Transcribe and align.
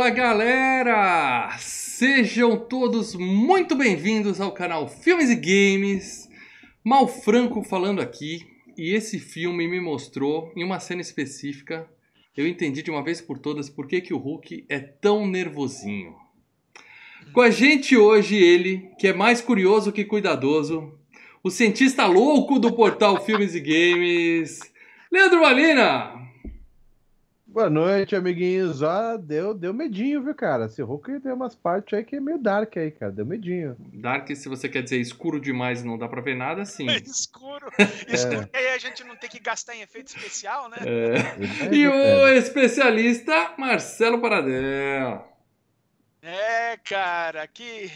Fala 0.00 0.08
galera! 0.08 1.58
Sejam 1.58 2.56
todos 2.56 3.14
muito 3.14 3.76
bem-vindos 3.76 4.40
ao 4.40 4.50
canal 4.50 4.88
Filmes 4.88 5.28
e 5.28 5.34
Games. 5.36 6.26
Mal 6.82 7.06
Franco 7.06 7.62
falando 7.62 8.00
aqui, 8.00 8.46
e 8.78 8.94
esse 8.94 9.18
filme 9.18 9.68
me 9.68 9.78
mostrou, 9.78 10.50
em 10.56 10.64
uma 10.64 10.80
cena 10.80 11.02
específica, 11.02 11.86
eu 12.34 12.48
entendi 12.48 12.82
de 12.82 12.90
uma 12.90 13.04
vez 13.04 13.20
por 13.20 13.38
todas 13.38 13.68
por 13.68 13.86
que, 13.86 14.00
que 14.00 14.14
o 14.14 14.16
Hulk 14.16 14.64
é 14.70 14.78
tão 14.78 15.26
nervosinho. 15.26 16.16
Com 17.34 17.42
a 17.42 17.50
gente 17.50 17.94
hoje 17.94 18.36
ele, 18.36 18.88
que 18.98 19.06
é 19.06 19.12
mais 19.12 19.42
curioso 19.42 19.92
que 19.92 20.06
cuidadoso, 20.06 20.98
o 21.44 21.50
cientista 21.50 22.06
louco 22.06 22.58
do 22.58 22.72
portal 22.72 23.22
Filmes 23.22 23.54
e 23.54 23.60
Games, 23.60 24.60
Leandro 25.12 25.42
Malina! 25.42 26.29
Boa 27.52 27.68
noite, 27.68 28.14
amiguinhos. 28.14 28.80
Ah, 28.80 29.16
deu, 29.16 29.52
deu 29.52 29.74
medinho, 29.74 30.22
viu, 30.22 30.32
cara? 30.32 30.66
Esse 30.66 30.80
Hulk 30.82 31.18
tem 31.18 31.32
umas 31.32 31.56
partes 31.56 31.98
aí 31.98 32.04
que 32.04 32.14
é 32.14 32.20
meio 32.20 32.38
dark 32.38 32.76
aí, 32.76 32.92
cara. 32.92 33.10
Deu 33.10 33.26
medinho. 33.26 33.76
Dark, 33.92 34.28
se 34.36 34.48
você 34.48 34.68
quer 34.68 34.84
dizer 34.84 34.98
escuro 35.00 35.40
demais 35.40 35.82
e 35.82 35.84
não 35.84 35.98
dá 35.98 36.06
pra 36.06 36.20
ver 36.20 36.36
nada, 36.36 36.64
sim. 36.64 36.86
É 36.88 36.96
escuro. 36.98 37.68
Escuro 38.06 38.46
que 38.46 38.56
aí 38.56 38.68
a 38.68 38.78
gente 38.78 39.02
não 39.02 39.16
tem 39.16 39.28
que 39.28 39.40
gastar 39.40 39.74
em 39.74 39.82
efeito 39.82 40.16
especial, 40.16 40.68
né? 40.68 40.76
É. 40.80 41.74
E 41.74 41.88
o 41.88 42.28
especialista 42.28 43.54
Marcelo 43.58 44.20
Paradela. 44.20 45.26
É, 46.22 46.76
cara, 46.84 47.48
que 47.48 47.90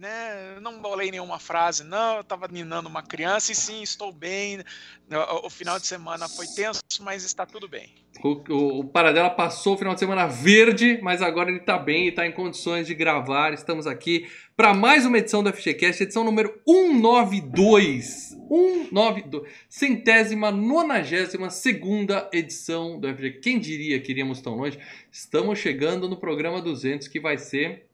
né? 0.00 0.54
Eu 0.56 0.62
não 0.62 0.80
bolei 0.80 1.10
nenhuma 1.10 1.38
frase, 1.38 1.84
não. 1.84 2.16
Eu 2.16 2.24
tava 2.24 2.48
ninando 2.50 2.88
uma 2.88 3.02
criança 3.02 3.52
e 3.52 3.54
sim, 3.54 3.82
estou 3.82 4.10
bem. 4.10 4.64
O, 5.10 5.46
o 5.46 5.50
final 5.50 5.78
de 5.78 5.86
semana 5.86 6.26
foi 6.26 6.46
tenso, 6.46 6.80
mas 7.00 7.22
está 7.22 7.44
tudo 7.44 7.68
bem. 7.68 7.94
O, 8.24 8.42
o, 8.52 8.80
o 8.80 8.84
Paradela 8.84 9.28
passou 9.28 9.74
o 9.74 9.78
final 9.78 9.92
de 9.92 10.00
semana 10.00 10.26
verde, 10.26 10.98
mas 11.02 11.20
agora 11.20 11.50
ele 11.50 11.60
está 11.60 11.78
bem 11.78 12.06
e 12.06 12.08
está 12.08 12.26
em 12.26 12.32
condições 12.32 12.86
de 12.86 12.94
gravar. 12.94 13.52
Estamos 13.52 13.86
aqui 13.86 14.26
para 14.56 14.72
mais 14.72 15.04
uma 15.04 15.18
edição 15.18 15.42
do 15.42 15.52
FGCast, 15.52 16.02
edição 16.02 16.24
número 16.24 16.58
192. 16.66 18.30
192. 18.48 19.52
Centésima, 19.68 20.50
nonagésima 20.50 21.50
segunda 21.50 22.28
edição 22.32 22.98
do 22.98 23.06
FGCast. 23.06 23.40
Quem 23.40 23.60
diria 23.60 24.00
que 24.00 24.12
iríamos 24.12 24.40
tão 24.40 24.54
longe? 24.54 24.78
Estamos 25.12 25.58
chegando 25.58 26.08
no 26.08 26.16
programa 26.16 26.62
200, 26.62 27.06
que 27.06 27.20
vai 27.20 27.36
ser 27.36 27.89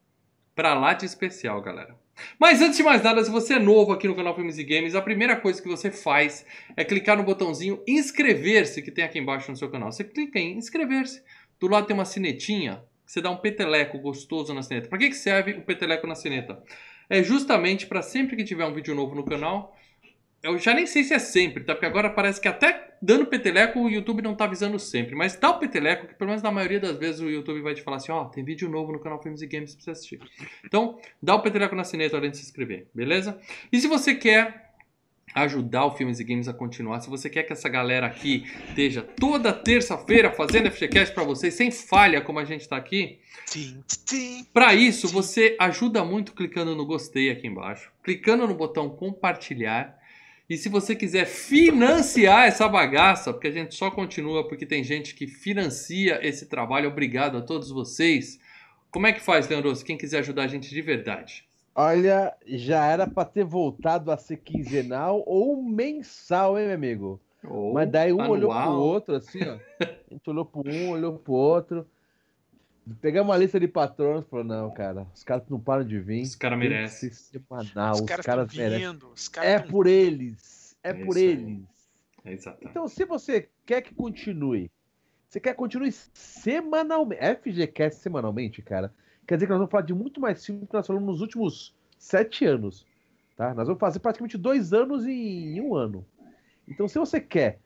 para 0.57 0.73
lá 0.73 0.93
de 0.93 1.05
especial, 1.05 1.61
galera. 1.61 1.95
Mas 2.39 2.63
antes 2.63 2.77
de 2.77 2.83
mais 2.83 3.03
nada, 3.03 3.23
se 3.23 3.29
você 3.29 3.53
é 3.53 3.59
novo 3.59 3.91
aqui 3.91 4.07
no 4.07 4.15
canal 4.15 4.33
Filmes 4.33 4.57
e 4.57 4.63
Games, 4.63 4.95
a 4.95 5.01
primeira 5.03 5.35
coisa 5.35 5.61
que 5.61 5.67
você 5.67 5.91
faz 5.91 6.43
é 6.75 6.83
clicar 6.83 7.15
no 7.15 7.21
botãozinho 7.21 7.79
inscrever-se 7.87 8.81
que 8.81 8.89
tem 8.89 9.05
aqui 9.05 9.19
embaixo 9.19 9.51
no 9.51 9.55
seu 9.55 9.69
canal. 9.69 9.91
Você 9.91 10.03
clica 10.03 10.39
em 10.39 10.57
inscrever-se. 10.57 11.21
Do 11.59 11.67
lado 11.67 11.85
tem 11.85 11.93
uma 11.93 12.05
sinetinha, 12.05 12.83
você 13.05 13.21
dá 13.21 13.29
um 13.29 13.37
peteleco 13.37 13.99
gostoso 13.99 14.51
na 14.51 14.63
sineta. 14.63 14.89
Para 14.89 14.97
que, 14.97 15.09
que 15.09 15.15
serve 15.15 15.51
o 15.51 15.61
peteleco 15.61 16.07
na 16.07 16.15
sineta? 16.15 16.59
É 17.07 17.21
justamente 17.21 17.85
para 17.85 18.01
sempre 18.01 18.35
que 18.35 18.43
tiver 18.43 18.65
um 18.65 18.73
vídeo 18.73 18.95
novo 18.95 19.13
no 19.13 19.23
canal, 19.23 19.77
eu 20.43 20.57
já 20.57 20.73
nem 20.73 20.85
sei 20.85 21.03
se 21.03 21.13
é 21.13 21.19
sempre, 21.19 21.63
tá? 21.63 21.73
Porque 21.73 21.85
agora 21.85 22.09
parece 22.09 22.39
que 22.39 22.47
até 22.47 22.95
dando 23.01 23.25
peteleco 23.25 23.79
o 23.79 23.89
YouTube 23.89 24.21
não 24.21 24.35
tá 24.35 24.45
avisando 24.45 24.77
sempre. 24.79 25.15
Mas 25.15 25.35
dá 25.35 25.49
o 25.49 25.59
peteleco, 25.59 26.07
que 26.07 26.15
pelo 26.15 26.29
menos 26.29 26.43
na 26.43 26.51
maioria 26.51 26.79
das 26.79 26.97
vezes 26.97 27.21
o 27.21 27.29
YouTube 27.29 27.61
vai 27.61 27.73
te 27.73 27.81
falar 27.81 27.97
assim: 27.97 28.11
ó, 28.11 28.21
oh, 28.21 28.25
tem 28.25 28.43
vídeo 28.43 28.69
novo 28.69 28.91
no 28.91 28.99
canal 28.99 29.21
Filmes 29.21 29.41
e 29.41 29.47
Games 29.47 29.75
pra 29.75 29.83
você 29.83 29.91
assistir. 29.91 30.19
Então, 30.63 30.99
dá 31.21 31.35
o 31.35 31.41
peteleco 31.41 31.75
na 31.75 31.83
sineta 31.83 32.17
além 32.17 32.31
de 32.31 32.37
se 32.37 32.43
inscrever, 32.43 32.87
beleza? 32.93 33.39
E 33.71 33.79
se 33.79 33.87
você 33.87 34.13
quer 34.15 34.67
ajudar 35.35 35.85
o 35.85 35.91
Filmes 35.91 36.19
e 36.19 36.23
Games 36.23 36.47
a 36.47 36.53
continuar, 36.53 36.99
se 36.99 37.09
você 37.09 37.29
quer 37.29 37.43
que 37.43 37.53
essa 37.53 37.67
galera 37.67 38.07
aqui 38.07 38.45
esteja 38.69 39.01
toda 39.01 39.51
terça-feira 39.53 40.31
fazendo 40.31 40.71
FGCast 40.71 41.13
para 41.13 41.23
vocês, 41.23 41.53
sem 41.53 41.69
falha 41.69 42.21
como 42.21 42.39
a 42.39 42.45
gente 42.45 42.61
está 42.61 42.77
aqui, 42.77 43.19
para 44.53 44.73
isso 44.73 45.07
você 45.07 45.55
ajuda 45.59 46.03
muito 46.03 46.33
clicando 46.33 46.75
no 46.75 46.85
gostei 46.85 47.29
aqui 47.29 47.45
embaixo, 47.45 47.91
clicando 48.03 48.47
no 48.47 48.55
botão 48.55 48.89
compartilhar 48.89 49.96
e 50.49 50.55
se 50.55 50.69
você 50.69 50.95
quiser 50.95 51.25
financiar 51.25 52.47
essa 52.47 52.69
bagaça, 52.69 53.33
porque 53.33 53.47
a 53.47 53.51
gente 53.51 53.75
só 53.75 53.91
continua 53.91 54.47
porque 54.47 54.65
tem 54.65 54.83
gente 54.83 55.13
que 55.13 55.27
financia 55.27 56.25
esse 56.25 56.45
trabalho, 56.45 56.89
obrigado 56.89 57.37
a 57.37 57.41
todos 57.41 57.69
vocês. 57.69 58.39
Como 58.89 59.07
é 59.07 59.11
que 59.11 59.19
faz, 59.19 59.47
Leandroso? 59.49 59.83
Quem 59.83 59.97
quiser 59.97 60.19
ajudar 60.19 60.43
a 60.43 60.47
gente 60.47 60.69
de 60.69 60.81
verdade? 60.81 61.45
Olha, 61.75 62.33
já 62.45 62.85
era 62.85 63.05
para 63.05 63.27
ter 63.27 63.43
voltado 63.43 64.09
a 64.09 64.17
ser 64.17 64.37
quinzenal 64.37 65.21
ou 65.27 65.61
mensal, 65.61 66.57
hein, 66.57 66.67
meu 66.67 66.75
amigo? 66.75 67.21
Mas 67.73 67.89
daí 67.91 68.11
um 68.11 68.21
anual. 68.21 68.31
olhou 68.31 68.51
pro 68.51 68.71
outro, 68.71 69.15
assim, 69.15 69.39
ó. 69.43 69.57
A 70.09 70.13
gente 70.13 70.29
olhou 70.29 70.45
pro 70.45 70.63
um, 70.65 70.89
olhou 70.91 71.19
pro 71.19 71.33
outro. 71.33 71.85
Pegamos 73.01 73.29
uma 73.29 73.37
lista 73.37 73.59
de 73.59 73.67
patrões 73.67 74.23
e 74.25 74.29
falou: 74.29 74.45
não, 74.45 74.73
cara, 74.73 75.07
os 75.13 75.23
caras 75.23 75.43
não 75.49 75.59
param 75.59 75.83
de 75.83 75.99
vir. 75.99 76.23
Os 76.23 76.35
caras 76.35 76.57
merecem. 76.57 77.11
Semanal, 77.11 77.93
os, 77.93 78.01
os 78.01 78.05
caras, 78.05 78.25
caras 78.25 78.53
merecem. 78.53 78.99
Os 79.13 79.27
caras 79.27 79.49
é 79.49 79.59
tão... 79.59 79.69
por 79.69 79.87
eles. 79.87 80.77
É, 80.83 80.89
é 80.89 80.93
por 80.93 81.17
eles. 81.17 81.63
É 82.23 82.31
exatamente. 82.31 82.69
Então, 82.69 82.87
se 82.87 83.05
você 83.05 83.49
quer 83.65 83.81
que 83.81 83.93
continue, 83.93 84.71
você 85.27 85.39
quer 85.39 85.51
que 85.51 85.57
continue 85.57 85.91
semanalmente. 85.91 87.21
FGCast 87.21 88.01
semanalmente, 88.01 88.61
cara. 88.61 88.93
Quer 89.27 89.35
dizer 89.35 89.47
que 89.47 89.51
nós 89.51 89.59
vamos 89.59 89.71
falar 89.71 89.83
de 89.83 89.93
muito 89.93 90.21
mais 90.21 90.45
filme 90.45 90.65
que 90.65 90.73
nós 90.73 90.87
falamos 90.87 91.07
nos 91.07 91.21
últimos 91.21 91.75
sete 91.97 92.45
anos. 92.45 92.85
Tá? 93.35 93.53
Nós 93.53 93.67
vamos 93.67 93.79
fazer 93.79 93.99
praticamente 93.99 94.37
dois 94.37 94.73
anos 94.73 95.05
em 95.05 95.59
um 95.59 95.75
ano. 95.75 96.05
Então, 96.67 96.87
se 96.87 96.97
você 96.97 97.19
quer 97.19 97.59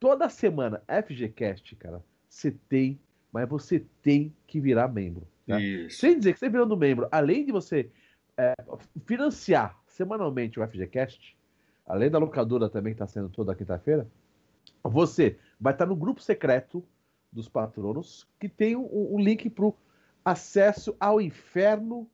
toda 0.00 0.28
semana 0.28 0.82
FGCast, 0.88 1.76
cara, 1.76 2.02
você 2.28 2.50
tem 2.68 2.98
mas 3.34 3.48
você 3.48 3.84
tem 4.00 4.32
que 4.46 4.60
virar 4.60 4.86
membro. 4.86 5.26
Tá? 5.44 5.58
Sem 5.90 6.16
dizer 6.16 6.34
que 6.34 6.38
você 6.38 6.48
virando 6.48 6.76
membro, 6.76 7.08
além 7.10 7.44
de 7.44 7.50
você 7.50 7.90
é, 8.36 8.54
financiar 9.04 9.76
semanalmente 9.88 10.60
o 10.60 10.64
FGCast, 10.64 11.36
além 11.84 12.08
da 12.08 12.18
locadora 12.18 12.68
também 12.68 12.94
que 12.94 13.02
está 13.02 13.08
sendo 13.08 13.28
toda 13.28 13.52
quinta-feira, 13.52 14.06
você 14.84 15.36
vai 15.60 15.72
estar 15.72 15.84
no 15.84 15.96
grupo 15.96 16.22
secreto 16.22 16.84
dos 17.32 17.48
patronos 17.48 18.24
que 18.38 18.48
tem 18.48 18.76
um, 18.76 19.14
um 19.14 19.18
link 19.18 19.50
para 19.50 19.64
o 19.64 19.76
acesso 20.24 20.96
ao 21.00 21.20
inferno 21.20 22.08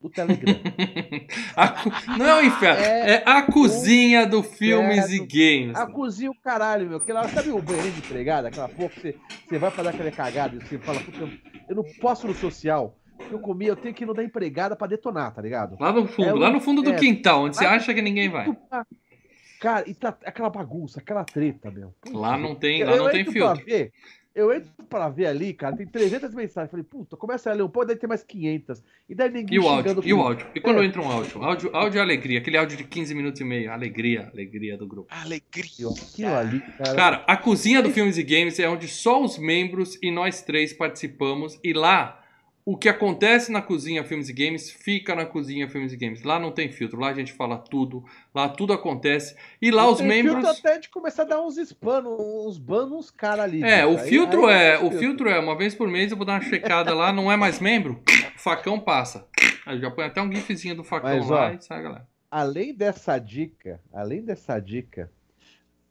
o 0.00 0.10
Telegram. 0.10 0.54
a, 1.56 2.16
não 2.16 2.26
é 2.26 2.42
o 2.42 2.44
inferno, 2.44 2.80
é, 2.80 3.10
é 3.10 3.22
a 3.26 3.42
cozinha 3.42 4.26
do 4.26 4.42
filmes 4.42 5.10
e 5.10 5.18
games. 5.18 5.76
A 5.76 5.86
cozinha, 5.86 6.30
o 6.30 6.40
caralho, 6.40 6.88
meu. 6.88 6.98
Aquela, 6.98 7.28
sabe 7.28 7.50
o 7.50 7.60
banheiro 7.60 7.90
de 7.90 7.98
empregada? 7.98 8.48
Aquela 8.48 8.68
porra 8.68 8.88
que 8.90 9.00
você, 9.00 9.16
você 9.48 9.58
vai 9.58 9.70
fazer 9.70 9.88
aquela 9.88 10.10
cagada 10.10 10.56
e 10.56 10.58
você 10.60 10.78
fala, 10.78 11.00
puta, 11.00 11.28
eu 11.68 11.76
não 11.76 11.84
posso 12.00 12.26
no 12.26 12.34
social. 12.34 12.96
Eu 13.30 13.38
comi, 13.38 13.66
eu 13.66 13.76
tenho 13.76 13.94
que 13.94 14.04
ir 14.04 14.06
no 14.06 14.12
da 14.12 14.22
empregada 14.22 14.76
pra 14.76 14.86
detonar, 14.86 15.32
tá 15.32 15.40
ligado? 15.40 15.76
Lá 15.80 15.90
no 15.90 16.06
fundo, 16.06 16.28
é, 16.28 16.32
lá 16.34 16.50
no 16.50 16.60
fundo 16.60 16.82
do 16.82 16.90
é, 16.90 16.96
quintal, 16.96 17.44
onde 17.44 17.56
você 17.56 17.64
acha 17.64 17.94
que 17.94 18.02
ninguém 18.02 18.28
vai. 18.28 18.54
Cara, 19.58 19.88
e 19.88 19.94
tá 19.94 20.16
aquela 20.24 20.50
bagunça, 20.50 21.00
aquela 21.00 21.24
treta, 21.24 21.70
meu. 21.70 21.94
lá 22.12 22.36
não 22.36 22.54
tem, 22.54 22.84
lá 22.84 22.92
eu, 22.92 22.98
não 22.98 23.06
eu 23.06 23.12
tem 23.12 23.24
filtro. 23.24 23.64
Ver, 23.64 23.90
eu 24.36 24.52
entro 24.52 24.70
pra 24.90 25.08
ver 25.08 25.26
ali, 25.26 25.54
cara, 25.54 25.74
tem 25.74 25.86
300 25.86 26.34
mensagens. 26.34 26.70
Falei, 26.70 26.84
puta, 26.84 27.16
começa 27.16 27.50
a 27.50 27.54
ler 27.54 27.62
um 27.62 27.68
pouco, 27.70 27.88
daí 27.88 27.96
tem 27.96 28.06
mais 28.06 28.22
500. 28.22 28.84
E 29.08 29.14
daí 29.14 29.30
ninguém 29.30 29.56
E 29.56 29.58
o 29.58 29.66
áudio? 29.66 30.02
E 30.04 30.12
o 30.12 30.20
áudio? 30.20 30.46
E 30.54 30.60
quando 30.60 30.82
é. 30.82 30.84
entra 30.84 31.00
um 31.00 31.10
áudio? 31.10 31.42
áudio? 31.42 31.70
Áudio 31.74 31.98
é 31.98 32.02
alegria, 32.02 32.38
aquele 32.38 32.58
áudio 32.58 32.76
de 32.76 32.84
15 32.84 33.14
minutos 33.14 33.40
e 33.40 33.44
meio. 33.44 33.72
Alegria, 33.72 34.28
alegria 34.30 34.76
do 34.76 34.86
grupo. 34.86 35.08
Alegria. 35.10 35.88
Aquilo 35.88 36.34
ali, 36.34 36.60
cara. 36.60 36.94
Cara, 36.94 37.24
a 37.26 37.36
cozinha 37.38 37.80
do 37.80 37.90
Filmes 37.90 38.18
e 38.18 38.22
Games 38.22 38.58
é 38.60 38.68
onde 38.68 38.86
só 38.88 39.24
os 39.24 39.38
membros 39.38 39.98
e 40.02 40.10
nós 40.10 40.42
três 40.42 40.74
participamos. 40.74 41.58
E 41.64 41.72
lá 41.72 42.22
o 42.68 42.76
que 42.76 42.88
acontece 42.88 43.52
na 43.52 43.62
cozinha 43.62 44.02
Filmes 44.02 44.28
e 44.28 44.32
Games 44.32 44.68
fica 44.68 45.14
na 45.14 45.24
cozinha 45.24 45.68
Filmes 45.68 45.92
e 45.92 45.96
Games. 45.96 46.24
Lá 46.24 46.40
não 46.40 46.50
tem 46.50 46.68
filtro, 46.68 46.98
lá 46.98 47.10
a 47.10 47.14
gente 47.14 47.32
fala 47.32 47.56
tudo, 47.56 48.04
lá 48.34 48.48
tudo 48.48 48.72
acontece. 48.72 49.36
E 49.62 49.70
lá 49.70 49.84
não 49.84 49.92
os 49.92 50.00
membros. 50.00 50.34
Filtro 50.34 50.50
até 50.50 50.78
de 50.80 50.88
começar 50.88 51.22
a 51.22 51.26
dar 51.26 51.40
uns 51.40 51.56
spam, 51.58 52.02
uns 52.08 52.58
ban 52.58 52.86
uns 52.86 53.08
caras 53.08 53.44
ali. 53.44 53.62
É, 53.62 53.86
o 53.86 53.96
filtro 53.96 54.46
aí, 54.46 54.56
é, 54.56 54.76
o 54.78 54.80
filtro. 54.80 54.98
filtro 54.98 55.28
é, 55.28 55.38
uma 55.38 55.56
vez 55.56 55.76
por 55.76 55.86
mês 55.86 56.10
eu 56.10 56.16
vou 56.16 56.26
dar 56.26 56.32
uma 56.32 56.42
checada 56.42 56.92
lá, 56.92 57.12
não 57.12 57.30
é 57.30 57.36
mais 57.36 57.60
membro, 57.60 58.02
facão 58.36 58.80
passa. 58.80 59.28
Aí 59.64 59.78
já 59.78 59.88
põe 59.88 60.04
até 60.04 60.20
um 60.20 60.32
gifzinho 60.32 60.74
do 60.74 60.82
facão 60.82 61.18
Mas, 61.18 61.28
lá 61.28 61.46
ó, 61.46 61.50
e 61.52 61.62
sai, 61.62 61.80
galera. 61.80 62.08
Além 62.28 62.74
dessa 62.74 63.16
dica, 63.16 63.80
além 63.92 64.24
dessa 64.24 64.58
dica, 64.58 65.08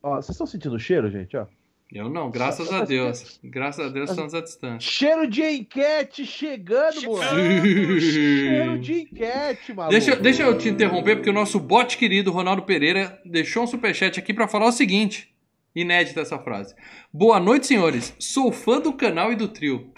ó, 0.03 0.15
vocês 0.17 0.31
estão 0.31 0.45
sentindo 0.45 0.75
o 0.75 0.79
cheiro, 0.79 1.09
gente, 1.09 1.37
ó? 1.37 1.47
Eu 1.91 2.09
não, 2.09 2.31
graças 2.31 2.71
a 2.73 2.83
Deus. 2.83 3.39
Graças 3.43 3.85
a 3.85 3.89
Deus 3.89 4.09
estamos 4.09 4.33
à 4.33 4.41
distância. 4.41 4.79
Cheiro 4.79 5.27
de 5.27 5.43
enquete 5.43 6.25
chegando, 6.25 7.01
moleque. 7.03 8.01
Cheiro 8.01 8.79
de 8.79 9.01
enquete, 9.01 9.73
maluco. 9.73 9.91
Deixa, 9.91 10.15
deixa 10.15 10.43
eu 10.43 10.57
te 10.57 10.67
interromper, 10.67 11.17
porque 11.17 11.29
o 11.29 11.33
nosso 11.33 11.59
bot 11.59 11.95
querido, 11.97 12.31
Ronaldo 12.31 12.63
Pereira, 12.63 13.21
deixou 13.23 13.63
um 13.63 13.67
superchat 13.67 14.19
aqui 14.19 14.33
para 14.33 14.47
falar 14.47 14.65
o 14.65 14.71
seguinte. 14.71 15.33
Inédita 15.75 16.21
essa 16.21 16.39
frase. 16.39 16.73
Boa 17.13 17.39
noite, 17.39 17.67
senhores. 17.67 18.15
Sou 18.17 18.51
fã 18.51 18.79
do 18.79 18.93
canal 18.93 19.31
e 19.31 19.35
do 19.35 19.47
trio. 19.47 19.91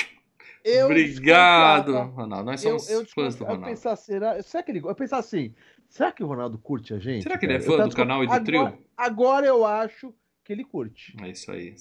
Eu 0.65 0.87
Obrigado, 0.87 1.93
Ronaldo. 1.93 2.51
Nós 2.51 2.59
somos 2.59 2.89
eu, 2.89 3.01
eu 3.01 3.05
fãs 3.07 3.35
do 3.35 3.45
Ronaldo. 3.45 3.67
Eu 3.67 3.69
pensar, 3.69 3.95
será, 3.95 4.41
será 4.43 4.61
que 4.61 4.71
ele, 4.71 4.81
eu 4.83 4.95
pensar 4.95 5.19
assim, 5.19 5.53
será 5.87 6.11
que 6.11 6.21
o 6.21 6.27
Ronaldo 6.27 6.57
curte 6.57 6.93
a 6.93 6.99
gente? 6.99 7.23
Será 7.23 7.37
que 7.37 7.45
ele 7.45 7.53
é 7.53 7.59
fã 7.61 7.87
do 7.87 7.95
canal 7.95 8.23
e 8.23 8.27
do 8.27 8.33
agora, 8.33 8.45
trio? 8.45 8.77
Agora 8.97 9.45
eu 9.45 9.65
acho 9.65 10.13
que 10.47 10.53
ele 10.53 10.63
curte. 10.63 11.13
É 11.21 11.29
isso 11.29 11.51
aí. 11.51 11.75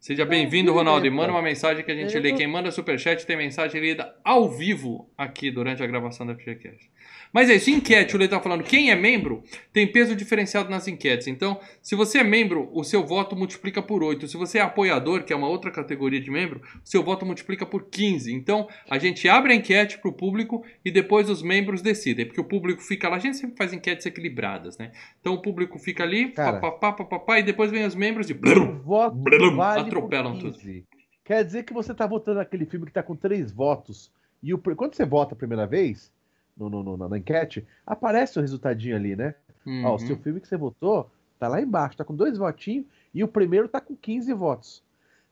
Seja 0.00 0.24
bem-vindo, 0.24 0.72
Ronaldo. 0.72 1.06
E 1.06 1.10
manda 1.10 1.30
uma 1.30 1.42
mensagem 1.42 1.84
que 1.84 1.92
a 1.92 1.94
gente 1.94 2.14
Eu 2.16 2.22
lê. 2.22 2.30
tô- 2.30 2.38
Quem 2.38 2.46
manda 2.46 2.70
superchat 2.72 3.24
tem 3.26 3.36
mensagem 3.36 3.80
lida 3.80 4.16
ao 4.24 4.48
vivo 4.50 5.10
aqui 5.16 5.50
durante 5.50 5.82
a 5.82 5.86
gravação 5.86 6.26
da 6.26 6.34
FGCast. 6.34 6.90
Mas 7.32 7.50
é 7.50 7.54
isso, 7.54 7.70
enquete, 7.70 8.14
o 8.14 8.18
Lê 8.18 8.28
tá 8.28 8.40
falando, 8.40 8.62
quem 8.62 8.90
é 8.90 8.96
membro 8.96 9.42
tem 9.72 9.86
peso 9.86 10.16
diferenciado 10.16 10.70
nas 10.70 10.88
enquetes. 10.88 11.26
Então, 11.26 11.60
se 11.82 11.94
você 11.94 12.18
é 12.18 12.24
membro, 12.24 12.68
o 12.72 12.82
seu 12.82 13.04
voto 13.04 13.36
multiplica 13.36 13.82
por 13.82 14.02
8. 14.02 14.26
Se 14.28 14.36
você 14.36 14.58
é 14.58 14.62
apoiador, 14.62 15.24
que 15.24 15.32
é 15.32 15.36
uma 15.36 15.48
outra 15.48 15.70
categoria 15.70 16.20
de 16.20 16.30
membro, 16.30 16.60
o 16.60 16.88
seu 16.88 17.02
voto 17.02 17.26
multiplica 17.26 17.66
por 17.66 17.84
15. 17.84 18.32
Então, 18.32 18.68
a 18.88 18.98
gente 18.98 19.28
abre 19.28 19.52
a 19.52 19.56
enquete 19.56 19.98
pro 19.98 20.12
público 20.12 20.64
e 20.84 20.90
depois 20.90 21.28
os 21.28 21.42
membros 21.42 21.82
decidem. 21.82 22.26
Porque 22.26 22.40
o 22.40 22.44
público 22.44 22.82
fica 22.82 23.08
lá, 23.08 23.16
a 23.16 23.20
gente 23.20 23.36
sempre 23.36 23.56
faz 23.56 23.72
enquetes 23.72 24.06
equilibradas, 24.06 24.78
né? 24.78 24.92
Então 25.20 25.34
o 25.34 25.42
público 25.42 25.78
fica 25.78 26.02
ali, 26.02 26.30
Cara. 26.30 26.58
papapá, 26.58 26.92
papapá, 26.92 27.38
e 27.38 27.42
depois 27.42 27.70
vem 27.70 27.84
os 27.84 27.94
membros 27.94 28.26
de... 28.26 28.32
O 28.32 28.82
voto 28.82 29.16
Blum, 29.16 29.56
vale 29.56 29.82
atropelam 29.82 30.38
15. 30.38 30.84
Quer 31.24 31.44
dizer 31.44 31.64
que 31.64 31.72
você 31.72 31.92
tá 31.92 32.06
votando 32.06 32.38
naquele 32.38 32.64
filme 32.64 32.86
que 32.86 32.92
tá 32.92 33.02
com 33.02 33.14
três 33.14 33.52
votos. 33.52 34.10
E 34.42 34.54
o, 34.54 34.58
quando 34.58 34.94
você 34.94 35.04
vota 35.04 35.34
a 35.34 35.36
primeira 35.36 35.66
vez, 35.66 36.10
no, 36.58 36.68
no- 36.68 36.82
no- 36.96 37.08
na 37.08 37.18
enquete, 37.18 37.66
aparece 37.86 38.38
o 38.38 38.42
resultadinho 38.42 38.96
ali, 38.96 39.14
né? 39.16 39.34
Ó, 39.66 39.70
o 39.70 39.92
Uhum. 39.92 39.98
seu 39.98 40.16
filme 40.16 40.40
que 40.40 40.48
você 40.48 40.56
votou 40.56 41.10
tá 41.38 41.46
lá 41.48 41.60
embaixo, 41.60 41.96
tá 41.96 42.04
com 42.04 42.14
dois 42.14 42.36
votinhos 42.38 42.86
e 43.14 43.22
o 43.22 43.28
primeiro 43.28 43.68
tá 43.68 43.80
com 43.80 43.94
15 43.94 44.32
votos. 44.32 44.82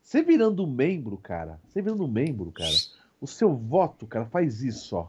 Você 0.03 0.23
virando 0.23 0.65
um 0.65 0.71
membro, 0.71 1.17
cara, 1.17 1.59
você 1.67 1.83
virando 1.83 2.05
um 2.05 2.09
membro, 2.09 2.53
cara, 2.53 2.71
o 3.21 3.27
seu 3.27 3.55
voto, 3.57 4.07
cara, 4.07 4.27
faz 4.27 4.63
isso, 4.63 4.95
ó. 4.97 5.09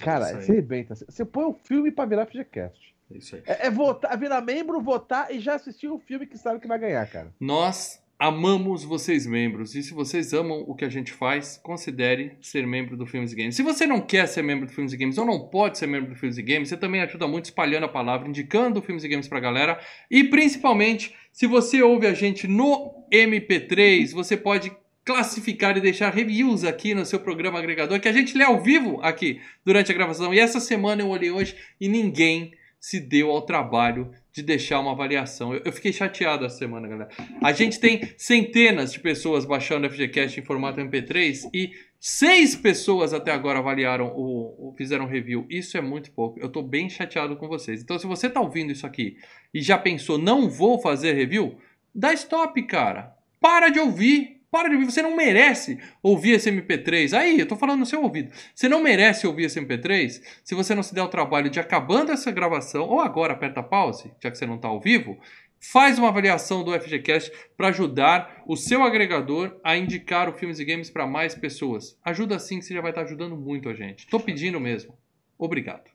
Cara, 0.00 0.26
aí. 0.26 0.34
você 0.42 0.52
arrebenta. 0.52 0.94
Você 0.94 1.24
põe 1.24 1.44
o 1.44 1.52
filme 1.52 1.90
pra 1.92 2.06
virar 2.06 2.26
FGCast. 2.26 2.94
É 3.12 3.18
isso 3.18 3.36
aí. 3.36 3.42
É, 3.44 3.66
é 3.66 3.70
votar, 3.70 4.16
virar 4.18 4.40
membro, 4.40 4.80
votar 4.80 5.30
e 5.34 5.38
já 5.38 5.54
assistir 5.54 5.88
o 5.88 5.98
filme 5.98 6.26
que 6.26 6.38
sabe 6.38 6.58
que 6.60 6.66
vai 6.66 6.78
ganhar, 6.78 7.06
cara. 7.10 7.32
Nós 7.38 8.02
amamos 8.20 8.84
vocês 8.84 9.26
membros. 9.26 9.74
E 9.74 9.82
se 9.82 9.94
vocês 9.94 10.34
amam 10.34 10.62
o 10.68 10.74
que 10.74 10.84
a 10.84 10.90
gente 10.90 11.10
faz, 11.10 11.58
considere 11.62 12.36
ser 12.42 12.66
membro 12.66 12.94
do 12.94 13.06
Filmes 13.06 13.32
e 13.32 13.36
Games. 13.36 13.56
Se 13.56 13.62
você 13.62 13.86
não 13.86 13.98
quer 13.98 14.28
ser 14.28 14.42
membro 14.42 14.66
do 14.66 14.72
Filmes 14.72 14.92
e 14.92 14.96
Games 14.98 15.16
ou 15.16 15.24
não 15.24 15.48
pode 15.48 15.78
ser 15.78 15.86
membro 15.86 16.10
do 16.10 16.14
Filmes 16.14 16.36
e 16.36 16.42
Games, 16.42 16.68
você 16.68 16.76
também 16.76 17.00
ajuda 17.00 17.26
muito 17.26 17.46
espalhando 17.46 17.84
a 17.84 17.88
palavra, 17.88 18.28
indicando 18.28 18.78
o 18.78 18.82
Filmes 18.82 19.04
e 19.04 19.08
Games 19.08 19.26
pra 19.26 19.40
galera. 19.40 19.80
E 20.10 20.22
principalmente, 20.24 21.14
se 21.32 21.46
você 21.46 21.82
ouve 21.82 22.06
a 22.06 22.12
gente 22.12 22.46
no 22.46 23.06
MP3, 23.10 24.12
você 24.12 24.36
pode 24.36 24.70
classificar 25.02 25.78
e 25.78 25.80
deixar 25.80 26.12
reviews 26.12 26.62
aqui 26.62 26.94
no 26.94 27.06
seu 27.06 27.20
programa 27.20 27.58
agregador, 27.58 27.98
que 27.98 28.08
a 28.08 28.12
gente 28.12 28.36
lê 28.36 28.44
ao 28.44 28.62
vivo 28.62 29.00
aqui 29.00 29.40
durante 29.64 29.90
a 29.90 29.94
gravação. 29.94 30.34
E 30.34 30.38
essa 30.38 30.60
semana 30.60 31.00
eu 31.00 31.08
olhei 31.08 31.30
hoje 31.30 31.56
e 31.80 31.88
ninguém 31.88 32.52
se 32.78 33.00
deu 33.00 33.30
ao 33.30 33.42
trabalho 33.42 34.10
de 34.32 34.42
deixar 34.42 34.80
uma 34.80 34.92
avaliação. 34.92 35.52
Eu, 35.54 35.62
eu 35.64 35.72
fiquei 35.72 35.92
chateado 35.92 36.44
essa 36.44 36.56
semana, 36.58 36.86
galera. 36.88 37.08
A 37.42 37.52
gente 37.52 37.78
tem 37.80 38.00
centenas 38.16 38.92
de 38.92 39.00
pessoas 39.00 39.44
baixando 39.44 39.86
o 39.86 39.90
FGCast 39.90 40.38
em 40.38 40.44
formato 40.44 40.80
MP3 40.80 41.50
e 41.52 41.70
seis 41.98 42.54
pessoas 42.56 43.12
até 43.12 43.30
agora 43.32 43.58
avaliaram 43.58 44.06
o, 44.16 44.70
o- 44.70 44.74
fizeram 44.76 45.06
review. 45.06 45.46
Isso 45.50 45.76
é 45.76 45.80
muito 45.80 46.10
pouco. 46.12 46.38
Eu 46.40 46.48
tô 46.48 46.62
bem 46.62 46.88
chateado 46.88 47.36
com 47.36 47.48
vocês. 47.48 47.82
Então, 47.82 47.98
se 47.98 48.06
você 48.06 48.28
tá 48.30 48.40
ouvindo 48.40 48.72
isso 48.72 48.86
aqui 48.86 49.16
e 49.52 49.60
já 49.60 49.76
pensou, 49.76 50.16
não 50.16 50.48
vou 50.48 50.80
fazer 50.80 51.12
review, 51.12 51.58
dá 51.94 52.12
stop, 52.12 52.62
cara. 52.66 53.14
Para 53.40 53.68
de 53.68 53.78
ouvir. 53.78 54.39
Para 54.50 54.68
de 54.68 54.74
ouvir. 54.74 54.90
Você 54.90 55.02
não 55.02 55.14
merece 55.14 55.78
ouvir 56.02 56.32
esse 56.32 56.50
MP3. 56.50 57.16
Aí, 57.16 57.38
eu 57.38 57.46
tô 57.46 57.56
falando 57.56 57.80
no 57.80 57.86
seu 57.86 58.02
ouvido. 58.02 58.32
Você 58.54 58.68
não 58.68 58.82
merece 58.82 59.26
ouvir 59.26 59.44
esse 59.44 59.60
MP3 59.60 60.20
se 60.42 60.54
você 60.54 60.74
não 60.74 60.82
se 60.82 60.94
der 60.94 61.02
o 61.02 61.08
trabalho 61.08 61.48
de 61.48 61.60
acabando 61.60 62.10
essa 62.10 62.30
gravação, 62.30 62.82
ou 62.88 63.00
agora 63.00 63.32
aperta 63.32 63.62
pause, 63.62 64.12
já 64.20 64.30
que 64.30 64.36
você 64.36 64.46
não 64.46 64.56
está 64.56 64.68
ao 64.68 64.80
vivo, 64.80 65.18
faz 65.60 65.98
uma 65.98 66.08
avaliação 66.08 66.64
do 66.64 66.72
FGCast 66.72 67.30
para 67.56 67.68
ajudar 67.68 68.42
o 68.46 68.56
seu 68.56 68.82
agregador 68.82 69.60
a 69.62 69.76
indicar 69.76 70.28
o 70.28 70.32
Filmes 70.32 70.58
e 70.58 70.64
Games 70.64 70.90
para 70.90 71.06
mais 71.06 71.34
pessoas. 71.34 71.96
Ajuda 72.04 72.36
assim 72.36 72.58
que 72.58 72.64
você 72.64 72.74
já 72.74 72.80
vai 72.80 72.90
estar 72.90 73.02
ajudando 73.02 73.36
muito 73.36 73.68
a 73.68 73.74
gente. 73.74 74.06
Tô 74.08 74.18
pedindo 74.18 74.58
mesmo. 74.58 74.98
Obrigado. 75.38 75.90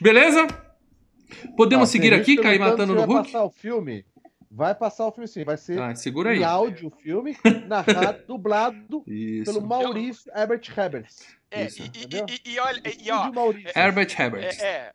Beleza? 0.00 0.46
Podemos 1.56 1.88
Ó, 1.88 1.92
seguir 1.92 2.14
aqui, 2.14 2.36
cair 2.36 2.58
matando 2.58 2.94
no 2.94 3.02
Hulk? 3.02 3.24
passar 3.30 3.44
o 3.44 3.50
filme. 3.50 4.04
Vai 4.50 4.74
passar 4.74 5.06
o 5.06 5.12
filme 5.12 5.28
sim, 5.28 5.44
vai 5.44 5.56
ser 5.56 5.80
Ah, 5.80 5.94
segura 5.94 6.30
aí. 6.30 6.40
em 6.40 6.44
áudio 6.44 6.88
o 6.88 6.90
filme, 6.90 7.36
narrado, 7.68 8.24
dublado 8.26 9.04
Isso. 9.06 9.44
pelo 9.52 9.64
Maurício 9.64 10.30
Herbert 10.34 10.62
Heberts. 10.76 11.24
É, 11.50 11.64
Isso, 11.66 11.82
e, 11.82 11.86
e- 11.86 12.50
e- 12.50 12.54
e 12.54 12.58
olha, 12.58 12.82
e, 13.00 13.10
ó. 13.12 13.30
Herbert 13.76 14.12
Herbert. 14.18 14.44
é, 14.60 14.66
é, 14.66 14.92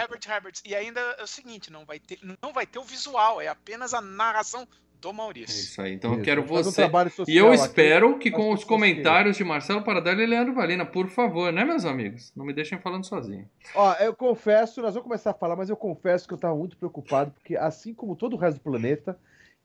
Herbert 0.00 0.20
Herbert. 0.28 0.54
E 0.64 0.74
ainda 0.76 1.00
é 1.18 1.22
o 1.22 1.26
seguinte, 1.26 1.72
não 1.72 1.84
vai 1.84 1.98
ter, 1.98 2.18
não 2.40 2.52
vai 2.52 2.66
ter 2.66 2.78
o 2.78 2.84
visual, 2.84 3.40
é 3.40 3.48
apenas 3.48 3.92
a 3.94 4.00
narração 4.00 4.66
do 5.12 5.14
É 5.14 5.16
Maurício. 5.16 5.54
isso 5.62 5.80
aí. 5.82 5.92
Então 5.94 6.10
eu 6.12 6.16
Isso, 6.16 6.24
quero 6.24 6.42
faz 6.46 6.66
um 6.66 6.70
você. 6.70 6.76
trabalho 6.82 7.12
E 7.28 7.36
eu 7.36 7.48
aqui. 7.48 7.56
espero 7.56 8.18
que 8.18 8.30
com 8.30 8.52
os 8.52 8.64
comentários 8.64 9.36
de 9.36 9.44
Marcelo 9.44 9.82
Paradela 9.82 10.22
e 10.22 10.26
Leandro 10.26 10.54
Valina, 10.54 10.84
por 10.86 11.08
favor, 11.08 11.52
né, 11.52 11.64
meus 11.64 11.84
amigos? 11.84 12.32
Não 12.36 12.44
me 12.44 12.52
deixem 12.52 12.78
falando 12.78 13.04
sozinho. 13.04 13.48
Ó, 13.74 13.92
eu 13.94 14.14
confesso, 14.14 14.80
nós 14.82 14.94
vamos 14.94 15.06
começar 15.08 15.30
a 15.30 15.34
falar, 15.34 15.56
mas 15.56 15.70
eu 15.70 15.76
confesso 15.76 16.26
que 16.26 16.34
eu 16.34 16.38
tava 16.38 16.54
muito 16.56 16.76
preocupado, 16.76 17.30
porque 17.32 17.56
assim 17.56 17.92
como 17.94 18.16
todo 18.16 18.34
o 18.34 18.38
resto 18.38 18.58
do 18.58 18.62
planeta, 18.62 19.18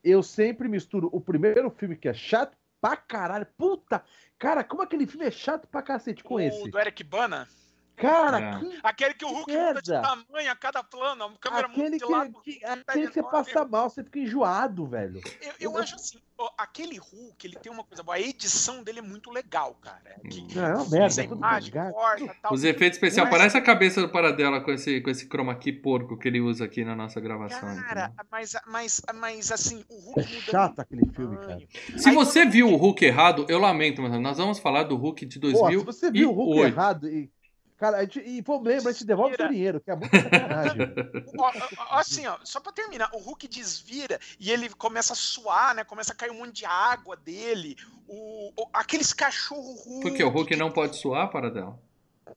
eu 0.04 0.22
sempre 0.24 0.68
misturo 0.68 1.10
o 1.12 1.20
primeiro 1.20 1.70
filme 1.72 1.96
que 1.96 2.08
é 2.08 2.14
chato 2.14 2.58
pra 2.82 2.96
caralho. 2.96 3.46
Puta! 3.58 4.04
Cara, 4.38 4.64
como 4.64 4.82
aquele 4.82 5.06
filme 5.06 5.26
é 5.26 5.32
chato 5.32 5.68
pra 5.68 5.82
cacete 5.82 6.24
com 6.24 6.36
o 6.36 6.40
esse? 6.40 6.70
do 6.70 6.80
Eric 6.80 7.04
Bana, 7.04 7.48
Cara, 8.00 8.40
É. 8.40 8.60
que 8.60 8.80
aquele 8.84 9.13
que 9.13 9.25
o 9.25 9.30
Hulk 9.30 9.51
muda 9.51 9.81
de 9.81 9.92
merda. 9.92 10.01
tamanho 10.01 10.51
a 10.51 10.56
cada 10.56 10.84
plano, 10.84 11.24
a 11.25 11.31
câmera 11.40 11.68
muda 11.68 11.81
Aquele 11.81 11.98
de 11.98 12.06
que, 12.06 12.12
lado. 12.12 12.42
que- 12.42 12.66
aquele 12.66 13.07
que 13.07 13.13
você 13.13 13.24
passa 13.24 13.66
mal, 13.66 13.90
você 13.90 14.04
fica 14.04 14.19
enjoado, 14.19 14.86
velho. 14.88 15.22
Eu, 15.42 15.54
eu 15.72 15.78
acho 15.78 15.96
assim, 15.96 16.18
ó, 16.38 16.50
aquele 16.57 16.98
Hulk, 16.98 17.46
ele 17.46 17.56
tem 17.57 17.72
uma 17.72 17.84
coisa 17.84 18.01
boa, 18.01 18.16
a 18.16 18.22
edição 18.22 18.81
dele 18.84 19.00
é 19.00 19.01
muito 19.01 19.30
legal, 19.31 19.75
cara. 19.81 20.00
Que, 20.30 20.56
Não, 20.56 20.86
é 20.86 20.90
merda, 20.90 21.22
é 21.22 21.25
imagem, 21.25 21.74
corta, 21.92 22.36
tal. 22.42 22.54
Os 22.54 22.63
efeitos 22.63 22.98
especiais, 22.98 23.30
Mas- 23.30 23.38
parece 23.38 23.57
a 23.57 23.62
cabeça 23.62 24.02
do 24.02 24.10
Paradela 24.10 24.62
com 24.62 24.72
esse, 24.72 25.02
com 25.02 25.10
esse 25.10 25.28
chroma 25.28 25.56
key 25.56 25.74
porco 25.74 26.18
que 26.18 26.28
ele 26.28 26.40
usa 26.40 26.66
aqui 26.66 26.86
na 26.86 26.95
nossa 26.95 27.19
gravação. 27.19 27.75
Cara, 27.81 28.13
mas, 28.31 28.56
mas, 28.68 29.02
mas 29.16 29.52
assim, 29.52 29.84
o 29.90 30.00
Hulk 30.00 30.19
É 30.19 30.24
muda 30.24 30.42
chato 30.52 30.80
aquele 30.80 31.06
de 31.06 31.13
filme, 31.13 31.38
cara. 31.38 31.60
Se 31.98 32.10
Aí 32.10 32.16
você 32.16 32.45
viu 32.45 32.69
o 32.72 32.75
Hulk 32.78 33.04
errado, 33.04 33.45
eu 33.50 33.60
lamento, 33.60 34.02
mas 34.02 34.12
nós 34.22 34.38
vamos 34.38 34.59
falar 34.59 34.83
do 34.83 34.95
Hulk 34.95 35.26
de 35.26 35.40
Pô, 35.40 35.47
2008. 35.47 35.80
se 35.80 35.85
você 35.85 36.12
viu 36.12 36.30
o 36.30 36.33
Hulk 36.33 36.59
errado 36.62 37.07
e. 37.09 37.30
Cara, 37.80 37.98
a 37.98 38.02
gente, 38.02 38.19
e 38.19 38.42
pô, 38.42 38.57
lembra, 38.62 38.90
a 38.90 38.92
gente 38.92 39.06
devolve 39.06 39.36
o 39.36 39.38
seu 39.38 39.48
dinheiro, 39.48 39.80
que 39.80 39.90
é 39.90 39.95
muito 39.95 40.12
sacanagem. 40.12 40.81
Assim, 41.92 42.28
ó, 42.28 42.38
só 42.44 42.59
pra 42.59 42.74
terminar, 42.74 43.09
o 43.14 43.18
Hulk 43.19 43.48
desvira 43.48 44.19
e 44.38 44.52
ele 44.52 44.69
começa 44.69 45.14
a 45.14 45.16
suar, 45.16 45.74
né? 45.74 45.83
Começa 45.86 46.12
a 46.12 46.16
cair 46.16 46.30
um 46.31 46.40
monte 46.40 46.52
de 46.57 46.66
água 46.66 47.16
dele. 47.16 47.78
O, 48.06 48.52
o- 48.62 48.69
aqueles 48.74 49.14
cachorro 49.14 49.74
Hulk. 49.76 50.02
Porque 50.02 50.24
o 50.24 50.30
Hulk 50.30 50.56
não 50.57 50.71
pode 50.71 50.98
suar, 50.98 51.30
Paradela? 51.30 51.80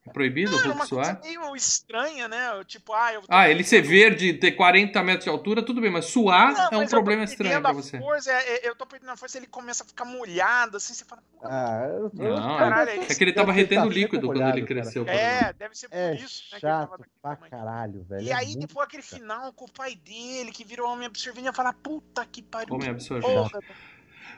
É 0.07 0.11
proibido 0.13 0.51
Hulk 0.53 0.67
uma 0.69 0.87
coisa 0.87 1.05
suar? 1.13 1.21
meio 1.23 1.55
estranha, 1.57 2.29
né? 2.29 2.63
Tipo, 2.67 2.93
ah, 2.93 3.13
eu 3.13 3.23
Ah, 3.29 3.49
ele 3.49 3.63
ser 3.65 3.81
verde 3.83 4.33
ter 4.35 4.53
40 4.53 5.03
metros 5.03 5.25
de 5.25 5.31
altura, 5.31 5.63
tudo 5.63 5.81
bem, 5.81 5.91
mas 5.91 6.07
suar 6.07 6.53
Não, 6.53 6.61
é 6.65 6.77
um 6.77 6.81
mas 6.81 6.91
tô 6.91 6.97
problema 6.97 7.25
estranho 7.25 7.61
pra 7.61 7.73
você. 7.73 7.99
Força, 7.99 8.31
é- 8.33 8.57
é- 8.65 8.69
eu 8.69 8.75
tô 8.75 8.87
perdendo 8.87 9.11
a 9.11 9.17
força, 9.17 9.39
ele 9.39 9.47
começa 9.47 9.85
a 9.85 9.87
ficar 9.87 10.05
molhado, 10.05 10.77
assim, 10.77 10.95
você 10.95 11.05
fala. 11.05 11.23
"Pô, 11.33 11.39
Ah, 11.45 11.87
eu, 11.89 12.11
Não, 12.15 12.57
Caralho, 12.59 12.91
é, 12.91 12.97
é 12.99 13.07
que 13.15 13.25
ele 13.25 13.33
tava 13.33 13.53
Deve 13.53 13.63
retendo 13.63 13.83
tá 13.89 13.95
líquido 13.95 14.11
sempre 14.13 14.27
quando 14.27 14.37
molhado, 14.39 14.59
ele 14.59 14.67
cresceu. 14.67 15.05
cara. 15.05 15.19
É, 15.19 15.53
deve 15.53 15.75
ser 15.77 15.89
por 15.89 15.97
É 15.97 16.15
isso, 16.15 16.43
né? 16.53 16.59
que 16.61 16.67
ele 16.67 16.73
tava 16.73 16.87
chato 16.87 16.91
daquele 16.91 17.11
pra 17.21 17.37
caralho, 17.37 18.03
velho. 18.09 18.23
E 18.23 18.31
é 18.31 18.35
aí, 18.35 18.57
depois 18.57 18.87
aquele 18.87 19.03
final 19.03 19.53
com 19.53 19.65
o 19.65 19.71
pai 19.71 19.95
dele, 19.97 20.51
que 20.53 20.65
virou 20.65 20.89
homem 20.91 21.07
absorvente, 21.07 21.47
eu 21.47 21.53
falar, 21.53 21.73
puta 21.75 22.25
que 22.25 22.43
pariu. 22.43 22.75
Homem 22.75 22.89
absorvente. 22.91 23.33
porra. 23.33 23.61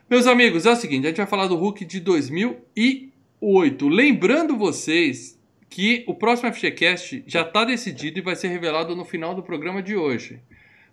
Meus 0.09 0.27
amigos, 0.27 0.67
é 0.67 0.71
o 0.73 0.77
seguinte, 0.77 1.05
a 1.07 1.09
gente 1.09 1.17
vai 1.19 1.27
falar 1.27 1.47
do 1.47 1.57
Hulk 1.57 1.85
de 1.85 2.01
2008. 2.01 3.89
Lembrando 3.89 4.57
vocês 4.57 5.34
que 5.75 6.05
o 6.07 6.15
próximo 6.15 6.53
FGCast 6.55 7.25
já 7.27 7.43
está 7.43 7.65
decidido 7.65 8.21
e 8.21 8.23
vai 8.23 8.37
ser 8.37 8.47
revelado 8.47 8.95
no 8.95 9.05
final 9.05 9.35
do 9.35 9.43
programa 9.43 9.83
de 9.83 9.97
hoje. 9.97 10.41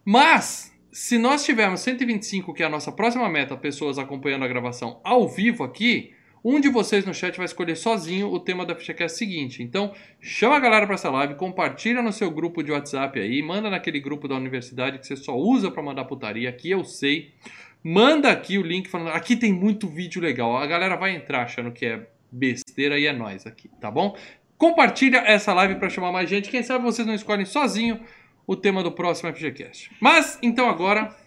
Mas, 0.03 0.75
se 0.91 1.19
nós 1.19 1.45
tivermos 1.45 1.81
125, 1.81 2.51
que 2.51 2.63
é 2.63 2.65
a 2.65 2.69
nossa 2.69 2.91
próxima 2.91 3.29
meta, 3.29 3.55
pessoas 3.55 3.99
acompanhando 3.99 4.43
a 4.43 4.47
gravação 4.47 4.99
ao 5.03 5.29
vivo 5.29 5.63
aqui, 5.63 6.15
um 6.43 6.59
de 6.59 6.67
vocês 6.67 7.05
no 7.05 7.13
chat 7.13 7.37
vai 7.37 7.45
escolher 7.45 7.75
sozinho 7.75 8.33
o 8.33 8.39
tema 8.39 8.65
da 8.65 8.73
FGCast 8.73 9.19
seguinte. 9.19 9.61
Então, 9.61 9.93
chama 10.19 10.57
a 10.57 10.59
galera 10.59 10.87
para 10.87 10.95
essa 10.95 11.11
live, 11.11 11.35
compartilha 11.35 12.01
no 12.01 12.11
seu 12.11 12.31
grupo 12.31 12.63
de 12.63 12.71
WhatsApp 12.71 13.19
aí, 13.19 13.39
manda 13.43 13.69
naquele 13.69 13.99
grupo 13.99 14.27
da 14.27 14.35
universidade 14.35 14.97
que 14.97 15.05
você 15.05 15.15
só 15.15 15.37
usa 15.37 15.69
para 15.69 15.83
mandar 15.83 16.05
putaria, 16.05 16.49
aqui 16.49 16.71
eu 16.71 16.83
sei. 16.83 17.35
Manda 17.83 18.31
aqui 18.31 18.57
o 18.57 18.63
link 18.63 18.89
falando. 18.89 19.09
Aqui 19.09 19.35
tem 19.35 19.53
muito 19.53 19.87
vídeo 19.87 20.19
legal. 20.19 20.57
A 20.57 20.65
galera 20.65 20.95
vai 20.95 21.15
entrar 21.15 21.43
achando 21.43 21.71
que 21.71 21.85
é 21.85 22.07
besteira 22.31 22.97
e 22.97 23.05
é 23.05 23.13
nós 23.13 23.45
aqui, 23.45 23.69
tá 23.79 23.91
bom? 23.91 24.15
Compartilha 24.61 25.23
essa 25.25 25.55
live 25.55 25.73
para 25.77 25.89
chamar 25.89 26.11
mais 26.11 26.29
gente. 26.29 26.51
Quem 26.51 26.61
sabe 26.61 26.83
vocês 26.83 27.07
não 27.07 27.15
escolhem 27.15 27.47
sozinho 27.47 27.99
o 28.45 28.55
tema 28.55 28.83
do 28.83 28.91
próximo 28.91 29.33
FGCast. 29.33 29.89
Mas 29.99 30.37
então 30.39 30.69
agora 30.69 31.17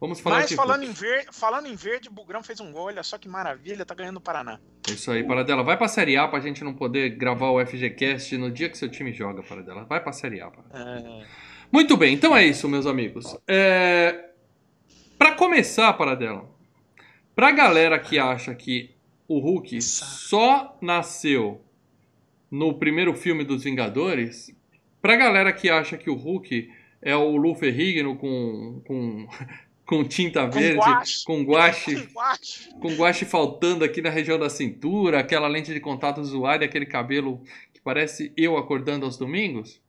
vamos 0.00 0.20
falar 0.20 0.36
Mas 0.36 0.50
de 0.50 0.54
falando 0.54 0.84
em, 0.84 0.92
verde, 0.92 1.26
falando 1.32 1.66
em 1.66 1.74
verde, 1.74 2.08
o 2.08 2.12
Bugrão 2.12 2.44
fez 2.44 2.60
um 2.60 2.70
gol, 2.70 2.84
olha 2.84 3.02
só 3.02 3.18
que 3.18 3.28
maravilha, 3.28 3.84
tá 3.84 3.92
ganhando 3.92 4.18
o 4.18 4.20
Paraná. 4.20 4.60
Isso 4.86 5.10
aí, 5.10 5.24
Paradela. 5.24 5.64
Vai 5.64 5.76
pra 5.76 5.88
Série 5.88 6.16
A 6.16 6.28
pra 6.28 6.38
gente 6.38 6.62
não 6.62 6.72
poder 6.72 7.10
gravar 7.16 7.50
o 7.50 7.66
FGCast 7.66 8.38
no 8.38 8.52
dia 8.52 8.68
que 8.68 8.78
seu 8.78 8.88
time 8.88 9.12
joga, 9.12 9.42
Paradela. 9.42 9.82
Vai 9.82 10.00
pra 10.00 10.12
Série 10.12 10.40
A. 10.40 10.48
Paradela. 10.48 11.26
Muito 11.72 11.96
bem, 11.96 12.14
então 12.14 12.36
é 12.36 12.46
isso, 12.46 12.68
meus 12.68 12.86
amigos. 12.86 13.36
É... 13.48 14.30
Para 15.18 15.32
começar, 15.32 15.92
Paradela, 15.94 16.48
Pra 17.34 17.50
galera 17.50 17.98
que 17.98 18.16
acha 18.16 18.54
que 18.54 18.94
o 19.26 19.40
Hulk 19.40 19.82
só 19.82 20.78
nasceu 20.80 21.65
no 22.50 22.74
primeiro 22.74 23.14
filme 23.14 23.44
dos 23.44 23.64
Vingadores, 23.64 24.50
pra 25.02 25.16
galera 25.16 25.52
que 25.52 25.68
acha 25.68 25.96
que 25.96 26.08
o 26.10 26.14
Hulk 26.14 26.70
é 27.02 27.14
o 27.16 27.36
Lu 27.36 27.54
Ferrigno 27.54 28.16
com, 28.16 28.80
com, 28.86 29.28
com 29.86 30.04
tinta 30.04 30.46
verde, 30.46 30.78
guache. 30.78 31.24
com 31.24 31.42
guache, 31.42 31.94
Com 32.06 32.12
guache. 32.14 32.68
com 32.80 32.88
guache 32.96 33.24
faltando 33.24 33.84
aqui 33.84 34.00
na 34.02 34.10
região 34.10 34.38
da 34.38 34.48
cintura, 34.50 35.20
aquela 35.20 35.48
lente 35.48 35.72
de 35.72 35.80
contato 35.80 36.22
zoada 36.24 36.64
e 36.64 36.66
aquele 36.68 36.86
cabelo 36.86 37.40
que 37.72 37.80
parece 37.80 38.32
eu 38.36 38.56
acordando 38.56 39.04
aos 39.06 39.16
domingos. 39.16 39.80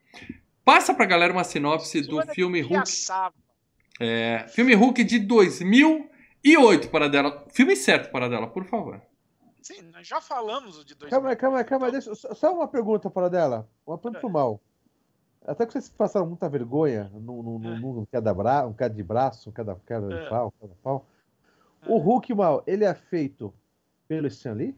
Passa 0.64 0.94
pra 0.94 1.06
galera 1.06 1.32
uma 1.34 1.44
sinopse 1.46 2.02
do 2.02 2.22
filme 2.34 2.62
Hulk. 2.62 2.90
É, 4.00 4.46
filme 4.50 4.74
Hulk 4.76 5.04
de 5.04 5.18
2008, 5.20 6.90
para 6.90 7.08
dela. 7.08 7.46
Filme 7.54 7.76
certo, 7.76 8.12
para 8.12 8.28
dela, 8.28 8.48
por 8.48 8.66
favor. 8.66 9.02
Sim, 9.68 9.82
nós 9.92 10.08
já 10.08 10.22
falamos 10.22 10.78
o 10.80 10.86
de 10.86 10.96
dois. 10.96 11.10
Calma 11.10 11.36
calma 11.36 11.58
aí, 11.60 11.64
calma. 11.66 11.92
Deixa, 11.92 12.16
só- 12.16 12.34
só 12.34 12.54
uma 12.54 12.68
pergunta 12.68 13.10
para 13.10 13.30
dela. 13.30 13.68
Uma 13.86 13.98
pergunta 13.98 14.22
pro 14.22 14.30
mal. 14.30 14.62
Até 15.46 15.66
que 15.66 15.74
vocês 15.74 15.90
passaram 15.90 16.26
muita 16.26 16.48
vergonha 16.48 17.10
num, 17.14 17.42
num, 17.44 18.06
cada 18.10 18.34
bra, 18.34 18.66
um 18.66 18.74
cada 18.74 18.94
de 18.94 19.04
braço, 19.04 19.50
um 19.50 19.54
cada, 19.54 19.76
cada 19.86 20.14
É. 20.14 20.30
pau, 20.30 20.54
cada 20.60 20.74
pau. 20.82 21.06
O 21.86 21.98
Hulk 21.98 22.34
mal, 22.34 22.64
ele 22.66 22.86
é 22.86 22.94
feito 22.94 23.54
pelo 24.08 24.28
Stan 24.28 24.54
Lee? 24.54 24.74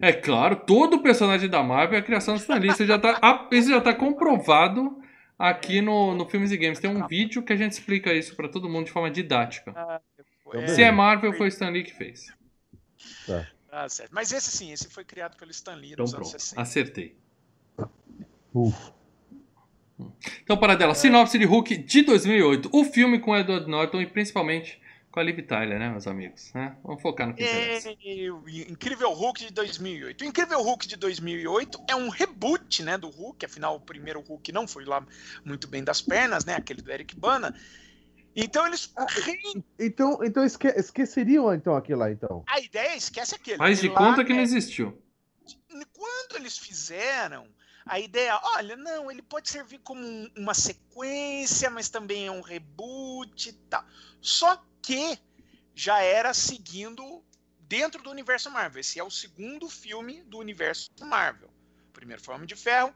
É 0.00 0.10
claro, 0.12 0.56
todo 0.56 1.02
personagem 1.02 1.48
da 1.50 1.62
Marvel 1.62 1.98
é 1.98 2.00
a 2.00 2.04
criação 2.04 2.34
do 2.34 2.40
Stan 2.40 2.56
Lee. 2.58 2.70
Isso 2.70 2.86
já 2.86 2.98
tá, 2.98 3.18
ah, 3.20 3.46
isso 3.52 3.68
já 3.68 3.80
tá 3.80 3.94
comprovado 3.94 5.02
aqui 5.38 5.82
no, 5.82 6.14
no 6.14 6.26
Filmes 6.26 6.50
e 6.50 6.56
Games. 6.56 6.80
Tem 6.80 6.90
um 6.90 7.06
vídeo 7.06 7.42
que 7.42 7.52
a 7.52 7.56
gente 7.56 7.72
explica 7.72 8.12
isso 8.14 8.34
pra 8.34 8.48
todo 8.48 8.68
mundo 8.70 8.86
de 8.86 8.92
forma 8.92 9.10
didática. 9.10 10.00
É, 10.54 10.66
Se 10.66 10.82
é 10.82 10.90
Marvel, 10.90 11.32
foi 11.34 11.46
o 11.46 11.48
Stan 11.48 11.68
Lee 11.68 11.84
que 11.84 11.92
fez. 11.94 12.34
Ah, 13.84 13.88
certo. 13.88 14.10
Mas 14.12 14.32
esse 14.32 14.50
sim, 14.50 14.72
esse 14.72 14.88
foi 14.88 15.04
criado 15.04 15.36
pelo 15.36 15.50
Stan 15.50 15.74
Lee 15.74 15.92
Então 15.92 16.04
nos 16.04 16.14
anos 16.14 16.28
pronto, 16.30 16.40
60. 16.40 16.60
acertei. 16.60 17.16
Ufa. 18.54 18.94
Então, 20.42 20.56
para 20.56 20.74
dela, 20.74 20.94
sinopse 20.94 21.38
de 21.38 21.44
Hulk 21.44 21.76
de 21.78 22.02
2008. 22.02 22.70
O 22.72 22.84
filme 22.84 23.18
com 23.18 23.36
Edward 23.36 23.68
Norton 23.68 24.00
e 24.00 24.06
principalmente 24.06 24.80
com 25.10 25.20
a 25.20 25.22
Liv 25.22 25.40
Tyler, 25.42 25.78
né, 25.78 25.88
meus 25.88 26.06
amigos? 26.06 26.52
Né? 26.54 26.76
Vamos 26.82 27.00
focar 27.00 27.26
no 27.26 27.34
que 27.34 27.42
interessa. 27.42 27.90
É, 27.90 28.30
o 28.30 28.48
Incrível 28.48 29.12
Hulk 29.12 29.46
de 29.46 29.52
2008. 29.52 30.22
O 30.22 30.24
Incrível 30.26 30.62
Hulk 30.62 30.86
de 30.86 30.96
2008 30.96 31.84
é 31.88 31.96
um 31.96 32.08
reboot, 32.08 32.82
né, 32.82 32.98
do 32.98 33.08
Hulk. 33.08 33.44
Afinal, 33.44 33.76
o 33.76 33.80
primeiro 33.80 34.20
Hulk 34.20 34.52
não 34.52 34.66
foi 34.66 34.84
lá 34.84 35.06
muito 35.44 35.66
bem 35.68 35.82
das 35.82 36.02
pernas, 36.02 36.44
né, 36.44 36.54
aquele 36.54 36.82
do 36.82 36.90
Eric 36.90 37.16
Bana. 37.16 37.54
Então 38.36 38.66
eles 38.66 38.92
Ah, 38.94 39.06
re- 39.06 39.64
Então, 39.78 40.22
então 40.22 40.44
esque, 40.44 40.68
esqueceriam 40.68 41.52
então 41.54 41.74
aquilo 41.74 42.00
lá, 42.00 42.10
então. 42.12 42.44
a 42.46 42.60
ideia 42.60 42.94
esquece 42.94 43.34
aquele. 43.34 43.56
Faz 43.56 43.80
de 43.80 43.88
Lá, 43.88 43.94
conta 43.96 44.22
que 44.24 44.30
né, 44.30 44.36
não 44.36 44.42
existiu. 44.42 45.02
quando 45.94 46.36
eles 46.36 46.58
fizeram 46.58 47.48
a 47.86 47.98
ideia, 48.00 48.38
olha, 48.56 48.76
não, 48.76 49.10
ele 49.10 49.22
pode 49.22 49.48
servir 49.48 49.78
como 49.78 50.00
um- 50.04 50.30
uma 50.36 50.52
sequência, 50.54 51.70
mas 51.70 51.88
também 51.88 52.26
é 52.26 52.30
um 52.30 52.40
reboot 52.42 53.48
e 53.48 53.52
tal. 53.52 53.84
Só 54.20 54.62
que 54.82 55.18
já 55.74 56.00
era 56.00 56.34
seguindo 56.34 57.24
dentro 57.60 58.02
do 58.02 58.10
universo 58.10 58.50
Marvel. 58.50 58.80
Esse 58.80 58.98
é 58.98 59.04
o 59.04 59.10
segundo 59.10 59.68
filme 59.68 60.22
do 60.24 60.38
universo 60.38 60.90
Marvel. 61.00 61.48
O 61.88 61.92
primeiro 61.92 62.22
foi 62.22 62.34
Homem 62.34 62.46
de 62.46 62.56
Ferro. 62.56 62.92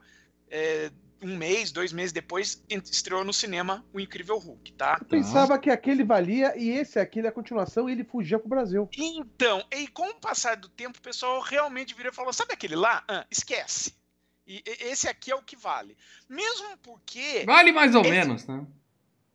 é, 0.53 0.91
um 1.21 1.37
mês, 1.37 1.71
dois 1.71 1.93
meses 1.93 2.11
depois, 2.11 2.63
estreou 2.69 3.23
no 3.23 3.31
cinema 3.33 3.85
o 3.93 3.99
Incrível 3.99 4.37
Hulk, 4.37 4.73
tá? 4.73 4.97
Eu 4.99 5.05
pensava 5.05 5.57
que 5.59 5.69
aquele 5.69 6.03
valia 6.03 6.53
e 6.57 6.69
esse 6.69 6.97
aqui 6.99 7.19
é 7.19 7.27
a 7.27 7.31
continuação 7.31 7.87
e 7.89 7.91
ele 7.93 8.03
fugia 8.03 8.39
pro 8.39 8.49
Brasil. 8.49 8.89
Então, 8.97 9.63
e 9.71 9.87
com 9.87 10.09
o 10.09 10.15
passar 10.15 10.55
do 10.57 10.67
tempo, 10.69 10.97
o 10.97 11.01
pessoal 11.01 11.39
realmente 11.41 11.93
virou 11.93 12.11
e 12.11 12.15
falou: 12.15 12.33
sabe 12.33 12.53
aquele 12.53 12.75
lá? 12.75 13.03
Ah, 13.07 13.25
esquece. 13.29 13.93
E 14.47 14.57
e- 14.65 14.83
esse 14.87 15.07
aqui 15.07 15.31
é 15.31 15.35
o 15.35 15.43
que 15.43 15.55
vale. 15.55 15.95
Mesmo 16.27 16.75
porque 16.79 17.43
Vale 17.45 17.71
mais 17.71 17.93
ou 17.93 18.01
Esse- 18.01 18.09
menos, 18.09 18.47
né? 18.47 18.65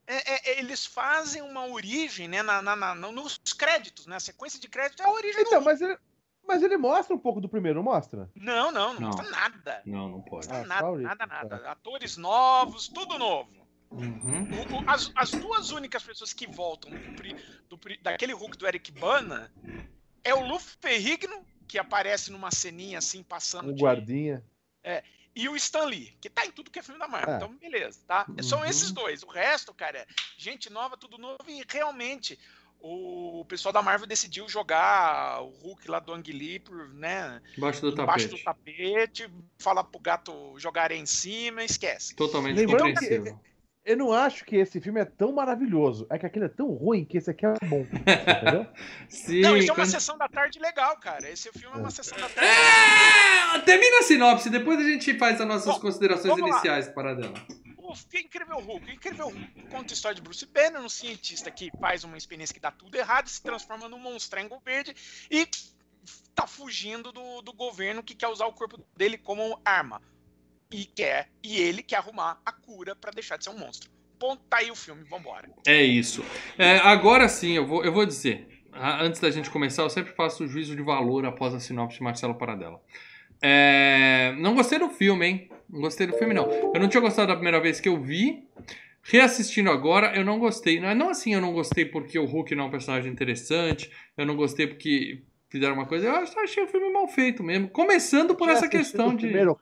é, 0.08 0.50
é, 0.52 0.58
eles 0.58 0.84
fazem 0.84 1.42
uma 1.42 1.66
origem 1.66 2.26
né, 2.28 2.42
na, 2.42 2.60
na- 2.62 2.76
na- 2.76 2.94
no- 2.94 3.12
nos 3.12 3.38
créditos, 3.56 4.06
né? 4.06 4.16
A 4.16 4.20
sequência 4.20 4.58
de 4.60 4.68
crédito 4.68 5.02
é 5.02 5.06
a 5.06 5.10
origem 5.10 5.40
Então, 5.42 5.60
do. 5.60 5.64
mas 5.64 5.80
ele, 5.80 5.96
mas 6.46 6.62
ele 6.62 6.76
mostra 6.76 7.14
um 7.14 7.18
pouco 7.18 7.40
do 7.40 7.48
primeiro, 7.48 7.76
não 7.82 7.84
mostra? 7.84 8.30
Não, 8.34 8.70
não, 8.72 8.94
não, 8.94 9.00
Não. 9.00 9.08
mostra 9.08 9.30
nada. 9.30 9.82
Não, 9.84 10.08
não 10.08 10.22
pode. 10.22 10.48
Ah, 10.50 10.64
nada, 10.64 10.90
nada, 10.96 11.26
tá. 11.26 11.26
nada. 11.26 11.70
Atores 11.70 12.16
novos, 12.16 12.88
tudo 12.88 13.18
novo. 13.18 13.66
Uhum. 13.90 14.48
O- 14.50 14.82
o- 14.82 14.90
as, 14.90 15.12
as 15.14 15.30
duas 15.30 15.70
únicas 15.70 16.02
pessoas 16.02 16.32
que 16.32 16.46
voltam 16.46 16.90
do 16.90 17.76
do 17.76 18.02
daquele 18.02 18.32
Hulk 18.32 18.56
do 18.58 18.66
Eric 18.66 18.90
Bana 18.92 19.52
é 20.24 20.34
o 20.34 20.44
Lu 20.46 20.58
Ferrigno, 20.58 21.44
que 21.68 21.78
aparece 21.78 22.30
numa 22.32 22.50
ceninha 22.50 22.98
assim, 22.98 23.22
passando 23.22 23.70
Um 23.70 23.74
de- 23.74 23.82
guardinha. 23.82 24.42
e 25.34 25.48
o 25.48 25.56
Stan 25.56 25.84
Lee, 25.84 26.16
que 26.20 26.30
tá 26.30 26.46
em 26.46 26.50
tudo 26.50 26.70
que 26.70 26.78
é 26.78 26.82
filme 26.82 26.98
da 26.98 27.06
Marvel. 27.06 27.34
É. 27.34 27.36
Então, 27.36 27.56
beleza, 27.58 28.00
tá? 28.06 28.26
São 28.42 28.60
Uhum. 28.60 28.64
esses 28.64 28.90
dois. 28.90 29.22
O 29.22 29.28
resto, 29.28 29.72
cara, 29.74 29.98
é 29.98 30.06
gente 30.38 30.70
nova, 30.72 30.96
tudo 30.96 31.18
novo. 31.18 31.38
E 31.46 31.62
realmente, 31.68 32.38
o 32.80 33.44
pessoal 33.48 33.72
da 33.72 33.82
Marvel 33.82 34.06
decidiu 34.06 34.48
jogar 34.48 35.42
o 35.42 35.48
Hulk 35.62 35.90
lá 35.90 35.98
do 35.98 36.12
Ang 36.12 36.30
Lee 36.32 36.58
por, 36.60 36.88
né, 36.94 37.40
Embaixo 37.56 37.80
do 37.80 37.88
embaixo 37.90 38.28
tapete. 38.28 38.40
do 38.40 38.44
tapete, 38.44 39.30
falar 39.58 39.84
pro 39.84 40.00
gato 40.00 40.54
jogar 40.58 40.90
em 40.92 41.04
cima, 41.06 41.64
esquece. 41.64 42.14
Totalmente 42.14 42.56
Lembrando 42.56 42.92
compreensível. 42.94 43.38
Eu 43.84 43.96
não 43.96 44.12
acho 44.12 44.44
que 44.44 44.56
esse 44.56 44.80
filme 44.80 45.00
é 45.00 45.04
tão 45.04 45.30
maravilhoso. 45.30 46.08
É 46.10 46.18
que 46.18 46.26
aquele 46.26 46.46
é 46.46 46.48
tão 46.48 46.70
ruim 46.72 47.04
que 47.04 47.18
esse 47.18 47.30
aqui 47.30 47.46
é 47.46 47.54
bom. 47.68 47.86
Entendeu? 47.92 48.66
Sim, 49.08 49.40
Não, 49.42 49.56
isso 49.56 49.68
é 49.68 49.72
uma 49.72 49.76
quando- 49.84 49.90
sessão 49.92 50.18
da 50.18 50.28
tarde 50.28 50.58
legal, 50.58 50.96
cara. 50.96 51.30
Esse 51.30 51.52
filme 51.52 51.76
é 51.76 51.78
uma 51.78 51.86
É. 51.86 51.90
sessão 51.92 52.18
da 52.18 52.28
tarde. 52.28 52.50
É, 52.50 53.58
termina 53.60 54.00
a 54.00 54.02
sinopse, 54.02 54.50
depois 54.50 54.80
a 54.80 54.82
gente 54.82 55.16
faz 55.16 55.40
as 55.40 55.46
nossas 55.46 55.72
Bom, 55.74 55.80
considerações 55.80 56.26
vamos 56.34 56.42
lá. 56.50 56.56
iniciais 56.56 56.88
para 56.88 57.14
dela. 57.14 57.34
O 58.12 58.16
Incrível 58.16 58.58
Hulk. 58.58 58.86
O 58.86 58.92
Incrível 58.92 59.28
Hulk 59.28 59.68
conta 59.70 59.92
a 59.92 59.94
história 59.94 60.14
de 60.14 60.22
Bruce 60.22 60.46
Banner, 60.46 60.80
um 60.80 60.88
cientista 60.88 61.50
que 61.50 61.70
faz 61.80 62.04
uma 62.04 62.16
experiência 62.16 62.54
que 62.54 62.60
dá 62.60 62.70
tudo 62.70 62.94
errado, 62.96 63.28
se 63.28 63.42
transforma 63.42 63.88
num 63.88 63.98
monstrengo 63.98 64.60
verde 64.64 64.94
e 65.30 65.46
tá 66.34 66.46
fugindo 66.46 67.10
do, 67.12 67.42
do 67.42 67.52
governo 67.52 68.02
que 68.02 68.14
quer 68.14 68.28
usar 68.28 68.46
o 68.46 68.52
corpo 68.52 68.78
dele 68.96 69.18
como 69.18 69.60
arma. 69.64 70.00
E 70.70 70.84
quer, 70.84 71.30
e 71.42 71.58
ele 71.58 71.82
quer 71.82 71.96
arrumar 71.96 72.40
a 72.44 72.52
cura 72.52 72.96
pra 72.96 73.10
deixar 73.12 73.36
de 73.36 73.44
ser 73.44 73.50
um 73.50 73.58
monstro. 73.58 73.88
Ponto, 74.18 74.42
tá 74.44 74.58
aí 74.58 74.70
o 74.70 74.74
filme, 74.74 75.04
vambora. 75.04 75.48
É 75.66 75.82
isso. 75.82 76.24
É, 76.58 76.78
agora 76.78 77.28
sim, 77.28 77.52
eu 77.52 77.66
vou, 77.66 77.84
eu 77.84 77.92
vou 77.92 78.04
dizer. 78.04 78.48
Antes 78.72 79.20
da 79.20 79.30
gente 79.30 79.48
começar, 79.48 79.82
eu 79.82 79.90
sempre 79.90 80.12
faço 80.12 80.44
o 80.44 80.48
juízo 80.48 80.76
de 80.76 80.82
valor 80.82 81.24
após 81.24 81.54
a 81.54 81.60
sinopse 81.60 81.98
de 81.98 82.02
Marcelo 82.02 82.34
Paradela. 82.34 82.80
É, 83.40 84.34
não 84.38 84.54
gostei 84.54 84.78
do 84.78 84.90
filme, 84.90 85.26
hein? 85.26 85.50
Não 85.68 85.80
gostei 85.80 86.06
do 86.06 86.12
filme, 86.14 86.32
não. 86.34 86.50
Eu 86.74 86.80
não 86.80 86.88
tinha 86.88 87.00
gostado 87.00 87.28
da 87.28 87.34
primeira 87.34 87.60
vez 87.60 87.80
que 87.80 87.88
eu 87.88 88.00
vi. 88.00 88.44
Reassistindo 89.02 89.70
agora, 89.70 90.16
eu 90.16 90.24
não 90.24 90.38
gostei. 90.38 90.80
Não 90.80 90.88
é 90.88 90.94
não 90.94 91.10
assim, 91.10 91.32
eu 91.34 91.40
não 91.40 91.52
gostei 91.52 91.84
porque 91.84 92.18
o 92.18 92.24
Hulk 92.24 92.54
não 92.54 92.64
é 92.64 92.66
um 92.66 92.70
personagem 92.70 93.10
interessante. 93.12 93.90
Eu 94.16 94.26
não 94.26 94.34
gostei 94.34 94.66
porque 94.66 95.22
fizeram 95.48 95.74
uma 95.74 95.86
coisa. 95.86 96.08
Eu 96.08 96.14
achei 96.42 96.62
o 96.62 96.66
filme 96.66 96.92
mal 96.92 97.06
feito 97.06 97.42
mesmo. 97.42 97.68
Começando 97.68 98.34
por 98.34 98.48
essa 98.48 98.68
questão 98.68 99.14
de. 99.14 99.26
Primeiro, 99.26 99.52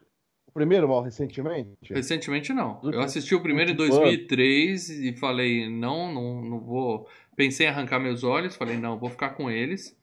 o 0.47 0.53
primeiro, 0.53 0.89
mal, 0.89 1.03
recentemente? 1.03 1.71
Recentemente 1.91 2.53
não. 2.55 2.81
Eu 2.85 3.01
assisti 3.01 3.35
o 3.35 3.41
primeiro 3.43 3.73
em 3.73 3.75
do- 3.75 3.87
2003 3.87 4.89
e 4.89 5.13
falei, 5.15 5.69
não, 5.69 6.11
não, 6.13 6.41
não 6.43 6.61
vou. 6.61 7.07
Pensei 7.37 7.67
em 7.67 7.69
arrancar 7.71 7.99
meus 7.99 8.25
olhos, 8.25 8.57
falei, 8.57 8.79
não, 8.79 8.99
vou 8.99 9.11
ficar 9.11 9.31
com 9.31 9.51
eles. 9.51 9.95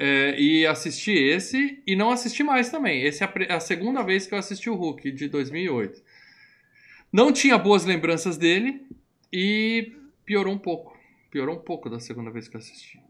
É, 0.00 0.40
e 0.40 0.64
assisti 0.64 1.10
esse 1.10 1.82
e 1.84 1.96
não 1.96 2.10
assisti 2.10 2.44
mais 2.44 2.70
também. 2.70 3.04
Essa 3.04 3.24
é 3.24 3.52
a, 3.52 3.56
a 3.56 3.60
segunda 3.60 4.02
vez 4.02 4.26
que 4.26 4.34
eu 4.34 4.38
assisti 4.38 4.70
o 4.70 4.76
Hulk, 4.76 5.10
de 5.10 5.28
2008. 5.28 6.00
Não 7.12 7.32
tinha 7.32 7.58
boas 7.58 7.84
lembranças 7.84 8.36
dele 8.36 8.86
e 9.32 9.92
piorou 10.24 10.54
um 10.54 10.58
pouco. 10.58 10.96
Piorou 11.30 11.56
um 11.56 11.60
pouco 11.60 11.90
da 11.90 11.98
segunda 11.98 12.30
vez 12.30 12.46
que 12.48 12.54
eu 12.56 12.60
assisti. 12.60 13.00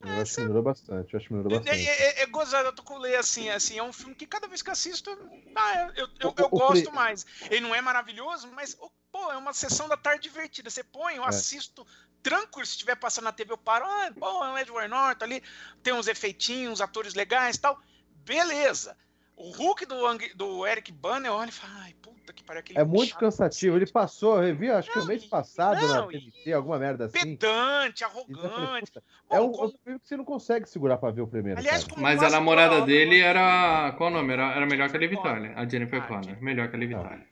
Eu 0.00 0.20
acho 0.20 0.34
que 0.34 0.40
melhorou 0.42 0.62
bastante. 0.62 1.12
Eu 1.12 1.18
acho 1.18 1.26
que 1.26 1.34
melhorou 1.34 1.58
É, 1.58 1.60
bastante. 1.60 1.88
é, 1.88 2.20
é, 2.20 2.22
é 2.22 2.26
gozado, 2.26 2.68
eu 2.68 2.72
tô 2.72 2.82
com 2.82 2.94
o 2.94 2.98
Lê 2.98 3.16
assim, 3.16 3.48
assim, 3.48 3.78
é 3.78 3.82
um 3.82 3.92
filme 3.92 4.14
que 4.14 4.26
cada 4.26 4.46
vez 4.46 4.62
que 4.62 4.70
assisto, 4.70 5.10
ah, 5.54 5.92
eu, 5.96 6.08
eu, 6.20 6.34
eu 6.36 6.46
o 6.46 6.48
gosto 6.50 6.92
mais. 6.92 7.26
Ele 7.50 7.62
não 7.62 7.74
é 7.74 7.80
maravilhoso, 7.80 8.48
mas, 8.52 8.76
oh, 8.80 8.90
pô, 9.10 9.32
é 9.32 9.36
uma 9.36 9.52
sessão 9.52 9.88
da 9.88 9.96
tarde 9.96 10.22
divertida. 10.22 10.70
Você 10.70 10.84
põe, 10.84 11.16
eu 11.16 11.24
É. 11.24 11.28
assisto 11.28 11.84
tranquilo, 12.28 12.66
se 12.66 12.72
estiver 12.72 12.96
passando 12.96 13.24
na 13.24 13.32
TV, 13.32 13.52
eu 13.52 13.56
paro, 13.58 13.84
ah, 13.86 14.10
pô, 14.18 14.44
é 14.44 14.52
o 14.52 14.58
Edward 14.58 14.88
Norton 14.88 15.24
ali, 15.24 15.42
tem 15.82 15.92
uns 15.92 16.08
efeitinhos, 16.08 16.80
atores 16.80 17.14
legais 17.14 17.56
e 17.56 17.60
tal. 17.60 17.78
Beleza. 18.24 18.96
O 19.36 19.50
Hulk 19.50 19.84
do, 19.86 19.96
do 20.34 20.66
Eric 20.66 20.90
Banner, 20.90 21.30
olha 21.30 21.50
e 21.50 21.52
fala, 21.52 21.72
ai, 21.82 21.94
puta 22.02 22.32
que 22.32 22.42
pariu, 22.42 22.60
aquele 22.60 22.78
É 22.78 22.84
muito 22.84 23.10
chato, 23.10 23.20
cansativo. 23.20 23.76
Ele 23.76 23.86
passou, 23.86 24.36
eu 24.38 24.42
revi, 24.46 24.70
acho 24.70 24.88
que 24.90 24.96
Não, 24.96 25.02
no 25.02 25.08
mês 25.08 25.22
e- 25.24 25.28
passado 25.28 25.78
não, 25.80 26.06
na 26.06 26.06
TNT, 26.08 26.52
alguma 26.54 26.78
merda 26.78 27.04
assim. 27.04 27.18
pedante, 27.36 28.02
arrogante. 28.02 28.92
é 29.30 29.38
Bom, 29.38 29.48
um, 29.48 29.52
como- 29.52 29.78
filme 29.84 30.00
que 30.00 30.08
você 30.08 30.16
não 30.16 30.24
consegue 30.24 30.66
segurar 30.68 30.96
pra 30.96 31.10
ver 31.10 31.20
o 31.20 31.26
primeiro. 31.28 31.58
Aliás, 31.60 31.86
Mas 31.98 32.22
a 32.22 32.30
namorada 32.30 32.80
dele 32.86 33.20
era. 33.20 33.92
Qual 33.98 34.10
o 34.10 34.12
nome? 34.12 34.32
Era, 34.32 34.52
era 34.54 34.64
melhor 34.66 34.88
que 34.90 34.96
a 34.96 35.00
Liv 35.00 35.14
Tyler. 35.22 35.56
A 35.56 35.68
Jennifer 35.68 36.02
Ah, 36.02 36.06
Connor. 36.08 36.42
Melhor 36.42 36.68
que 36.70 36.76
a 36.76 36.78
Liv. 36.78 36.90
Tyler. 36.90 37.28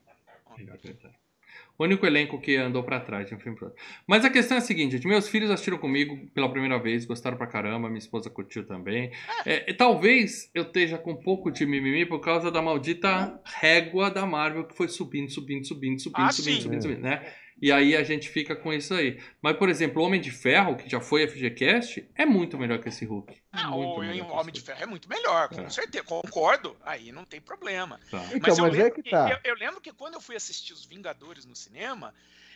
Melhor 0.58 0.76
que 0.78 0.86
a 0.86 0.90
Liv 0.90 1.00
Tyler. 1.00 1.16
O 1.76 1.82
único 1.84 2.06
elenco 2.06 2.40
que 2.40 2.56
andou 2.56 2.84
pra 2.84 3.00
trás 3.00 3.28
de 3.28 3.34
um 3.34 3.38
filme 3.38 3.56
pro 3.58 3.66
outro. 3.66 3.82
Mas 4.06 4.24
a 4.24 4.30
questão 4.30 4.56
é 4.56 4.58
a 4.58 4.62
seguinte. 4.62 5.04
Meus 5.06 5.28
filhos 5.28 5.50
assistiram 5.50 5.76
comigo 5.78 6.16
pela 6.32 6.48
primeira 6.48 6.78
vez, 6.78 7.04
gostaram 7.04 7.36
pra 7.36 7.48
caramba, 7.48 7.88
minha 7.88 7.98
esposa 7.98 8.30
curtiu 8.30 8.64
também. 8.64 9.10
É, 9.44 9.68
e 9.68 9.74
talvez 9.74 10.50
eu 10.54 10.62
esteja 10.62 10.98
com 10.98 11.12
um 11.12 11.16
pouco 11.16 11.50
de 11.50 11.66
mimimi 11.66 12.06
por 12.06 12.20
causa 12.20 12.48
da 12.50 12.62
maldita 12.62 13.40
régua 13.44 14.08
da 14.10 14.24
Marvel 14.24 14.64
que 14.64 14.76
foi 14.76 14.86
subindo, 14.88 15.30
subindo, 15.30 15.66
subindo, 15.66 15.98
subindo, 16.00 16.24
Ah, 16.24 16.30
subindo, 16.30 16.54
sim. 16.56 16.62
subindo, 16.62 16.82
subindo, 16.82 17.00
né? 17.00 17.26
E 17.64 17.72
aí 17.72 17.96
a 17.96 18.02
gente 18.04 18.28
fica 18.28 18.54
com 18.54 18.70
isso 18.74 18.92
aí. 18.92 19.18
Mas, 19.40 19.56
por 19.56 19.70
exemplo, 19.70 20.02
o 20.02 20.04
Homem 20.04 20.20
de 20.20 20.30
Ferro, 20.30 20.76
que 20.76 20.86
já 20.86 21.00
foi 21.00 21.26
FGCast, 21.26 22.06
é 22.14 22.26
muito 22.26 22.58
melhor 22.58 22.78
que 22.78 22.90
esse 22.90 23.06
Hulk. 23.06 23.40
Ah, 23.50 23.70
Muito 23.70 23.88
o, 23.88 23.98
melhor 24.00 24.30
o 24.30 24.34
Homem 24.34 24.52
de 24.52 24.60
Ferro 24.60 24.82
é 24.82 24.86
muito 24.86 25.08
melhor, 25.08 25.48
com 25.48 25.62
É. 25.62 25.70
certeza. 25.70 26.04
Concordo, 26.04 26.76
aí 26.82 27.10
não 27.10 27.24
tem 27.24 27.40
problema. 27.40 27.98
Tá. 28.10 28.22
Então, 28.34 28.54
eu 28.54 28.62
mas 28.64 28.74
é 28.74 28.82
lembro 28.82 29.02
que 29.02 29.10
tá. 29.10 29.30
Eu, 29.30 29.52
eu 29.52 29.56
lembro 29.58 29.80
que 29.80 29.90
quando 29.94 30.12
eu 30.12 30.20
fui 30.20 30.36
assistir 30.36 30.74
Os 30.74 30.84
Vingadores 30.84 31.46
no 31.46 31.56
cinema, 31.56 32.12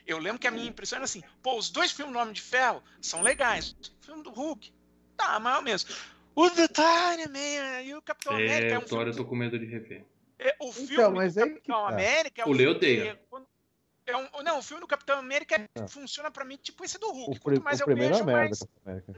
eu 0.06 0.18
lembro 0.18 0.38
que 0.38 0.46
a 0.46 0.50
minha 0.50 0.68
impressão 0.68 0.96
era 0.98 1.06
assim: 1.06 1.22
pô, 1.42 1.56
os 1.56 1.70
dois 1.70 1.90
filmes 1.90 2.12
do 2.12 2.18
Homem 2.20 2.34
de 2.34 2.42
Ferro 2.42 2.82
são 3.00 3.22
legais. 3.22 3.74
O 4.02 4.04
filme 4.04 4.22
do 4.22 4.30
Hulk, 4.30 4.70
tá, 5.16 5.40
mais 5.40 5.56
ou 5.56 5.62
menos. 5.62 5.86
O 6.34 6.50
The 6.50 6.68
Tiny 6.68 7.28
Man 7.32 7.80
e 7.80 7.94
o 7.94 8.02
Capitão 8.02 8.34
América 8.34 8.66
É, 8.66 8.70
é 8.74 8.78
um 8.78 9.02
eu 9.06 9.16
tô 9.16 9.24
com 9.24 9.34
medo 9.34 9.58
de 9.58 9.64
rever. 9.64 10.04
É, 10.38 10.54
o 10.60 10.70
filme 10.70 10.92
Então, 10.92 11.12
mas 11.12 11.34
do 11.34 11.40
Capitão 11.40 11.82
tá. 11.82 11.88
América 11.88 12.42
é 12.42 12.44
O 12.44 12.52
Leo 12.52 12.72
odeia. 12.72 13.12
é 13.12 13.18
quando- 13.30 13.46
é 14.10 14.16
um- 14.16 14.42
não, 14.42 14.58
o 14.58 14.62
filme 14.62 14.80
do 14.80 14.86
Capitão 14.86 15.18
América 15.18 15.68
Ah. 15.76 15.86
funciona 15.88 16.30
pra 16.30 16.44
mim 16.44 16.56
tipo 16.56 16.84
esse 16.84 16.98
do 16.98 17.08
O, 17.08 17.12
Hulk. 17.12 17.30
pri- 17.40 17.54
Quanto 17.56 17.64
mais 17.64 17.78
o 17.78 17.82
eu 17.82 17.86
primeiro 17.86 18.14
é 18.14 18.18
vejo, 18.18 18.30
mais. 18.30 18.60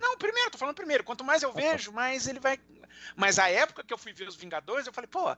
Não, 0.01 0.15
o 0.15 0.19
primeiro, 0.19 0.51
tô 0.51 0.59
falando 0.59 0.75
primeiro. 0.75 1.05
Quanto 1.05 1.25
mais 1.25 1.43
eu 1.43 1.53
tá. 1.53 1.61
vejo, 1.61 1.93
mais 1.93 2.27
ele 2.27 2.41
vai. 2.41 2.59
Mas 3.17 3.39
a 3.39 3.49
época 3.49 3.83
que 3.85 3.93
eu 3.93 3.99
fui 3.99 4.13
ver 4.13 4.29
os 4.29 4.37
Vingadores, 4.37 4.87
eu 4.87 4.93
falei, 4.93 5.09
pô, 5.09 5.35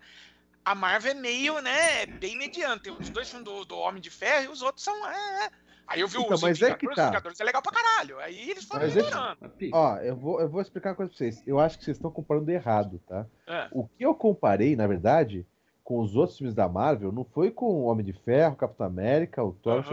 a 0.64 0.74
Marvel 0.74 1.12
é 1.12 1.14
meio, 1.14 1.60
né, 1.60 2.06
bem 2.06 2.36
mediante. 2.36 2.84
Tem 2.84 2.92
os 2.92 3.10
dois 3.10 3.28
filmes 3.28 3.44
do, 3.44 3.64
do 3.64 3.76
Homem 3.76 4.00
de 4.00 4.10
Ferro 4.10 4.44
e 4.44 4.48
os 4.48 4.62
outros 4.62 4.84
são. 4.84 5.06
É, 5.08 5.46
é. 5.46 5.50
Aí 5.86 6.00
eu 6.00 6.08
vi 6.08 6.16
Então, 6.18 6.32
os 6.34 6.40
mas 6.40 6.50
é 6.62 6.66
Vingadores, 6.66 6.78
que 6.80 6.88
os 6.88 6.94
tá. 6.94 7.06
Vingadores 7.06 7.40
é 7.40 7.44
legal 7.44 7.60
pra 7.60 7.72
caralho. 7.72 8.18
Aí 8.20 8.50
eles 8.50 8.64
foram 8.64 8.82
Mas 8.86 8.96
é 8.96 9.00
que- 9.00 9.06
melhorando. 9.06 9.48
Pica. 9.50 9.76
Ó, 9.76 9.96
eu 9.98 10.16
vou, 10.16 10.40
eu 10.40 10.48
vou 10.48 10.62
explicar 10.62 10.90
uma 10.90 10.94
coisa 10.96 11.10
pra 11.10 11.18
vocês. 11.18 11.42
Eu 11.46 11.58
acho 11.60 11.76
que 11.78 11.84
vocês 11.84 11.96
estão 11.96 12.10
comparando 12.10 12.50
errado, 12.50 13.02
tá? 13.06 13.26
É. 13.46 13.68
O 13.72 13.86
que 13.88 14.04
eu 14.06 14.14
comparei, 14.14 14.76
na 14.76 14.86
verdade, 14.86 15.44
com 15.84 16.00
os 16.00 16.14
outros 16.16 16.38
filmes 16.38 16.54
da 16.54 16.68
Marvel, 16.68 17.10
não 17.12 17.24
foi 17.24 17.50
com 17.50 17.66
o 17.66 17.84
Homem 17.84 18.04
de 18.04 18.12
Ferro, 18.12 18.56
Capitão 18.56 18.86
América, 18.86 19.42
o 19.42 19.52
Thor. 19.52 19.84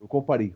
Eu 0.00 0.08
comparei 0.08 0.54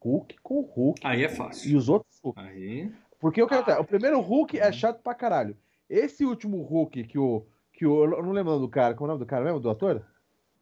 Hulk 0.00 0.36
com 0.42 0.60
o 0.60 0.62
Hulk 0.62 1.00
Aí 1.04 1.22
é 1.24 1.26
e 1.26 1.28
fácil. 1.28 1.76
os 1.78 1.88
outros 1.88 2.18
Hulk. 2.22 2.40
Aí. 2.40 2.92
Porque 3.20 3.42
o 3.42 3.46
que 3.46 3.54
Ah? 3.54 3.80
O 3.80 3.84
primeiro 3.84 4.20
Hulk 4.20 4.58
é 4.58 4.70
chato 4.72 5.00
pra 5.02 5.14
caralho. 5.14 5.56
Esse 5.88 6.24
último 6.24 6.62
Hulk 6.62 7.04
que 7.04 7.18
o. 7.18 7.44
Que 7.72 7.86
o 7.86 8.04
eu 8.04 8.22
não 8.22 8.32
lembro 8.32 8.52
o 8.52 8.54
nome 8.56 8.66
do 8.66 8.70
cara. 8.70 8.94
Como 8.94 9.06
é 9.10 9.14
o 9.14 9.14
nome 9.14 9.24
do 9.24 9.28
cara 9.28 9.44
mesmo? 9.44 9.60
Do 9.60 9.70
ator? 9.70 10.04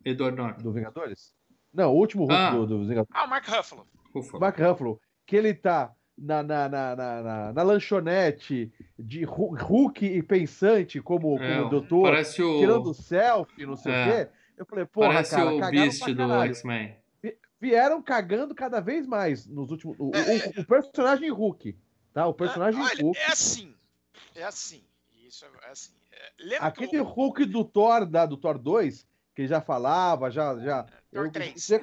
Edward 0.04 0.36
Norton. 0.36 0.62
Do 0.62 0.72
Vingadores? 0.72 1.34
Não, 1.72 1.92
o 1.92 1.96
último 1.96 2.22
Hulk 2.24 2.34
Ah. 2.34 2.50
do, 2.50 2.66
do 2.66 2.78
Vingadores. 2.80 3.08
Ah, 3.12 3.24
o 3.24 3.28
Mark 3.30 3.46
Ruffalo. 3.48 3.86
Por 4.12 4.22
favor. 4.22 4.40
Mark 4.40 4.58
Ruffalo. 4.58 5.00
Que 5.26 5.36
ele 5.36 5.52
tá 5.54 5.92
na, 6.16 6.42
na, 6.42 6.68
na, 6.68 6.96
na, 6.96 7.22
na- 7.22 7.52
na 7.52 7.62
lanchonete 7.62 8.72
de 8.98 9.24
Hu- 9.24 9.54
Hulk 9.54 10.04
e 10.06 10.22
pensante 10.22 11.00
como, 11.00 11.38
É, 11.42 11.56
como 11.58 11.70
doutor, 11.70 12.04
Parece 12.10 12.42
o. 12.42 12.58
tirando 12.58 12.94
selfie, 12.94 13.66
não 13.66 13.76
sei 13.76 13.92
É. 13.92 14.04
o 14.04 14.10
quê. 14.26 14.28
Eu 14.58 14.66
falei, 14.66 14.86
porra, 14.86 15.08
Parece 15.08 15.30
cara, 15.36 15.52
o 15.54 15.60
cagaram 15.60 15.70
Beast 15.82 16.02
pra 16.14 16.26
do. 16.26 16.42
X-Men. 16.44 16.96
Vieram 17.60 18.02
cagando 18.02 18.54
cada 18.54 18.80
vez 18.80 19.06
mais 19.06 19.46
nos 19.46 19.70
últimos. 19.70 19.96
O, 19.98 20.08
o- 20.10 20.12
É, 20.14 20.60
o 20.60 20.64
personagem 20.66 21.30
Hulk, 21.30 21.76
tá? 22.12 22.26
O 22.26 22.34
personagem 22.34 22.80
Olha, 22.80 23.02
Hulk. 23.02 23.18
é 23.18 23.26
assim. 23.26 23.74
É 24.34 24.42
assim. 24.44 24.82
Isso 25.26 25.44
é 25.44 25.70
assim. 25.70 25.92
É, 26.12 26.32
lembra 26.38 26.70
que 26.70 26.84
Aquele 26.84 27.00
o- 27.00 27.04
Hulk 27.04 27.44
do 27.46 27.64
Thor, 27.64 28.06
da, 28.06 28.24
do 28.26 28.36
Thor 28.36 28.58
2, 28.58 29.06
que 29.34 29.46
já 29.46 29.60
falava, 29.60 30.30
já. 30.30 30.56
já 30.58 30.82
Thor 31.12 31.26
eu- 31.26 31.30
3. 31.32 31.62
você- 31.62 31.82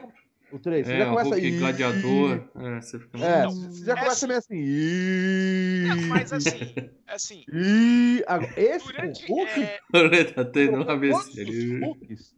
o 0.55 0.59
3, 0.59 0.85
você 0.87 0.93
É, 0.93 0.97
já 0.99 1.05
o 1.05 1.09
começa 1.09 1.29
Hulk 1.29 1.51
gladiador. 1.59 2.49
É, 2.55 2.81
você 2.81 2.99
fica... 2.99 3.17
É, 3.17 3.43
Não, 3.43 3.51
você 3.51 3.85
já 3.85 3.93
é 3.93 3.95
começa 3.95 4.11
assim. 4.13 4.27
meio 4.27 4.39
assim. 4.39 4.55
"Ih". 4.55 5.87
Não, 5.87 6.07
mas 6.07 6.33
assim, 6.33 6.49
assim, 7.07 7.45
Ih, 7.51 8.23
agora, 8.27 8.53
esse 8.61 8.85
durante. 8.85 9.25
Hulk, 9.27 9.61
é, 9.61 10.23
tá 10.25 10.45
tendo 10.45 10.77
um 10.81 10.85
todos 10.85 10.89
AVC. 10.89 11.43
os 11.43 11.81
Hulks, 11.81 12.35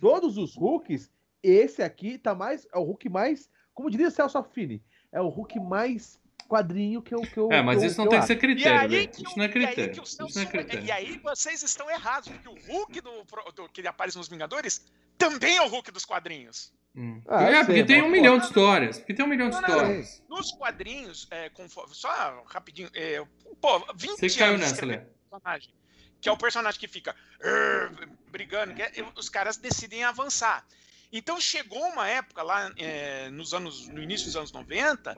todos 0.00 0.36
os 0.38 0.56
Hulks, 0.56 1.10
esse 1.42 1.82
aqui 1.82 2.18
tá 2.18 2.34
mais. 2.34 2.66
É 2.72 2.78
o 2.78 2.82
Hulk 2.82 3.08
mais. 3.08 3.48
Como 3.74 3.90
diria 3.90 4.10
Celso 4.10 4.38
Affini, 4.38 4.82
é 5.12 5.20
o 5.20 5.28
Hulk 5.28 5.60
mais 5.60 6.18
quadrinho 6.48 7.00
que 7.02 7.14
eu. 7.14 7.20
Que 7.20 7.36
eu 7.38 7.52
É, 7.52 7.62
mas 7.62 7.78
que 7.78 7.84
eu- 7.84 7.88
isso 7.90 7.98
não 8.00 8.08
tem 8.08 8.20
que 8.20 8.26
ser 8.26 8.32
E 8.32 8.38
critério, 8.38 8.96
aí, 8.98 9.06
que 9.06 9.22
Isso 9.22 9.32
o- 9.34 9.36
não 9.36 9.44
é 9.44 9.46
e 9.46 9.48
aí 9.48 9.52
critério. 9.52 9.92
que 9.94 10.00
o 10.00 10.02
Isso 10.02 10.18
não 10.20 10.26
é 10.42 10.46
critério. 10.46 10.84
e 10.86 10.90
aí 10.90 11.18
vocês 11.22 11.62
estão 11.62 11.88
errados, 11.90 12.28
porque 12.28 12.48
o 12.48 12.72
Hulk 12.72 13.00
do, 13.00 13.10
do- 13.54 13.68
que 13.68 13.80
ele 13.80 13.88
aparece 13.88 14.16
nos 14.16 14.28
Vingadores 14.28 14.84
também 15.16 15.56
é 15.58 15.62
o 15.62 15.68
Hulk 15.68 15.90
dos 15.92 16.04
quadrinhos. 16.04 16.72
Hum. 17.00 17.22
Ah, 17.28 17.44
é, 17.44 17.54
sei, 17.54 17.64
porque 17.64 17.84
tem 17.84 18.02
um 18.02 18.06
pô. 18.06 18.10
milhão 18.10 18.38
de 18.38 18.46
histórias. 18.46 18.98
Porque 18.98 19.14
tem 19.14 19.24
um 19.24 19.28
milhão 19.28 19.48
de 19.48 19.54
Não, 19.54 19.62
não, 19.62 19.68
histórias. 19.68 20.22
Nos 20.28 20.50
quadrinhos, 20.50 21.28
é, 21.30 21.48
conforme- 21.50 21.94
só 21.94 22.42
rapidinho, 22.48 22.90
é, 22.92 23.24
pô, 23.60 23.78
20 23.94 24.18
Você 24.18 24.28
que 24.28 24.38
caiu 24.38 24.54
anos 24.54 24.68
nessa, 24.72 24.84
Lê. 24.84 24.98
personagem, 25.30 25.72
que 26.20 26.28
é 26.28 26.32
o 26.32 26.36
personagem 26.36 26.80
que 26.80 26.88
fica 26.88 27.14
brigando, 28.26 28.74
que 28.74 28.82
é- 28.82 28.92
os 29.16 29.28
caras 29.28 29.56
decidem 29.56 30.02
avançar. 30.02 30.66
Então 31.12 31.40
chegou 31.40 31.82
uma 31.86 32.08
época 32.08 32.42
lá 32.42 32.70
é, 32.76 33.30
nos 33.30 33.54
anos, 33.54 33.86
no 33.88 34.02
início 34.02 34.26
dos 34.26 34.36
anos 34.36 34.50
90, 34.52 35.16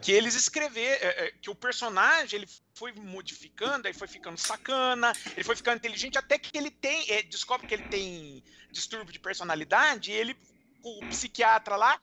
que 0.00 0.10
eles 0.12 0.34
escreveram, 0.34 0.98
que 1.42 1.50
o 1.50 1.54
personagem 1.54 2.38
ele 2.38 2.48
foi 2.74 2.92
modificando, 2.92 3.86
aí 3.86 3.92
foi 3.94 4.08
ficando 4.08 4.38
sacana, 4.38 5.12
ele 5.36 5.44
foi 5.44 5.54
ficando 5.54 5.76
inteligente, 5.76 6.16
até 6.16 6.38
que 6.38 6.56
ele 6.56 6.70
tem, 6.70 7.04
é, 7.10 7.22
descobre 7.22 7.66
que 7.66 7.74
ele 7.74 7.84
tem 7.84 8.42
distúrbio 8.70 9.12
de 9.12 9.18
personalidade, 9.18 10.10
e 10.10 10.14
ele, 10.14 10.36
o 10.82 11.00
psiquiatra 11.08 11.76
lá, 11.76 11.98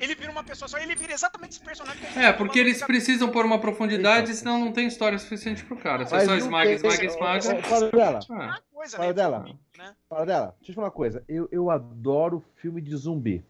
ele 0.00 0.14
vira 0.14 0.30
uma 0.30 0.44
pessoa 0.44 0.68
só, 0.68 0.78
ele 0.78 0.94
vira 0.94 1.12
exatamente 1.12 1.52
esse 1.52 1.60
personagem 1.64 2.00
que 2.00 2.18
É, 2.18 2.30
tá 2.32 2.38
porque 2.38 2.58
eles 2.58 2.82
precisam 2.82 3.30
pôr 3.30 3.44
uma 3.44 3.60
profundidade, 3.60 4.30
Então. 4.30 4.38
senão 4.38 4.58
não 4.58 4.72
tem 4.72 4.86
história 4.86 5.18
suficiente 5.18 5.64
pro 5.64 5.76
cara. 5.76 6.06
Você 6.06 6.14
Mas 6.14 6.24
só 6.24 6.36
esmaga, 6.36 6.70
esmaga, 6.70 7.04
esmaga. 7.04 7.58
ô, 7.58 7.62
Fala 7.62 7.90
dela. 7.90 8.20
Ah, 8.30 8.34
Uma 8.34 8.62
coisa, 8.72 8.96
Fala 8.96 9.08
né? 9.08 9.14
dela. 9.14 9.58
né? 9.76 9.96
Fala 10.08 10.26
dela. 10.26 10.46
Deixa 10.58 10.70
eu 10.70 10.72
te 10.72 10.74
falar 10.74 10.86
uma 10.86 10.92
coisa. 10.92 11.24
Eu, 11.28 11.48
eu 11.50 11.70
adoro 11.70 12.44
filme 12.56 12.80
de 12.80 12.94
zumbi. 12.96 13.44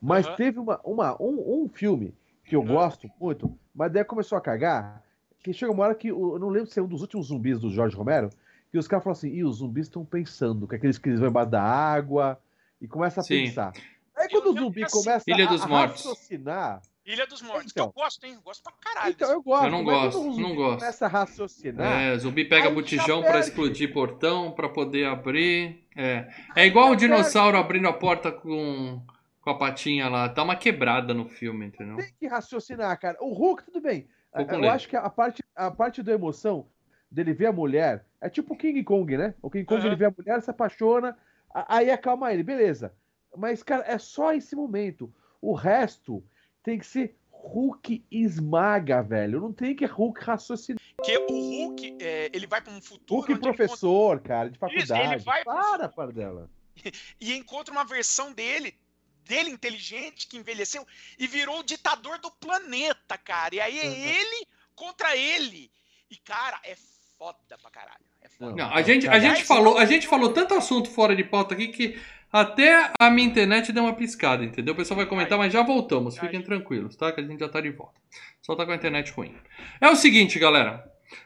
Mas 0.00 0.26
Aham. 0.26 0.36
teve 0.36 0.58
uma, 0.58 0.80
uma, 0.82 1.22
um, 1.22 1.64
um 1.64 1.68
filme 1.68 2.14
que 2.44 2.56
eu 2.56 2.62
Aham. 2.62 2.68
gosto 2.72 3.10
muito, 3.20 3.58
mas 3.74 3.92
daí 3.92 4.04
começou 4.04 4.38
a 4.38 4.40
cagar. 4.40 5.02
Que 5.40 5.52
chega 5.52 5.70
uma 5.72 5.84
hora 5.84 5.94
que. 5.94 6.08
Eu 6.08 6.38
não 6.38 6.48
lembro 6.48 6.70
se 6.70 6.78
é 6.78 6.82
um 6.82 6.86
dos 6.88 7.02
últimos 7.02 7.26
zumbis 7.28 7.58
do 7.60 7.70
Jorge 7.70 7.94
Romero. 7.96 8.30
Que 8.70 8.78
os 8.78 8.88
caras 8.88 9.04
falam 9.04 9.16
assim: 9.16 9.28
Ih, 9.30 9.44
os 9.44 9.56
zumbis 9.56 9.86
estão 9.86 10.04
pensando. 10.04 10.66
Que 10.66 10.74
é 10.74 10.78
aqueles 10.78 10.96
que 10.98 11.08
eles 11.08 11.20
vão 11.20 11.28
embaixo 11.28 11.50
da 11.50 11.62
água. 11.62 12.40
E 12.80 12.88
começa 12.88 13.20
a 13.20 13.24
Sim. 13.24 13.44
pensar. 13.44 13.72
Aí 14.16 14.26
Eu- 14.30 14.30
quando 14.42 14.46
o 14.54 14.58
eu- 14.58 14.62
zumbi 14.64 14.84
assim, 14.84 14.98
começa 14.98 15.24
Ilha 15.30 15.46
a, 15.46 15.48
dos 15.48 15.62
a 15.62 15.66
Mortos. 15.68 16.04
raciocinar. 16.04 16.82
Ilha 17.06 17.26
dos 17.26 17.42
Mortos, 17.42 17.72
Então. 17.72 17.90
que 17.90 17.98
eu 17.98 18.02
gosto, 18.02 18.24
hein? 18.26 18.34
Eu 18.34 18.42
Gosto 18.42 18.62
pra 18.62 18.72
caralho. 18.80 19.10
Então 19.12 19.30
eu 19.32 19.42
gosto. 19.42 19.64
Eu 19.64 19.70
não 19.70 19.82
mas 19.82 19.94
quando 19.94 20.04
gosto, 20.04 20.20
o 20.20 20.32
zumbi 20.32 20.42
não 20.42 20.54
gosto. 20.54 20.78
começa 20.80 21.06
a 21.06 21.08
raciocinar. 21.08 21.92
É, 22.02 22.18
zumbi 22.18 22.44
pega 22.44 22.70
botijão 22.70 23.22
perde. 23.22 23.38
explodir 23.38 23.92
portão, 23.92 24.52
pra 24.52 24.68
poder 24.68 25.06
abrir. 25.06 25.82
É, 25.96 26.28
é 26.54 26.66
igual 26.66 26.90
o 26.90 26.96
dinossauro 26.96 27.56
abrindo 27.56 27.88
a 27.88 27.92
porta 27.92 28.30
com, 28.30 29.02
com 29.40 29.50
a 29.50 29.58
patinha 29.58 30.08
lá. 30.08 30.28
Tá 30.28 30.42
uma 30.42 30.54
quebrada 30.56 31.14
no 31.14 31.26
filme, 31.26 31.66
entendeu? 31.66 31.96
Tem 31.96 32.12
que 32.18 32.26
raciocinar, 32.26 32.98
cara. 33.00 33.16
O 33.20 33.32
Hulk, 33.32 33.64
tudo 33.64 33.80
bem. 33.80 34.06
Eu 34.34 34.70
acho 34.70 34.86
que 34.88 34.94
a 34.94 35.08
parte, 35.10 35.42
a 35.56 35.70
parte 35.70 36.02
da 36.02 36.12
emoção 36.12 36.68
dele 37.10 37.32
ver 37.32 37.46
a 37.46 37.52
mulher 37.52 38.04
é 38.20 38.28
tipo 38.28 38.54
o 38.54 38.56
King 38.56 38.84
Kong, 38.84 39.16
né? 39.16 39.34
O 39.42 39.50
King 39.50 39.64
Kong 39.64 39.80
Aham. 39.80 39.88
ele 39.88 39.96
vê 39.96 40.04
a 40.04 40.14
mulher, 40.16 40.40
se 40.42 40.50
apaixona, 40.50 41.16
aí 41.52 41.90
acalma 41.90 42.32
ele, 42.32 42.44
beleza. 42.44 42.94
Mas, 43.36 43.62
cara, 43.62 43.84
é 43.86 43.98
só 43.98 44.32
esse 44.32 44.54
momento. 44.56 45.12
O 45.40 45.54
resto 45.54 46.24
tem 46.62 46.78
que 46.78 46.86
ser 46.86 47.16
Hulk 47.30 48.04
esmaga, 48.10 49.02
velho. 49.02 49.40
Não 49.40 49.52
tem 49.52 49.74
que 49.74 49.86
Hulk 49.86 50.20
raciocinar. 50.22 50.80
Porque 50.96 51.16
o 51.16 51.26
Hulk, 51.32 51.96
é, 52.00 52.30
ele 52.34 52.46
vai 52.46 52.60
pra 52.60 52.72
um 52.72 52.82
futuro 52.82 53.22
Hulk 53.22 53.40
professor, 53.40 54.20
cara, 54.20 54.50
de 54.50 54.56
Isso, 54.56 54.64
ele 54.66 54.86
faculdade. 54.86 55.24
vai 55.24 55.44
Para, 55.44 55.88
para 55.88 56.12
dela. 56.12 56.50
encontra- 56.76 57.00
e 57.20 57.34
encontra 57.36 57.72
uma 57.72 57.84
versão 57.84 58.32
dele, 58.32 58.76
dele 59.24 59.50
inteligente, 59.50 60.26
que 60.26 60.36
envelheceu 60.36 60.86
e 61.18 61.26
virou 61.26 61.60
o 61.60 61.64
ditador 61.64 62.18
do 62.18 62.30
planeta, 62.32 63.16
cara. 63.16 63.54
E 63.54 63.60
aí 63.60 63.78
é 63.80 63.84
Uhum. 63.86 63.94
ele 63.94 64.46
contra 64.74 65.16
ele. 65.16 65.70
E, 66.10 66.16
cara, 66.16 66.60
é 66.64 66.76
foda 67.16 67.56
pra 67.62 67.70
caralho. 67.70 68.04
Não, 68.40 68.72
a 68.72 68.80
gente, 68.82 69.06
a 69.06 69.18
gente 69.18 69.44
falou, 69.44 69.76
a 69.76 69.84
gente 69.84 70.06
falou 70.06 70.32
tanto 70.32 70.54
assunto 70.54 70.88
fora 70.88 71.14
de 71.14 71.22
pauta 71.22 71.54
aqui 71.54 71.68
que 71.68 71.98
até 72.32 72.90
a 72.98 73.10
minha 73.10 73.26
internet 73.26 73.72
deu 73.72 73.82
uma 73.82 73.94
piscada, 73.94 74.44
entendeu? 74.44 74.72
O 74.72 74.76
pessoal 74.76 74.96
vai 74.96 75.06
comentar, 75.06 75.36
mas 75.36 75.52
já 75.52 75.62
voltamos. 75.62 76.16
Fiquem 76.16 76.40
tranquilos, 76.40 76.96
tá? 76.96 77.12
Que 77.12 77.20
a 77.20 77.24
gente 77.24 77.40
já 77.40 77.48
tá 77.48 77.60
de 77.60 77.70
volta. 77.70 78.00
Só 78.40 78.54
tá 78.54 78.64
com 78.64 78.72
a 78.72 78.76
internet 78.76 79.10
ruim. 79.12 79.34
É 79.80 79.88
o 79.88 79.96
seguinte, 79.96 80.38
galera. 80.38 80.84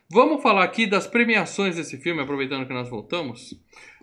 Vamos 0.08 0.42
falar 0.42 0.64
aqui 0.64 0.86
das 0.86 1.06
premiações 1.06 1.76
desse 1.76 1.98
filme, 1.98 2.22
aproveitando 2.22 2.66
que 2.66 2.72
nós 2.72 2.88
voltamos. 2.88 3.54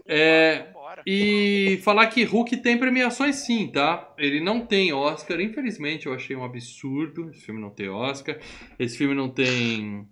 É. 0.08 0.68
E 1.06 1.80
falar 1.84 2.08
que 2.08 2.24
Hulk 2.24 2.58
tem 2.58 2.78
premiações 2.78 3.38
sim, 3.38 3.68
tá? 3.68 4.14
Ele 4.18 4.40
não 4.40 4.66
tem 4.66 4.94
Oscar, 4.94 5.40
infelizmente 5.40 6.06
eu 6.06 6.14
achei 6.14 6.36
um 6.36 6.44
absurdo 6.44 7.30
esse 7.30 7.42
filme 7.46 7.62
não 7.62 7.70
ter 7.70 7.90
Oscar. 7.90 8.38
Esse 8.78 8.98
filme 8.98 9.16
não 9.16 9.30
tem 9.30 10.08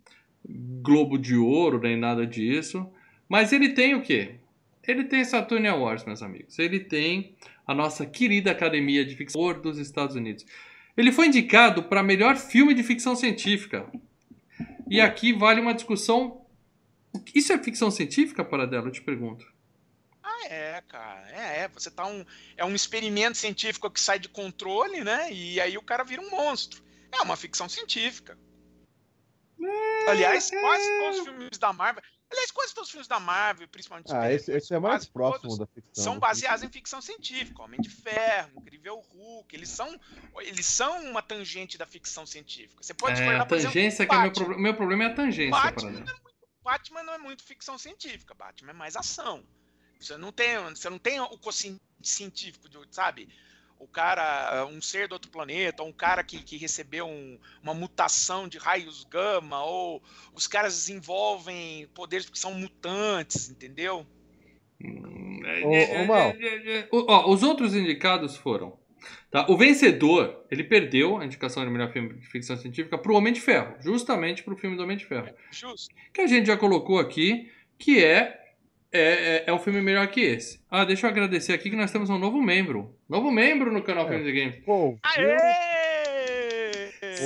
Globo 0.47 1.17
de 1.17 1.36
Ouro 1.36 1.80
nem 1.80 1.97
nada 1.97 2.25
disso. 2.25 2.89
Mas 3.28 3.54
ele 3.54 3.69
tem 3.69 3.95
o 3.95 4.02
quê? 4.02 4.36
Ele 4.88 5.04
tem 5.04 5.23
Saturn 5.23 5.67
Awards, 5.67 6.06
meus 6.06 6.23
amigos. 6.23 6.58
Ele 6.58 6.80
tem 6.80 7.36
a 7.67 7.75
nossa 7.75 8.06
querida 8.06 8.52
Academia 8.52 9.06
de 9.06 9.15
Ficção 9.15 9.54
dos 9.62 9.78
Estados 9.78 10.15
Unidos. 10.15 10.45
Ele 10.97 11.12
foi 11.12 11.28
indicado 11.28 11.84
para 11.84 12.02
melhor 12.02 12.36
filme 12.36 12.73
de 12.73 12.84
ficção 12.84 13.15
científica. 13.15 13.86
E 14.89 14.99
aqui 14.99 15.32
vale 15.32 15.62
uma 15.62 15.73
discussão. 15.73 16.45
Isso 17.34 17.54
é 17.54 17.58
ficção 17.60 17.91
científica, 17.91 18.43
Paradelo? 18.43 18.88
Eu 18.88 18.91
te 18.91 19.02
pergunto. 19.02 19.45
Ah, 20.23 20.47
é, 20.47 20.84
cara. 20.88 21.30
É, 21.32 21.62
é. 21.62 21.67
Você 21.69 21.91
tá 21.91 22.06
um. 22.08 22.25
É 22.58 22.65
um 22.65 22.73
experimento 22.73 23.38
científico 23.38 23.89
que 23.89 23.99
sai 23.99 24.17
de 24.17 24.28
controle, 24.30 25.04
né? 25.04 25.32
E 25.32 25.62
aí 25.62 25.78
o 25.78 25.82
cara 25.84 26.04
vira 26.04 26.21
um 26.21 26.32
monstro. 26.32 26.84
É 27.12 27.21
uma 27.21 27.36
ficção 27.36 27.69
científica. 27.69 28.38
É, 29.61 30.09
Aliás, 30.09 30.49
quase 30.49 30.87
é... 30.87 30.99
todos 30.99 31.19
os 31.19 31.23
filmes 31.25 31.57
da 31.57 31.73
Marvel. 31.73 32.03
Aliás, 32.31 32.51
quase 32.51 32.73
todos 32.75 32.87
os 32.87 32.91
filmes 32.91 33.07
da 33.07 33.19
Marvel, 33.19 33.67
principalmente. 33.67 34.13
Ah, 34.13 34.31
esse, 34.31 34.51
esse 34.51 34.73
é 34.73 34.79
mais 34.79 35.05
próximo 35.05 35.57
da 35.57 35.65
ficção. 35.65 36.03
São 36.03 36.19
baseados 36.19 36.63
em 36.63 36.69
ficção 36.69 37.01
científica. 37.01 37.63
Homem 37.63 37.81
de 37.81 37.89
Ferro, 37.89 38.51
Incrível 38.57 38.99
Hulk. 38.99 39.55
Eles 39.55 39.69
são, 39.69 39.99
eles 40.37 40.65
são 40.65 41.09
uma 41.09 41.23
tangente 41.23 41.77
da 41.77 41.87
ficção 41.87 42.27
científica. 42.27 42.83
Você 42.83 42.93
pode 42.93 43.19
é, 43.19 43.35
a 43.35 43.45
tangência 43.45 44.03
exemplo, 44.03 44.07
que 44.07 44.15
é 44.15 44.21
meu, 44.21 44.31
pro... 44.31 44.59
meu 44.59 44.75
problema 44.75 45.03
é 45.05 45.07
a 45.07 45.13
tangência. 45.15 45.59
Batman, 45.59 45.91
não 45.91 45.99
é 45.99 46.21
muito, 46.21 46.45
Batman 46.63 47.03
não 47.03 47.13
é 47.13 47.17
muito 47.17 47.43
ficção 47.43 47.77
científica. 47.79 48.35
Batman 48.35 48.71
é 48.71 48.75
mais 48.75 48.95
ação. 48.95 49.43
Você 49.99 50.15
não 50.15 50.31
tem, 50.31 50.57
você 50.69 50.89
não 50.89 50.99
tem 50.99 51.19
o 51.19 51.37
científico, 52.01 52.69
sabe? 52.91 53.27
O 53.79 53.87
cara, 53.87 54.65
um 54.65 54.81
ser 54.81 55.07
do 55.07 55.13
outro 55.13 55.31
planeta, 55.31 55.81
ou 55.81 55.89
um 55.89 55.93
cara 55.93 56.21
que, 56.21 56.43
que 56.43 56.57
recebeu 56.57 57.07
um, 57.07 57.39
uma 57.63 57.73
mutação 57.73 58.47
de 58.47 58.57
raios 58.57 59.05
gama, 59.05 59.63
ou 59.63 60.03
os 60.33 60.47
caras 60.47 60.73
desenvolvem 60.75 61.87
poderes 61.93 62.25
porque 62.25 62.39
são 62.39 62.53
mutantes, 62.53 63.49
entendeu? 63.49 64.05
Hum, 64.83 65.39
ô, 65.63 66.01
ô, 66.01 66.05
Mal. 66.05 66.33
Ó, 66.91 67.31
os 67.31 67.41
outros 67.41 67.73
indicados 67.73 68.35
foram. 68.35 68.77
Tá? 69.31 69.45
O 69.49 69.57
vencedor, 69.57 70.45
ele 70.51 70.63
perdeu 70.63 71.17
a 71.17 71.25
indicação 71.25 71.63
de 71.63 71.69
melhor 71.69 71.91
filme 71.91 72.15
de 72.15 72.27
ficção 72.27 72.57
científica 72.57 72.97
para 72.97 73.11
o 73.11 73.15
Homem 73.15 73.31
de 73.31 73.39
Ferro, 73.39 73.75
justamente 73.79 74.43
para 74.43 74.53
o 74.53 74.57
filme 74.57 74.75
do 74.75 74.83
Homem 74.83 74.97
de 74.97 75.05
Ferro. 75.05 75.29
Justo. 75.51 75.93
Que 76.13 76.21
a 76.21 76.27
gente 76.27 76.47
já 76.47 76.57
colocou 76.57 76.99
aqui, 76.99 77.49
que 77.77 78.03
é 78.03 78.39
é, 78.91 79.02
é, 79.02 79.43
é, 79.47 79.54
um 79.54 79.60
filme 79.60 79.82
melhor 79.82 80.08
que 80.08 80.21
esse. 80.21 80.60
Ah, 80.69 80.84
deixa 80.84 81.06
eu 81.06 81.12
agradecer 81.12 81.54
aqui 81.54 81.69
que 81.69 81.75
nós 81.75 81.91
temos 81.91 82.10
um 82.10 82.17
novo 82.17 82.41
membro. 82.41 82.95
Novo 83.08 83.32
membro 83.32 83.71
no 83.71 83.84
canal 83.84 84.06
é. 84.06 84.10
Filmes 84.10 84.28
e 84.28 84.32
Games. 84.32 84.56
Pô, 84.65 84.97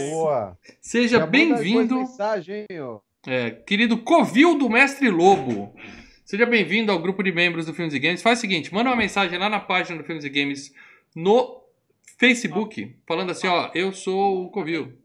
Boa! 0.09 0.57
Seja 0.81 1.25
bem-vindo. 1.25 2.03
É, 3.25 3.51
querido 3.51 3.97
Covil 3.99 4.57
do 4.57 4.69
Mestre 4.69 5.09
Lobo. 5.09 5.73
Seja 6.25 6.45
bem-vindo 6.45 6.91
ao 6.91 6.99
grupo 6.99 7.23
de 7.23 7.31
membros 7.31 7.65
do 7.65 7.73
Filmes 7.73 7.93
e 7.93 7.99
Games. 7.99 8.21
Faz 8.21 8.39
o 8.39 8.41
seguinte, 8.41 8.73
manda 8.73 8.89
uma 8.89 8.95
mensagem 8.95 9.37
lá 9.37 9.49
na 9.49 9.59
página 9.59 9.97
do 9.97 10.03
Filmes 10.03 10.25
e 10.25 10.29
Games 10.29 10.73
no 11.15 11.63
Facebook, 12.17 12.95
falando 13.07 13.31
assim, 13.31 13.47
ó, 13.47 13.71
eu 13.73 13.93
sou 13.93 14.45
o 14.45 14.49
Covil. 14.49 14.97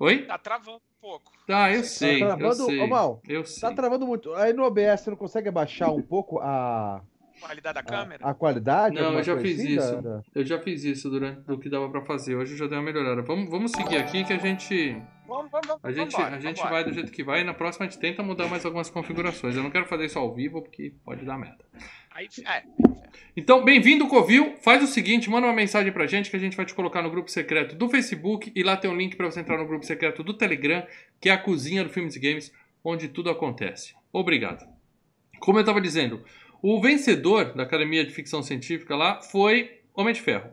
Oi? 0.00 0.26
Tá 0.26 0.36
travando 0.36 0.82
pouco. 1.04 1.32
Tá, 1.46 1.70
eu 1.70 1.84
sei. 1.84 2.18
Tá 2.18 2.26
travando, 2.28 2.62
eu 2.62 2.66
sei. 2.66 2.80
Ô, 2.80 2.86
Mal, 2.86 3.20
eu 3.28 3.42
tá 3.42 3.48
sei. 3.48 3.60
Tá 3.60 3.74
travando 3.74 4.06
muito. 4.06 4.32
Aí 4.34 4.54
no 4.54 4.64
OBS 4.64 5.02
você 5.02 5.10
não 5.10 5.16
consegue 5.16 5.48
abaixar 5.48 5.92
um 5.92 6.00
pouco 6.02 6.40
a. 6.40 7.02
Qualidade 7.40 7.74
da 7.74 7.82
câmera? 7.82 8.26
A, 8.26 8.30
a 8.30 8.34
qualidade? 8.34 8.94
Não, 8.94 9.14
eu 9.14 9.22
já 9.22 9.36
fiz 9.38 9.60
assim, 9.60 9.76
isso. 9.76 10.02
Da... 10.02 10.22
Eu 10.34 10.44
já 10.44 10.58
fiz 10.58 10.84
isso 10.84 11.10
durante 11.10 11.50
o 11.50 11.58
que 11.58 11.68
dava 11.68 11.88
pra 11.90 12.02
fazer. 12.02 12.34
Hoje 12.34 12.52
eu 12.52 12.58
já 12.58 12.66
dei 12.66 12.78
uma 12.78 12.84
melhorada. 12.84 13.22
Vamos, 13.22 13.50
vamos 13.50 13.72
seguir 13.72 13.96
aqui 13.96 14.24
que 14.24 14.32
a 14.32 14.38
gente. 14.38 14.96
Vamos, 15.26 15.50
vamos, 15.50 15.66
vamos, 15.66 15.84
a 15.84 15.92
gente, 15.92 16.12
vambora, 16.12 16.36
a 16.36 16.40
gente 16.40 16.56
vambora. 16.56 16.74
vai 16.74 16.84
do 16.84 16.92
jeito 16.92 17.10
que 17.10 17.24
vai 17.24 17.40
e 17.40 17.44
na 17.44 17.54
próxima 17.54 17.86
a 17.86 17.88
gente 17.88 17.98
tenta 17.98 18.22
mudar 18.22 18.46
mais 18.48 18.64
algumas 18.64 18.90
configurações. 18.90 19.56
Eu 19.56 19.62
não 19.62 19.70
quero 19.70 19.86
fazer 19.86 20.06
isso 20.06 20.18
ao 20.18 20.34
vivo 20.34 20.62
porque 20.62 20.94
pode 21.04 21.24
dar 21.24 21.38
merda. 21.38 21.64
Aí, 22.14 22.28
é. 22.46 22.62
Então, 23.36 23.64
bem-vindo, 23.64 24.06
Covil. 24.06 24.54
Faz 24.62 24.82
o 24.82 24.86
seguinte, 24.86 25.28
manda 25.28 25.46
uma 25.46 25.52
mensagem 25.52 25.92
pra 25.92 26.06
gente 26.06 26.30
que 26.30 26.36
a 26.36 26.38
gente 26.38 26.56
vai 26.56 26.64
te 26.64 26.72
colocar 26.72 27.02
no 27.02 27.10
grupo 27.10 27.28
secreto 27.30 27.74
do 27.74 27.88
Facebook 27.88 28.52
e 28.54 28.62
lá 28.62 28.76
tem 28.76 28.88
um 28.90 28.96
link 28.96 29.16
para 29.16 29.26
você 29.26 29.40
entrar 29.40 29.58
no 29.58 29.66
grupo 29.66 29.84
secreto 29.84 30.22
do 30.22 30.32
Telegram, 30.32 30.86
que 31.20 31.28
é 31.28 31.32
a 31.32 31.38
cozinha 31.38 31.82
do 31.82 31.90
Filmes 31.90 32.14
e 32.14 32.20
Games, 32.20 32.52
onde 32.84 33.08
tudo 33.08 33.30
acontece. 33.30 33.94
Obrigado. 34.12 34.64
Como 35.40 35.58
eu 35.58 35.62
estava 35.62 35.80
dizendo, 35.80 36.24
o 36.66 36.80
vencedor 36.80 37.52
da 37.52 37.62
Academia 37.62 38.06
de 38.06 38.10
Ficção 38.10 38.42
Científica 38.42 38.96
lá 38.96 39.20
foi 39.20 39.82
Homem 39.94 40.14
de 40.14 40.22
Ferro. 40.22 40.48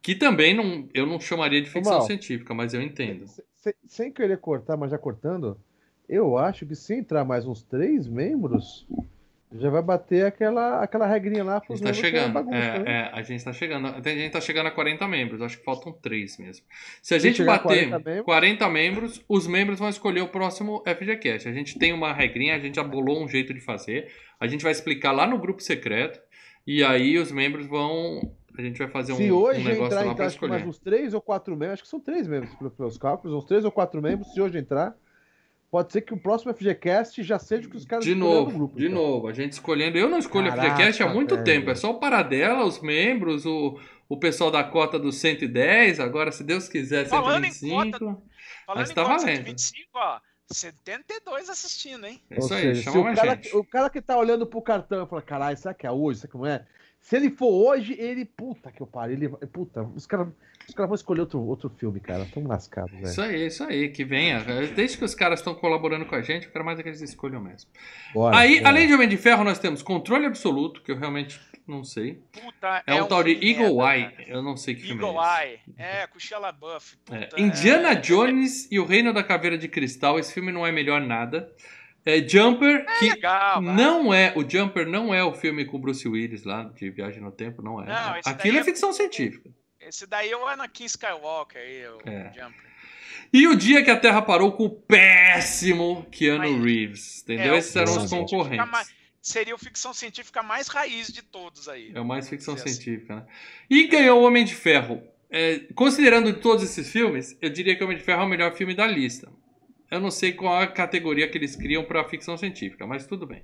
Que 0.00 0.14
também 0.14 0.54
não, 0.54 0.88
eu 0.94 1.04
não 1.06 1.18
chamaria 1.18 1.60
de 1.60 1.68
ficção 1.68 1.94
Mal, 1.94 2.06
científica, 2.06 2.54
mas 2.54 2.72
eu 2.72 2.80
entendo. 2.80 3.26
Sem, 3.56 3.74
sem 3.84 4.12
querer 4.12 4.38
cortar, 4.38 4.76
mas 4.76 4.92
já 4.92 4.98
cortando, 4.98 5.58
eu 6.08 6.38
acho 6.38 6.64
que 6.64 6.76
se 6.76 6.94
entrar 6.94 7.24
mais 7.24 7.44
uns 7.46 7.64
três 7.64 8.06
membros, 8.06 8.86
já 9.56 9.70
vai 9.70 9.82
bater 9.82 10.26
aquela, 10.26 10.82
aquela 10.82 11.06
regrinha 11.06 11.44
lá. 11.44 11.62
A 11.68 11.72
gente 11.72 11.82
tá 11.82 11.92
chegando. 11.92 12.32
Bagunça, 12.32 12.56
é, 12.56 12.78
né? 12.78 12.84
é, 12.86 13.10
a 13.12 13.22
gente 13.22 13.44
tá 13.44 13.52
chegando. 13.52 13.86
A 13.86 14.00
gente 14.00 14.32
tá 14.32 14.40
chegando 14.40 14.66
a 14.66 14.70
40 14.70 15.06
membros. 15.06 15.40
Acho 15.40 15.58
que 15.58 15.64
faltam 15.64 15.92
3 15.92 16.38
mesmo. 16.38 16.66
Se 17.00 17.14
a 17.14 17.18
gente 17.18 17.42
bater 17.44 17.88
40 17.88 17.98
membros... 17.98 18.24
40 18.24 18.68
membros, 18.68 19.24
os 19.28 19.46
membros 19.46 19.78
vão 19.78 19.88
escolher 19.88 20.22
o 20.22 20.28
próximo 20.28 20.82
FGCast. 20.86 21.48
A 21.48 21.52
gente 21.52 21.78
tem 21.78 21.92
uma 21.92 22.12
regrinha, 22.12 22.56
a 22.56 22.58
gente 22.58 22.74
já 22.74 22.82
bolou 22.82 23.22
um 23.22 23.28
jeito 23.28 23.54
de 23.54 23.60
fazer. 23.60 24.10
A 24.40 24.46
gente 24.48 24.62
vai 24.62 24.72
explicar 24.72 25.12
lá 25.12 25.26
no 25.26 25.38
grupo 25.38 25.62
secreto. 25.62 26.20
E 26.66 26.82
aí 26.82 27.16
os 27.16 27.30
membros 27.30 27.66
vão. 27.66 28.34
A 28.58 28.62
gente 28.62 28.78
vai 28.78 28.88
fazer 28.88 29.14
se 29.14 29.30
um, 29.30 29.36
hoje 29.36 29.60
um 29.60 29.64
negócio 29.64 29.86
entrar, 29.86 30.06
lá 30.06 30.14
pra 30.14 30.26
que 30.26 30.32
escolher. 30.32 30.50
mais 30.50 30.66
uns 30.66 30.78
3 30.78 31.14
ou 31.14 31.20
4 31.20 31.52
membros, 31.56 31.72
acho 31.74 31.82
que 31.82 31.88
são 31.88 32.00
3 32.00 32.28
membros 32.28 32.54
pelos 32.76 32.96
cálculos, 32.96 33.36
uns 33.36 33.44
3 33.46 33.64
ou 33.64 33.72
4 33.72 34.02
membros, 34.02 34.32
se 34.32 34.40
hoje 34.40 34.58
entrar. 34.58 34.96
Pode 35.74 35.92
ser 35.92 36.02
que 36.02 36.14
o 36.14 36.16
próximo 36.16 36.54
FGCast 36.54 37.20
já 37.24 37.36
seja 37.36 37.66
o 37.66 37.70
que 37.72 37.76
os 37.76 37.84
caras 37.84 38.04
De 38.04 38.14
novo, 38.14 38.52
no 38.52 38.58
grupo, 38.58 38.78
de 38.78 38.86
então. 38.86 38.94
novo. 38.96 39.26
A 39.26 39.32
gente 39.32 39.54
escolhendo. 39.54 39.98
Eu 39.98 40.08
não 40.08 40.20
escolho 40.20 40.48
Caraca, 40.48 40.70
FGCast 40.70 41.02
há 41.02 41.08
muito 41.08 41.34
velho. 41.34 41.44
tempo. 41.44 41.68
É 41.68 41.74
só 41.74 41.90
o 41.90 41.98
Paradela, 41.98 42.64
os 42.64 42.80
membros, 42.80 43.44
o, 43.44 43.76
o 44.08 44.16
pessoal 44.16 44.52
da 44.52 44.62
cota 44.62 45.00
dos 45.00 45.16
110. 45.16 45.98
Agora, 45.98 46.30
se 46.30 46.44
Deus 46.44 46.68
quiser, 46.68 47.08
Falando 47.08 47.46
em 47.46 47.50
125. 47.50 47.98
Falando 47.98 48.22
Mas 48.68 48.90
em 48.92 48.94
tá 48.94 49.02
cota 49.02 49.16
valendo. 49.16 49.36
125, 49.38 49.88
ó. 49.94 50.20
72 50.52 51.50
assistindo, 51.50 52.06
hein? 52.06 52.22
É 52.30 52.38
isso 52.38 52.54
aí, 52.54 52.60
seja, 52.60 52.74
se 52.76 52.82
chama 52.84 53.00
o 53.00 53.02
mais 53.02 53.18
cara, 53.18 53.34
gente. 53.34 53.56
o 53.56 53.64
cara 53.64 53.90
que 53.90 54.00
tá 54.00 54.16
olhando 54.16 54.46
pro 54.46 54.62
cartão 54.62 55.04
e 55.04 55.08
fala, 55.08 55.22
caralho, 55.22 55.56
será 55.56 55.74
que 55.74 55.88
é 55.88 55.90
hoje? 55.90 56.20
Será 56.20 56.30
que 56.30 56.38
não 56.38 56.46
é? 56.46 56.64
Se 57.00 57.16
ele 57.16 57.30
for 57.30 57.50
hoje, 57.50 57.96
ele. 57.98 58.24
Puta 58.24 58.70
que 58.70 58.80
eu 58.80 58.86
pariu. 58.86 59.16
Ele. 59.16 59.28
Puta, 59.48 59.82
os 59.82 60.06
caras 60.06 60.28
os 60.68 60.74
cara 60.74 60.86
vão 60.86 60.94
escolher 60.94 61.20
outro, 61.20 61.40
outro 61.40 61.68
filme, 61.70 62.00
cara. 62.00 62.26
Tão 62.32 62.46
lascados, 62.46 62.92
velho. 62.92 63.04
Isso 63.06 63.20
aí, 63.22 63.46
isso 63.46 63.64
aí, 63.64 63.88
que 63.90 64.04
venha. 64.04 64.40
Desde 64.74 64.98
que 64.98 65.04
os 65.04 65.14
caras 65.14 65.40
estão 65.40 65.54
colaborando 65.54 66.04
com 66.06 66.14
a 66.14 66.22
gente, 66.22 66.46
eu 66.46 66.52
quero 66.52 66.64
mais 66.64 66.78
é 66.78 66.82
que 66.82 66.88
eles 66.88 67.00
escolham 67.00 67.40
mesmo. 67.40 67.70
Bora, 68.12 68.36
aí, 68.36 68.56
bora. 68.58 68.68
além 68.70 68.86
de 68.86 68.94
Homem 68.94 69.08
de 69.08 69.16
Ferro, 69.16 69.44
nós 69.44 69.58
temos 69.58 69.82
Controle 69.82 70.26
Absoluto, 70.26 70.82
que 70.82 70.90
eu 70.92 70.96
realmente 70.98 71.40
não 71.66 71.82
sei. 71.84 72.22
Puta, 72.32 72.82
É, 72.86 72.94
um, 73.02 73.06
tal 73.06 73.22
de 73.22 73.34
filme 73.36 73.50
Eagle 73.52 73.76
merda, 73.78 73.96
Eye. 73.96 74.10
cara. 74.10 74.28
eu 74.28 74.42
não 74.42 74.56
sei 74.56 74.74
que 74.74 74.82
filme 74.82 75.02
Eagle 75.02 75.22
é 75.24 75.44
Eye. 75.46 75.60
É, 75.78 76.06
com 76.06 76.18
Shia 76.18 76.38
LaBeouf. 76.38 76.96
É, 77.10 77.28
Indiana 77.40 77.92
é- 77.92 77.94
Jones 77.96 78.68
e 78.70 78.78
o 78.78 78.84
Reino 78.84 79.12
da 79.12 79.22
Caveira 79.22 79.56
de 79.56 79.68
Cristal. 79.68 80.18
Esse 80.18 80.32
filme 80.34 80.52
não 80.52 80.66
é 80.66 80.70
melhor 80.72 81.00
nada. 81.00 81.50
É 82.06 82.20
Jumper, 82.20 82.84
É 82.86 82.98
que 82.98 83.08
legal, 83.12 83.62
não 83.62 84.12
é. 84.12 84.30
O 84.36 84.46
Jumper 84.46 84.86
não 84.86 85.14
é 85.14 85.24
o 85.24 85.32
filme 85.32 85.64
com 85.64 85.78
o 85.78 85.80
Bruce 85.80 86.06
Willis 86.06 86.44
lá, 86.44 86.64
de 86.64 86.90
Viagem 86.90 87.22
no 87.22 87.32
Tempo, 87.32 87.62
não 87.62 87.82
é. 87.82 87.86
Não, 87.86 88.20
Aquilo 88.26 88.58
é 88.58 88.60
é- 88.60 88.64
ficção 88.64 88.92
científica. 88.92 89.48
Esse 89.86 90.06
daí 90.06 90.30
é 90.30 90.36
o 90.36 90.46
Anakin 90.46 90.84
Skywalker 90.84 91.60
aí, 91.60 91.86
o 91.88 91.98
É. 92.08 92.32
Jumper. 92.34 92.74
E 93.32 93.46
o 93.48 93.56
dia 93.56 93.82
que 93.82 93.90
a 93.90 93.98
Terra 93.98 94.22
parou 94.22 94.52
com 94.52 94.64
o 94.64 94.70
péssimo 94.70 96.06
Keanu 96.10 96.52
Mas- 96.52 96.64
Reeves, 96.64 97.22
entendeu? 97.22 97.54
É, 97.54 97.58
Esses 97.58 97.74
eram 97.76 97.96
os 98.04 98.10
concorrentes. 98.10 98.70
mais- 98.70 98.92
Seria 99.20 99.54
o 99.54 99.58
ficção 99.58 99.94
científica 99.94 100.42
mais 100.42 100.68
raiz 100.68 101.10
de 101.10 101.22
todos 101.22 101.66
aí. 101.66 101.90
É 101.94 102.00
o 102.00 102.04
mais 102.04 102.28
ficção 102.28 102.54
assim. 102.54 102.68
científica, 102.68 103.16
né? 103.16 103.26
E 103.70 103.86
ganhou 103.86 104.20
o 104.20 104.24
Homem 104.26 104.44
de 104.44 104.54
Ferro. 104.54 105.02
É, 105.30 105.60
considerando 105.74 106.32
todos 106.40 106.62
esses 106.62 106.90
filmes, 106.92 107.36
eu 107.40 107.48
diria 107.48 107.74
que 107.74 107.82
o 107.82 107.86
Homem 107.86 107.96
de 107.96 108.04
Ferro 108.04 108.20
é 108.22 108.24
o 108.26 108.28
melhor 108.28 108.54
filme 108.54 108.74
da 108.74 108.86
lista. 108.86 109.32
Eu 109.90 109.98
não 110.00 110.10
sei 110.10 110.32
qual 110.32 110.60
a 110.60 110.66
categoria 110.66 111.26
que 111.26 111.38
eles 111.38 111.56
criam 111.56 111.84
para 111.84 112.04
ficção 112.04 112.36
científica, 112.36 112.86
mas 112.86 113.06
tudo 113.06 113.26
bem. 113.26 113.42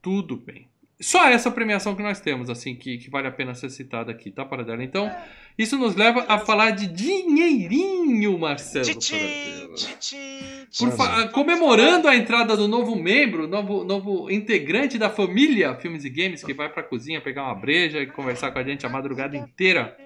Tudo 0.00 0.36
bem. 0.36 0.68
Só 1.00 1.26
essa 1.28 1.50
premiação 1.50 1.94
que 1.96 2.02
nós 2.02 2.20
temos, 2.20 2.50
assim, 2.50 2.74
que, 2.74 2.98
que 2.98 3.08
vale 3.08 3.26
a 3.26 3.30
pena 3.32 3.54
ser 3.54 3.70
citada 3.70 4.10
aqui, 4.12 4.30
tá, 4.30 4.44
Paradela? 4.44 4.84
Então, 4.84 5.10
isso 5.56 5.78
nos 5.78 5.96
leva 5.96 6.26
a 6.28 6.38
falar 6.38 6.72
de 6.72 6.86
dinheirinho, 6.88 8.38
Marcelo. 8.38 8.84
Tchim, 10.70 10.90
fa- 10.92 11.28
comemorando 11.28 12.06
a 12.06 12.14
entrada 12.14 12.56
do 12.56 12.68
novo 12.68 12.94
membro, 12.96 13.48
novo, 13.48 13.82
novo 13.84 14.30
integrante 14.30 14.98
da 14.98 15.08
família 15.10 15.74
Filmes 15.76 16.04
e 16.04 16.10
Games, 16.10 16.44
que 16.44 16.52
vai 16.54 16.68
pra 16.68 16.82
cozinha 16.82 17.20
pegar 17.20 17.44
uma 17.44 17.54
breja 17.54 17.98
e 18.00 18.06
conversar 18.06 18.50
com 18.52 18.58
a 18.58 18.62
gente 18.64 18.84
a 18.84 18.88
madrugada 18.88 19.36
inteira. 19.36 19.96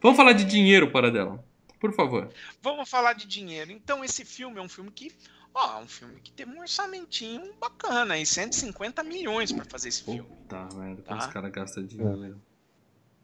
Vamos 0.00 0.16
falar 0.16 0.32
de 0.32 0.44
dinheiro, 0.44 0.90
Paradela. 0.90 1.44
Por 1.80 1.92
favor. 1.92 2.30
Vamos 2.62 2.88
falar 2.88 3.12
de 3.14 3.26
dinheiro. 3.26 3.70
Então, 3.72 4.02
esse 4.04 4.24
filme 4.24 4.58
é 4.58 4.62
um 4.62 4.68
filme 4.68 4.90
que. 4.90 5.12
Ó, 5.54 5.78
é 5.78 5.82
um 5.82 5.86
filme 5.88 6.20
que 6.20 6.32
teve 6.32 6.50
um 6.52 6.58
orçamentinho 6.60 7.52
bacana 7.60 8.14
aí, 8.14 8.26
150 8.26 9.02
milhões 9.04 9.52
pra 9.52 9.64
fazer 9.64 9.88
esse 9.88 10.02
filme. 10.02 10.22
Puta 10.22 10.64
merda, 10.74 11.02
como 11.02 11.18
Tá. 11.20 11.26
os 11.28 11.32
caras 11.32 11.52
gastam 11.52 11.86
dinheiro. 11.86 12.40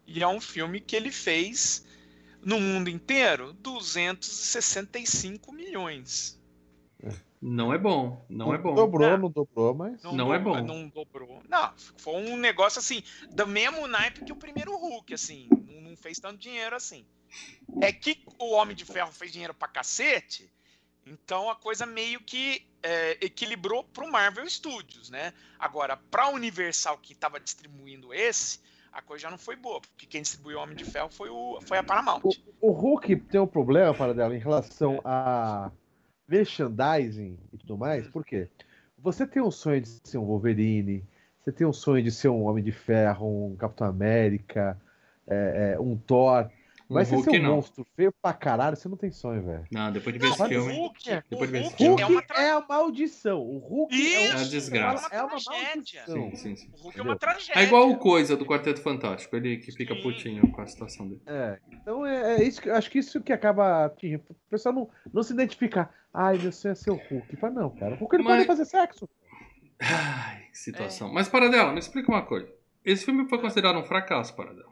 E 0.06 0.22
é 0.22 0.28
um 0.28 0.40
filme 0.40 0.80
que 0.80 0.94
ele 0.94 1.10
fez 1.10 1.84
no 2.42 2.60
mundo 2.60 2.88
inteiro 2.88 3.52
265 3.54 5.52
milhões. 5.52 6.38
Não 7.42 7.72
é 7.72 7.78
bom, 7.78 8.22
não 8.28 8.52
é 8.52 8.58
bom. 8.58 8.74
Dobrou, 8.74 9.08
Não. 9.10 9.18
não 9.18 9.30
dobrou, 9.30 9.74
mas. 9.74 10.02
Não 10.02 10.32
é 10.34 10.38
do- 10.38 10.44
bom. 10.44 10.62
Não 10.62 10.88
dobrou. 10.88 11.42
Não, 11.48 11.72
foi 11.96 12.14
um 12.14 12.36
negócio 12.36 12.78
assim, 12.78 13.02
do 13.32 13.46
mesmo 13.46 13.86
naipe 13.86 14.24
que 14.24 14.32
o 14.32 14.36
primeiro 14.36 14.76
Hulk, 14.76 15.14
assim. 15.14 15.48
Não, 15.66 15.80
não 15.90 15.96
fez 15.96 16.18
tanto 16.20 16.38
dinheiro 16.38 16.76
assim. 16.76 17.04
É 17.80 17.90
que 17.92 18.22
o 18.38 18.50
Homem 18.52 18.76
de 18.76 18.84
Ferro 18.84 19.10
fez 19.10 19.32
dinheiro 19.32 19.54
pra 19.54 19.68
cacete, 19.68 20.52
então 21.06 21.50
a 21.50 21.56
coisa 21.56 21.86
meio 21.86 22.20
que 22.20 22.66
é, 22.82 23.24
equilibrou 23.24 23.84
pro 23.84 24.10
Marvel 24.10 24.48
Studios, 24.48 25.10
né? 25.10 25.32
Agora, 25.58 25.96
pra 25.96 26.28
Universal 26.28 26.98
que 26.98 27.14
tava 27.14 27.38
distribuindo 27.38 28.12
esse, 28.14 28.60
a 28.92 29.00
coisa 29.02 29.22
já 29.22 29.30
não 29.30 29.38
foi 29.38 29.56
boa, 29.56 29.80
porque 29.80 30.06
quem 30.06 30.22
distribuiu 30.22 30.58
o 30.58 30.62
Homem 30.62 30.76
de 30.76 30.84
Ferro 30.84 31.08
foi, 31.08 31.28
o, 31.28 31.60
foi 31.62 31.78
a 31.78 31.82
Paramount. 31.82 32.22
O 32.60 32.72
Hulk 32.72 33.16
tem 33.16 33.40
um 33.40 33.46
problema, 33.46 33.94
para 33.94 34.14
dela, 34.14 34.34
em 34.34 34.40
relação 34.40 35.00
a 35.04 35.70
merchandising 36.26 37.38
e 37.52 37.58
tudo 37.58 37.76
mais, 37.76 38.06
Hum. 38.06 38.10
por 38.10 38.24
quê? 38.24 38.48
Você 38.98 39.26
tem 39.26 39.42
um 39.42 39.50
sonho 39.50 39.80
de 39.80 39.88
ser 40.04 40.18
um 40.18 40.24
Wolverine, 40.24 41.04
você 41.40 41.50
tem 41.50 41.66
um 41.66 41.72
sonho 41.72 42.02
de 42.02 42.12
ser 42.12 42.28
um 42.28 42.44
Homem 42.44 42.62
de 42.62 42.72
Ferro, 42.72 43.46
um 43.52 43.56
Capitão 43.56 43.86
América, 43.86 44.80
é, 45.26 45.74
é, 45.74 45.80
um 45.80 45.96
Thor. 45.96 46.50
Mas 46.94 47.10
Hulk 47.10 47.30
ser 47.30 47.38
um 47.38 47.42
não. 47.42 47.54
monstro 47.56 47.86
feio 47.94 48.12
pra 48.20 48.32
caralho, 48.32 48.76
você 48.76 48.88
não 48.88 48.96
tem 48.96 49.10
sonho, 49.12 49.42
velho. 49.44 49.64
Não, 49.70 49.92
depois 49.92 50.12
de 50.12 50.18
ver 50.18 50.26
Não, 50.26 50.34
esse 50.34 50.48
filme. 50.48 50.72
Hulk, 50.76 51.10
é. 51.10 51.18
o 51.18 51.22
Depois 51.30 51.50
de 51.50 51.52
ver 51.52 51.58
esse 51.64 51.68
Hulk 51.68 51.76
filme. 51.84 52.00
é 52.00 52.04
Hulk 52.04 52.12
uma 52.12 52.22
tra- 52.22 52.42
é 52.42 52.50
a 52.50 52.60
maldição. 52.68 53.40
O 53.40 53.58
Hulk 53.58 53.94
Isso, 53.94 54.16
é, 54.16 54.26
É 54.26 54.32
a 54.32 54.44
desgraça. 54.44 55.08
É 55.14 55.22
uma 55.22 55.30
É 55.30 55.34
uma 55.34 55.40
tragédia. 55.40 56.02
maldição. 56.06 56.30
Sim, 56.30 56.36
sim, 56.36 56.56
sim. 56.56 56.70
O 56.78 56.82
Hulk 56.82 56.98
é 56.98 57.02
uma 57.02 57.16
tragédia. 57.16 57.60
É 57.60 57.64
igual 57.64 57.88
o 57.90 57.96
Coisa 57.98 58.36
do 58.36 58.44
Quarteto 58.44 58.82
Fantástico, 58.82 59.36
ele 59.36 59.56
que 59.58 59.70
fica 59.72 59.94
Sim. 59.94 60.02
putinho 60.02 60.50
com 60.52 60.60
a 60.60 60.66
situação 60.66 61.06
dele. 61.08 61.22
É, 61.26 61.58
então 61.72 62.04
é, 62.04 62.36
é 62.40 62.44
isso 62.44 62.60
que 62.60 62.68
eu 62.68 62.74
acho 62.74 62.90
que 62.90 62.98
isso 62.98 63.20
que 63.20 63.32
acaba 63.32 63.84
atingindo. 63.86 64.24
O 64.28 64.34
pessoal 64.50 64.74
não, 64.74 64.90
não 65.12 65.22
se 65.22 65.32
identificar. 65.32 65.94
Ai, 66.12 66.38
meu 66.38 66.50
sonho 66.50 66.72
é 66.72 66.74
ser 66.74 66.90
o 66.90 66.96
Hulk. 66.96 67.36
Fala, 67.36 67.52
não, 67.54 67.70
cara. 67.70 67.94
O 67.94 67.98
Hulk 67.98 68.16
ele 68.16 68.24
Mas- 68.24 68.34
pode 68.38 68.46
fazer 68.46 68.64
sexo. 68.64 69.08
Ai, 69.80 70.42
que 70.50 70.58
situação. 70.58 71.08
É. 71.08 71.12
Mas, 71.12 71.28
Paradela, 71.28 71.72
me 71.72 71.78
explica 71.78 72.10
uma 72.10 72.22
coisa. 72.22 72.52
Esse 72.84 73.04
filme 73.04 73.28
foi 73.28 73.38
considerado 73.40 73.78
um 73.78 73.84
fracasso, 73.84 74.34
Paradela. 74.34 74.69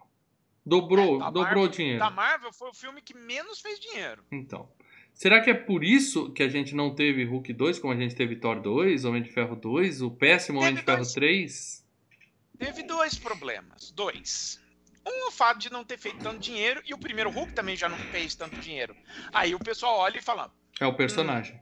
Dobrou, 0.69 1.17
É, 1.17 1.25
dobrou 1.25 1.43
Marvel- 1.45 1.63
o 1.63 1.69
dinheiro. 1.69 1.99
Da 1.99 2.11
Marvel 2.11 2.53
foi 2.53 2.69
o 2.71 2.75
filme 2.75 3.01
que 3.01 3.15
menos 3.17 3.61
fez 3.61 3.79
dinheiro. 3.81 4.23
Então. 4.31 4.69
Será 5.15 5.41
que 5.41 5.51
é 5.51 5.55
por 5.55 5.83
isso 5.83 6.31
que 6.33 6.43
a 6.45 6.49
gente 6.49 6.75
não 6.77 6.95
teve 6.95 7.25
Hulk 7.25 7.53
2, 7.53 7.79
como 7.81 7.93
a 7.93 7.97
gente 7.97 8.15
teve 8.15 8.37
Thor 8.37 8.61
2, 8.61 9.05
Homem 9.05 9.23
de 9.23 9.31
Ferro 9.33 9.57
2, 9.57 10.01
o 10.03 10.11
péssimo 10.11 10.61
Homem 10.61 10.75
de 10.75 10.83
Teve 10.83 10.87
Ferro 10.87 10.99
dois. 10.99 11.13
3? 11.13 11.87
Teve 12.59 12.83
dois 12.85 13.19
problemas. 13.19 13.91
Dois. 13.91 14.61
Um, 15.07 15.29
o 15.29 15.31
fato 15.31 15.59
de 15.59 15.73
não 15.73 15.83
ter 15.85 15.99
feito 15.99 16.19
tanto 16.19 16.39
dinheiro, 16.39 16.83
e 16.85 16.93
o 16.95 16.99
primeiro 16.99 17.31
Hulk 17.31 17.53
também 17.53 17.75
já 17.75 17.89
não 17.89 17.97
fez 17.97 18.35
tanto 18.37 18.57
dinheiro. 18.61 18.95
Aí 19.33 19.55
o 19.55 19.59
pessoal 19.59 19.99
olha 19.99 20.19
e 20.19 20.23
fala: 20.23 20.53
É 20.79 20.87
o 20.87 20.95
personagem. 20.95 21.59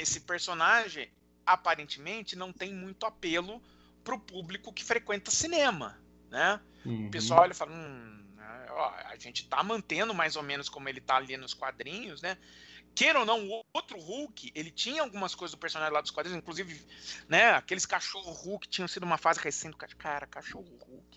esse 0.00 0.20
personagem 0.20 1.08
aparentemente 1.46 2.36
não 2.36 2.52
tem 2.52 2.72
muito 2.72 3.04
apelo 3.06 3.60
pro 4.02 4.18
público 4.18 4.72
que 4.72 4.84
frequenta 4.84 5.30
cinema, 5.30 5.98
né? 6.34 6.60
Uhum. 6.84 7.06
O 7.06 7.10
pessoal 7.10 7.42
olha 7.42 7.52
e 7.52 7.54
fala: 7.54 7.72
hum, 7.72 8.24
né, 8.36 8.66
ó, 8.70 8.92
a 9.06 9.16
gente 9.16 9.48
tá 9.48 9.62
mantendo 9.62 10.12
mais 10.12 10.36
ou 10.36 10.42
menos 10.42 10.68
como 10.68 10.88
ele 10.88 11.00
tá 11.00 11.16
ali 11.16 11.36
nos 11.36 11.54
quadrinhos, 11.54 12.20
né? 12.20 12.36
Queira 12.94 13.20
ou 13.20 13.26
não, 13.26 13.48
o 13.48 13.64
outro 13.74 13.98
Hulk, 13.98 14.52
ele 14.54 14.70
tinha 14.70 15.02
algumas 15.02 15.34
coisas 15.34 15.52
do 15.52 15.58
personagem 15.58 15.92
lá 15.92 16.00
dos 16.00 16.12
quadrinhos, 16.12 16.38
inclusive, 16.38 16.80
né, 17.28 17.50
aqueles 17.50 17.84
cachorro 17.84 18.30
Hulk 18.30 18.68
tinham 18.68 18.86
sido 18.86 19.02
uma 19.02 19.18
fase 19.18 19.40
recente 19.40 19.76
cara, 19.98 20.28
cachorro 20.28 20.78
Hulk. 20.86 21.13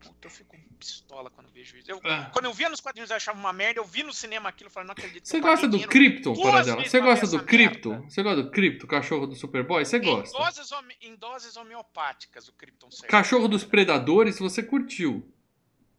Puta, 0.00 0.26
eu 0.26 0.30
fico 0.30 0.56
pistola 0.78 1.28
quando 1.30 1.48
vejo 1.50 1.76
isso. 1.76 1.90
Eu- 1.90 2.00
Ah. 2.04 2.30
Quando 2.32 2.44
eu 2.44 2.52
via 2.52 2.68
nos 2.68 2.80
quadrinhos 2.80 3.10
eu 3.10 3.16
achava 3.16 3.38
uma 3.38 3.52
merda, 3.52 3.80
eu 3.80 3.84
vi 3.84 4.02
no 4.02 4.12
cinema 4.12 4.48
aquilo 4.48 4.70
e 4.70 4.72
falei, 4.72 4.86
não 4.86 4.92
acredito. 4.92 5.26
Você 5.26 5.40
gosta 5.40 5.66
do 5.68 5.78
Krypton, 5.88 6.34
vezes 6.34 6.90
Você 6.90 7.00
gosta 7.00 7.26
do 7.26 7.44
Krypton? 7.44 8.02
Você 8.08 8.22
gosta 8.22 8.42
do 8.42 8.50
Krypton, 8.50 8.86
cachorro 8.86 9.26
do 9.26 9.34
Superboy? 9.34 9.84
Você 9.84 9.96
Em 9.98 10.00
gosta. 10.02 10.38
doses, 10.38 10.70
home- 10.72 10.94
em 11.02 11.16
doses 11.16 11.56
homeopáticas, 11.56 12.48
o 12.48 12.52
Krypton 12.52 12.90
serve. 12.90 13.08
Cachorro 13.08 13.48
dos 13.48 13.64
Predadores, 13.64 14.38
você 14.38 14.62
curtiu. 14.62 15.28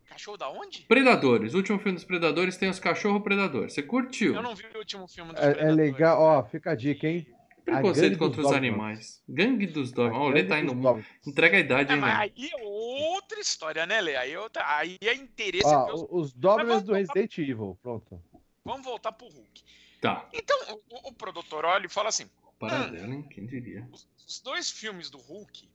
Cachorro 0.07 0.37
da 0.37 0.49
onde? 0.49 0.81
Predadores, 0.83 1.53
o 1.53 1.57
último 1.57 1.77
filme 1.77 1.93
dos 1.95 2.03
Predadores 2.03 2.57
tem 2.57 2.69
os 2.69 2.79
cachorro 2.79 3.21
predadores. 3.21 3.73
Você 3.73 3.83
curtiu. 3.83 4.33
Eu 4.33 4.41
não 4.41 4.55
vi 4.55 4.65
o 4.73 4.77
último 4.79 5.07
filme 5.07 5.31
dos 5.33 5.41
É, 5.41 5.45
é 5.45 5.53
Predadores. 5.53 5.77
legal, 5.93 6.21
ó, 6.21 6.43
fica 6.43 6.71
a 6.71 6.75
dica, 6.75 7.07
hein? 7.07 7.27
Preconceito 7.71 8.03
gangue 8.11 8.17
contra 8.17 8.35
dos 8.41 8.45
os 8.45 8.51
Dogmas. 8.51 8.57
animais. 8.57 9.23
Gangue 9.27 9.67
dos 9.67 9.91
Dogmas. 9.91 10.17
Ó, 10.19 10.23
o 10.25 10.29
Lê 10.29 10.43
gangue 10.43 10.49
tá 10.49 10.59
indo. 10.59 10.75
Dogmas. 10.81 11.05
Entrega 11.25 11.57
a 11.57 11.59
idade, 11.59 11.91
É, 11.91 11.95
hein, 11.95 12.01
mas 12.01 12.19
aí 12.19 12.49
é 12.51 12.63
outra 12.63 13.39
história, 13.39 13.85
né, 13.85 14.01
Lê? 14.01 14.15
Aí, 14.15 14.31
é 14.33 14.39
outra- 14.39 14.77
aí 14.77 14.97
é 15.01 15.13
interesse. 15.13 15.65
Ó, 15.67 15.85
meus- 15.85 16.01
o- 16.01 16.15
os 16.17 16.33
Dogmas 16.33 16.83
do 16.83 16.93
Resident 16.93 17.37
Evil. 17.37 17.77
Pronto. 17.81 18.21
Vamos 18.63 18.83
voltar 18.85 19.11
pro 19.11 19.27
Hulk. 19.27 19.63
Tá. 20.01 20.29
Então, 20.33 20.57
o, 20.89 21.09
o 21.09 21.13
produtor 21.13 21.65
olha 21.65 21.85
e 21.85 21.89
fala 21.89 22.09
assim: 22.09 22.29
Paradela, 22.57 23.13
hein? 23.13 23.23
Quem 23.23 23.45
diria? 23.45 23.87
os, 23.91 24.07
os 24.27 24.39
dois 24.41 24.69
filmes 24.69 25.09
do 25.09 25.17
Hulk 25.17 25.69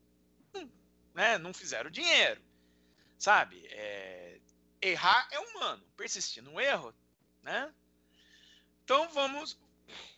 hum, 0.55 0.69
né, 1.15 1.39
não 1.39 1.53
fizeram 1.53 1.91
dinheiro. 1.91 2.41
Sabe? 3.19 3.63
É, 3.71 4.39
errar 4.83 5.29
é 5.31 5.39
humano. 5.39 5.83
Persistir 5.97 6.43
no 6.43 6.61
erro, 6.61 6.93
né? 7.43 7.71
Então 8.85 9.09
vamos, 9.11 9.59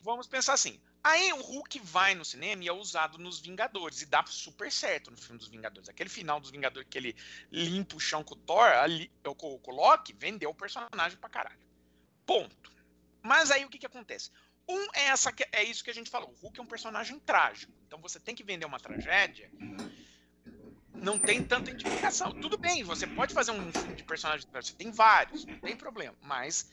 vamos 0.00 0.26
pensar 0.26 0.54
assim. 0.54 0.80
Aí 1.06 1.32
o 1.32 1.40
Hulk 1.40 1.78
vai 1.84 2.16
no 2.16 2.24
cinema 2.24 2.64
e 2.64 2.68
é 2.68 2.72
usado 2.72 3.16
nos 3.16 3.38
Vingadores. 3.38 4.02
E 4.02 4.06
dá 4.06 4.24
super 4.26 4.72
certo 4.72 5.08
no 5.08 5.16
filme 5.16 5.38
dos 5.38 5.46
Vingadores. 5.46 5.88
Aquele 5.88 6.10
final 6.10 6.40
dos 6.40 6.50
Vingadores 6.50 6.88
que 6.90 6.98
ele 6.98 7.14
limpa 7.52 7.94
o 7.94 8.00
chão 8.00 8.24
com 8.24 8.34
o 8.34 8.36
Thor, 8.36 8.66
ali, 8.66 9.08
com, 9.22 9.60
o 9.64 9.70
Loki, 9.70 10.12
vendeu 10.12 10.50
o 10.50 10.54
personagem 10.54 11.16
pra 11.16 11.30
caralho. 11.30 11.60
Ponto. 12.26 12.72
Mas 13.22 13.52
aí 13.52 13.64
o 13.64 13.68
que, 13.68 13.78
que 13.78 13.86
acontece? 13.86 14.32
Um 14.68 14.82
é, 14.94 15.06
essa, 15.06 15.32
é 15.52 15.62
isso 15.62 15.84
que 15.84 15.90
a 15.90 15.94
gente 15.94 16.10
falou. 16.10 16.28
O 16.28 16.42
Hulk 16.42 16.58
é 16.58 16.62
um 16.64 16.66
personagem 16.66 17.20
trágico. 17.20 17.72
Então 17.86 18.00
você 18.00 18.18
tem 18.18 18.34
que 18.34 18.42
vender 18.42 18.66
uma 18.66 18.80
tragédia. 18.80 19.48
Não 20.92 21.20
tem 21.20 21.40
tanta 21.40 21.70
identificação. 21.70 22.32
Tudo 22.32 22.58
bem, 22.58 22.82
você 22.82 23.06
pode 23.06 23.32
fazer 23.32 23.52
um 23.52 23.70
filme 23.70 23.94
de 23.94 24.02
personagem. 24.02 24.44
Você 24.52 24.72
tem 24.72 24.90
vários, 24.90 25.44
não 25.44 25.60
tem 25.60 25.76
problema. 25.76 26.16
Mas 26.20 26.68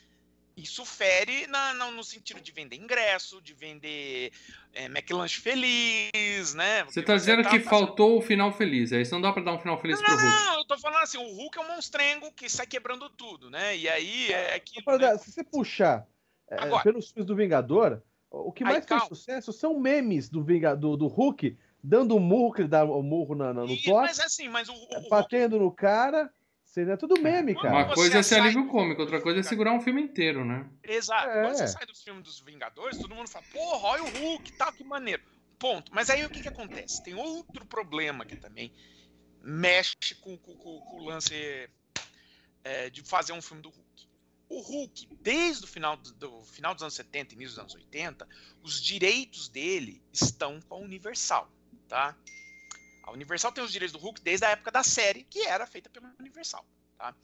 isso 0.55 0.85
fere 0.85 1.47
na- 1.47 1.73
na- 1.73 1.91
no 1.91 2.03
sentido 2.03 2.39
de 2.39 2.51
vender 2.51 2.75
ingresso, 2.75 3.41
de 3.41 3.53
vender 3.53 4.31
é, 4.73 4.85
McLanche 4.85 5.39
feliz, 5.39 6.53
né? 6.53 6.83
Você 6.85 7.01
Porque 7.01 7.03
tá 7.03 7.15
dizendo 7.15 7.43
que 7.43 7.49
fazendo- 7.59 7.69
faltou 7.69 8.17
o 8.17 8.21
final 8.21 8.51
feliz. 8.51 8.91
Aí 8.91 9.01
isso 9.01 9.13
não 9.13 9.21
dá 9.21 9.31
pra 9.31 9.43
dar 9.43 9.53
um 9.53 9.59
final 9.59 9.79
feliz 9.79 9.99
pro 10.01 10.11
Não, 10.11 10.17
Hulk. 10.19 10.45
não, 10.45 10.57
eu 10.59 10.65
tô 10.65 10.77
falando 10.79 11.01
assim, 11.03 11.17
o 11.17 11.35
Hulk 11.35 11.57
é 11.57 11.61
um 11.61 11.67
monstrengo 11.75 12.31
que 12.31 12.49
sai 12.49 12.65
quebrando 12.67 13.09
tudo, 13.09 13.49
né? 13.49 13.75
E 13.77 13.87
aí 13.89 14.31
é 14.31 14.55
aquilo, 14.55 14.83
Pra 14.85 14.97
né? 14.97 15.17
Se 15.17 15.31
você 15.31 15.43
puxar 15.43 16.07
é, 16.49 16.61
Agora. 16.61 16.83
pelos 16.83 17.09
filmes 17.09 17.25
do 17.25 17.35
Vingador, 17.35 18.01
o 18.29 18.51
que 18.51 18.63
Aí, 18.63 18.65
mais 18.73 18.77
fez 18.85 18.87
calma. 18.87 19.05
sucesso 19.07 19.53
são 19.53 19.79
memes 19.79 20.27
do, 20.29 20.43
Vinga- 20.43 20.75
do, 20.75 20.97
do 20.97 21.07
Hulk 21.07 21.55
dando 21.83 22.15
um 22.15 22.19
murro, 22.19 22.53
que 22.53 22.61
ele 22.61 22.67
dá 22.69 22.83
o 22.83 23.01
murro 23.03 23.35
na, 23.35 23.53
na- 23.53 23.61
no 23.65 23.71
E- 23.73 23.83
Thor, 23.83 24.01
mas 24.01 24.19
assim, 24.19 24.49
mas 24.49 24.69
o, 24.69 24.73
o, 24.73 24.75
o 24.75 24.93
Hulk 24.95 25.09
batendo 25.09 25.59
no 25.59 25.71
cara. 25.71 26.31
Seria 26.73 26.97
tudo 26.97 27.21
meme, 27.21 27.53
Quando 27.53 27.61
cara. 27.71 27.85
Uma 27.85 27.93
coisa 27.93 28.17
é 28.17 28.23
ser 28.23 28.39
alívio 28.41 28.63
do- 28.63 28.69
cômico, 28.71 29.01
outra 29.01 29.21
coisa 29.21 29.41
é 29.41 29.43
segurar 29.43 29.73
um 29.73 29.79
filme 29.79 30.01
inteiro, 30.01 30.43
né? 30.43 30.67
Exato. 30.83 31.29
É. 31.29 31.43
Quando 31.43 31.55
você 31.55 31.67
sai 31.67 31.85
do 31.85 31.93
filme 31.95 32.23
dos 32.23 32.39
Vingadores, 32.39 32.97
todo 32.97 33.13
mundo 33.13 33.29
fala, 33.29 33.45
porra, 33.53 33.87
olha 33.89 34.03
o 34.03 34.09
Hulk 34.09 34.49
e 34.49 34.53
tal, 34.57 34.73
que 34.73 34.83
maneiro. 34.83 35.21
Ponto. 35.59 35.93
Mas 35.93 36.09
aí 36.09 36.25
o 36.25 36.29
que, 36.31 36.41
que 36.41 36.47
acontece? 36.47 37.03
Tem 37.03 37.13
outro 37.13 37.63
problema 37.67 38.25
que 38.25 38.35
também 38.35 38.73
mexe 39.43 40.15
com, 40.19 40.35
com- 40.35 40.55
com- 40.57 40.79
com 40.81 40.97
o 40.97 41.05
lance 41.05 41.69
é, 42.63 42.89
de 42.89 43.03
fazer 43.03 43.33
um 43.33 43.41
filme 43.41 43.61
do 43.61 43.69
Hulk. 43.69 44.07
O 44.49 44.61
Hulk, 44.61 45.09
desde 45.21 45.65
o 45.65 45.67
final, 45.67 45.95
do, 45.95 46.11
do 46.13 46.41
final 46.43 46.73
dos 46.73 46.81
anos 46.81 46.95
70 46.95 47.33
e 47.33 47.35
início 47.35 47.51
dos 47.51 47.59
anos 47.59 47.75
80, 47.75 48.27
os 48.63 48.81
direitos 48.81 49.47
dele 49.47 50.01
estão 50.11 50.59
com 50.61 50.73
a 50.73 50.77
Universal, 50.79 51.47
tá? 51.87 52.15
A 53.03 53.11
Universal 53.11 53.51
tem 53.51 53.63
os 53.63 53.71
direitos 53.71 53.91
do 53.93 53.99
Hulk 53.99 54.21
desde 54.21 54.45
a 54.45 54.49
época 54.51 54.71
da 54.71 54.83
série, 54.83 55.25
que 55.25 55.41
era 55.45 55.67
feita 55.67 55.89
pela 55.89 56.13
Universal, 56.19 56.65
tá? 56.97 57.15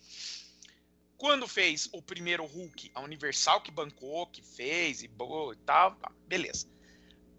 Quando 1.17 1.47
fez 1.47 1.89
o 1.91 2.01
primeiro 2.01 2.45
Hulk, 2.45 2.91
a 2.93 3.01
Universal 3.01 3.61
que 3.61 3.71
bancou, 3.71 4.27
que 4.27 4.41
fez 4.41 5.03
e 5.03 5.07
boa 5.07 5.53
e 5.53 5.57
tal, 5.57 5.95
tá, 5.97 6.11
beleza. 6.27 6.67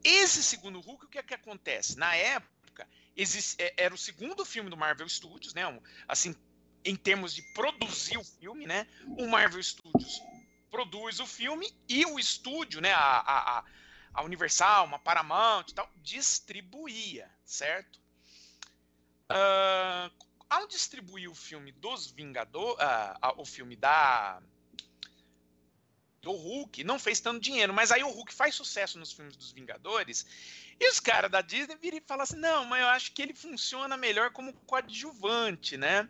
Esse 0.05 0.43
segundo 0.43 0.81
Hulk, 0.81 1.07
o 1.07 1.09
que 1.09 1.19
é 1.19 1.23
que 1.23 1.35
acontece? 1.35 1.99
Na 1.99 2.15
época, 2.15 2.89
exis- 3.17 3.57
é- 3.59 3.75
era 3.77 3.95
o 3.95 3.99
segundo 3.99 4.45
filme 4.45 4.71
do 4.71 4.77
Marvel 4.77 5.09
Studios, 5.09 5.55
né? 5.55 5.63
Assim, 6.09 6.35
em 6.85 6.97
termos 6.97 7.35
de 7.35 7.43
produzir 7.55 8.19
o 8.19 8.25
filme, 8.25 8.67
né? 8.67 8.87
O 9.19 9.27
Marvel 9.29 9.63
Studios 9.63 10.21
produz 10.71 11.21
o 11.21 11.27
filme 11.27 11.71
e 11.89 12.07
o 12.07 12.19
estúdio, 12.19 12.81
né? 12.81 12.93
A, 12.93 13.59
a- 13.59 13.65
a 14.15 14.23
Universal, 14.25 14.87
uma 14.87 14.99
Paramount 14.99 15.67
e 15.69 15.75
tal, 15.75 15.91
distribuía, 15.97 17.31
certo? 17.45 18.00
Ah, 19.33 20.11
ao 20.49 20.67
distribuir 20.67 21.31
o 21.31 21.35
filme 21.35 21.71
dos 21.71 22.11
Vingadores, 22.11 22.77
o 23.37 23.45
filme 23.45 23.77
da 23.77 24.43
do 26.21 26.33
Hulk, 26.33 26.85
não 26.85 26.99
fez 26.99 27.19
tanto 27.19 27.41
dinheiro, 27.41 27.73
mas 27.73 27.91
aí 27.91 28.03
o 28.03 28.11
Hulk 28.11 28.35
faz 28.35 28.55
sucesso 28.55 28.99
nos 28.99 29.11
filmes 29.11 29.37
dos 29.37 29.53
Vingadores, 29.53 30.27
e 30.79 30.91
os 30.91 31.01
caras 31.01 31.31
da 31.31 31.41
Disney 31.41 31.77
viram 31.77 31.97
e 31.97 32.03
falam 32.07 32.25
assim: 32.25 32.37
não, 32.37 32.65
mas 32.67 32.83
eu 32.83 32.89
acho 32.89 33.13
que 33.13 33.23
ele 33.23 33.33
funciona 33.33 33.97
melhor 33.97 34.31
como 34.31 34.53
coadjuvante, 34.67 35.79
né? 35.79 36.07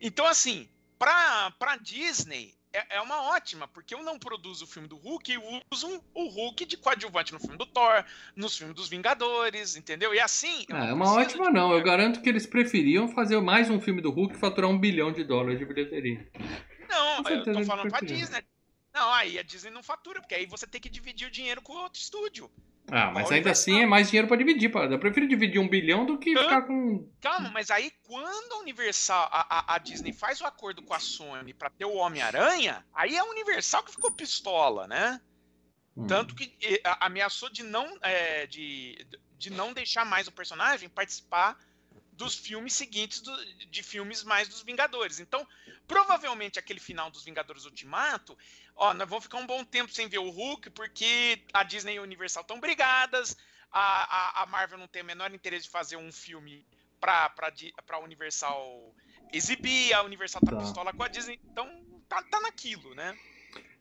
Então, 0.00 0.26
assim, 0.26 0.68
pra, 0.98 1.50
pra 1.52 1.76
Disney, 1.76 2.57
é, 2.72 2.96
é 2.96 3.00
uma 3.00 3.30
ótima, 3.30 3.66
porque 3.68 3.94
eu 3.94 4.02
não 4.02 4.18
produzo 4.18 4.64
o 4.64 4.68
filme 4.68 4.88
do 4.88 4.96
Hulk 4.96 5.32
e 5.32 5.38
uso 5.72 6.02
o 6.14 6.28
Hulk 6.28 6.64
de 6.64 6.76
coadjuvante 6.76 7.32
no 7.32 7.40
filme 7.40 7.56
do 7.56 7.66
Thor, 7.66 8.04
nos 8.36 8.56
filmes 8.56 8.76
dos 8.76 8.88
Vingadores, 8.88 9.76
entendeu? 9.76 10.14
E 10.14 10.20
assim. 10.20 10.66
Ah, 10.70 10.86
é 10.86 10.92
uma 10.92 11.12
ótima 11.12 11.50
não. 11.50 11.72
Eu 11.72 11.82
garanto 11.82 12.20
que 12.20 12.28
eles 12.28 12.46
preferiam 12.46 13.08
fazer 13.08 13.40
mais 13.40 13.70
um 13.70 13.80
filme 13.80 14.00
do 14.00 14.10
Hulk 14.10 14.34
e 14.34 14.38
faturar 14.38 14.70
um 14.70 14.78
bilhão 14.78 15.12
de 15.12 15.24
dólares 15.24 15.58
de 15.58 15.64
bilheteria. 15.64 16.30
Não, 16.88 17.22
eu 17.28 17.42
tô 17.42 17.64
falando 17.64 17.88
pra. 17.90 18.00
Disney. 18.00 18.44
Não, 18.92 19.12
aí 19.12 19.38
a 19.38 19.42
Disney 19.42 19.70
não 19.70 19.82
fatura, 19.82 20.20
porque 20.20 20.34
aí 20.34 20.46
você 20.46 20.66
tem 20.66 20.80
que 20.80 20.88
dividir 20.88 21.28
o 21.28 21.30
dinheiro 21.30 21.62
com 21.62 21.72
outro 21.74 22.00
estúdio. 22.00 22.50
Ah, 22.90 23.10
mas 23.10 23.30
ainda 23.30 23.50
assim 23.50 23.80
é 23.82 23.86
mais 23.86 24.08
dinheiro 24.08 24.26
pra 24.28 24.36
dividir, 24.36 24.70
para. 24.70 24.90
Eu 24.92 24.98
prefiro 24.98 25.28
dividir 25.28 25.58
um 25.60 25.68
bilhão 25.68 26.06
do 26.06 26.18
que 26.18 26.30
ficar 26.36 26.62
com. 26.62 27.08
Calma, 27.20 27.50
mas 27.50 27.70
aí 27.70 27.90
quando 28.04 28.52
a 28.54 28.58
Universal, 28.60 29.28
a, 29.30 29.58
a- 29.58 29.74
a 29.74 29.78
Disney 29.78 30.12
faz 30.12 30.40
o 30.40 30.46
acordo 30.46 30.82
com 30.82 30.94
a 30.94 30.98
Sony 30.98 31.52
pra 31.52 31.68
ter 31.68 31.84
o 31.84 31.94
Homem-Aranha, 31.94 32.84
aí 32.94 33.14
é 33.14 33.18
a 33.18 33.24
Universal 33.24 33.82
que 33.82 33.92
ficou 33.92 34.10
pistola, 34.10 34.86
né? 34.86 35.20
Hum. 35.96 36.06
Tanto 36.06 36.34
que 36.34 36.56
ameaçou 37.00 37.50
de 37.50 37.62
não, 37.62 37.86
eh, 38.02 38.46
de, 38.46 39.06
de 39.36 39.50
não 39.50 39.72
deixar 39.72 40.04
mais 40.06 40.26
o 40.28 40.32
personagem 40.32 40.88
participar 40.88 41.58
dos 42.18 42.34
filmes 42.34 42.74
seguintes 42.74 43.20
do- 43.22 43.54
de 43.70 43.82
filmes 43.82 44.24
mais 44.24 44.48
dos 44.48 44.60
Vingadores. 44.62 45.20
Então, 45.20 45.46
provavelmente 45.86 46.58
aquele 46.58 46.80
final 46.80 47.10
dos 47.10 47.24
Vingadores 47.24 47.64
Ultimato, 47.64 48.36
ó, 48.76 48.92
nós 48.92 49.08
vamos 49.08 49.24
ficar 49.24 49.38
um 49.38 49.46
bom 49.46 49.64
tempo 49.64 49.90
sem 49.92 50.08
ver 50.08 50.18
o 50.18 50.28
Hulk, 50.28 50.70
porque 50.70 51.40
a 51.52 51.62
Disney 51.62 51.94
e 51.94 51.98
a 51.98 52.02
Universal 52.02 52.42
estão 52.42 52.60
brigadas, 52.60 53.36
a, 53.72 54.40
a, 54.40 54.42
a 54.42 54.46
Marvel 54.46 54.78
não 54.78 54.88
tem 54.88 55.02
o 55.02 55.04
menor 55.04 55.32
interesse 55.32 55.64
de 55.64 55.70
fazer 55.70 55.96
um 55.96 56.10
filme 56.12 56.66
pra, 57.00 57.30
pra, 57.30 57.52
Universal 58.00 58.94
exibir, 59.32 59.92
a 59.94 60.02
Universal 60.02 60.42
tá, 60.42 60.50
Tá. 60.52 60.58
pistola 60.58 60.92
com 60.92 61.02
a 61.04 61.08
Disney, 61.08 61.38
então 61.50 61.66
tá, 62.08 62.22
tá 62.24 62.40
naquilo, 62.40 62.94
né? 62.94 63.16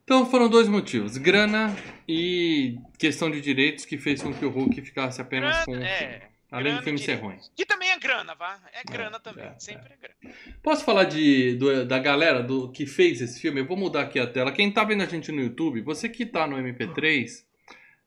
Então 0.04 0.26
foram 0.30 0.48
dois 0.48 0.68
motivos: 0.70 1.18
grana 1.18 1.76
e 2.08 2.78
questão 2.98 3.30
de 3.32 3.42
direitos 3.42 3.84
que 3.84 3.98
fez 3.98 4.22
com 4.22 4.34
que 4.34 4.46
o 4.46 4.50
Hulk 4.50 4.82
ficasse 4.82 5.20
apenas 5.20 5.66
com. 5.66 5.72
Grana, 5.74 5.88
filme. 5.98 6.06
é, 6.06 6.30
Além 6.52 6.66
grana 6.66 6.80
do 6.80 6.84
filme 6.84 7.00
ser 7.00 7.16
ruim. 7.16 7.38
Que 7.56 7.66
também 7.66 7.90
é 7.90 8.00
grana, 8.00 8.34
vá. 8.36 8.60
É 8.74 8.84
grana 8.90 9.20
também. 9.20 9.46
é, 9.46 9.56
sempre 9.60 9.92
é 9.94 9.98
grana. 9.98 10.36
Posso 10.64 10.86
falar 10.86 11.04
de, 11.04 11.56
do- 11.56 11.86
da 11.86 12.00
galera 12.00 12.42
do, 12.42 12.72
que 12.72 12.86
fez 12.86 13.20
esse 13.22 13.40
filme? 13.42 13.60
Eu 13.60 13.66
vou 13.66 13.76
mudar 13.76 14.04
aqui 14.04 14.18
a 14.20 14.26
tela. 14.28 14.52
Quem 14.52 14.72
tá 14.72 14.84
vendo 14.84 15.04
a 15.04 15.06
gente 15.06 15.32
no 15.32 15.42
YouTube, 15.42 15.82
você 15.82 16.08
que 16.08 16.26
tá 16.26 16.48
no 16.48 16.56
MP3 16.58 17.46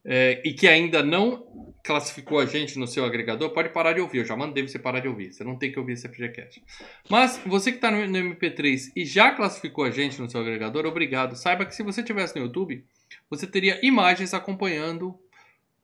é, 0.05 0.41
e 0.45 0.55
que 0.55 0.67
ainda 0.67 1.03
não 1.03 1.75
classificou 1.85 2.39
a 2.39 2.47
gente 2.47 2.79
no 2.79 2.87
seu 2.87 3.05
agregador, 3.05 3.51
pode 3.51 3.69
parar 3.71 3.93
de 3.93 4.01
ouvir. 4.01 4.19
Eu 4.19 4.25
já 4.25 4.35
mandei 4.37 4.67
você 4.67 4.79
parar 4.79 5.01
de 5.01 5.09
ouvir. 5.09 5.33
Você 5.33 5.45
não 5.45 5.57
tem 5.59 5.71
que 5.71 5.79
ouvir 5.79 5.93
esse 5.93 6.09
FGCast. 6.09 6.63
Mas 7.11 7.39
você 7.45 7.71
que 7.73 7.79
tá 7.79 7.91
no, 7.91 8.07
no 8.07 8.35
MP3 8.35 8.93
e 8.97 9.05
já 9.05 9.33
classificou 9.33 9.85
a 9.85 9.91
gente 9.91 10.19
no 10.21 10.31
seu 10.31 10.41
agregador, 10.41 10.87
obrigado. 10.87 11.37
Saiba 11.37 11.67
que 11.67 11.75
se 11.75 11.83
você 11.83 12.03
tivesse 12.03 12.35
no 12.39 12.47
YouTube, 12.47 12.83
você 13.29 13.47
teria 13.47 13.79
imagens 13.85 14.33
acompanhando 14.33 15.19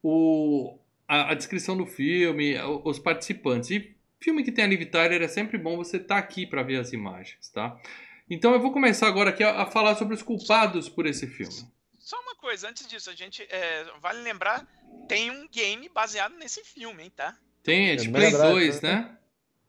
o, 0.02 0.78
a, 1.08 1.32
a 1.32 1.34
descrição 1.34 1.76
do 1.76 1.86
filme, 1.86 2.54
os 2.84 2.98
participantes. 2.98 3.70
E 3.70 3.96
filme 4.20 4.42
que 4.42 4.52
tem 4.52 4.64
a 4.64 4.68
Liv 4.68 4.84
Tyler 4.86 5.22
é 5.22 5.28
sempre 5.28 5.58
bom 5.58 5.76
você 5.76 5.96
estar 5.98 6.18
aqui 6.18 6.46
para 6.46 6.62
ver 6.62 6.80
as 6.80 6.92
imagens, 6.92 7.48
tá? 7.50 7.80
Então 8.28 8.52
eu 8.52 8.60
vou 8.60 8.72
começar 8.72 9.06
agora 9.06 9.30
aqui 9.30 9.44
a, 9.44 9.62
a 9.62 9.66
falar 9.66 9.94
sobre 9.94 10.14
os 10.14 10.22
culpados 10.22 10.88
por 10.88 11.06
esse 11.06 11.26
filme. 11.26 11.54
Só 11.98 12.20
uma 12.20 12.36
coisa, 12.36 12.68
antes 12.68 12.86
disso, 12.86 13.10
a 13.10 13.14
gente. 13.14 13.42
é, 13.50 13.84
vale 14.00 14.22
lembrar, 14.22 14.66
tem 15.08 15.30
um 15.30 15.48
game 15.48 15.88
baseado 15.88 16.36
nesse 16.36 16.64
filme, 16.64 17.04
hein, 17.04 17.12
tá? 17.14 17.36
Tem 17.62 17.90
é 17.90 17.96
de 17.96 18.08
É, 18.08 18.10
Play 18.10 18.26
Mega 18.26 18.38
Drive, 18.38 18.52
2, 18.52 18.80
né? 18.80 18.94
né? 18.94 19.18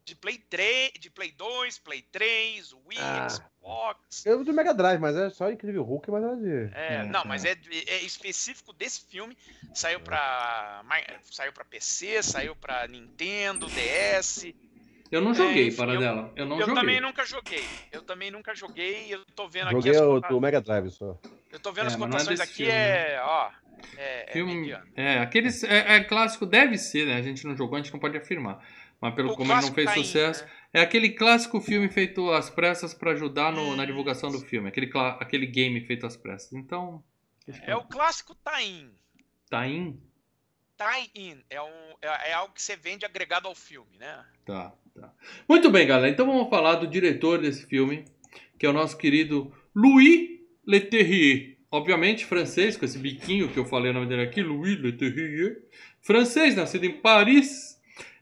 De 0.08 0.16
Play 0.16 0.38
3, 0.38 0.94
de 1.02 1.10
Play 1.10 1.32
2, 1.34 1.80
Play 1.80 2.02
3, 2.02 2.72
Wii, 2.88 2.98
Ah. 2.98 3.28
Xbox. 3.30 4.26
Eu 4.26 4.42
do 4.42 4.54
Mega 4.54 4.74
Drive, 4.74 5.02
mas 5.02 5.18
é 5.18 5.30
só 5.30 5.52
Incrível 5.52 5.84
Hulk, 5.84 6.10
mas 6.10 6.24
era 6.24 6.36
de. 6.38 6.74
É, 6.74 6.94
É, 6.94 7.04
não, 7.08 7.24
é. 7.24 7.26
mas 7.28 7.44
é, 7.44 7.58
é 7.88 7.98
específico 8.04 8.72
desse 8.72 9.02
filme. 9.06 9.38
Saiu 9.74 10.00
pra, 10.00 10.82
saiu 11.26 11.52
pra 11.52 11.66
PC, 11.66 12.24
saiu 12.24 12.56
pra 12.56 12.88
Nintendo, 12.88 13.68
DS. 13.68 14.56
Eu 15.12 15.20
não 15.20 15.32
É, 15.32 15.36
joguei, 15.36 15.68
enfim, 15.68 15.76
para 15.76 15.94
eu- 15.96 16.00
dela. 16.00 16.32
Eu 16.38 16.46
não 16.46 16.56
eu 16.58 16.62
joguei. 16.68 16.76
também 16.76 17.02
nunca 17.02 17.26
joguei. 17.26 17.66
Eu 17.92 18.02
também 18.02 18.32
nunca 18.32 18.56
joguei. 18.56 19.14
Eu 19.14 19.26
tô 19.36 19.50
vendo 19.50 19.72
Joguei 19.72 19.92
aqui 19.92 20.00
as 20.00 20.32
o 20.32 20.40
Mega 20.40 20.62
Drive 20.62 20.90
só. 20.92 21.20
Eu 21.52 21.60
tô 21.60 21.74
vendo 21.74 21.84
É, 21.86 21.88
as 21.88 21.96
é 21.96 21.98
cotações 21.98 22.28
desse 22.40 22.44
aqui, 22.44 22.54
filme, 22.56 22.72
né? 22.72 23.12
é. 23.16 23.22
Ó. 23.22 23.52
É, 23.98 24.30
é 24.30 24.34
Filme, 24.34 24.72
é, 24.96 25.20
aqueles 25.20 25.64
é, 25.64 25.96
é 25.98 26.04
clássico, 26.04 26.46
deve 26.46 26.78
ser, 26.78 27.06
né? 27.06 27.16
A 27.18 27.22
gente 27.22 27.46
não 27.46 27.56
jogou, 27.58 27.76
a 27.78 27.82
gente 27.82 27.92
não 27.94 28.00
pode 28.00 28.18
afirmar. 28.18 28.66
Mas 29.02 29.14
pelo 29.14 29.32
O 29.32 29.36
como 29.36 29.52
ele 29.54 29.62
não 29.62 29.74
fez 29.74 29.86
tá 29.86 29.98
indo, 29.98 30.06
sucesso, 30.06 30.44
né? 30.44 30.52
é 30.74 30.82
aquele 30.82 31.10
clássico 31.12 31.62
filme 31.62 31.88
feito 31.90 32.32
às 32.32 32.50
pressas 32.50 32.94
para 32.94 33.12
ajudar 33.12 33.52
no- 33.54 33.76
na 33.76 33.86
divulgação 33.86 34.32
do 34.32 34.40
filme, 34.40 34.68
aquele 34.70 34.90
aquele 35.20 35.46
game 35.46 35.80
feito 35.82 36.06
às 36.06 36.18
pressas. 36.18 36.52
Então, 36.54 37.04
É 37.64 37.76
o 37.76 37.84
clássico 37.84 38.36
tie-in. 38.36 38.90
tá 39.50 39.68
in, 39.68 40.00
Tie-in. 40.78 41.42
É, 41.50 41.60
um, 41.62 41.68
é, 42.02 42.30
é 42.30 42.34
algo 42.34 42.54
que 42.54 42.62
você 42.62 42.76
vende 42.76 43.04
agregado 43.06 43.48
ao 43.48 43.56
filme, 43.56 43.98
né? 43.98 44.24
Tá, 44.46 44.72
tá. 44.94 45.12
Muito 45.50 45.72
bem, 45.72 45.88
galera. 45.88 46.10
Então 46.12 46.26
vamos 46.28 46.50
falar 46.50 46.76
do 46.76 46.86
diretor 46.88 47.40
desse 47.42 47.66
filme, 47.66 48.06
que 48.60 48.66
é 48.66 48.70
o 48.70 48.74
nosso 48.74 48.96
querido 48.98 49.52
Louis 49.76 50.40
Leterrier. 50.66 51.58
Obviamente 51.72 52.26
francês, 52.26 52.78
com 52.78 52.86
esse 52.86 52.98
biquinho 53.00 53.52
que 53.52 53.58
eu 53.58 53.66
falei 53.66 53.90
o 53.92 53.94
nome 53.94 54.06
dele 54.08 54.22
aqui, 54.22 54.42
Louis 54.44 54.80
Leterrier. 54.80 55.64
Francês, 56.02 56.56
nascido 56.56 56.86
em 56.86 57.02
Paris. 57.02 57.77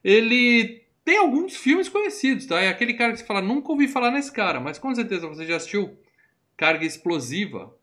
Ele 0.05 0.83
tem 1.03 1.17
alguns 1.17 1.55
filmes 1.57 1.89
conhecidos, 1.89 2.45
tá? 2.45 2.61
É 2.61 2.69
aquele 2.69 2.93
cara 2.93 3.11
que 3.11 3.17
você 3.19 3.25
fala, 3.25 3.41
nunca 3.41 3.71
ouvi 3.71 3.87
falar 3.87 4.11
nesse 4.11 4.31
cara, 4.31 4.59
mas 4.59 4.77
com 4.77 4.93
certeza 4.93 5.27
você 5.27 5.45
já 5.47 5.55
assistiu 5.55 5.97
Carga 6.55 6.85
Explosiva. 6.85 7.75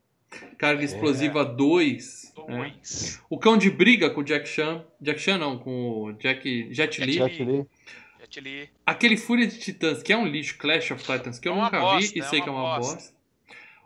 Carga 0.57 0.85
Explosiva 0.85 1.45
2. 1.45 2.33
né? 2.49 2.57
Dois. 2.57 3.21
O 3.29 3.39
Cão 3.39 3.59
de 3.59 3.71
Briga 3.71 4.09
com 4.09 4.21
o 4.21 4.25
Jack 4.25 4.49
Chan. 4.49 4.85
Jack 5.01 5.21
Chan 5.21 5.37
não, 5.37 5.59
com 5.59 6.05
o 6.05 6.13
Jack, 6.13 6.73
Jet 6.73 7.05
Li. 7.05 7.13
Jet 7.15 7.45
Li. 7.45 7.67
Jet 8.21 8.41
Li. 8.41 8.71
Aquele 8.87 9.17
Fúria 9.17 9.47
de 9.47 9.59
Titãs, 9.59 10.01
que 10.03 10.13
é 10.13 10.17
um 10.17 10.27
lixo, 10.27 10.57
Clash 10.59 10.93
of 10.93 11.03
Titans, 11.03 11.39
que 11.41 11.49
eu 11.49 11.55
É 11.55 11.61
nunca 11.61 11.81
bosta, 11.81 12.13
vi 12.15 12.21
e 12.21 12.23
é 12.23 12.25
sei 12.29 12.41
que 12.41 12.49
é 12.49 12.53
uma 12.53 12.79
bosta. 12.79 12.95
bosta. 12.95 13.15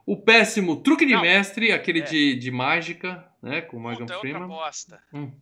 O 0.05 0.17
péssimo 0.17 0.77
Truque 0.77 1.05
de 1.05 1.15
Não, 1.15 1.23
Mestre, 1.23 1.73
aquele 1.73 1.99
é. 2.01 2.03
de, 2.05 2.37
de 2.37 2.51
mágica, 2.53 3.27
né, 3.43 3.63
com 3.63 3.77
o 3.77 3.81
Morgan 3.81 4.01
Puta, 4.07 4.13
é 4.13 4.17
outra 4.17 4.31
Freeman. 4.31 4.49
bosta. 4.49 5.03
Hum. 5.13 5.33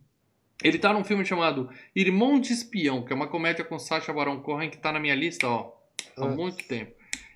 Ele 0.63 0.79
tá 0.79 0.93
num 0.93 1.03
filme 1.03 1.25
chamado 1.25 1.69
Irmão 1.95 2.39
de 2.39 2.53
Espião, 2.53 3.03
que 3.03 3.11
é 3.11 3.15
uma 3.15 3.27
comédia 3.27 3.63
com 3.65 3.77
Sacha 3.77 4.13
Baron 4.13 4.39
Cohen, 4.41 4.69
que 4.69 4.77
tá 4.77 4.91
na 4.91 4.99
minha 4.99 5.15
lista, 5.15 5.47
ó, 5.47 5.73
há 6.17 6.25
Ah. 6.25 6.29
muito 6.29 6.65
tempo. 6.67 6.93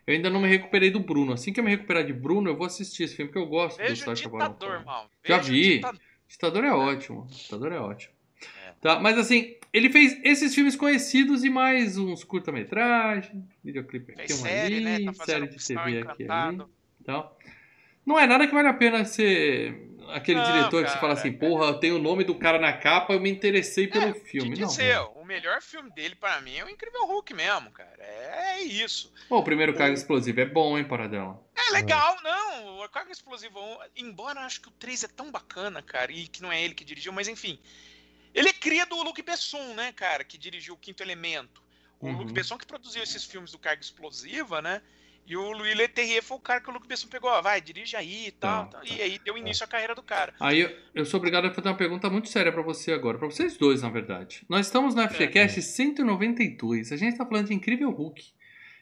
Eu 0.08 0.16
ainda 0.16 0.30
não 0.30 0.42
me 0.42 0.48
recuperei 0.48 0.90
do 0.90 1.00
Bruno. 1.00 1.34
Assim 1.34 1.54
que 1.54 1.60
eu 1.60 1.64
me 1.64 1.70
recuperar 1.70 2.04
de 2.04 2.14
Bruno, 2.14 2.50
eu 2.50 2.56
vou 2.58 2.66
assistir 2.66 3.04
esse 3.04 3.16
filme, 3.16 3.32
porque 3.32 3.44
eu 3.46 3.50
gosto 3.50 3.78
do 3.78 3.84
Veja 3.84 4.02
o 4.02 4.06
Sacha 4.16 4.28
Baron 4.30 4.54
Cohen. 4.54 4.84
Já 5.24 5.38
vi. 5.38 5.76
ditador. 5.76 6.00
Ditador 6.28 6.64
é 6.64 6.72
ótimo. 6.72 7.28
Ditador 7.28 7.72
é 7.72 7.80
ótimo. 7.80 8.14
É. 8.68 8.72
Tá, 8.82 9.00
mas 9.00 9.18
assim, 9.18 9.56
ele 9.74 9.90
fez 9.90 10.20
esses 10.24 10.56
filmes 10.56 10.76
conhecidos 10.76 11.44
e 11.44 11.50
mais 11.50 11.98
uns 11.98 12.24
curta-metragens, 12.24 13.44
videoclipe 13.64 14.14
aqui, 14.14 14.28
Fez 14.28 14.40
um 14.40 14.44
série, 14.44 14.76
ali, 14.76 14.84
né? 15.06 15.12
Tá 15.12 15.26
série 15.26 15.48
de 15.48 15.68
TV 15.68 16.00
aqui 16.00 16.26
ali. 16.30 16.64
Então, 17.02 17.30
não 18.06 18.18
é 18.18 18.26
nada 18.26 18.48
que 18.48 18.54
vale 18.54 18.68
a 18.68 18.74
pena 18.74 19.04
ser 19.06 19.89
aquele 20.14 20.40
Não, 20.40 20.46
diretor 20.46 20.84
que 20.84 20.90
você 20.90 20.96
cara, 20.96 21.00
fala 21.00 21.14
assim, 21.14 21.30
é. 21.30 21.34
porra, 21.34 21.80
tem 21.80 21.92
o 21.92 22.00
nome 22.00 22.24
do 22.24 22.36
cara 22.36 22.60
na 22.60 22.74
capa, 22.74 23.14
eu 23.14 23.20
me 23.20 23.30
interessei 23.30 23.88
pelo 23.88 24.14
filme. 24.14 24.56
Te 24.56 24.62
Não. 24.62 24.68
dizer, 24.68 25.00
o 25.16 25.24
melhor 25.24 25.62
filme 25.62 25.90
dele 25.92 26.16
pra 26.16 26.40
mim 26.42 26.56
é 26.58 26.66
o 26.66 26.70
Incrível 26.70 27.06
Hulk 27.06 27.34
mesmo, 27.34 27.72
cara. 27.72 27.98
É 28.02 28.62
isso. 28.62 29.14
Pô, 29.28 29.38
o 29.40 29.44
primeiro 29.44 29.74
Carga 29.74 29.94
Explosiva 29.94 30.42
é 30.42 30.46
bom, 30.46 30.78
hein, 30.78 30.84
Paradela? 30.84 31.42
É 31.56 31.72
legal, 31.72 32.18
não. 32.24 32.80
O 32.84 32.90
Carga 32.90 33.12
Explosiva 33.12 33.60
1, 33.60 33.78
embora 33.98 34.40
eu 34.40 34.46
acho 34.46 34.62
que 34.62 34.68
o 34.68 34.72
3 34.72 35.04
é 35.04 35.08
tão 35.08 35.32
bacana, 35.32 35.82
cara, 35.82 36.12
e 36.12 36.28
que 36.28 36.42
não 36.42 36.52
é 36.52 36.62
ele 36.62 36.74
que 36.74 36.84
dirigiu, 36.86 37.12
mas 37.14 37.28
enfim. 37.28 37.60
Ele 38.34 38.50
é 38.50 38.54
cria 38.54 38.86
do 38.86 39.02
Luc 39.04 39.22
Besson, 39.22 39.74
né, 39.74 39.92
cara, 39.92 40.24
que 40.24 40.38
dirigiu 40.38 40.76
o 40.76 40.78
Quinto 40.78 41.02
Elemento. 41.04 41.62
O 42.00 42.08
Uhum. 42.08 42.18
Luc 42.20 42.32
Besson 42.32 42.58
que 42.58 42.66
produziu 42.66 43.04
esses 43.04 43.26
filmes 43.26 43.52
do 43.52 43.60
Carga 43.60 43.82
Explosiva, 43.82 44.62
né? 44.62 44.82
E 45.28 45.38
o 45.38 45.52
Louis 45.52 45.76
Leterrier 45.78 46.24
foi 46.24 46.38
o 46.38 46.40
cara 46.40 46.60
que 46.60 46.70
o 46.70 46.74
Luc 46.74 46.88
Besson 46.88 47.08
pegou, 47.08 47.30
ó, 47.30 47.40
vai, 47.42 47.62
dirige 47.62 47.96
aí 47.96 48.28
e 48.28 48.32
tal, 48.32 48.66
Tá, 48.66 48.72
tal. 48.80 48.82
tá. 48.82 48.88
E 48.96 49.00
aí 49.02 49.20
deu 49.24 49.38
início 49.38 49.64
à 49.64 49.68
carreira 49.68 49.94
do 49.94 50.02
cara. 50.02 50.34
Aí 50.40 50.62
eu, 50.62 50.76
eu 50.96 51.06
sou 51.06 51.20
obrigado 51.20 51.46
a 51.46 51.54
fazer 51.54 51.68
uma 51.70 51.78
pergunta 51.78 52.10
muito 52.10 52.30
séria 52.30 52.52
pra 52.52 52.64
você 52.64 52.92
agora, 52.92 53.18
pra 53.20 53.28
vocês 53.28 53.56
dois, 53.58 53.82
na 53.84 53.90
verdade. 53.90 54.44
Nós 54.50 54.66
estamos 54.66 54.96
É. 54.96 55.02
no 55.04 55.08
FGCast 55.10 55.62
192, 55.62 56.92
a 56.92 56.98
gente 56.98 57.18
tá 57.18 57.26
falando 57.26 57.48
de 57.48 57.54
Incrível 57.54 57.92
Hulk. 57.92 58.26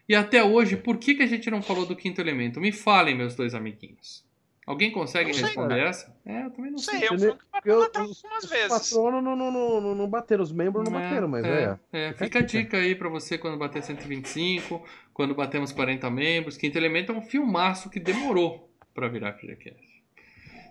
E 0.07 0.16
até 0.16 0.41
hoje, 0.41 0.78
por 0.78 0.97
que, 0.97 1.16
que 1.16 1.24
a 1.24 1.28
gente 1.28 1.51
não 1.51 1.62
falou 1.62 1.86
do 1.86 1.95
Quinto 1.95 2.22
Elemento? 2.22 2.62
Me 2.62 2.72
falem, 2.72 3.14
meus 3.14 3.36
dois 3.36 3.53
amiguinhos. 3.53 4.24
Alguém 4.68 4.91
consegue 4.91 5.34
sei, 5.34 5.45
responder 5.45 5.80
essa? 5.80 6.13
É, 6.26 6.43
eu 6.43 6.51
também 6.51 6.70
não 6.72 6.78
sei. 6.78 6.99
sei, 6.99 7.07
eu 7.07 7.18
fui 7.18 7.38
eu- 7.63 7.80
os, 7.80 7.86
algumas 7.95 8.43
os 8.43 8.49
vezes. 8.49 8.68
patronos 8.68 9.24
não, 9.24 9.34
não, 9.34 9.49
não, 9.49 9.95
não, 9.95 10.09
bateram, 10.09 10.43
os 10.43 10.51
membros 10.51 10.84
não 10.84 10.91
bateram, 10.91 11.26
mas 11.30 11.45
é. 11.45 11.80
é, 11.93 12.11
Fica 12.11 12.26
fica 12.26 12.39
a 12.39 12.41
dica 12.41 12.78
aí 12.78 12.93
pra 12.93 13.07
você 13.07 13.38
quando 13.38 13.57
bater 13.57 13.82
125, 13.82 14.86
quando 15.13 15.34
batemos 15.34 15.72
40 15.72 16.09
membros. 16.09 16.57
Quinto 16.57 16.78
Elemento 16.78 17.13
é 17.13 17.15
um 17.15 17.22
filmaço 17.22 17.89
que 17.89 17.97
demorou 17.97 18.70
pra 18.93 19.07
virar 19.07 19.34
FGCast. 19.38 19.88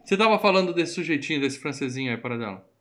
Você 0.05 0.15
tava 0.15 0.39
falando 0.39 0.75
desse 0.75 0.93
sujeitinho, 0.93 1.41
desse 1.41 1.59
francesinho 1.59 2.11
aí, 2.13 2.19
Paradela? 2.19 2.53
Então, 2.53 2.76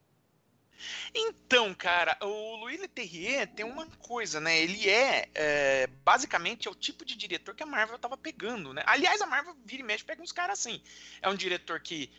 Então, 1.13 1.73
cara, 1.73 2.17
o 2.21 2.55
Louis 2.57 2.79
Leterrier 2.79 3.47
tem 3.47 3.65
uma 3.65 3.87
coisa, 3.99 4.39
né? 4.39 4.57
Ele 4.59 4.89
é, 4.89 5.29
é, 5.33 5.87
basicamente 6.03 6.67
é 6.67 6.71
o 6.71 6.75
tipo 6.75 7.05
de 7.05 7.15
diretor 7.15 7.55
que 7.55 7.63
a 7.63 7.65
Marvel 7.65 7.97
tava 7.97 8.17
pegando, 8.17 8.73
né? 8.73 8.83
Aliás, 8.85 9.21
a 9.21 9.25
Marvel 9.25 9.55
vira 9.65 9.81
e 9.81 9.85
mexe 9.85 10.03
pega 10.03 10.21
uns 10.21 10.31
caras 10.31 10.59
assim. 10.59 10.81
É 11.21 11.29
um 11.29 11.35
diretor 11.35 11.79
que 11.79 12.11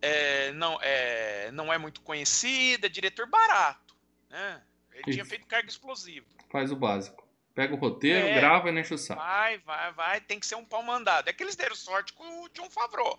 é, 0.00 0.52
não, 0.52 0.78
é, 0.80 1.50
não 1.52 1.72
é 1.72 1.78
muito 1.78 2.00
conhecido, 2.00 2.86
é 2.86 2.88
diretor 2.88 3.26
barato, 3.26 3.94
né? 4.30 4.62
Ele 4.92 5.02
Isso. 5.02 5.10
tinha 5.12 5.24
feito 5.24 5.46
carga 5.46 5.68
explosiva. 5.68 6.26
Faz 6.50 6.72
o 6.72 6.76
básico. 6.76 7.26
Pega 7.54 7.74
o 7.74 7.76
roteiro, 7.76 8.26
É. 8.26 8.34
grava 8.34 8.68
e 8.68 8.72
não 8.72 8.80
enche 8.80 8.94
o 8.94 8.98
saco. 8.98 9.20
Vai, 9.20 9.58
vai, 9.58 9.92
vai, 9.92 10.20
tem 10.20 10.38
que 10.40 10.46
ser 10.46 10.54
um 10.54 10.64
pau 10.64 10.82
mandado. 10.82 11.28
É 11.28 11.32
que 11.32 11.42
eles 11.42 11.56
deram 11.56 11.74
sorte 11.74 12.12
com 12.12 12.44
o 12.44 12.48
John 12.50 12.70
Favreau. 12.70 13.18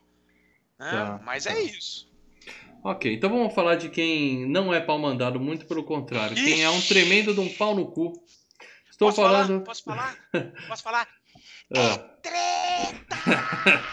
né? 0.77 0.89
Tá, 0.91 1.19
Mas 1.23 1.43
tá. 1.43 1.51
é 1.51 1.61
isso. 1.61 2.08
Ok, 2.83 3.13
então 3.13 3.29
vamos 3.29 3.53
falar 3.53 3.75
de 3.75 3.89
quem 3.89 4.45
não 4.47 4.73
é 4.73 4.79
pau 4.79 4.97
mandado, 4.97 5.39
muito 5.39 5.65
pelo 5.65 5.83
contrário. 5.83 6.35
Quem 6.35 6.63
é 6.63 6.69
um 6.69 6.77
Ixi. 6.77 6.87
tremendo 6.87 7.33
de 7.33 7.39
um 7.39 7.49
pau 7.49 7.75
no 7.75 7.87
cu. 7.91 8.13
Estou 8.89 9.09
Posso 9.09 9.21
falando. 9.21 9.47
falar? 9.47 9.61
Posso 9.65 9.83
falar? 9.83 10.17
Posso 10.67 10.83
falar? 10.83 11.07
Ah, 11.75 11.97
Treta! 12.21 13.83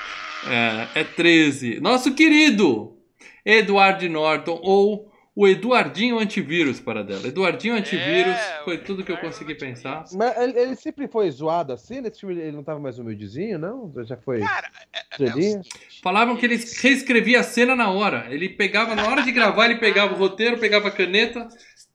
é, 0.95 1.01
é 1.01 1.05
13. 1.05 1.79
Nosso 1.83 2.15
querido 2.15 2.97
Edward 3.45 4.09
Norton, 4.09 4.61
ou 4.63 5.13
o 5.37 5.47
Eduardinho 5.47 6.19
Antivírus 6.19 6.81
para 6.81 7.05
dela. 7.05 7.29
Eduardinho 7.29 7.75
Antivírus 7.75 8.35
É, 8.35 8.63
foi 8.65 8.79
tudo 8.79 9.05
que 9.05 9.13
eu 9.13 9.19
consegui 9.19 9.55
pensar. 9.55 10.03
Mas 10.15 10.35
ele, 10.39 10.59
ele 10.59 10.75
sempre 10.77 11.07
foi 11.07 11.31
zoado 11.31 11.75
assim? 11.75 12.01
Nesse 12.01 12.21
filme 12.21 12.41
ele 12.41 12.53
não 12.57 12.65
tava 12.65 12.81
mais 12.81 12.99
humildezinho, 12.99 13.59
não? 13.59 13.93
Já 14.07 14.17
foi. 14.17 14.41
Cara, 14.41 14.71
é, 14.95 15.01
é 15.25 15.31
seguinte. 15.31 15.69
Falavam 16.03 16.39
que 16.39 16.47
ele 16.47 16.57
reescrevia 16.57 17.41
a 17.41 17.43
cena 17.43 17.77
na 17.77 17.91
hora. 17.91 18.27
Ele 18.31 18.49
pegava, 18.49 18.95
na 18.95 19.07
hora 19.07 19.23
de 19.23 19.31
gravar, 19.31 19.67
ele 19.67 19.79
pegava 19.79 20.15
o 20.15 20.17
roteiro, 20.17 20.59
pegava 20.59 20.89
a 20.89 20.91
caneta. 20.91 21.47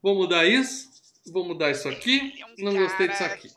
Vou 0.04 0.14
mudar 0.14 0.46
isso, 0.46 0.88
vou 1.34 1.44
mudar 1.44 1.72
isso 1.72 1.90
aqui. 1.90 2.34
É 2.40 2.46
um 2.46 2.66
Não 2.66 2.78
gostei 2.78 3.08
disso 3.08 3.24
aqui. 3.24 3.50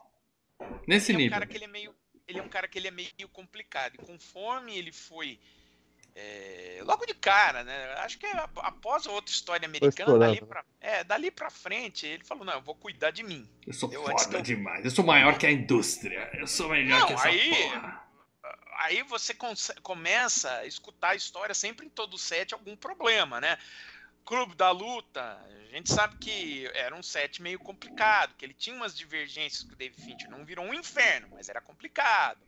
Nesse 0.89 1.13
ele 1.13 1.17
é 1.17 1.19
um 1.19 1.25
nível. 1.25 1.33
cara 1.35 1.47
que 1.47 1.57
ele 1.59 1.65
é 1.65 1.69
meio 1.69 1.95
ele 2.27 2.39
é 2.39 2.43
um 2.43 2.49
cara 2.49 2.67
que 2.67 2.79
ele 2.79 2.89
é 2.89 2.91
meio 2.91 3.29
complicado 3.31 3.97
e 3.97 3.99
conforme 3.99 4.75
ele 4.75 4.93
foi 4.93 5.39
é, 6.15 6.81
logo 6.85 7.05
de 7.07 7.15
cara 7.15 7.65
né 7.65 7.93
acho 7.99 8.19
que 8.19 8.27
a- 8.27 8.49
após 8.57 9.07
a 9.07 9.11
outra 9.13 9.33
história 9.33 9.67
americana 9.67 10.17
dali 10.19 10.41
né? 10.41 10.47
pra, 10.47 10.65
é, 10.81 11.03
dali 11.05 11.31
pra 11.31 11.51
frente 11.51 12.07
ele 12.07 12.23
falou 12.25 12.45
não 12.45 12.53
eu 12.53 12.63
vou 12.63 12.75
cuidar 12.77 13.11
de 13.11 13.23
mim 13.23 13.49
Eu 13.67 13.73
sou 13.73 13.93
Eu 13.93 14.03
foda 14.05 14.29
que 14.29 14.37
eu- 14.37 14.43
demais. 14.43 14.85
Eu 14.85 14.91
sou 14.91 15.05
maior 15.05 15.37
que 15.39 15.47
a 15.47 15.51
indústria. 15.51 16.31
Eu 16.35 16.47
sou 16.47 16.69
melhor 16.69 17.01
Não, 17.01 17.07
que 17.09 17.13
essa 17.15 17.27
aí- 17.29 17.51
porra. 17.73 18.05
aí 18.79 19.03
você 19.03 19.35
começa 19.83 20.51
a 20.59 20.67
escutar 20.67 21.11
a 21.11 21.15
história 21.17 21.55
sempre 21.55 21.87
em 21.87 21.89
todo 21.89 22.17
set 22.19 22.53
algum 22.55 22.77
problema 22.77 23.41
né 23.41 23.59
Clube 24.25 24.55
da 24.55 24.71
Luta, 24.71 25.39
a 25.71 25.75
gente 25.77 25.93
sabe 25.93 26.17
que 26.17 26.67
era 26.75 26.95
um 26.95 27.03
set 27.03 27.43
meio 27.43 27.59
complicado, 27.59 28.35
que 28.39 28.45
ele 28.45 28.55
tinha 28.55 28.75
umas 28.75 28.97
divergências 28.97 29.63
com 29.65 29.73
o 29.75 29.77
David 29.77 30.01
Fincher, 30.03 30.31
não 30.31 30.47
virou 30.47 30.65
um 30.65 30.73
inferno, 30.73 31.29
mas 31.33 31.51
era 31.51 31.61
complicado. 31.61 32.41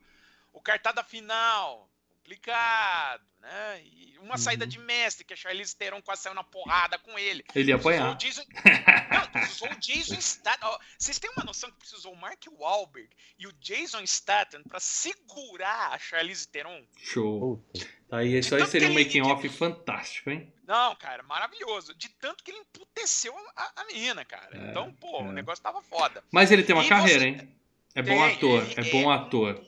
O 0.55 0.61
Cartada 0.61 1.03
Final, 1.05 1.87
complicado, 2.27 3.23
né? 3.41 3.83
E 3.85 4.19
uma 4.19 4.37
saída 4.37 4.65
Uhum. 4.65 4.69
de 4.69 4.79
mestre, 4.81 5.25
que 5.25 5.33
a 5.33 5.37
Charlize 5.37 5.77
Theron 5.77 6.03
quase 6.03 6.23
saiu 6.23 6.35
na 6.35 6.43
porrada 6.43 6.99
com 6.99 7.17
ele. 7.19 7.45
Ele 7.55 7.71
ia 7.71 7.77
o 7.77 7.81
apanhar. 7.81 8.17
Jason... 8.17 8.43
Não, 9.13 9.27
precisou 9.31 9.69
o 9.71 9.77
Jason 9.77 10.21
Statham. 10.21 10.79
Vocês 10.99 11.19
têm 11.19 11.31
uma 11.37 11.45
noção 11.45 11.71
que 11.71 11.79
precisou 11.79 12.13
o 12.13 12.17
Mark 12.17 12.43
Wahlberg 12.59 13.09
e 13.39 13.47
o 13.47 13.53
Jason 13.53 14.05
Statham 14.05 14.63
pra 14.65 14.81
segurar 14.81 15.93
a 15.93 15.99
Charlize 15.99 16.49
Theron? 16.49 16.85
Show. 16.99 17.65
Tá 18.09 18.19
aí, 18.19 18.39
isso 18.39 18.55
aí 18.55 18.67
seria 18.67 18.89
um 18.89 18.93
que 18.93 18.99
ele- 18.99 19.05
making 19.05 19.23
off 19.23 19.49
fantástico, 19.49 20.31
hein? 20.31 20.53
Não, 20.67 20.95
cara, 20.97 21.23
maravilhoso. 21.23 21.95
De 21.95 22.09
tanto 22.09 22.43
que 22.43 22.51
ele 22.51 22.59
emputeceu 22.59 23.35
a, 23.57 23.83
a 23.83 23.85
menina, 23.85 24.25
cara. 24.25 24.57
É, 24.57 24.71
então, 24.71 24.93
pô, 24.95 25.19
é. 25.21 25.23
o 25.23 25.33
negócio 25.33 25.63
tava 25.63 25.81
foda. 25.83 26.23
Mas 26.33 26.51
ele 26.51 26.63
tem 26.65 26.75
uma 26.75 26.85
E 26.85 26.89
carreira, 26.89 27.21
você- 27.21 27.29
hein? 27.29 27.57
É 27.95 28.03
bom 28.03 28.23
ator, 28.23 28.63
ele 28.63 28.89
é 28.89 28.93
bom 28.93 29.11
ator. 29.11 29.65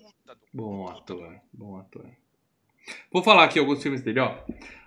Bom 0.53 0.87
ator, 0.89 1.41
bom 1.53 1.79
ator. 1.79 2.11
Vou 3.13 3.23
falar 3.23 3.45
aqui 3.45 3.59
alguns 3.59 3.83
filmes 3.83 4.03
dele, 4.03 4.21
ó. 4.21 4.39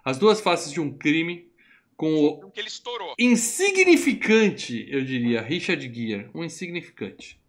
As 0.04 0.18
duas 0.18 0.41
faces 0.41 0.72
de 0.72 0.80
um 0.80 0.91
crime 0.97 1.49
com 1.95 2.14
o 2.26 2.49
que 2.52 2.60
ele 2.60 2.68
estourou. 2.68 3.14
insignificante, 3.20 4.88
eu 4.89 5.04
diria, 5.04 5.41
Richard 5.41 5.84
Gere, 5.93 6.30
um 6.34 6.43
insignificante. 6.43 7.39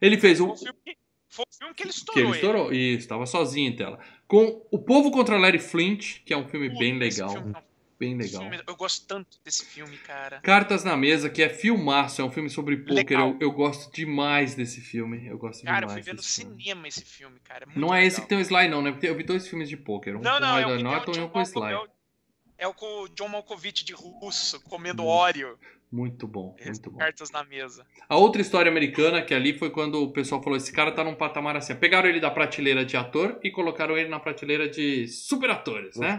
Ele 0.00 0.18
fez 0.18 0.38
Foi 0.38 0.46
um 0.48 0.56
filme 0.56 0.78
que, 0.84 0.96
foi 1.30 1.44
o 1.48 1.58
filme 1.58 1.74
que 1.74 1.82
ele 1.82 1.90
que 1.90 1.96
estourou. 1.96 2.22
ele 2.24 2.34
estourou, 2.34 2.72
isso, 2.72 2.98
estava 2.98 3.26
sozinho 3.26 3.70
em 3.70 3.76
tela. 3.76 3.98
Com 4.28 4.66
O 4.70 4.78
Povo 4.78 5.10
contra 5.10 5.38
Larry 5.38 5.58
Flint, 5.58 6.20
que 6.24 6.34
é 6.34 6.36
um 6.36 6.46
filme 6.46 6.68
Puta, 6.68 6.80
bem 6.80 6.98
legal, 6.98 7.30
filme 7.30 7.52
é 7.54 7.58
um 7.58 7.62
bem 7.98 8.16
legal. 8.16 8.42
filme- 8.42 8.62
eu 8.66 8.76
gosto 8.76 9.06
tanto 9.06 9.38
desse 9.44 9.64
filme, 9.64 9.96
cara. 9.98 10.40
Cartas 10.40 10.84
na 10.84 10.96
Mesa, 10.96 11.28
que 11.30 11.42
é 11.42 11.48
filmaço, 11.48 12.20
é 12.20 12.24
um 12.24 12.30
filme 12.30 12.48
sobre 12.50 12.76
poker. 12.78 12.94
Legal. 12.94 13.30
Eu, 13.32 13.38
eu 13.48 13.52
gosto 13.52 13.92
demais 13.92 14.54
desse 14.54 14.80
filme. 14.80 15.26
Eu 15.26 15.38
gosto 15.38 15.64
Cara, 15.64 15.86
eu 15.86 15.90
fui 15.90 16.00
demais 16.02 16.06
ver 16.06 16.14
no 16.14 16.22
filme. 16.22 16.62
cinema 16.62 16.88
esse 16.88 17.04
filme, 17.04 17.38
cara. 17.40 17.66
é 17.74 17.78
Não 17.78 17.94
é 17.94 18.04
esse 18.04 18.20
que 18.20 18.28
tem 18.28 18.38
o 18.38 18.40
Sly, 18.40 18.68
não, 18.68 18.82
né? 18.82 18.92
Porque 18.92 19.06
eu 19.08 19.14
vi 19.16 19.22
dois 19.22 19.46
filmes 19.48 19.68
de 19.68 19.76
poker. 19.76 20.16
Um 20.16 20.20
Não, 20.20 20.34
com 20.34 20.40
não, 20.40 20.48
é 20.48 20.56
o 20.56 20.60
Edward 20.60 20.82
Norton 20.84 21.12
e 21.12 21.20
um 21.20 21.28
com 21.28 21.38
o 21.38 21.42
Sly. 21.42 21.72
é 21.72 21.76
o- 21.78 21.88
É 22.58 22.66
o 22.66 22.72
com 22.72 23.02
o 23.02 23.08
John 23.10 23.28
Malkovich 23.28 23.84
de 23.84 23.92
russo, 23.92 24.58
comendo 24.62 25.02
Hum. 25.02 25.06
óleo, 25.08 25.58
Muito 25.90 26.26
bom, 26.26 26.56
muito 26.64 26.90
bom. 26.90 26.98
cartas 26.98 27.30
na 27.30 27.44
mesa. 27.44 27.86
A 28.08 28.16
outra 28.16 28.42
história 28.42 28.70
americana, 28.70 29.22
que 29.22 29.32
ali 29.32 29.56
foi 29.56 29.70
quando 29.70 30.02
o 30.02 30.10
pessoal 30.10 30.42
falou: 30.42 30.56
esse 30.56 30.72
cara 30.72 30.90
tá 30.90 31.04
num 31.04 31.14
patamar 31.14 31.56
assim. 31.56 31.74
Pegaram 31.76 32.08
ele 32.08 32.18
da 32.20 32.30
prateleira 32.30 32.84
de 32.84 32.96
ator 32.96 33.38
e 33.42 33.50
colocaram 33.50 33.96
ele 33.96 34.08
na 34.08 34.18
prateleira 34.18 34.68
de 34.68 35.06
super 35.06 35.48
atores, 35.50 35.96
né? 35.96 36.18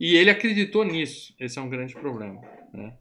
E 0.00 0.16
ele 0.16 0.30
acreditou 0.30 0.82
nisso. 0.84 1.34
Esse 1.38 1.58
é 1.58 1.62
um 1.62 1.68
grande 1.68 1.94
problema. 1.94 2.40
Né? 2.72 2.94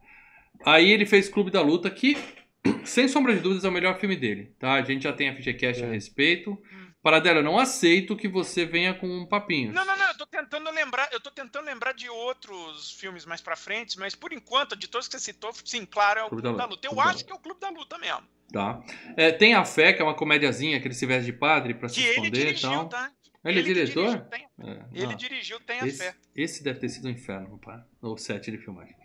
Aí 0.65 0.91
ele 0.91 1.05
fez 1.05 1.29
Clube 1.29 1.49
da 1.49 1.61
Luta, 1.61 1.89
que, 1.89 2.17
sem 2.83 3.07
sombra 3.07 3.33
de 3.33 3.39
dúvidas, 3.39 3.63
é 3.63 3.69
o 3.69 3.71
melhor 3.71 3.97
filme 3.97 4.15
dele. 4.17 4.53
Tá? 4.59 4.73
A 4.73 4.81
gente 4.81 5.03
já 5.03 5.13
tem 5.13 5.29
a 5.29 5.33
FGCast 5.35 5.83
a 5.83 5.87
É. 5.87 5.91
respeito. 5.91 6.57
Paradela, 7.05 7.37
eu 7.37 7.43
não 7.43 7.59
aceito 7.59 8.15
que 8.15 8.27
você 8.27 8.65
venha 8.65 8.91
com 8.95 9.05
um 9.07 9.27
papinho. 9.27 9.71
Não, 9.71 9.85
não, 9.85 9.95
não, 9.95 10.07
eu 10.07 10.17
tô 10.17 10.25
tentando 10.25 10.71
lembrar, 10.71 11.07
eu 11.13 11.19
tô 11.19 11.29
tentando 11.29 11.63
lembrar 11.65 11.91
de 11.91 12.09
outros 12.09 12.93
filmes 12.93 13.27
mais 13.27 13.41
pra 13.41 13.55
frente, 13.55 13.99
mas 13.99 14.15
por 14.15 14.33
enquanto, 14.33 14.75
de 14.75 14.87
todos 14.87 15.07
que 15.07 15.13
você 15.19 15.25
citou, 15.25 15.53
sim, 15.63 15.85
claro, 15.85 16.21
é 16.21 16.23
o 16.23 16.29
Clube 16.29 16.41
Clube, 16.41 16.57
da 16.57 16.63
da, 16.65 16.69
Luta. 16.71 16.87
Eu 16.87 16.93
Clube 16.93 17.07
acho 17.07 17.23
que 17.23 17.31
é 17.31 17.35
o 17.35 17.37
Clube 17.37 17.59
da 17.61 17.69
Luta 17.69 17.99
mesmo. 17.99 18.23
Tá? 18.51 18.81
É, 19.15 19.31
tem 19.31 19.53
A 19.53 19.63
Fé, 19.63 19.93
que 19.93 20.01
é 20.01 20.03
uma 20.03 20.15
comediazinha 20.15 20.81
que 20.81 20.87
ele 20.87 20.95
se 20.95 21.05
veste 21.05 21.31
de 21.31 21.37
padre 21.37 21.75
pra 21.75 21.87
se 21.89 21.93
Que 22.01 22.01
ele 22.07 22.09
esconder 22.21 22.55
e 22.57 22.59
tal. 22.59 22.89
tá? 22.89 23.11
Ele 23.43 23.59
é 23.59 23.61
que 23.63 23.67
diretor? 23.71 24.05
dirigiu, 24.07 24.25
tem- 24.25 24.47
É, 24.63 24.85
ele 24.91 25.05
não. 25.05 25.15
dirigiu, 25.15 25.59
tem 25.59 25.79
a 25.81 25.85
Esse, 25.85 25.97
fé. 25.99 26.15
esse 26.35 26.63
deve 26.63 26.79
ter 26.79 26.89
sido 26.89 27.07
um 27.07 27.11
inferno, 27.11 27.59
pá. 27.59 27.85
O 28.01 28.17
set 28.17 28.49
de 28.49 28.57
filmagem. 28.57 28.95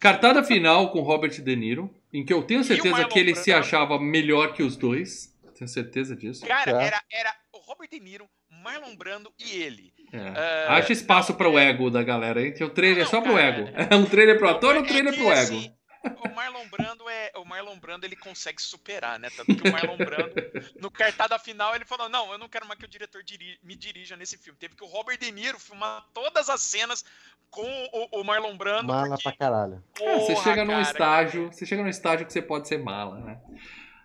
Cartada 0.00 0.42
final 0.42 0.90
com 0.90 1.00
Robert 1.02 1.42
De 1.42 1.56
Niro, 1.56 1.94
em 2.10 2.24
que 2.24 2.32
eu 2.32 2.42
tenho 2.42 2.64
certeza 2.64 3.04
que 3.04 3.18
ele 3.18 3.34
se 3.34 3.52
achava 3.52 3.98
melhor 3.98 4.54
que 4.54 4.62
os 4.62 4.78
dois. 4.78 5.33
Tenho 5.56 5.68
certeza 5.68 6.14
disso. 6.16 6.44
Cara, 6.46 6.72
Tá. 6.72 6.82
era, 6.82 7.02
era 7.10 7.34
o 7.52 7.58
Robert 7.58 7.88
De 7.88 8.00
Niro, 8.00 8.28
Marlon 8.50 8.94
Brando 8.96 9.32
e 9.38 9.52
ele. 9.62 9.92
É. 10.12 10.18
É, 10.18 10.66
Acha 10.68 10.92
espaço 10.92 11.34
para 11.34 11.48
o 11.48 11.58
é- 11.58 11.68
ego 11.70 11.90
da 11.90 12.02
galera, 12.02 12.42
hein? 12.44 12.52
Que 12.52 12.64
o 12.64 12.70
trailer 12.70 12.98
é 13.00 13.04
Não, 13.04 13.10
só 13.10 13.20
pro 13.20 13.34
cara, 13.34 13.42
ego. 13.46 13.68
É 13.92 13.96
um 13.96 14.04
trailer 14.06 14.38
pro 14.38 14.48
ator 14.48 14.74
ou 14.76 14.82
um 14.82 14.84
É 14.84 14.88
trailer 14.88 15.14
pro 15.14 15.30
ego? 15.32 15.32
assim, 15.56 15.74
O 16.22 16.28
Marlon 16.34 16.66
Brando 16.68 17.08
é. 17.08 17.32
O 17.36 17.44
Marlon 17.46 17.78
Brando 17.78 18.04
ele 18.04 18.14
consegue 18.16 18.60
superar, 18.60 19.18
né? 19.18 19.30
Tanto 19.34 19.54
que 19.56 19.68
o 19.68 19.72
Marlon 19.72 19.96
Brando, 19.96 20.34
no 20.78 20.90
cartada 20.90 21.38
final, 21.38 21.74
ele 21.74 21.84
falou: 21.86 22.08
Não, 22.10 22.30
eu 22.32 22.36
não 22.38 22.46
quero 22.48 22.66
mais 22.66 22.78
que 22.78 22.84
o 22.84 22.88
diretor 22.88 23.22
diri- 23.22 23.58
me 23.62 23.74
dirija 23.74 24.14
nesse 24.16 24.36
filme. 24.36 24.58
Teve 24.58 24.74
que 24.76 24.84
o 24.84 24.86
Robert 24.86 25.16
De 25.18 25.32
Niro 25.32 25.58
filmar 25.58 26.04
todas 26.12 26.50
as 26.50 26.60
cenas 26.60 27.02
com 27.48 27.62
o, 27.92 28.20
o 28.20 28.24
Marlon 28.24 28.54
Brando. 28.56 28.88
Mala 28.88 29.08
porque, 29.10 29.22
pra 29.22 29.32
caralho. 29.32 29.82
É, 29.98 30.18
você 30.18 30.32
porra, 30.34 30.44
chega 30.44 30.64
num 30.64 30.70
cara, 30.72 30.82
estágio, 30.82 31.46
você 31.52 31.64
chega 31.64 31.82
num 31.82 31.88
estágio 31.88 32.26
que 32.26 32.32
você 32.34 32.42
pode 32.42 32.68
ser 32.68 32.78
mala, 32.82 33.18
né? 33.20 33.40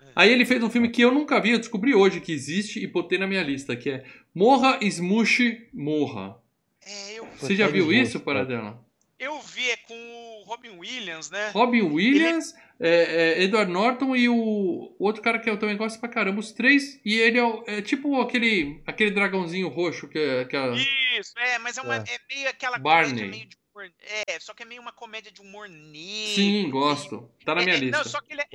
É. 0.10 0.12
Aí 0.16 0.32
ele 0.32 0.45
fez 0.45 0.62
um 0.64 0.70
filme 0.70 0.89
que 0.89 1.01
eu 1.01 1.12
nunca 1.12 1.39
vi, 1.39 1.51
eu 1.51 1.60
descobri 1.60 1.93
hoje 1.95 2.20
que 2.22 2.32
existe 2.32 2.80
e 2.82 2.88
botei 2.88 3.18
na 3.18 3.28
minha 3.28 3.43
lista, 3.43 3.76
que 3.76 3.89
é 3.89 4.03
Morra, 4.34 4.78
Smush, 4.82 5.39
Morra. 5.74 6.38
É, 6.86 7.20
eu, 7.20 7.28
Você 7.38 7.55
já 7.55 7.68
viu 7.68 7.91
isso, 7.93 8.20
cara. 8.20 8.45
Paradela? 8.45 8.86
eu 9.20 9.38
vi, 9.41 9.70
é 9.70 9.76
com 9.76 9.93
o 9.93 10.43
Robin 10.45 10.78
Williams, 10.78 11.30
né? 11.30 11.49
Robin 11.49 11.82
Williams, 11.82 12.53
é, 12.80 13.34
é, 13.39 13.43
Edward 13.43 13.70
Norton 13.70 14.16
e 14.16 14.30
o 14.30 14.95
outro 14.97 15.22
cara 15.22 15.38
que 15.39 15.49
eu 15.49 15.57
também 15.60 15.76
gosto 15.76 15.99
pra 15.99 16.07
caramba, 16.07 16.39
os 16.39 16.53
três. 16.53 17.01
E 17.03 17.16
ele 17.20 17.38
é, 17.38 17.64
é 17.68 17.82
tipo 17.82 18.20
aquele, 18.22 18.82
aquele 18.88 19.12
dragãozinho 19.12 19.68
roxo 19.68 20.07
que, 20.07 20.18
é- 20.18 20.45
que 20.45 20.55
a- 20.55 20.74
Isso, 21.20 21.34
é, 21.38 21.60
mas 21.60 21.78
é, 21.78 21.82
uma, 21.82 21.97
É. 21.97 21.99
é 21.99 22.20
meio 22.34 22.49
aquela 22.49 22.78
Barney. 22.80 23.10
comédia 23.12 23.28
meio 23.30 23.45
de 23.49 23.57
humor. 23.76 23.91
É, 24.26 24.39
só 24.39 24.53
que 24.53 24.64
é 24.64 24.66
meio 24.66 24.82
uma 24.82 24.93
comédia 24.93 25.32
de 25.34 25.41
humor 25.41 25.68
negro. 25.68 26.34
Sim, 26.36 26.70
gosto. 26.70 27.30
Tá 27.43 27.53
na 27.55 27.62
minha 27.62 27.76
É, 27.76 27.78
é, 27.78 27.82
lista. 27.82 27.97
Não, 27.97 28.05
só 28.05 28.22
que 28.22 28.32
ele 28.34 28.41
é, 28.41 28.47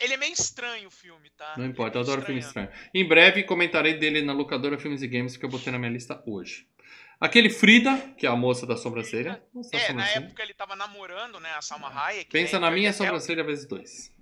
ele 0.00 0.14
é 0.14 0.16
meio 0.16 0.32
estranho 0.32 0.88
o 0.88 0.90
filme, 0.90 1.30
tá? 1.36 1.54
Não 1.56 1.64
é 1.64 1.68
importa, 1.68 1.98
eu 1.98 2.02
meio 2.02 2.12
adoro 2.12 2.26
filme 2.26 2.40
estranho. 2.40 2.68
Em 2.94 3.06
breve 3.06 3.42
comentarei 3.44 3.94
dele 3.94 4.22
na 4.22 4.32
locadora 4.32 4.78
Filmes 4.78 5.02
e 5.02 5.08
Games 5.08 5.36
que 5.36 5.44
eu 5.44 5.48
botei 5.48 5.72
na 5.72 5.78
minha 5.78 5.90
lista 5.90 6.22
hoje. 6.26 6.66
Aquele 7.20 7.50
Frida, 7.50 7.96
que 8.16 8.26
é 8.26 8.30
a 8.30 8.36
moça 8.36 8.64
da 8.64 8.76
sobrancelha. 8.76 9.42
Moça 9.52 9.70
da 9.72 9.78
É, 9.78 9.80
na 9.80 9.88
sobrancelha. 9.88 10.24
época 10.24 10.42
ele 10.42 10.54
tava 10.54 10.76
namorando, 10.76 11.40
né, 11.40 11.50
a 11.56 11.60
Salma 11.60 11.88
Hayek. 11.88 12.30
Pensa 12.30 12.56
né, 12.56 12.60
na 12.60 12.66
então 12.68 12.78
minha 12.78 12.92
sobrancelha 12.92 13.42
vezes 13.42 13.66
dois. 13.66 14.16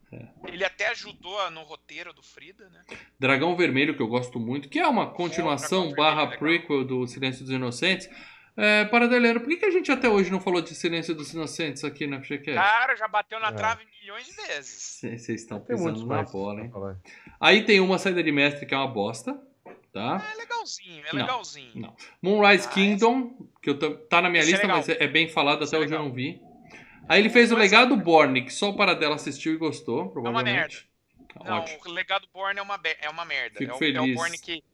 Ele 0.46 0.64
até 0.64 0.88
ajudou 0.88 1.50
no 1.50 1.62
roteiro 1.62 2.12
do 2.12 2.22
Frida, 2.22 2.70
né? 2.70 2.80
Dragão 3.18 3.54
Vermelho, 3.56 3.94
que 3.94 4.00
eu 4.00 4.06
gosto 4.06 4.38
muito, 4.40 4.68
que 4.68 4.78
é 4.78 4.86
uma 4.86 5.10
continuação 5.10 5.88
Dragão 5.88 5.96
barra 5.96 6.26
Vermelho, 6.26 6.38
prequel 6.38 6.84
do 6.84 7.06
Silêncio 7.06 7.44
dos 7.44 7.52
Inocentes. 7.52 8.08
É, 8.56 8.84
Paradeleiro, 8.86 9.40
por 9.40 9.48
que, 9.50 9.56
que 9.58 9.66
a 9.66 9.70
gente 9.70 9.92
até 9.92 10.08
hoje 10.08 10.30
não 10.30 10.40
falou 10.40 10.62
de 10.62 10.74
Silêncio 10.74 11.14
dos 11.14 11.32
Inocentes 11.34 11.84
aqui 11.84 12.06
na 12.06 12.20
FGCast? 12.22 12.54
Cara, 12.54 12.96
já 12.96 13.06
bateu 13.06 13.38
na 13.38 13.48
É. 13.48 13.52
trave 13.52 13.84
milhões 14.00 14.24
de 14.24 14.32
vezes. 14.32 14.98
Vocês 15.00 15.28
estão 15.28 15.60
pisando 15.60 16.06
na 16.06 16.22
bola, 16.22 16.62
hein? 16.62 16.72
Aí 17.38 17.64
tem 17.64 17.80
uma 17.80 17.98
saída 17.98 18.22
de 18.22 18.32
mestre 18.32 18.64
que 18.64 18.72
é 18.74 18.76
uma 18.78 18.88
bosta, 18.88 19.38
tá? 19.92 20.26
É 20.32 20.36
legalzinho, 20.38 21.04
é 21.06 21.12
Não, 21.12 21.20
legalzinho. 21.20 21.70
não. 21.74 21.96
Moonrise 22.22 22.66
Ah, 22.66 22.70
Kingdom, 22.70 23.36
que 23.62 23.68
eu 23.68 23.78
tô- 23.78 23.94
tá 23.94 24.22
na 24.22 24.30
minha 24.30 24.40
Esse 24.42 24.50
é 24.50 24.52
lista, 24.52 24.66
legal. 24.66 24.78
mas 24.78 24.88
é 24.88 25.04
é 25.04 25.06
bem 25.06 25.28
falado, 25.28 25.62
Esse 25.62 25.74
até 25.74 25.82
é 25.82 25.86
hoje 25.86 25.94
eu 25.94 25.98
não 26.02 26.12
vi. 26.12 26.40
Aí 27.08 27.20
ele 27.20 27.28
fez 27.30 27.52
o 27.52 27.56
Legado 27.56 27.94
Borne, 27.96 28.42
que 28.42 28.52
só 28.52 28.70
o 28.70 28.74
Paradela 28.76 29.14
assistiu 29.16 29.52
e 29.52 29.56
gostou, 29.58 30.08
provavelmente. 30.08 30.88
Não, 31.44 31.58
Ótimo. 31.58 31.78
o 31.86 31.90
legado 31.92 32.26
Borne 32.32 32.58
é 32.58 32.62
uma, 32.62 32.80
é 33.02 33.10
uma 33.10 33.24
merda. 33.26 33.58
Fico 33.58 33.70
é, 33.72 33.74
o, 33.74 33.76
é 33.76 33.78
feliz. 33.78 34.12
o 34.12 34.14
Borne 34.14 34.38
que. 34.38 34.64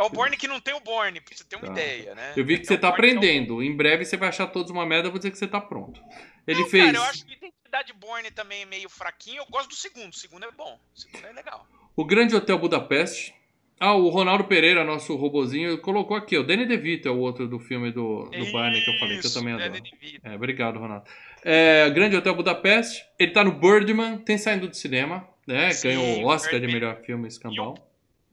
É 0.00 0.02
o 0.06 0.08
Borne 0.08 0.36
que 0.36 0.48
não 0.48 0.58
tem 0.60 0.72
o 0.74 0.80
Borne, 0.80 1.20
pra 1.20 1.36
você 1.36 1.44
ter 1.44 1.56
uma 1.56 1.66
Tá. 1.66 1.72
ideia, 1.72 2.14
né? 2.14 2.32
Eu 2.36 2.44
vi 2.44 2.56
que 2.56 2.62
É 2.62 2.64
você 2.66 2.78
tá 2.78 2.88
Bourne 2.90 3.02
que 3.02 3.14
é 3.14 3.18
aprendendo. 3.18 3.62
Em 3.62 3.76
breve 3.76 4.04
você 4.04 4.16
vai 4.16 4.30
achar 4.30 4.46
todos 4.46 4.70
uma 4.70 4.86
merda, 4.86 5.08
eu 5.08 5.12
vou 5.12 5.18
dizer 5.18 5.30
que 5.30 5.38
você 5.38 5.46
tá 5.46 5.60
pronto. 5.60 6.00
Ele 6.46 6.60
Não, 6.60 6.68
fez. 6.68 6.84
Cara, 6.86 6.96
eu 6.96 7.02
acho 7.02 7.26
que 7.26 7.34
a 7.34 7.36
identidade 7.36 7.92
Borne 7.92 8.30
também 8.30 8.62
é 8.62 8.64
meio 8.64 8.88
fraquinho. 8.88 9.38
Eu 9.42 9.46
gosto 9.50 9.68
do 9.68 9.74
segundo. 9.76 10.10
O 10.12 10.16
segundo 10.16 10.44
é 10.44 10.50
bom. 10.50 10.78
O 10.96 10.98
segundo 10.98 11.26
é 11.26 11.32
legal. 11.32 11.66
O 11.94 12.04
Grande 12.04 12.34
Hotel 12.34 12.58
Budapeste. 12.58 13.34
Ah, 13.82 13.94
o 13.94 14.10
Ronaldo 14.10 14.44
Pereira, 14.44 14.84
nosso 14.84 15.16
robozinho, 15.16 15.78
colocou 15.80 16.14
aqui. 16.14 16.36
O 16.36 16.42
Danny 16.42 16.66
DeVito 16.66 17.08
é 17.08 17.10
o 17.10 17.18
outro 17.18 17.48
do 17.48 17.58
filme 17.58 17.90
do, 17.90 18.24
do 18.24 18.52
Barney 18.52 18.82
que 18.84 18.90
eu 18.90 18.98
falei, 18.98 19.18
que 19.18 19.26
eu 19.26 19.32
também 19.32 19.54
adoro. 19.54 19.82
É, 20.22 20.34
obrigado, 20.34 20.78
Ronaldo. 20.78 21.04
É, 21.42 21.88
Grande 21.88 22.14
Hotel 22.14 22.34
Budapeste. 22.34 23.02
Ele 23.18 23.30
tá 23.32 23.42
no 23.42 23.52
Birdman, 23.52 24.18
tem 24.18 24.36
saindo 24.36 24.68
do 24.68 24.76
cinema, 24.76 25.26
né? 25.46 25.70
Sim, 25.72 25.88
Ganhou 25.88 26.22
o 26.22 26.26
Oscar 26.26 26.52
de 26.54 26.66
Birdman. 26.66 26.74
melhor 26.74 27.02
filme 27.04 27.26
escambau. 27.28 27.74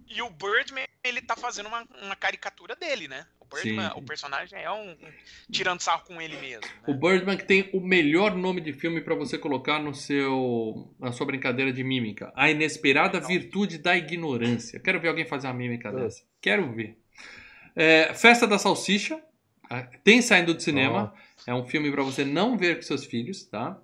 E 0.09 0.21
o 0.21 0.29
Birdman, 0.29 0.85
ele 1.03 1.21
tá 1.21 1.35
fazendo 1.35 1.67
uma, 1.67 1.85
uma 2.01 2.15
caricatura 2.15 2.75
dele, 2.75 3.07
né? 3.07 3.25
O 3.39 3.45
Birdman, 3.45 3.89
Sim. 3.89 3.93
o 3.95 4.01
personagem 4.01 4.59
é 4.61 4.71
um, 4.71 4.91
um- 4.91 4.97
tirando 5.51 5.81
sarro 5.81 6.03
com 6.05 6.21
ele 6.21 6.37
mesmo. 6.37 6.63
O 6.87 6.91
Né? 6.93 6.97
Birdman 6.99 7.37
que 7.37 7.45
tem 7.45 7.69
o 7.73 7.79
melhor 7.79 8.35
nome 8.35 8.61
de 8.61 8.73
filme 8.73 9.01
pra 9.01 9.15
você 9.15 9.37
colocar 9.37 9.79
no 9.79 9.93
seu 9.93 10.93
na 10.99 11.11
sua 11.11 11.25
brincadeira 11.25 11.71
de 11.71 11.83
mímica. 11.83 12.31
A 12.35 12.49
inesperada 12.49 13.19
virtude 13.19 13.77
da 13.77 13.95
ignorância. 13.97 14.79
Quero 14.79 14.99
ver 14.99 15.09
alguém 15.09 15.25
fazer 15.25 15.47
uma 15.47 15.53
mímica 15.53 15.89
É. 15.89 15.91
dessa. 15.91 16.23
Quero 16.41 16.71
ver. 16.73 16.97
É, 17.75 18.13
Festa 18.13 18.47
da 18.47 18.57
Salsicha. 18.57 19.21
Ah, 19.69 19.83
Tem 20.03 20.21
saindo 20.21 20.53
do 20.53 20.61
cinema. 20.61 21.13
É 21.45 21.53
um 21.53 21.65
filme 21.65 21.91
pra 21.91 22.01
você 22.03 22.23
não 22.25 22.57
ver 22.57 22.75
com 22.77 22.81
seus 22.81 23.05
filhos, 23.05 23.45
tá? 23.45 23.77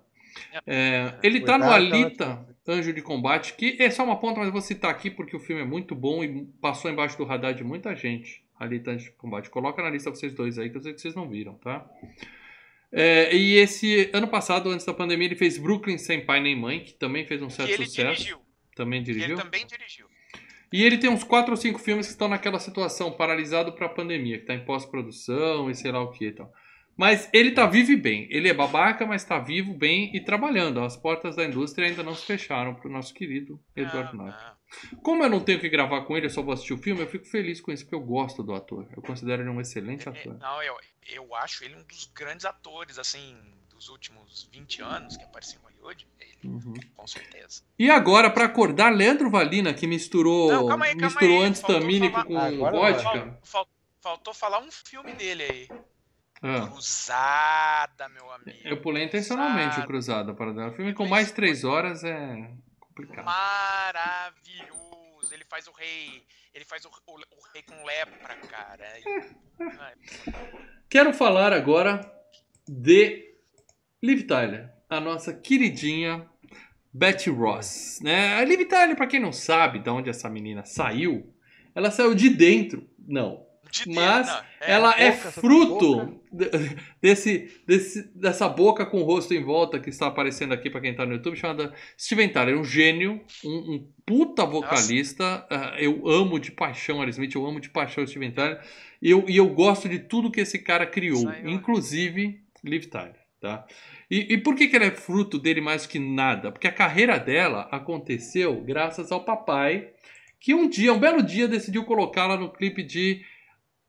É, 0.66 1.14
ele 1.22 1.40
tá 1.42 1.56
no 1.56 1.70
Alita, 1.70 2.44
Anjo 2.66 2.92
de 2.92 3.02
Combate, 3.02 3.54
que 3.54 3.76
é 3.78 3.90
só 3.90 4.04
uma 4.04 4.16
ponta, 4.18 4.38
mas 4.38 4.46
eu 4.46 4.52
vou 4.52 4.60
citar 4.62 4.90
aqui 4.90 5.10
porque 5.10 5.36
o 5.36 5.40
filme 5.40 5.62
é 5.62 5.64
muito 5.66 5.94
bom 5.94 6.24
e 6.24 6.46
passou 6.60 6.90
embaixo 6.90 7.16
do 7.18 7.24
radar 7.24 7.54
de 7.54 7.62
muita 7.64 7.94
gente. 7.94 8.42
Alita, 8.58 8.92
Anjo 8.92 9.06
de 9.06 9.16
Combate. 9.16 9.50
Coloca 9.50 9.82
na 9.82 9.90
lista 9.90 10.10
vocês 10.10 10.32
dois 10.32 10.58
aí, 10.58 10.70
que 10.70 10.76
eu 10.76 10.82
sei 10.82 10.92
que 10.94 11.00
vocês 11.00 11.14
não 11.14 11.28
viram, 11.28 11.54
tá? 11.54 11.84
É, 12.90 13.34
e 13.34 13.56
esse 13.56 14.08
ano 14.12 14.28
passado, 14.28 14.70
antes 14.70 14.86
da 14.86 14.94
pandemia, 14.94 15.26
ele 15.26 15.34
fez 15.36 15.58
Brooklyn 15.58 15.98
Sem 15.98 16.24
Pai 16.24 16.40
Nem 16.40 16.54
Mãe, 16.56 16.80
que 16.80 16.94
também 16.94 17.26
fez 17.26 17.42
um 17.42 17.48
Que 17.48 17.52
certo 17.54 17.70
ele 17.70 17.86
sucesso. 17.86 18.12
dirigiu. 18.14 18.38
Também 18.76 19.02
Que 19.02 19.10
ele 19.10 19.18
dirigiu. 19.20 19.36
também 19.36 19.66
dirigiu. 19.66 20.06
E 20.72 20.82
ele 20.82 20.98
tem 20.98 21.10
uns 21.10 21.22
4 21.24 21.50
ou 21.52 21.56
5 21.56 21.78
filmes 21.78 22.06
que 22.06 22.12
estão 22.12 22.28
naquela 22.28 22.58
situação, 22.58 23.12
paralisado 23.12 23.72
pra 23.72 23.88
pandemia, 23.88 24.38
que 24.38 24.44
tá 24.46 24.54
em 24.54 24.64
pós-produção 24.64 25.70
e 25.70 25.74
sei 25.74 25.92
lá 25.92 26.00
o 26.02 26.10
que 26.10 26.26
e 26.26 26.32
tal. 26.32 26.52
Mas 26.96 27.28
ele 27.32 27.50
tá 27.52 27.66
vivo 27.66 27.90
e 27.92 27.96
bem. 27.96 28.28
Ele 28.30 28.48
é 28.48 28.54
babaca, 28.54 29.04
mas 29.04 29.24
tá 29.24 29.38
vivo, 29.38 29.74
bem 29.74 30.14
e 30.14 30.20
trabalhando. 30.20 30.80
As 30.80 30.96
portas 30.96 31.34
da 31.36 31.44
indústria 31.44 31.88
ainda 31.88 32.02
não 32.02 32.14
se 32.14 32.24
fecharam 32.24 32.74
pro 32.74 32.88
nosso 32.90 33.12
querido 33.12 33.60
Eduardo 33.74 34.16
Não, 34.16 34.26
Nato. 34.26 34.44
não. 34.44 34.98
Como 35.02 35.22
eu 35.22 35.28
não 35.28 35.40
tenho 35.40 35.60
que 35.60 35.68
gravar 35.68 36.02
com 36.02 36.16
ele, 36.16 36.26
eu 36.26 36.30
só 36.30 36.42
vou 36.42 36.52
assistir 36.54 36.72
o 36.72 36.78
filme, 36.78 37.00
eu 37.02 37.06
fico 37.06 37.24
feliz 37.26 37.60
com 37.60 37.70
isso, 37.72 37.84
porque 37.84 37.94
eu 37.94 38.00
gosto 38.00 38.42
do 38.42 38.54
ator. 38.54 38.88
Eu 38.96 39.02
considero 39.02 39.42
ele 39.42 39.50
um 39.50 39.60
excelente 39.60 40.08
É, 40.08 40.12
ator. 40.12 40.36
Não, 40.38 40.62
eu, 40.62 40.76
eu 41.08 41.34
acho 41.34 41.64
ele 41.64 41.74
um 41.76 41.82
dos 41.84 42.10
grandes 42.14 42.44
atores, 42.44 42.98
assim, 42.98 43.36
dos 43.70 43.88
últimos 43.88 44.48
20 44.52 44.80
anos 44.82 45.16
que 45.16 45.24
apareceu 45.24 45.60
em 45.60 45.64
Hollywood. 45.64 46.06
Ele, 46.20 46.34
Uhum. 46.44 46.74
com 46.94 47.06
certeza. 47.06 47.62
E 47.78 47.88
agora, 47.90 48.28
pra 48.30 48.44
acordar, 48.44 48.92
Leandro 48.94 49.30
Valina, 49.30 49.72
que 49.72 49.86
misturou, 49.86 50.50
Não, 50.52 50.66
calma 50.68 50.84
aí, 50.86 50.90
calma 50.92 51.06
misturou 51.06 51.40
aí, 51.40 51.44
antistamínico 51.48 52.24
com 52.24 52.58
vodka. 52.70 53.02
Fal- 53.02 53.38
fal- 53.42 53.68
faltou 54.00 54.34
falar 54.34 54.60
um 54.60 54.70
filme 54.70 55.12
dele 55.14 55.42
aí. 55.44 55.68
Ah. 56.46 56.66
Cruzada, 56.68 58.06
meu 58.10 58.30
amigo. 58.30 58.58
Eu 58.64 58.78
pulei 58.82 59.04
intencionalmente 59.04 59.80
o 59.80 59.86
Cruzada. 59.86 60.34
Para 60.34 60.52
dar. 60.52 60.68
O 60.68 60.72
filme 60.74 60.92
com 60.92 61.08
mais 61.08 61.32
três 61.32 61.64
horas 61.64 62.04
é 62.04 62.50
complicado. 62.78 63.24
Maravilhoso. 63.24 64.74
Ele 65.32 65.44
faz 65.44 65.66
o 65.66 65.72
rei. 65.72 66.22
Ele 66.52 66.64
faz 66.64 66.84
o, 66.84 66.88
o- 66.88 67.14
o 67.14 67.52
rei 67.52 67.62
com 67.62 67.84
lepra, 67.84 68.34
cara. 68.48 68.84
Quero 70.88 71.12
falar 71.12 71.52
agora 71.52 72.00
de 72.68 73.34
Liv 74.02 74.22
Tyler, 74.26 74.72
a 74.88 75.00
nossa 75.00 75.32
queridinha 75.32 76.28
Betty 76.92 77.30
Ross. 77.30 78.00
Né? 78.02 78.34
A 78.36 78.44
Liv 78.44 78.66
Tyler, 78.68 78.96
pra 78.96 79.06
quem 79.06 79.20
não 79.20 79.32
sabe 79.32 79.78
de 79.80 79.90
onde 79.90 80.10
essa 80.10 80.28
menina 80.30 80.64
saiu, 80.64 81.34
ela 81.74 81.90
saiu 81.90 82.14
de 82.14 82.28
dentro. 82.30 82.88
Não. 82.98 83.44
De 83.82 83.90
Mas 83.90 84.26
Deus, 84.26 84.38
é, 84.60 84.72
ela 84.72 84.94
é 84.98 85.10
fruto 85.12 86.20
de- 86.32 86.50
desse, 87.02 87.50
desse, 87.66 88.02
dessa 88.16 88.48
boca 88.48 88.86
com 88.86 89.00
o 89.00 89.04
rosto 89.04 89.34
em 89.34 89.42
volta 89.42 89.80
que 89.80 89.90
está 89.90 90.06
aparecendo 90.06 90.54
aqui 90.54 90.70
pra 90.70 90.80
quem 90.80 90.94
tá 90.94 91.04
no 91.04 91.14
YouTube, 91.14 91.36
chamada 91.36 91.74
Steven 91.98 92.28
Tyler. 92.28 92.58
Um 92.58 92.64
gênio, 92.64 93.20
um, 93.44 93.48
um 93.74 93.88
puta 94.06 94.44
vocalista. 94.46 95.46
Ah, 95.50 95.74
eu 95.78 96.08
amo 96.08 96.38
de 96.38 96.52
paixão 96.52 97.00
Aerosmith, 97.00 97.34
eu 97.34 97.44
amo 97.44 97.60
de 97.60 97.70
paixão 97.70 98.06
Steven 98.06 98.30
Tyler. 98.30 98.60
E 99.02 99.10
eu, 99.10 99.24
e 99.28 99.36
eu 99.36 99.48
gosto 99.48 99.88
de 99.88 99.98
tudo 99.98 100.30
que 100.30 100.40
esse 100.40 100.58
cara 100.60 100.86
criou, 100.86 101.24
inclusive 101.44 102.40
Liv 102.62 102.84
Tyler. 102.86 103.16
Tá? 103.40 103.66
E, 104.10 104.34
e 104.34 104.38
por 104.38 104.54
que, 104.54 104.68
que 104.68 104.76
ela 104.76 104.86
é 104.86 104.90
fruto 104.90 105.38
dele 105.38 105.60
mais 105.60 105.86
que 105.86 105.98
nada? 105.98 106.50
Porque 106.50 106.66
a 106.66 106.72
carreira 106.72 107.18
dela 107.18 107.68
aconteceu 107.70 108.58
graças 108.62 109.12
ao 109.12 109.22
papai, 109.22 109.90
que 110.40 110.54
um 110.54 110.66
dia, 110.68 110.92
um 110.94 110.98
belo 110.98 111.22
dia, 111.22 111.46
decidiu 111.46 111.84
colocá-la 111.84 112.36
no 112.38 112.50
clipe 112.50 112.82
de 112.82 113.22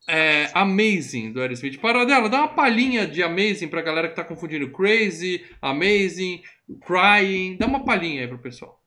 é, 0.06 0.50
Amazing 0.54 1.32
do 1.32 1.40
Aerosmith. 1.40 1.78
Paradela, 1.78 2.28
dá 2.28 2.38
uma 2.38 2.54
palhinha 2.54 3.06
de 3.06 3.22
Amazing 3.22 3.68
pra 3.68 3.82
galera 3.82 4.08
que 4.08 4.16
tá 4.16 4.24
confundindo 4.24 4.70
Crazy, 4.70 5.44
Amazing, 5.60 6.42
Crying. 6.84 7.56
Dá 7.56 7.66
uma 7.66 7.84
palhinha 7.84 8.22
aí 8.22 8.28
pro 8.28 8.38
pessoal. 8.38 8.80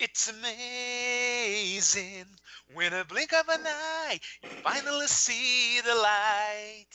It's 0.00 0.28
amazing 0.28 2.26
when 2.74 2.92
a 2.94 3.04
blink 3.04 3.34
of 3.34 3.50
an 3.50 3.66
eye 3.66 4.20
you 4.42 4.50
finally 4.62 5.08
see 5.08 5.82
the 5.82 5.94
light. 5.94 6.88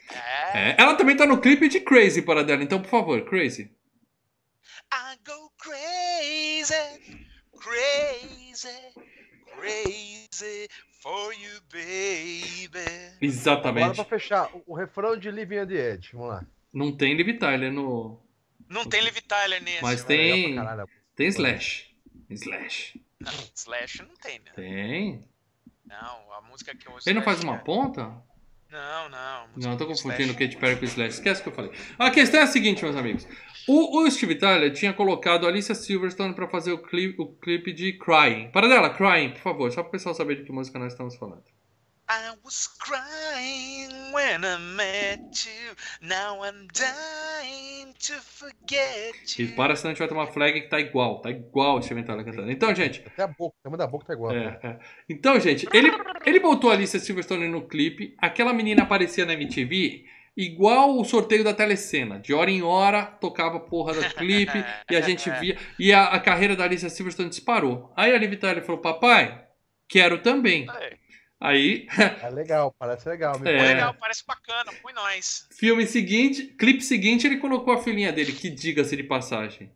É. 0.53 0.69
É, 0.71 0.75
ela 0.77 0.95
também 0.95 1.15
tá 1.15 1.25
no 1.25 1.39
clipe 1.39 1.67
de 1.67 1.79
Crazy, 1.81 2.21
Paradela. 2.21 2.63
Então, 2.63 2.81
por 2.81 2.89
favor, 2.89 3.21
Crazy. 3.25 3.71
I 4.91 5.17
go 5.25 5.51
crazy, 5.57 6.75
crazy, 7.59 8.69
crazy 9.59 10.67
for 11.01 11.33
you, 11.33 11.61
baby. 11.71 12.79
Agora 12.79 13.17
Exatamente. 13.21 13.95
pra 13.95 14.05
fechar, 14.05 14.49
o, 14.55 14.63
o 14.67 14.75
refrão 14.75 15.17
de 15.17 15.29
Living 15.31 15.59
on 15.59 15.67
the 15.67 15.93
Edge. 15.93 16.09
Vamos 16.13 16.29
lá. 16.29 16.45
Não 16.73 16.91
tem 16.95 17.15
Liv 17.15 17.37
Tyler 17.37 17.71
no. 17.71 18.19
Não 18.69 18.85
tem 18.85 19.01
Liv 19.01 19.17
Tyler 19.27 19.61
nesse. 19.61 19.83
Mas 19.83 20.03
tem-. 20.03 20.55
Tem 21.15 21.27
Slash. 21.27 21.93
Slash. 22.29 22.99
Não, 23.19 23.31
Slash 23.55 24.01
não 24.01 24.15
tem, 24.15 24.39
né? 24.39 24.51
Tem. 24.55 25.23
Não, 25.85 26.33
a 26.33 26.41
música 26.49 26.75
que 26.75 26.87
eu 26.87 26.95
Ele 27.05 27.15
não 27.15 27.21
faz 27.23 27.43
uma 27.43 27.55
é- 27.55 27.59
ponta? 27.59 28.11
Não, 28.71 29.09
não. 29.09 29.47
Não, 29.55 29.77
tô 29.77 29.85
do 29.85 29.91
confundindo 29.91 30.31
Slash- 30.31 30.39
Katy 30.39 30.57
Perry 30.57 30.79
com 30.79 30.85
Slash. 30.85 31.15
Esquece 31.17 31.41
o 31.41 31.43
que 31.43 31.49
eu 31.49 31.53
falei. 31.53 31.71
A 31.99 32.09
questão 32.09 32.39
é 32.39 32.43
a 32.43 32.47
seguinte, 32.47 32.81
meus 32.83 32.95
amigos. 32.95 33.27
O, 33.67 34.01
o 34.03 34.11
Steve 34.11 34.35
Tyler 34.35 34.71
tinha 34.73 34.93
colocado 34.93 35.45
a 35.45 35.49
Alicia 35.49 35.73
Silverstone 35.75 36.33
pra 36.33 36.47
fazer 36.49 36.71
o 36.73 36.77
clipe, 36.77 37.21
o 37.21 37.27
clipe 37.27 37.71
de 37.71 37.93
Crying. 37.93 38.49
Para 38.51 38.67
dela, 38.67 38.89
Crying, 38.89 39.31
por 39.31 39.39
favor, 39.41 39.71
só 39.71 39.81
pro 39.81 39.91
pessoal 39.91 40.13
saber 40.13 40.35
de 40.37 40.43
que 40.43 40.51
música 40.51 40.77
nós 40.77 40.91
estamos 40.93 41.15
falando. 41.15 41.43
I 42.09 42.35
was 42.43 42.67
crying 42.67 44.11
when 44.13 44.41
I 44.43 44.57
met 44.75 45.47
you. 45.47 45.73
Now 46.01 46.43
I'm 46.43 46.67
dying 46.73 47.93
to 48.07 48.13
forget 48.21 49.39
E 49.39 49.43
you. 49.43 49.55
para, 49.55 49.73
senão 49.77 49.91
a 49.91 49.93
gente 49.93 49.99
vai 49.99 50.07
tomar 50.09 50.27
flag 50.27 50.61
que 50.61 50.67
tá 50.67 50.81
igual, 50.81 51.21
tá 51.21 51.29
igual 51.31 51.77
o 51.77 51.81
Steven 51.81 52.03
Tyler 52.03 52.25
cantando. 52.25 52.51
Então, 52.51 52.75
gente, 52.75 53.01
Até 53.07 53.23
a 53.23 53.27
boca, 53.27 53.55
o 53.57 53.63
tamanho 53.63 53.77
da 53.77 53.87
boca 53.87 54.05
tá 54.05 54.13
igual. 54.13 54.33
É, 54.35 54.59
é. 54.61 54.79
Então, 55.07 55.39
gente, 55.39 55.65
ele, 55.73 55.89
ele 56.25 56.39
botou 56.41 56.69
a 56.69 56.73
Alicia 56.73 56.99
Silverstone 56.99 57.47
no 57.47 57.65
clipe. 57.65 58.13
Aquela 58.17 58.53
menina 58.53 58.83
aparecia 58.83 59.25
na 59.25 59.33
MTV 59.33 60.03
igual 60.35 60.97
o 60.99 61.05
sorteio 61.05 61.43
da 61.43 61.53
telecena. 61.53 62.19
De 62.19 62.33
hora 62.33 62.49
em 62.51 62.61
hora, 62.61 63.05
tocava 63.05 63.57
a 63.57 63.61
porra 63.61 63.93
do 63.93 64.15
clipe 64.15 64.63
e 64.89 64.95
a 64.95 65.01
gente 65.01 65.29
via. 65.39 65.57
E 65.79 65.91
a, 65.93 66.05
a 66.05 66.19
carreira 66.19 66.55
da 66.55 66.63
Alicia 66.63 66.89
Silverstone 66.89 67.29
disparou. 67.29 67.91
Aí 67.95 68.13
a 68.13 68.17
Liv 68.17 68.35
Tyler 68.37 68.63
falou: 68.63 68.81
Papai, 68.81 69.45
quero 69.87 70.19
também. 70.21 70.67
É, 70.69 70.97
Aí, 71.45 71.87
É 72.21 72.29
legal, 72.29 72.73
parece 72.79 73.09
legal. 73.09 73.37
Me 73.37 73.49
É. 73.51 73.57
põe- 73.57 73.67
Legal, 73.67 73.93
parece 73.99 74.23
bacana, 74.25 74.71
põe 74.81 74.93
nós. 74.93 75.45
filme 75.51 75.85
seguinte, 75.85 76.43
clipe 76.57 76.81
seguinte, 76.81 77.27
ele 77.27 77.35
colocou 77.37 77.73
a 77.73 77.83
filhinha 77.83 78.13
dele, 78.13 78.31
que 78.31 78.49
diga-se 78.49 78.95
de 78.95 79.03
passagem. 79.03 79.69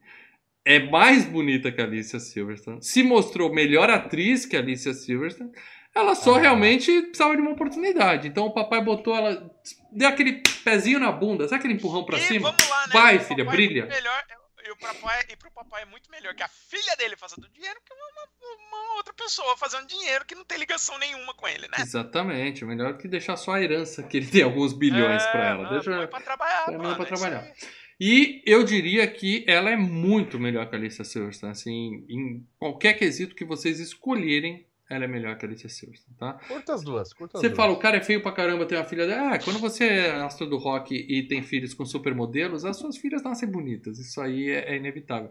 É 0.63 0.79
mais 0.79 1.25
bonita 1.25 1.69
que 1.71 1.81
a 1.81 1.83
Alicia 1.83 2.19
Silverstone. 2.21 2.81
Se 2.81 3.03
mostrou 3.03 3.53
melhor 3.53 3.89
atriz 3.89 4.45
que 4.45 4.55
a 4.55 4.59
Alicia 4.59 4.93
Silverstone. 4.93 5.51
Ela 5.97 6.13
só 6.13 6.35
Ah. 6.35 6.39
realmente 6.39 7.01
precisava 7.01 7.35
de 7.35 7.41
uma 7.41 7.51
oportunidade. 7.51 8.27
Então 8.27 8.45
o 8.45 8.53
papai 8.53 8.81
botou 8.81 9.15
ela. 9.15 9.51
Deu 9.91 10.07
aquele 10.07 10.43
pezinho 10.63 10.99
na 10.99 11.11
bunda. 11.11 11.47
Sabe 11.47 11.59
aquele 11.59 11.73
empurrão 11.73 12.05
pra 12.05 12.17
e 12.19 12.21
cima? 12.21 12.51
vamos 12.51 12.69
lá, 12.69 12.87
né? 12.87 12.93
Vai, 12.93 13.19
filha, 13.19 13.43
papai 13.43 13.57
brilha. 13.57 13.83
é 13.83 13.87
Melhor, 13.87 14.23
e, 14.63 14.69
o 14.71 14.75
papai, 14.77 15.23
e 15.31 15.35
pro 15.35 15.49
papai 15.49 15.83
é 15.83 15.85
muito 15.85 16.11
melhor 16.11 16.35
que 16.35 16.43
a 16.43 16.47
filha 16.47 16.95
dele 16.97 17.15
faça 17.15 17.39
do 17.39 17.49
dinheiro 17.49 17.79
que 17.83 17.93
uma, 17.93 18.67
uma, 18.67 18.97
outra 18.97 19.13
pessoa 19.13 19.57
fazendo 19.57 19.87
dinheiro 19.87 20.25
que 20.25 20.35
não 20.35 20.43
tem 20.45 20.57
ligação 20.59 20.99
nenhuma 20.99 21.33
com 21.33 21.47
ele, 21.47 21.67
né? 21.69 21.77
Exatamente. 21.79 22.63
Melhor 22.63 22.97
que 22.97 23.07
deixar 23.07 23.35
só 23.37 23.53
a 23.53 23.61
herança, 23.63 24.03
que 24.03 24.17
ele 24.17 24.27
tem 24.27 24.43
alguns 24.43 24.73
bilhões 24.73 25.23
é, 25.23 25.31
pra 25.31 25.45
ela. 25.47 25.69
Deixa 25.69 25.91
põe 25.97 26.07
pra 26.07 26.21
trabalhar, 26.21 26.65
põe 26.65 26.77
mano, 26.77 26.95
pra 26.95 27.05
trabalhar. 27.05 27.51
E 27.99 28.43
eu 28.45 28.63
diria 28.63 29.07
que 29.07 29.43
ela 29.47 29.71
é 29.71 29.75
muito 29.75 30.39
melhor 30.39 30.69
que 30.69 30.75
a 30.75 30.77
Alicia 30.77 31.03
Silverstone. 31.03 31.51
Assim, 31.51 32.05
em 32.07 32.45
qualquer 32.59 32.93
quesito 32.93 33.33
que 33.33 33.43
vocês 33.43 33.79
escolherem, 33.79 34.67
ela 34.89 35.03
é 35.03 35.07
melhor 35.07 35.37
que 35.37 35.45
a 35.45 35.49
Alicia 35.49 35.69
Silverstone, 35.69 36.15
tá? 36.17 36.33
Curta 36.47 36.73
as 36.73 36.83
duas, 36.83 37.13
curta 37.13 37.37
as 37.37 37.41
Você 37.41 37.49
duas. 37.49 37.57
fala, 37.57 37.73
o 37.73 37.77
cara 37.77 37.97
é 37.97 38.01
feio 38.01 38.21
pra 38.21 38.31
caramba, 38.31 38.65
tem 38.65 38.77
uma 38.77 38.85
filha 38.85 39.05
dela. 39.05 39.33
Ah, 39.33 39.39
quando 39.39 39.59
você 39.59 39.85
é 39.85 40.11
astro 40.21 40.47
do 40.47 40.57
rock 40.57 40.95
e 40.95 41.23
tem 41.23 41.43
filhos 41.43 41.73
com 41.73 41.85
supermodelos, 41.85 42.63
as 42.63 42.77
suas 42.77 42.97
filhas 42.97 43.21
nascem 43.21 43.49
bonitas. 43.49 43.99
Isso 43.99 44.21
aí 44.21 44.49
é, 44.49 44.73
é 44.73 44.77
inevitável. 44.77 45.29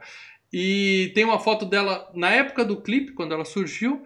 E 0.52 1.11
tem 1.14 1.24
uma 1.24 1.38
foto 1.38 1.64
dela 1.64 2.11
na 2.14 2.30
época 2.30 2.64
do 2.64 2.80
clipe, 2.80 3.12
quando 3.12 3.32
ela 3.32 3.44
surgiu. 3.44 4.02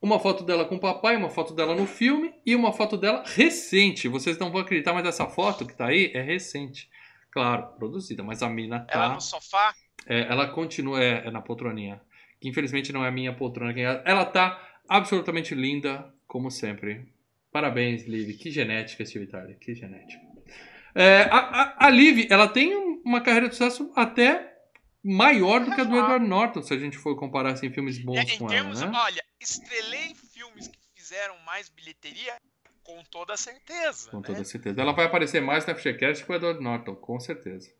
Uma 0.00 0.20
foto 0.20 0.44
dela 0.44 0.64
com 0.64 0.76
o 0.76 0.80
papai, 0.80 1.16
uma 1.16 1.30
foto 1.30 1.54
dela 1.54 1.74
no 1.74 1.86
filme 1.86 2.32
e 2.44 2.54
uma 2.54 2.72
foto 2.72 2.96
dela 2.96 3.24
recente. 3.26 4.08
Vocês 4.08 4.38
não 4.38 4.50
vão 4.52 4.60
acreditar, 4.60 4.92
mas 4.92 5.06
essa 5.06 5.26
foto 5.26 5.66
que 5.66 5.74
tá 5.74 5.86
aí 5.86 6.10
é 6.14 6.20
recente. 6.20 6.88
Claro, 7.30 7.66
produzida, 7.78 8.22
mas 8.22 8.42
a 8.42 8.48
mina 8.48 8.80
tá. 8.80 8.94
Ela 8.94 9.14
no 9.14 9.20
sofá? 9.20 9.74
É, 10.06 10.20
ela 10.22 10.48
continua 10.48 11.02
é, 11.02 11.26
é 11.26 11.30
na 11.30 11.40
poltroninha. 11.40 12.00
Que 12.40 12.48
infelizmente 12.48 12.92
não 12.92 13.04
é 13.04 13.08
a 13.08 13.10
minha 13.10 13.32
poltrona. 13.32 13.72
Ela 14.04 14.24
tá 14.26 14.75
absolutamente 14.88 15.54
linda, 15.54 16.12
como 16.26 16.50
sempre. 16.50 17.08
Parabéns, 17.50 18.06
Liv. 18.06 18.36
Que 18.36 18.50
genética, 18.50 19.04
Steve 19.04 19.26
Tyler. 19.26 19.58
Que 19.58 19.74
genética. 19.74 20.22
É, 20.94 21.22
a, 21.22 21.38
a, 21.38 21.86
a 21.86 21.90
Liv, 21.90 22.26
ela 22.30 22.48
tem 22.48 22.74
uma 23.04 23.20
carreira 23.20 23.48
de 23.48 23.54
sucesso 23.54 23.92
até 23.94 24.54
maior 25.02 25.64
do 25.64 25.74
que 25.74 25.80
a 25.80 25.84
do 25.84 25.96
Edward 25.96 26.26
Norton, 26.26 26.62
se 26.62 26.74
a 26.74 26.78
gente 26.78 26.98
for 26.98 27.14
comparar 27.16 27.52
assim, 27.52 27.70
filmes 27.70 27.98
bons 27.98 28.18
É, 28.18 28.22
em 28.22 28.38
com 28.38 28.46
termos, 28.46 28.82
ela, 28.82 28.90
né? 28.90 28.98
olha, 28.98 29.24
estrelei 29.40 30.14
filmes 30.32 30.66
que 30.66 30.78
fizeram 30.94 31.36
mais 31.46 31.68
bilheteria 31.68 32.34
com 32.82 33.02
toda 33.10 33.36
certeza. 33.36 34.10
Com 34.10 34.18
né? 34.18 34.22
toda 34.26 34.44
certeza. 34.44 34.80
Ela 34.80 34.92
vai 34.92 35.06
aparecer 35.06 35.40
mais 35.40 35.64
na 35.64 35.74
FGCast 35.74 36.24
que 36.24 36.32
o 36.32 36.34
Edward 36.34 36.62
Norton, 36.62 36.96
com 36.96 37.20
certeza. 37.20 37.70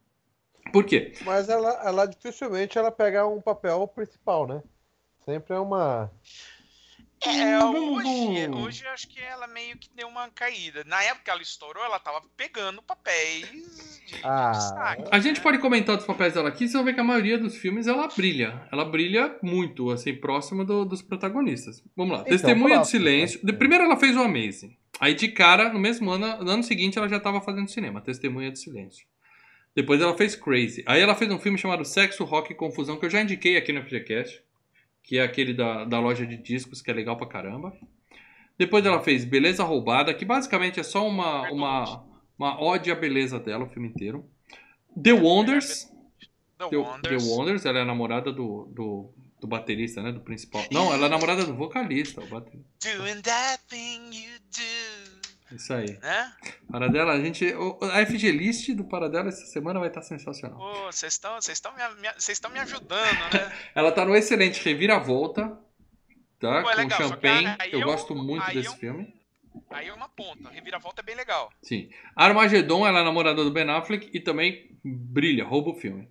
Por 0.73 0.85
quê? 0.85 1.13
Mas 1.23 1.49
ela, 1.49 1.71
ela 1.85 2.07
dificilmente 2.07 2.77
ela 2.79 2.91
pega 2.91 3.27
um 3.27 3.41
papel 3.41 3.87
principal, 3.89 4.47
né? 4.47 4.63
Sempre 5.25 5.55
é 5.55 5.59
uma. 5.59 6.11
É, 7.29 7.59
Vamos- 7.59 8.05
hoje, 8.05 8.47
vamos- 8.47 8.67
hoje 8.67 8.85
eu 8.85 8.91
acho 8.91 9.09
que 9.09 9.21
ela 9.21 9.47
meio 9.47 9.77
que 9.77 9.89
deu 9.95 10.07
uma 10.09 10.29
caída. 10.31 10.85
Na 10.87 11.03
época 11.03 11.23
que 11.25 11.31
ela 11.31 11.43
estourou, 11.43 11.85
ela 11.85 11.99
tava 11.99 12.23
pegando 12.37 12.83
papéis 12.83 13.47
de, 14.07 14.17
de 14.17 14.21
Ah, 14.23 14.51
destaque. 14.53 15.05
A 15.11 15.19
gente 15.19 15.41
pode 15.41 15.59
comentar 15.59 15.97
dos 15.97 16.07
papéis 16.07 16.35
dela 16.35 16.49
aqui, 16.49 16.59
vocês 16.61 16.73
vão 16.73 16.85
ver 16.85 16.95
que 16.95 17.01
a 17.01 17.05
maioria 17.05 17.39
dos 17.39 17.57
filmes 17.57 17.87
ela 17.87 18.07
brilha. 18.09 18.67
Ela 18.73 18.85
brilha 18.85 19.37
muito, 19.43 19.91
assim, 19.91 20.15
próximo 20.15 20.65
do- 20.65 20.85
dos 20.85 21.03
protagonistas. 21.03 21.83
Vamos 21.97 22.13
lá. 22.13 22.19
Então, 22.21 22.31
Testemunha 22.33 22.69
de 22.69 22.75
próximo, 22.77 23.01
Silêncio. 23.01 23.41
né? 23.43 23.53
De- 23.53 23.59
Primeiro 23.59 23.85
ela 23.85 23.97
fez 23.97 24.17
o 24.17 24.21
Amazing. 24.21 24.77
Aí 25.01 25.15
de 25.15 25.29
cara, 25.29 25.71
no 25.73 25.79
mesmo 25.79 26.11
ano, 26.11 26.45
no 26.45 26.51
ano 26.51 26.63
seguinte, 26.63 26.97
ela 26.97 27.09
já 27.09 27.17
estava 27.19 27.41
fazendo 27.41 27.69
cinema. 27.71 28.01
Testemunha 28.01 28.51
de 28.51 28.59
Silêncio. 28.59 29.07
Depois 29.75 30.01
ela 30.01 30.17
fez 30.17 30.35
Crazy. 30.35 30.83
Aí 30.87 31.03
ela 31.03 31.15
fez 31.15 31.31
um 31.31 31.39
filme 31.39 31.59
chamado 31.59 31.85
Sexo, 31.85 32.25
Rock 32.25 32.53
e 32.53 32.57
Confusão, 32.57 32.97
que 32.99 33.05
eu 33.05 33.11
já 33.11 33.21
indiquei 33.21 33.59
aqui 33.59 33.73
no 33.75 33.83
FGCast. 33.83 34.43
Que 35.07 35.19
é 35.19 35.23
aquele 35.23 35.55
da, 35.55 35.85
da 35.85 35.99
loja 35.99 36.27
de 36.27 36.37
discos, 36.37 36.83
que 36.83 36.91
é 36.91 36.95
legal 36.95 37.17
pra 37.17 37.27
caramba. 37.27 37.73
Depois 38.59 38.85
ela 38.85 39.03
fez 39.03 39.25
Beleza 39.25 39.65
Roubada, 39.65 40.13
que 40.13 40.25
basicamente 40.25 40.81
é 40.81 40.83
só 40.83 41.07
uma, 41.07 41.51
uma, 41.51 42.05
uma 42.39 42.63
ode 42.63 42.91
à 42.91 42.95
beleza 42.95 43.39
dela, 43.39 43.65
o 43.65 43.69
filme 43.69 43.89
inteiro. 43.89 44.29
The 45.01 45.13
Wonders. 45.13 45.85
The 46.59 46.69
The, 46.71 46.77
Wonders. 46.77 47.25
The 47.25 47.31
Wonders, 47.31 47.67
ela 47.67 47.79
é 47.79 47.83
a 47.83 47.85
namorada 47.85 48.33
do, 48.33 48.65
do, 48.75 49.15
do 49.41 49.47
baterista, 49.47 50.03
né? 50.03 50.11
Do 50.11 50.21
principal. 50.21 50.65
Não, 50.73 50.93
ela 50.93 51.05
é 51.05 51.07
a 51.07 51.11
namorada 51.11 51.45
do 51.45 51.55
vocalista. 51.55 52.23
O 52.23 52.27
baterista. 52.27 52.67
Doing 52.81 53.21
that 53.23 53.63
thing 53.69 54.11
you 54.11 54.39
do. 54.51 55.16
Isso 55.53 55.73
aí. 55.73 55.99
Né? 56.01 56.33
Paradela, 56.71 57.13
a 57.13 57.21
gente. 57.21 57.47
A 57.93 58.05
FG 58.05 58.33
List 58.33 58.71
do 58.75 58.85
Paradela 58.85 59.29
essa 59.29 59.47
semana 59.47 59.79
vai 59.79 59.89
estar 59.89 60.03
sensacional. 60.03 60.59
Pô, 60.59 60.87
vocês 60.93 61.13
estão 61.15 61.73
me, 61.73 62.01
me- 62.01 62.61
ajudando, 62.61 63.19
né? 63.33 63.53
Ela 63.75 63.93
tá 63.93 64.05
no 64.05 64.17
excelente 64.17 64.63
Reviravolta, 64.65 65.57
tá? 66.41 66.63
Pô, 66.63 66.71
é 66.71 66.75
Com 66.75 66.81
legal, 66.81 66.99
champanhe. 66.99 67.47
aí 67.59 67.73
Eu 67.73 67.81
um- 67.81 67.85
gosto 67.85 68.15
muito 68.15 68.45
desse 68.53 68.69
um- 68.71 68.77
filme. 68.77 69.15
Aí 69.71 69.89
é 69.89 69.93
uma 69.95 70.09
ponta. 70.09 70.51
Reviravolta 70.51 71.01
é 71.01 71.05
bem 71.05 71.15
legal. 71.15 71.51
Sim. 71.63 71.89
Armagedon, 72.15 72.87
ela 72.87 73.01
é 73.01 73.05
namorada 73.05 73.43
do 73.43 73.51
Ben 73.51 73.69
Affleck 73.71 74.11
e 74.13 74.21
também 74.21 74.71
brilha, 74.85 75.45
rouba 75.45 75.71
o 75.71 75.75
filme. 75.75 76.09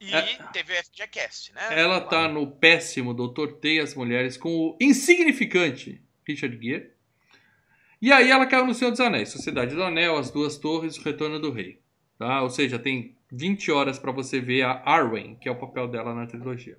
E 0.00 0.12
É. 0.12 0.22
teve 0.52 0.72
o 0.72 0.76
FGCast, 0.76 1.52
né? 1.54 1.78
Ela 1.80 2.00
tá 2.00 2.26
no 2.26 2.50
péssimo 2.50 3.14
Doutor 3.14 3.52
T 3.60 3.74
e 3.74 3.80
as 3.80 3.94
Mulheres 3.94 4.36
com 4.36 4.48
o 4.50 4.76
insignificante 4.80 6.02
Richard 6.26 6.58
Gere. 6.60 6.90
E 8.02 8.12
aí 8.12 8.30
ela 8.30 8.44
caiu 8.46 8.66
no 8.66 8.74
Senhor 8.74 8.90
dos 8.90 9.00
Anéis, 9.00 9.28
Sociedade 9.30 9.74
do 9.74 9.82
Anel, 9.82 10.18
As 10.18 10.30
Duas 10.30 10.58
Torres, 10.58 10.98
O 10.98 11.02
Retorno 11.02 11.38
do 11.38 11.52
Rei. 11.52 11.80
Tá? 12.18 12.42
Ou 12.42 12.50
seja, 12.50 12.78
tem 12.78 13.16
20 13.32 13.70
horas 13.70 13.98
pra 13.98 14.12
você 14.12 14.40
ver 14.40 14.62
a 14.62 14.82
Arwen, 14.84 15.36
que 15.40 15.48
é 15.48 15.52
o 15.52 15.58
papel 15.58 15.88
dela 15.88 16.14
na 16.14 16.26
trilogia. 16.26 16.76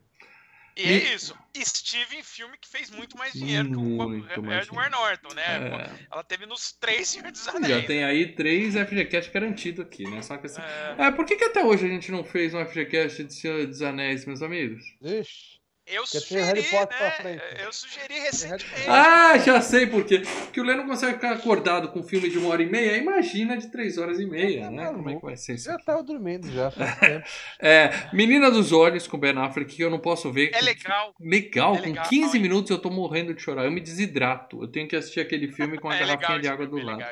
E 0.76 0.88
Me- 0.88 0.94
é 0.94 1.14
isso. 1.16 1.36
Estive 1.56 2.18
em 2.18 2.24
filme 2.24 2.58
que 2.58 2.68
fez 2.68 2.90
muito 2.90 3.16
mais 3.18 3.32
dinheiro 3.34 3.70
que 3.70 3.76
o 3.76 3.80
Muito 3.80 4.28
Edward 4.52 4.92
Norton, 4.92 5.34
né? 5.36 5.44
É. 5.46 6.06
Ela 6.12 6.24
teve 6.24 6.46
nos 6.48 6.72
três 6.74 7.10
Senhor 7.10 7.32
dos 7.32 7.44
Já 7.46 7.52
Anéis. 7.54 7.86
tem 7.86 8.04
aí 8.04 8.34
três 8.34 8.74
FGCast 8.76 9.32
garantido 9.32 9.84
aqui, 9.84 10.04
né? 10.10 10.22
Só 10.24 10.36
que 10.38 10.48
assim... 10.48 10.62
É, 10.98 11.06
É, 11.08 11.12
por 11.12 11.26
que, 11.26 11.36
que 11.36 11.44
até 11.44 11.64
hoje 11.64 11.86
a 11.86 11.90
gente 11.90 12.12
não 12.12 12.24
fez 12.24 12.54
um 12.56 12.66
FGCast 12.66 13.24
de 13.24 13.34
Senhor 13.36 13.68
dos 13.68 13.82
Anéis, 13.84 14.26
meus 14.26 14.42
amigos? 14.42 14.84
Ixi. 15.02 15.53
Eu 15.86 16.04
Porque 16.04 16.20
sugeri, 16.20 16.42
Harry 16.46 16.64
Potter 16.64 16.80
né? 16.90 16.98
pra 16.98 17.12
frente. 17.12 17.44
Eu 17.64 17.74
sugeri 17.74 18.20
recentemente. 18.20 18.90
Ah, 18.90 19.38
já 19.38 19.62
sei 19.62 19.86
por 19.86 20.06
quê. 20.06 20.20
Porque 20.44 20.60
o 20.62 20.64
Lê 20.64 20.76
não 20.76 20.88
consegue 20.88 21.14
ficar 21.14 21.34
acordado 21.34 21.90
com 21.90 22.00
um 22.00 22.04
filme 22.04 22.30
de 22.30 22.38
uma 22.38 22.50
hora 22.50 22.64
e 22.64 22.66
meia. 22.70 22.98
Imagina 22.98 23.58
de 23.58 23.70
três 23.72 23.98
horas 23.98 24.20
e 24.20 24.26
meia, 24.26 24.66
Tá 24.66 24.72
né? 24.72 24.86
Como 24.88 25.10
é 25.10 25.16
que 25.16 25.22
vai 25.22 25.36
ser 25.38 25.56
isso? 25.56 25.66
Já 25.66 25.78
tava 25.80 26.02
dormindo 26.04 26.50
já 26.52 26.72
faz 26.72 26.98
tempo. 27.00 27.26
É, 27.60 27.92
Menina 28.14 28.50
dos 28.50 28.72
Olhos 28.72 29.08
com 29.08 29.18
Ben 29.18 29.38
Affleck, 29.38 29.76
que 29.76 29.84
eu 29.84 29.90
não 29.90 30.00
posso 30.00 30.32
ver. 30.32 30.52
É 30.54 30.62
legal. 30.62 31.14
Legal, 31.20 31.76
É 31.76 31.80
com 31.80 31.86
legal. 31.90 32.06
15 32.10 32.40
minutos 32.40 32.72
eu 32.72 32.80
tô 32.80 32.90
morrendo 32.90 33.34
de 33.34 33.42
chorar. 33.42 33.66
Eu 33.66 33.72
me 33.72 33.82
desidrato. 33.82 34.62
Eu 34.64 34.68
tenho 34.68 34.88
que 34.88 34.96
assistir 34.96 35.20
aquele 35.20 35.52
filme 35.52 35.78
com 35.78 35.90
a 35.92 35.96
é 35.96 36.00
garrafinha 36.00 36.38
legal, 36.38 36.40
de 36.40 36.48
água 36.48 36.68
do 36.68 36.80
é 36.80 36.84
lado. 36.84 37.04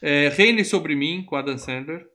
É, 0.00 0.28
Reine 0.28 0.64
sobre 0.64 0.94
mim, 0.94 1.24
com 1.24 1.36
Adam 1.36 1.58
Sandler. 1.58 2.06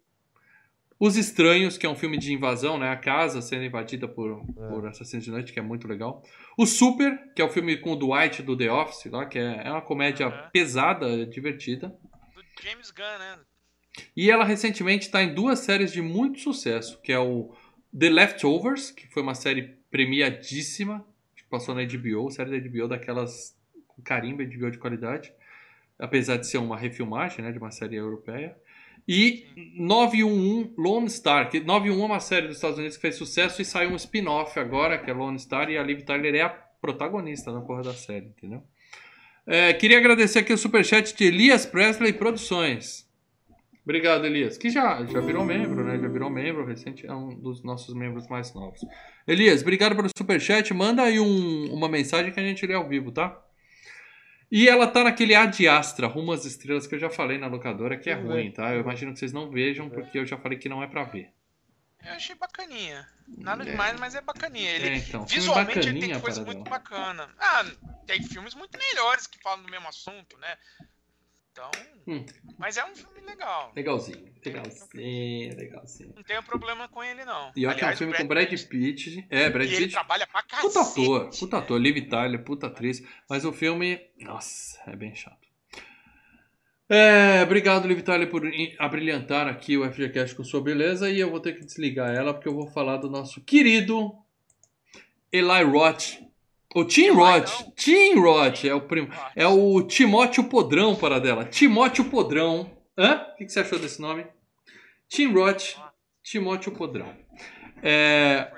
Os 1.04 1.18
Estranhos, 1.18 1.78
que 1.78 1.86
é 1.86 1.89
um 1.89 1.97
filme 1.97 2.18
de 2.18 2.32
invasão, 2.32 2.78
né? 2.78 2.89
A 2.89 2.95
casa 2.95 3.41
sendo 3.41 3.66
invadida 3.66 4.08
por, 4.08 4.41
por 4.56 4.88
assassinos 4.88 5.26
de 5.26 5.32
noite, 5.32 5.51
que 5.51 5.60
é 5.60 5.62
muito 5.62 5.86
legal. 5.86 6.24
O 6.58 6.66
Super, 6.66 7.34
que 7.36 7.41
é 7.41 7.45
o 7.45 7.49
filme 7.49 7.76
com 7.76 7.91
o 7.91 7.95
Dwight 7.97 8.41
do 8.41 8.56
The 8.56 8.72
Office, 8.72 9.12
lá, 9.12 9.26
que 9.26 9.38
é, 9.38 9.64
é 9.66 9.70
uma 9.70 9.82
comédia 9.82 10.28
Aham. 10.28 10.49
pesada, 10.54 11.26
divertida. 11.26 11.89
Do 12.34 12.41
James 12.64 12.89
Gunn, 12.89 13.20
né? 13.20 13.38
E 14.16 14.32
ela 14.32 14.45
recentemente 14.45 15.08
está 15.08 15.22
em 15.22 15.34
duas 15.34 15.60
séries 15.60 15.91
de 15.91 16.01
muito 16.01 16.39
sucesso, 16.39 17.01
que 17.01 17.12
é 17.12 17.20
o 17.20 17.54
The 17.99 18.10
Leftovers, 18.10 18.89
que 18.89 19.06
foi 19.08 19.24
uma 19.24 19.36
série 19.36 19.76
premiadíssima, 19.91 21.06
que 21.36 21.43
passou 21.43 21.76
na 21.76 21.82
HBO, 21.84 22.32
série 22.32 22.62
da 22.62 22.70
HBO 22.70 22.88
daquelas 22.88 23.54
com 23.89 24.01
carimbo 24.01 24.41
HBO 24.41 24.72
de 24.72 24.78
qualidade, 24.78 25.34
apesar 25.99 26.38
de 26.38 26.47
ser 26.47 26.60
uma 26.60 26.78
refilmagem, 26.78 27.43
né, 27.43 27.51
de 27.51 27.58
uma 27.58 27.72
série 27.72 27.97
europeia. 27.97 28.56
E 29.08 29.45
911 29.76 30.74
Lone 30.78 31.10
Star, 31.10 31.49
que 31.49 31.60
911 31.60 32.01
é 32.01 32.06
uma 32.06 32.20
série 32.20 32.47
dos 32.47 32.56
Estados 32.58 32.78
Unidos 32.78 32.95
que 32.97 33.01
fez 33.01 33.16
sucesso 33.16 33.62
e 33.62 33.66
saiu 33.66 33.89
um 33.91 33.95
spin-off 33.95 34.58
agora, 34.60 34.97
que 34.97 35.10
é 35.10 35.14
Lone 35.14 35.39
Star, 35.39 35.70
e 35.70 35.78
a 35.78 35.84
Liv 35.84 36.01
Tyler 36.04 36.36
é 36.36 36.41
a 36.41 36.49
protagonista 36.49 37.51
na 37.51 37.62
porra 37.62 37.84
da 37.84 37.93
série, 37.93 38.28
entendeu? 38.28 38.64
É, 39.45 39.74
queria 39.74 39.97
agradecer 39.97 40.39
aqui 40.39 40.54
o 40.54 40.58
superchat 40.58 41.16
de 41.16 41.24
Elias 41.26 41.66
Presley 41.66 42.14
Produções. 42.14 43.06
Obrigado, 43.84 44.26
Elias. 44.26 44.58
Que 44.58 44.70
já, 44.70 45.06
já 45.06 45.20
virou 45.20 45.43
membro, 45.43 45.84
né? 45.84 45.99
Já 45.99 46.08
virou 46.08 46.30
membro 46.30 46.66
recente, 46.66 47.06
é 47.06 47.14
um 47.14 47.36
dos 47.36 47.62
nossos 47.62 47.93
membros 47.93 48.26
mais 48.30 48.54
novos. 48.54 48.80
Elias, 49.28 49.62
obrigado 49.62 49.93
pelo 49.93 50.08
superchat. 50.18 50.74
Manda 50.74 51.04
aí 51.04 51.20
um- 51.20 51.74
uma 51.74 51.89
mensagem 51.89 52.32
que 52.32 52.39
a 52.39 52.43
gente 52.43 52.66
lê 52.66 52.74
ao 52.74 52.88
vivo, 52.88 53.12
tá? 53.12 53.38
E 54.56 54.70
ela 54.70 54.86
tá 54.86 55.04
naquele 55.04 55.34
Ad 55.34 55.68
Astra, 55.68 56.06
Rumo 56.06 56.32
às 56.32 56.45
Estrelas, 56.45 56.86
que 56.86 56.93
eu 56.93 56.99
já 56.99 57.10
falei 57.10 57.39
na 57.39 57.47
locadora, 57.47 57.97
que 57.97 58.08
é 58.08 58.16
Vamos 58.16 58.30
ruim, 58.34 58.43
ver. 58.49 58.51
tá? 58.54 58.72
Eu 58.72 58.82
imagino 58.82 59.12
que 59.12 59.18
vocês 59.18 59.34
não 59.34 59.49
vejam, 59.49 59.89
porque 59.89 60.20
eu 60.20 60.28
já 60.28 60.38
falei 60.38 60.60
que 60.60 60.70
não 60.70 60.84
é 60.84 60.86
pra 60.86 61.04
ver. 61.06 61.32
Eu 62.06 62.12
achei 62.14 62.36
bacaninha. 62.36 63.08
Nada 63.28 63.64
É. 63.64 63.72
demais, 63.72 63.99
mas 63.99 64.14
é 64.14 64.22
bacaninha. 64.22 64.70
Ele, 64.70 64.89
É, 64.89 64.95
então, 64.97 65.26
visualmente 65.26 65.80
ele 65.80 65.88
bacaninha, 65.88 66.14
tem 66.14 66.22
coisa 66.22 66.43
muito 66.45 66.70
bacana. 66.70 67.34
Ah, 67.39 67.66
tem 68.06 68.22
filmes 68.22 68.54
muito 68.54 68.78
melhores 68.78 69.26
que 69.26 69.41
falam 69.41 69.64
do 69.64 69.72
mesmo 69.72 69.88
assunto, 69.88 70.38
né? 70.38 70.56
Então. 71.54 71.70
Hum. 72.08 72.26
Mas 72.58 72.78
é 72.78 72.84
um 72.84 72.95
filme 72.95 73.22
legal. 73.22 73.72
Legalzinho, 73.76 74.34
legalzinho, 74.43 75.56
legalzinho. 75.56 76.14
Não 76.16 76.24
tenho 76.24 76.41
problema 76.41 76.88
com 76.88 77.04
ele, 77.04 77.24
não. 77.24 77.51
E 77.56 77.66
olha 77.68 77.76
que 77.78 77.86
é 77.86 77.89
um 77.91 77.95
filme 77.95 78.14
o 78.14 78.18
com 78.18 78.28
Brad 78.28 78.49
Pitt. 78.68 79.26
É, 79.30 79.49
Brad 79.51 79.70
E 79.70 79.74
ele 79.76 79.84
Pitt. 79.84 79.93
trabalha 79.93 80.26
pra 80.26 80.41
cacete. 80.41 80.68
Puta 80.74 80.82
ator, 80.82 81.30
puta 81.30 81.58
ator, 81.60 81.80
Liv 81.80 82.10
Tyler, 82.10 82.43
puta 82.43 82.68
atriz. 82.68 83.04
Mas 83.30 83.45
o 83.45 83.54
filme, 83.54 84.01
nossa, 84.20 84.82
é 84.88 84.95
bem 84.95 85.14
chato. 85.14 85.47
É, 86.89 87.43
obrigado, 87.43 87.88
Liv 87.88 88.01
Tyler, 88.01 88.30
por 88.30 88.43
abrilhantar 88.80 89.47
aqui 89.47 89.78
o 89.78 89.89
FGCast 89.89 90.36
com 90.36 90.43
sua 90.43 90.62
beleza. 90.62 91.10
E 91.10 91.20
eu 91.20 91.30
vou 91.30 91.39
ter 91.39 91.54
que 91.54 91.64
desligar 91.64 92.14
ela 92.14 92.34
porque 92.34 92.47
eu 92.49 92.56
vou 92.56 92.68
falar 92.68 92.97
do 92.97 93.10
nosso 93.10 93.41
querido 93.41 94.12
Eli 95.32 95.64
Roth. 95.64 96.20
O 96.74 96.86
Tim 96.86 97.12
Roth. 97.12 97.52
Tim 97.76 98.16
Roth 98.16 98.66
é 98.66 98.74
o 98.74 98.82
primo. 98.82 99.10
É 99.36 99.48
o 99.48 99.82
Timóteo 99.84 100.46
Podrão 100.46 100.96
para 100.96 101.20
dela. 101.20 101.46
Timóteo 101.46 102.06
Podrão. 102.06 102.72
Hã? 102.98 103.22
O 103.34 103.36
que 103.38 103.46
que 103.46 103.52
você 103.52 103.60
achou 103.60 103.80
desse 103.80 104.02
nome? 104.02 104.26
Tim 105.08 105.34
Roth. 105.34 105.76
Timóteo 106.24 106.72
Podrão. 106.72 107.14
É, 107.82 108.50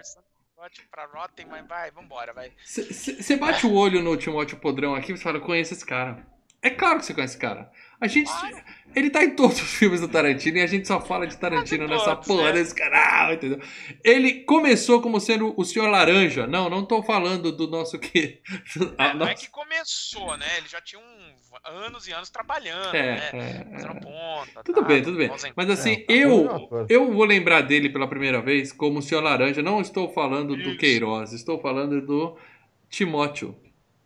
pra 0.91 1.05
Rotten, 1.05 1.45
mas 1.47 1.67
vai, 1.67 1.91
vambora, 1.91 2.33
vai. 2.33 2.51
Você 2.63 3.35
bate 3.35 3.65
o 3.65 3.73
olho 3.73 4.01
no 4.01 4.15
Timóteo 4.17 4.57
Podrão 4.57 4.95
aqui 4.95 5.11
e 5.11 5.17
você 5.17 5.23
fala, 5.23 5.37
eu 5.37 5.41
conheço 5.41 5.73
esse 5.73 5.85
cara. 5.85 6.25
É 6.61 6.69
claro 6.69 6.99
que 6.99 7.05
você 7.05 7.13
conhece 7.13 7.33
esse 7.33 7.41
cara. 7.41 7.71
A 7.99 8.07
gente. 8.07 8.31
Ele 8.95 9.09
tá 9.09 9.23
em 9.23 9.35
todos 9.35 9.61
os 9.61 9.73
filmes 9.73 9.99
do 9.99 10.07
Tarantino 10.07 10.57
e 10.57 10.61
a 10.61 10.67
gente 10.67 10.87
só 10.87 11.01
fala 11.01 11.27
de 11.27 11.35
Tarantino 11.37 11.85
Quase 11.85 11.93
nessa 11.93 12.15
todos, 12.15 12.27
porra 12.27 12.45
né? 12.45 12.53
desse 12.53 12.73
canal, 12.73 13.33
entendeu? 13.33 13.59
Ele 14.01 14.45
começou 14.45 15.01
como 15.01 15.19
sendo 15.19 15.53
o 15.57 15.65
Senhor 15.65 15.89
Laranja. 15.89 16.47
Não, 16.47 16.69
não 16.69 16.85
tô 16.85 17.03
falando 17.03 17.51
do 17.51 17.67
nosso 17.67 17.99
que. 17.99 18.41
É, 18.97 19.13
não 19.13 19.27
é 19.27 19.33
que 19.33 19.49
começou, 19.49 20.37
né? 20.37 20.45
Ele 20.57 20.67
já 20.69 20.79
tinha 20.79 21.01
um, 21.01 21.35
anos 21.65 22.07
e 22.07 22.13
anos 22.13 22.29
trabalhando, 22.29 22.95
É, 22.95 23.15
né? 23.15 23.29
é, 23.33 23.71
Fazendo 23.71 23.97
é. 23.97 23.99
ponta. 23.99 24.63
Tudo 24.63 24.81
tá, 24.81 24.87
bem, 24.87 25.01
tudo 25.01 25.17
bem. 25.17 25.29
Mas 25.55 25.69
assim, 25.69 25.93
É, 25.93 26.05
tá 26.05 26.13
eu, 26.13 26.85
eu 26.87 27.11
vou 27.11 27.25
lembrar 27.25 27.61
dele 27.61 27.89
pela 27.89 28.07
primeira 28.07 28.41
vez 28.41 28.71
como 28.71 28.99
o 28.99 29.01
Senhor 29.01 29.21
Laranja. 29.21 29.61
Não 29.61 29.81
estou 29.81 30.13
falando 30.13 30.55
do 30.55 30.69
Isso. 30.69 30.77
Queiroz, 30.77 31.33
estou 31.33 31.59
falando 31.59 32.01
do 32.01 32.37
Timóteo 32.89 33.57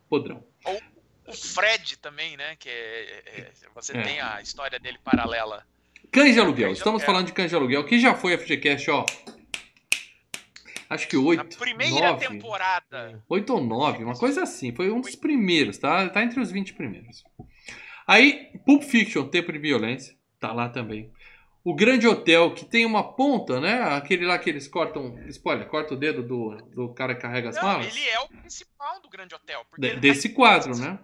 Podrão. 0.09 0.48
O 1.30 1.34
Fred 1.34 1.97
também, 1.97 2.36
né? 2.38 2.55
Que 2.57 2.69
é, 2.69 3.23
é- 3.38 3.51
você 3.75 3.95
É. 3.97 4.01
tem 4.01 4.19
a 4.21 4.41
história 4.41 4.80
dele 4.80 4.97
paralela. 5.03 5.65
Cães 6.11 6.34
de 6.34 6.39
aluguel. 6.39 6.67
Cães 6.67 6.73
de 6.73 6.77
Estamos 6.80 7.01
aluguel. 7.01 7.05
falando 7.05 7.27
de 7.27 7.34
cães 7.34 7.49
de 7.49 7.55
aluguel, 7.55 7.86
que 7.86 7.99
já 7.99 8.15
foi 8.15 8.34
FGCast, 8.38 8.89
ó. 8.91 9.05
Acho 10.89 11.07
que 11.07 11.15
oito. 11.15 11.43
Na 11.43 11.57
primeira 11.57 12.11
nove, 12.13 12.27
temporada. 12.27 13.23
Oito 13.30 13.53
ou 13.53 13.63
nove, 13.63 14.03
uma 14.03 14.15
coisa 14.17 14.41
assim. 14.41 14.73
Foi 14.73 14.89
um 14.91 15.01
dos 15.01 15.15
primeiros, 15.15 15.77
tá? 15.77 16.09
Tá 16.09 16.23
entre 16.23 16.39
os 16.39 16.51
20 16.51 16.73
primeiros. 16.73 17.23
Aí, 18.07 18.51
Pulp 18.65 18.82
Fiction, 18.84 19.27
Tempo 19.27 19.51
de 19.53 19.59
Violência, 19.59 20.15
tá 20.39 20.51
lá 20.51 20.67
também. 20.67 21.11
O 21.63 21.75
Grande 21.75 22.07
Hotel, 22.07 22.51
que 22.55 22.65
tem 22.65 22.86
uma 22.88 23.03
ponta, 23.13 23.59
né? 23.61 23.84
Aquele 23.95 24.25
lá 24.25 24.39
que 24.39 24.49
eles 24.49 24.67
cortam. 24.67 25.19
Spoiler, 25.27 25.67
corta 25.67 25.93
o 25.93 25.97
dedo 25.97 26.23
do, 26.23 26.55
do 26.73 26.89
cara 26.95 27.13
que 27.13 27.21
carrega 27.21 27.49
as 27.49 27.55
Não, 27.57 27.63
malas. 27.63 27.86
ele 27.95 28.09
é 28.09 28.19
o 28.21 28.27
principal 28.30 28.99
do 29.01 29.09
Grande 29.09 29.36
Hotel. 29.36 29.63
De- 29.77 29.91
tá 29.91 29.99
desse 29.99 30.30
em 30.30 30.34
quadro, 30.34 30.75
né? 30.75 30.97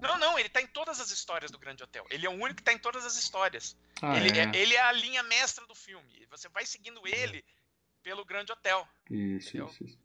Não, 0.00 0.18
não, 0.18 0.38
ele 0.38 0.48
tá 0.48 0.60
em 0.62 0.66
todas 0.66 1.00
as 1.00 1.10
histórias 1.10 1.50
do 1.50 1.58
Grande 1.58 1.82
Hotel. 1.82 2.06
Ele 2.10 2.26
é 2.26 2.30
o 2.30 2.32
único 2.32 2.56
que 2.56 2.62
tá 2.62 2.72
em 2.72 2.78
todas 2.78 3.04
as 3.04 3.16
histórias. 3.16 3.76
Ah, 4.00 4.16
ele, 4.16 4.38
é. 4.38 4.44
é. 4.44 4.50
ele 4.54 4.74
é 4.74 4.80
a 4.80 4.92
linha 4.92 5.22
mestra 5.22 5.66
do 5.66 5.74
filme. 5.74 6.26
Você 6.30 6.48
vai 6.48 6.64
seguindo 6.64 7.00
ele 7.06 7.44
pelo 8.02 8.24
Grande 8.24 8.52
Hotel. 8.52 8.86
Isso, 9.10 9.56
isso, 9.56 9.84
isso. 9.84 9.98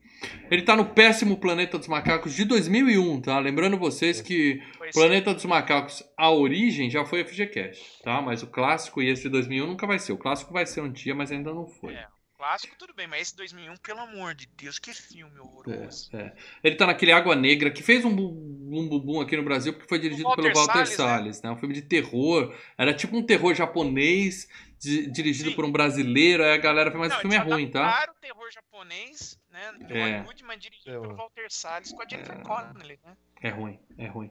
Ele 0.49 0.63
tá 0.63 0.75
no 0.75 0.93
péssimo 0.93 1.37
Planeta 1.37 1.77
dos 1.77 1.87
Macacos 1.87 2.33
de 2.33 2.43
2001, 2.45 3.21
tá? 3.21 3.39
Lembrando 3.39 3.77
vocês 3.77 4.21
que 4.21 4.61
Planeta 4.93 5.33
dos 5.33 5.45
Macacos, 5.45 6.03
a 6.17 6.29
origem 6.31 6.89
já 6.89 7.05
foi 7.05 7.23
FGCast, 7.23 8.01
tá? 8.03 8.21
Mas 8.21 8.43
o 8.43 8.47
clássico 8.47 9.01
e 9.01 9.09
esse 9.09 9.23
de 9.23 9.29
2001 9.29 9.67
nunca 9.67 9.87
vai 9.87 9.99
ser. 9.99 10.13
O 10.13 10.17
clássico 10.17 10.51
vai 10.51 10.65
ser 10.65 10.81
um 10.81 10.91
dia, 10.91 11.15
mas 11.15 11.31
ainda 11.31 11.53
não 11.53 11.67
foi. 11.67 11.93
É. 11.93 12.07
Clássico, 12.45 12.75
tudo 12.77 12.93
bem, 12.93 13.07
mas 13.07 13.21
esse 13.23 13.35
2001, 13.37 13.75
pelo 13.77 14.01
amor 14.01 14.35
de 14.35 14.45
Deus, 14.55 14.77
que 14.77 14.93
filme 14.93 15.39
horroroso. 15.39 16.11
É, 16.15 16.17
é. 16.21 16.33
Ele 16.63 16.75
tá 16.75 16.85
naquele 16.85 17.11
Água 17.11 17.35
Negra, 17.35 17.71
que 17.71 17.81
fez 17.81 18.05
um 18.05 18.15
bum 18.15 18.87
bum 18.87 18.99
bum 18.99 19.19
aqui 19.19 19.35
no 19.35 19.41
Brasil, 19.41 19.73
porque 19.73 19.89
foi 19.89 19.97
dirigido 19.97 20.29
Walter 20.29 20.43
pelo 20.43 20.53
Walter 20.53 20.73
Salles, 20.85 20.89
Salles, 20.95 21.41
né? 21.41 21.49
Um 21.49 21.57
filme 21.57 21.73
de 21.73 21.81
terror. 21.81 22.53
Era 22.77 22.93
tipo 22.93 23.17
um 23.17 23.23
terror 23.23 23.55
japonês, 23.55 24.47
di- 24.79 25.09
dirigido 25.09 25.49
Sim. 25.49 25.55
por 25.55 25.65
um 25.65 25.71
brasileiro. 25.71 26.43
Aí 26.43 26.51
a 26.51 26.57
galera 26.57 26.91
foi, 26.91 26.99
mas 26.99 27.09
Não, 27.09 27.17
o 27.17 27.21
filme 27.21 27.35
é 27.35 27.39
ruim, 27.39 27.67
tá? 27.71 27.81
adaptaram 27.83 28.13
o 28.13 28.21
terror 28.21 28.51
japonês, 28.51 29.39
né, 29.51 29.73
de 29.87 29.93
É. 29.97 30.11
Hollywood, 30.17 30.43
mas 30.43 30.59
dirigido 30.59 30.89
É, 30.91 30.99
pelo. 30.99 31.15
Walter 31.15 31.45
Salles 31.49 31.91
com 31.93 32.03
a 32.03 32.05
Jennifer 32.07 32.37
Connelly, 32.43 32.99
né? 33.03 33.17
É 33.41 33.49
ruim, 33.49 33.79
é 33.97 34.05
ruim. 34.05 34.29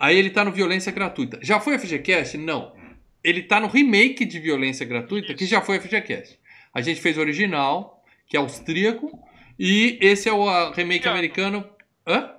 Aí 0.00 0.16
ele 0.16 0.30
tá 0.30 0.44
no 0.44 0.50
Violência 0.50 0.90
Gratuita. 0.90 1.38
Já 1.40 1.60
foi 1.60 1.78
FGCast? 1.78 2.36
Não. 2.36 2.74
Ele 3.22 3.44
tá 3.44 3.60
no 3.60 3.68
remake 3.68 4.24
de 4.24 4.40
Violência 4.40 4.84
Gratuita, 4.84 5.32
que 5.34 5.44
Isso. 5.44 5.52
já 5.52 5.60
foi 5.60 5.78
FGCast. 5.78 6.36
A 6.74 6.80
gente 6.82 7.00
fez 7.00 7.16
o 7.16 7.20
original, 7.20 8.04
que 8.26 8.36
é 8.36 8.40
austríaco, 8.40 9.16
e 9.58 9.96
esse 10.00 10.28
é 10.28 10.32
o 10.32 10.72
remake 10.72 11.06
Ano. 11.06 11.16
americano. 11.16 11.70
Hã? 12.06 12.34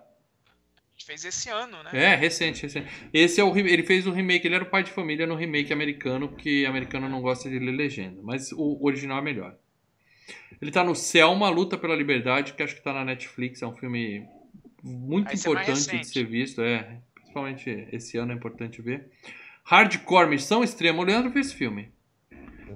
Fez 1.06 1.24
esse 1.24 1.50
ano, 1.50 1.84
né? 1.84 1.92
É, 1.94 2.16
recente, 2.16 2.64
recente. 2.64 2.88
Esse 3.14 3.40
é 3.40 3.44
o 3.44 3.56
ele 3.56 3.84
fez 3.84 4.08
o 4.08 4.12
remake, 4.12 4.48
ele 4.48 4.56
era 4.56 4.64
o 4.64 4.70
pai 4.70 4.82
de 4.84 4.90
família 4.92 5.28
no 5.28 5.36
remake 5.36 5.72
americano, 5.72 6.28
porque 6.30 6.66
americano 6.68 7.08
não 7.08 7.22
gosta 7.22 7.48
de 7.48 7.60
ler 7.60 7.72
legenda, 7.74 8.20
mas 8.24 8.52
o 8.52 8.84
original 8.84 9.20
é 9.20 9.22
melhor. 9.22 9.56
Ele 10.60 10.72
tá 10.72 10.84
no 10.84 10.96
Selma, 10.96 11.48
Luta 11.50 11.78
pela 11.78 11.96
Liberdade, 11.96 12.54
que 12.54 12.64
acho 12.64 12.76
que 12.76 12.82
tá 12.82 12.92
na 12.92 13.06
Netflix, 13.06 13.62
é 13.62 13.68
um 13.68 13.76
filme 13.76 14.26
muito 14.82 15.30
é 15.32 15.36
importante 15.36 15.66
de 15.66 15.92
recente. 15.92 16.08
ser 16.08 16.26
visto, 16.26 16.62
é, 16.62 17.00
principalmente 17.14 17.88
esse 17.92 18.18
ano 18.18 18.32
é 18.32 18.36
importante 18.36 18.82
ver. 18.82 19.08
Hardcore, 19.64 20.28
Missão 20.30 20.64
Extrema, 20.64 21.02
o 21.02 21.06
Leandro 21.06 21.32
fez 21.32 21.48
esse 21.48 21.56
filme. 21.56 21.90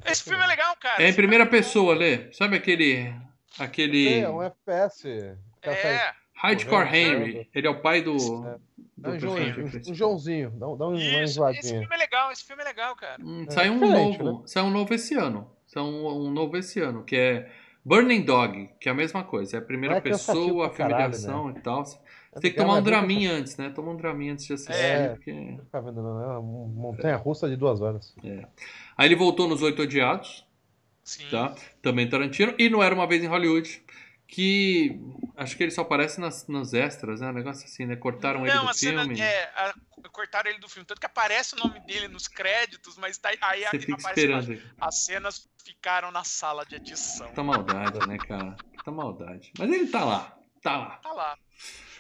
Esse 0.06 0.24
filme 0.24 0.44
é 0.44 0.48
legal, 0.48 0.76
cara. 0.78 1.04
É 1.04 1.10
em 1.10 1.14
primeira 1.14 1.46
bom. 1.46 1.52
pessoa, 1.52 1.96
Lê. 1.96 2.32
Sabe 2.34 2.56
aquele 2.56 3.14
aquele 3.58 4.20
É 4.20 4.30
um 4.30 4.42
FPS. 4.44 5.36
É, 5.62 6.14
Hardcore 6.34 6.88
Henry, 6.96 7.50
ele 7.54 7.68
é 7.68 7.70
o 7.70 7.82
pai 7.82 8.02
do, 8.02 8.16
É. 8.48 8.58
Dá 8.98 9.12
um, 9.12 9.20
Joãozinho, 9.20 9.66
um 9.88 9.94
Joãozinho. 9.94 10.50
Dá, 10.52 10.68
um- 10.68 10.78
dá 10.78 10.88
um- 10.88 10.96
isso, 10.96 11.48
esse 11.50 11.70
filme 11.70 11.88
é 11.90 11.98
legal, 11.98 12.32
esse 12.34 12.44
filme 12.44 12.62
é 12.62 12.66
legal, 12.66 12.96
cara. 12.98 13.22
Hum, 13.24 13.46
É, 13.48 13.52
saiu 13.52 13.74
um 13.74 13.80
novo, 13.80 14.44
saiu 14.46 14.66
um 14.66 14.70
novo 14.70 14.94
esse 14.94 15.16
ano. 15.16 15.50
Saiu 15.68 15.86
um, 15.86 16.28
um 16.28 16.32
novo 16.32 16.58
esse 16.58 16.82
ano, 16.82 17.04
que 17.06 17.16
é 17.16 17.50
Burning 17.86 18.22
Dog, 18.24 18.70
que 18.80 18.90
é 18.90 18.92
a 18.92 18.96
mesma 18.96 19.24
coisa. 19.24 19.56
É 19.56 19.60
a 19.60 19.64
primeira 19.64 19.96
é 19.98 20.02
pessoa, 20.02 20.68
a 20.68 20.70
caralho, 20.70 21.14
familiação 21.14 21.50
e 21.52 21.60
tal. 21.62 21.84
É 22.40 22.42
tem 22.42 22.52
que 22.52 22.58
tomar 22.58 22.74
um 22.76 22.78
é 22.78 22.82
draminha 22.82 23.32
antes, 23.34 23.56
né? 23.58 23.70
Toma 23.70 23.92
um 23.92 23.98
draminha 23.98 24.34
antes 24.34 24.46
de 24.46 24.54
assistir, 24.54 24.74
É. 24.74 25.10
porque... 25.10 25.58
Tá 25.72 25.80
vendo? 25.80 26.02
não, 26.02 26.22
É 26.22 26.38
uma 26.38 26.68
montanha 26.68 27.16
russa 27.16 27.48
de 27.50 27.56
duas 27.56 27.82
horas. 27.82 28.16
Aí 28.98 29.06
ele 29.08 29.16
voltou 29.16 29.48
nos 29.48 29.62
Oito 29.62 29.82
Odiados, 29.84 30.46
Sim. 31.04 31.28
tá? 31.30 31.54
Também 31.82 32.10
Tarantino. 32.10 32.54
E 32.58 32.70
não 32.70 32.82
Era 32.84 32.94
Uma 32.96 33.08
Vez 33.08 33.24
em 33.24 33.28
Hollywood, 33.28 33.82
que 34.28 35.00
acho 35.36 35.58
que 35.58 35.64
ele 35.64 35.72
só 35.72 35.82
aparece 35.82 36.20
nas, 36.22 36.48
nos 36.48 36.74
extras, 36.74 37.20
né? 37.22 37.30
Um 37.30 37.34
negócio 37.34 37.66
assim, 37.66 37.86
né? 37.86 37.96
Cortaram 37.96 38.46
ele 38.46 38.54
Não, 38.54 38.66
do 38.66 38.70
a 38.70 38.74
cena 38.74 39.02
filme. 39.04 39.20
é. 39.20 39.44
a- 39.56 39.74
cortaram 40.12 40.50
ele 40.50 40.60
do 40.60 40.70
filme. 40.70 40.86
Tanto 40.86 41.00
que 41.00 41.06
aparece 41.06 41.56
o 41.56 41.58
nome 41.58 41.80
dele 41.82 42.08
nos 42.08 42.28
créditos, 42.28 42.98
mas 42.98 43.18
tá, 43.18 43.30
aí 43.42 43.62
Você 43.62 43.78
a- 43.78 43.80
fica 43.80 43.94
aparece 43.94 44.22
esperando. 44.22 44.62
As 44.80 45.04
cenas 45.06 45.50
ficaram 45.66 46.12
na 46.12 46.24
sala 46.24 46.66
de 46.66 46.76
edição. 46.76 47.28
Puta 47.28 47.44
maldade, 47.44 48.08
né, 48.08 48.18
cara? 48.18 48.56
Puta 48.78 48.92
maldade. 48.92 49.52
Mas 49.58 49.72
ele 49.72 49.88
tá 49.88 50.04
lá, 50.06 50.38
tá 50.62 50.78
lá. 50.78 50.90
Tá 50.98 51.12
lá. 51.14 51.38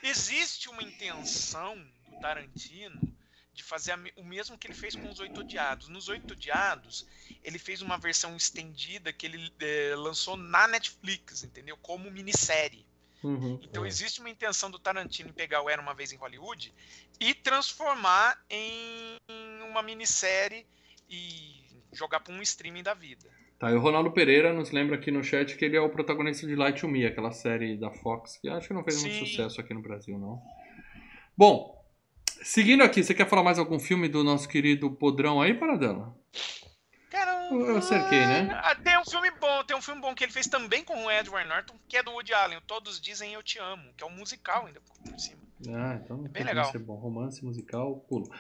Existe 0.03 0.69
uma 0.69 0.83
intenção 0.83 1.75
do 2.07 2.19
Tarantino 2.19 2.99
de 3.53 3.63
fazer 3.63 3.97
o 4.15 4.23
mesmo 4.23 4.57
que 4.57 4.67
ele 4.67 4.73
fez 4.73 4.95
com 4.95 5.09
os 5.09 5.19
Oito 5.19 5.41
Odiados. 5.41 5.89
Nos 5.89 6.07
Oito 6.07 6.31
Odiados, 6.31 7.05
ele 7.43 7.59
fez 7.59 7.81
uma 7.81 7.97
versão 7.97 8.35
estendida 8.35 9.11
que 9.11 9.25
ele 9.25 9.51
eh, 9.59 9.95
lançou 9.97 10.37
na 10.37 10.67
Netflix, 10.67 11.43
entendeu? 11.43 11.75
Como 11.77 12.09
minissérie. 12.09 12.85
Uhum. 13.21 13.59
Então 13.61 13.83
É. 13.83 13.87
existe 13.87 14.21
uma 14.21 14.29
intenção 14.29 14.71
do 14.71 14.79
Tarantino 14.79 15.29
em 15.29 15.33
pegar 15.33 15.61
o 15.61 15.69
Era 15.69 15.81
Uma 15.81 15.93
Vez 15.93 16.13
em 16.13 16.15
Hollywood 16.15 16.73
e 17.19 17.33
transformar 17.33 18.41
em 18.49 19.17
uma 19.69 19.81
minissérie 19.83 20.65
e 21.09 21.61
jogar 21.91 22.21
para 22.21 22.33
um 22.33 22.41
streaming 22.41 22.83
da 22.83 22.93
vida. 22.93 23.29
Tá, 23.59 23.69
e 23.71 23.75
o 23.75 23.79
Ronaldo 23.79 24.11
Pereira 24.11 24.53
nos 24.53 24.71
lembra 24.71 24.95
aqui 24.95 25.11
no 25.11 25.21
chat 25.23 25.57
que 25.57 25.65
ele 25.65 25.75
é 25.75 25.81
o 25.81 25.89
protagonista 25.89 26.47
de 26.47 26.55
Light 26.55 26.79
to 26.79 26.87
Me, 26.87 27.05
aquela 27.05 27.31
série 27.31 27.75
da 27.77 27.91
Fox, 27.91 28.37
que 28.37 28.47
acho 28.47 28.69
que 28.69 28.73
não 28.73 28.83
fez 28.85 29.01
muito 29.01 29.15
Sim. 29.17 29.25
sucesso 29.25 29.59
aqui 29.59 29.73
no 29.73 29.81
Brasil, 29.81 30.17
não. 30.17 30.41
Bom, 31.37 31.77
seguindo 32.41 32.83
aqui, 32.83 33.03
você 33.03 33.13
quer 33.13 33.27
falar 33.27 33.43
mais 33.43 33.59
algum 33.59 33.77
filme 33.77 34.07
do 34.07 34.23
nosso 34.23 34.47
querido 34.47 34.89
Podrão 34.91 35.41
aí, 35.41 35.53
Paradela? 35.53 36.15
Cara, 37.09 37.49
Eu- 37.51 37.81
cerquei, 37.81 38.19
né? 38.25 38.49
ah, 38.63 38.75
Tem 38.75 38.97
um 38.97 39.03
filme 39.03 39.29
bom, 39.31 39.63
tem 39.65 39.75
um 39.75 39.81
filme 39.81 39.99
bom 39.99 40.15
que 40.15 40.23
ele 40.23 40.31
fez 40.31 40.47
também 40.47 40.81
com 40.83 40.95
o 41.05 41.11
Edward 41.11 41.49
Norton, 41.49 41.75
que 41.87 41.97
é 41.97 42.03
do 42.03 42.11
Woody 42.11 42.33
Allen, 42.33 42.59
Todos 42.65 43.01
Dizem 43.01 43.33
Eu 43.33 43.43
Te 43.43 43.59
Amo, 43.59 43.91
que 43.97 44.03
é 44.03 44.07
um 44.07 44.11
musical 44.15 44.67
ainda 44.67 44.79
por 44.79 45.19
cima. 45.19 45.41
Ah, 45.75 45.99
então 46.01 46.15
não 46.15 46.29
bem 46.29 46.43
legal. 46.45 46.71
ser 46.71 46.79
bom. 46.79 46.95
Romance, 46.95 47.43
musical, 47.43 47.97
pulo. 48.07 48.31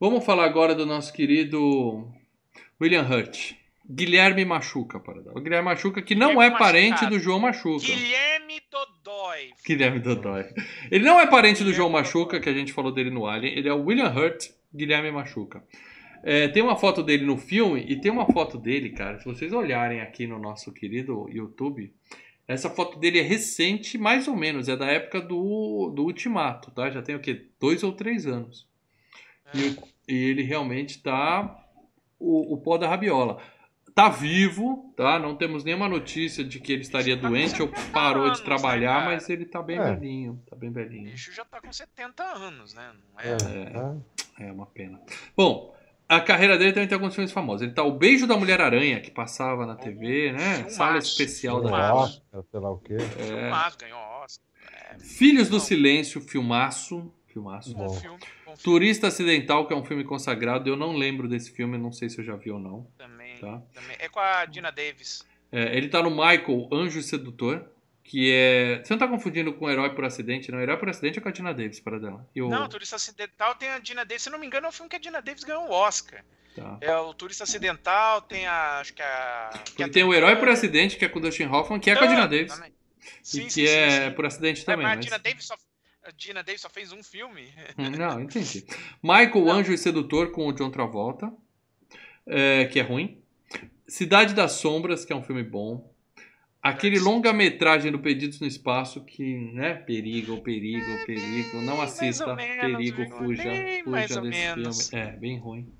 Vamos 0.00 0.24
falar 0.24 0.46
agora 0.46 0.74
do 0.74 0.86
nosso 0.86 1.12
querido 1.12 2.10
William 2.80 3.02
Hurt. 3.06 3.54
Guilherme 3.94 4.44
Machuca, 4.44 4.98
Paradela. 4.98 5.38
O 5.38 5.42
Guilherme 5.42 5.66
Machuca, 5.66 6.00
que 6.00 6.14
não 6.14 6.30
Guilherme 6.30 6.54
é 6.54 6.58
parente 6.58 6.90
Machucado. 6.90 7.16
do 7.16 7.22
João 7.22 7.38
Machuca. 7.38 7.86
Guilherme 7.86 8.60
Dodói. 8.70 9.50
Guilherme 9.66 9.98
Dodói. 10.00 10.46
Ele 10.90 11.04
não 11.04 11.20
é 11.20 11.26
parente 11.26 11.62
do 11.62 11.72
João 11.72 11.88
Dodói. 11.88 12.02
Machuca, 12.02 12.40
que 12.40 12.48
a 12.48 12.54
gente 12.54 12.72
falou 12.72 12.90
dele 12.90 13.10
no 13.10 13.26
Alien. 13.26 13.58
Ele 13.58 13.68
é 13.68 13.72
o 13.72 13.84
William 13.84 14.10
Hurt 14.10 14.50
Guilherme 14.74 15.10
Machuca. 15.10 15.62
É, 16.22 16.48
tem 16.48 16.62
uma 16.62 16.76
foto 16.76 17.02
dele 17.02 17.26
no 17.26 17.36
filme 17.36 17.84
e 17.86 18.00
tem 18.00 18.10
uma 18.10 18.26
foto 18.26 18.56
dele, 18.56 18.90
cara. 18.90 19.18
Se 19.18 19.24
vocês 19.24 19.52
olharem 19.52 20.00
aqui 20.00 20.26
no 20.26 20.38
nosso 20.38 20.72
querido 20.72 21.28
YouTube, 21.28 21.92
essa 22.46 22.70
foto 22.70 22.98
dele 22.98 23.18
é 23.18 23.22
recente, 23.22 23.98
mais 23.98 24.26
ou 24.26 24.36
menos. 24.36 24.68
É 24.68 24.76
da 24.76 24.86
época 24.86 25.20
do, 25.20 25.92
do 25.94 26.04
Ultimato, 26.04 26.70
tá? 26.70 26.90
Já 26.90 27.02
tem 27.02 27.14
o 27.14 27.20
quê? 27.20 27.46
Dois 27.60 27.82
ou 27.82 27.92
três 27.92 28.26
anos. 28.26 28.66
E, 29.54 29.76
e 30.10 30.16
ele 30.30 30.42
realmente 30.42 31.02
tá 31.02 31.62
o, 32.18 32.54
o 32.54 32.56
pó 32.58 32.78
da 32.78 32.88
rabiola. 32.88 33.42
Tá 33.94 34.08
vivo, 34.08 34.92
tá? 34.96 35.18
Não 35.18 35.36
temos 35.36 35.64
nenhuma 35.64 35.88
notícia 35.88 36.42
de 36.42 36.58
que 36.58 36.72
ele 36.72 36.82
estaria 36.82 37.16
Tá 37.16 37.28
doente 37.28 37.60
ou 37.60 37.68
70 37.68 37.90
parou 37.92 38.24
anos, 38.24 38.38
de 38.38 38.42
né, 38.48 38.54
trabalhar, 38.54 39.00
cara? 39.00 39.14
mas 39.14 39.28
ele 39.28 39.44
tá 39.44 39.62
bem 39.62 39.78
É. 39.78 39.82
velhinho. 39.94 40.42
Tá 40.48 40.56
bem 40.56 40.70
O 40.70 40.72
velhinho. 40.72 41.10
bicho 41.10 41.32
já 41.32 41.44
tá 41.44 41.60
com 41.60 41.70
70 41.72 42.22
anos, 42.22 42.72
né? 42.74 42.90
Não 43.12 43.20
É, 43.20 43.32
é? 43.32 43.70
tá. 43.70 43.96
É 44.40 44.50
uma 44.50 44.64
pena. 44.66 44.98
Bom, 45.36 45.74
a 46.08 46.20
carreira 46.20 46.56
dele 46.56 46.72
também 46.72 46.88
tem 46.88 46.96
alguns 46.96 47.14
filmes 47.14 47.32
famosos. 47.32 47.62
Ele 47.62 47.72
tá 47.72 47.82
O 47.82 47.92
Beijo 47.92 48.26
da 48.26 48.36
Mulher-Aranha, 48.36 48.98
que 49.00 49.10
passava 49.10 49.66
na 49.66 49.76
TV, 49.76 50.32
né? 50.32 50.54
Filmaço. 50.54 50.74
Sala 50.76 50.98
especial 50.98 51.60
da 51.60 51.68
Filmaço. 51.68 52.22
Oscar, 52.32 52.42
sei 52.50 52.60
lá 52.60 52.70
o 52.70 52.78
quê. 52.78 52.94
É. 52.96 53.40
Filmaço, 53.42 53.78
ganhou 53.78 53.98
Oscar. 54.24 54.46
É, 54.90 54.98
Filhos 54.98 55.48
do. 55.50 55.60
Silêncio, 55.60 56.20
filmaço. 56.20 57.12
Filmaço. 57.26 57.74
bom 57.74 57.88
filme. 57.94 58.18
Bom 58.44 58.56
filme 58.56 58.62
Turista 58.62 59.06
Acidental, 59.08 59.66
que 59.66 59.72
é 59.72 59.76
um 59.76 59.84
filme 59.84 60.04
consagrado. 60.04 60.68
Eu 60.68 60.76
não 60.76 60.92
lembro 60.94 61.26
desse 61.26 61.50
filme, 61.50 61.78
não 61.78 61.90
sei 61.90 62.10
se 62.10 62.18
eu 62.18 62.24
já 62.24 62.36
vi 62.36 62.50
ou 62.50 62.58
não. 62.58 62.86
também, 62.98 63.21
Tá. 63.42 63.60
também. 63.74 63.96
É 63.98 64.08
com 64.08 64.20
a 64.20 64.44
Dina 64.44 64.70
Davis. 64.70 65.24
É, 65.50 65.76
ele 65.76 65.88
tá 65.88 66.02
no 66.02 66.10
Michael, 66.10 66.68
Anjo 66.72 67.02
Sedutor, 67.02 67.64
que 68.04 68.32
é. 68.32 68.80
Você 68.84 68.92
não 68.94 68.98
tá 68.98 69.08
confundindo 69.08 69.52
com 69.52 69.68
Herói 69.70 69.90
por 69.94 70.04
Acidente, 70.04 70.50
não? 70.52 70.60
Herói 70.60 70.76
por 70.76 70.88
Acidente 70.88 71.18
é 71.18 71.22
com 71.22 71.28
a 71.28 71.32
Tina 71.32 71.52
Davis, 71.52 71.80
para 71.80 71.98
dela. 71.98 72.26
E 72.34 72.40
o... 72.40 72.48
Não, 72.48 72.68
Turista 72.68 72.96
Acidental 72.96 73.54
tem 73.56 73.68
a 73.68 73.78
Dina 73.78 74.04
Davis. 74.04 74.22
Se 74.22 74.30
não 74.30 74.38
me 74.38 74.46
engano, 74.46 74.66
é 74.66 74.68
um 74.68 74.72
filme 74.72 74.88
que 74.88 74.96
a 74.96 74.98
Dina 74.98 75.20
Davis 75.20 75.44
ganhou 75.44 75.66
o 75.68 75.72
Oscar. 75.72 76.24
Tá. 76.54 76.78
É 76.80 76.96
o 76.96 77.12
Turista 77.14 77.44
Acidental, 77.44 78.22
tem 78.22 78.46
a. 78.46 78.78
Acho 78.80 78.92
que 78.94 79.02
a. 79.02 79.50
Porque 79.64 79.88
tem 79.88 80.04
o 80.04 80.14
Herói 80.14 80.36
por 80.36 80.48
Acidente, 80.48 80.96
que 80.96 81.04
é 81.04 81.08
com 81.08 81.18
o 81.18 81.22
Dustin 81.22 81.46
Hoffman, 81.46 81.80
que 81.80 81.90
é 81.90 81.96
com 81.96 82.04
a 82.04 82.06
Dina 82.06 82.28
Davis. 82.28 82.54
Também. 82.54 82.70
e 82.70 83.12
Sim, 83.22 83.44
que 83.44 83.50
sim, 83.50 83.64
é 83.66 84.08
sim, 84.08 84.14
por 84.14 84.26
acidente 84.26 84.58
Mas 84.58 84.64
também. 84.64 84.86
a 84.86 84.90
mas- 84.90 85.04
Dina 85.04 85.18
Davis 85.18 85.44
só. 85.46 85.56
A 86.04 86.10
Dina 86.10 86.42
Davis 86.42 86.60
só 86.60 86.68
fez 86.68 86.92
um 86.92 87.02
filme. 87.02 87.48
Hum, 87.78 87.90
Não, 87.90 88.20
entendi. 88.20 88.64
Michael, 89.02 89.44
Não. 89.44 89.52
Anjo 89.52 89.72
e 89.72 89.78
Sedutor 89.78 90.32
com 90.32 90.48
o 90.48 90.52
John 90.52 90.68
Travolta, 90.70 91.32
é, 92.26 92.64
que 92.66 92.80
é 92.80 92.82
ruim. 92.82 93.21
Cidade 93.92 94.32
das 94.32 94.52
Sombras, 94.52 95.04
que 95.04 95.12
é 95.12 95.16
um 95.16 95.22
filme 95.22 95.42
bom. 95.42 95.92
Aquele 96.62 96.98
longa-metragem 96.98 97.92
do 97.92 97.98
Perdidos 97.98 98.40
no 98.40 98.46
Espaço, 98.46 99.04
que, 99.04 99.22
né, 99.52 99.74
perigo, 99.74 100.40
perigo, 100.40 101.04
perigo. 101.04 101.60
Não 101.60 101.82
assista, 101.82 102.34
perigo, 102.34 102.96
viu? 103.04 103.10
fuja, 103.10 103.42
fuja 103.84 104.20
desse 104.22 104.54
filme. 104.54 105.02
É, 105.06 105.12
bem 105.18 105.38
ruim. 105.38 105.70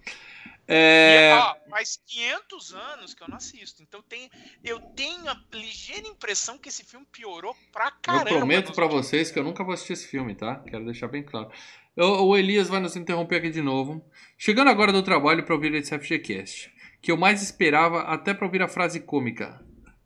E, 0.69 0.75
É, 0.75 1.35
ó, 1.35 1.55
faz 1.71 2.01
500 2.07 2.75
anos 2.75 3.15
que 3.15 3.23
eu 3.23 3.29
não 3.29 3.37
assisto. 3.39 3.83
Então 3.83 4.03
tem, 4.03 4.29
eu 4.63 4.79
tenho 4.79 5.27
a 5.29 5.41
ligeira 5.55 6.07
impressão 6.07 6.59
que 6.59 6.69
esse 6.69 6.85
filme 6.85 7.07
piorou 7.11 7.57
pra 7.73 7.87
eu 7.87 7.93
caramba. 8.03 8.25
prometo 8.29 8.67
nos 8.69 8.75
pra 8.75 8.85
últimos 8.85 9.07
vocês 9.07 9.31
que 9.31 9.39
eu 9.39 9.45
nunca 9.45 9.65
vou 9.65 9.73
assistir 9.73 9.95
esse 9.95 10.09
filme, 10.09 10.35
tá? 10.35 10.57
Quero 10.69 10.85
deixar 10.85 11.09
bem 11.09 11.23
claro. 11.23 11.51
Eu- 11.97 12.25
o 12.27 12.37
Elias 12.37 12.69
vai 12.69 12.81
nos 12.81 12.97
interromper 12.97 13.37
aqui 13.37 13.51
de 13.51 13.61
novo. 13.63 14.05
Chegando 14.39 14.69
agora 14.69 14.93
do 14.93 15.03
trabalho 15.03 15.45
pra 15.45 15.55
ouvir 15.55 15.75
esse 15.75 15.95
FGCast, 15.95 16.72
que 17.03 17.11
eu 17.13 17.17
mais 17.17 17.43
esperava 17.43 18.03
até 18.03 18.33
pra 18.33 18.47
ouvir 18.47 18.63
a 18.63 18.69
frase 18.69 19.01
cômica. 19.01 19.61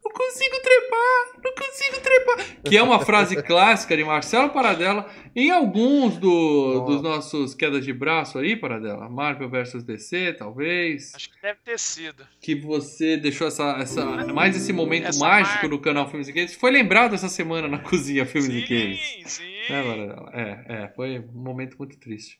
Não 0.05 0.13
consigo 0.13 0.57
trepar, 0.63 1.43
não 1.45 1.53
consigo 1.53 2.01
trepar. 2.01 2.63
Que 2.65 2.77
é 2.77 2.83
uma 2.83 3.01
frase 3.05 3.37
clássica 3.43 3.97
de 3.97 4.05
Marcelo 4.05 4.51
Paradela 4.51 5.11
em 5.35 5.51
alguns 5.51 6.17
do- 6.17 6.81
dos 6.87 7.03
nossos 7.03 7.55
quedas 7.55 7.85
de 7.85 7.93
braço 7.93 8.39
aí, 8.39 8.55
Paradela. 8.57 9.09
Marvel 9.11 9.51
vs 9.51 9.83
DC, 9.83 10.33
talvez. 10.39 11.13
Acho 11.15 11.29
que 11.31 11.43
deve 11.43 11.59
ter 11.65 11.79
sido. 11.79 12.25
Que 12.41 12.55
você 12.55 13.17
deixou 13.17 13.49
essa, 13.49 13.77
essa, 13.81 14.05
mais 14.33 14.57
esse 14.57 14.73
momento 14.73 15.09
Essa 15.09 15.19
mágico 15.19 15.53
marca. 15.55 15.69
no 15.69 15.81
canal 15.81 16.09
Filmes 16.09 16.29
e 16.29 16.33
Games. 16.33 16.55
Foi 16.55 16.71
lembrado 16.71 17.15
essa 17.15 17.29
semana 17.29 17.67
na 17.69 17.79
cozinha 17.83 18.25
Filmes 18.25 18.49
e 18.49 18.63
Games. 18.63 19.01
Sim, 19.01 19.23
sim. 19.27 19.55
É, 19.69 19.83
Paradela? 19.83 20.31
É, 20.33 20.65
é, 20.85 20.89
foi 20.95 21.19
um 21.19 21.43
momento 21.43 21.77
muito 21.77 21.99
triste. 21.99 22.39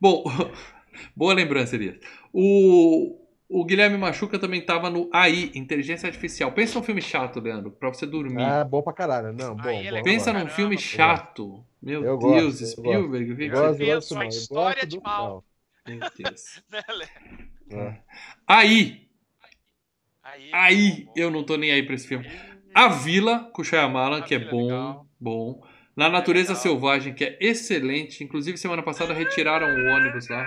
Bom, 0.00 0.24
boa 1.14 1.34
lembrança, 1.34 1.74
Elias. 1.74 1.96
O, 2.32 3.18
o 3.60 3.64
Guilherme 3.64 3.96
Machuca 3.96 4.36
também 4.38 4.58
estava 4.60 4.90
no 4.90 5.08
AI, 5.12 5.52
Inteligência 5.54 6.08
Artificial. 6.08 6.50
Pensa 6.50 6.76
num 6.78 6.84
filme 6.84 7.00
chato, 7.00 7.38
Leandro, 7.38 7.70
pra 7.70 7.88
você 7.88 8.04
dormir. 8.04 8.42
Ah, 8.42 8.64
bom 8.64 8.82
pra 8.82 8.92
caralho. 8.92 9.32
Não, 9.32 9.54
bom. 9.54 9.68
Aí 9.68 9.86
é 9.86 9.92
bom. 9.92 10.02
Pensa 10.02 10.32
num 10.32 10.40
Caramba, 10.40 10.54
filme 10.56 10.76
chato. 10.76 11.64
Meu 11.80 12.04
Eu 12.04 12.18
Deus, 12.18 12.60
gosto, 12.60 12.62
eu 12.62 12.66
Spielberg. 12.66 13.32
o 13.32 13.36
que 13.36 13.42
Eu 13.44 13.48
que 13.50 13.54
gosto, 13.54 13.76
você 13.76 13.82
eu 13.84 13.94
gosto. 13.94 14.14
Eu 14.14 14.28
história 14.28 14.74
gosto 14.74 14.88
de 14.88 14.96
do 14.96 15.02
mal. 15.02 15.44
Meu 15.86 16.00
Deus. 16.18 16.62
Né. 17.66 17.98
É. 17.98 18.00
AI, 18.46 19.06
Aí, 20.22 20.50
aí 20.52 21.04
bom. 21.04 21.12
eu 21.16 21.30
não 21.30 21.42
tô 21.44 21.56
nem 21.56 21.70
aí 21.72 21.82
pra 21.82 21.94
esse 21.94 22.06
filme. 22.06 22.26
A 22.74 22.88
Vila, 22.88 23.50
com 23.54 23.62
o 23.62 23.64
Shyamalan, 23.64 24.20
que 24.22 24.34
é 24.34 24.38
é 24.38 24.50
bom, 24.50 24.64
legal. 24.64 25.06
bom. 25.18 25.62
Na 25.96 26.08
Natureza 26.08 26.50
legal. 26.50 26.62
Selvagem, 26.62 27.14
que 27.14 27.24
é 27.24 27.38
excelente. 27.40 28.22
Inclusive, 28.24 28.58
semana 28.58 28.82
passada 28.82 29.14
retiraram 29.14 29.66
o 29.68 29.86
ônibus 29.96 30.28
lá. 30.28 30.44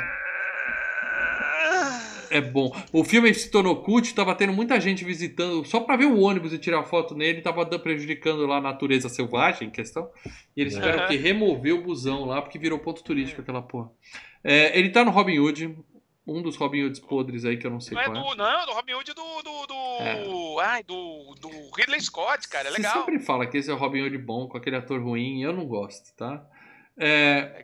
É 2.30 2.42
bom. 2.42 2.76
O 2.92 3.04
filme 3.04 3.34
se 3.34 3.50
tornou 3.50 3.78
cult, 3.84 4.14
tava 4.14 4.34
tendo 4.36 4.54
muita 4.54 4.80
gente 4.80 5.04
visitando 5.06 5.66
só 5.66 5.80
pra 5.80 5.96
ver 5.96 6.06
o 6.06 6.20
ônibus 6.20 6.54
e 6.54 6.58
tirar 6.58 6.84
foto 6.84 7.16
nele, 7.16 7.42
tava 7.42 7.66
prejudicando 7.80 8.46
lá 8.46 8.58
a 8.58 8.62
natureza 8.62 9.10
selvagem 9.10 9.68
em 9.68 9.72
questão. 9.72 10.10
E 10.56 10.62
eles 10.62 10.74
tiveram 10.74 11.00
Aham. 11.00 11.08
que 11.08 11.16
remover 11.18 11.74
o 11.76 11.82
busão 11.82 12.26
lá, 12.26 12.42
porque 12.42 12.58
virou 12.60 12.80
ponto 12.80 13.04
turístico 13.04 13.42
aquela 13.42 13.62
porra. 13.62 13.90
É, 14.44 14.78
ele 14.78 14.90
tá 14.90 15.04
no 15.04 15.12
Robin 15.12 15.40
Hood, 15.40 15.78
um 16.26 16.42
dos 16.42 16.56
Robin 16.58 16.84
Hoods 16.84 17.00
podres 17.00 17.46
aí 17.46 17.58
que 17.58 17.66
eu 17.66 17.72
não 17.72 17.80
sei 17.80 17.96
Não 17.96 18.02
é 18.02 18.06
qual 18.06 18.18
é. 18.18 18.22
do, 18.22 18.36
não, 18.36 18.66
do 18.66 18.72
Robin 18.74 18.94
Hood 18.94 19.14
do. 19.14 19.42
do, 19.42 19.66
do 19.68 20.60
Ai, 20.60 20.84
do, 20.84 21.36
do 21.40 21.50
Ridley 21.76 22.02
Scott, 22.02 22.48
cara. 22.50 22.68
É 22.68 22.72
Você 22.72 22.78
legal. 22.78 22.94
sempre 23.06 23.20
fala 23.20 23.46
que 23.46 23.58
esse 23.58 23.70
é 23.70 23.74
o 23.74 23.78
Robin 23.78 24.02
Hood 24.04 24.18
bom, 24.18 24.48
com 24.48 24.58
aquele 24.58 24.76
ator 24.76 25.02
ruim, 25.02 25.42
eu 25.44 25.54
não 25.54 25.66
gosto, 25.66 26.14
tá? 26.16 26.46
É, 27.00 27.64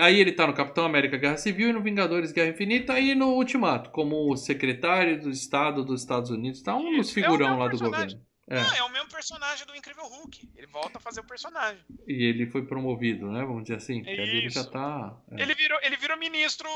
Aí 0.00 0.18
ele 0.18 0.32
tá 0.32 0.46
no 0.46 0.54
Capitão 0.54 0.84
América 0.84 1.18
Guerra 1.18 1.36
Civil 1.36 1.68
e 1.68 1.72
no 1.72 1.82
Vingadores 1.82 2.32
Guerra 2.32 2.50
Infinita 2.50 2.98
e 2.98 3.14
no 3.14 3.34
Ultimato, 3.34 3.90
como 3.90 4.34
secretário 4.36 5.20
do 5.20 5.30
Estado 5.30 5.84
dos 5.84 6.00
Estados 6.00 6.30
Unidos. 6.30 6.62
Tá 6.62 6.74
um 6.74 6.96
dos 6.96 7.10
é 7.10 7.14
figurão 7.14 7.48
mesmo 7.48 7.58
lá 7.58 7.66
do 7.66 7.70
personagem. 7.78 8.16
governo. 8.16 8.32
É, 8.48 8.60
Não, 8.60 8.74
é 8.74 8.82
o 8.82 8.90
mesmo 8.90 9.08
personagem 9.08 9.66
do 9.66 9.74
Incrível 9.74 10.04
Hulk. 10.04 10.50
Ele 10.56 10.66
volta 10.66 10.98
a 10.98 11.00
fazer 11.00 11.20
o 11.20 11.24
personagem. 11.24 11.82
e 12.06 12.24
ele 12.24 12.46
foi 12.46 12.66
promovido, 12.66 13.30
né? 13.30 13.44
Vamos 13.44 13.62
dizer 13.62 13.76
assim. 13.76 14.00
Ali 14.00 14.38
ele 14.38 14.50
já 14.50 14.64
tá. 14.64 15.16
é. 15.30 15.42
Ele 15.42 15.54
virou, 15.54 15.78
ele 15.82 15.96
virou 15.96 16.18
ministro. 16.18 16.68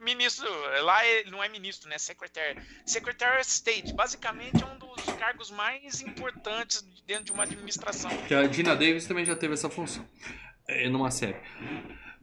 Ministro. 0.00 0.46
Lá 0.82 1.04
ele 1.06 1.30
não 1.30 1.42
é 1.42 1.48
ministro, 1.48 1.88
né? 1.88 1.98
Secretary. 1.98 2.60
Secretary 2.84 3.40
of 3.40 3.50
State. 3.50 3.94
Basicamente 3.94 4.62
é 4.62 4.66
um 4.66 4.78
dos 4.78 5.04
cargos 5.18 5.50
mais 5.50 6.02
importantes 6.02 6.82
dentro 7.06 7.24
de 7.24 7.32
uma 7.32 7.44
administração. 7.44 8.10
Que 8.28 8.34
a 8.34 8.46
Gina 8.46 8.76
Davis 8.76 9.06
também 9.06 9.24
já 9.24 9.34
teve 9.34 9.54
essa 9.54 9.70
função. 9.70 10.06
É, 10.72 10.88
numa 10.88 11.10
série. 11.10 11.36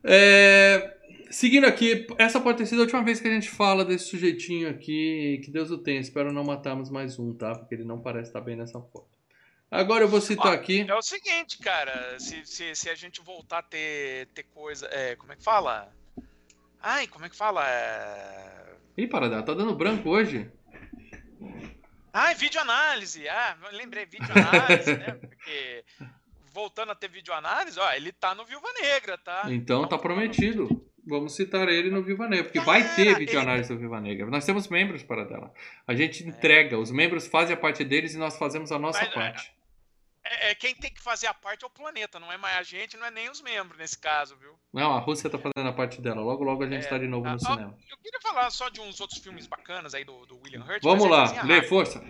É, 0.04 1.00
Seguindo 1.30 1.68
aqui, 1.68 2.08
essa 2.18 2.42
pode 2.42 2.58
ter 2.58 2.66
sido 2.66 2.80
a 2.80 2.82
última 2.82 3.04
vez 3.04 3.20
que 3.22 3.28
a 3.28 3.32
gente 3.32 3.50
fala 3.50 3.86
desse 3.86 4.06
sujeitinho 4.06 4.68
aqui. 4.68 5.40
Que 5.44 5.52
Deus 5.52 5.70
o 5.70 5.78
tenha. 5.78 6.00
Espero 6.00 6.34
não 6.34 6.44
matarmos 6.44 6.90
mais 6.90 7.20
um, 7.20 7.34
tá? 7.34 7.54
Porque 7.54 7.76
ele 7.76 7.84
não 7.84 8.02
parece 8.02 8.30
estar 8.30 8.42
bem 8.42 8.56
nessa 8.56 8.82
foto. 8.82 9.08
Agora 9.70 10.04
eu 10.04 10.08
vou 10.08 10.20
citar 10.20 10.48
Ó, 10.48 10.56
aqui. 10.56 10.84
É 10.90 10.96
o 10.96 11.02
seguinte, 11.04 11.60
cara. 11.60 12.20
Se, 12.20 12.44
se, 12.46 12.74
se 12.74 12.90
a 12.90 12.96
gente 12.96 13.22
voltar 13.22 13.60
a 13.60 13.64
ter, 13.64 14.28
ter 14.34 14.44
coisa. 14.44 14.88
É, 14.92 15.16
como 15.16 15.32
é 15.32 15.36
que 15.36 15.44
fala? 15.44 15.94
Ai, 16.82 17.06
como 17.06 17.26
é 17.26 17.30
que 17.30 17.36
fala? 17.36 17.64
É... 17.70 18.74
Ih, 18.98 19.08
Paradá, 19.08 19.44
tá 19.44 19.54
dando 19.54 19.76
branco 19.76 20.10
hoje? 20.10 20.50
Ah, 22.12 22.34
videoanálise. 22.34 23.30
Ah, 23.30 23.56
lembrei, 23.72 24.08
videoanálise, 24.08 24.98
né? 24.98 25.12
Porque 25.22 25.86
voltando 26.54 26.92
a 26.92 26.96
ter 26.96 27.10
videoanálise, 27.10 27.80
ó, 27.80 27.92
ele 27.94 28.12
tá 28.12 28.34
no 28.36 28.46
Viúva 28.46 28.68
Negra, 28.82 29.18
tá? 29.18 29.44
Então 29.50 29.88
tá 29.88 29.98
prometido. 29.98 30.86
Vamos 31.08 31.34
citar 31.36 31.68
ele 31.70 31.90
no 31.90 32.04
Viva 32.04 32.28
Negra, 32.28 32.44
porque 32.46 32.60
vai 32.60 32.84
ter 32.96 33.18
videoanálise 33.18 33.74
do 33.74 33.80
Viva 33.80 34.00
Negra. 34.00 34.28
Nós 34.28 34.46
temos 34.46 34.68
membros 34.68 35.02
para 35.02 35.24
dela. 35.24 35.52
A 35.88 35.96
gente 35.96 36.24
É. 36.24 36.28
entrega, 36.28 36.78
os 36.78 36.92
membros 36.92 37.26
fazem 37.26 37.56
a 37.56 37.58
parte 37.58 37.84
deles 37.84 38.14
e 38.14 38.18
nós 38.18 38.38
fazemos 38.38 38.72
a 38.72 38.78
nossa 38.78 39.00
Mas, 39.00 39.10
é, 39.10 39.14
parte. 39.14 39.52
É, 40.24 40.52
é, 40.52 40.56
quem 40.56 40.76
tem 40.76 40.92
que 40.94 41.02
fazer 41.02 41.28
a 41.28 41.34
parte 41.34 41.64
é 41.64 41.68
o 41.68 41.70
planeta, 41.70 42.20
não 42.20 42.32
é 42.32 42.38
mais 42.38 42.58
a 42.58 42.64
gente, 42.64 42.98
não 42.98 43.06
é 43.06 43.12
nem 43.12 43.30
os 43.30 43.42
membros 43.42 43.78
nesse 43.80 43.98
caso, 43.98 44.36
viu? 44.36 44.60
Não, 44.74 44.96
a 44.96 45.00
Rússia 45.00 45.30
tá 45.30 45.38
fazendo 45.38 45.70
a 45.70 45.74
parte 45.74 46.02
dela. 46.02 46.22
Logo, 46.22 46.44
logo 46.44 46.64
a 46.64 46.70
gente 46.70 46.86
É, 46.86 46.90
tá 46.90 46.98
de 46.98 47.08
novo 47.08 47.28
ah, 47.28 47.34
no 47.34 47.40
cinema. 47.40 47.78
Eu 47.90 47.98
queria 47.98 48.20
falar 48.22 48.50
só 48.52 48.70
de 48.70 48.82
uns 48.82 49.00
outros 49.00 49.20
filmes 49.20 49.48
bacanas 49.48 49.94
aí 49.94 50.04
do, 50.04 50.26
do 50.26 50.38
William 50.44 50.64
Hurt. 50.64 50.84
Vamos 50.84 51.06
é 51.06 51.10
lá, 51.10 51.28
coisinha 51.28 51.44
lê, 51.44 51.64
força. 51.64 52.04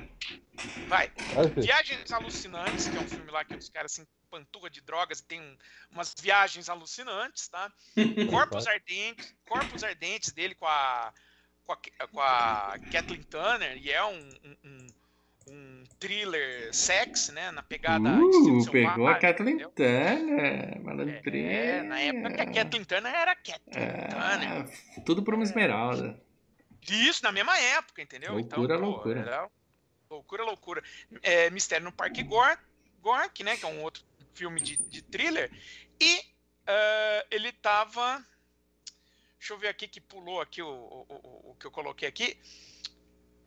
Vai. 0.88 1.12
Viagens 1.55 2.12
Alucinantes, 2.12 2.88
que 2.88 2.97
é 2.97 2.99
um 2.99 3.07
filme 3.07 3.32
lá 3.32 3.45
que 3.45 3.55
os 3.55 3.70
caras 3.70 3.91
se 3.91 4.07
panturra 4.30 4.70
de 4.70 4.82
drogas 4.82 5.20
e 5.20 5.26
tem 5.26 5.39
um- 5.39 5.57
umas 5.91 6.16
viagens 6.20 6.70
alucinantes, 6.70 7.47
tá? 7.47 7.72
Corpos 8.30 8.68
Ardentes, 8.68 9.36
Corpos 9.47 9.84
Ardentes 9.84 10.32
dele 10.32 10.55
com 10.55 10.68
a, 10.68 11.14
com 11.66 11.74
a, 11.74 12.07
com 12.07 12.22
a 12.22 12.76
Kathleen 12.91 13.24
Turner, 13.24 13.78
e 13.78 13.91
é 13.91 14.03
um, 14.03 14.30
um, 14.43 14.55
um- 14.66 14.88
um 15.50 15.84
thriller 16.00 16.74
sex, 16.74 17.30
né? 17.30 17.52
Na 17.52 17.62
pegada 17.64 18.10
Uh, 18.10 18.72
pegou 18.72 19.08
a 19.08 19.14
selvagem, 19.16 19.22
Kathleen 19.22 19.56
entendeu? 19.56 19.72
Turner, 19.72 20.82
malandrinha. 20.82 21.52
É, 21.52 21.82
na 21.84 22.00
época 22.00 22.34
que 22.34 22.41
a 22.41 22.45
Kathleen 22.64 22.84
Turner 22.86 23.14
era 23.14 23.36
Kathleen 23.36 23.88
Turner. 24.10 24.66
É, 24.97 25.02
tudo 25.02 25.24
por 25.24 25.34
uma 25.34 25.43
esmeralda. 25.43 26.20
Isso, 26.89 27.24
na 27.24 27.32
mesma 27.32 27.58
época, 27.60 28.02
entendeu? 28.02 28.34
Loucura, 28.34 28.76
então, 28.76 28.80
pô, 28.80 28.86
loucura. 28.86 29.20
era- 29.20 29.50
loucura, 30.10 30.43
loucura. 30.43 30.84
É, 31.22 31.50
Mistério 31.50 31.84
no 31.86 31.91
Parque 31.91 32.24
Gor- 32.24 32.58
Gork, 33.02 33.43
né? 33.43 33.58
Que 33.58 33.66
é 33.66 33.68
um 33.68 33.82
outro 33.84 34.04
filme 34.34 34.60
de, 34.62 34.78
de 34.78 35.02
thriller. 35.02 35.52
E 36.00 36.22
ah, 36.66 37.26
ele 37.30 37.52
tava 37.52 38.24
Deixa 39.38 39.54
eu 39.54 39.58
ver 39.58 39.70
aqui 39.70 39.88
que 39.88 40.02
pulou 40.02 40.41
aqui 40.41 40.62
o, 40.62 40.68
o, 40.68 41.06
o, 41.10 41.52
o 41.52 41.56
que 41.58 41.66
eu 41.66 41.72
coloquei 41.72 42.08
aqui. 42.08 42.38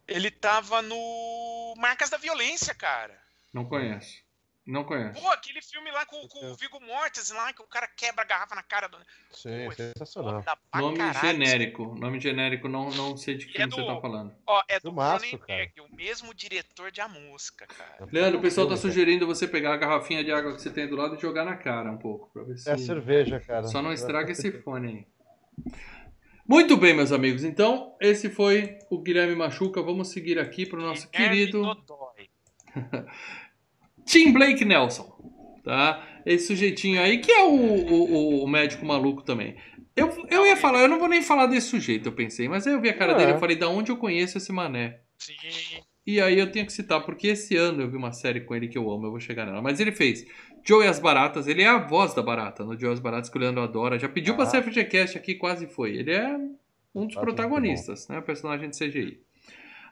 Ele 0.08 0.30
tava 0.30 0.82
no 0.82 1.74
Marcas 1.78 2.10
da 2.10 2.16
Violência, 2.18 2.74
cara. 2.74 3.16
Não 3.52 3.64
conheço. 3.64 4.20
Não 4.64 4.84
conheço. 4.84 5.20
Pô, 5.20 5.28
aquele 5.30 5.60
filme 5.60 5.90
lá 5.90 6.06
com, 6.06 6.24
com 6.28 6.46
o 6.46 6.54
Viggo 6.54 6.78
Mortensen 6.80 7.36
lá, 7.36 7.52
que 7.52 7.60
o 7.60 7.66
cara 7.66 7.88
quebra 7.88 8.22
a 8.22 8.26
garrafa 8.26 8.54
na 8.54 8.62
cara 8.62 8.86
do. 8.86 8.96
Sim, 9.32 9.64
Pô, 9.66 9.72
sensacional. 9.72 10.40
Foda 10.42 10.56
pra 10.70 10.80
Nome 10.80 10.98
caralho. 10.98 11.28
genérico. 11.32 11.94
Nome 11.98 12.20
genérico, 12.20 12.68
não, 12.68 12.88
não 12.90 13.16
sei 13.16 13.36
de 13.36 13.46
que 13.46 13.52
É 13.60 13.66
filme 13.66 13.72
você 13.74 13.80
do- 13.80 13.86
tá 13.94 14.00
falando. 14.00 14.32
Ó, 14.46 14.62
é 14.68 14.76
do 14.78 14.82
Filmaço, 14.82 15.18
Cronenberg, 15.38 15.80
o 15.80 15.94
mesmo 15.96 16.32
diretor 16.32 16.92
de 16.92 17.00
A 17.00 17.08
Mosca, 17.08 17.66
cara. 17.66 18.06
Leandro, 18.12 18.38
o 18.38 18.42
pessoal 18.42 18.68
tá 18.68 18.76
sugerindo 18.76 19.26
você 19.26 19.48
pegar 19.48 19.74
a 19.74 19.76
garrafinha 19.76 20.22
de 20.22 20.30
água 20.30 20.54
que 20.54 20.62
você 20.62 20.70
tem 20.70 20.86
do 20.86 20.94
lado 20.94 21.16
e 21.16 21.20
jogar 21.20 21.44
na 21.44 21.56
cara 21.56 21.90
um 21.90 21.98
pouco. 21.98 22.30
Pra 22.32 22.44
ver 22.44 22.56
se... 22.56 22.70
É 22.70 22.78
cerveja, 22.78 23.40
cara. 23.40 23.66
Só 23.66 23.82
não 23.82 23.92
estraga 23.92 24.30
esse 24.30 24.52
fone 24.62 24.88
aí. 24.88 25.06
Muito 26.46 26.76
bem, 26.76 26.94
meus 26.94 27.12
amigos. 27.12 27.44
Então, 27.44 27.94
esse 28.00 28.28
foi 28.28 28.76
o 28.90 28.98
Guilherme 28.98 29.34
Machuca. 29.34 29.80
Vamos 29.82 30.08
seguir 30.08 30.38
aqui 30.38 30.66
pro 30.66 30.80
nosso 30.80 31.08
Guilherme 31.10 31.36
querido. 31.36 31.62
Tim 34.04 34.32
Blake 34.32 34.64
Nelson. 34.64 35.10
Tá? 35.64 36.06
Esse 36.26 36.48
sujeitinho 36.48 37.00
aí, 37.00 37.18
que 37.18 37.30
é 37.30 37.44
o, 37.44 37.50
o, 37.54 38.44
o 38.44 38.48
médico 38.48 38.84
maluco 38.84 39.22
também. 39.22 39.56
Eu, 39.94 40.10
eu 40.28 40.46
ia 40.46 40.56
falar, 40.56 40.80
eu 40.80 40.88
não 40.88 40.98
vou 40.98 41.08
nem 41.08 41.22
falar 41.22 41.46
desse 41.46 41.68
sujeito, 41.68 42.08
eu 42.08 42.12
pensei, 42.12 42.48
mas 42.48 42.66
aí 42.66 42.72
eu 42.72 42.80
vi 42.80 42.88
a 42.88 42.96
cara 42.96 43.12
É. 43.12 43.16
dele 43.16 43.32
e 43.32 43.38
falei, 43.38 43.56
da 43.56 43.68
onde 43.68 43.92
eu 43.92 43.96
conheço 43.96 44.38
esse 44.38 44.50
mané? 44.50 45.00
Sim. 45.18 45.34
E 46.06 46.20
aí 46.20 46.38
eu 46.38 46.50
tenho 46.50 46.66
que 46.66 46.72
citar, 46.72 47.04
porque 47.04 47.28
esse 47.28 47.54
ano 47.56 47.82
eu 47.82 47.90
vi 47.90 47.96
uma 47.96 48.10
série 48.12 48.40
com 48.40 48.56
ele 48.56 48.66
que 48.68 48.76
eu 48.78 48.90
amo, 48.90 49.06
eu 49.06 49.10
vou 49.10 49.20
chegar 49.20 49.46
nela. 49.46 49.62
Mas 49.62 49.78
ele 49.78 49.92
fez 49.92 50.24
Joe 50.64 50.84
e 50.84 50.88
as 50.88 50.98
Baratas, 50.98 51.46
ele 51.46 51.62
é 51.62 51.68
a 51.68 51.78
voz 51.78 52.14
da 52.14 52.22
Barata 52.22 52.64
no 52.64 52.78
Joe 52.78 52.90
e 52.90 52.92
as 52.94 53.00
Baratas 53.00 53.28
que 53.28 53.36
o 53.36 53.40
Leandro 53.40 53.62
adora. 53.62 53.98
Já 53.98 54.08
pediu 54.08 54.34
pra 54.34 54.44
Ah. 54.44 54.46
ser 54.46 54.58
FGCast 54.62 55.16
aqui, 55.18 55.34
quase 55.34 55.66
foi. 55.66 55.96
Ele 55.96 56.12
é 56.12 56.36
um 56.94 57.06
dos 57.06 57.16
Ah, 57.16 57.20
protagonistas, 57.20 58.06
né? 58.08 58.20
Personagem 58.20 58.70
de 58.70 58.76
CGI. 58.78 59.20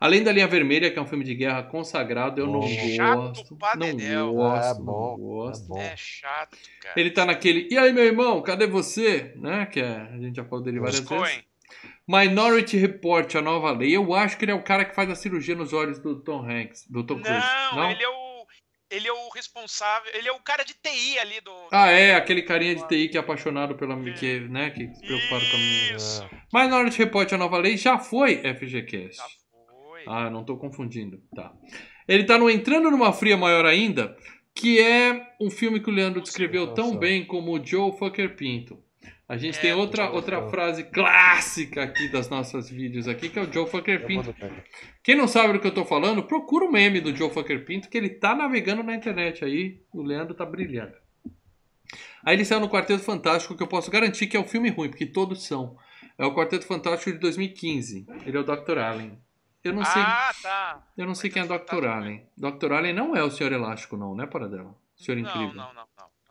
Além 0.00 0.22
da 0.22 0.32
Linha 0.32 0.48
Vermelha, 0.48 0.90
que 0.90 0.98
é 0.98 1.02
um 1.02 1.06
filme 1.06 1.22
de 1.24 1.34
guerra 1.34 1.62
consagrado, 1.62 2.40
eu 2.40 2.46
não 2.46 2.60
Bom. 2.60 2.68
Gosto. 3.26 3.56
pra 3.56 3.76
Não 3.76 3.86
dedéu. 3.94 4.32
gosto, 4.32 4.80
É 4.80 4.82
bom, 4.82 5.10
não 5.18 5.26
gosto. 5.26 5.64
é 5.64 5.68
bom. 5.68 5.78
É 5.78 5.94
chato, 5.96 6.56
cara. 6.80 6.94
Ele 6.98 7.10
tá 7.10 7.26
naquele, 7.26 7.68
e 7.70 7.76
aí 7.76 7.92
meu 7.92 8.04
irmão, 8.04 8.40
cadê 8.40 8.66
você? 8.66 9.34
Né? 9.36 9.66
Que 9.66 9.80
é, 9.80 10.08
a 10.10 10.16
gente 10.18 10.36
já 10.36 10.44
falou 10.44 10.64
dele 10.64 10.78
várias 10.80 11.00
Os 11.00 11.06
vezes. 11.08 11.22
Coen. 11.24 11.44
Minority 12.08 12.76
Report, 12.78 13.34
a 13.36 13.42
nova 13.42 13.70
lei. 13.72 13.94
Eu 13.94 14.12
acho 14.14 14.36
que 14.38 14.44
ele 14.44 14.52
é 14.52 14.54
o 14.54 14.62
cara 14.64 14.84
que 14.84 14.94
faz 14.94 15.08
a 15.10 15.14
cirurgia 15.14 15.54
nos 15.54 15.72
olhos 15.72 15.98
do 15.98 16.16
Tom 16.16 16.42
Hanks, 16.48 16.86
do 16.90 17.04
Tom 17.04 17.20
Cruise. 17.20 17.46
Não, 17.74 17.90
ele 17.90 18.02
é 18.02 18.08
o. 18.08 18.29
Ele 18.90 19.06
é 19.06 19.12
o 19.12 19.28
responsável. 19.30 20.10
Ele 20.14 20.28
é 20.28 20.32
o 20.32 20.40
cara 20.40 20.64
de 20.64 20.74
TI 20.74 21.18
ali 21.18 21.40
do. 21.40 21.52
Ah, 21.70 21.90
é, 21.90 22.14
aquele 22.14 22.42
carinha 22.42 22.74
de 22.74 22.86
TI 22.88 23.08
que 23.08 23.16
é 23.16 23.20
apaixonado 23.20 23.76
pela 23.76 23.94
que, 24.14 24.40
né, 24.40 24.70
que 24.70 24.92
se 24.94 25.00
preocuparam 25.00 25.46
com 25.50 25.56
a 25.56 25.58
menina. 25.58 25.96
Isso. 25.96 26.30
Minority 26.52 26.98
Report, 26.98 27.32
a 27.32 27.38
nova 27.38 27.58
lei, 27.58 27.76
já 27.76 27.98
foi 27.98 28.36
FGCast. 28.36 29.16
Já 29.16 29.24
foi. 29.68 30.04
Ah, 30.06 30.28
não 30.28 30.44
tô 30.44 30.56
confundindo. 30.56 31.22
Tá. 31.34 31.52
Ele 32.08 32.24
tá 32.24 32.36
no 32.36 32.50
Entrando 32.50 32.90
numa 32.90 33.12
Fria 33.12 33.36
Maior 33.36 33.64
Ainda, 33.64 34.16
que 34.54 34.80
é 34.80 35.34
um 35.40 35.50
filme 35.50 35.80
que 35.80 35.88
o 35.88 35.92
Leandro 35.92 36.20
descreveu 36.20 36.74
tão 36.74 36.88
Nossa. 36.88 36.98
bem 36.98 37.24
como 37.24 37.52
o 37.52 37.64
Joe 37.64 37.96
Fucker 37.96 38.34
Pinto. 38.34 38.82
A 39.30 39.36
gente 39.36 39.58
É, 39.58 39.60
tem 39.60 39.72
outra, 39.72 40.10
outra 40.10 40.48
frase 40.50 40.82
clássica 40.82 41.84
aqui 41.84 42.08
das 42.08 42.28
nossas 42.28 42.68
vídeos 42.68 43.06
aqui, 43.06 43.28
que 43.28 43.38
é 43.38 43.42
o 43.42 43.52
Joe 43.52 43.64
Fucker 43.68 44.04
Pinto. 44.04 44.34
Quem 45.04 45.14
não 45.14 45.28
sabe 45.28 45.52
do 45.52 45.60
que 45.60 45.66
eu 45.68 45.72
tô 45.74 45.84
falando, 45.84 46.24
procura 46.24 46.64
o 46.64 46.72
meme 46.72 47.00
do 47.00 47.14
Joe 47.14 47.30
Fucker 47.30 47.64
Pinto, 47.64 47.88
que 47.88 47.96
ele 47.96 48.08
tá 48.08 48.34
navegando 48.34 48.82
na 48.82 48.92
internet 48.94 49.44
aí. 49.44 49.80
O 49.92 50.02
Leandro 50.02 50.34
tá 50.34 50.44
brilhando. 50.44 50.94
Aí 52.24 52.34
ele 52.34 52.44
saiu 52.44 52.60
no 52.60 52.68
Quarteto 52.68 53.04
Fantástico, 53.04 53.56
que 53.56 53.62
eu 53.62 53.68
posso 53.68 53.88
garantir 53.88 54.26
que 54.26 54.36
é 54.36 54.40
um 54.40 54.48
filme 54.48 54.68
ruim, 54.68 54.88
porque 54.90 55.06
todos 55.06 55.46
são. 55.46 55.76
É 56.18 56.24
o 56.26 56.34
Quarteto 56.34 56.66
Fantástico 56.66 57.12
de 57.12 57.18
2015. 57.18 58.06
Ele 58.26 58.36
é 58.36 58.40
o 58.40 58.44
Dr. 58.44 58.78
Allen. 58.78 59.16
Eu 59.62 59.72
não 59.74 59.84
sei, 59.84 60.02
Ah, 60.02 60.30
tá. 60.42 60.86
eu 60.98 61.06
não 61.06 61.14
sei 61.14 61.30
quem 61.30 61.42
é 61.42 61.44
Dr. 61.44 61.52
Fantástico, 61.52 61.86
Allen. 61.86 62.26
Dr. 62.36 62.72
Allen 62.72 62.92
não 62.94 63.14
é 63.14 63.22
o 63.22 63.30
Senhor 63.30 63.52
Elástico, 63.52 63.96
não, 63.96 64.14
né, 64.14 64.26
Paradela? 64.26 64.74
Senhor 64.96 65.18
Não, 65.20 65.30
Incrível. 65.30 65.54
não, 65.54 65.72
não, 65.74 65.84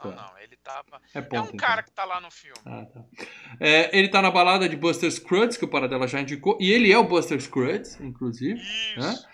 não. 0.04 0.12
Tá. 0.16 0.32
Não. 0.32 0.40
Ele 0.40 0.58
tava. 0.58 1.02
É, 1.14 1.20
É 1.20 1.22
ponto, 1.22 1.42
um 1.42 1.46
então. 1.46 1.58
cara 1.58 1.84
que 1.84 1.92
tá 1.92 2.06
lá 2.06 2.20
no 2.22 2.32
filme. 2.32 2.58
Ah, 2.66 2.86
tá. 2.86 3.04
É, 3.60 3.98
ele 3.98 4.08
tá 4.10 4.22
na 4.22 4.32
balada 4.32 4.68
de 4.70 4.76
Buster 4.76 5.12
Scruggs, 5.12 5.58
que 5.58 5.66
o 5.66 5.70
Paradela 5.70 6.08
já 6.08 6.20
indicou. 6.22 6.58
E 6.60 6.72
ele 6.72 6.92
é 6.92 6.98
o 6.98 7.04
Buster 7.04 7.40
Scruggs, 7.42 8.02
inclusive. 8.04 8.60
Isso. 8.60 9.28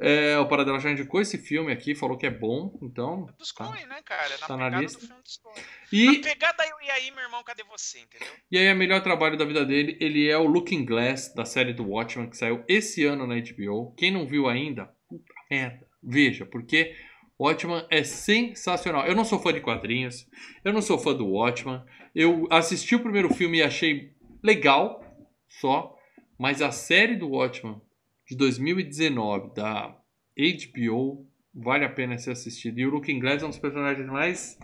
É, 0.00 0.36
o 0.38 0.48
Paradela 0.48 0.80
já 0.80 0.90
indicou 0.90 1.20
esse 1.20 1.38
filme 1.38 1.70
aqui, 1.72 1.94
falou 1.94 2.16
que 2.16 2.26
é 2.26 2.30
bom, 2.30 2.76
então. 2.82 3.26
É 3.28 3.32
Dos 3.38 3.52
tá. 3.52 3.66
Coen, 3.66 3.86
né, 3.86 4.00
cara? 4.04 4.28
Na 4.40 4.46
Tá 4.46 4.56
na 4.56 4.64
pegada 4.64 4.82
lista. 4.82 4.98
do 4.98 5.06
filme 5.06 5.22
dos 5.22 5.36
Coen. 5.36 5.64
E, 5.92 6.06
Na 6.18 6.22
pegada 6.28 6.64
eu 6.66 6.76
e 6.82 6.90
aí, 6.90 7.10
meu 7.12 7.22
irmão, 7.22 7.44
cadê 7.44 7.62
você, 7.64 8.00
entendeu? 8.00 8.26
e 8.50 8.58
aí, 8.58 8.72
o 8.72 8.76
melhor 8.76 9.00
trabalho 9.02 9.36
da 9.36 9.44
vida 9.44 9.64
dele, 9.64 9.96
ele 10.00 10.28
é 10.28 10.36
o 10.36 10.46
Looking 10.46 10.84
Glass, 10.84 11.32
da 11.34 11.44
série 11.44 11.72
do 11.72 11.86
Watchmen, 11.88 12.28
que 12.28 12.36
saiu 12.36 12.64
esse 12.66 13.04
ano 13.04 13.26
na 13.26 13.34
HBO. 13.36 13.94
Quem 13.96 14.10
não 14.10 14.26
viu 14.26 14.48
ainda, 14.48 14.86
puta 15.08 15.32
merda, 15.50 15.86
veja, 16.02 16.46
porque 16.46 16.96
Watchmen 17.42 17.84
é 17.90 18.04
sensacional. 18.04 19.04
Eu 19.04 19.16
não 19.16 19.24
sou 19.24 19.38
fã 19.40 19.52
de 19.52 19.60
quadrinhos, 19.60 20.28
eu 20.64 20.72
não 20.72 20.80
sou 20.80 20.96
fã 20.96 21.12
do 21.12 21.26
Watchmen. 21.26 21.82
Eu 22.14 22.46
assisti 22.50 22.94
o 22.94 23.00
primeiro 23.00 23.34
filme 23.34 23.58
e 23.58 23.62
achei 23.62 24.12
legal, 24.40 25.04
só, 25.48 25.96
mas 26.38 26.62
a 26.62 26.70
série 26.70 27.16
do 27.16 27.30
Watchmen 27.30 27.80
de 28.28 28.36
2019 28.36 29.54
da 29.54 29.96
HBO 30.38 31.26
vale 31.52 31.84
a 31.84 31.88
pena 31.88 32.16
ser 32.16 32.30
assistido. 32.30 32.78
E 32.78 32.86
o 32.86 32.90
Looking 32.90 33.18
Glass 33.18 33.42
é 33.42 33.46
um 33.46 33.50
dos 33.50 33.58
personagens 33.58 34.06
mais 34.06 34.56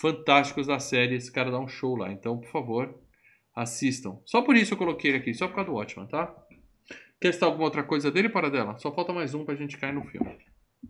fantásticos 0.00 0.66
da 0.66 0.78
série. 0.78 1.14
Esse 1.14 1.32
cara 1.32 1.50
dá 1.50 1.58
um 1.58 1.68
show 1.68 1.96
lá. 1.96 2.12
Então, 2.12 2.38
por 2.38 2.50
favor, 2.50 2.94
assistam. 3.56 4.18
Só 4.26 4.42
por 4.42 4.56
isso 4.56 4.74
eu 4.74 4.78
coloquei 4.78 5.10
ele 5.10 5.18
aqui, 5.18 5.32
só 5.32 5.48
por 5.48 5.54
causa 5.54 5.70
do 5.70 5.76
Watchmen, 5.76 6.06
tá? 6.06 6.34
Quer 7.18 7.32
citar 7.32 7.48
alguma 7.48 7.64
outra 7.64 7.82
coisa 7.82 8.10
dele, 8.10 8.28
Paradela? 8.28 8.78
Só 8.78 8.92
falta 8.92 9.12
mais 9.12 9.34
um 9.34 9.44
pra 9.44 9.54
gente 9.54 9.78
cair 9.78 9.94
no 9.94 10.04
filme. 10.04 10.36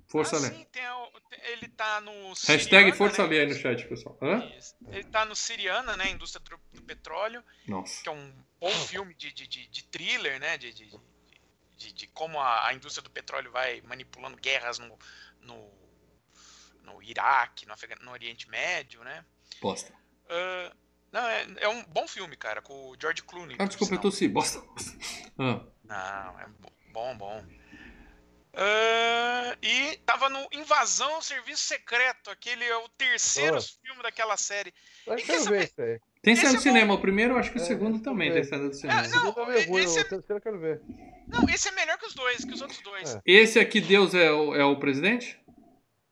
Força 0.09 0.36
ah, 0.36 0.41
Lê. 0.41 0.49
sim, 0.49 0.64
tem 0.70 0.88
o- 0.88 1.20
tem- 1.28 1.41
ele 1.53 1.68
tá 1.68 2.01
no. 2.01 2.12
Hashtag 2.28 2.62
Siriana, 2.62 2.95
Força 2.97 3.22
né? 3.22 3.28
Lê 3.28 3.41
aí 3.41 3.47
no 3.47 3.55
chat, 3.55 3.86
pessoal. 3.88 4.18
Hã? 4.22 4.53
Ele 4.88 5.05
tá 5.05 5.24
no 5.24 5.34
Siriana, 5.36 5.97
né? 5.97 6.11
Indústria 6.11 6.45
do, 6.72 6.82
Petróleo, 6.82 7.45
Nossa. 7.68 8.03
que 8.03 8.09
é 8.09 8.12
um 8.12 8.32
bom 8.59 8.70
filme 8.70 9.14
de, 9.14 9.32
de, 9.32 9.47
de, 9.47 9.66
de 9.68 9.84
thriller, 9.84 10.38
né? 10.41 10.59
De, 10.59 10.72
de, 10.72 10.93
de, 11.76 11.93
de 11.93 12.07
como 12.09 12.38
a, 12.41 12.66
a 12.68 12.74
indústria 12.74 13.03
do 13.03 13.11
petróleo 13.11 13.51
vai 13.53 13.80
manipulando 13.82 14.36
guerras 14.36 14.78
no, 14.80 14.99
no, 15.41 15.72
no 16.82 17.03
Iraque, 17.03 17.66
no, 17.66 17.74
no 18.03 18.11
Oriente 18.12 18.49
Médio, 18.49 19.03
né? 19.05 19.24
Bosta. 19.61 19.93
Ah, 20.28 20.72
não, 21.12 21.26
é, 21.28 21.47
é 21.59 21.68
um 21.68 21.82
bom 21.84 22.07
filme, 22.09 22.36
cara, 22.36 22.61
com 22.62 22.91
o 22.91 22.97
George 23.01 23.22
Clooney. 23.22 23.57
Ah, 23.59 23.64
desculpa, 23.66 23.95
eu 23.95 23.99
sinal. 23.99 24.03
tossi. 24.03 24.28
Bosta. 24.28 24.61
Ah, 25.43 25.64
Não, 25.84 26.41
é 26.41 26.47
bo- 26.49 26.72
bom, 26.93 27.16
bom. 27.16 27.47
Ah, 28.53 29.57
e 29.62 29.96
tava 30.05 30.28
no 30.28 30.46
Invasão 30.53 31.14
ao 31.14 31.22
Serviço 31.22 31.62
Secreto, 31.64 32.30
aquele 32.30 32.64
é 32.64 32.76
o 32.76 32.88
terceiro 32.90 33.57
Oh. 33.59 33.61
filme 33.86 34.03
daquela 34.03 34.36
série. 34.36 34.72
Eu 35.07 35.14
E 35.14 35.16
quer 35.18 35.26
quero 35.26 35.44
saber? 35.44 35.59
ver 35.59 35.64
isso 35.66 35.82
aí. 35.82 36.01
Tem 36.22 36.36
saído 36.36 36.55
é 36.55 36.57
do 36.57 36.62
cinema. 36.62 36.94
O 36.94 37.01
primeiro, 37.01 37.34
eu 37.34 37.38
acho 37.38 37.51
que 37.53 37.59
o 37.59 37.62
É, 37.62 37.64
segundo 37.64 38.03
também 38.03 38.32
tem 38.32 38.44
saído 38.44 38.68
do 38.68 38.74
cinema. 38.74 39.01
Ah, 39.01 39.09
não, 39.09 39.22
O 39.30 39.34
segundo 39.34 39.53
é 39.53 39.64
ruim, 39.64 39.82
esse- 39.84 40.01
o 40.01 40.05
terceiro 40.09 40.24
eu 40.36 40.40
quero 40.40 40.59
ver. 40.61 40.80
Não, 41.28 41.48
esse 41.48 41.68
é 41.68 41.72
melhor 41.72 41.96
que 41.98 42.07
os 42.07 42.14
dois, 42.14 42.44
que 42.44 42.53
os 42.53 42.61
outros 42.61 42.80
dois. 42.82 43.14
É. 43.14 43.20
Esse 43.24 43.59
aqui, 43.61 43.80
Deus 43.80 44.14
é 44.14 44.30
o, 44.32 44.55
é 44.55 44.64
o 44.64 44.78
presidente? 44.78 45.38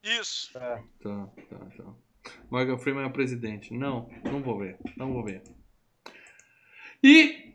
Isso. 0.02 0.56
É. 0.56 0.60
Tá, 1.02 1.26
tá, 1.50 1.58
tá. 1.76 1.94
Morgan 2.50 2.78
Freeman 2.78 3.04
é 3.04 3.06
o 3.08 3.12
presidente. 3.12 3.74
Não, 3.74 4.08
não 4.24 4.42
vou 4.42 4.58
ver. 4.58 4.78
Não 4.96 5.12
vou 5.12 5.24
ver. 5.24 5.42
E 7.02 7.47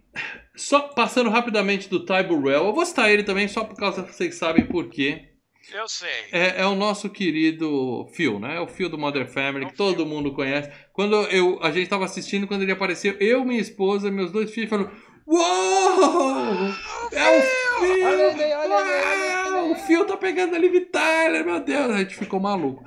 só 0.56 0.80
passando 0.90 1.30
rapidamente 1.30 1.90
do 1.90 2.06
Ty 2.06 2.24
Burrell, 2.28 2.66
eu 2.68 2.74
vou 2.74 2.86
citar 2.86 3.12
ele 3.12 3.24
também 3.24 3.48
só 3.48 3.64
por 3.64 3.76
causa 3.76 4.04
que 4.04 4.14
vocês 4.14 4.36
sabem 4.36 4.66
por 4.66 4.90
quê. 4.90 5.30
Eu 5.74 5.88
sei. 5.88 6.10
É, 6.32 6.62
é 6.62 6.66
o 6.66 6.76
nosso 6.76 7.10
querido 7.10 8.06
Phil, 8.14 8.38
né? 8.38 8.58
É 8.58 8.60
o 8.60 8.68
Phil 8.68 8.90
do 8.90 8.98
Mother 8.98 9.26
Family, 9.28 9.66
É 9.66 9.70
que 9.70 9.76
todo 9.78 9.98
Phil. 9.98 10.06
mundo 10.06 10.34
conhece. 10.34 10.70
Quando 10.92 11.16
eu, 11.28 11.58
a 11.64 11.72
gente 11.72 11.88
tava 11.90 12.04
assistindo, 12.04 12.46
quando 12.48 12.64
ele 12.64 12.72
apareceu, 12.74 13.14
eu, 13.20 13.46
minha 13.46 13.62
esposa, 13.62 14.12
meus 14.12 14.30
dois 14.32 14.52
filhos 14.52 14.70
falaram: 14.70 14.92
Uou! 15.26 16.70
É 17.14 17.38
o 17.38 17.42
Phil! 17.42 18.06
Olha 18.06 18.24
ele, 18.24 18.54
olha 18.54 18.76
ele, 18.76 19.56
olha! 19.56 19.72
O 19.72 19.76
Phil 19.76 20.06
tá 20.06 20.18
pegando 20.18 20.54
a 20.56 20.60
Liv 20.60 20.76
Tyler, 20.92 21.46
meu 21.46 21.60
Deus, 21.62 21.92
a 21.92 22.00
gente 22.00 22.16
ficou 22.16 22.40
maluco. 22.40 22.84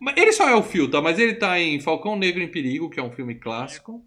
Mas 0.00 0.16
Ele 0.16 0.32
só 0.32 0.48
é 0.48 0.54
o 0.54 0.62
Phil, 0.62 0.90
tá? 0.90 1.00
Mas 1.00 1.18
ele 1.18 1.34
tá 1.34 1.58
em 1.58 1.80
Falcão 1.80 2.16
Negro 2.16 2.42
em 2.42 2.50
Perigo, 2.50 2.88
que 2.88 3.00
é 3.00 3.02
um 3.02 3.12
filme 3.12 3.34
clássico. 3.34 4.00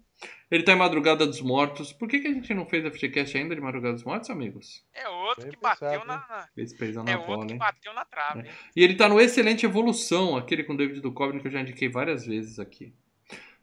Ele 0.50 0.62
tá 0.62 0.72
em 0.72 0.76
Madrugada 0.76 1.26
dos 1.26 1.40
Mortos. 1.40 1.92
Por 1.92 2.08
que, 2.08 2.20
que 2.20 2.28
a 2.28 2.32
gente 2.32 2.52
não 2.54 2.64
fez 2.66 2.84
a 2.84 2.90
FGCast 2.90 3.36
ainda 3.36 3.54
de 3.54 3.60
Madrugada 3.60 3.94
dos 3.94 4.04
Mortos, 4.04 4.30
amigos? 4.30 4.84
É 4.94 5.08
outro 5.08 5.42
Bem 5.44 5.52
que 5.52 5.58
bateu 5.60 5.88
pensado, 5.90 6.06
na. 6.06 6.14
na- 6.16 6.48
Eles 6.56 6.72
pesam 6.72 7.02
É 7.06 7.12
na 7.12 7.18
outro 7.18 7.26
bola, 7.34 7.46
que 7.46 7.52
hein? 7.52 7.58
bateu 7.58 7.92
na 7.94 8.04
trave. 8.04 8.40
hein? 8.40 8.46
E 8.74 8.82
ele 8.82 8.94
tá 8.96 9.08
no 9.08 9.20
Excelente 9.20 9.66
Evolução, 9.66 10.36
aquele 10.36 10.64
com 10.64 10.74
David 10.74 11.00
Duchovny 11.00 11.40
que 11.40 11.46
eu 11.48 11.52
já 11.52 11.60
indiquei 11.60 11.88
várias 11.88 12.26
vezes 12.26 12.58
aqui. 12.58 12.92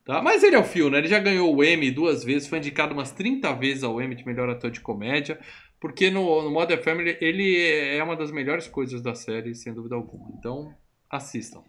Tá? 0.06 0.22
Mas 0.22 0.44
ele 0.44 0.56
é 0.56 0.60
o 0.60 0.64
Phil, 0.64 0.90
né? 0.92 1.00
Ele 1.00 1.08
já 1.08 1.18
ganhou 1.18 1.54
o 1.56 1.64
Emmy 1.64 1.90
duas 1.90 2.24
vezes, 2.24 2.48
foi 2.48 2.60
indicado 2.60 2.94
umas 2.94 3.12
30 3.12 3.52
vezes 3.54 3.84
ao 3.84 4.00
Emmy 4.00 4.14
de 4.16 4.24
melhor 4.26 4.48
ator 4.50 4.70
de 4.70 4.80
comédia, 4.80 5.40
porque 5.80 6.12
no, 6.12 6.44
no 6.44 6.52
Modern 6.52 6.80
Family 6.84 7.18
ele 7.20 7.60
é 7.60 8.04
uma 8.04 8.16
das 8.16 8.30
melhores 8.32 8.68
coisas 8.68 9.02
da 9.02 9.16
série, 9.16 9.56
sem 9.56 9.74
dúvida 9.74 9.96
alguma. 9.96 10.30
Então, 10.38 10.72
assistam. 11.10 11.64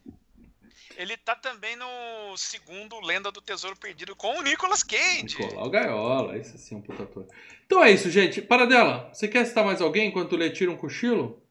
Ele 0.96 1.16
tá 1.16 1.36
também 1.36 1.76
no 1.76 2.36
segundo 2.36 2.98
Lenda 3.00 3.30
do 3.30 3.40
Tesouro 3.40 3.76
Perdido 3.76 4.16
com 4.16 4.38
o 4.38 4.42
Nicolas 4.42 4.82
Cage. 4.82 5.36
Nicolau 5.38 5.70
Gaiola, 5.70 6.38
esse 6.38 6.56
sim 6.58 6.74
é 6.74 6.78
um 6.78 6.82
puta 6.82 7.02
ator. 7.02 7.26
Então 7.66 7.84
é 7.84 7.90
isso, 7.90 8.10
gente. 8.10 8.40
Para 8.40 8.66
dela, 8.66 9.10
você 9.12 9.28
quer 9.28 9.44
citar 9.44 9.64
mais 9.64 9.80
alguém 9.80 10.08
enquanto 10.08 10.36
Lê 10.36 10.50
tira 10.50 10.70
um 10.70 10.76
cochilo? 10.76 11.42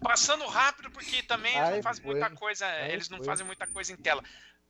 Passando 0.00 0.46
rápido, 0.46 0.90
porque 0.90 1.22
também 1.22 1.52
eles 1.52 1.68
Ai, 1.68 1.76
não 1.76 1.82
fazem 1.82 2.02
foi. 2.04 2.12
muita 2.12 2.30
coisa. 2.30 2.66
Ai, 2.66 2.92
eles 2.92 3.08
não 3.08 3.18
foi. 3.18 3.26
fazem 3.26 3.46
muita 3.46 3.66
coisa 3.66 3.92
em 3.92 3.96
tela. 3.96 4.22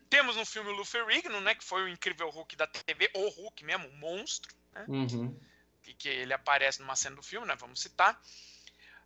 Temos 0.08 0.36
no 0.36 0.44
filme 0.46 0.70
o 0.70 0.74
Lou 0.74 0.84
Ferrigno, 0.84 1.40
né? 1.40 1.54
Que 1.54 1.64
foi 1.64 1.82
o 1.82 1.88
incrível 1.88 2.30
Hulk 2.30 2.56
da 2.56 2.66
TV, 2.66 3.10
o 3.14 3.28
Hulk 3.28 3.64
mesmo, 3.64 3.88
o 3.88 3.96
monstro, 3.96 4.54
né? 4.72 4.84
Uhum. 4.88 5.38
Que, 5.82 5.92
que 5.94 6.08
ele 6.08 6.32
aparece 6.32 6.80
numa 6.80 6.96
cena 6.96 7.16
do 7.16 7.22
filme, 7.22 7.46
né? 7.46 7.54
Vamos 7.58 7.80
citar. 7.80 8.18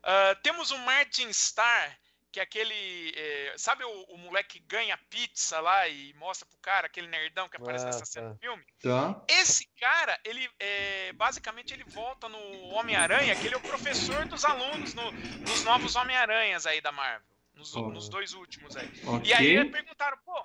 Ah, 0.03 0.37
temos 0.43 0.71
o 0.71 0.79
Martin 0.79 1.29
Starr, 1.29 1.97
que 2.33 2.41
é 2.41 2.43
aquele. 2.43 3.13
eh, 3.15 3.55
sabe 3.59 3.85
o, 3.85 4.03
o 4.05 4.17
moleque 4.19 4.59
que 4.59 4.67
ganha 4.67 4.97
pizza 5.11 5.61
lá 5.61 5.87
e 5.87 6.13
mostra 6.15 6.47
pro 6.49 6.59
cara, 6.59 6.87
aquele 6.87 7.07
nerdão 7.07 7.49
que 7.49 7.57
aparece 7.59 7.85
Ah, 7.85 7.87
nessa 7.89 8.05
cena 8.07 8.29
tá. 8.29 8.33
do 8.35 8.41
filme? 8.41 8.65
Tá. 8.83 9.23
Esse 9.29 9.67
cara, 9.79 10.19
ele 10.25 10.51
é, 10.59 11.13
basicamente 11.13 11.75
ele 11.75 11.85
volta 11.85 12.29
no 12.29 12.39
Homem-Aranha, 12.71 13.37
que 13.37 13.47
ele 13.47 13.55
é 13.55 13.59
o 13.59 13.63
professor 13.63 14.25
dos 14.27 14.45
alunos 14.45 14.95
no- 14.95 15.13
nos 15.13 15.63
novos 15.65 15.95
Homem-Aranhas 15.95 16.67
aí 16.67 16.81
da 16.81 16.91
Marvel. 16.91 17.29
Nos, 17.55 17.77
Oh. 17.77 17.91
nos 17.91 18.09
dois 18.09 18.33
últimos 18.33 18.75
aí. 18.77 18.89
Ok. 19.07 19.29
E 19.29 19.35
aí 19.35 19.71
perguntaram, 19.71 20.17
pô, 20.25 20.43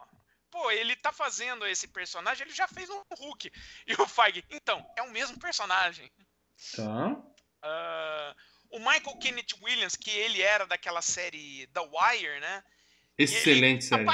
pô, 0.51 0.69
ele 0.71 0.93
tá 0.97 1.13
fazendo 1.13 1.65
esse 1.65 1.87
personagem, 1.87 2.45
ele 2.45 2.53
já 2.53 2.67
fez 2.67 2.89
um 2.89 3.01
Hulk. 3.17 3.49
E 3.87 3.93
o 3.93 4.05
Feige, 4.05 4.43
então, 4.49 4.85
é 4.97 5.01
o 5.03 5.09
mesmo 5.11 5.39
personagem. 5.39 6.11
Tá. 6.75 7.15
Ah, 7.61 8.35
o 8.71 8.79
Michael 8.79 9.17
Kenneth 9.19 9.53
Williams, 9.61 9.95
que 9.95 10.11
ele 10.11 10.41
era 10.41 10.65
daquela 10.65 11.01
série 11.01 11.67
The 11.67 11.81
Wire, 11.81 12.39
né? 12.39 12.63
Excelente 13.17 13.85
série. 13.85 14.05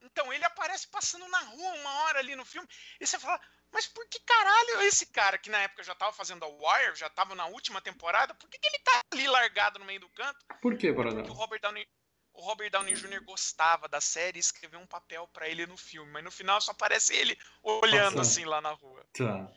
Então, 0.00 0.32
ele 0.32 0.44
aparece 0.44 0.88
passando 0.88 1.26
na 1.28 1.40
rua 1.40 1.74
uma 1.74 1.90
hora 2.02 2.18
ali 2.18 2.36
no 2.36 2.44
filme, 2.44 2.68
e 3.00 3.06
você 3.06 3.18
fala, 3.18 3.40
mas 3.72 3.86
por 3.86 4.06
que 4.08 4.20
caralho 4.20 4.82
esse 4.82 5.06
cara, 5.06 5.38
que 5.38 5.48
na 5.48 5.58
época 5.58 5.82
já 5.82 5.94
tava 5.94 6.12
fazendo 6.12 6.44
a 6.44 6.48
Wire, 6.48 6.94
já 6.94 7.08
tava 7.08 7.34
na 7.34 7.46
última 7.46 7.80
temporada, 7.80 8.34
por 8.34 8.48
que, 8.50 8.58
que 8.58 8.66
ele 8.66 8.78
tá 8.80 9.00
ali 9.10 9.26
largado 9.26 9.78
no 9.78 9.84
meio 9.86 10.00
do 10.00 10.10
canto? 10.10 10.38
Por 10.60 10.76
que, 10.76 10.92
para 10.92 11.14
Porque 11.14 11.30
o? 11.30 11.34
Robert 11.34 11.60
Downey, 11.60 11.88
o 12.34 12.42
Robert 12.42 12.70
Downey 12.70 12.94
Jr. 12.94 13.24
gostava 13.24 13.88
da 13.88 14.00
série 14.00 14.38
e 14.38 14.40
escreveu 14.40 14.78
um 14.78 14.86
papel 14.86 15.26
pra 15.28 15.48
ele 15.48 15.66
no 15.66 15.76
filme, 15.76 16.10
mas 16.12 16.22
no 16.22 16.30
final 16.30 16.60
só 16.60 16.72
aparece 16.72 17.14
ele 17.14 17.38
olhando 17.62 18.16
Passando. 18.16 18.20
assim 18.20 18.44
lá 18.44 18.60
na 18.60 18.72
rua. 18.72 19.06
Tá. 19.14 19.50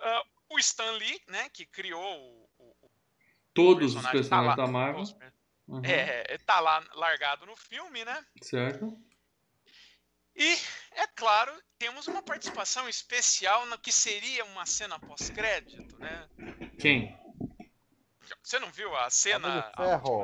Ah, 0.00 0.22
o 0.50 0.58
Stan 0.58 0.90
Lee, 0.92 1.22
né, 1.28 1.48
que 1.48 1.64
criou 1.64 2.50
Todos 3.54 3.94
os 3.94 4.02
personagem, 4.02 4.04
tá 4.04 4.10
personagens 4.12 4.56
lá- 4.58 4.64
da 4.66 4.70
Marvel. 4.70 5.02
os- 5.02 5.16
Uhum. 5.68 5.80
É, 5.84 6.38
tá 6.44 6.60
lá 6.60 6.82
largado 6.94 7.46
no 7.46 7.54
filme, 7.56 8.04
né? 8.04 8.24
Certo. 8.42 8.98
E, 10.34 10.54
é 10.96 11.06
claro, 11.14 11.52
temos 11.78 12.06
uma 12.08 12.22
participação 12.22 12.88
especial 12.88 13.66
no 13.66 13.78
que 13.78 13.92
seria 13.92 14.44
uma 14.46 14.64
cena 14.66 14.98
pós-crédito, 14.98 15.98
né? 15.98 16.26
Quem? 16.78 17.16
Você 18.42 18.58
não 18.58 18.70
viu 18.72 18.94
a 18.96 19.10
cena? 19.10 19.70
Ferro. 19.76 20.22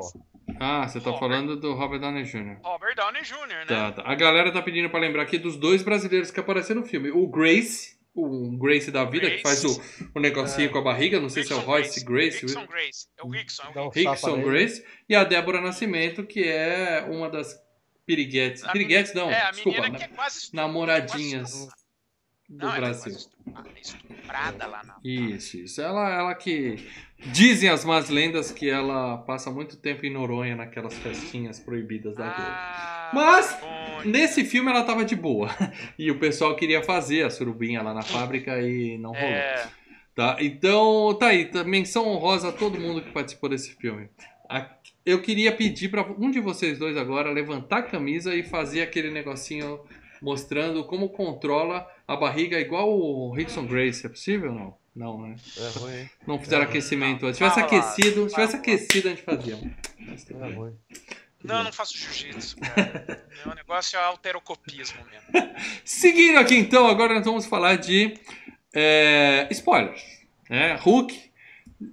Ah, 0.59 0.87
você 0.87 0.99
tá 0.99 1.11
Robert. 1.11 1.19
falando 1.19 1.55
do 1.59 1.73
Robert 1.73 1.99
Downey 1.99 2.23
Jr. 2.23 2.59
Robert 2.63 2.95
Downey 2.95 3.21
Jr., 3.23 3.47
né? 3.47 3.65
Tá, 3.67 3.91
tá. 3.91 4.01
A 4.05 4.15
galera 4.15 4.51
tá 4.51 4.61
pedindo 4.61 4.89
pra 4.89 4.99
lembrar 4.99 5.23
aqui 5.23 5.37
dos 5.37 5.55
dois 5.55 5.83
brasileiros 5.83 6.31
que 6.31 6.39
apareceram 6.39 6.81
no 6.81 6.87
filme. 6.87 7.11
O 7.11 7.27
Grace, 7.27 7.98
o 8.23 8.57
Grace 8.57 8.91
da 8.91 9.05
vida, 9.05 9.29
que 9.29 9.39
faz 9.41 9.63
o, 9.65 9.81
o 10.15 10.19
negocinho 10.19 10.67
É. 10.67 10.71
com 10.71 10.77
a 10.77 10.81
barriga. 10.81 11.19
Não 11.19 11.29
sei 11.29 11.43
se 11.43 11.51
é 11.51 11.55
o 11.55 11.59
Rickson 11.59 11.71
Royce 11.71 12.03
Grace. 12.05 12.39
Rickson 12.41 12.65
Grace. 12.67 13.07
É 13.17 13.23
o 13.23 13.29
Rickson, 13.29 13.63
é 13.63 13.79
o 13.79 13.85
um 13.85 13.89
Rickson. 13.89 14.11
Rickson. 14.35 14.41
Grace. 14.41 14.85
E 15.07 15.15
a 15.15 15.23
Débora 15.23 15.61
Nascimento, 15.61 16.23
que 16.25 16.43
é 16.43 17.05
uma 17.09 17.29
das 17.29 17.59
piriguetes. 18.05 18.63
A 18.63 18.71
Piriguetes 18.71 19.13
não, 19.13 19.29
é, 19.29 19.41
a 19.41 19.51
desculpa. 19.51 19.81
menina 19.81 19.97
que 19.97 20.03
é 20.03 20.07
né? 20.07 20.13
quase 20.15 20.37
estu- 20.39 20.55
Namoradinhas 20.55 21.51
quase- 21.51 21.69
do 22.49 22.57
Não, 22.65 22.73
é 22.73 22.77
Brasil. 22.79 23.15
estuprada, 23.81 24.65
lá 24.67 24.83
na. 24.83 24.95
Isso, 25.03 25.57
isso. 25.57 25.81
Ela, 25.81 26.09
ela 26.13 26.35
que. 26.35 26.87
Dizem 27.33 27.69
as 27.69 27.83
más 27.83 28.09
lendas 28.09 28.49
que 28.49 28.69
ela 28.69 29.17
passa 29.17 29.51
muito 29.51 29.75
tempo 29.75 30.05
em 30.05 30.09
Noronha 30.09 30.55
naquelas 30.55 30.93
festinhas 30.99 31.59
proibidas 31.59 32.15
da 32.15 32.23
Globo. 32.29 32.49
Mas. 33.13 33.57
Nesse 34.05 34.45
filme 34.45 34.69
ela 34.71 34.83
tava 34.83 35.03
de 35.03 35.15
boa. 35.15 35.49
E 35.99 36.09
o 36.09 36.17
pessoal 36.19 36.55
queria 36.55 36.81
fazer 36.81 37.23
a 37.25 37.29
surubinha 37.29 37.81
lá 37.81 37.93
na 37.93 38.01
fábrica 38.01 38.61
e 38.61 38.97
não 38.97 39.11
rolou. 39.11 39.27
É, 39.27 39.67
Tá? 40.15 40.37
Então, 40.39 41.13
tá 41.19 41.27
aí. 41.27 41.45
tá- 41.45 41.63
Menção 41.63 42.07
honrosa 42.07 42.49
a 42.49 42.51
todo 42.51 42.79
mundo 42.79 43.01
que 43.01 43.11
participou 43.11 43.49
desse 43.49 43.73
filme. 43.75 44.09
Eu 45.05 45.21
queria 45.21 45.51
pedir 45.51 45.89
pra 45.89 46.03
um 46.17 46.29
de 46.31 46.39
vocês 46.39 46.77
dois 46.79 46.95
agora 46.97 47.31
levantar 47.31 47.77
a 47.79 47.83
camisa 47.83 48.33
e 48.35 48.43
fazer 48.43 48.81
aquele 48.81 49.11
negocinho 49.11 49.79
mostrando 50.21 50.83
como 50.85 51.09
controla 51.09 51.87
a 52.07 52.15
barriga 52.15 52.59
igual 52.59 52.89
o 52.89 53.31
Rickson 53.33 53.65
Grace. 53.65 54.05
É 54.05 54.09
possível 54.09 54.51
ou 54.51 54.55
não? 54.57 54.77
Não, 54.95 55.21
né? 55.21 55.35
É 55.57 55.79
ruim. 55.79 56.09
Não 56.27 56.39
fizeram 56.39 56.63
É. 56.63 56.65
aquecimento 56.65 57.25
antes. 57.25 57.37
Se 57.37 57.43
tivesse 57.43 57.59
aquecido, 57.59 58.23
se 58.29 58.35
tivesse 58.35 58.55
aquecido, 58.55 59.07
a 59.07 59.11
gente 59.11 59.23
fazia. 59.23 59.55
É 59.55 60.53
ruim. 60.53 60.73
Não, 61.43 61.59
eu 61.59 61.63
não 61.63 61.71
faço 61.71 61.97
jiu-jitsu, 61.97 62.57
cara. 62.59 63.25
Meu 63.45 63.55
negócio 63.55 63.97
é 63.97 64.03
alterocopismo 64.03 64.99
mesmo. 65.05 65.55
Seguindo 65.85 66.37
aqui 66.37 66.55
então, 66.55 66.87
agora 66.87 67.13
nós 67.13 67.23
vamos 67.23 67.45
falar 67.45 67.77
de 67.77 68.13
é, 68.73 69.47
spoilers. 69.51 70.03
Né? 70.49 70.75
Hulk. 70.75 71.29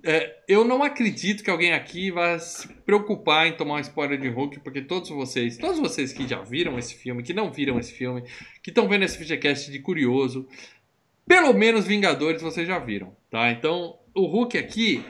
é, 0.03 0.37
eu 0.49 0.65
não 0.65 0.83
acredito 0.83 1.45
que 1.45 1.51
alguém 1.51 1.73
aqui 1.73 2.11
vá 2.11 2.39
se 2.39 2.67
preocupar 2.69 3.47
em 3.47 3.57
tomar 3.57 3.75
um 3.75 3.81
spoiler 3.81 4.21
de 4.21 4.29
Hulk, 4.29 4.61
porque 4.61 4.83
todos 4.83 5.11
vocês, 5.11 5.57
todos 5.59 5.79
vocês 5.79 6.13
que 6.13 6.27
já 6.27 6.43
viram 6.43 6.77
esse 6.79 6.95
filme, 6.95 7.23
que 7.23 7.33
não 7.33 7.53
viram 7.53 7.79
esse 7.79 7.93
filme, 7.93 8.23
que 8.63 8.71
estão 8.71 8.89
vendo 8.89 9.05
esse 9.05 9.17
FGCast 9.17 9.71
de 9.71 9.79
curioso, 9.79 10.49
pelo 11.27 11.53
menos 11.53 11.87
Vingadores 11.87 12.43
vocês 12.43 12.67
já 12.67 12.79
viram, 12.79 13.17
tá? 13.31 13.51
Então, 13.51 13.99
o 14.15 14.27
Hulk 14.27 14.57
aqui, 14.57 15.05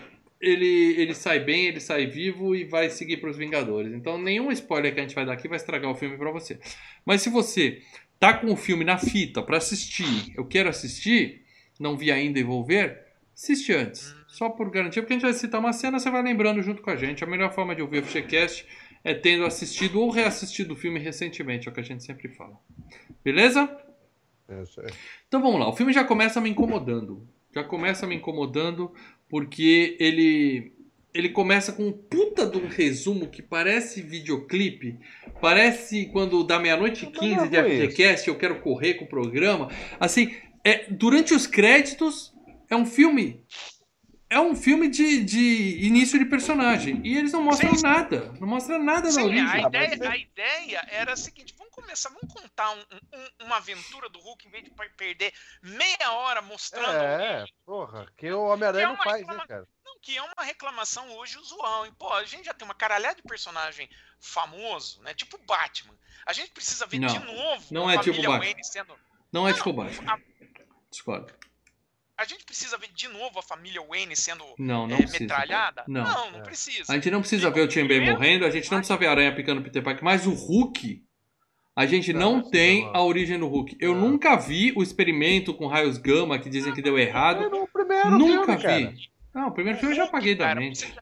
ele, 0.47 1.01
ele 1.01 1.15
sai 1.15 1.41
bem, 1.41 1.67
ele 1.67 1.81
sai 1.81 2.07
vivo 2.07 2.55
e 2.55 2.65
vai 2.65 2.89
seguir 2.89 3.17
para 3.19 3.31
os 3.31 3.37
Vingadores. 3.37 3.93
Então, 3.93 4.17
nenhum 4.17 4.51
spoiler 4.53 4.95
que 4.95 5.01
a 5.01 5.03
gente 5.03 5.15
vai 5.15 5.27
dar 5.27 5.33
aqui 5.33 5.49
vai 5.49 5.57
estragar 5.57 5.91
o 5.91 5.95
filme 5.95 6.17
para 6.17 6.31
você. 6.31 6.59
Mas 7.05 7.23
se 7.23 7.31
você 7.31 7.83
tá 8.19 8.35
com 8.35 8.53
o 8.53 8.57
filme 8.57 8.85
na 8.85 8.99
fita 8.99 9.43
para 9.43 9.57
assistir, 9.57 10.33
eu 10.37 10.47
quero 10.47 10.69
assistir, 10.69 11.43
não 11.79 11.97
vi 11.97 12.11
ainda 12.11 12.39
e 12.39 12.43
vou 12.43 12.65
ver, 12.65 13.03
assiste 13.35 13.73
antes. 13.73 14.15
Só 14.29 14.49
por 14.49 14.71
garantia, 14.71 15.03
porque 15.03 15.15
a 15.15 15.17
gente 15.17 15.25
vai 15.25 15.33
citar 15.33 15.61
uma 15.61 15.73
cena, 15.73 15.99
você 15.99 16.11
vai 16.11 16.23
lembrando 16.23 16.63
junto 16.63 16.83
com 16.83 16.91
a 16.91 16.97
gente. 16.97 17.25
A 17.25 17.27
melhor 17.27 17.53
forma 17.53 17.75
de 17.75 17.83
ouvir 17.83 18.03
o 18.03 18.07
FGCast 18.07 18.67
é 19.03 19.15
tendo 19.15 19.45
assistido 19.45 20.01
ou 20.01 20.11
reassistido 20.11 20.75
o 20.75 20.77
filme 20.77 20.99
recentemente, 20.99 21.69
é 21.69 21.71
o 21.71 21.75
que 21.75 21.81
a 21.81 21.85
gente 21.85 22.05
sempre 22.05 22.29
fala. 22.29 22.59
Beleza? 23.25 23.69
É. 24.49 24.63
Então 25.27 25.41
vamos 25.41 25.59
lá, 25.59 25.69
o 25.69 25.77
filme 25.77 25.93
já 25.93 26.05
começa 26.05 26.41
me 26.41 26.51
incomodando. 26.51 27.27
Já 27.55 27.65
começa 27.65 28.07
me 28.07 28.15
incomodando 28.15 28.93
porque 29.29 29.97
ele 29.99 30.73
ele 31.15 31.31
começa 31.31 31.73
com 31.73 31.87
um 31.87 31.93
puta 31.93 32.45
de 32.45 32.59
um 32.59 32.69
resumo 32.69 33.27
que 33.29 33.41
parece 33.41 34.03
videoclipe. 34.03 34.99
Parece 35.41 36.07
quando 36.13 36.45
dá 36.45 36.59
meia-noite 36.59 37.07
e 37.07 37.09
Mas 37.09 37.19
15 37.19 37.37
não 37.37 37.49
de. 37.49 37.87
FGCast, 37.87 38.29
eu 38.29 38.37
quero 38.37 38.61
correr 38.61 38.95
com 38.95 39.07
o 39.07 39.09
programa. 39.09 39.71
Assim, 39.99 40.35
é, 40.63 40.85
durante 40.91 41.33
os 41.33 41.47
créditos 41.47 42.35
é 42.69 42.77
um 42.77 42.85
filme 42.85 43.41
é 44.29 44.41
um 44.41 44.57
filme 44.57 44.89
de, 44.89 45.23
de 45.25 45.79
início 45.87 46.19
de 46.19 46.25
personagem. 46.25 47.01
E 47.05 47.17
eles 47.17 47.33
não 47.33 47.43
mostram 47.43 47.71
Sim, 47.71 47.77
sim. 47.77 47.83
nada. 47.83 48.33
Não 48.41 48.49
mostram 48.49 48.83
nada 48.83 49.03
da 49.03 49.11
Sim, 49.13 49.23
origem. 49.25 49.47
a 49.65 49.69
ideia, 49.69 49.95
é- 50.03 50.07
a 50.09 50.17
ideia 50.17 50.87
era 50.91 51.13
a 51.13 51.17
seguinte: 51.17 51.55
vamos 51.57 51.73
começar, 51.75 52.09
vamos 52.11 52.33
contar 52.35 52.71
um- 52.73 52.81
um- 53.15 53.47
uma 53.47 53.57
aventura 53.59 54.09
do 54.09 54.19
Hulk 54.19 54.47
em 54.47 54.51
vez 54.51 54.65
de 54.65 54.71
per- 54.71 54.95
perder 54.97 55.33
meia 55.63 56.13
hora 56.13 56.43
mostrando 56.43 56.97
É, 56.97 57.45
porra, 57.65 58.07
que 58.17 58.31
o 58.33 58.43
Homem-Aranha 58.47 58.85
é 58.85 58.89
não 58.89 58.97
faz, 58.97 59.19
reclama- 59.19 59.41
né, 59.43 59.47
cara? 59.47 59.69
Não, 59.85 59.99
que 60.01 60.17
é 60.17 60.23
uma 60.23 60.43
reclamação 60.45 61.09
hoje 61.17 61.39
usual, 61.39 61.87
hein? 61.87 61.93
Pô, 61.97 62.13
a 62.13 62.25
gente 62.25 62.47
já 62.47 62.55
tem 62.55 62.67
uma 62.67 62.75
caralhada 62.75 63.15
de 63.17 63.23
personagem 63.23 63.89
famoso, 64.21 65.01
né? 65.03 65.15
Tipo 65.15 65.39
Batman. 65.47 65.95
A 66.27 66.33
gente 66.33 66.51
precisa 66.51 66.85
ver 66.87 66.99
Não, 66.99 67.07
de 67.07 67.19
novo 67.21 67.65
não 67.73 67.87
a 67.89 67.95
é 67.95 67.99
tipo 67.99 68.07
família 68.07 68.29
Batman. 68.31 68.45
Wayne 68.45 68.65
sendo. 68.65 68.99
Não 69.33 69.47
é 69.47 69.51
Não, 69.53 69.59
tipo 69.59 69.73
baixo. 69.73 70.01
a- 70.09 70.19
Discordo. 70.91 71.33
A 72.17 72.25
gente 72.25 72.45
precisa 72.45 72.79
ver 72.79 72.89
de 72.95 73.09
novo 73.09 73.39
a 73.39 73.43
família 73.43 73.83
Wayne 73.83 74.17
sendo 74.17 74.43
Não, 74.59 74.87
não 74.87 74.95
é, 74.95 74.99
precisa. 75.01 75.21
metralhada? 75.21 75.85
Não. 75.87 76.03
não, 76.05 76.31
não 76.33 76.41
É. 76.41 76.43
precisa. 76.43 76.91
A 76.91 76.95
gente 76.95 77.11
não 77.11 77.21
precisa 77.21 77.51
ver 77.51 77.61
o 77.61 77.69
Tim 77.69 77.87
Bay 77.87 78.01
morrendo, 78.01 78.47
a 78.47 78.51
gente 78.51 78.71
não 78.71 78.79
precisa 78.79 78.97
ver 78.99 79.07
a 79.07 79.11
aranha 79.11 79.35
picando 79.35 79.63
Peter 79.63 79.83
Parker, 79.83 80.03
mas 80.03 80.27
o 80.27 80.33
Hulk, 80.33 81.05
a 81.75 81.85
gente 81.85 82.13
não, 82.15 82.39
Não, 82.39 82.51
tem 82.51 82.85
não. 82.85 82.97
a 82.97 83.03
origem 83.03 83.39
do 83.39 83.47
Hulk. 83.47 83.77
Eu 83.79 83.95
Não. 83.95 84.09
nunca 84.09 84.35
vi 84.37 84.73
o 84.75 84.83
experimento 84.83 85.53
com 85.53 85.67
raios 85.67 85.99
gama 85.99 86.39
que 86.39 86.49
dizem 86.49 86.73
que 86.73 86.81
deu 86.81 86.97
É 86.97 87.03
errado. 87.03 87.51
no 87.51 87.69
primeiro 87.69 88.11
Nunca 88.11 88.59
filme, 88.59 88.63
cara. 88.63 88.91
vi. 88.93 89.11
Não, 89.35 89.49
o 89.49 89.53
primeiro 89.53 89.77
O 89.77 89.81
filme 89.81 89.95
eu 89.95 89.99
já 89.99 90.05
apaguei 90.05 90.35
da 90.35 90.47
cara, 90.47 90.61
mente. 90.61 90.95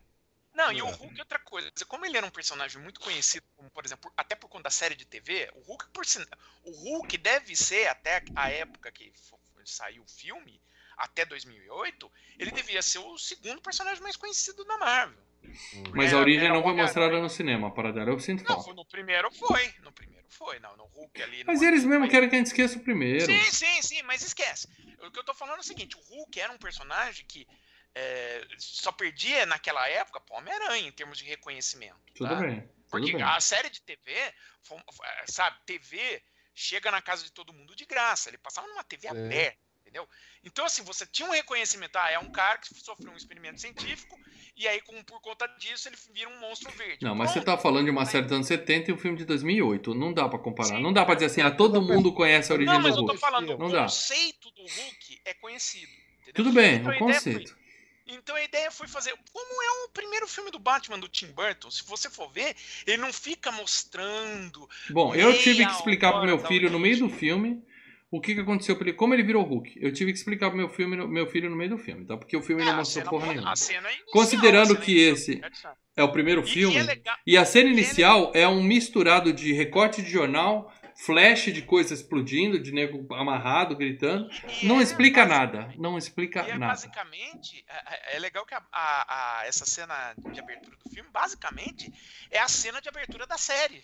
Não, 0.53 0.73
e 0.73 0.83
o 0.83 0.87
É. 0.89 0.91
Hulk 0.93 1.17
é 1.17 1.23
outra 1.23 1.39
coisa. 1.39 1.71
Como 1.87 2.05
ele 2.05 2.17
era 2.17 2.27
um 2.27 2.31
personagem 2.31 2.81
muito 2.83 2.99
conhecido, 2.99 3.45
como, 3.57 3.71
por 3.71 3.85
exemplo, 3.85 4.13
até 4.17 4.35
por 4.35 4.49
conta 4.49 4.65
da 4.65 4.71
série 4.71 4.97
de 4.97 5.05
TV, 5.05 5.49
o 5.55 5.61
Hulk, 5.71 5.87
por 5.93 6.05
o 6.65 6.71
Hulk 6.73 7.19
deve 7.19 7.55
ser, 7.55 7.87
até 7.87 8.23
a 8.35 8.51
época 8.51 8.91
que 8.91 9.13
saiu 9.65 10.03
o 10.03 10.09
filme, 10.09 10.61
até 10.97 11.25
2008, 11.25 12.11
ele 12.39 12.51
devia 12.51 12.83
ser 12.83 12.99
o 12.99 13.19
segundo 13.19 13.61
personagem 13.61 14.03
mais 14.03 14.17
conhecido 14.17 14.65
da 14.65 14.77
Marvel. 14.79 15.23
Mas 15.95 16.09
Era- 16.09 16.17
a 16.17 16.21
origem 16.21 16.49
não 16.49 16.63
foi 16.63 16.73
mostrada 16.75 17.21
no 17.21 17.29
cinema, 17.29 17.69
a 17.69 17.71
parada 17.71 18.01
dela. 18.01 18.11
Eu 18.11 18.19
sinto 18.21 18.41
Não, 18.41 18.47
falta. 18.47 18.65
foi 18.65 18.75
no 18.75 18.85
primeiro 18.85 19.31
foi. 19.33 19.75
No 19.83 19.93
primeiro 19.93 20.27
foi, 20.31 20.59
não, 20.59 20.75
no 20.77 20.85
Hulk 20.87 21.23
ali. 21.23 21.45
Mas 21.45 21.61
no- 21.61 21.67
eles 21.69 21.85
mesmo 21.85 22.09
querem 22.09 22.29
que 22.29 22.35
a 22.35 22.39
gente 22.39 22.47
esqueça 22.47 22.79
o 22.79 22.81
primeiro. 22.83 23.27
Sim, 23.27 23.43
sim, 23.53 23.83
sim, 23.83 24.03
mas 24.03 24.23
esquece. 24.23 24.67
O 25.03 25.11
que 25.11 25.19
eu 25.19 25.25
tô 25.25 25.35
falando 25.35 25.59
é 25.59 25.61
o 25.61 25.65
seguinte: 25.65 25.97
o 25.97 26.01
Hulk 26.01 26.41
era 26.41 26.51
um 26.53 26.59
personagem 26.59 27.25
que 27.27 27.47
é, 27.95 28.45
só 28.59 28.91
perdia 28.91 29.45
naquela 29.47 29.87
época 29.89 30.19
pro 30.21 30.35
Homem-Aranha 30.37 30.89
em 30.89 30.93
termos 30.93 31.19
de 31.19 31.25
reconhecimento. 31.25 32.01
Tudo 32.15 32.31
tá? 32.31 32.37
bem. 32.41 32.61
Tudo 32.63 32.73
Porque 32.91 33.13
bem. 33.13 33.23
a 33.23 33.39
série 33.41 33.69
de 33.71 33.81
TV, 33.83 34.13
é, 34.13 34.35
sabe, 35.29 35.57
TV 35.67 36.23
chega 36.55 36.91
na 36.91 37.03
casa 37.03 37.23
de 37.23 37.31
todo 37.31 37.53
mundo 37.53 37.77
de 37.77 37.85
graça. 37.85 38.31
Ele 38.31 38.39
passava 38.39 38.67
numa 38.67 38.83
TV 38.83 39.09
Sim. 39.09 39.25
aberta, 39.27 39.59
entendeu? 39.95 40.09
Então, 40.43 40.65
assim, 40.67 40.83
você 40.83 41.07
tinha 41.07 41.29
um 41.29 41.33
reconhecimento. 41.33 41.97
Ah, 41.97 42.11
é 42.11 42.19
um 42.19 42.31
cara 42.31 42.59
que 42.59 42.75
sofreu 42.75 43.13
um 43.13 43.17
experimento 43.17 43.61
científico 43.61 44.19
e 44.57 44.67
aí, 44.67 44.81
com, 44.81 45.03
por 45.05 45.21
conta 45.21 45.47
disso, 45.59 45.89
ele 45.89 45.97
vira 46.13 46.29
um 46.29 46.39
monstro 46.41 46.71
verde. 46.73 46.99
Não, 47.05 47.15
mas 47.15 47.31
você 47.31 47.41
tá 47.41 47.57
falando 47.57 47.85
de 47.87 47.91
uma 47.91 48.05
série 48.05 48.25
dos 48.25 48.33
anos 48.33 48.47
70 48.47 48.91
e 48.91 48.95
um 48.95 48.99
filme 48.99 49.17
de 49.17 49.25
2008. 49.25 49.95
Não 49.95 50.13
dá 50.13 50.29
pra 50.29 50.39
comparar. 50.39 50.77
Sim. 50.77 50.83
Não 50.83 50.93
dá 50.93 51.05
pra 51.05 51.15
dizer 51.15 51.27
assim, 51.27 51.41
ah, 51.41 51.51
todo 51.51 51.81
mundo 51.81 52.13
conhece 52.13 52.51
a 52.53 52.57
origem 52.57 52.75
Não, 52.75 52.81
do 52.83 52.89
mas 52.89 52.97
eu 52.97 53.03
tô 53.03 53.13
Hulk. 53.13 53.21
falando, 53.21 53.57
Não 53.59 53.67
o 53.67 53.73
dá. 53.73 53.83
conceito 53.83 54.51
do 54.51 54.63
Hulk 54.63 55.21
é 55.25 55.35
conhecido. 55.35 55.93
entendeu? 56.23 56.35
Tudo 56.35 56.53
bem, 56.53 56.75
Então 56.77 56.89
o 56.89 56.91
a 56.93 56.97
ideia 56.97 57.13
conceito. 57.15 57.49
foi- 57.53 57.65
Então 58.07 58.37
a 58.37 58.43
ideia 58.45 58.71
foi 58.71 58.87
fazer. 58.87 59.15
Como 59.33 59.63
é 59.63 59.85
o 59.87 59.89
primeiro 59.91 60.29
filme 60.29 60.51
do 60.51 60.59
Batman 60.59 60.99
do 60.99 61.09
Tim 61.09 61.29
Burton, 61.29 61.71
se 61.71 61.83
você 61.85 62.11
for 62.11 62.31
ver, 62.31 62.55
ele 62.87 62.99
não 62.99 63.13
fica 63.13 63.51
mostrando. 63.51 64.69
Bom, 64.91 65.15
eu 65.15 65.33
tive 65.39 65.65
que 65.65 65.73
explicar 65.73 66.13
pro 66.13 66.25
meu 66.27 66.39
filho 66.47 66.71
no 66.71 66.79
meio 66.79 66.99
do 66.99 67.09
filme 67.09 67.63
o 68.17 68.21
que, 68.21 68.35
que 68.35 68.41
aconteceu 68.41 68.77
pra 68.77 68.89
ele, 68.89 68.97
como 68.97 69.13
ele 69.15 69.23
virou 69.23 69.43
Hulk. 69.45 69.79
Eu 69.81 69.93
tive 69.93 70.13
que 70.13 70.19
explicar 70.19 70.49
pro 70.49 70.57
meu, 70.57 70.69
filme, 70.69 70.97
meu 71.07 71.27
filho 71.27 71.51
no 71.51 71.57
meio 71.57 71.71
do 71.71 71.79
filme, 71.79 72.05
tá? 72.05 72.17
Porque 72.17 72.37
o 72.37 72.43
filme 72.43 72.63
É, 72.63 72.67
não 72.67 72.77
mostrou 72.77 73.05
porra 73.09 73.27
nenhuma. 73.29 73.55
Considerando 74.13 74.77
que 74.79 74.99
esse 74.99 75.41
é 75.97 76.03
o 76.03 76.13
primeiro 76.13 76.43
E- 76.43 76.47
filme. 76.47 76.77
E 76.77 76.91
é. 76.91 77.03
E 77.27 77.37
a 77.37 77.45
cena 77.45 77.71
inicial 77.71 78.31
é 78.35 78.47
um 78.47 78.63
misturado 78.63 79.33
de 79.33 79.53
recorte 79.53 80.03
de 80.03 80.11
jornal, 80.11 80.73
flash 80.97 81.47
de 81.53 81.63
coisa 81.63 81.93
explodindo, 81.93 82.59
de 82.59 82.71
nego 82.73 83.13
amarrado, 83.15 83.77
gritando. 83.77 84.29
e 84.63 84.67
Não 84.67 84.79
é 84.81 84.83
explica 84.83 85.25
nada. 85.25 85.73
Não 85.77 85.99
explica 85.99 86.41
E 86.47 86.51
é 86.51 86.59
nada. 86.59 86.73
basicamente, 86.73 87.65
é, 87.69 88.13
é- 88.13 88.17
é 88.17 88.19
legal 88.21 88.47
que 88.47 88.55
a, 88.55 88.63
a- 88.73 89.41
a- 89.41 89.47
essa 89.47 89.67
cena 89.67 90.15
de 90.33 90.39
abertura 90.39 90.77
do 90.85 90.91
filme, 90.91 91.11
basicamente, 91.13 91.93
é 92.31 92.39
a 92.39 92.47
cena 92.49 92.81
de 92.81 92.89
abertura 92.89 93.27
da 93.27 93.37
série. 93.37 93.83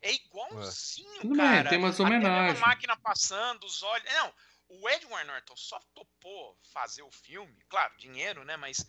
É 0.00 0.12
igualzinho, 0.14 1.20
Tudo 1.20 1.36
bem, 1.36 1.38
cara. 1.38 1.68
tem 1.68 1.78
umas 1.78 1.98
homenagens. 1.98 2.62
a 2.62 2.66
máquina 2.66 2.96
passando, 2.96 3.64
os 3.64 3.82
olhos. 3.82 4.04
Não, 4.12 4.32
o 4.68 4.88
Edward 4.88 5.26
Norton 5.26 5.56
só 5.56 5.80
topou 5.94 6.56
fazer 6.72 7.02
o 7.02 7.10
filme, 7.10 7.52
claro, 7.68 7.92
dinheiro, 7.98 8.44
né? 8.44 8.56
Mas 8.56 8.86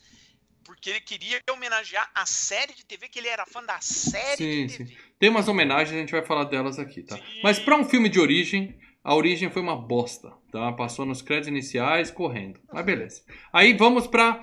porque 0.63 0.91
ele 0.91 1.01
queria 1.01 1.41
homenagear 1.49 2.11
a 2.13 2.25
série 2.27 2.73
de 2.73 2.85
TV, 2.85 3.07
que 3.07 3.17
ele 3.17 3.27
era 3.27 3.45
fã 3.45 3.63
da 3.63 3.81
série 3.81 4.37
Sim, 4.37 4.65
de 4.67 4.77
TV. 4.77 4.97
Tem 5.17 5.29
umas 5.29 5.47
homenagens, 5.47 5.95
a 5.95 5.99
gente 5.99 6.11
vai 6.11 6.23
falar 6.23 6.43
delas 6.43 6.77
aqui, 6.77 7.01
tá? 7.01 7.17
Sim. 7.17 7.41
Mas 7.41 7.57
pra 7.57 7.75
um 7.75 7.85
filme 7.85 8.07
de 8.07 8.19
origem, 8.19 8.79
a 9.03 9.15
origem 9.15 9.49
foi 9.49 9.61
uma 9.63 9.75
bosta, 9.75 10.31
tá? 10.51 10.71
Passou 10.73 11.05
nos 11.05 11.23
créditos 11.23 11.47
iniciais, 11.47 12.11
correndo. 12.11 12.59
Mas 12.71 12.85
beleza. 12.85 13.23
Aí 13.51 13.73
vamos 13.73 14.05
pra 14.05 14.41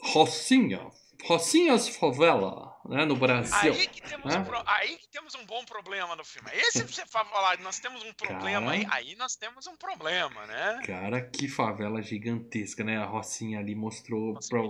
Rocinha. 0.00 0.80
Rocinhas 1.24 1.88
Favela, 1.88 2.71
né? 2.88 3.04
No 3.04 3.16
Brasil. 3.16 3.72
Aí 3.72 3.86
que, 3.88 4.00
temos 4.02 4.34
Hã? 4.34 4.38
um 4.40 4.44
pro- 4.44 4.62
aí 4.66 4.98
que 4.98 5.08
temos 5.08 5.34
um 5.34 5.44
bom 5.46 5.64
problema 5.64 6.14
no 6.16 6.24
filme. 6.24 6.50
Esse 6.52 6.82
você 6.86 7.06
fa- 7.06 7.24
falar, 7.24 7.58
nós 7.60 7.78
temos 7.78 8.02
um 8.02 8.12
problema 8.12 8.72
aí, 8.72 8.84
Cara. 8.84 8.96
aí 8.96 9.14
nós 9.16 9.36
temos 9.36 9.66
um 9.66 9.76
problema, 9.76 10.46
né? 10.46 10.80
Cara, 10.86 11.20
que 11.22 11.48
favela 11.48 12.02
gigantesca, 12.02 12.82
né? 12.84 12.98
A 12.98 13.04
Rocinha 13.04 13.58
ali 13.60 13.74
mostrou 13.74 14.38
pro 14.48 14.64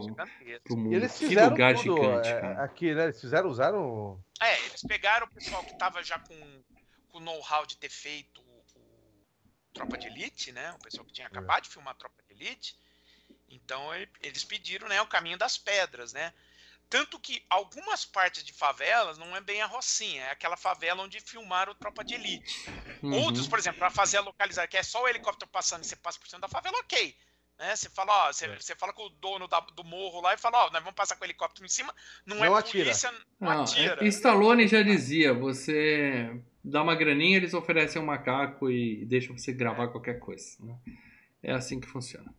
E 0.68 0.74
mundo. 0.76 0.94
eles 0.94 1.16
Que 1.18 1.34
lugar 1.34 1.74
tudo, 1.74 1.97
gigante, 1.97 2.28
é, 2.28 2.40
cara. 2.40 2.64
aqui, 2.64 2.94
né? 2.94 3.05
Eles 3.05 3.20
fizeram, 3.20 3.48
usaram. 3.48 4.22
É, 4.40 4.59
eles 4.66 4.82
pegaram 4.82 5.26
o 5.26 5.30
pessoal 5.30 5.62
que 5.64 5.76
tava 5.78 6.02
já 6.02 6.18
com 6.18 6.62
o 7.14 7.20
know-how 7.20 7.66
de 7.66 7.76
ter 7.76 7.90
feito 7.90 8.40
o, 8.40 8.64
o 8.78 9.22
Tropa 9.72 9.97
de 9.98 10.06
Elite, 10.06 10.52
né? 10.52 10.72
O 10.72 10.78
pessoal 10.78 11.05
que 11.06 11.12
tinha 11.12 11.26
acabado 11.26 11.62
de 11.64 11.68
filmar 11.70 11.94
Tropa 11.94 12.22
de 12.28 12.32
Elite. 12.34 12.76
Então 13.48 13.94
ele- 13.94 14.09
eles 14.22 14.43
pediram, 14.44 14.89
né, 14.89 15.01
o 15.02 15.06
caminho 15.06 15.36
das 15.36 15.59
pedras, 15.59 16.12
né? 16.14 16.32
Tanto 16.93 17.19
que 17.19 17.43
algumas 17.48 18.05
partes 18.05 18.44
de 18.44 18.52
favelas 18.52 19.16
não 19.16 19.35
é 19.35 19.40
bem 19.40 19.62
a 19.62 19.66
Rocinha, 19.66 20.24
é 20.24 20.31
aquela 20.31 20.59
favela 20.59 21.02
onde 21.02 21.20
filmaram 21.20 21.73
o 21.73 21.74
Tropa 21.74 22.05
de 22.05 22.12
Elite. 22.12 22.55
Uhum. 23.02 23.14
Outros, 23.23 23.48
por 23.48 23.59
exemplo, 23.59 23.78
para 23.78 23.89
fazer 23.90 24.19
a 24.19 24.20
localizar, 24.20 24.69
que 24.69 24.77
é 24.77 24.82
só 24.82 25.02
o 25.02 25.09
helicóptero 25.09 25.51
passando 25.51 25.85
e 25.85 25.86
você 25.86 25.97
passa 25.97 26.19
por 26.20 26.28
cima 26.28 26.40
da 26.43 26.48
favela, 26.48 26.77
ok. 26.81 27.16
Né? 27.59 27.74
Você 27.74 27.89
fala, 27.89 28.28
ó, 28.28 28.32
você, 28.32 28.44
É. 28.44 28.56
você 28.60 28.77
fala 28.77 28.93
com 28.93 29.05
o 29.06 29.09
dono 29.09 29.48
da- 29.48 29.60
do 29.60 29.82
morro 29.82 30.20
lá 30.20 30.35
e 30.35 30.36
fala, 30.36 30.66
ó, 30.66 30.70
nós 30.70 30.82
vamos 30.82 30.94
passar 30.94 31.16
com 31.16 31.23
o 31.23 31.27
helicóptero 31.27 31.64
em 31.64 31.69
cima, 31.70 31.94
não, 32.27 32.36
Não 32.36 32.44
é 32.44 32.59
atira. 32.59 32.85
polícia, 32.85 33.10
não, 33.40 33.48
Não, 33.55 33.62
atira. 33.62 34.05
é- 34.05 34.09
Stallone 34.09 34.69
já 34.69 34.82
dizia, 34.82 35.32
você 35.32 36.39
dá 36.62 36.82
uma 36.82 36.94
graninha, 36.94 37.39
eles 37.39 37.55
oferecem 37.55 38.02
um 38.02 38.05
macaco 38.05 38.70
e 38.70 39.06
deixam 39.06 39.36
você 39.39 39.51
gravar 39.51 39.89
qualquer 39.89 40.19
coisa. 40.19 40.59
né? 40.60 40.77
É 41.43 41.52
assim 41.52 41.81
que 41.81 41.89
funciona. 41.89 42.32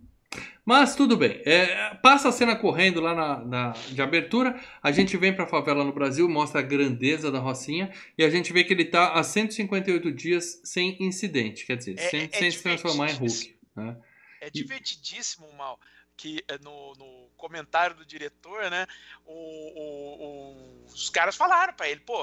Mas 0.66 0.96
tudo 0.96 1.18
bem. 1.18 1.42
É, 1.46 1.94
passa 1.96 2.30
a 2.30 2.32
cena 2.32 2.56
correndo 2.56 3.02
lá 3.02 3.14
na, 3.14 3.40
na- 3.46 3.70
de 3.90 4.02
abertura. 4.02 4.60
A 4.82 4.92
gente 4.92 5.18
vem 5.18 5.36
pra 5.36 5.46
favela 5.46 5.84
no 5.84 5.92
Brasil, 5.92 6.28
mostra 6.30 6.62
a 6.62 6.64
grandeza 6.64 7.30
da 7.32 7.40
Rocinha. 7.40 7.94
E 8.18 8.24
a 8.24 8.30
gente 8.30 8.54
vê 8.54 8.64
que 8.64 8.72
ele 8.74 8.86
tá 8.86 9.14
há 9.14 9.24
158 9.24 10.12
dias 10.12 10.62
sem 10.64 10.96
incidente. 11.04 11.66
Quer 11.66 11.78
dizer, 11.78 12.00
É- 12.00 12.10
sem, 12.10 12.30
é 12.32 12.38
sem 12.38 12.52
se 12.52 12.64
transformar 12.64 13.12
em 13.12 13.16
Hulk. 13.16 13.58
né? 13.76 13.98
É 14.40 14.50
divertidíssimo, 14.50 15.52
Mal, 15.54 15.80
que 16.16 16.44
é, 16.48 16.58
no, 16.60 16.94
no 16.96 17.30
comentário 17.38 17.96
do 17.96 18.06
diretor, 18.06 18.70
né, 18.70 18.86
o- 19.26 19.34
o- 19.82 20.86
os 20.86 21.10
caras 21.10 21.36
falaram 21.36 21.74
pra 21.74 21.90
ele, 21.90 22.00
pô, 22.02 22.18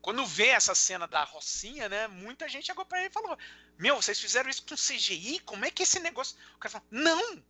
quando 0.00 0.24
vê 0.24 0.46
essa 0.48 0.74
cena 0.74 1.06
da 1.06 1.24
Rocinha, 1.24 1.88
né, 1.88 2.06
muita 2.08 2.48
gente 2.48 2.66
chegou 2.66 2.84
pra 2.84 2.98
ele 3.00 3.08
e 3.08 3.12
falou, 3.12 3.36
meu, 3.78 3.96
vocês 3.96 4.18
fizeram 4.20 4.48
isso 4.50 4.64
com 4.68 4.74
CGI? 4.74 5.40
Como 5.44 5.64
é 5.64 5.70
que 5.70 5.82
esse 5.82 6.00
negócio... 6.00 6.36
O 6.56 6.58
cara 6.58 6.72
falou, 6.72 6.86
não, 6.90 7.42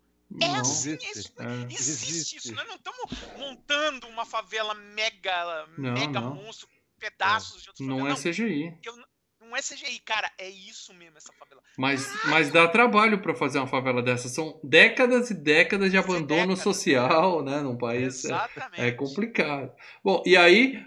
é 0.42 0.48
Não. 0.48 0.60
assim, 0.60 0.92
é 0.92 0.94
existe. 1.10 1.18
isso, 1.20 1.32
É. 1.38 1.44
existe, 1.72 2.08
Existe. 2.10 2.36
isso, 2.38 2.54
nós 2.54 2.66
não 2.66 2.76
estamos 2.76 3.04
montando 3.38 4.08
uma 4.08 4.24
favela 4.26 4.74
mega, 4.74 5.66
Não, 5.78 5.92
mega 5.92 6.20
não. 6.20 6.34
monstro, 6.34 6.68
pedaços 6.98 7.62
de 7.62 7.68
outras 7.68 7.86
Não 7.86 8.06
é 8.06 8.14
favelas, 8.16 8.36
CGI. 8.36 8.78
que 8.82 8.88
eu 8.88 8.96
não, 8.96 9.06
não 9.48 9.56
é 9.56 9.60
CGI, 9.62 9.98
cara, 10.00 10.32
é 10.38 10.48
isso 10.50 10.92
mesmo, 10.94 11.16
essa 11.18 11.32
favela. 11.34 11.62
Mas, 11.78 12.08
mas 12.24 12.50
dá 12.50 12.66
trabalho 12.66 13.20
pra 13.20 13.34
fazer 13.34 13.58
uma 13.58 13.66
favela 13.68 14.02
dessa. 14.02 14.28
São 14.28 14.58
décadas 14.64 15.30
e 15.30 15.34
décadas 15.34 15.90
de 15.90 15.96
abandono 15.98 16.26
décadas. 16.40 16.60
social, 16.62 17.44
né? 17.44 17.60
Num 17.60 17.76
país. 17.76 18.24
é- 18.24 18.28
Exatamente. 18.28 18.80
É 18.80 18.90
complicado. 18.92 19.72
Bom, 20.02 20.22
e 20.26 20.36
aí 20.36 20.84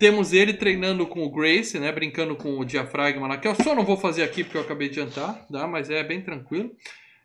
temos 0.00 0.32
ele 0.32 0.54
treinando 0.54 1.06
com 1.06 1.22
o 1.22 1.30
Grace, 1.30 1.78
né? 1.78 1.92
Brincando 1.92 2.34
com 2.34 2.58
o 2.58 2.64
diafragma 2.64 3.28
lá, 3.28 3.36
que 3.36 3.46
eu 3.46 3.54
só 3.54 3.74
não 3.74 3.84
vou 3.84 3.98
fazer 3.98 4.22
aqui 4.22 4.42
porque 4.42 4.56
eu 4.56 4.62
acabei 4.62 4.88
de 4.88 4.96
jantar, 4.96 5.46
tá? 5.46 5.66
Mas 5.66 5.90
é 5.90 6.02
bem 6.02 6.22
tranquilo. 6.22 6.74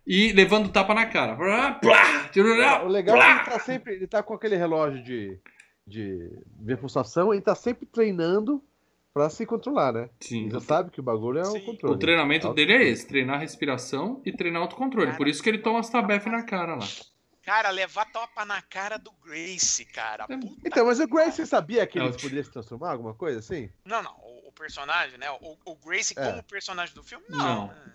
E 0.06 0.34
levando 0.34 0.70
tapa 0.70 0.94
na 0.94 1.06
cara. 1.06 1.36
Tirurá, 2.32 2.84
O 2.84 2.90
legal 2.90 3.16
é 3.16 3.22
que 3.22 3.50
ele 3.50 3.50
tá 3.50 3.60
sempre. 3.60 3.94
Ele 3.94 4.08
tá 4.08 4.22
com 4.22 4.34
aquele 4.34 4.58
relógio 4.58 5.02
de, 5.02 5.40
de 5.88 6.30
ver 6.60 6.78
pulsação 6.78 7.34
e 7.34 7.40
tá 7.40 7.56
sempre 7.56 7.86
treinando 7.86 8.62
pra 9.14 9.30
se 9.30 9.46
controlar, 9.46 9.94
né? 9.94 10.10
Sim. 10.20 10.42
Ele 10.42 10.52
já 10.52 10.60
sabe 10.60 10.92
que 10.92 11.00
o 11.00 11.04
bagulho 11.04 11.40
é 11.40 11.46
Sim. 11.46 11.58
o 11.58 11.66
controle. 11.66 11.96
O 11.96 11.98
treinamento 11.98 12.54
dele 12.54 12.74
é 12.74 12.84
esse: 12.84 13.08
treinar 13.08 13.40
respiração 13.40 14.22
e 14.26 14.34
treinar 14.34 14.62
autocontrole. 14.62 15.08
Cara, 15.08 15.18
Por 15.18 15.30
isso 15.30 15.42
que 15.42 15.48
ele 15.50 15.60
toma 15.60 15.80
as 15.80 15.90
tabef 15.90 16.28
na 16.28 16.44
cara 16.44 16.76
lá. 16.76 16.86
Cara, 17.46 17.70
levar 17.70 18.06
topa 18.06 18.44
na 18.44 18.60
cara 18.62 18.98
do 18.98 19.12
Grace, 19.24 19.86
cara. 19.86 20.26
É. 20.28 20.36
Puta 20.38 20.62
Então, 20.66 20.86
mas 20.86 21.00
o 21.00 21.08
Grace 21.08 21.46
sabia 21.46 21.86
que 21.86 22.00
É, 22.00 22.04
ele 22.04 22.14
poderia 22.14 22.44
se 22.44 22.50
transformar? 22.52 22.92
Alguma 22.92 23.14
coisa 23.14 23.38
assim? 23.38 23.70
Não, 23.86 24.02
não. 24.02 24.16
O, 24.24 24.50
o 24.50 24.52
personagem, 24.52 25.18
né? 25.20 25.30
O, 25.30 25.56
o 25.64 25.76
Grace 25.76 26.16
É. 26.18 26.26
como 26.26 26.42
personagem 26.44 26.96
do 26.96 27.04
filme, 27.04 27.24
Não, 27.30 27.68
não. 27.68 27.86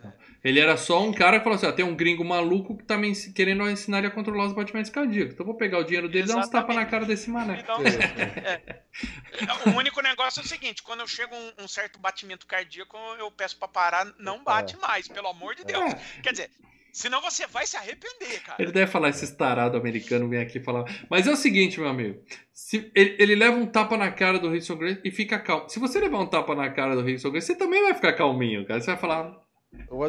Ele 0.42 0.58
era 0.60 0.76
só 0.76 1.02
um 1.02 1.12
cara 1.12 1.38
que 1.38 1.44
falou 1.44 1.56
assim: 1.56 1.66
ó, 1.66 1.72
tem 1.72 1.84
um 1.84 1.94
gringo 1.96 2.24
maluco 2.24 2.76
que 2.76 2.84
tá 2.84 2.96
me 2.96 3.14
querendo 3.32 3.68
ensinar 3.68 3.98
ele 3.98 4.06
a 4.06 4.10
controlar 4.10 4.46
os 4.46 4.52
batimentos 4.52 4.90
cardíacos. 4.90 5.34
Então 5.34 5.44
vou 5.44 5.56
pegar 5.56 5.78
o 5.78 5.84
dinheiro 5.84 6.08
dele 6.08 6.24
e 6.24 6.28
dar 6.28 6.38
uns 6.38 6.48
tapas 6.48 6.74
na 6.76 6.86
cara 6.86 7.04
desse 7.04 7.28
mané. 7.28 7.60
Então, 7.60 7.76
É, 7.84 9.70
o 9.70 9.76
único 9.76 10.00
negócio 10.00 10.40
é 10.40 10.44
o 10.44 10.46
seguinte: 10.46 10.82
quando 10.82 11.00
eu 11.00 11.06
chego 11.08 11.34
um, 11.34 11.64
um 11.64 11.68
certo 11.68 11.98
batimento 11.98 12.46
cardíaco, 12.46 12.96
eu 13.18 13.30
peço 13.30 13.58
pra 13.58 13.68
parar, 13.68 14.06
não 14.18 14.42
bate 14.42 14.76
mais, 14.78 15.08
pelo 15.08 15.28
amor 15.28 15.54
de 15.54 15.64
Deus. 15.64 15.92
É. 15.92 16.20
Quer 16.22 16.30
dizer, 16.32 16.50
senão 16.92 17.20
você 17.20 17.46
vai 17.46 17.66
se 17.66 17.76
arrepender, 17.76 18.42
cara. 18.42 18.62
Ele 18.62 18.72
deve 18.72 18.90
falar, 18.90 19.08
esse 19.10 19.36
tarado 19.36 19.76
americano 19.76 20.28
vem 20.28 20.40
aqui 20.40 20.60
falar. 20.60 20.84
Mas 21.08 21.26
é 21.26 21.30
o 21.30 21.36
seguinte, 21.36 21.80
meu 21.80 21.88
amigo. 21.88 22.20
Se 22.52 22.90
ele, 22.94 23.16
ele 23.18 23.34
leva 23.34 23.56
um 23.56 23.66
tapa 23.66 23.96
na 23.96 24.10
cara 24.10 24.38
do 24.38 24.50
Rickson 24.50 24.76
Grace 24.76 25.00
e 25.04 25.10
fica 25.10 25.38
calmo. 25.38 25.68
Se 25.68 25.78
você 25.78 25.98
levar 25.98 26.20
um 26.20 26.26
tapa 26.26 26.54
na 26.54 26.70
cara 26.70 26.94
do 26.94 27.02
Rickson 27.02 27.30
Grace, 27.30 27.46
você 27.46 27.54
também 27.54 27.82
vai 27.82 27.94
ficar 27.94 28.12
calminho, 28.12 28.66
cara. 28.66 28.80
Você 28.80 28.86
vai 28.86 29.00
falar, 29.00 29.36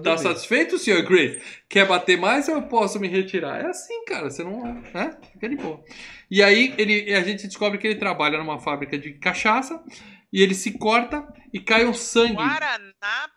tá 0.03 0.17
satisfeito, 0.17 0.77
senhor 0.77 1.01
Grace? 1.03 1.41
Quer 1.69 1.87
bater 1.87 2.17
mais 2.17 2.47
ou 2.47 2.55
eu 2.55 2.63
posso 2.63 2.99
me 2.99 3.07
retirar? 3.07 3.61
É 3.61 3.67
assim, 3.67 4.05
cara. 4.05 4.29
Você 4.29 4.43
não. 4.43 4.61
Né? 4.93 5.17
Fica 5.33 5.49
de 5.49 5.55
boa. 5.55 5.83
E 6.29 6.41
aí 6.41 6.73
ele, 6.77 7.13
a 7.13 7.21
gente 7.21 7.47
descobre 7.47 7.77
que 7.77 7.87
ele 7.87 7.99
trabalha 7.99 8.37
numa 8.37 8.59
fábrica 8.59 8.97
de 8.97 9.13
cachaça 9.13 9.83
e 10.31 10.41
ele 10.41 10.55
se 10.55 10.77
corta 10.77 11.27
e 11.53 11.59
cai 11.59 11.85
um 11.85 11.93
sangue. 11.93 12.35
Guaraná. 12.35 13.29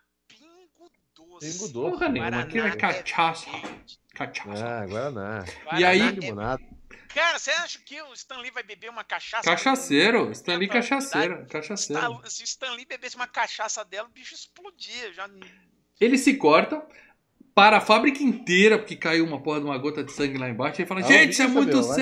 Pingo 1.51 1.67
doce. 1.69 1.91
Porra 1.91 2.09
nenhuma, 2.09 2.39
aquilo 2.41 2.67
é 2.67 2.75
cachaça. 2.75 3.47
Cachaça. 4.13 4.65
Ah, 4.65 4.85
Guaraná. 4.85 5.45
E 5.77 5.83
aí- 5.83 6.01
é. 6.01 6.31
Cara, 7.13 7.39
você 7.39 7.51
acha 7.51 7.79
que 7.79 8.01
o 8.01 8.13
Stanley 8.13 8.51
vai 8.51 8.63
beber 8.63 8.89
uma 8.89 9.03
cachaça? 9.03 9.43
Cachaceiro, 9.43 10.31
Stanley 10.31 10.67
cachaceiro, 10.67 11.45
cachaceiro. 11.47 12.21
Se 12.25 12.43
o 12.43 12.45
Stanley 12.45 12.85
bebesse 12.85 13.15
uma 13.15 13.27
cachaça 13.27 13.85
dela, 13.85 14.07
o 14.07 14.11
bicho 14.11 14.33
explodia. 14.35 15.13
Já... 15.13 15.29
Ele 16.01 16.17
se 16.17 16.33
corta, 16.35 16.85
para 17.53 17.77
a 17.77 17.81
fábrica 17.81 18.21
inteira, 18.21 18.77
porque 18.77 18.97
caiu 18.97 19.23
uma 19.25 19.41
porra 19.41 19.59
de 19.61 19.65
uma 19.65 19.77
gota 19.77 20.03
de 20.03 20.11
sangue 20.11 20.37
lá 20.37 20.49
embaixo. 20.49 20.81
Ele 20.81 20.87
fala: 20.89 20.99
Ah, 20.99 21.03
Gente, 21.03 21.31
isso 21.31 21.41
é 21.41 21.47
muito 21.47 21.67
meu, 21.77 21.83
vai- 21.87 21.95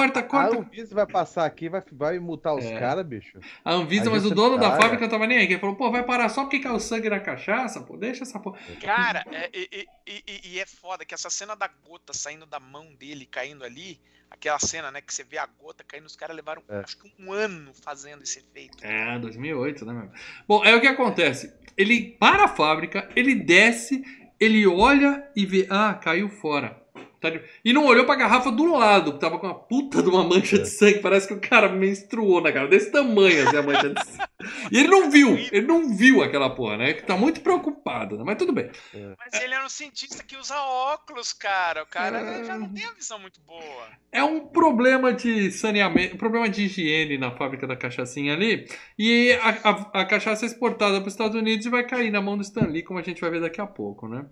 sério. 0.00 0.12
Corta, 0.12 0.20
A 0.20 0.22
corta. 0.22 0.56
Anvisa 0.58 0.94
vai 0.94 1.06
passar 1.06 1.44
aqui, 1.44 1.68
vai, 1.68 1.82
vai 1.92 2.18
multar 2.18 2.54
os 2.54 2.64
É. 2.64 2.78
caras, 2.78 3.04
bicho. 3.06 3.38
A 3.64 3.72
Anvisa, 3.72 4.08
A 4.08 4.12
mas 4.12 4.24
o 4.24 4.34
dono 4.34 4.56
da 4.58 4.70
paga. 4.70 4.82
fábrica 4.82 5.02
não 5.04 5.10
tava 5.10 5.26
nem 5.26 5.38
aí. 5.38 5.46
que 5.46 5.52
Ele 5.54 5.60
falou: 5.60 5.76
Pô, 5.76 5.90
vai 5.90 6.02
parar 6.02 6.28
só 6.28 6.42
porque 6.42 6.60
caiu 6.60 6.80
sangue 6.80 7.08
na 7.10 7.20
cachaça? 7.20 7.80
Pô, 7.82 7.96
deixa 7.96 8.22
essa 8.22 8.38
porra. 8.40 8.58
Cara, 8.80 9.24
é- 9.30 9.50
e, 9.52 9.68
e- 9.72 9.86
e- 10.06 10.22
e- 10.26 10.54
e 10.54 10.60
é 10.60 10.66
foda 10.66 11.04
que 11.04 11.14
essa 11.14 11.30
cena 11.30 11.54
da 11.54 11.68
gota 11.88 12.12
saindo 12.12 12.46
da 12.46 12.58
mão 12.58 12.94
dele, 12.94 13.26
caindo 13.26 13.64
ali, 13.64 14.00
aquela 14.30 14.58
cena, 14.58 14.90
né, 14.90 15.00
que 15.02 15.12
você 15.12 15.22
vê 15.24 15.36
a 15.38 15.46
gota 15.46 15.84
caindo, 15.84 16.06
os 16.06 16.16
caras 16.16 16.34
levaram 16.34 16.62
É. 16.68 16.78
acho 16.78 16.96
que 16.98 17.12
um 17.18 17.32
ano 17.32 17.72
fazendo 17.74 18.22
esse 18.22 18.38
efeito. 18.38 18.78
É, 18.84 19.18
2008, 19.18 19.84
né, 19.84 19.92
meu? 19.92 20.10
Bom, 20.48 20.64
é 20.64 20.74
o 20.74 20.80
que 20.80 20.86
acontece. 20.86 21.52
Ele 21.76 22.16
para 22.18 22.44
a 22.44 22.48
fábrica, 22.48 23.08
ele 23.14 23.34
desce, 23.34 24.02
ele 24.40 24.66
olha 24.66 25.28
e 25.36 25.44
vê, 25.46 25.66
ah, 25.70 25.94
caiu 25.94 26.28
fora. 26.28 26.81
Tá? 27.22 27.30
E 27.64 27.72
não 27.72 27.86
olhou 27.86 28.04
pra 28.04 28.16
garrafa 28.16 28.50
do 28.50 28.64
lado, 28.72 29.12
que 29.14 29.20
tava 29.20 29.38
com 29.38 29.46
uma 29.46 29.54
puta 29.54 30.02
de 30.02 30.08
uma 30.08 30.24
mancha 30.24 30.58
de 30.58 30.68
sangue. 30.68 30.98
Parece 30.98 31.28
que 31.28 31.34
o 31.34 31.40
cara 31.40 31.68
menstruou 31.68 32.40
na 32.40 32.52
cara, 32.52 32.66
desse 32.66 32.90
tamanho 32.90 33.46
assim 33.46 33.56
a 33.56 33.62
mancha 33.62 33.88
de 33.90 34.04
sangue. 34.04 34.24
E 34.72 34.78
ele 34.78 34.88
não 34.88 35.08
viu, 35.10 35.38
ele 35.52 35.66
não 35.66 35.94
viu 35.96 36.22
aquela 36.22 36.50
porra, 36.50 36.76
né? 36.76 36.92
Que 36.94 37.04
tá 37.04 37.16
muito 37.16 37.40
preocupado, 37.40 38.18
né? 38.18 38.24
Mas 38.26 38.36
tudo 38.36 38.52
bem. 38.52 38.68
Mas 38.92 39.40
ele 39.40 39.54
era 39.54 39.64
um 39.64 39.68
cientista 39.68 40.22
que 40.24 40.36
usa 40.36 40.56
óculos, 40.60 41.32
cara. 41.32 41.84
O 41.84 41.86
cara 41.86 42.18
É. 42.18 42.44
já 42.44 42.58
não 42.58 42.68
tem 42.68 42.84
a 42.84 42.92
visão 42.92 43.18
muito 43.20 43.40
boa. 43.46 43.86
É 44.10 44.22
um 44.24 44.40
problema 44.40 45.12
de 45.12 45.50
saneamento, 45.52 46.16
um 46.16 46.18
problema 46.18 46.48
de 46.48 46.64
higiene 46.64 47.16
na 47.18 47.30
fábrica 47.30 47.66
da 47.66 47.76
cachaçinha 47.76 48.34
ali. 48.34 48.66
E 48.98 49.32
a, 49.42 49.70
a- 49.70 50.00
a 50.00 50.04
cachaça 50.04 50.44
é 50.44 50.48
exportada 50.48 50.98
para 51.00 51.06
os 51.06 51.14
Estados 51.14 51.36
Unidos 51.36 51.64
e 51.64 51.70
vai 51.70 51.86
cair 51.86 52.10
na 52.10 52.20
mão 52.20 52.36
do 52.36 52.42
Stanley, 52.42 52.82
como 52.82 52.98
a 52.98 53.02
gente 53.02 53.20
vai 53.20 53.30
ver 53.30 53.40
daqui 53.40 53.60
a 53.60 53.66
pouco, 53.66 54.08
né? 54.08 54.26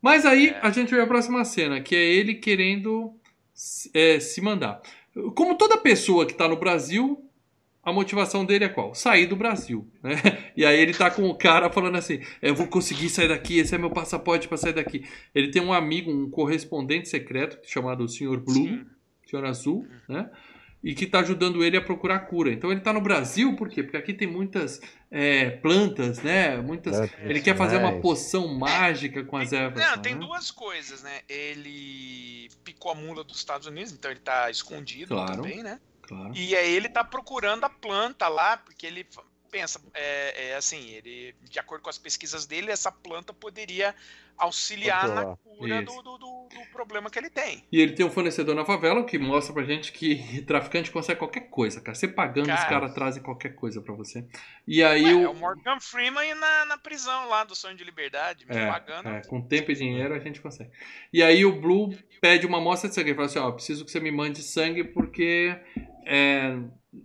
Mas 0.00 0.24
aí 0.24 0.48
É. 0.48 0.60
a 0.62 0.70
gente 0.70 0.94
vê 0.94 1.00
a 1.00 1.06
próxima 1.06 1.44
cena, 1.44 1.80
que 1.80 1.94
é 1.94 2.02
ele 2.04 2.34
querendo 2.34 3.12
é, 3.94 4.20
se 4.20 4.40
mandar. 4.40 4.80
Como 5.34 5.56
toda 5.56 5.76
pessoa 5.78 6.24
que 6.24 6.32
está 6.32 6.46
no 6.46 6.56
Brasil, 6.56 7.24
a 7.82 7.92
motivação 7.92 8.44
dele 8.44 8.64
é 8.66 8.68
qual? 8.68 8.94
Sair 8.94 9.26
do 9.26 9.34
Brasil, 9.34 9.86
né? 10.02 10.12
E 10.56 10.64
aí 10.64 10.78
ele 10.78 10.92
tá 10.92 11.10
com 11.10 11.28
o 11.28 11.34
cara 11.34 11.70
falando 11.70 11.96
assim: 11.96 12.20
eu 12.42 12.54
vou 12.54 12.66
conseguir 12.66 13.08
sair 13.08 13.28
daqui, 13.28 13.58
esse 13.58 13.74
é 13.74 13.78
meu 13.78 13.90
passaporte 13.90 14.46
para 14.48 14.56
sair 14.56 14.72
daqui. 14.74 15.04
Ele 15.34 15.50
tem 15.50 15.62
um 15.62 15.72
amigo, 15.72 16.10
um 16.10 16.28
correspondente 16.30 17.08
secreto 17.08 17.58
chamado 17.64 18.06
Sr. 18.08 18.38
Blue, 18.38 18.54
Sim. 18.54 18.86
Senhor 19.26 19.44
Azul, 19.44 19.86
né? 20.08 20.30
E 20.82 20.94
que 20.94 21.06
tá 21.06 21.20
ajudando 21.20 21.64
ele 21.64 21.76
a 21.76 21.80
procurar 21.80 22.20
cura. 22.20 22.52
Então 22.52 22.70
ele 22.70 22.80
tá 22.80 22.92
no 22.92 23.00
Brasil, 23.00 23.56
por 23.56 23.68
quê? 23.68 23.82
Porque 23.82 23.96
aqui 23.96 24.14
tem 24.14 24.28
muitas 24.28 24.80
é, 25.10 25.50
plantas, 25.50 26.22
né? 26.22 26.56
Muitas. 26.58 26.96
Plantas 26.96 27.18
Ele 27.20 27.40
quer 27.40 27.56
fazer 27.56 27.78
uma 27.78 28.00
poção 28.00 28.46
mágica 28.56 29.24
com 29.24 29.36
as 29.36 29.52
ervas. 29.52 29.84
Não, 29.84 29.98
tem 29.98 30.14
né? 30.14 30.20
duas 30.20 30.50
coisas, 30.52 31.02
né? 31.02 31.20
Ele 31.28 32.48
picou 32.62 32.92
a 32.92 32.94
mula 32.94 33.24
dos 33.24 33.38
Estados 33.38 33.66
Unidos, 33.66 33.92
então 33.92 34.10
ele 34.10 34.20
tá 34.20 34.50
escondido 34.50 35.14
Claro. 35.14 35.42
também, 35.42 35.62
né? 35.62 35.80
Claro. 36.02 36.32
E 36.34 36.56
aí 36.56 36.74
ele 36.74 36.88
tá 36.88 37.04
procurando 37.04 37.64
a 37.64 37.68
planta 37.68 38.28
lá, 38.28 38.56
porque 38.56 38.86
ele 38.86 39.06
pensa, 39.50 39.80
é, 39.94 40.50
é 40.50 40.56
assim, 40.56 40.90
ele, 40.90 41.34
de 41.42 41.58
acordo 41.58 41.82
com 41.82 41.90
as 41.90 41.98
pesquisas 41.98 42.46
dele, 42.46 42.70
essa 42.70 42.90
planta 42.92 43.32
poderia 43.32 43.94
auxiliar 44.36 45.08
na 45.08 45.24
Controlar. 45.24 45.36
cura 45.58 45.82
do, 45.82 46.02
do, 46.02 46.18
do- 46.18 46.48
do 46.48 46.66
problema 46.72 47.10
que 47.10 47.18
ele 47.18 47.28
tem. 47.28 47.64
E 47.72 47.80
ele 47.80 47.92
tem 47.94 48.06
um 48.06 48.10
fornecedor 48.10 48.54
na 48.54 48.64
favela 48.64 49.04
que 49.04 49.18
mostra 49.18 49.52
pra 49.52 49.64
gente 49.64 49.90
que 49.90 50.42
traficante 50.46 50.92
consegue 50.92 51.18
qualquer 51.18 51.50
coisa, 51.50 51.80
cara. 51.80 51.94
Você 51.96 52.06
pagando, 52.06 52.48
os 52.48 52.54
Cara. 52.54 52.68
caras 52.68 52.94
trazem 52.94 53.20
qualquer 53.22 53.56
coisa 53.56 53.80
pra 53.82 53.92
você. 53.94 54.24
E 54.66 54.82
aí 54.84 55.02
Ué, 55.04 55.14
o. 55.14 55.22
é 55.24 55.28
o 55.28 55.34
Morgan 55.34 55.80
Freeman 55.80 56.34
na, 56.36 56.64
na 56.66 56.78
prisão 56.78 57.28
lá 57.28 57.42
do 57.42 57.56
Sonho 57.56 57.76
de 57.76 57.82
Liberdade, 57.82 58.46
me 58.46 58.56
É, 58.56 58.66
pagando. 58.70 59.08
é, 59.08 59.22
com 59.26 59.42
tempo 59.42 59.72
e 59.72 59.74
dinheiro 59.74 60.14
a 60.14 60.20
gente 60.20 60.40
consegue. 60.40 60.70
E 61.12 61.20
aí 61.20 61.44
o 61.44 61.60
Blue 61.60 61.90
pede 62.20 62.46
uma 62.46 62.58
amostra 62.58 62.88
de 62.88 62.94
sangue. 62.94 63.10
Ele 63.10 63.16
fala 63.16 63.26
assim: 63.26 63.38
ó, 63.40 63.50
preciso 63.50 63.84
que 63.84 63.90
você 63.90 63.98
me 63.98 64.12
mande 64.12 64.40
sangue 64.42 64.84
porque 64.84 65.52
é, 66.06 66.56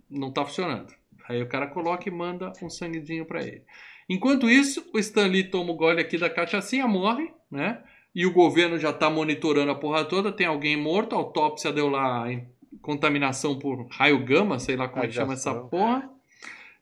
não 0.08 0.32
tá 0.32 0.44
funcionando. 0.44 0.94
Aí 1.28 1.42
o 1.42 1.48
cara 1.48 1.66
coloca 1.66 2.08
e 2.08 2.12
manda 2.12 2.52
um 2.62 2.68
sanguezinho 2.68 3.24
pra 3.24 3.42
ele. 3.42 3.62
Enquanto 4.08 4.50
isso, 4.50 4.84
o 4.92 4.98
Stanley 4.98 5.44
toma 5.44 5.72
o 5.72 5.76
gole 5.76 6.00
aqui 6.00 6.18
da 6.18 6.28
cachaçinha, 6.28 6.86
morre, 6.86 7.32
né? 7.50 7.82
E 8.14 8.26
o 8.26 8.32
governo 8.32 8.78
já 8.78 8.92
tá 8.92 9.10
monitorando 9.10 9.72
a 9.72 9.74
porra 9.74 10.04
toda. 10.04 10.30
Tem 10.30 10.46
alguém 10.46 10.76
morto, 10.76 11.14
a 11.14 11.18
autópsia 11.18 11.72
deu 11.72 11.88
lá 11.88 12.30
em 12.30 12.46
contaminação 12.80 13.58
por 13.58 13.86
raio 13.90 14.24
gama, 14.24 14.58
sei 14.58 14.76
lá 14.76 14.86
como 14.86 15.04
é 15.04 15.08
que 15.08 15.14
chama 15.14 15.32
essa 15.32 15.54
porra. 15.54 16.08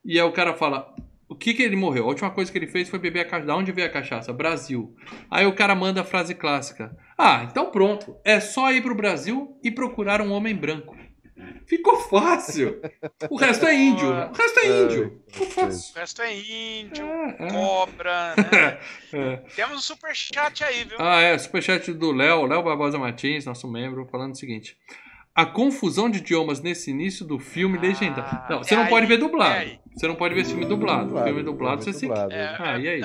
E 0.05 0.19
aí 0.19 0.27
o 0.27 0.33
cara 0.33 0.53
fala: 0.55 0.95
o 1.33 1.35
que 1.35 1.55
que 1.55 1.63
ele 1.63 1.77
morreu? 1.77 2.05
A 2.05 2.09
última 2.09 2.31
coisa 2.31 2.53
que 2.53 2.59
ele 2.59 2.67
fez 2.67 2.91
foi 2.91 2.99
beber 2.99 3.21
a 3.21 3.25
cachaça. 3.25 3.47
Da 3.47 3.57
onde 3.57 3.73
veio 3.73 3.87
a 3.87 3.91
cachaça? 3.91 4.33
Brasil. 4.35 4.95
Aí 5.31 5.47
o 5.47 5.55
cara 5.55 5.75
manda 5.75 6.03
a 6.03 6.05
frase 6.05 6.35
clássica: 6.35 6.95
Ah, 7.17 7.47
então 7.49 7.71
pronto. 7.71 8.15
É 8.23 8.39
só 8.39 8.71
ir 8.71 8.83
pro 8.83 8.95
Brasil 8.95 9.57
e 9.63 9.71
procurar 9.71 10.21
um 10.21 10.33
homem 10.33 10.55
branco. 10.55 10.95
Ficou 11.67 11.97
fácil. 11.97 12.81
O 13.31 13.37
resto 13.37 13.67
é 13.67 13.75
índio. 13.75 14.13
né? 14.13 14.27
O 14.27 14.37
resto 14.37 14.61
é 14.61 14.83
índio. 14.83 15.23
Ficou 15.29 15.47
O 15.47 15.51
fácil. 15.51 15.95
resto 15.99 16.23
é 16.23 16.35
índio, 16.37 17.07
É, 17.39 17.49
cobra, 17.51 18.35
né? 18.53 18.79
é, 19.13 19.19
é. 19.19 19.37
Temos 19.57 19.77
um 19.79 19.81
superchat 19.81 20.63
aí, 20.65 20.85
viu? 20.85 20.97
Ah, 21.01 21.21
é. 21.21 21.37
Superchat 21.39 21.93
do 21.95 22.13
Léo, 22.13 22.45
Léo 22.47 22.63
Barbosa 22.63 22.99
Martins, 22.99 23.45
nosso 23.47 23.67
membro, 23.71 24.07
falando 24.11 24.33
o 24.33 24.37
seguinte. 24.37 24.77
A 25.35 25.47
confusão 25.47 26.11
de 26.11 26.19
idiomas 26.19 26.61
nesse 26.61 26.91
início 26.91 27.25
do 27.25 27.39
filme 27.39 27.79
Ah, 27.79 27.81
legendado. 27.81 28.51
Não, 28.53 28.59
você 28.63 28.75
é 28.75 28.77
não 28.77 28.87
pode 28.87 29.05
aí, 29.05 29.09
ver 29.09 29.15
é 29.15 29.19
dublado. 29.19 29.71
Você 29.97 30.07
não 30.09 30.15
pode 30.15 30.35
ver 30.35 30.45
filme 30.45 30.67
dublado. 30.67 31.23
filme 31.25 31.43
dublado 31.43 31.83
você 31.83 31.93
se. 31.95 32.07
dublado. 32.07 32.33
É, 32.33 32.57
Ah, 32.59 32.79
e 32.79 32.89
aí? 32.89 33.01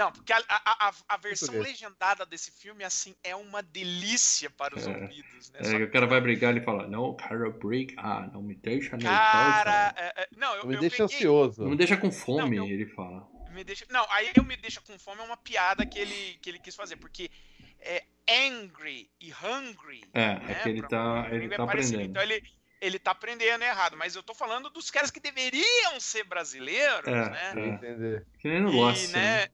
Não, 0.00 0.10
porque 0.10 0.32
a, 0.32 0.38
a, 0.48 0.88
a, 0.88 0.92
a 1.10 1.16
versão 1.18 1.58
legendada 1.60 2.24
desse 2.24 2.50
filme, 2.50 2.82
assim, 2.82 3.14
é 3.22 3.36
uma 3.36 3.62
delícia 3.62 4.48
para 4.48 4.74
os 4.74 4.86
É. 4.86 4.90
ouvidos, 4.90 5.50
né? 5.50 5.60
É, 5.62 5.76
que 5.76 5.82
o 5.82 5.90
cara 5.90 6.06
vai 6.06 6.18
brigar 6.22 6.56
e 6.56 6.60
fala: 6.62 6.88
Não, 6.88 7.14
cara, 7.14 7.50
break. 7.50 7.94
Ah, 7.98 8.26
não 8.32 8.40
me 8.42 8.54
deixa 8.54 8.96
nervoso. 8.96 9.20
Cara, 9.20 9.94
é, 9.98 10.22
é, 10.22 10.28
não, 10.38 10.54
eu, 10.56 10.66
Me 10.66 10.76
eu 10.76 10.80
deixa 10.80 11.06
peguei, 11.06 11.16
ansioso. 11.18 11.62
Não 11.62 11.68
me 11.70 11.76
deixa 11.76 11.98
com 11.98 12.10
fome, 12.10 12.56
Não, 12.56 12.66
eu- 12.66 12.72
ele 12.72 12.86
fala. 12.86 13.28
me 13.50 13.62
deixa, 13.62 13.84
não, 13.90 14.06
aí 14.10 14.30
eu 14.34 14.42
me 14.42 14.56
deixa 14.56 14.80
com 14.80 14.98
fome 14.98 15.20
é 15.20 15.24
uma 15.24 15.36
piada 15.36 15.84
que 15.84 15.98
ele, 15.98 16.38
que 16.40 16.48
ele 16.48 16.58
quis 16.58 16.74
fazer, 16.74 16.96
porque 16.96 17.30
é 17.78 18.02
angry 18.26 19.10
e 19.20 19.30
hungry. 19.34 20.02
É, 20.14 20.38
né, 20.38 20.46
é 20.48 20.54
que 20.62 20.68
ele 20.70 20.82
tá, 20.82 21.28
ele 21.30 21.44
é 21.52 21.56
tá 21.58 21.64
aprendendo. 21.64 22.02
Então 22.04 22.22
ele, 22.22 22.42
ele 22.80 22.98
tá 22.98 23.10
aprendendo 23.10 23.62
errado, 23.62 23.98
mas 23.98 24.16
eu 24.16 24.22
tô 24.22 24.32
falando 24.34 24.70
dos 24.70 24.90
caras 24.90 25.10
que 25.10 25.20
deveriam 25.20 26.00
ser 26.00 26.24
brasileiros, 26.24 27.06
É, 27.06 27.30
né? 27.30 27.52
É. 27.54 27.66
entender. 27.68 28.26
Que 28.38 28.48
nem 28.48 28.60
no 28.62 28.72
E, 28.72 28.76
Lost, 28.76 29.08
né? 29.12 29.42
né, 29.42 29.48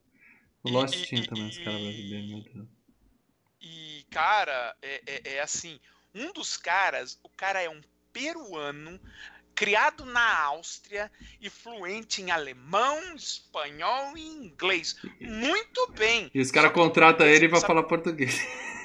E- 0.69 0.73
Lost 0.73 1.05
tinha 1.05 1.27
também 1.27 1.47
os 1.49 1.59
caras 1.59 1.81
e- 1.81 1.85
brasileiros, 1.85 2.29
meu 2.29 2.41
Deus. 2.43 2.69
E, 3.61 4.07
cara, 4.11 4.77
é, 4.83 5.03
é- 5.07 5.35
é 5.37 5.41
assim, 5.41 5.79
um 6.15 6.33
dos 6.33 6.57
caras, 6.57 7.19
o 7.23 7.29
cara 7.29 7.61
é 7.63 7.69
um 7.69 7.81
peruano, 8.13 9.01
criado 9.55 10.05
na 10.05 10.41
Áustria 10.45 11.11
e 11.41 11.49
fluente 11.49 12.21
em 12.23 12.31
alemão, 12.31 13.15
espanhol 13.17 14.17
e 14.17 14.21
inglês. 14.23 14.97
Muito 15.21 15.91
bem. 15.93 16.31
E 16.35 16.41
os 16.41 16.51
caras 16.51 16.73
contratam 16.73 17.27
ele 17.27 17.49
pra 17.49 17.59
sabe- 17.61 17.69
falar 17.69 17.83
português. 17.85 18.39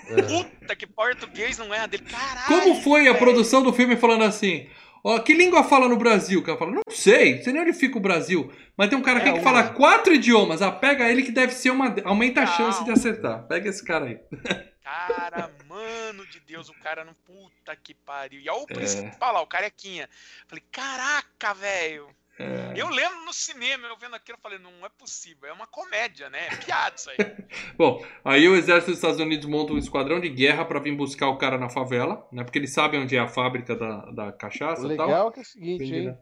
É. 0.08 0.22
Puta 0.24 0.76
que 0.76 0.88
português 0.88 1.58
não 1.58 1.74
é 1.74 1.80
a 1.80 1.86
dele. 1.88 2.04
Caralho. 2.06 2.48
Como 2.48 2.82
foi 2.82 3.02
a 3.08 3.14
velho. 3.14 3.18
produção 3.20 3.62
do 3.64 3.72
filme 3.72 3.96
falando 3.96 4.24
assim? 4.24 4.70
Ó, 5.04 5.20
que 5.20 5.34
língua 5.34 5.64
fala 5.64 5.88
no 5.88 5.98
Brasil? 5.98 6.40
O 6.40 6.44
cara 6.44 6.58
fala, 6.58 6.72
não 6.72 6.82
sei, 6.90 7.36
não 7.38 7.44
sei 7.44 7.54
nem 7.54 7.62
onde 7.64 7.74
fica 7.74 7.98
o 7.98 8.02
Brasil. 8.02 8.52
Mas 8.78 8.90
tem 8.90 8.98
um 8.98 9.02
cara 9.02 9.20
aqui 9.20 9.30
É, 9.30 9.32
que 9.34 9.40
uma- 9.40 9.44
fala 9.44 9.70
quatro 9.70 10.14
idiomas. 10.14 10.62
Ah, 10.62 10.72
pega 10.72 11.10
ele 11.10 11.24
que 11.24 11.32
deve 11.32 11.54
ser 11.54 11.70
uma. 11.72 11.96
Aumenta 12.06 12.42
a 12.42 12.46
Não. 12.46 12.52
chance 12.58 12.84
de 12.84 12.92
acertar. 12.92 13.44
Pega 13.48 13.70
esse 13.70 13.84
cara 13.84 14.06
aí. 14.06 14.20
Cara, 14.84 15.50
mano 15.70 16.26
de 16.28 16.40
Deus, 16.42 16.68
o 16.68 16.74
cara 16.74 17.06
não. 17.06 17.14
Puta 17.14 17.74
que 17.76 17.94
pariu. 17.94 18.42
E 18.42 18.50
olha 18.50 18.60
o 18.62 18.66
É. 18.70 18.74
principal 18.74 19.34
lá, 19.34 19.42
o 19.42 19.48
carequinha. 19.48 20.10
Falei, 20.48 20.64
caraca, 20.72 21.54
velho. 21.54 22.08
É. 22.40 22.74
Eu 22.76 22.90
lembro 22.90 23.24
no 23.26 23.34
cinema, 23.34 23.88
eu 23.88 23.98
vendo 23.98 24.16
aquilo, 24.16 24.38
eu 24.38 24.42
falei, 24.42 24.58
não 24.58 24.86
é 24.86 24.90
possível. 24.90 25.48
É 25.50 25.54
uma 25.54 25.68
comédia, 25.68 26.30
né? 26.30 26.48
É 26.48 26.56
piada 26.56 26.96
isso 26.96 27.10
aí. 27.10 27.18
Bom, 27.78 28.04
aí 28.26 28.48
o 28.48 28.56
exército 28.56 28.92
dos 28.92 28.98
Estados 28.98 29.20
Unidos 29.20 29.46
monta 29.48 29.74
um 29.74 29.78
esquadrão 29.78 30.20
de 30.20 30.30
guerra 30.30 30.66
pra 30.66 30.80
vir 30.80 30.96
buscar 30.96 31.28
o 31.30 31.38
cara 31.38 31.58
na 31.58 31.70
favela, 31.70 32.28
né? 32.32 32.44
Porque 32.44 32.58
eles 32.58 32.74
sabem 32.74 33.00
onde 33.02 33.16
é 33.16 33.20
a 33.20 33.28
fábrica 33.28 33.76
da, 33.76 34.06
da 34.12 34.32
cachaça 34.32 34.88
O 34.88 34.92
e 34.92 34.98
tal. 34.98 35.08
legal 35.08 35.32
que 35.32 35.40
é 35.40 35.44
o 35.44 35.46
seguinte, 35.46 35.84
Entendi, 35.84 35.96
hein? 36.00 36.06
né? 36.08 36.18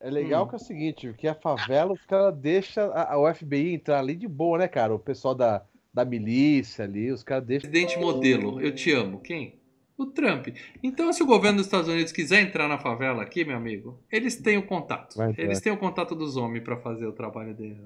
É 0.00 0.10
legal 0.10 0.44
Hum. 0.44 0.48
que 0.48 0.54
é 0.54 0.56
o 0.56 0.60
seguinte, 0.60 1.14
que 1.16 1.28
a 1.28 1.34
favela, 1.34 1.92
os 1.92 2.04
caras 2.04 2.36
deixam 2.36 2.90
a, 2.92 3.32
FBI 3.34 3.72
entrar 3.74 4.00
ali 4.00 4.16
de 4.16 4.26
boa, 4.26 4.58
né, 4.58 4.66
cara? 4.68 4.92
O 4.92 4.98
pessoal 4.98 5.32
da, 5.34 5.64
da 5.94 6.04
milícia 6.04 6.84
ali, 6.84 7.12
os 7.12 7.22
caras 7.22 7.44
deixam. 7.46 7.70
Presidente 7.70 7.98
modelo, 8.00 8.60
eu 8.60 8.74
te 8.74 8.90
amo. 8.92 9.20
Quem? 9.20 9.61
O 10.02 10.06
Trump. 10.06 10.48
Então, 10.82 11.12
se 11.12 11.22
o 11.22 11.26
governo 11.26 11.58
dos 11.58 11.66
Estados 11.66 11.88
Unidos 11.88 12.12
quiser 12.12 12.42
entrar 12.42 12.66
na 12.68 12.78
favela 12.78 13.22
aqui, 13.22 13.44
meu 13.44 13.56
amigo, 13.56 14.02
eles 14.10 14.36
têm 14.36 14.58
o 14.58 14.62
contato. 14.62 15.16
Vai. 15.16 15.34
Eles 15.38 15.60
têm 15.60 15.72
o 15.72 15.76
contato 15.76 16.14
dos 16.14 16.36
homens 16.36 16.64
pra 16.64 16.76
fazer 16.76 17.06
o 17.06 17.12
trabalho 17.12 17.54
dele. 17.54 17.78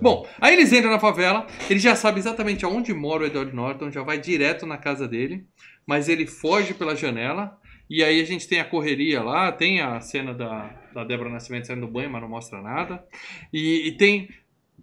Bom, 0.00 0.26
aí 0.40 0.54
eles 0.54 0.72
entram 0.72 0.90
na 0.90 0.98
favela, 0.98 1.46
ele 1.70 1.78
já 1.78 1.94
sabe 1.94 2.18
exatamente 2.18 2.64
aonde 2.64 2.92
mora 2.92 3.22
o 3.22 3.26
Edward 3.26 3.54
Norton, 3.54 3.90
já 3.90 4.02
vai 4.02 4.18
direto 4.18 4.66
na 4.66 4.76
casa 4.76 5.08
dele, 5.08 5.46
mas 5.86 6.08
ele 6.08 6.26
foge 6.26 6.74
pela 6.74 6.94
janela, 6.94 7.58
e 7.88 8.02
aí 8.02 8.20
a 8.20 8.24
gente 8.24 8.48
tem 8.48 8.60
a 8.60 8.64
correria 8.64 9.22
lá, 9.22 9.50
tem 9.52 9.80
a 9.80 10.00
cena 10.00 10.34
da, 10.34 10.68
da 10.92 11.04
Débora 11.04 11.30
Nascimento 11.30 11.66
saindo 11.66 11.86
do 11.86 11.92
banho, 11.92 12.10
mas 12.10 12.20
não 12.20 12.28
mostra 12.28 12.60
nada, 12.60 13.04
e, 13.52 13.88
e 13.88 13.92
tem 13.92 14.28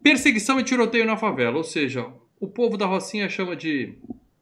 perseguição 0.02 0.60
e 0.60 0.64
tiroteio 0.64 1.06
na 1.06 1.18
favela, 1.18 1.58
ou 1.58 1.64
seja, 1.64 2.08
o 2.40 2.48
povo 2.48 2.78
da 2.78 2.86
Rocinha 2.86 3.30
chama 3.30 3.56
de 3.56 3.96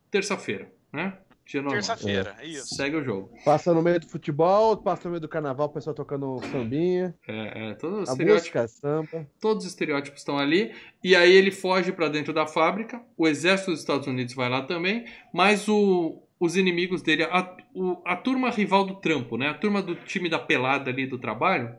terça-feira, 0.10 0.72
né? 0.92 1.18
Dia 1.52 1.62
normal. 1.62 1.74
Terça-feira, 1.82 2.36
é 2.40 2.46
isso. 2.48 2.76
Segue 2.76 2.96
o 2.96 3.04
jogo. 3.04 3.30
Passa 3.44 3.74
no 3.74 3.82
meio 3.82 4.00
do 4.00 4.08
futebol, 4.08 4.78
passa 4.78 5.04
no 5.06 5.12
meio 5.12 5.22
do 5.22 5.28
carnaval, 5.28 5.68
o 5.68 5.70
pessoal 5.70 5.94
tocando 5.94 6.40
sambinha. 6.52 7.14
É, 7.28 7.72
é, 7.72 7.74
todos 7.76 8.04
os 8.04 8.10
A 8.10 8.12
estereótipos 8.14 8.62
música, 8.62 8.68
samba. 8.68 9.28
Todos 9.42 9.66
os 9.66 9.72
estereótipos 9.72 10.22
estão 10.22 10.38
ali. 10.38 10.72
E 11.04 11.16
aí 11.16 11.32
ele 11.32 11.52
foge 11.52 11.92
para 11.92 12.08
dentro 12.08 12.34
da 12.34 12.48
fábrica. 12.48 13.02
O 13.18 13.28
exército 13.28 13.72
dos 13.72 13.82
Estados 13.82 14.08
Unidos 14.08 14.34
vai 14.34 14.50
lá 14.50 14.62
também. 14.62 15.06
Mas 15.34 15.68
o- 15.68 16.22
os 16.40 16.56
inimigos 16.56 17.02
dele, 17.02 17.24
a, 17.24 17.56
o- 17.76 18.02
a 18.06 18.16
turma 18.16 18.50
rival 18.50 18.86
do 18.86 18.96
trampo, 18.96 19.38
né? 19.38 19.50
A 19.50 19.54
turma 19.54 19.82
do 19.82 19.94
time 19.96 20.30
da 20.30 20.40
pelada 20.40 20.90
ali 20.90 21.06
do 21.06 21.20
trabalho, 21.20 21.76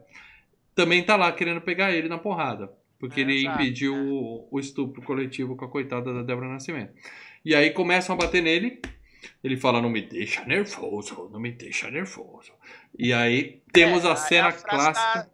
também 0.74 1.02
tá 1.02 1.16
lá 1.16 1.30
querendo 1.32 1.60
pegar 1.60 1.92
ele 1.92 2.08
na 2.08 2.18
porrada. 2.18 2.70
Porque 2.98 3.20
É, 3.20 3.24
ele 3.24 3.40
exato, 3.40 3.60
impediu 3.62 3.94
é. 3.94 3.98
o, 3.98 4.48
o 4.52 4.60
estupro 4.60 5.02
coletivo 5.02 5.56
com 5.56 5.64
a 5.64 5.68
coitada 5.68 6.12
da 6.14 6.22
Débora 6.22 6.48
Nascimento. 6.48 6.92
E 7.44 7.54
aí 7.54 7.70
começam 7.70 8.14
a 8.14 8.18
bater 8.18 8.40
nele. 8.42 8.80
Ele 9.42 9.56
fala, 9.56 9.80
não 9.80 9.88
me 9.90 10.02
deixa 10.02 10.44
nervoso, 10.44 11.28
não 11.32 11.38
me 11.40 11.52
deixa 11.52 11.90
nervoso. 11.90 12.52
E 12.98 13.12
aí 13.12 13.62
temos 13.72 14.04
É, 14.04 14.08
a 14.08 14.12
é 14.12 14.16
cena 14.16 14.48
a 14.48 14.52
frase 14.52 14.64
clássica. 14.92 15.18
da- 15.24 15.32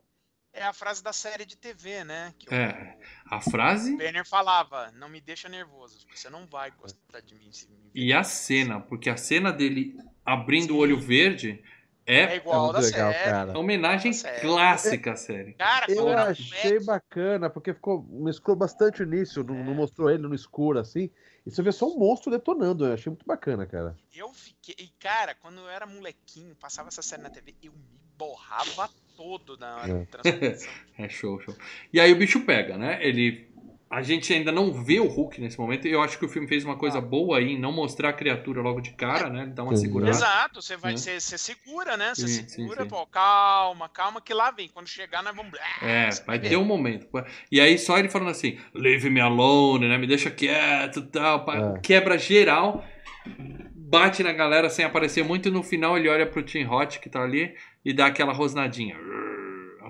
É 0.54 0.62
a 0.64 0.72
frase 0.72 1.02
da 1.04 1.12
série 1.12 1.44
de 1.44 1.56
TV, 1.56 2.02
né? 2.04 2.34
Que 2.38 2.52
É, 2.52 2.96
a 3.26 3.40
frase 3.40 3.94
o 3.94 3.96
Banner 3.98 4.26
falava, 4.26 4.90
não 4.92 5.08
me 5.08 5.20
deixa 5.20 5.48
nervoso, 5.48 6.04
você 6.12 6.28
não 6.28 6.46
vai 6.46 6.70
gostar 6.72 7.20
de 7.20 7.34
mim. 7.34 7.52
se 7.52 7.68
me 7.68 7.76
ver 7.76 7.90
E 7.94 8.12
a 8.12 8.24
cena, 8.24 8.80
porque 8.80 9.08
a 9.08 9.16
cena 9.16 9.52
dele 9.52 9.96
abrindo 10.24 10.74
o 10.74 10.78
olho 10.78 10.98
verde 10.98 11.62
É 12.04 12.20
é 12.20 12.32
É 12.32 12.36
igual 12.36 12.62
muito 12.62 12.72
da 12.72 12.80
legal, 12.80 13.12
série. 13.12 13.24
cara. 13.24 13.50
uma 13.52 13.58
homenagem 13.60 14.12
clássica 14.40 15.12
à 15.12 15.16
série. 15.16 15.52
Cara, 15.52 15.84
Eu 15.92 16.08
achei 16.08 16.80
bacana, 16.82 17.50
porque 17.50 17.74
ficou, 17.74 18.02
mesclou 18.02 18.56
bastante 18.56 19.02
o 19.02 19.06
início, 19.06 19.44
não, 19.44 19.54
É. 19.54 19.62
não 19.62 19.74
mostrou 19.74 20.08
ele 20.10 20.22
no 20.22 20.34
escuro 20.34 20.78
assim. 20.78 21.10
E 21.48 21.50
você 21.50 21.62
vê 21.62 21.72
só 21.72 21.86
um 21.88 21.98
monstro 21.98 22.30
detonando, 22.30 22.84
eu 22.84 22.92
achei 22.92 23.08
muito 23.10 23.24
bacana, 23.24 23.66
cara. 23.66 23.96
eu 24.14 24.30
fiquei. 24.34 24.74
e, 24.78 24.88
Cara, 25.00 25.34
quando 25.34 25.60
eu 25.60 25.68
era 25.68 25.86
molequinho, 25.86 26.54
passava 26.56 26.88
essa 26.88 27.00
série 27.00 27.22
na 27.22 27.30
TV, 27.30 27.54
eu 27.62 27.72
me 27.72 27.78
borrava 28.18 28.90
todo 29.16 29.56
na 29.56 29.76
hora 29.76 29.92
É. 29.92 30.00
de 30.00 30.06
transformação. 30.06 30.68
É 30.98 31.08
show, 31.08 31.40
show. 31.40 31.56
E 31.92 31.98
aí 32.00 32.12
o 32.12 32.16
bicho 32.18 32.44
pega, 32.44 32.76
né? 32.76 32.98
Ele. 33.02 33.48
A 33.90 34.02
gente 34.02 34.30
ainda 34.34 34.52
não 34.52 34.70
vê 34.70 35.00
o 35.00 35.06
Hulk 35.06 35.40
nesse 35.40 35.58
momento. 35.58 35.88
e 35.88 35.90
Eu 35.92 36.02
acho 36.02 36.18
que 36.18 36.24
o 36.24 36.28
filme 36.28 36.46
fez 36.46 36.62
uma 36.62 36.76
coisa 36.76 37.00
boa 37.00 37.38
aí 37.38 37.52
em 37.52 37.58
não 37.58 37.72
mostrar 37.72 38.10
a 38.10 38.12
criatura 38.12 38.60
logo 38.60 38.80
de 38.82 38.90
cara, 38.90 39.30
né? 39.30 39.44
Ele 39.44 39.52
dá 39.52 39.62
uma 39.64 39.74
Sim. 39.76 39.82
segurada. 39.86 40.10
Exato, 40.10 40.60
você 40.60 40.76
vai, 40.76 40.92
Né? 40.92 40.98
você, 40.98 41.18
você 41.18 41.38
segura, 41.38 41.96
né? 41.96 42.12
Você 42.14 42.28
segura, 42.28 42.82
sim. 42.82 42.88
pô, 42.88 43.06
calma, 43.06 43.88
calma, 43.88 44.20
que 44.20 44.34
lá 44.34 44.50
vem. 44.50 44.68
Quando 44.68 44.86
chegar, 44.88 45.22
nós 45.22 45.34
vamos. 45.34 45.52
É, 45.82 46.10
vai 46.26 46.38
ter 46.38 46.56
um 46.58 46.64
momento. 46.66 47.06
E 47.50 47.60
aí 47.60 47.78
só 47.78 47.98
ele 47.98 48.10
falando 48.10 48.30
assim, 48.30 48.58
leave 48.74 49.08
me 49.08 49.20
alone, 49.20 49.88
né? 49.88 49.96
Me 49.96 50.06
deixa 50.06 50.30
quieto 50.30 50.98
e 50.98 51.06
tal. 51.06 51.46
É. 51.50 51.80
Quebra 51.80 52.18
geral, 52.18 52.84
bate 53.74 54.22
na 54.22 54.32
galera 54.34 54.68
sem 54.68 54.84
aparecer 54.84 55.24
muito 55.24 55.48
e 55.48 55.50
no 55.50 55.62
final 55.62 55.96
ele 55.96 56.08
olha 56.10 56.26
pro 56.26 56.42
Tim 56.42 56.66
Hot 56.66 57.00
que 57.00 57.08
tá 57.08 57.22
ali 57.22 57.54
e 57.82 57.92
dá 57.94 58.06
aquela 58.06 58.34
rosnadinha. 58.34 58.96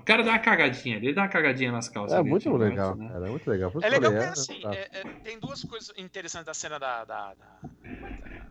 O 0.09 0.11
cara 0.11 0.23
dá 0.23 0.31
uma 0.31 0.39
cagadinha 0.39 0.97
ali, 0.97 1.05
ele 1.05 1.13
dá 1.13 1.21
uma 1.21 1.27
cagadinha 1.29 1.71
nas 1.71 1.87
calças. 1.87 2.17
É 2.17 2.19
ali, 2.19 2.29
muito 2.31 2.51
legal, 2.57 2.95
né? 2.95 3.09
cara. 3.09 3.27
É 3.27 3.29
muito 3.29 3.47
legal. 3.47 3.69
Por 3.71 3.83
É 3.83 3.89
legal 3.89 4.11
falei, 4.11 4.27
porque 4.27 4.39
assim, 4.39 4.61
tá. 4.61 4.73
é- 4.73 4.89
é, 4.91 5.03
tem 5.23 5.39
duas 5.39 5.63
coisas 5.63 5.93
interessantes 5.95 6.47
da 6.47 6.53
cena 6.55 6.79
da, 6.79 7.05
da- 7.05 7.35
da- 7.35 7.59
da- 7.59 8.49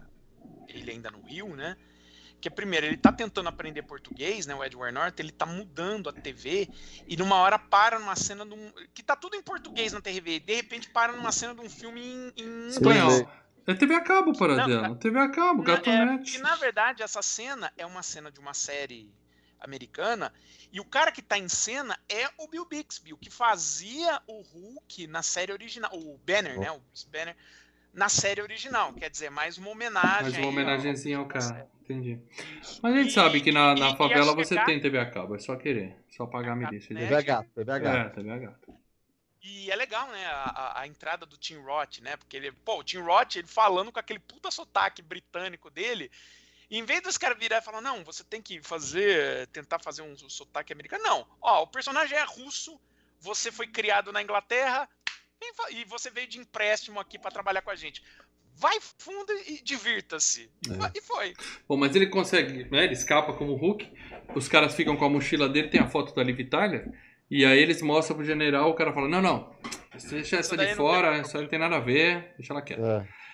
Ele 0.68 0.92
ainda 0.92 1.10
no 1.10 1.20
Rio, 1.20 1.56
né? 1.56 1.76
Que 2.40 2.48
primeiro, 2.48 2.86
ele 2.86 2.96
tá 2.96 3.10
tentando 3.10 3.48
aprender 3.48 3.82
português, 3.82 4.46
né? 4.46 4.54
O 4.54 4.62
Edward 4.62 4.94
Norton, 4.94 5.20
ele 5.20 5.32
tá 5.32 5.44
mudando 5.46 6.08
a 6.08 6.12
TV 6.12 6.68
e 7.08 7.16
numa 7.16 7.34
hora 7.34 7.58
para 7.58 7.98
numa 7.98 8.14
cena 8.14 8.46
de 8.46 8.54
um. 8.54 8.72
Que 8.94 9.02
tá 9.02 9.16
tudo 9.16 9.34
em 9.34 9.42
português 9.42 9.92
na 9.92 10.00
TV, 10.00 10.36
e 10.36 10.40
de 10.40 10.54
repente 10.54 10.88
para 10.88 11.10
numa 11.12 11.32
cena 11.32 11.56
de 11.56 11.60
um 11.60 11.68
filme 11.68 12.00
em, 12.00 12.32
em. 12.36 12.68
Espanhol. 12.68 13.28
É 13.66 13.74
TV 13.74 13.94
a 13.94 14.00
cabo, 14.00 14.32
Paradela. 14.38 14.94
TV 14.94 15.18
a 15.18 15.28
cabo, 15.28 15.62
é, 15.62 15.66
gatonete. 15.66 16.30
porque, 16.34 16.38
na 16.38 16.54
verdade, 16.54 17.02
essa 17.02 17.20
cena 17.20 17.72
é 17.76 17.84
uma 17.84 18.04
cena 18.04 18.30
de 18.30 18.38
uma 18.38 18.54
série 18.54 19.12
americana 19.60 20.32
e 20.72 20.80
o 20.80 20.84
cara 20.84 21.10
que 21.12 21.22
tá 21.22 21.38
em 21.38 21.48
cena 21.48 21.98
é 22.08 22.28
o 22.38 22.46
Bill 22.48 22.64
Bixby, 22.64 23.12
o 23.12 23.16
que 23.18 23.30
fazia 23.30 24.20
o 24.26 24.42
Hulk 24.42 25.06
na 25.06 25.22
série 25.22 25.52
original, 25.52 25.90
o 25.94 26.18
Banner, 26.18 26.56
Oh. 26.58 26.60
né, 26.60 26.70
o 26.70 26.78
Bruce 26.78 27.06
Banner, 27.08 27.36
na 27.92 28.08
série 28.08 28.42
original, 28.42 28.92
quer 28.92 29.10
dizer, 29.10 29.30
mais 29.30 29.56
uma 29.58 29.70
homenagem. 29.70 30.22
Mais 30.22 30.36
uma 30.38 31.00
aí 31.04 31.14
ao- 31.14 31.22
ao 31.22 31.26
cara. 31.26 31.68
Entendi. 31.82 32.20
Mas 32.82 32.94
a 32.94 32.98
gente 32.98 33.08
E- 33.08 33.14
sabe 33.14 33.40
que 33.40 33.50
na, 33.50 33.72
e- 33.74 33.80
na 33.80 33.90
e 33.90 33.96
favela 33.96 34.32
a 34.32 34.34
você 34.34 34.62
tem 34.64 34.78
TV 34.78 34.98
a 34.98 35.10
cabo, 35.10 35.34
é 35.34 35.38
só 35.38 35.56
querer. 35.56 35.96
Só 36.10 36.26
pagar 36.26 36.52
a 36.52 36.56
milícia. 36.56 36.94
TV 36.94 37.14
a 37.14 37.22
gato, 37.22 37.48
TV 37.54 37.72
a 37.72 37.78
gato. 37.78 37.96
É, 37.96 38.08
TV 38.10 38.30
a 38.30 38.38
gato. 38.38 38.74
E 39.42 39.70
é 39.70 39.74
legal, 39.76 40.06
né, 40.08 40.26
a, 40.26 40.80
a- 40.80 40.86
entrada 40.86 41.24
do 41.24 41.38
Tim 41.38 41.56
Roth, 41.56 42.00
né? 42.00 42.16
Porque 42.18 42.36
ele, 42.36 42.52
pô, 42.52 42.80
o 42.80 42.84
Tim 42.84 42.98
Roth, 42.98 43.36
ele 43.36 43.46
falando 43.46 43.90
com 43.90 43.98
aquele 43.98 44.18
puta 44.18 44.50
sotaque 44.50 45.00
britânico 45.00 45.70
dele, 45.70 46.10
e 46.10 46.10
em 46.70 46.84
vez 46.84 47.00
dos 47.02 47.16
caras 47.16 47.38
virar 47.38 47.58
e 47.58 47.62
falar, 47.62 47.80
não, 47.80 48.04
você 48.04 48.22
tem 48.22 48.42
que 48.42 48.62
fazer, 48.62 49.46
tentar 49.48 49.78
fazer 49.78 50.02
um 50.02 50.16
sotaque 50.28 50.72
americano, 50.72 51.02
não. 51.04 51.26
Ó, 51.40 51.62
o 51.62 51.66
personagem 51.66 52.16
é 52.16 52.24
russo, 52.24 52.78
você 53.20 53.50
foi 53.50 53.66
criado 53.66 54.12
na 54.12 54.22
Inglaterra, 54.22 54.88
e 55.70 55.84
você 55.84 56.10
veio 56.10 56.26
de 56.26 56.38
empréstimo 56.38 56.98
aqui 57.00 57.18
pra 57.18 57.30
trabalhar 57.30 57.62
com 57.62 57.70
a 57.70 57.76
gente. 57.76 58.02
Vai 58.54 58.76
fundo 58.98 59.32
e 59.46 59.62
divirta-se. 59.62 60.50
E 60.66 60.72
É. 60.72 60.90
E 60.96 61.00
foi. 61.00 61.32
Bom, 61.68 61.76
mas 61.76 61.94
ele 61.94 62.08
consegue, 62.08 62.64
né? 62.70 62.84
Ele 62.84 62.92
escapa 62.92 63.32
como 63.32 63.54
Hulk. 63.54 63.88
Os 64.34 64.48
caras 64.48 64.74
ficam 64.74 64.96
com 64.96 65.04
a 65.04 65.08
mochila 65.08 65.48
dele, 65.48 65.68
tem 65.68 65.80
a 65.80 65.88
foto 65.88 66.12
da 66.12 66.24
Liv 66.24 66.40
Tyler. 66.48 66.90
E 67.30 67.44
aí 67.44 67.58
eles 67.58 67.80
mostram 67.82 68.16
pro 68.16 68.26
general, 68.26 68.70
o 68.70 68.74
cara 68.74 68.92
fala: 68.92 69.06
Não, 69.06 69.22
não, 69.22 69.56
deixa 70.10 70.38
essa 70.38 70.56
de 70.56 70.74
fora, 70.74 71.20
isso 71.20 71.36
aí 71.36 71.42
não 71.42 71.48
tem 71.48 71.58
nada 71.58 71.76
a 71.76 71.80
ver, 71.80 72.34
deixa 72.36 72.52
ela 72.52 72.62
quieta. 72.62 72.82
É. 72.82 73.27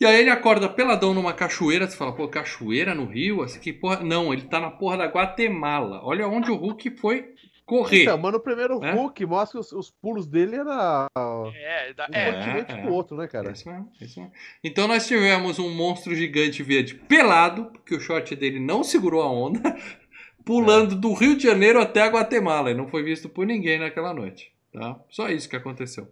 E 0.00 0.04
aí 0.06 0.20
ele 0.20 0.30
acorda 0.30 0.68
peladão 0.68 1.14
numa 1.14 1.32
cachoeira, 1.32 1.86
você 1.88 1.96
fala, 1.96 2.12
pô, 2.14 2.26
cachoeira 2.28 2.94
no 2.94 3.04
Rio? 3.06 3.42
Assim, 3.42 3.60
que 3.60 3.72
porra. 3.72 4.00
Não, 4.02 4.32
ele 4.32 4.42
tá 4.42 4.58
na 4.60 4.70
porra 4.70 4.96
da 4.98 5.06
Guatemala. 5.06 6.00
Olha 6.02 6.26
onde 6.28 6.50
o 6.50 6.56
Hulk 6.56 6.90
foi 6.98 7.34
correr. 7.64 8.02
Então, 8.02 8.18
mas 8.18 8.32
no 8.32 8.40
primeiro 8.40 8.82
É? 8.84 8.92
Hulk 8.92 9.24
mostra 9.26 9.60
que 9.60 9.64
os, 9.64 9.72
os 9.72 9.90
pulos 9.90 10.26
dele 10.26 10.56
era 10.56 11.06
um 11.16 11.52
É, 11.54 11.92
da- 11.94 12.08
É. 12.12 12.28
é, 12.28 12.32
continente 12.32 12.72
é. 12.72 12.82
pro 12.82 12.92
outro, 12.92 13.16
né, 13.16 13.28
cara? 13.28 13.52
Isso 13.52 13.68
mesmo, 13.70 13.92
isso 14.00 14.18
mesmo. 14.20 14.34
Então 14.64 14.88
nós 14.88 15.06
tivemos 15.06 15.58
um 15.60 15.72
monstro 15.72 16.14
gigante 16.16 16.62
verde 16.64 16.94
pelado, 16.96 17.66
porque 17.66 17.94
o 17.94 18.00
short 18.00 18.34
dele 18.34 18.58
não 18.58 18.82
segurou 18.82 19.22
a 19.22 19.30
onda, 19.30 19.60
pulando 20.44 20.96
do 20.96 21.12
Rio 21.14 21.36
de 21.36 21.44
Janeiro 21.44 21.80
até 21.80 22.02
a 22.02 22.08
Guatemala. 22.08 22.70
E 22.70 22.74
não 22.74 22.88
foi 22.88 23.02
visto 23.02 23.28
por 23.28 23.46
ninguém 23.46 23.78
naquela 23.78 24.12
noite. 24.12 24.52
Tá? 24.72 24.98
Só 25.08 25.28
isso 25.28 25.48
que 25.48 25.56
aconteceu. 25.56 26.08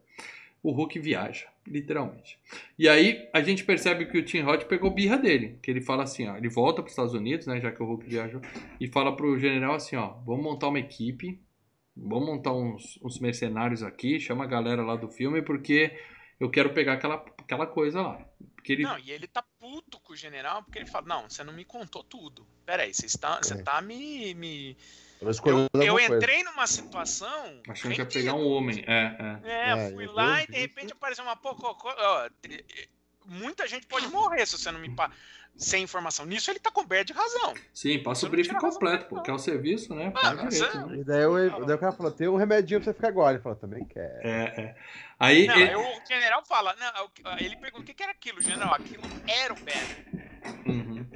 O 0.63 0.73
Hulk 0.73 0.99
viaja, 0.99 1.47
literalmente. 1.69 2.39
E 2.79 2.89
aí 2.89 3.29
a 3.33 3.41
gente 3.41 3.65
percebe 3.65 4.07
que 4.07 4.19
o 4.19 4.25
Tim 4.25 4.41
Roth 4.41 4.65
pegou 4.65 4.91
birra 4.91 5.17
dele. 5.17 5.59
Que 5.63 5.71
ele 5.71 5.81
fala 5.81 6.03
assim, 6.03 6.27
ó, 6.29 6.37
ele 6.37 6.49
volta 6.49 6.83
para 6.83 6.87
os 6.87 6.93
Estados 6.93 7.15
Unidos, 7.15 7.47
né, 7.47 7.61
já 7.61 7.71
que 7.71 7.83
o 7.83 7.87
Hulk 7.87 8.07
viajou, 8.09 8.41
e 8.81 8.89
fala 8.89 9.15
pro 9.15 9.39
general 9.39 9.75
assim, 9.75 9.97
ó, 9.97 10.15
vamos 10.25 10.43
montar 10.43 10.69
uma 10.69 10.79
equipe, 10.79 11.41
vamos 11.97 12.27
montar 12.27 12.53
uns, 12.53 12.99
uns 13.03 13.19
mercenários 13.19 13.83
aqui, 13.83 14.19
chama 14.19 14.45
a 14.45 14.49
galera 14.49 14.83
lá 14.83 14.97
do 14.97 15.09
filme, 15.09 15.43
porque 15.43 15.97
eu 16.41 16.51
quero 16.51 16.73
pegar 16.73 16.95
aquela, 16.95 17.17
aquela 17.39 17.67
coisa 17.67 18.01
lá. 18.01 18.25
Porque 18.55 18.73
ele. 18.73 18.83
Não, 18.83 18.99
e 18.99 19.11
ele 19.11 19.27
tá 19.27 19.43
puto 19.59 19.99
com 20.01 20.13
o 20.13 20.17
general, 20.17 20.63
porque 20.63 20.79
ele 20.79 20.87
fala, 20.87 21.07
não, 21.07 21.29
você 21.29 21.43
não 21.43 21.53
me 21.53 21.65
contou 21.65 22.03
tudo. 22.05 22.47
Peraí, 22.65 22.93
você 22.93 23.07
está, 23.07 23.39
você 23.43 23.55
É. 23.55 23.63
tá 23.63 23.81
me... 23.81 24.35
me... 24.35 24.77
Eu, 25.21 25.69
Eu, 25.83 25.95
coisa. 25.95 26.17
entrei 26.17 26.45
numa 26.45 26.67
situação... 26.67 27.61
Achando 27.69 27.93
que 27.95 28.01
ia 28.01 28.05
rendido. 28.05 28.13
pegar 28.13 28.35
um 28.35 28.47
homem. 28.47 28.85
É, 28.87 29.41
é. 29.45 29.51
É, 29.51 29.71
É, 29.89 29.91
fui 29.93 30.07
eu 30.07 30.13
lá 30.13 30.43
e 30.43 30.47
de 30.47 30.59
repente 30.59 30.93
apareceu 30.93 31.25
uma 31.25 31.37
pococó. 31.37 31.95
ó, 31.99 32.29
te- 32.41 32.65
Muita 33.27 33.67
gente 33.69 33.87
pode 33.87 34.07
morrer 34.09 34.47
se 34.47 34.57
você 34.57 34.71
não 34.71 34.81
me... 34.81 34.91
Pa... 34.95 35.11
Sem 35.57 35.83
informação. 35.83 36.25
Nisso 36.25 36.53
ele 36.53 36.61
tá 36.61 36.71
coberto 36.71 37.09
de 37.13 37.19
razão. 37.19 37.53
Sim, 37.75 38.01
passa 38.01 38.21
Você 38.21 38.27
o 38.27 38.31
briefing 38.31 38.55
completo, 38.55 39.07
pô. 39.07 39.21
Quer 39.23 39.33
o 39.33 39.39
serviço, 39.41 39.93
né? 39.93 40.13
Ah, 40.15 40.33
direito. 40.35 40.65
é- 40.65 40.85
né? 40.87 40.97
E 40.99 41.05
daí, 41.05 41.23
eu, 41.23 41.67
daí 41.67 41.75
o 41.75 41.79
cara 41.81 41.91
falou, 41.91 42.13
tem 42.13 42.29
um 42.29 42.37
remedinho 42.37 42.79
pra 42.81 42.85
você 42.85 42.95
ficar 42.95 43.09
agora. 43.09 43.35
Ele 43.35 43.43
falou, 43.43 43.59
também 43.59 43.85
quer. 43.85 44.21
É, 44.23 44.61
é. 44.61 44.77
Aí. 45.19 45.49
Não, 45.49 45.57
ele- 45.57 45.71
aí 45.71 45.75
o 45.75 46.07
general 46.07 46.45
fala, 46.47 46.77
não, 46.77 47.07
o 47.07 47.09
que- 47.09 47.23
ele 47.45 47.57
pergunta 47.57 47.83
o 47.83 47.85
que 47.87 47.93
que 47.93 48.03
era 48.05 48.13
aquilo, 48.13 48.41
general. 48.41 48.73
Aquilo 48.73 49.03
era 49.27 49.53
o 49.53 49.57
Banner. 49.57 50.07
Uhum. 50.65 51.07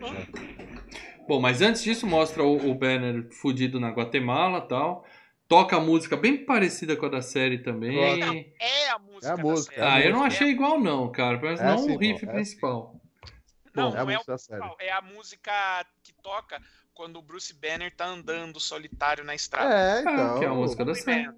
Bom, 1.33 1.41
mas 1.41 1.63
antes 1.63 1.83
disso, 1.83 2.07
mostra 2.07 2.43
o, 2.45 2.71
o 2.71 2.75
Banner 2.75 3.27
fudido 3.33 3.81
na 3.81 3.89
Guatemala 3.89 4.59
e 4.59 4.69
tal. 4.69 5.03
Toca 5.49 5.79
a 5.79 5.81
música 5.81 6.15
bem 6.15 6.45
parecida 6.45 6.95
com 6.95 7.07
a 7.07 7.09
da 7.09 7.23
série 7.23 7.57
também. 7.63 7.97
Não, 7.97 8.35
é 8.61 8.89
a 8.91 8.99
música. 8.99 9.27
É 9.27 9.31
a 9.31 9.37
da 9.37 9.43
música, 9.43 9.75
série. 9.77 9.87
Ah, 9.87 10.01
eu 10.03 10.13
não 10.13 10.25
É- 10.25 10.27
achei 10.27 10.49
igual, 10.51 10.79
não, 10.79 11.11
cara. 11.11 11.39
Pelo 11.39 11.45
menos 11.47 11.61
É 11.63 11.65
não 11.65 11.75
assim, 11.77 11.97
o 11.97 11.99
riff 11.99 12.23
é 12.23 12.29
principal. 12.31 13.01
Não, 13.75 13.97
é 13.97 13.99
a 13.99 14.05
não 14.05 14.11
é, 14.11 14.15
música 14.17 14.33
da 14.33 14.37
série. 14.37 14.61
o, 14.63 14.77
é 14.79 14.93
a 14.93 15.01
música 15.01 15.87
que 16.03 16.13
toca 16.23 16.61
quando 16.93 17.17
o 17.19 17.23
Bruce 17.23 17.55
Banner 17.55 17.97
tá 17.97 18.05
andando 18.05 18.61
solitário 18.61 19.25
na 19.25 19.35
estrada. 19.35 19.73
É, 19.75 19.99
Ah, 20.01 20.01
então. 20.03 20.39
que 20.39 20.45
é 20.45 20.49
a 20.49 20.55
música 20.55 20.85
da 20.85 20.95
série. 20.95 21.31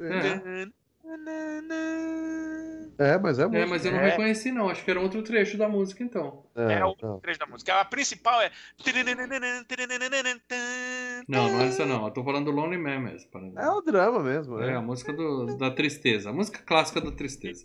É. 0.00 0.68
É, 2.98 3.18
mas 3.18 3.38
é 3.38 3.42
É, 3.42 3.46
música. 3.48 3.66
mas 3.66 3.84
eu 3.84 3.92
não 3.92 4.00
É. 4.00 4.10
reconheci, 4.10 4.52
não. 4.52 4.68
Acho 4.68 4.84
que 4.84 4.90
era 4.90 5.00
outro 5.00 5.22
trecho 5.22 5.56
da 5.58 5.68
música, 5.68 6.02
então. 6.04 6.44
É, 6.54 6.74
É 6.74 6.84
o 6.84 6.94
não. 7.02 7.18
trecho 7.20 7.38
da 7.40 7.46
música. 7.46 7.80
A 7.80 7.84
principal 7.84 8.40
é. 8.40 8.50
Não, 11.28 11.48
não 11.50 11.60
é 11.60 11.66
essa, 11.68 11.84
não. 11.86 12.04
Eu 12.06 12.10
tô 12.12 12.22
falando 12.22 12.46
do 12.46 12.50
Lonely 12.50 12.78
Man 12.78 13.00
mesmo. 13.00 13.30
para- 13.30 13.42
É 13.64 13.68
o 13.70 13.80
drama 13.80 14.20
mesmo, 14.22 14.60
É, 14.60 14.68
né? 14.68 14.76
a 14.76 14.80
música 14.82 15.12
do- 15.12 15.56
da 15.56 15.70
tristeza. 15.70 16.30
A 16.30 16.32
música 16.32 16.60
clássica 16.64 17.00
da 17.00 17.10
tristeza. 17.10 17.64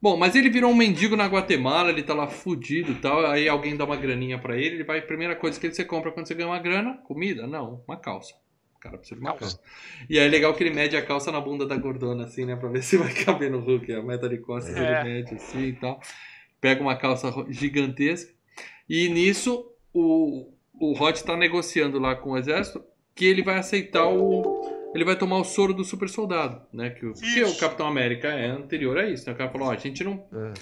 Bom, 0.00 0.16
mas 0.16 0.36
ele 0.36 0.48
virou 0.48 0.70
um 0.70 0.74
mendigo 0.76 1.16
na 1.16 1.26
Guatemala, 1.26 1.90
ele 1.90 2.04
tá 2.04 2.14
lá 2.14 2.28
fudido 2.28 2.92
e 2.92 2.94
tal. 2.96 3.26
Aí 3.26 3.48
alguém 3.48 3.76
dá 3.76 3.84
uma 3.84 3.96
graninha 3.96 4.38
pra 4.38 4.56
ele, 4.56 4.76
ele 4.76 4.84
vai. 4.84 5.00
Primeira 5.02 5.34
coisa 5.34 5.58
que 5.58 5.72
você 5.72 5.84
compra 5.84 6.12
quando 6.12 6.26
você 6.28 6.34
ganha 6.34 6.48
uma 6.48 6.58
grana: 6.60 6.98
comida? 6.98 7.46
Não, 7.48 7.82
uma 7.86 7.96
calça. 7.96 8.34
Cara 8.88 8.98
precisa 8.98 9.20
de 9.20 9.26
uma 9.26 9.34
Calça. 9.36 9.56
calça. 9.58 9.70
E 10.08 10.18
aí 10.18 10.26
é 10.26 10.28
legal 10.28 10.52
que 10.54 10.62
ele 10.62 10.74
mede 10.74 10.96
a 10.96 11.02
calça 11.04 11.30
na 11.32 11.40
bunda 11.40 11.64
da 11.66 11.76
gordona, 11.76 12.24
assim, 12.24 12.44
né? 12.44 12.56
Pra 12.56 12.68
ver 12.68 12.82
se 12.84 12.96
vai 12.96 13.12
caber 13.12 13.50
no 13.50 13.60
Hulk. 13.60 13.92
A 13.92 14.02
meta 14.02 14.28
de 14.28 14.38
costas 14.38 14.76
É. 14.76 15.00
ele 15.02 15.04
mede 15.14 15.34
assim 15.34 15.64
e 15.66 15.72
tal. 15.74 16.00
Pega 16.60 16.80
uma 16.82 16.96
calça 16.96 17.32
gigantesca. 17.48 18.32
E 18.88 19.08
nisso, 19.08 19.70
o, 19.92 20.52
o 20.74 20.92
Hot 21.00 21.22
tá 21.24 21.36
negociando 21.36 21.98
lá 21.98 22.14
com 22.16 22.30
o 22.30 22.36
exército 22.38 22.82
que 23.14 23.24
ele 23.24 23.42
vai 23.42 23.56
aceitar 23.58 24.06
o. 24.06 24.76
Ele 24.94 25.04
vai 25.04 25.16
tomar 25.16 25.36
o 25.38 25.44
soro 25.44 25.74
do 25.74 25.84
super 25.84 26.08
soldado, 26.08 26.62
né? 26.72 26.88
Que, 26.90 27.04
o- 27.06 27.12
que 27.12 27.44
o. 27.44 27.54
Capitão 27.58 27.86
América 27.86 28.28
é 28.28 28.46
anterior 28.48 28.96
a 28.98 29.08
isso. 29.08 29.26
Né? 29.26 29.34
O 29.34 29.36
cara 29.36 29.50
falou: 29.50 29.68
ó, 29.68 29.72
a 29.72 29.76
gente 29.76 30.02
não. 30.02 30.26
É. 30.32 30.52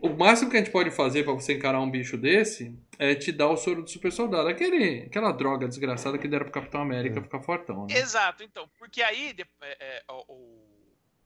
O 0.00 0.08
máximo 0.10 0.50
que 0.50 0.56
a 0.56 0.60
gente 0.60 0.70
pode 0.72 0.90
fazer 0.90 1.24
pra 1.24 1.32
você 1.32 1.54
encarar 1.54 1.80
um 1.80 1.90
bicho 1.90 2.16
desse 2.16 2.76
é 2.98 3.14
te 3.14 3.32
dar 3.32 3.48
o 3.48 3.56
soro 3.56 3.82
do 3.82 3.90
super 3.90 4.12
soldado. 4.12 4.48
Aquele, 4.48 5.02
aquela 5.06 5.32
droga 5.32 5.66
desgraçada 5.66 6.18
que 6.18 6.28
deram 6.28 6.44
pro 6.44 6.52
Capitão 6.52 6.80
América 6.82 7.18
É. 7.18 7.22
ficar 7.22 7.40
fortão, 7.40 7.86
né? 7.86 7.94
Exato, 7.98 8.42
então. 8.44 8.68
Porque 8.78 9.02
aí 9.02 9.32
de- 9.32 9.42
é, 9.60 9.76
é, 9.80 10.02
o, 10.08 10.32
o 10.32 10.68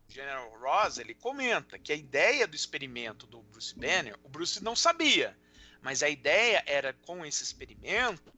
General 0.09 0.51
Ross 0.59 0.99
ele 0.99 1.15
comenta 1.15 1.79
que 1.79 1.93
a 1.93 1.97
ideia 1.97 2.47
do 2.47 2.57
experimento 2.57 3.27
do 3.27 3.43
Bruce 3.43 3.75
Banner, 3.79 4.17
o 4.23 4.29
Bruce 4.29 4.63
não 4.65 4.75
sabia. 4.75 5.37
Mas 5.83 6.03
a 6.03 6.09
ideia 6.09 6.63
era, 6.67 6.95
com 6.95 7.25
esse 7.27 7.43
experimento, 7.45 8.33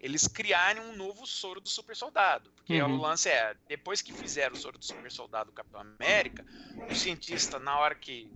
eles 0.00 0.26
criarem 0.26 0.82
um 0.82 0.96
novo 0.96 1.26
soro 1.26 1.60
do 1.60 1.68
super 1.68 1.94
soldado. 1.94 2.50
Porque 2.56 2.82
Uhum. 2.82 2.96
o 2.98 3.00
lance 3.00 3.28
é, 3.28 3.54
depois 3.68 4.02
que 4.02 4.12
fizeram 4.12 4.54
o 4.54 4.58
soro 4.58 4.78
do 4.78 4.84
super 4.84 5.10
soldado 5.12 5.50
do 5.50 5.54
Capitão 5.54 5.80
América, 5.80 6.44
o 6.90 6.94
cientista, 6.94 7.58
na 7.58 7.78
hora 7.78 7.94
que, 7.94 8.30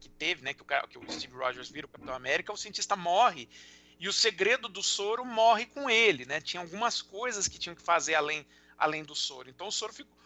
que 0.00 0.08
teve, 0.08 0.42
né, 0.42 0.54
que 0.54 0.62
o, 0.62 0.88
que 0.88 0.98
o 0.98 1.12
Steve 1.12 1.34
Rogers 1.34 1.68
vira 1.68 1.86
o 1.86 1.90
Capitão 1.90 2.14
América, 2.14 2.52
o 2.52 2.56
cientista 2.56 2.96
morre. 2.96 3.48
E 3.98 4.08
o 4.08 4.12
segredo 4.12 4.66
do 4.66 4.82
soro 4.82 5.24
morre 5.26 5.66
com 5.66 5.90
ele, 5.90 6.24
né? 6.24 6.40
Tinha 6.40 6.62
algumas 6.62 7.02
coisas 7.02 7.46
que 7.46 7.58
tinham 7.58 7.76
que 7.76 7.82
fazer 7.82 8.14
além, 8.14 8.46
além 8.78 9.04
do 9.04 9.14
soro. 9.14 9.50
Então 9.50 9.68
o 9.68 9.72
soro 9.72 9.92
ficou. 9.92 10.18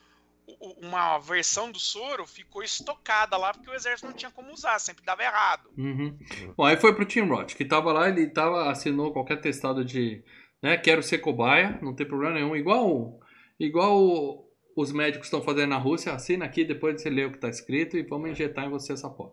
Uma 0.60 1.18
versão 1.18 1.72
do 1.72 1.80
soro 1.80 2.26
ficou 2.26 2.62
estocada 2.62 3.34
lá 3.34 3.55
porque 3.55 3.70
o 3.70 3.74
exército 3.74 4.06
não 4.06 4.14
tinha 4.14 4.30
como 4.30 4.52
usar, 4.52 4.78
sempre 4.78 5.02
dava 5.02 5.22
errado. 5.22 5.70
Uhum. 5.76 6.18
Bom, 6.55 6.64
aí 6.64 6.76
foi 6.76 6.94
pro 6.94 7.06
Tim 7.06 7.22
Roth, 7.22 7.55
que 7.55 7.64
tava 7.64 7.90
lá, 7.94 8.10
ele 8.10 8.28
tava, 8.28 8.70
assinou 8.70 9.10
qualquer 9.10 9.40
testado 9.40 9.82
de, 9.82 10.22
né, 10.62 10.76
quero 10.76 11.02
ser 11.02 11.16
cobaia, 11.16 11.78
não 11.80 11.94
tem 11.94 12.06
problema 12.06 12.34
nenhum, 12.34 12.55
igual, 12.55 13.18
igual 13.59 14.44
os 14.76 14.92
médicos 14.92 15.26
estão 15.26 15.42
fazendo 15.42 15.70
na 15.70 15.78
Rússia, 15.78 16.12
assina 16.12 16.44
aqui, 16.44 16.64
depois 16.64 17.01
você 17.01 17.09
lê 17.09 17.24
o 17.24 17.32
que 17.32 17.38
tá 17.38 17.48
escrito 17.48 17.96
e 17.96 18.02
vamos 18.02 18.30
injetar 18.30 18.66
em 18.66 18.70
você 18.70 18.92
essa 18.92 19.09
porra. 19.09 19.32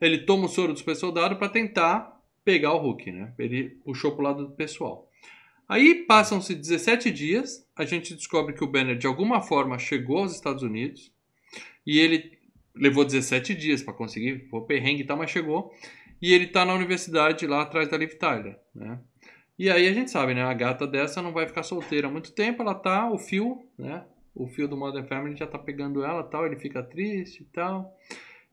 Ele 0.00 0.18
toma 0.18 0.46
o 0.46 0.48
soro 0.48 0.72
do 0.72 0.78
super 0.78 0.96
soldado 0.96 1.36
pra 1.36 1.48
tentar 1.48 2.18
pegar 2.44 2.72
o 2.72 2.78
Hulk, 2.78 3.12
né? 3.12 3.34
Ele 3.38 3.70
puxou 3.84 4.12
pro 4.12 4.24
lado 4.24 4.46
do 4.46 4.52
pessoal. 4.52 5.08
Aí 5.68 6.06
passam-se 6.06 6.54
17 6.54 7.10
dias, 7.10 7.66
a 7.76 7.84
gente 7.84 8.14
descobre 8.14 8.54
que 8.54 8.64
o 8.64 8.66
Banner 8.66 8.96
de 8.96 9.06
alguma 9.06 9.42
forma 9.42 9.78
chegou 9.78 10.18
aos 10.18 10.34
Estados 10.34 10.62
Unidos 10.62 11.12
e 11.86 11.98
ele 11.98 12.38
levou 12.74 13.04
17 13.04 13.54
dias 13.54 13.82
pra 13.82 13.92
conseguir, 13.92 14.48
foi 14.48 14.62
perrengue 14.62 15.02
e 15.02 15.06
tal, 15.06 15.18
mas 15.18 15.30
chegou. 15.30 15.70
E 16.22 16.32
ele 16.32 16.46
tá 16.46 16.64
na 16.64 16.74
universidade 16.74 17.46
lá 17.46 17.62
atrás 17.62 17.88
da 17.88 17.98
Liv 17.98 18.14
Tyler, 18.14 18.58
né? 18.74 18.98
E 19.58 19.68
aí 19.68 19.88
a 19.88 19.92
gente 19.92 20.10
sabe, 20.10 20.34
né? 20.34 20.42
A 20.42 20.54
gata 20.54 20.86
dessa 20.86 21.20
não 21.20 21.32
vai 21.32 21.46
ficar 21.46 21.62
solteira 21.62 22.06
há 22.06 22.10
muito 22.10 22.32
tempo, 22.32 22.62
ela 22.62 22.74
tá, 22.74 23.10
o 23.10 23.18
fio, 23.18 23.66
né? 23.76 24.04
O 24.38 24.46
fio 24.46 24.68
do 24.68 24.76
Modern 24.76 25.06
Family 25.06 25.36
já 25.36 25.46
tá 25.46 25.58
pegando 25.58 26.04
ela 26.04 26.22
tal, 26.22 26.46
ele 26.46 26.56
fica 26.56 26.82
triste 26.82 27.42
e 27.42 27.46
tal. 27.46 27.92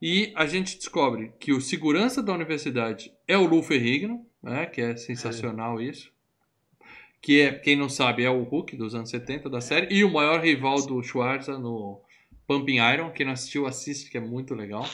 E 0.01 0.33
a 0.35 0.45
gente 0.45 0.77
descobre 0.77 1.31
que 1.39 1.53
o 1.53 1.61
segurança 1.61 2.21
da 2.21 2.33
universidade 2.33 3.13
é 3.27 3.37
o 3.37 3.45
Lou 3.45 3.63
Ferrigno, 3.63 4.25
né? 4.41 4.65
Que 4.65 4.81
é 4.81 4.97
sensacional 4.97 5.79
isso. 5.79 6.11
Que 7.21 7.41
é, 7.41 7.53
quem 7.53 7.75
não 7.75 7.87
sabe, 7.87 8.23
é 8.23 8.29
o 8.29 8.43
Hulk 8.43 8.75
dos 8.75 8.93
anos 8.93 9.09
70 9.09 9.49
da 9.49 9.61
série. 9.61 9.95
E 9.95 10.03
o 10.03 10.11
maior 10.11 10.41
rival 10.43 10.85
do 10.85 11.01
Schwarza 11.01 11.57
no 11.57 12.01
Pumping 12.47 12.77
Iron. 12.77 13.11
Quem 13.11 13.25
não 13.25 13.33
assistiu, 13.33 13.65
assiste, 13.65 14.09
que 14.09 14.17
é 14.17 14.21
muito 14.21 14.53
legal. 14.53 14.87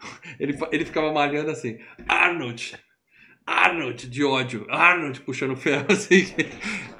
Ele, 0.40 0.58
ele 0.72 0.86
ficava 0.86 1.12
malhando 1.12 1.50
assim, 1.50 1.78
Arnold, 2.08 2.74
Arnold, 3.46 4.08
de 4.08 4.24
ódio, 4.24 4.66
Arnold 4.70 5.20
puxando 5.22 5.56
ferro, 5.56 5.86
assim. 5.92 6.24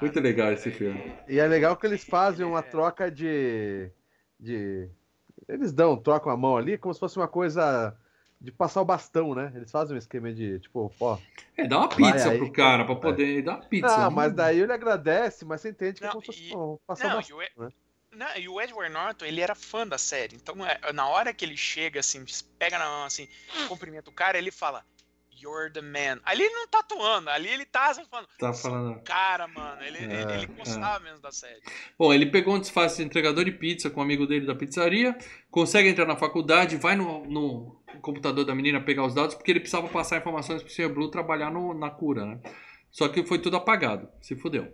Muito 0.01 0.19
legal 0.19 0.51
esse 0.51 0.71
filme. 0.71 1.13
E 1.27 1.39
é 1.39 1.47
legal 1.47 1.75
que 1.77 1.85
eles 1.85 2.03
fazem 2.03 2.45
uma 2.45 2.61
troca 2.61 3.09
de. 3.09 3.89
de... 4.39 4.89
Eles 5.47 5.71
dão, 5.71 5.95
trocam 5.97 6.31
a 6.31 6.37
mão 6.37 6.57
ali, 6.57 6.77
como 6.77 6.93
se 6.93 6.99
fosse 6.99 7.17
uma 7.17 7.27
coisa 7.27 7.95
de 8.39 8.51
passar 8.51 8.81
o 8.81 8.85
bastão, 8.85 9.35
né? 9.35 9.51
Eles 9.55 9.71
fazem 9.71 9.95
um 9.95 9.99
esquema 9.99 10.33
de, 10.33 10.59
tipo, 10.59 10.93
ó. 10.99 11.17
É, 11.55 11.67
dá 11.67 11.77
uma 11.79 11.89
pizza 11.89 12.31
aí. 12.31 12.37
pro 12.37 12.51
cara, 12.51 12.85
pra 12.85 12.95
poder 12.95 13.41
dar 13.43 13.57
uma 13.57 13.65
pizza. 13.65 13.87
Não, 13.97 14.09
né? 14.09 14.15
mas 14.15 14.33
daí 14.33 14.59
ele 14.59 14.73
agradece, 14.73 15.45
mas 15.45 15.61
você 15.61 15.69
entende 15.69 15.99
que 15.99 16.05
é 16.05 16.07
Não, 16.07 16.13
como 16.13 16.25
se 16.25 16.31
fosse 16.33 16.49
e- 16.49 16.55
ó, 16.55 16.77
passar 16.87 17.05
o 17.07 17.09
Não, 17.09 17.15
bastão. 17.17 17.37
e 17.37 17.39
o, 17.39 17.43
E- 17.43 17.49
né? 17.59 17.69
não, 18.11 18.37
e 18.37 18.49
o 18.49 18.59
Edward 18.59 18.91
Norton, 18.91 19.25
ele 19.25 19.41
era 19.41 19.53
fã 19.55 19.87
da 19.87 19.97
série. 19.97 20.35
Então, 20.35 20.65
é, 20.65 20.91
na 20.91 21.07
hora 21.07 21.33
que 21.33 21.45
ele 21.45 21.55
chega, 21.55 21.99
assim, 21.99 22.23
pega 22.57 22.77
na 22.79 22.85
mão, 22.85 23.05
assim, 23.05 23.27
cumprimenta 23.67 24.09
o 24.09 24.13
cara, 24.13 24.37
ele 24.37 24.51
fala, 24.51 24.83
You're 25.39 25.71
the 25.71 25.81
man. 25.81 26.19
Ali 26.23 26.43
ele 26.43 26.53
não 26.53 26.67
tá 26.67 26.79
atuando, 26.79 27.29
ali 27.29 27.47
ele 27.47 27.65
tá 27.65 27.93
falando, 28.09 28.27
Tá 28.37 28.53
falando. 28.53 29.01
cara, 29.03 29.47
mano, 29.47 29.81
ele, 29.83 29.97
É, 29.97 30.21
ele, 30.21 30.33
ele 30.33 30.45
gostava 30.47 30.99
mesmo 31.03 31.19
da 31.19 31.31
série. 31.31 31.61
Bom, 31.97 32.13
ele 32.13 32.27
pegou 32.27 32.55
um 32.55 32.59
disfarce 32.59 32.97
de 32.97 33.03
entregador 33.03 33.43
de 33.45 33.51
pizza 33.51 33.89
com 33.89 33.99
um 34.01 34.03
amigo 34.03 34.27
dele 34.27 34.45
da 34.45 34.53
pizzaria, 34.53 35.17
consegue 35.49 35.89
entrar 35.89 36.05
na 36.05 36.15
faculdade, 36.15 36.77
vai 36.77 36.95
no, 36.95 37.25
no 37.25 37.81
computador 38.01 38.45
da 38.45 38.53
menina 38.53 38.79
pegar 38.81 39.05
os 39.05 39.13
dados, 39.15 39.33
porque 39.35 39.51
ele 39.51 39.59
precisava 39.59 39.87
passar 39.89 40.17
informações 40.17 40.61
pro 40.61 40.71
Sr. 40.71 40.89
Blue 40.89 41.09
trabalhar 41.09 41.49
no- 41.51 41.73
na 41.73 41.89
cura, 41.89 42.25
né? 42.25 42.39
Só 42.91 43.07
que 43.07 43.23
foi 43.23 43.39
tudo 43.39 43.55
apagado, 43.55 44.09
se 44.21 44.35
fudeu. 44.35 44.67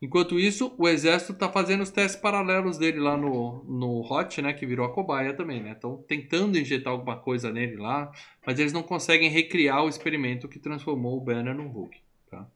Enquanto 0.00 0.38
isso, 0.38 0.74
o 0.78 0.86
exército 0.86 1.34
tá 1.34 1.50
fazendo 1.50 1.82
os 1.82 1.90
testes 1.90 2.20
paralelos 2.20 2.78
dele 2.78 3.00
lá 3.00 3.16
no, 3.16 3.64
no 3.64 4.00
Hot, 4.02 4.40
né? 4.40 4.52
Que 4.52 4.66
virou 4.66 4.86
a 4.86 4.92
cobaia 4.92 5.34
também, 5.34 5.62
né? 5.62 5.72
Estão 5.72 5.96
tentando 6.06 6.58
injetar 6.58 6.92
alguma 6.92 7.16
coisa 7.16 7.50
nele 7.50 7.76
lá, 7.76 8.12
mas 8.46 8.58
eles 8.58 8.72
não 8.72 8.82
conseguem 8.82 9.28
recriar 9.30 9.82
o 9.84 9.88
experimento 9.88 10.48
que 10.48 10.58
transformou 10.58 11.16
o 11.16 11.20
Banner 11.20 11.54
no 11.54 11.66
Hulk, 11.66 11.98
tá? 12.30 12.46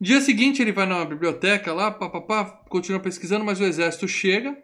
Dia 0.00 0.20
seguinte 0.20 0.62
ele 0.62 0.72
vai 0.72 0.86
na 0.86 1.04
biblioteca 1.04 1.72
lá, 1.72 1.90
papapá, 1.90 2.44
continua 2.68 3.00
pesquisando, 3.00 3.44
mas 3.44 3.60
o 3.60 3.64
exército 3.64 4.08
chega 4.08 4.56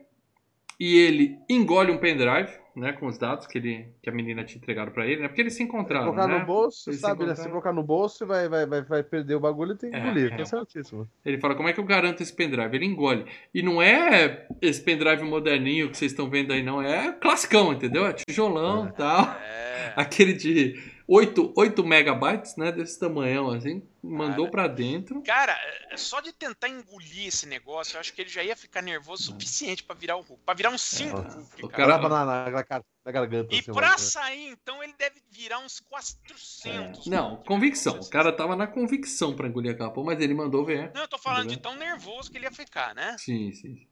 e 0.81 0.97
ele 0.97 1.39
engole 1.49 1.93
um 1.93 1.99
pendrive, 1.99 2.51
né, 2.79 2.93
com 2.93 3.07
os 3.07 3.19
dados 3.19 3.47
que, 3.47 3.59
ele, 3.59 3.89
que 4.03 4.09
a 4.09 4.13
menina 4.13 4.45
tinha 4.45 4.59
entregado 4.59 4.91
pra 4.93 5.07
ele, 5.07 5.23
né? 5.23 5.29
Porque 5.29 5.41
eles 5.41 5.55
se 5.55 5.63
encontraram, 5.63 6.07
colocar 6.07 6.29
né? 6.29 6.39
no 6.39 6.47
bolso, 6.47 6.89
Eles 6.91 7.01
se 7.01 7.07
sabe, 7.07 7.21
né? 7.21 7.35
Se 7.35 7.41
encontraram. 7.43 7.51
colocar 7.51 7.73
no 7.73 7.83
bolso, 7.83 8.27
vai, 8.27 8.49
vai, 8.49 8.67
vai, 8.67 8.83
vai 8.83 9.03
perder 9.03 9.35
o 9.35 9.41
bagulho 9.41 9.73
e 9.73 9.77
tem 9.77 9.91
que 9.91 9.97
É, 9.97 10.01
engolir. 10.01 10.33
é. 10.33 10.37
Tá 10.37 10.45
certíssimo. 10.45 11.09
Ele 11.25 11.39
fala, 11.39 11.55
como 11.55 11.69
é 11.69 11.73
que 11.73 11.81
eu 11.81 11.85
garanto 11.85 12.23
esse 12.23 12.33
pendrive? 12.35 12.75
Ele 12.77 12.87
engole. 12.87 13.27
E 13.55 13.63
não 13.63 13.83
é 13.83 14.47
esse 14.63 14.81
pendrive 14.83 15.23
moderninho 15.25 15.91
que 15.91 15.97
vocês 15.99 16.13
estão 16.13 16.31
vendo 16.31 16.53
aí, 16.53 16.63
não. 16.63 16.81
É 16.81 17.13
classicão, 17.13 17.73
entendeu? 17.73 18.07
É 18.07 18.13
tijolão 18.13 18.89
e 18.89 18.93
tal. 18.93 19.25
É. 19.43 19.93
Aquele 19.97 20.33
de 20.35 20.81
8, 21.11 21.55
8 21.57 21.83
megabytes, 21.85 22.55
né? 22.57 22.71
Desse 22.71 23.01
tamanhão, 23.01 23.51
assim. 23.51 23.83
Mandou 24.03 24.45
Cara. 24.45 24.51
pra 24.51 24.69
dentro. 24.69 25.23
Cara, 25.23 25.53
é- 25.91 25.97
só 25.97 26.21
de 26.21 26.33
tentar 26.35 26.69
engolir 26.69 27.29
esse 27.29 27.47
negócio, 27.47 27.97
eu 27.97 28.01
acho 28.01 28.13
que 28.13 28.21
ele 28.21 28.29
já 28.29 28.43
ia 28.45 28.55
ficar 28.55 28.83
nervoso 28.83 29.23
o 29.23 29.27
suficiente 29.33 29.83
pra 29.83 29.97
virar 29.97 30.17
o 30.17 30.21
Hulk. 30.21 30.43
Pra 30.45 30.53
virar 30.55 30.69
uns 30.71 30.83
5 30.83 31.17
Nossa, 31.23 31.39
Hulk, 31.39 31.65
o 31.65 31.69
cara. 31.71 31.99
cara- 31.99 32.09
na, 32.11 32.25
na, 32.27 32.51
na, 32.51 32.83
na 33.07 33.11
garganta. 33.13 33.55
E 33.55 33.59
assim, 33.61 33.73
pra 33.73 33.87
mano. 33.87 33.99
sair, 33.99 34.49
então, 34.51 34.83
ele 34.83 34.93
deve 34.99 35.17
virar 35.31 35.61
uns 35.61 35.81
400. 35.81 37.07
Não, 37.07 37.29
Hulk, 37.31 37.39
né? 37.41 37.45
convicção. 37.47 37.95
Não 37.95 38.03
O 38.03 38.11
cara 38.11 38.31
tava 38.31 38.55
na 38.55 38.67
convicção 38.67 39.35
pra 39.35 39.49
engolir 39.49 39.73
aquela 39.73 39.91
porra, 39.91 40.09
mas 40.09 40.21
ele 40.21 40.35
mandou 40.35 40.63
ver. 40.63 40.93
Não, 40.95 41.03
eu 41.03 41.09
tô 41.09 41.17
falando 41.17 41.49
de 41.49 41.57
tão 41.59 41.75
nervoso 41.75 42.31
que 42.31 42.37
ele 42.37 42.45
ia 42.45 42.53
ficar, 42.53 42.95
né? 42.95 43.17
Sim, 43.19 43.51
sim. 43.53 43.77
sim. 43.77 43.87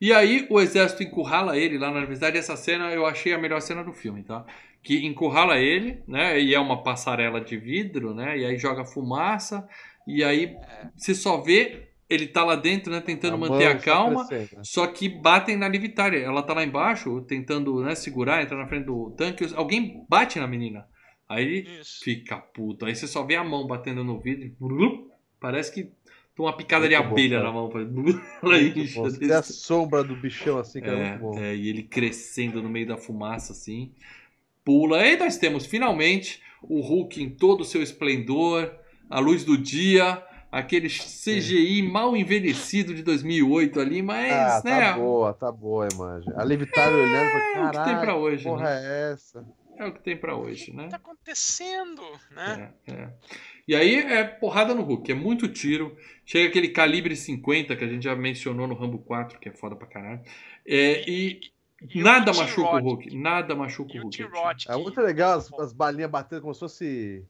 E 0.00 0.12
aí 0.12 0.46
o 0.50 0.60
exército 0.60 1.02
encurrala 1.02 1.56
ele 1.58 1.78
lá 1.78 1.90
na 1.90 1.98
universidade. 1.98 2.36
Essa 2.38 2.56
cena 2.56 2.90
eu 2.90 3.06
achei 3.06 3.32
a 3.32 3.38
melhor 3.38 3.60
cena 3.60 3.84
do 3.84 3.92
filme, 3.92 4.22
tá? 4.24 4.44
Que 4.84 5.04
encurrala 5.04 5.58
ele, 5.58 6.02
né? 6.06 6.38
E 6.38 6.54
é 6.54 6.60
uma 6.60 6.82
passarela 6.82 7.40
de 7.40 7.56
vidro, 7.56 8.14
né? 8.14 8.38
E 8.38 8.44
aí 8.44 8.58
joga 8.58 8.84
fumaça. 8.84 9.66
E 10.06 10.22
aí 10.22 10.54
você 10.94 11.14
só 11.14 11.40
vê 11.40 11.88
ele 12.08 12.26
tá 12.26 12.44
lá 12.44 12.54
dentro, 12.54 12.92
né? 12.92 13.00
Tentando 13.00 13.34
A 13.34 13.38
manter 13.38 13.66
a 13.66 13.78
calma. 13.78 14.28
Só 14.62 14.86
que 14.86 15.08
batem 15.08 15.56
na 15.56 15.66
Livitária. 15.68 16.18
Ela 16.18 16.42
tá 16.42 16.54
lá 16.54 16.62
embaixo, 16.62 17.22
tentando 17.22 17.82
né, 17.82 17.94
segurar, 17.94 18.42
entrar 18.42 18.58
na 18.58 18.68
frente 18.68 18.84
do 18.84 19.10
tanque. 19.16 19.46
Alguém 19.54 20.04
bate 20.08 20.38
na 20.38 20.46
menina. 20.46 20.86
Aí 21.28 21.44
ele 21.44 21.80
Isso. 21.80 22.00
fica 22.04 22.36
puto. 22.36 22.84
Aí 22.84 22.94
você 22.94 23.06
só 23.06 23.24
vê 23.24 23.36
a 23.36 23.44
mão 23.44 23.66
batendo 23.66 24.04
no 24.04 24.20
vidro. 24.20 24.44
e 24.44 24.50
blup, 24.50 25.10
Parece 25.40 25.72
que 25.72 25.82
Tem 25.82 25.92
uma 26.38 26.56
picada 26.56 26.88
de 26.88 26.94
Muito 26.94 27.08
bom, 27.08 27.14
abelha 27.14 27.38
cara. 27.38 27.48
na 27.48 27.52
mão. 27.52 27.70
Ela 28.42 28.60
incha 28.60 29.18
Tem 29.18 29.32
a 29.32 29.42
sombra 29.42 30.04
do 30.04 30.16
bichão 30.16 30.58
assim, 30.58 30.80
que 30.80 30.88
é, 30.88 31.10
muito 31.10 31.20
bom. 31.20 31.38
É, 31.38 31.50
é, 31.50 31.56
e 31.56 31.68
ele 31.68 31.82
crescendo 31.82 32.62
no 32.62 32.68
meio 32.68 32.86
da 32.86 32.96
fumaça, 32.96 33.52
assim. 33.52 33.92
Pula. 34.64 35.06
E 35.06 35.16
nós 35.16 35.36
temos 35.36 35.66
finalmente 35.66 36.42
o 36.62 36.80
Hulk 36.80 37.22
em 37.22 37.30
todo 37.30 37.60
o 37.60 37.64
seu 37.64 37.82
esplendor, 37.82 38.72
a 39.10 39.20
luz 39.20 39.44
do 39.44 39.58
dia, 39.58 40.22
aquele 40.50 40.88
CGI 40.88 41.82
mal 41.82 42.16
envelhecido 42.16 42.94
de 42.94 43.02
2008 43.02 43.80
ali, 43.80 44.02
mas, 44.02 44.32
ah, 44.32 44.62
né? 44.64 44.80
tá 44.80 44.92
boa, 44.96 45.34
tá 45.34 45.52
boa 45.52 45.84
a 45.84 45.88
imagem. 45.94 46.32
A 46.36 46.44
Liv 46.44 46.64
tá 46.66 46.88
olhando 46.88 47.26
e 47.28 47.30
falou, 47.32 47.66
É 47.66 47.66
o 47.66 47.70
que 47.70 47.76
tem 47.76 47.84
pra 47.84 47.94
caralho, 48.00 48.18
hoje, 48.18 48.36
que 48.44 48.48
porra 48.48 48.64
né? 48.64 48.80
é 48.82 49.12
essa? 49.12 49.44
É 49.76 49.86
o 49.86 49.92
que 49.92 50.02
tem 50.04 50.16
pra 50.16 50.36
hoje, 50.36 50.70
O 50.70 50.74
né? 50.76 50.84
que 50.84 50.90
tá 50.90 50.96
acontecendo, 50.96 52.02
né? 52.30 52.70
É, 52.86 52.92
é. 52.92 53.08
E 53.66 53.74
aí 53.74 53.96
é 53.96 54.22
porrada 54.24 54.72
no 54.74 54.82
Hulk, 54.82 55.10
é 55.10 55.14
muito 55.14 55.48
tiro. 55.48 55.96
Chega 56.24 56.48
aquele 56.48 56.68
calibre 56.68 57.16
50 57.16 57.74
que 57.74 57.82
a 57.84 57.88
gente 57.88 58.04
já 58.04 58.14
mencionou 58.14 58.68
no 58.68 58.74
Rambo 58.74 58.98
4, 58.98 59.38
que 59.40 59.48
é 59.48 59.52
foda 59.52 59.74
pra 59.74 59.86
caralho. 59.88 60.20
É, 60.66 61.02
e 61.10 61.40
E 61.40 61.48
o 61.48 61.53
nada 61.94 62.32
machuca 62.32 62.76
o 62.76 62.80
Hulk, 62.80 63.16
nada 63.16 63.54
machuca 63.54 63.96
E 63.96 63.98
o 64.00 64.02
Hulk. 64.04 64.16
Tim 64.16 64.22
Roth. 64.24 64.66
É 64.68 64.76
muito 64.76 65.00
legal 65.00 65.38
as, 65.38 65.52
as 65.54 65.72
balinhas 65.72 66.10
batendo 66.10 66.42
como 66.42 66.54
se 66.54 66.60
fosse, 66.60 67.24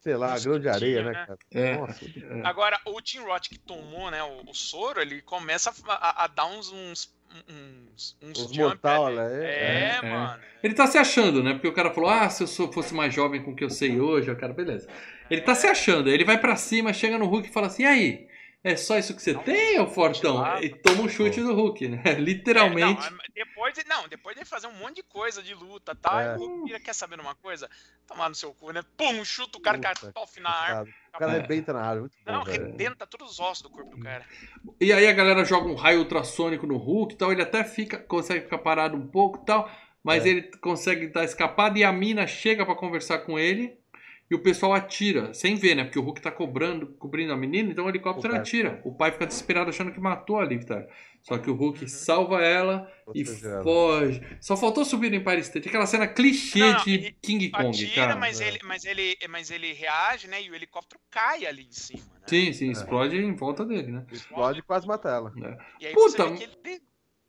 sei 0.00 0.16
lá, 0.16 0.38
grão 0.38 0.58
de 0.58 0.68
areia, 0.68 1.02
né, 1.02 1.10
né? 1.12 1.26
cara? 1.26 1.38
É, 1.52 1.76
Nossa, 1.76 2.04
é. 2.04 2.46
Agora, 2.46 2.78
o 2.86 3.00
Tim 3.00 3.18
Roth 3.20 3.48
que 3.48 3.58
tomou, 3.58 4.10
né, 4.10 4.22
o, 4.22 4.50
o 4.50 4.54
soro, 4.54 5.00
ele 5.00 5.20
começa 5.22 5.72
a, 5.88 5.92
a- 5.94 6.24
a 6.24 6.26
dar 6.26 6.46
uns 6.46 6.70
uns 6.72 7.20
uns, 7.48 8.16
uns 8.20 8.38
Os 8.40 8.46
jump 8.52 8.58
mortal, 8.58 9.06
ali. 9.06 9.16
né? 9.16 9.44
É, 9.44 9.48
É, 9.52 10.00
é. 10.02 10.10
mano. 10.10 10.42
Ele 10.64 10.74
tá 10.74 10.86
se 10.88 10.98
achando, 10.98 11.42
né? 11.44 11.52
Porque 11.52 11.68
o 11.68 11.72
cara 11.72 11.92
falou: 11.92 12.10
ah, 12.10 12.28
se 12.28 12.42
eu 12.42 12.46
sou- 12.48 12.72
fosse 12.72 12.92
mais 12.92 13.14
jovem 13.14 13.40
com 13.42 13.52
o 13.52 13.54
que 13.56 13.62
eu 13.62 13.70
sei 13.70 14.00
hoje, 14.00 14.28
o 14.30 14.36
cara, 14.36 14.52
beleza. 14.52 14.88
Ele 15.30 15.40
tá 15.42 15.54
se 15.54 15.66
achando, 15.68 16.10
ele 16.10 16.24
vai 16.24 16.38
pra 16.38 16.56
cima, 16.56 16.92
chega 16.92 17.16
no 17.16 17.26
Hulk 17.26 17.48
e 17.48 17.52
fala 17.52 17.68
assim: 17.68 17.84
e 17.84 17.86
aí? 17.86 18.28
É 18.62 18.76
só 18.76 18.98
isso 18.98 19.16
que 19.16 19.22
você 19.22 19.32
tem, 19.34 19.80
ô 19.80 19.86
Fortão? 19.86 20.44
E 20.60 20.68
toma 20.68 21.02
um 21.04 21.08
chute 21.08 21.40
do 21.40 21.54
Hulk, 21.54 21.88
né? 21.88 22.02
Literalmente. 22.20 23.06
É, 23.06 23.10
não, 23.10 23.18
depois, 23.34 23.72
de- 23.74 23.86
não, 23.88 24.06
depois 24.08 24.36
de 24.36 24.44
fazer 24.44 24.66
um 24.66 24.74
monte 24.74 24.96
de 24.96 25.02
coisa 25.02 25.42
de 25.42 25.54
luta, 25.54 25.94
tá? 25.94 26.22
É. 26.22 26.34
E 26.34 26.36
o 26.36 26.46
Hulk 26.58 26.80
quer 26.80 26.94
saber 26.94 27.16
de 27.16 27.22
uma 27.22 27.34
coisa? 27.34 27.70
Tomar 28.06 28.28
no 28.28 28.34
seu 28.34 28.52
cu, 28.52 28.70
né? 28.70 28.82
Pum, 28.98 29.24
chuta 29.24 29.56
o 29.56 29.62
cara, 29.62 29.78
Puta 29.78 30.12
tofe 30.12 30.40
na. 30.40 30.52
Coitado. 30.52 30.90
O 31.14 31.18
cara 31.18 31.32
É. 31.32 31.38
arrebenta 31.38 31.72
na 31.72 31.80
árvore, 31.80 32.00
muito 32.00 32.16
bom, 32.24 32.32
Não, 32.32 32.44
velho. 32.44 32.62
arrebenta 32.64 33.06
todos 33.06 33.30
os 33.32 33.40
ossos 33.40 33.62
do 33.62 33.70
corpo 33.70 33.96
do 33.96 34.02
cara. 34.02 34.24
E 34.78 34.92
aí 34.92 35.06
a 35.08 35.12
galera 35.12 35.42
joga 35.44 35.66
um 35.66 35.74
raio 35.74 36.00
ultrassônico 36.00 36.66
no 36.66 36.76
Hulk 36.76 37.14
e 37.14 37.16
tal. 37.16 37.32
Ele 37.32 37.40
até 37.42 37.64
fica, 37.64 37.96
consegue 37.98 38.44
ficar 38.44 38.58
parado 38.58 38.94
um 38.94 39.06
pouco 39.06 39.40
e 39.42 39.46
tal. 39.46 39.70
Mas 40.04 40.26
É. 40.26 40.28
ele 40.28 40.42
consegue 40.58 41.06
dar 41.08 41.24
escapada 41.24 41.78
e 41.78 41.84
a 41.84 41.92
mina 41.92 42.26
chega 42.26 42.66
pra 42.66 42.74
conversar 42.74 43.20
com 43.20 43.38
ele. 43.38 43.79
E 44.30 44.34
o 44.34 44.38
pessoal 44.38 44.72
atira, 44.72 45.34
sem 45.34 45.56
ver, 45.56 45.74
né? 45.74 45.82
Porque 45.82 45.98
o 45.98 46.02
Hulk 46.02 46.22
tá 46.22 46.30
cobrando, 46.30 46.86
cobrindo 46.98 47.32
a 47.32 47.36
menina, 47.36 47.72
então 47.72 47.84
o 47.84 47.88
helicóptero 47.88 48.32
O 48.32 48.36
atira. 48.36 48.80
O 48.84 48.94
pai 48.94 49.10
fica 49.10 49.26
desesperado 49.26 49.70
achando 49.70 49.90
que 49.90 49.98
matou 49.98 50.38
a 50.38 50.44
Liv, 50.44 50.62
tá? 50.64 50.86
Só 51.20 51.36
que 51.36 51.50
o 51.50 51.54
Hulk 51.54 51.82
Uhum. 51.82 51.88
salva 51.88 52.40
ela 52.40 52.88
e 53.12 53.24
foge. 53.24 54.22
Só 54.40 54.56
faltou 54.56 54.84
subir 54.84 55.10
no 55.10 55.16
Empire 55.16 55.40
State. 55.40 55.68
Aquela 55.68 55.84
cena 55.84 56.06
clichê 56.06 56.60
Não, 56.60 56.84
de 56.84 57.12
King 57.20 57.50
Kong, 57.50 57.68
Atira, 57.68 57.94
cara. 57.94 58.16
mas, 58.16 58.40
é. 58.40 58.48
ele, 58.48 58.60
mas, 58.62 58.84
ele, 58.84 59.18
mas 59.28 59.50
ele 59.50 59.72
reage, 59.72 60.28
né? 60.28 60.40
E 60.40 60.48
o 60.48 60.54
helicóptero 60.54 61.00
cai 61.10 61.44
ali 61.44 61.64
em 61.64 61.72
cima, 61.72 62.04
né? 62.04 62.26
Sim, 62.26 62.52
sim, 62.52 62.70
explode 62.70 63.16
em 63.16 63.34
volta 63.34 63.66
dele, 63.66 63.90
né? 63.90 64.06
Explode 64.12 64.60
e 64.60 64.62
quase 64.62 64.86
mata 64.86 65.08
ela. 65.08 65.32
Aí 65.82 65.92
Puta, 65.92 66.22
ele... 66.24 66.80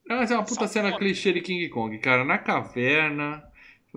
Mas 0.07 0.29
é 0.29 0.35
uma 0.35 0.45
puta 0.45 0.67
cena 0.67 0.95
clichê 0.95 1.33
de 1.33 1.41
King 1.41 1.67
Kong, 1.69 1.97
cara. 1.97 2.23
Na 2.23 2.37
caverna. 2.37 3.43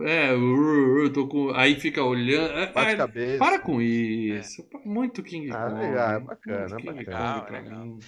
É, 0.00 0.32
eu 0.32 1.12
tô 1.12 1.28
com. 1.28 1.50
Aí 1.54 1.78
fica 1.78 2.02
olhando. 2.02 2.52
é, 2.58 2.72
Bate 2.72 2.90
é, 2.92 2.96
cabeça. 2.96 3.38
para 3.38 3.58
com 3.60 3.80
isso. 3.80 4.66
Muito 4.84 5.22
King 5.22 5.50
Ah, 5.52 5.68
Kong. 5.70 5.80
legal, 5.80 6.08
é 6.10 6.12
muito 6.14 6.26
bacana, 6.26 6.64
é 6.64 6.76
King 6.80 6.82
bacana. 6.82 6.94
Kong 6.94 6.98
Legal, 7.04 7.44
pra 7.46 7.60
legal. 7.60 7.78
mim. 7.86 8.00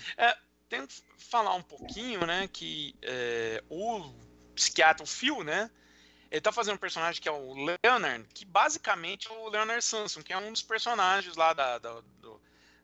Tem 0.69 0.85
que 0.85 0.97
falar 1.17 1.55
um 1.55 1.63
pouquinho, 1.63 2.27
né? 2.27 2.49
Que 2.53 2.95
é, 3.03 3.63
o 3.71 4.03
psiquiatra, 4.55 5.05
o 5.05 5.07
Phil, 5.07 5.45
né? 5.45 5.71
Ele 6.29 6.41
tá 6.41 6.51
fazendo 6.51 6.75
um 6.75 6.79
personagem 6.79 7.23
que 7.23 7.29
é 7.29 7.33
o 7.33 7.55
Leonard, 7.85 8.27
que 8.35 8.45
basicamente 8.45 9.29
é 9.29 9.33
o 9.33 9.49
Leonard 9.49 9.83
Samson, 9.85 10.23
que 10.23 10.33
é 10.33 10.37
um 10.39 10.51
dos 10.51 10.63
personagens 10.63 11.37
lá 11.37 11.53
da, 11.53 11.79
da- 11.79 12.01
do- 12.21 12.41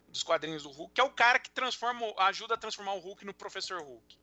dos 0.09 0.23
quadrinhos 0.23 0.63
do 0.63 0.71
Hulk, 0.71 0.95
que 0.95 1.01
é 1.01 1.05
o 1.05 1.11
cara 1.11 1.41
que 1.41 1.51
transforma, 1.51 2.07
ajuda 2.19 2.55
a 2.55 2.57
transformar 2.57 2.93
o 2.95 3.01
Hulk 3.01 3.25
no 3.27 3.35
Professor 3.35 3.81
Hulk. 3.83 4.17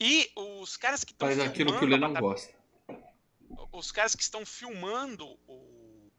E 0.00 0.30
os 0.36 0.76
caras 0.76 1.02
que 1.02 1.10
estão 1.10 1.26
Faz 1.26 1.40
aquilo 1.40 1.76
que 1.80 1.84
o 1.84 1.98
não 1.98 2.14
gosta. 2.14 2.54
Os 3.72 3.92
caras 3.92 4.14
que 4.14 4.22
estão 4.22 4.44
filmando 4.46 5.26
o, 5.46 6.10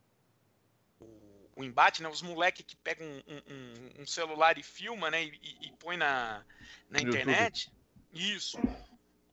o, 0.99 1.51
o 1.57 1.63
embate, 1.63 2.01
né? 2.03 2.09
Os 2.09 2.21
moleques 2.21 2.65
que 2.65 2.75
pegam 2.75 3.05
um, 3.07 3.53
um- 3.53 4.01
um 4.03 4.07
celular 4.07 4.57
e 4.57 4.63
filma, 4.63 5.09
né? 5.09 5.23
E, 5.23 5.27
e- 5.41 5.67
e 5.67 5.71
põe 5.73 5.97
na, 5.97 6.45
na 6.89 6.99
No 6.99 7.05
YouTube. 7.07 7.21
internet. 7.21 7.71
Isso. 8.11 8.57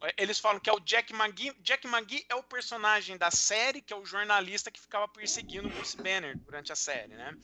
É, 0.03 0.15
Eles 0.19 0.39
falam 0.39 0.61
que 0.61 0.69
é 0.69 0.73
o 0.73 0.81
Jack 0.81 1.13
McGee. 1.13 1.55
Jack 1.61 1.87
McGee 1.87 2.25
é 2.29 2.35
o 2.35 2.43
personagem 2.43 3.17
da 3.17 3.31
série, 3.31 3.81
que 3.81 3.93
é 3.93 3.97
o 3.97 4.05
jornalista 4.05 4.71
que 4.71 4.81
ficava 4.81 5.09
perseguindo 5.09 5.69
o 5.69 5.71
Bruce 5.71 5.97
Banner 5.97 6.37
durante 6.45 6.73
a 6.73 6.77
série, 6.77 7.15
né? 7.15 7.35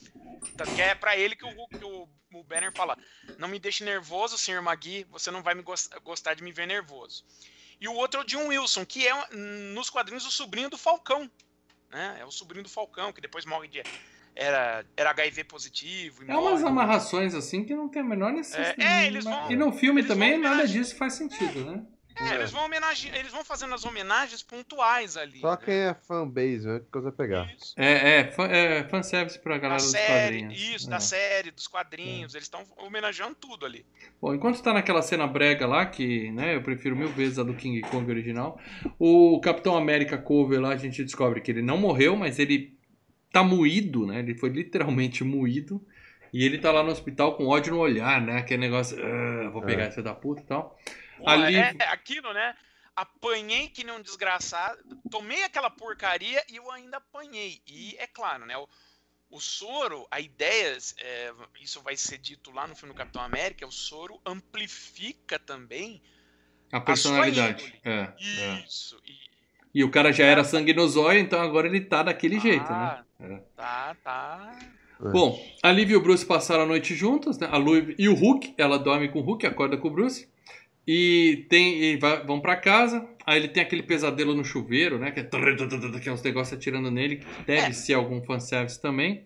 Tanto 0.56 0.72
que 0.74 0.82
é 0.82 0.94
pra 0.94 1.16
ele 1.16 1.34
que 1.34 1.44
o, 1.44 1.68
que 1.68 1.84
o, 1.84 2.08
o 2.34 2.44
Banner 2.44 2.72
fala: 2.72 2.96
Não 3.38 3.48
me 3.48 3.58
deixe 3.58 3.84
nervoso, 3.84 4.36
Sr. 4.38 4.62
McGee, 4.62 5.04
você 5.04 5.30
não 5.30 5.42
vai 5.42 5.54
me 5.54 5.62
gos- 5.62 5.88
gostar 6.02 6.34
de 6.34 6.42
me 6.42 6.52
ver 6.52 6.66
nervoso. 6.66 7.24
E 7.82 7.88
o 7.88 7.94
outro 7.94 8.20
é 8.20 8.22
o 8.22 8.26
John 8.26 8.46
Wilson, 8.46 8.84
que 8.86 9.06
é, 9.08 9.12
nos 9.74 9.90
quadrinhos, 9.90 10.24
o 10.24 10.30
sobrinho 10.30 10.70
do 10.70 10.78
Falcão. 10.78 11.28
Né? 11.90 12.18
É 12.20 12.24
o 12.24 12.30
sobrinho 12.30 12.62
do 12.62 12.68
Falcão, 12.70 13.12
que 13.12 13.20
depois 13.20 13.44
morre 13.44 13.66
de. 13.66 13.82
Era, 14.34 14.84
era 14.96 15.10
HIV 15.10 15.44
positivo. 15.44 16.22
É 16.26 16.36
umas 16.36 16.62
amarrações 16.64 17.34
assim 17.34 17.64
que 17.64 17.74
não 17.74 17.88
tem 17.88 18.00
a 18.00 18.04
menor 18.04 18.32
necessidade. 18.32 18.80
É, 18.80 19.02
é, 19.02 19.06
eles 19.06 19.24
vão- 19.24 19.50
E 19.50 19.56
no 19.56 19.72
filme 19.72 20.02
também 20.04 20.38
nada 20.38 20.66
disso 20.66 20.96
faz 20.96 21.14
sentido, 21.14 21.64
né? 21.70 21.82
É, 22.20 22.34
eles 22.34 22.50
vão 22.50 22.64
homenage... 22.64 23.08
eles 23.14 23.32
vão 23.32 23.44
fazendo 23.44 23.74
as 23.74 23.84
homenagens 23.84 24.42
pontuais 24.42 25.16
ali. 25.16 25.40
Só 25.40 25.52
né? 25.52 25.58
quem 25.64 25.74
é 25.74 25.94
fanbase, 26.06 26.66
né? 26.66 26.78
Que 26.80 26.86
coisa 26.86 27.10
vai 27.10 27.16
pegar. 27.16 27.52
Isso. 27.54 27.74
É, 27.76 28.18
é, 28.20 28.30
fan, 28.30 28.46
é 28.46 28.84
fanservice 28.88 29.38
pra 29.38 29.54
Da 29.54 29.60
galera 29.60 29.80
dos 29.80 29.90
série, 29.90 30.38
quadrinhos. 30.40 30.74
isso, 30.74 30.86
É. 30.86 30.90
da 30.90 31.00
série, 31.00 31.50
dos 31.50 31.66
quadrinhos, 31.66 32.34
eles 32.34 32.44
estão 32.46 32.62
homenageando 32.78 33.34
tudo 33.34 33.64
ali. 33.66 33.84
Bom, 34.20 34.34
enquanto 34.34 34.62
tá 34.62 34.72
naquela 34.72 35.02
cena 35.02 35.26
brega 35.26 35.66
lá, 35.66 35.86
que 35.86 36.30
né, 36.32 36.54
eu 36.54 36.62
prefiro 36.62 36.94
mil 36.96 37.08
vezes 37.08 37.38
a 37.38 37.42
do 37.42 37.54
King 37.54 37.80
Kong 37.82 38.10
original, 38.10 38.58
o 38.98 39.40
Capitão 39.40 39.76
América 39.76 40.18
Cover 40.18 40.60
lá, 40.60 40.70
a 40.70 40.76
gente 40.76 41.02
descobre 41.04 41.40
que 41.40 41.50
ele 41.50 41.62
não 41.62 41.76
morreu, 41.78 42.14
mas 42.16 42.38
ele 42.38 42.76
tá 43.32 43.42
moído, 43.42 44.06
né? 44.06 44.18
Ele 44.18 44.34
foi 44.34 44.50
literalmente 44.50 45.24
moído. 45.24 45.84
E 46.34 46.44
ele 46.44 46.56
tá 46.58 46.70
lá 46.72 46.82
no 46.82 46.90
hospital 46.90 47.34
com 47.36 47.46
ódio 47.46 47.74
no 47.74 47.80
olhar, 47.80 48.18
né? 48.20 48.38
Aquele 48.38 48.60
negócio, 48.62 48.96
"Ah, 49.04 49.50
vou 49.50 49.60
pegar 49.62 49.82
É. 49.84 49.86
essa 49.88 50.02
da 50.02 50.14
puta 50.14 50.40
e 50.40 50.44
tal. 50.46 50.78
Ali- 51.26 51.56
É, 51.56 51.74
é 51.80 51.88
aquilo, 51.88 52.32
né? 52.32 52.54
Apanhei 52.94 53.68
que 53.68 53.84
nem 53.84 53.94
um 53.94 54.02
desgraçado, 54.02 54.78
tomei 55.10 55.42
aquela 55.44 55.70
porcaria 55.70 56.44
e 56.50 56.56
eu 56.56 56.70
ainda 56.70 56.98
apanhei. 56.98 57.60
E 57.66 57.96
é 57.98 58.06
claro, 58.06 58.44
né? 58.44 58.56
O, 58.56 58.68
o 59.30 59.40
soro, 59.40 60.06
a 60.10 60.20
ideia, 60.20 60.76
é, 60.98 61.32
isso 61.60 61.80
vai 61.82 61.96
ser 61.96 62.18
dito 62.18 62.50
lá 62.52 62.66
no 62.66 62.76
filme 62.76 62.92
do 62.94 62.98
Capitão 62.98 63.22
América, 63.22 63.66
o 63.66 63.72
soro 63.72 64.20
amplifica 64.26 65.38
também. 65.38 66.02
A 66.70 66.80
personalidade. 66.80 67.64
índole. 67.64 67.80
É, 67.84 68.12
é. 68.18 68.64
Isso. 68.64 69.00
E, 69.06 69.32
E 69.74 69.84
o 69.84 69.90
cara 69.90 70.12
já 70.12 70.24
era 70.26 70.44
sangue 70.44 70.74
no 70.74 70.86
zóio, 70.86 71.18
então 71.18 71.40
agora 71.40 71.66
ele 71.66 71.80
tá 71.80 72.02
daquele 72.02 72.38
jeito, 72.38 72.70
né? 72.70 73.04
É. 73.20 73.36
Tá, 73.56 73.96
tá. 74.04 74.58
Bom, 75.00 75.42
a 75.62 75.72
Liv 75.72 75.90
e 75.90 75.96
o 75.96 76.00
Bruce 76.02 76.24
passaram 76.24 76.62
a 76.64 76.66
noite 76.66 76.94
juntos, 76.94 77.38
né? 77.38 77.48
A 77.50 77.58
Liv 77.58 77.94
e 77.98 78.08
o 78.08 78.14
Hulk, 78.14 78.54
ela 78.58 78.78
dorme 78.78 79.08
com 79.08 79.18
o 79.18 79.22
Hulk, 79.22 79.46
acorda 79.46 79.76
com 79.78 79.88
o 79.88 79.90
Bruce. 79.90 80.30
E, 80.86 81.46
tem, 81.48 81.82
e 81.82 81.96
vai- 81.96 82.24
vão 82.24 82.40
pra 82.40 82.56
casa. 82.56 83.08
Aí 83.24 83.38
ele 83.38 83.48
tem 83.48 83.62
aquele 83.62 83.82
pesadelo 83.84 84.34
no 84.34 84.44
chuveiro, 84.44 84.98
né? 84.98 85.10
Que 85.12 85.20
é, 85.20 85.24
que 85.24 86.08
é 86.08 86.12
uns 86.12 86.22
negócios 86.22 86.58
atirando 86.58 86.90
nele. 86.90 87.16
Que 87.16 87.42
deve 87.44 87.68
É. 87.68 87.72
ser 87.72 87.94
algum 87.94 88.22
fanservice 88.24 88.80
também. 88.80 89.24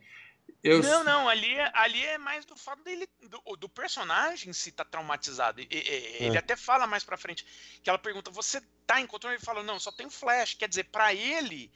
Eu, 0.62 0.82
Não, 0.82 1.04
não, 1.04 1.28
ali 1.28 1.54
é, 1.54 1.70
ali 1.74 2.04
é 2.04 2.18
mais 2.18 2.44
do 2.44 2.56
fato 2.56 2.82
dele, 2.82 3.06
do, 3.30 3.56
do 3.56 3.68
personagem 3.68 4.52
se 4.52 4.72
tá 4.72 4.84
traumatizado. 4.84 5.60
E- 5.60 5.68
e- 5.70 6.24
Ele 6.24 6.36
É. 6.36 6.38
até 6.38 6.56
fala 6.56 6.86
mais 6.86 7.04
pra 7.04 7.16
frente, 7.16 7.46
que 7.82 7.88
ela 7.88 7.98
pergunta, 7.98 8.30
você 8.32 8.60
tá 8.86 9.00
em 9.00 9.06
controle? 9.06 9.36
Ele 9.36 9.44
fala, 9.44 9.62
não, 9.62 9.78
só 9.78 9.92
tem 9.92 10.10
flash. 10.10 10.54
Quer 10.54 10.68
dizer, 10.68 10.84
pra 10.84 11.14
ele, 11.14 11.70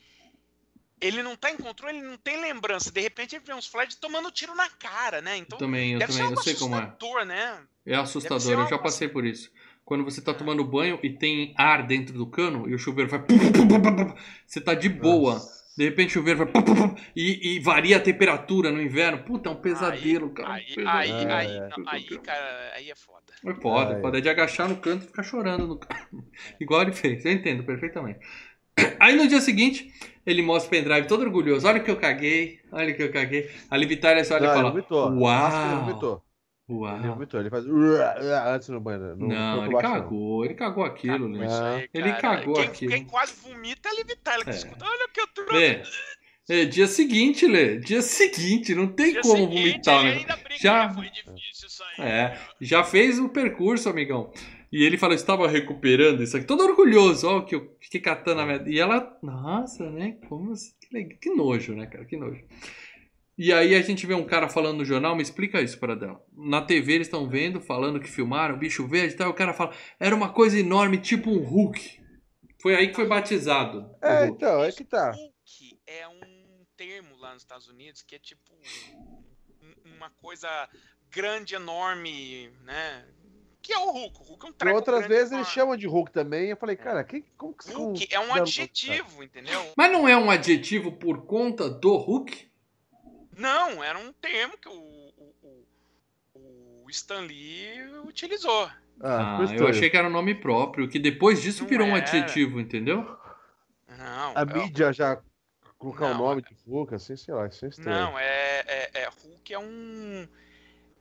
ele 1.01 1.23
não 1.23 1.37
tá 1.37 1.51
em 1.51 1.57
controle, 1.57 1.99
ele 1.99 2.07
não 2.07 2.17
tem 2.19 2.41
lembrança. 2.41 2.91
De 2.91 3.01
repente 3.01 3.37
ele 3.37 3.45
vê 3.45 3.55
uns 3.55 3.67
flash 3.67 3.95
tomando 3.95 4.31
tiro 4.31 4.55
na 4.55 4.69
cara, 4.69 5.23
né? 5.23 5.37
Então 5.37 5.57
também, 5.59 5.93
eu 5.93 5.99
deve 5.99 6.13
ser 6.13 6.19
também, 6.19 6.33
eu 6.33 6.39
algo 6.39 6.43
sei 6.45 6.55
como 6.57 6.75
é. 6.75 6.79
assustador, 6.79 7.25
né? 7.25 7.63
É 7.87 7.95
assustador, 7.95 8.41
ser 8.41 8.59
eu 8.59 8.69
já 8.69 8.79
passei 8.79 9.09
por 9.09 9.25
isso. 9.25 9.51
Quando 9.91 10.05
você 10.05 10.21
tá 10.21 10.33
tomando 10.33 10.63
banho 10.63 11.01
e 11.03 11.11
tem 11.11 11.53
ar 11.59 11.85
dentro 11.85 12.15
do 12.17 12.25
cano 12.25 12.69
e 12.71 12.75
o 12.77 12.79
chuveiro 12.79 13.11
vai. 13.11 13.25
Você 14.47 14.61
tá 14.61 14.73
de 14.73 14.89
boa. 14.89 15.33
Nossa. 15.33 15.65
De 15.77 15.83
repente 15.83 16.11
o 16.11 16.13
chuveiro 16.13 16.39
vai. 16.39 16.53
E, 17.17 17.57
e 17.57 17.59
varia 17.59 17.97
a 17.97 18.01
temperatura 18.01 18.71
no 18.71 18.81
inverno. 18.81 19.25
Puta, 19.25 19.49
é 19.49 19.53
um 19.53 19.57
pesadelo, 19.57 20.31
cara. 20.31 20.49
um 20.49 20.53
Aí, 20.53 20.65
pesadelo. 20.67 20.89
aí, 20.97 21.11
É, 21.11 21.33
aí, 21.33 21.57
é. 21.57 21.69
não, 21.77 21.89
aí, 21.89 22.05
cara, 22.21 22.73
aí 22.77 22.89
é 22.89 22.95
foda. 22.95 23.33
É 23.45 23.55
foda, 23.55 24.01
foda. 24.01 24.19
É 24.19 24.21
de 24.21 24.29
agachar 24.29 24.69
no 24.69 24.77
canto 24.77 25.03
e 25.03 25.07
ficar 25.09 25.25
chorando 25.25 25.67
no 25.67 25.77
canto. 25.77 26.25
Igual 26.61 26.83
ele 26.83 26.93
fez, 26.93 27.25
eu 27.25 27.33
entendo 27.33 27.65
perfeitamente. 27.65 28.21
Aí 29.01 29.17
no 29.17 29.27
dia 29.27 29.41
seguinte, 29.41 29.93
ele 30.25 30.41
mostra 30.41 30.69
o 30.69 30.71
pendrive 30.71 31.09
todo 31.09 31.23
orgulhoso. 31.25 31.67
Olha 31.67 31.81
o 31.81 31.85
que 31.85 31.91
eu 31.91 31.97
caguei, 31.97 32.61
olha 32.71 32.93
o 32.93 32.97
que 32.97 33.03
eu 33.03 33.11
caguei. 33.11 33.51
A 33.69 33.77
Livitária 33.77 34.25
só 34.25 34.35
olha 34.37 34.45
e 34.45 34.45
ele 34.47 34.55
fala: 34.55 34.71
vomitou. 34.71 35.09
Ele 35.09 35.21
Uau! 35.21 35.85
vomitou. 35.85 36.23
Uau. 36.71 36.97
Ele 36.99 37.09
vomitou, 37.09 37.41
ele 37.41 37.51
faz 37.51 37.65
antes 38.47 38.69
no 38.69 38.81
banheiro. 38.81 39.17
no- 39.17 39.29
Não, 39.29 39.65
ele 39.65 39.73
baixo, 39.75 39.89
cagou, 39.93 40.45
ele 40.45 40.55
cagou 40.55 40.85
aquilo, 40.85 41.13
Cagou 41.15 41.29
Lê. 41.39 41.47
isso 41.47 41.55
Ah. 41.55 41.75
aí, 41.77 41.89
Ele 41.93 42.13
cagou 42.15 42.55
quem, 42.55 42.65
aquilo. 42.65 42.93
Quem 42.93 43.05
quase 43.05 43.35
vomita 43.43 43.89
é 43.89 44.17
Tyler, 44.23 44.45
que 44.45 44.51
É. 44.51 44.55
escuta, 44.55 44.85
olha 44.85 45.07
o 45.07 45.13
que 45.13 45.21
eu 45.21 45.27
trouxe. 45.29 45.53
Lê, 45.55 45.83
Lê, 46.49 46.67
dia 46.67 46.87
seguinte, 46.87 47.47
Lê, 47.47 47.79
dia 47.79 48.03
seguinte, 48.03 48.75
não 48.75 48.89
tem 48.89 49.13
Dia 49.13 49.21
como 49.23 49.37
seguinte, 49.37 49.61
vomitar, 49.71 50.01
ele 50.05 50.11
né? 50.15 50.17
ainda 50.21 50.37
brinca, 50.37 50.59
Já- 50.63 50.91
Foi 50.91 51.11
difícil 51.11 51.69
isso 51.69 51.83
aí. 51.99 52.07
É, 52.07 52.39
já 52.61 52.83
fez 52.85 53.19
o 53.19 53.29
percurso, 53.29 53.89
amigão. 53.89 54.33
E 54.73 54.85
ele 54.85 54.97
falou, 54.97 55.15
estava 55.17 55.49
recuperando 55.49 56.23
isso 56.23 56.37
aqui, 56.37 56.47
todo 56.47 56.63
orgulhoso, 56.65 57.27
ó, 57.29 57.41
que 57.41 57.57
eu 57.57 57.77
fiquei 57.81 58.01
catando 58.01 58.41
a 58.41 58.47
minha... 58.47 58.63
E 58.69 58.79
ela, 58.79 59.17
nossa, 59.21 59.91
né, 59.91 60.17
como 60.29 60.53
assim? 60.53 60.73
Que, 60.81 60.95
legal. 60.95 61.19
que 61.21 61.31
nojo, 61.35 61.75
né, 61.75 61.87
cara, 61.87 62.05
que 62.05 62.17
nojo. 62.17 62.41
E 63.43 63.55
aí 63.55 63.75
a 63.75 63.81
gente 63.81 64.07
vê 64.07 64.13
um 64.13 64.27
cara 64.27 64.51
falando 64.51 64.77
no 64.79 64.85
jornal, 64.85 65.17
me 65.17 65.23
explica 65.23 65.63
isso 65.63 65.79
para 65.79 65.97
dela. 65.97 66.23
Na 66.37 66.61
TV 66.61 66.93
eles 66.93 67.07
estão 67.07 67.27
vendo, 67.27 67.59
falando 67.59 67.99
que 67.99 68.07
filmaram, 68.11 68.59
bicho 68.59 68.87
verde 68.87 69.15
e 69.15 69.17
tal, 69.17 69.31
o 69.31 69.35
cara 69.35 69.55
fala, 69.55 69.73
era 69.99 70.15
uma 70.15 70.31
coisa 70.31 70.59
enorme, 70.61 70.99
tipo 70.99 71.31
um 71.31 71.43
Hulk. 71.43 72.01
Foi 72.61 72.75
aí 72.77 72.89
que 72.89 72.95
foi 72.95 73.07
batizado. 73.07 73.91
É, 74.03 74.27
então, 74.27 74.63
é 74.63 74.71
que 74.71 74.85
tá. 74.85 75.13
Hulk 75.13 75.81
é 75.87 76.07
um 76.07 76.67
termo 76.77 77.17
lá 77.17 77.33
nos 77.33 77.43
Estados 77.43 77.67
Unidos 77.67 78.03
que 78.03 78.15
é 78.15 78.19
tipo 78.19 78.53
um- 78.53 79.97
uma 79.97 80.11
coisa 80.21 80.69
grande, 81.11 81.55
enorme, 81.55 82.51
né? 82.63 83.07
Que 83.63 83.73
é 83.73 83.79
o 83.79 83.91
Hulk. 83.91 84.21
O 84.21 84.23
Hulk 84.23 84.47
é 84.47 84.49
um 84.51 84.53
treco 84.53 84.77
outras 84.77 85.07
vezes 85.07 85.33
eles 85.33 85.49
chamam 85.49 85.79
de 85.79 85.87
Hulk 85.87 86.13
também. 86.13 86.51
Eu 86.51 86.59
falei, 86.59 86.77
cara, 86.77 87.03
que, 87.05 87.23
como 87.39 87.55
que 87.55 87.73
Hulk 87.73 88.07
é 88.11 88.21
um 88.21 88.29
dá- 88.29 88.43
adjetivo, 88.43 89.23
entendeu? 89.23 89.73
Mas 89.75 89.91
não 89.91 90.07
é 90.07 90.15
um 90.15 90.31
adjetivo 90.31 90.93
por 90.93 91.25
conta 91.25 91.71
do 91.71 91.97
Hulk? 91.97 92.50
Não, 93.41 93.83
era 93.83 93.99
um 93.99 94.13
termo 94.13 94.57
que 94.59 94.69
o, 94.69 94.73
o, 94.73 95.35
o- 96.35 96.85
o 96.85 96.91
Stan 96.91 97.21
Lee 97.23 97.83
utilizou. 98.07 98.71
Ah, 99.03 99.27
Ah, 99.29 99.55
eu 99.55 99.67
achei 99.67 99.89
que 99.91 99.97
era 99.97 100.09
um 100.09 100.11
nome 100.11 100.35
próprio, 100.35 100.89
que 100.89 100.99
depois 100.99 101.41
disso 101.43 101.65
Não 101.65 101.67
virou 101.67 101.89
um 101.89 101.95
era. 101.95 101.95
adjetivo, 101.95 102.61
entendeu? 102.61 103.07
Não, 103.89 104.33
A 104.35 104.45
é- 104.49 104.71
mídia 104.71 104.93
já 104.93 105.23
colocar 105.79 106.07
o 106.09 106.15
Não, 106.15 106.15
nome 106.15 106.43
de 106.43 106.55
Hulk, 106.67 106.95
assim, 106.95 107.17
sei 107.17 107.35
lá, 107.35 107.47
isso 107.47 107.65
é 107.65 107.69
estranho. 107.69 108.11
Não, 108.11 108.19
é, 108.19 108.61
é, 108.67 108.91
é- 109.03 109.09
Hulk 109.09 109.53
é 109.55 109.59
um 109.59 110.29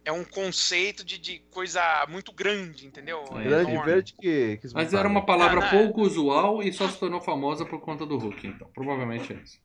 é 0.06 0.11
um 0.11 0.26
conceito 0.26 1.03
de, 1.06 1.18
de 1.20 1.40
coisa 1.52 1.82
muito 2.10 2.32
grande, 2.34 2.88
entendeu? 2.88 3.40
É, 3.40 3.44
Grande 3.44 3.78
Enorme. 3.78 3.78
verde 3.78 4.14
que, 4.20 4.57
que 4.57 4.68
Mas 4.74 4.94
era 4.94 5.07
uma 5.07 5.26
palavra 5.26 5.61
Ah, 5.61 5.70
pouco 5.70 6.02
usual 6.02 6.61
e 6.64 6.72
só 6.74 6.88
se 6.90 6.99
tornou 6.99 7.22
famosa 7.22 7.66
por 7.66 7.80
conta 7.82 8.06
do 8.06 8.18
Hulk, 8.18 8.48
então. 8.48 8.70
Provavelmente 8.74 9.34
é 9.34 9.38
isso. 9.38 9.60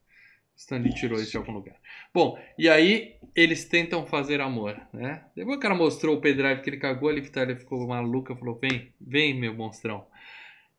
Stanley 0.56 0.94
tirou 0.94 1.18
isso 1.20 1.30
de 1.32 1.36
algum 1.36 1.52
lugar. 1.52 1.74
Bom, 2.12 2.38
e 2.56 2.68
aí 2.68 3.16
eles 3.34 3.64
tentam 3.64 4.06
fazer 4.06 4.40
amor, 4.40 4.80
né? 4.92 5.24
Depois 5.34 5.56
o 5.56 5.60
cara 5.60 5.74
mostrou 5.74 6.16
o 6.16 6.20
pendrive 6.20 6.62
que 6.62 6.70
ele 6.70 6.76
cagou, 6.78 7.08
a 7.08 7.12
Liv 7.12 7.28
Tyler 7.28 7.58
ficou 7.58 7.86
maluca, 7.86 8.36
falou, 8.36 8.58
vem, 8.58 8.92
vem 9.00 9.34
meu 9.38 9.52
monstrão. 9.54 10.06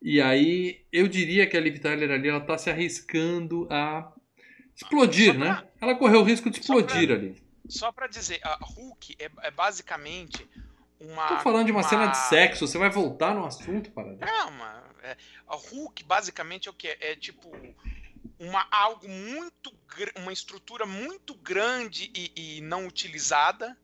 E 0.00 0.20
aí, 0.20 0.84
eu 0.92 1.06
diria 1.08 1.46
que 1.46 1.56
a 1.56 1.60
Liv 1.60 1.78
Tyler 1.78 2.10
ali, 2.10 2.28
ela 2.28 2.40
tá 2.40 2.56
se 2.58 2.70
arriscando 2.70 3.66
a 3.70 4.12
explodir, 4.74 5.32
Só 5.32 5.38
pra- 5.38 5.54
né? 5.62 5.68
Ela 5.80 5.94
correu 5.94 6.20
o 6.20 6.24
risco 6.24 6.50
de 6.50 6.62
só 6.64 6.74
pra- 6.74 6.82
explodir 6.84 7.10
ali. 7.14 7.42
Só 7.68 7.90
pra 7.92 8.06
dizer, 8.06 8.38
a 8.44 8.58
Hulk 8.62 9.16
é, 9.18 9.30
é 9.42 9.50
basicamente 9.50 10.46
uma. 11.00 11.26
Tô 11.28 11.36
falando 11.38 11.66
de 11.66 11.72
uma, 11.72 11.80
uma- 11.80 11.88
cena 11.88 12.06
de 12.06 12.16
sexo, 12.16 12.66
você 12.66 12.78
vai 12.78 12.90
voltar 12.90 13.34
no 13.34 13.44
assunto, 13.44 13.90
parada? 13.90 14.18
Calma. 14.24 14.84
É, 15.02 15.16
a 15.48 15.56
Hulk 15.56 16.04
basicamente 16.04 16.68
é 16.68 16.70
o 16.70 16.74
que? 16.74 16.88
É 17.00 17.16
tipo 17.16 17.50
uma 18.38 18.66
algo 18.70 19.08
muito 19.08 19.74
uma 20.16 20.32
estrutura 20.32 20.84
muito 20.84 21.34
grande 21.34 22.10
e, 22.14 22.58
e 22.58 22.60
não 22.60 22.86
utilizada 22.86 23.76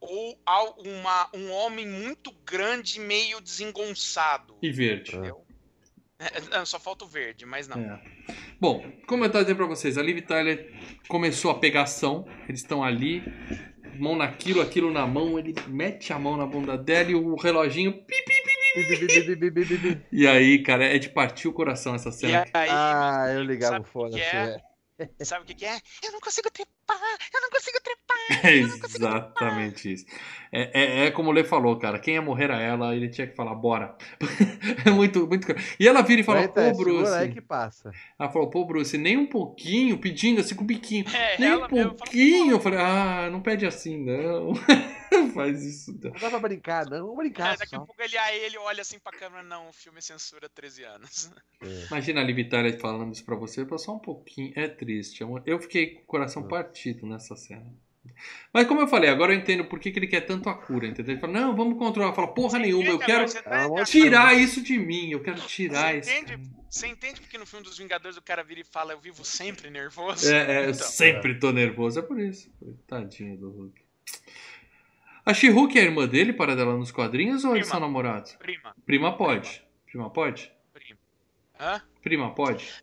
ou 0.00 0.36
uma, 0.78 1.30
um 1.32 1.50
homem 1.52 1.86
muito 1.86 2.32
grande 2.44 2.98
meio 2.98 3.40
desengonçado. 3.40 4.56
E 4.60 4.70
verde. 4.70 5.16
É, 6.18 6.58
é, 6.58 6.64
só 6.64 6.80
falta 6.80 7.04
o 7.04 7.08
verde, 7.08 7.46
mas 7.46 7.68
não. 7.68 7.78
É. 7.78 8.02
Bom, 8.60 8.84
como 9.06 9.22
eu 9.24 9.26
estava 9.28 9.44
dizendo 9.44 9.58
pra 9.58 9.66
vocês, 9.66 9.96
a 9.96 10.02
Liv 10.02 10.20
Tyler 10.22 10.72
começou 11.08 11.50
a 11.50 11.58
pegação, 11.58 12.26
eles 12.48 12.60
estão 12.60 12.82
ali, 12.82 13.22
mão 13.96 14.16
naquilo, 14.16 14.60
aquilo 14.60 14.92
na 14.92 15.06
mão, 15.06 15.38
ele 15.38 15.54
mete 15.68 16.12
a 16.12 16.18
mão 16.18 16.36
na 16.36 16.46
bunda 16.46 16.76
dela 16.76 17.10
e 17.10 17.14
o 17.14 17.36
reloginho. 17.36 17.92
pi, 17.92 18.24
pi, 18.24 18.42
pi. 18.44 18.61
E 20.12 20.26
aí, 20.26 20.62
cara, 20.62 20.84
é 20.84 20.98
de 20.98 21.08
partir 21.08 21.48
o 21.48 21.52
coração 21.52 21.94
essa 21.94 22.10
cena. 22.10 22.44
aí, 22.54 22.68
Ah, 22.70 23.26
eu 23.32 23.42
ligava 23.42 23.80
o 23.80 23.84
fone 23.84 24.20
assim. 24.20 24.36
é? 24.36 25.24
sabe 25.24 25.44
o 25.44 25.46
que, 25.46 25.54
que 25.54 25.66
é? 25.66 25.78
Eu 26.02 26.12
não 26.12 26.20
consigo 26.20 26.48
trepar, 26.98 27.18
eu 27.34 27.40
não 27.40 27.50
consigo 27.50 27.78
trepar. 27.82 28.12
É 28.44 28.54
exatamente 28.56 29.92
isso. 29.92 30.06
É, 30.54 30.80
é, 30.80 31.06
é 31.06 31.10
como 31.10 31.30
o 31.30 31.32
Lê 31.32 31.44
falou, 31.44 31.78
cara. 31.78 31.98
Quem 31.98 32.14
ia 32.14 32.22
morrer 32.22 32.50
a 32.50 32.60
ela, 32.60 32.94
ele 32.94 33.08
tinha 33.08 33.26
que 33.26 33.34
falar, 33.34 33.54
bora. 33.54 33.96
é 34.84 34.90
muito, 34.90 35.26
muito. 35.26 35.46
E 35.80 35.88
ela 35.88 36.02
vira 36.02 36.20
e 36.20 36.24
fala, 36.24 36.40
Aguenta, 36.40 36.60
pô, 36.60 36.68
segura 36.68 36.92
Bruce. 36.92 37.14
aí 37.14 37.32
que 37.32 37.40
passa. 37.40 37.90
Ela 38.18 38.28
falou, 38.30 38.50
pô, 38.50 38.64
Bruce, 38.64 38.98
nem 38.98 39.16
um 39.16 39.26
pouquinho, 39.26 39.98
pedindo 39.98 40.40
assim 40.40 40.54
com 40.54 40.62
o 40.62 40.66
biquinho. 40.66 41.04
É, 41.14 41.38
Nem 41.38 41.48
um 41.50 41.60
mesmo 41.60 41.68
fala, 41.68 41.94
pouquinho. 41.94 42.50
Eu 42.52 42.60
falei, 42.60 42.78
ah, 42.78 43.28
não 43.30 43.40
pede 43.40 43.64
assim, 43.66 43.96
não. 44.04 44.52
Faz 45.34 45.62
isso. 45.62 45.92
não. 46.02 46.10
Não 46.10 46.20
dá 46.20 46.30
pra 46.30 46.38
brincar, 46.38 46.86
não. 46.86 47.00
Vamos 47.00 47.16
brincar 47.16 47.54
É, 47.54 47.56
daqui 47.58 47.74
a 47.74 47.80
pouco 47.80 48.00
ele, 48.02 48.16
aí 48.18 48.44
ele 48.44 48.58
olha 48.58 48.82
assim 48.82 48.98
pra 48.98 49.12
câmera, 49.12 49.42
não, 49.42 49.68
o 49.68 49.72
filme 49.72 50.00
censura 50.02 50.48
13 50.48 50.84
anos. 50.84 51.30
É. 51.62 51.86
Imagina 51.86 52.20
a 52.20 52.24
Liv 52.24 52.48
Tyler 52.48 52.76
falando 52.80 53.12
isso 53.12 53.24
pra 53.24 53.36
você, 53.36 53.64
pô, 53.64 53.78
só 53.78 53.94
um 53.94 53.98
pouquinho. 54.00 54.52
É 54.56 54.66
triste. 54.66 55.22
amor. 55.22 55.44
Eu 55.46 55.60
fiquei 55.60 55.94
com 55.94 56.02
o 56.02 56.06
coração 56.06 56.42
partido 56.42 56.81
nessa 57.06 57.36
cena. 57.36 57.72
Mas 58.52 58.66
como 58.66 58.80
eu 58.80 58.88
falei, 58.88 59.08
agora 59.08 59.32
eu 59.32 59.38
entendo 59.38 59.64
por 59.64 59.78
que, 59.78 59.92
que 59.92 59.98
ele 59.98 60.08
quer 60.08 60.22
tanto 60.22 60.48
a 60.48 60.54
cura, 60.54 60.86
entendeu? 60.88 61.12
Ele 61.12 61.20
fala, 61.20 61.32
não, 61.32 61.54
vamos 61.54 61.78
controlar. 61.78 62.12
Fala, 62.12 62.34
porra 62.34 62.58
nenhuma, 62.58 62.88
eu 62.88 62.98
quero 62.98 63.32
tá 63.32 63.42
Ah, 63.78 63.84
tirar 63.84 64.34
isso 64.34 64.60
de 64.60 64.76
mim. 64.78 65.10
Eu 65.10 65.22
quero 65.22 65.40
tirar 65.42 65.92
Você 65.92 65.98
isso. 65.98 66.10
entende? 66.10 66.50
Você 66.68 66.86
entende 66.88 67.20
porque 67.20 67.38
no 67.38 67.46
filme 67.46 67.64
dos 67.64 67.78
Vingadores 67.78 68.16
o 68.16 68.22
cara 68.22 68.42
vira 68.42 68.60
e 68.60 68.64
fala, 68.64 68.92
eu 68.92 68.98
vivo 69.00 69.24
sempre 69.24 69.70
nervoso? 69.70 70.32
É, 70.32 70.38
é, 70.38 70.66
eu 70.66 70.70
Então, 70.70 70.86
sempre 70.86 71.38
tô 71.38 71.52
nervoso. 71.52 72.00
É 72.00 72.02
por 72.02 72.18
isso. 72.18 72.50
Tadinho 72.88 73.36
do 73.38 73.50
Hulk. 73.50 73.80
A 75.24 75.32
She-Hulk 75.32 75.78
é 75.78 75.82
a 75.82 75.84
irmã 75.84 76.08
dele, 76.08 76.32
para 76.32 76.56
dela 76.56 76.76
nos 76.76 76.90
quadrinhos, 76.90 77.44
ou 77.44 77.54
eles 77.54 77.68
são 77.68 77.78
namorados? 77.78 78.32
Prima, 78.32 78.74
Prima 78.84 79.16
pode. 79.16 79.64
Prima 79.86 80.10
pode? 80.10 80.52
prima. 80.72 80.98
Hã? 81.60 81.80
Prima 82.02 82.34
pode? 82.34 82.82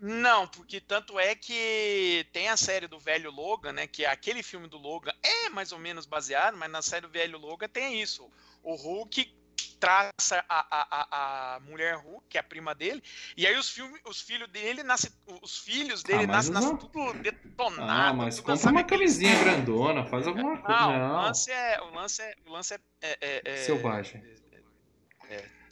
Não, 0.00 0.46
porque 0.46 0.80
tanto 0.80 1.18
é 1.18 1.34
que 1.34 2.26
tem 2.32 2.48
a 2.48 2.56
série 2.56 2.86
do 2.86 3.00
velho 3.00 3.30
Logan, 3.30 3.72
né? 3.72 3.86
Que 3.86 4.04
é 4.04 4.08
aquele 4.10 4.42
filme 4.42 4.68
do 4.68 4.78
Logan 4.78 5.12
é 5.22 5.48
mais 5.48 5.72
ou 5.72 5.78
menos 5.78 6.06
baseado, 6.06 6.56
mas 6.56 6.70
na 6.70 6.82
série 6.82 7.06
do 7.06 7.12
velho 7.12 7.38
Logan 7.38 7.68
tem 7.68 8.00
isso. 8.00 8.30
O 8.62 8.74
Hulk 8.74 9.36
traça 9.80 10.44
a, 10.48 10.66
a, 10.70 11.54
a, 11.56 11.60
mulher 11.60 11.96
Hulk, 11.96 12.26
que 12.28 12.36
é 12.36 12.40
a 12.40 12.44
prima 12.44 12.74
dele, 12.74 13.02
e 13.36 13.46
aí 13.46 13.56
os, 13.56 13.70
filme, 13.70 13.98
os 14.06 14.20
filhos 14.20 14.48
dele 14.48 14.82
nascem. 14.82 15.10
Os 15.42 15.58
filhos 15.58 16.02
dele 16.02 16.24
Ah, 16.24 16.26
nascem, 16.26 16.76
tudo 16.76 17.12
detonado. 17.14 17.90
Ah, 17.90 18.12
mas 18.12 18.38
compra 18.40 18.56
sabe 18.56 18.76
uma 18.78 18.84
camisinha 18.84 19.36
grandona, 19.42 20.04
faz 20.04 20.26
alguma 20.26 20.58
coisa. 20.58 20.80
Não, 20.80 20.98
Não, 20.98 21.10
o 21.10 21.22
lance 21.22 21.50
é. 21.50 21.80
O 21.80 21.90
lance 21.90 22.22
é. 22.22 22.34
O 22.46 22.50
lance 22.50 22.74
é, 22.74 22.78
é- 23.02 23.18
é- 23.20 23.42
é- 23.44 23.56
Selvagem. 23.56 24.22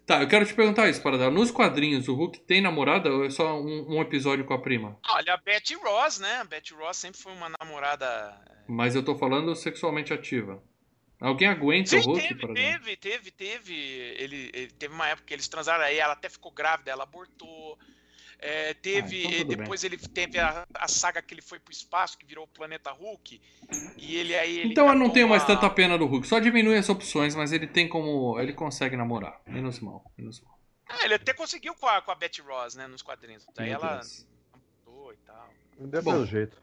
Tá, 0.07 0.23
eu 0.23 0.29
quero 0.29 0.47
te 0.47 0.55
perguntar 0.55 0.89
isso, 0.89 1.03
Paradela. 1.03 1.33
Nos 1.33 1.51
quadrinhos, 1.51 2.07
o 2.07 2.15
Hulk 2.15 2.39
tem 2.41 2.61
namorada 2.61 3.11
ou 3.11 3.25
é 3.25 3.31
só 3.31 3.61
um, 3.61 3.97
um 3.97 4.01
episódio 4.01 4.45
com 4.45 4.55
a 4.55 4.59
prima? 4.61 4.97
Olha, 5.11 5.35
a 5.35 5.37
Betty 5.37 5.75
Ross, 5.75 6.21
né? 6.21 6.37
A 6.37 6.45
Betty 6.45 6.75
Ross 6.75 6.97
sempre 6.99 7.21
foi 7.21 7.33
uma 7.33 7.51
namorada. 7.61 8.41
Mas 8.69 8.95
eu 8.95 9.05
tô 9.05 9.17
falando 9.17 9.55
sexualmente 9.57 10.13
ativa. 10.13 10.63
Alguém 11.21 11.49
aguenta 11.49 11.91
Sim, 11.91 11.99
o 11.99 12.03
Hulk, 12.03 12.21
teve, 12.21 12.55
teve, 12.55 12.97
teve, 12.97 13.31
teve. 13.33 13.75
Ele, 13.75 14.51
ele- 14.55 14.73
teve 14.73 14.95
uma 14.95 15.09
época 15.09 15.27
que 15.27 15.35
eles 15.35 15.49
transaram 15.49 15.83
aí, 15.83 15.99
ela 15.99 16.13
até 16.13 16.29
ficou 16.29 16.53
grávida, 16.53 16.91
ela 16.93 17.03
abortou. 17.03 17.77
É, 18.39 18.75
teve, 18.75 19.17
Ah, 19.23 19.27
então 19.29 19.39
tudo 19.47 19.57
depois 19.57 19.83
ele 19.83 19.97
teve 19.97 20.39
a, 20.39 20.67
a 20.75 20.87
saga 20.89 21.23
que 21.23 21.33
ele 21.33 21.41
foi 21.43 21.59
pro 21.59 21.73
espaço, 21.73 22.19
que 22.19 22.27
virou 22.27 22.45
o 22.45 22.49
planeta 22.49 22.91
Hulk. 22.93 23.41
E 23.97 24.17
ele 24.17 24.35
aí. 24.37 24.59
Ele 24.61 24.73
Então 24.73 24.87
eu 24.89 24.95
não 24.95 25.09
tenho 25.11 25.29
mais 25.29 25.43
uma- 25.43 25.49
tanta 25.55 25.71
pena 25.71 25.97
do 25.97 26.05
Hulk. 26.07 26.27
Só 26.27 26.39
diminui 26.39 26.77
as 26.77 26.89
opções, 26.89 27.35
mas 27.35 27.51
ele 27.53 27.67
tem 27.67 27.89
como. 27.89 28.39
Ele 28.39 28.53
consegue 28.53 28.97
namorar. 28.97 29.41
Menos 29.47 29.81
mal. 29.81 30.05
Menos 30.19 30.41
mal. 30.43 30.59
Ah, 30.89 31.05
ele 31.05 31.15
até 31.15 31.33
conseguiu 31.33 31.75
com 31.75 31.87
a, 31.87 32.01
com 32.03 32.11
a 32.11 32.15
Betty 32.15 32.43
Ross, 32.43 32.75
né? 32.77 32.87
Nos 32.87 33.03
quadrinhos. 33.03 33.45
Daí 33.57 33.71
Meu 33.71 33.79
ela 33.81 33.95
Deus. 33.95 34.27
e 35.13 35.17
tal. 35.27 35.49
Deu 35.81 36.03
Bom. 36.03 36.13
pelo 36.13 36.27
jeito. 36.27 36.57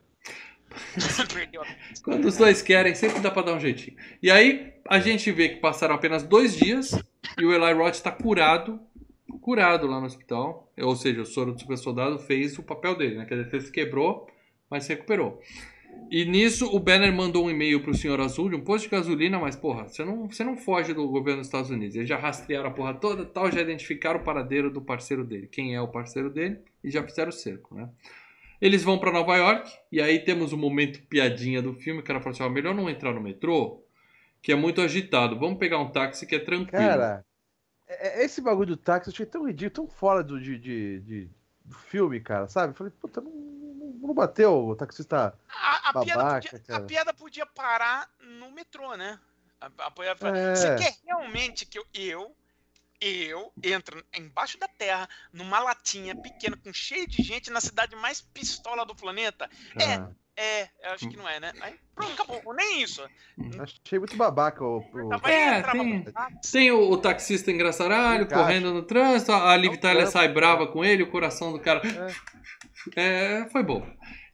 Quando 2.04 2.26
os 2.26 2.38
dois 2.38 2.62
querem, 2.62 2.96
sempre 2.96 3.20
dá 3.20 3.30
pra 3.32 3.42
dar 3.42 3.54
um 3.54 3.60
jeitinho. 3.60 3.98
E 4.22 4.30
aí, 4.32 4.74
a 4.88 5.00
gente 5.00 5.32
vê 5.32 5.50
que 5.50 5.56
passaram 5.58 5.96
apenas 5.96 6.24
dois 6.24 6.56
dias 6.56 6.92
e 7.38 7.46
o 7.46 7.54
Eli 7.54 7.74
Roth 7.74 8.00
tá 8.00 8.12
curado. 8.12 8.80
Curado 9.42 9.88
lá 9.88 10.00
no 10.00 10.06
hospital. 10.06 10.72
Ou 10.80 10.96
seja, 10.96 11.22
o 11.22 11.26
soro 11.26 11.54
do 11.54 11.60
super 11.60 11.78
soldado 11.78 12.20
fez 12.20 12.58
o 12.58 12.64
papel 12.64 12.96
dele, 12.96 13.18
né? 13.18 13.26
Quer 13.26 13.36
dizer, 13.36 13.54
ele 13.54 13.62
se 13.62 13.72
quebrou, 13.72 14.28
mas 14.70 14.84
se 14.84 14.94
recuperou. 14.94 15.42
E 16.10 16.26
nisso, 16.26 16.68
o 16.76 16.80
Banner 16.80 17.14
mandou 17.14 17.46
um 17.46 17.50
e-mail 17.50 17.82
pro 17.82 17.94
Senhor 17.94 18.20
Azul 18.20 18.50
de 18.50 18.56
um 18.56 18.62
posto 18.62 18.86
de 18.86 18.90
gasolina, 18.90 19.40
mas, 19.40 19.56
porra, 19.56 19.88
você 19.88 20.04
não, 20.04 20.28
você 20.28 20.44
não 20.44 20.58
foge 20.58 20.94
do 20.94 21.08
governo 21.08 21.40
dos 21.40 21.48
Estados 21.48 21.70
Unidos. 21.70 21.96
Eles 21.96 22.10
já 22.10 22.18
rastrearam 22.18 22.70
a 22.70 22.74
porra 22.74 22.94
toda 22.94 23.26
tal, 23.26 23.52
já 23.52 23.62
identificaram 23.62 24.20
o 24.20 24.24
paradeiro 24.24 24.72
do 24.72 24.82
parceiro 24.82 25.24
dele. 25.24 25.48
Quem 25.48 25.76
é 25.76 25.82
o 25.82 25.88
parceiro 25.88 26.30
dele? 26.30 26.60
E 26.84 26.90
já 26.90 27.04
fizeram 27.04 27.30
o 27.30 27.34
cerco, 27.34 27.76
né? 27.76 27.90
Eles 28.62 28.84
vão 28.84 28.98
pra 28.98 29.12
Nova 29.12 29.36
York, 29.36 29.70
e 29.92 30.02
aí 30.02 30.20
temos 30.20 30.54
o 30.54 30.58
momento 30.58 31.02
piadinha 31.04 31.62
do 31.62 31.74
filme, 31.74 32.00
o 32.00 32.04
cara 32.04 32.22
fala 32.22 32.34
assim, 32.34 32.44
ó, 32.44 32.50
melhor 32.50 32.74
não 32.74 32.90
entrar 32.90 33.14
no 33.14 33.20
metrô, 33.20 33.84
que 34.42 34.52
é 34.52 34.56
muito 34.56 34.82
agitado. 34.82 35.38
Vamos 35.38 35.58
pegar 35.58 35.80
um 35.80 35.90
táxi 35.90 36.26
que 36.26 36.36
é 36.36 36.40
tranquilo. 36.40 36.84
Cara, 36.84 37.26
esse 38.24 38.42
bagulho 38.42 38.76
do 38.76 38.78
táxi 38.78 39.10
eu 39.10 39.14
achei 39.14 39.26
tão 39.26 39.46
ridículo, 39.48 39.88
tão 39.88 39.96
fora 39.96 40.24
do, 40.24 40.40
de, 40.40 40.58
de- 40.58 41.00
de- 41.02 41.30
do 41.66 41.76
filme, 41.76 42.20
cara, 42.20 42.48
sabe? 42.48 42.72
Eu 42.74 42.78
falei, 42.78 42.94
puta, 43.00 43.22
não, 43.22 43.32
não- 43.32 44.14
bateu 44.14 44.54
o 44.68 44.76
taxista. 44.76 45.38
A, 45.50 45.90
a 45.90 45.94
piada 45.94 46.24
Babaca, 46.24 46.60
podia, 46.60 46.78
a 46.78 46.80
piada 46.82 47.14
podia 47.14 47.46
parar 47.46 48.10
no 48.20 48.52
metrô, 48.52 48.96
né? 48.96 49.20
A- 49.62 49.68
a- 49.68 49.88
a- 49.88 50.38
É. 50.38 50.56
Você 50.56 50.76
quer 50.76 50.94
realmente 51.06 51.66
que 51.66 51.80
eu, 51.80 51.86
eu, 51.94 52.36
eu 53.02 53.54
entro 53.64 54.04
embaixo 54.14 54.58
da 54.58 54.68
terra, 54.68 55.10
numa 55.32 55.60
latinha 55.60 56.16
pequena, 56.16 56.58
com 56.58 56.72
cheio 56.74 57.08
de 57.08 57.22
gente, 57.22 57.50
na 57.52 57.60
cidade 57.62 57.96
mais 57.96 58.22
pistola 58.22 58.86
do 58.86 58.96
planeta? 58.96 59.50
É, 59.78 59.96
Ah, 59.96 60.10
É, 60.10 60.23
eu 60.36 60.92
acho 60.92 61.10
que 61.10 61.16
não 61.18 61.28
é, 61.30 61.40
né? 61.40 61.54
Aí, 61.62 61.76
pronto, 61.94 62.14
acabou. 62.14 62.54
Nem 62.56 62.82
isso. 62.82 63.04
achei 63.60 64.00
muito 64.00 64.16
babaca 64.16 64.64
o. 64.64 64.80
o- 64.80 65.28
É, 65.28 65.62
tem-. 65.64 66.06
Tem 66.52 66.72
o, 66.72 66.90
o 66.92 66.98
taxista 66.98 67.52
engraçaralho 67.52 68.28
correndo 68.28 68.74
no 68.74 68.84
trânsito, 68.84 69.32
a 69.32 69.56
Liv 69.56 69.74
É 69.74 69.78
um 69.78 69.80
Tyler 69.80 70.08
sai 70.08 70.28
né? 70.28 70.34
brava 70.34 70.68
com 70.68 70.84
ele, 70.84 71.04
o 71.04 71.12
coração 71.12 71.52
do 71.52 71.60
cara. 71.60 71.82
É, 72.96 73.48
foi 73.52 73.64
bom. 73.64 73.86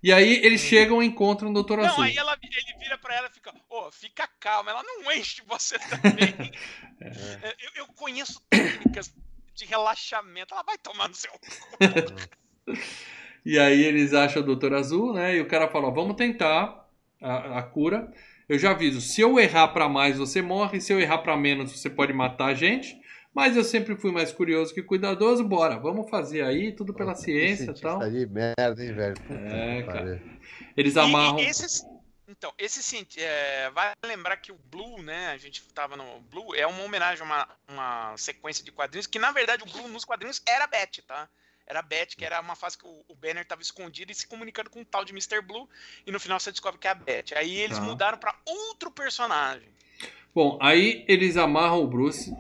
E 0.02 0.14
aí 0.14 0.36
eles 0.46 0.62
chegam 0.62 1.04
e 1.04 1.06
encontram 1.06 1.50
o. 1.50 1.54
Não, 1.54 1.86
Azul. 1.94 2.04
aí 2.06 2.16
ela, 2.16 2.38
ele 2.42 2.80
vira 2.80 2.98
pra 2.98 3.14
ela 3.16 3.28
e 3.28 3.34
fica, 3.34 3.54
ô, 3.70 3.92
fica 3.92 4.26
calma, 4.40 4.72
ela 4.72 4.82
não 4.82 5.12
enche 5.12 5.42
você 5.46 5.78
também. 5.80 6.52
É. 7.02 7.56
eu, 7.62 7.72
eu 7.76 7.88
conheço 7.94 8.42
técnicas 8.50 9.14
de 9.56 9.66
relaxamento, 9.66 10.54
ela 10.54 10.64
vai 10.64 10.78
tomar 10.78 11.08
no 11.08 11.16
seu. 11.16 11.32
E 13.46 13.58
aí 13.58 13.84
eles 13.84 14.14
acham 14.14 14.42
o 14.42 14.46
Doutor 14.46 14.74
Azul, 14.74 15.14
né? 15.14 15.36
E 15.38 15.42
o 15.42 15.48
cara 15.48 15.68
fala: 15.68 15.88
ó, 15.88 15.92
vamos 15.92 16.16
tentar 16.16 16.88
a, 17.22 17.60
a 17.60 17.64
cura. 17.64 18.12
Eu 18.48 18.58
já 18.58 18.72
aviso, 18.72 19.00
se 19.00 19.22
eu 19.22 19.40
errar 19.40 19.68
pra 19.70 19.88
mais, 19.88 20.18
você 20.18 20.42
morre. 20.42 20.82
Se 20.82 20.92
eu 20.92 21.00
errar 21.00 21.20
pra 21.20 21.38
menos, 21.38 21.72
você 21.72 21.90
pode 21.90 22.12
matar 22.14 22.48
a 22.48 22.54
gente. 22.54 23.00
Mas 23.34 23.56
eu 23.56 23.64
sempre 23.64 23.96
fui 23.96 24.12
mais 24.12 24.32
curioso 24.32 24.74
que 24.74 24.82
cuidadoso. 24.82 25.44
Bora, 25.44 25.78
vamos 25.78 26.10
fazer 26.10 26.44
aí, 26.44 26.72
tudo 26.72 26.94
pela 26.94 27.12
Esse 27.12 27.24
ciência 27.24 27.72
e 27.72 27.80
tal. 27.82 28.02
aí, 28.02 28.26
merda, 28.26 28.84
hein, 28.84 28.94
velho? 28.94 29.16
Puta 29.22 29.34
É, 29.40 29.84
cara. 29.84 30.00
pariu. 30.00 30.20
Eles 30.76 30.98
amarram. 30.98 31.40
E, 31.40 31.46
esses, 31.46 31.86
então, 32.28 32.52
esse 32.58 32.82
cienti- 32.82 33.22
é, 33.22 33.70
vai 33.70 33.92
lembrar 34.04 34.38
que 34.38 34.52
o 34.52 34.58
Blue, 34.72 35.02
né? 35.04 35.28
A 35.28 35.38
gente 35.38 35.64
tava 35.74 35.96
no 35.96 36.20
Blue, 36.22 36.56
é 36.56 36.66
uma 36.66 36.84
homenagem 36.84 37.22
a 37.22 37.26
uma, 37.26 37.48
uma 37.68 38.18
sequência 38.18 38.66
de 38.66 38.72
quadrinhos, 38.72 39.06
que 39.08 39.20
na 39.20 39.32
verdade 39.32 39.64
o 39.64 39.68
Blue 39.72 39.88
nos 39.88 40.04
quadrinhos 40.06 40.42
era 40.48 40.66
Beth, 40.66 41.04
tá? 41.08 41.30
Era 41.70 41.80
a 41.80 41.84
Beth, 41.84 42.16
que 42.18 42.26
era 42.26 42.42
uma 42.42 42.56
fase 42.56 42.76
que 42.78 42.86
o, 42.88 43.06
o 43.08 43.16
Banner 43.16 43.46
tava 43.46 43.62
escondido 43.62 44.12
e 44.12 44.16
se 44.16 44.26
comunicando 44.28 44.72
com 44.72 44.80
um 44.82 44.84
tal 44.84 45.06
de 45.06 45.14
Mr. 45.14 45.40
Blue, 45.42 45.70
e 46.06 46.12
no 46.12 46.20
final 46.20 46.40
você 46.40 46.50
descobre 46.50 46.80
que 46.80 46.88
é 46.88 46.92
a 46.92 46.96
Beth. 46.96 47.26
Aí 47.36 47.58
eles 47.58 47.78
Tá. 47.78 47.84
mudaram 47.84 48.18
pra 48.18 48.36
outro 48.44 48.90
personagem. 48.90 49.70
Bom, 50.34 50.58
aí 50.62 51.06
eles 51.08 51.38
amarram 51.38 51.84
o 51.84 51.88
Bruce, 51.88 52.36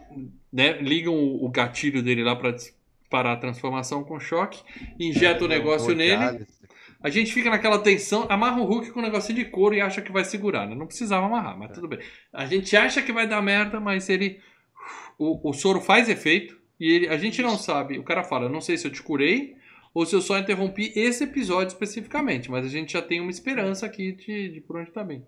né? 0.52 0.74
Ligam 0.82 1.14
o, 1.14 1.46
o 1.46 1.50
gatilho 1.50 2.02
dele 2.02 2.24
lá 2.24 2.36
pra 2.36 2.56
parar 3.10 3.34
a 3.34 3.38
transformação 3.38 4.04
com 4.04 4.20
choque, 4.20 4.64
injeta 5.00 5.44
o 5.44 5.46
É, 5.46 5.50
negócio 5.50 5.94
nele. 5.96 6.48
A 7.02 7.10
gente 7.10 7.32
fica 7.32 7.50
naquela 7.50 7.80
tensão, 7.80 8.26
amarra 8.30 8.60
o 8.60 8.66
Hulk 8.66 8.92
com 8.92 9.00
um 9.00 9.04
negocinho 9.04 9.38
de 9.38 9.46
couro 9.46 9.74
e 9.76 9.80
acha 9.82 10.02
que 10.02 10.12
vai 10.12 10.26
segurar, 10.26 10.68
né? 10.68 10.76
Não 10.76 10.86
precisava 10.88 11.26
amarrar, 11.28 11.58
mas 11.58 11.72
tudo 11.72 11.88
bem. 11.88 12.00
A 12.34 12.46
gente 12.46 12.76
acha 12.76 13.02
que 13.02 13.14
vai 13.14 13.28
dar 13.28 13.42
merda, 13.42 13.80
mas 13.80 14.10
ele. 14.10 14.42
O, 15.18 15.50
o 15.50 15.54
soro 15.54 15.82
faz 15.82 16.10
efeito 16.10 16.59
e 16.80 16.92
ele, 16.92 17.08
a 17.10 17.18
gente 17.18 17.42
não 17.42 17.58
sabe. 17.58 17.98
O 18.00 18.04
cara 18.04 18.24
fala, 18.24 18.46
eu 18.46 18.50
não 18.50 18.62
sei 18.62 18.78
se 18.78 18.88
eu 18.88 18.92
te 18.92 19.04
curei 19.04 19.58
ou 19.94 20.06
se 20.06 20.16
eu 20.16 20.22
só 20.22 20.38
interrompi 20.38 20.94
esse 20.96 21.24
episódio 21.24 21.68
especificamente, 21.70 22.50
mas 22.52 22.66
a 22.66 22.70
gente 22.70 22.94
já 22.94 23.02
tem 23.02 23.20
uma 23.22 23.32
esperança 23.32 23.86
aqui 23.86 24.12
de, 24.14 24.50
de 24.54 24.62
por 24.62 24.78
onde 24.78 24.92
tá 24.92 25.04
bem. 25.04 25.26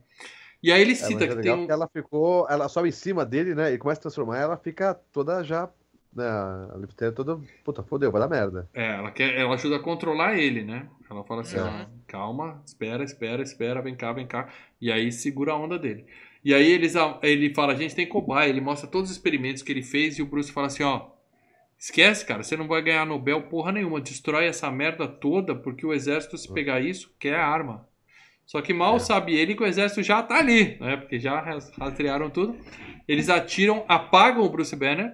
E 0.64 0.72
aí 0.72 0.82
ele 0.82 0.94
É, 0.94 0.96
cita 0.96 1.26
é 1.26 1.28
que 1.28 1.36
tem 1.38 1.52
um. 1.52 1.66
que 1.66 1.72
ela 1.72 1.88
ficou, 1.88 2.48
ela 2.50 2.70
sobe 2.70 2.90
em 2.90 2.92
cima 2.92 3.26
dele, 3.26 3.56
né? 3.56 3.74
E 3.74 3.78
começa 3.78 4.00
a 4.02 4.04
transformar, 4.04 4.38
ela 4.40 4.58
fica 4.58 4.94
toda 5.12 5.44
já. 5.44 5.70
Né, 6.14 6.26
a 6.28 6.88
Tyler 6.96 7.14
toda. 7.16 7.40
Puta, 7.64 7.84
fodeu, 7.84 8.12
vai 8.12 8.22
dar 8.22 8.30
merda. 8.30 8.70
É, 8.74 8.96
ela, 8.96 9.12
quer, 9.12 9.36
ela 9.38 9.54
ajuda 9.56 9.76
a 9.78 9.80
controlar 9.80 10.38
ele, 10.38 10.64
né? 10.64 10.90
Ela 11.10 11.24
fala 11.26 11.42
assim, 11.42 11.58
Uhum. 11.58 11.86
ó, 11.86 11.86
calma, 12.08 12.62
espera, 12.66 13.04
espera, 13.04 13.44
espera, 13.44 13.82
vem 13.82 13.96
cá, 13.96 14.14
vem 14.14 14.26
cá. 14.26 14.50
E 14.80 14.90
aí 14.92 15.12
segura 15.12 15.52
a 15.52 15.58
onda 15.58 15.78
dele. 15.78 16.06
E 16.44 16.54
aí 16.54 16.72
eles, 16.72 16.94
ele 17.22 17.54
fala, 17.54 17.74
a 17.74 17.76
gente 17.76 17.94
tem 17.96 18.08
cobaia, 18.08 18.50
ele 18.50 18.62
mostra 18.62 18.88
todos 18.90 19.10
os 19.12 19.16
experimentos 19.18 19.62
que 19.62 19.72
ele 19.72 19.84
fez 19.84 20.18
e 20.18 20.22
o 20.22 20.26
Bruce 20.26 20.52
fala 20.52 20.68
assim, 20.68 20.84
ó, 20.84 21.10
esquece, 21.82 22.24
cara, 22.26 22.44
você 22.44 22.56
não 22.56 22.68
vai 22.68 22.82
ganhar 22.82 23.06
Nobel 23.06 23.42
porra 23.44 23.72
nenhuma, 23.72 24.00
destrói 24.00 24.46
essa 24.46 24.70
merda 24.70 25.08
toda, 25.08 25.56
porque 25.56 25.86
o 25.86 25.92
exército, 25.94 26.38
se 26.38 26.54
pegar 26.54 26.80
isso, 26.80 27.12
quer 27.20 27.36
arma. 27.36 27.88
Só 28.46 28.62
que 28.62 28.74
mal 28.74 28.98
É. 28.98 29.00
sabe 29.00 29.34
ele 29.36 29.56
que 29.56 29.64
o 29.64 29.66
exército 29.66 30.04
já 30.04 30.22
tá 30.22 30.38
ali, 30.38 30.78
né? 30.80 30.98
Porque 30.98 31.20
já 31.20 31.40
ras- 31.40 31.72
rastrearam 31.78 32.30
tudo. 32.30 32.56
Eles 33.08 33.30
atiram, 33.30 33.84
apagam 33.88 34.44
o 34.44 34.50
Bruce 34.50 34.76
Banner, 34.76 35.14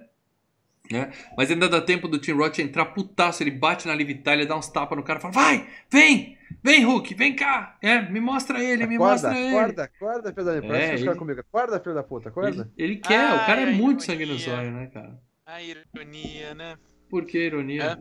né? 0.90 1.12
Mas 1.36 1.50
ainda 1.50 1.68
dá 1.68 1.80
tempo 1.80 2.08
do 2.08 2.18
Tim 2.18 2.32
Roth 2.32 2.58
entrar 2.58 2.86
putaço, 2.86 3.42
ele 3.42 3.50
bate 3.50 3.86
na 3.86 3.94
Liv 3.94 4.22
Tyler, 4.22 4.46
dá 4.46 4.56
uns 4.56 4.68
tapas 4.68 4.96
no 4.98 5.04
cara, 5.04 5.20
fala: 5.20 5.32
"Vai, 5.34 5.66
vem! 5.90 6.36
Vem, 6.64 6.82
Hulk, 6.84 7.14
vem 7.14 7.36
cá! 7.36 7.76
É, 7.82 8.00
me 8.10 8.20
mostra 8.20 8.62
ele, 8.62 8.86
me 8.86 8.96
Acorda, 8.96 9.12
mostra 9.28 9.38
ele." 9.38 9.56
acorda, 9.56 9.84
acorda, 9.84 10.32
filho 10.32 10.46
da 10.46 10.62
puta. 10.62 10.76
É, 10.76 10.94
ele- 10.94 11.14
comigo. 11.14 11.40
Acorda, 11.40 11.80
filho 11.80 11.94
da 11.94 12.02
puta, 12.02 12.28
acorda. 12.30 12.70
Ele, 12.76 12.92
ele 12.92 12.96
quer, 13.00 13.34
o 13.34 13.46
cara 13.46 13.60
é 13.60 13.64
Ai, 13.66 13.72
muito 13.74 14.02
sangue 14.02 14.26
no 14.26 14.36
zóio, 14.36 14.70
né, 14.72 14.86
cara? 14.92 15.18
A 15.48 15.62
ironia, 15.62 16.54
né? 16.54 16.76
Por 17.08 17.24
que 17.24 17.38
ironia? 17.38 17.98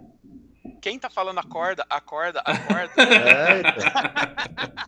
Quem 0.82 1.00
tá 1.00 1.10
falando 1.10 1.40
acorda, 1.40 1.86
acorda, 1.90 2.42
acorda. 2.46 2.92
É, 3.02 3.60
então. 3.60 4.88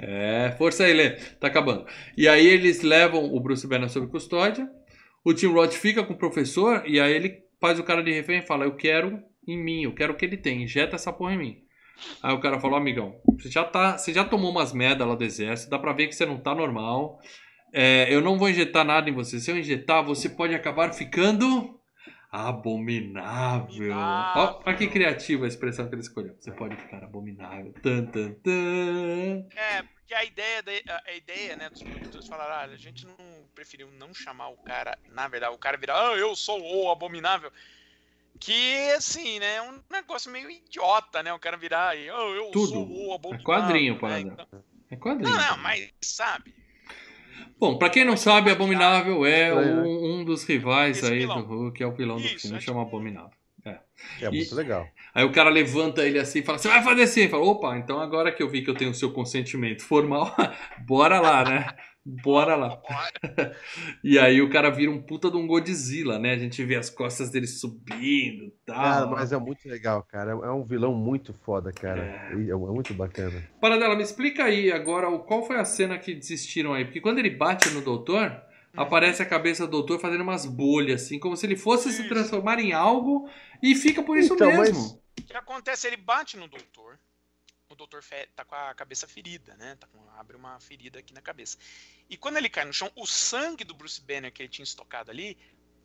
É, 0.00 0.54
força 0.58 0.84
aí, 0.84 0.92
Lê. 0.92 1.10
Tá 1.36 1.46
acabando. 1.46 1.86
E 2.16 2.26
aí 2.26 2.44
eles 2.44 2.82
levam 2.82 3.32
o 3.32 3.38
Bruce 3.38 3.64
Banner 3.66 3.88
sob 3.88 4.08
custódia. 4.08 4.68
O 5.24 5.32
Tim 5.32 5.46
Roth 5.46 5.74
fica 5.74 6.02
com 6.02 6.14
o 6.14 6.18
professor 6.18 6.82
e 6.84 6.98
aí 6.98 7.12
ele 7.12 7.44
faz 7.60 7.78
o 7.78 7.84
cara 7.84 8.02
de 8.02 8.10
refém 8.10 8.40
e 8.40 8.46
fala: 8.46 8.64
Eu 8.64 8.74
quero 8.74 9.22
em 9.46 9.56
mim, 9.56 9.84
eu 9.84 9.94
quero 9.94 10.14
o 10.14 10.16
que 10.16 10.24
ele 10.24 10.36
tem, 10.36 10.64
injeta 10.64 10.96
essa 10.96 11.12
porra 11.12 11.34
em 11.34 11.38
mim. 11.38 11.62
Aí 12.20 12.34
o 12.34 12.40
cara 12.40 12.58
falou: 12.58 12.76
Amigão, 12.76 13.20
você 13.38 13.48
já, 13.48 13.62
tá, 13.62 13.96
você 13.96 14.12
já 14.12 14.24
tomou 14.24 14.50
umas 14.50 14.72
merda 14.72 15.06
lá 15.06 15.14
do 15.14 15.22
exército, 15.22 15.70
dá 15.70 15.78
pra 15.78 15.92
ver 15.92 16.08
que 16.08 16.14
você 16.14 16.26
não 16.26 16.38
tá 16.38 16.56
normal. 16.56 17.20
É, 17.72 18.12
eu 18.12 18.20
não 18.20 18.36
vou 18.36 18.50
injetar 18.50 18.84
nada 18.84 19.08
em 19.08 19.14
você. 19.14 19.38
Se 19.38 19.50
eu 19.50 19.56
injetar, 19.56 20.04
você 20.04 20.28
pode 20.28 20.54
acabar 20.54 20.92
ficando 20.92 21.80
abominável. 22.34 23.96
Ó, 23.96 24.62
olha 24.66 24.76
que 24.76 24.88
criativa 24.88 25.44
a 25.44 25.48
expressão 25.48 25.88
que 25.88 25.94
ele 25.94 26.02
escolheu. 26.02 26.36
Você 26.40 26.50
pode 26.50 26.74
ficar 26.76 27.04
abominável. 27.04 27.72
Tan, 27.80 28.06
tan, 28.06 28.32
tan. 28.32 29.46
É, 29.56 29.82
porque 29.82 30.14
a 30.14 30.24
ideia, 30.24 30.62
da, 30.62 30.72
a, 31.06 31.12
ideia, 31.14 31.56
né, 31.56 31.70
dos 31.70 31.82
produtores 31.82 32.26
falaram, 32.26 32.54
ah, 32.54 32.74
a 32.74 32.76
gente 32.76 33.06
não 33.06 33.14
preferiu 33.54 33.88
não 33.92 34.12
chamar 34.12 34.48
o 34.48 34.56
cara, 34.56 34.98
na 35.10 35.28
verdade, 35.28 35.54
o 35.54 35.58
cara 35.58 35.76
virar, 35.76 35.94
ah, 36.10 36.16
eu 36.16 36.34
sou 36.34 36.60
o 36.60 36.90
abominável. 36.90 37.52
Que, 38.40 38.90
assim, 38.96 39.38
né, 39.38 39.54
é 39.56 39.62
um 39.62 39.80
negócio 39.88 40.28
meio 40.30 40.50
idiota, 40.50 41.22
né, 41.22 41.32
o 41.32 41.38
cara 41.38 41.56
virar 41.56 41.90
aí, 41.90 42.10
ah, 42.10 42.14
eu 42.14 42.50
Tudo. 42.50 42.66
sou 42.66 43.08
o 43.08 43.14
abominável. 43.14 43.40
É 43.40 43.44
quadrinho, 43.44 43.94
né, 43.94 44.00
parada. 44.00 44.20
então- 44.20 44.64
É 44.90 44.96
quadrinho. 44.96 45.30
Não, 45.30 45.38
não, 45.40 45.58
mas, 45.58 45.88
sabe, 46.02 46.52
Bom, 47.58 47.78
pra 47.78 47.88
quem 47.88 48.04
não 48.04 48.16
sabe, 48.16 48.50
Abominável 48.50 49.24
é 49.24 49.54
né? 49.54 49.82
um, 49.82 50.20
um 50.20 50.24
dos 50.24 50.44
rivais 50.44 50.98
Esse 50.98 51.12
aí 51.12 51.20
vilão. 51.20 51.42
do 51.42 51.46
Hulk, 51.46 51.82
é 51.82 51.86
o 51.86 51.92
vilão 51.92 52.16
do 52.16 52.22
filme, 52.22 52.56
é 52.56 52.60
chama 52.60 52.60
tipo- 52.60 52.96
Abominável. 52.96 53.30
Que 54.18 54.26
é 54.26 54.30
muito 54.30 54.54
legal. 54.54 54.86
Aí 55.14 55.24
o 55.24 55.32
cara 55.32 55.48
levanta 55.48 56.04
ele 56.06 56.18
assim 56.18 56.40
e 56.40 56.42
fala: 56.42 56.58
Você 56.58 56.68
vai 56.68 56.82
fazer 56.82 57.02
assim? 57.04 57.28
Fala: 57.28 57.44
Opa, 57.44 57.78
então 57.78 57.98
agora 58.00 58.30
que 58.30 58.42
eu 58.42 58.48
vi 58.50 58.60
que 58.62 58.68
eu 58.68 58.74
tenho 58.74 58.90
o 58.90 58.94
seu 58.94 59.10
consentimento 59.12 59.82
formal, 59.82 60.34
bora 60.86 61.18
lá, 61.20 61.42
né? 61.44 61.66
Bora 62.06 62.54
lá. 62.54 62.76
bora. 62.76 63.12
E 64.04 64.18
aí 64.18 64.42
o 64.42 64.50
cara 64.50 64.68
vira 64.70 64.90
um 64.90 65.00
puta 65.00 65.30
de 65.30 65.36
um 65.38 65.46
Godzilla, 65.46 66.18
né? 66.18 66.32
A 66.32 66.38
gente 66.38 66.62
vê 66.64 66.76
as 66.76 66.90
costas 66.90 67.30
dele 67.30 67.46
subindo 67.46 68.44
e 68.44 68.52
tal. 68.66 68.76
Cara, 68.76 69.06
mas 69.06 69.32
é 69.32 69.38
muito 69.38 69.66
legal, 69.68 70.02
cara. 70.02 70.32
É 70.32 70.50
um 70.50 70.62
vilão 70.64 70.94
muito 70.94 71.32
foda, 71.44 71.72
cara. 71.72 72.02
É, 72.02 72.32
é 72.50 72.54
muito 72.54 72.92
bacana. 72.92 73.42
Paradela, 73.60 73.96
me 73.96 74.02
explica 74.02 74.44
aí 74.44 74.70
agora 74.70 75.08
o- 75.08 75.20
qual 75.20 75.46
foi 75.46 75.56
a 75.56 75.64
cena 75.64 75.98
que 75.98 76.14
desistiram 76.14 76.74
aí. 76.74 76.84
Porque 76.84 77.00
quando 77.00 77.18
ele 77.18 77.30
bate 77.30 77.70
no 77.70 77.80
doutor, 77.80 78.30
Uhum. 78.76 78.82
aparece 78.82 79.22
a 79.22 79.26
cabeça 79.26 79.64
do 79.66 79.70
doutor 79.70 79.98
fazendo 79.98 80.20
umas 80.22 80.44
bolhas, 80.44 81.02
assim, 81.04 81.18
como 81.18 81.36
se 81.36 81.46
ele 81.46 81.56
fosse 81.56 81.90
se 81.90 82.00
Isso. 82.00 82.08
transformar 82.10 82.58
em 82.58 82.72
algo 82.74 83.28
e 83.62 83.74
fica 83.74 84.02
por 84.02 84.18
isso 84.18 84.34
Então, 84.34 84.48
mesmo. 84.48 84.78
mas- 84.78 85.00
O 85.20 85.22
que 85.26 85.36
acontece? 85.36 85.86
Ele 85.86 85.96
bate 85.96 86.36
no 86.36 86.48
doutor. 86.48 86.98
O 87.74 87.76
doutor 87.76 88.02
fe- 88.04 88.28
tá 88.36 88.44
com 88.44 88.54
a 88.54 88.72
cabeça 88.72 89.08
ferida, 89.08 89.56
né? 89.56 89.76
Tá 89.80 89.88
com- 89.88 90.08
abre 90.16 90.36
uma 90.36 90.60
ferida 90.60 91.00
aqui 91.00 91.12
na 91.12 91.20
cabeça. 91.20 91.58
E 92.08 92.16
quando 92.16 92.36
ele 92.36 92.48
cai 92.48 92.64
no 92.64 92.72
chão, 92.72 92.88
o 92.94 93.04
sangue 93.04 93.64
do 93.64 93.74
Bruce 93.74 94.00
Banner 94.00 94.32
que 94.32 94.42
ele 94.42 94.48
tinha 94.48 94.62
estocado 94.62 95.10
ali 95.10 95.36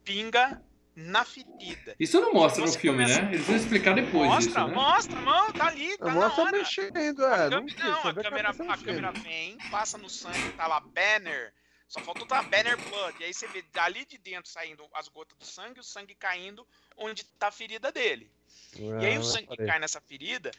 pinga 0.05 0.61
na 0.95 1.25
ferida. 1.25 1.95
Isso 1.99 2.19
não 2.21 2.31
mostra 2.31 2.61
no 2.61 2.67
Você 2.67 2.77
filme, 2.79 3.03
começa- 3.03 3.21
né? 3.23 3.33
Eles 3.33 3.45
vão 3.47 3.55
explicar 3.55 3.95
depois 3.95 4.29
mostra, 4.29 4.53
disso, 4.53 4.67
né? 4.67 4.73
mostra, 4.75 5.15
mano, 5.21 5.53
tá 5.53 5.65
ali, 5.67 5.97
tá 5.97 6.05
na 6.05 6.11
Mostra 6.13 6.43
hora. 6.43 6.51
mexendo, 6.57 6.97
A 6.97 7.01
é. 7.01 7.13
câmera- 7.13 7.49
Não, 7.49 7.63
não, 7.63 7.97
a 8.09 8.13
câmera, 8.13 8.49
a 8.49 8.53
mexendo. 8.53 8.85
câmera 8.85 9.11
vem, 9.13 9.57
passa 9.71 9.97
no 9.97 10.09
sangue, 10.09 10.51
tá 10.53 10.67
lá 10.67 10.79
Banner. 10.79 11.53
Só 11.87 11.99
faltou 12.01 12.27
tá 12.27 12.43
Banner 12.43 12.77
Blood. 12.77 13.17
E 13.19 13.23
aí 13.23 13.33
você 13.33 13.47
vê 13.47 13.63
dali 13.73 14.05
de 14.05 14.17
dentro 14.19 14.51
saindo 14.51 14.87
as 14.93 15.07
gotas 15.07 15.35
do 15.39 15.45
sangue, 15.45 15.79
o 15.79 15.83
sangue 15.83 16.13
caindo 16.13 16.67
onde 16.95 17.23
tá 17.25 17.47
a 17.47 17.51
ferida 17.51 17.91
dele. 17.91 18.29
E 18.75 19.05
aí 19.05 19.15
Ah, 19.15 19.19
o 19.19 19.23
sangue 19.23 19.47
parei. 19.47 19.65
cai 19.65 19.79
nessa 19.79 19.99
ferida 19.99 20.51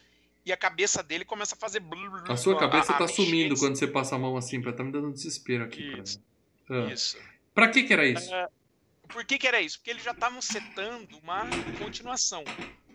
e 0.45 0.51
a 0.51 0.57
cabeça 0.57 1.01
dele 1.03 1.23
começa 1.25 1.55
a 1.55 1.57
fazer. 1.57 1.79
blu, 1.79 2.09
blu, 2.09 2.31
A 2.31 2.35
sua 2.37 2.57
cabeça 2.57 2.91
a- 2.91 2.95
a 2.95 2.97
tá 2.99 3.05
mexer 3.05 3.23
sumindo 3.25 3.55
quando 3.57 3.75
você 3.75 3.87
passa 3.87 4.15
a 4.15 4.19
mão 4.19 4.35
assim, 4.37 4.61
pra 4.61 4.73
tá 4.73 4.83
me 4.83 4.91
dando 4.91 5.11
desespero 5.11 5.63
aqui. 5.63 5.89
cara. 5.91 6.03
Isso. 6.03 6.23
Ah. 6.69 6.93
Isso. 6.93 7.17
Pra 7.53 7.67
que 7.69 7.83
que 7.83 7.93
era 7.93 8.05
isso? 8.05 8.33
É, 8.33 8.47
por 9.09 9.25
que, 9.25 9.37
que 9.37 9.47
era 9.47 9.59
isso? 9.61 9.77
Porque 9.77 9.89
eles 9.91 10.03
já 10.03 10.11
estavam 10.11 10.41
setando 10.41 11.17
uma 11.17 11.45
continuação. 11.77 12.43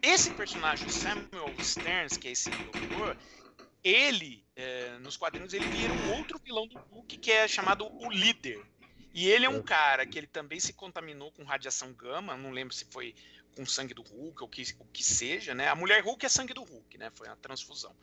Esse 0.03 0.31
personagem, 0.31 0.87
o 0.87 0.91
Samuel 0.91 1.53
Stearns, 1.61 2.17
que 2.17 2.29
é 2.29 2.33
esse 2.33 2.49
doutor, 2.51 3.17
ele, 3.85 4.43
é, 4.55 4.99
nos 5.01 5.17
quadrinhos, 5.17 5.53
ele 5.53 5.67
vira 5.67 5.93
um 5.93 6.17
outro 6.19 6.39
vilão 6.43 6.67
do 6.67 6.79
Hulk, 6.79 7.19
que 7.19 7.31
é 7.31 7.47
chamado 7.47 7.87
o 7.87 8.11
Líder. 8.11 8.61
E 9.15 9.29
ele 9.29 9.47
é 9.47 9.49
um 9.49 9.63
cara 9.63 10.05
que 10.07 10.19
ele 10.19 10.27
também 10.27 10.61
se 10.61 10.73
contaminou 10.75 11.31
com 11.33 11.43
radiação 11.45 11.93
gama, 11.93 12.37
não 12.37 12.51
lembro 12.51 12.75
se 12.75 12.85
foi 12.87 13.15
com 13.57 13.65
sangue 13.65 13.95
do 13.95 14.03
Hulk 14.03 14.43
ou 14.43 14.49
que, 14.49 14.63
o 14.79 14.85
que 14.93 15.03
seja, 15.03 15.55
né? 15.55 15.69
A 15.69 15.75
mulher 15.75 16.05
Hulk 16.05 16.25
é 16.25 16.29
sangue 16.29 16.53
do 16.53 16.63
Hulk, 16.63 16.99
né? 16.99 17.11
Foi 17.15 17.27
uma 17.27 17.37
transfusão. 17.37 17.95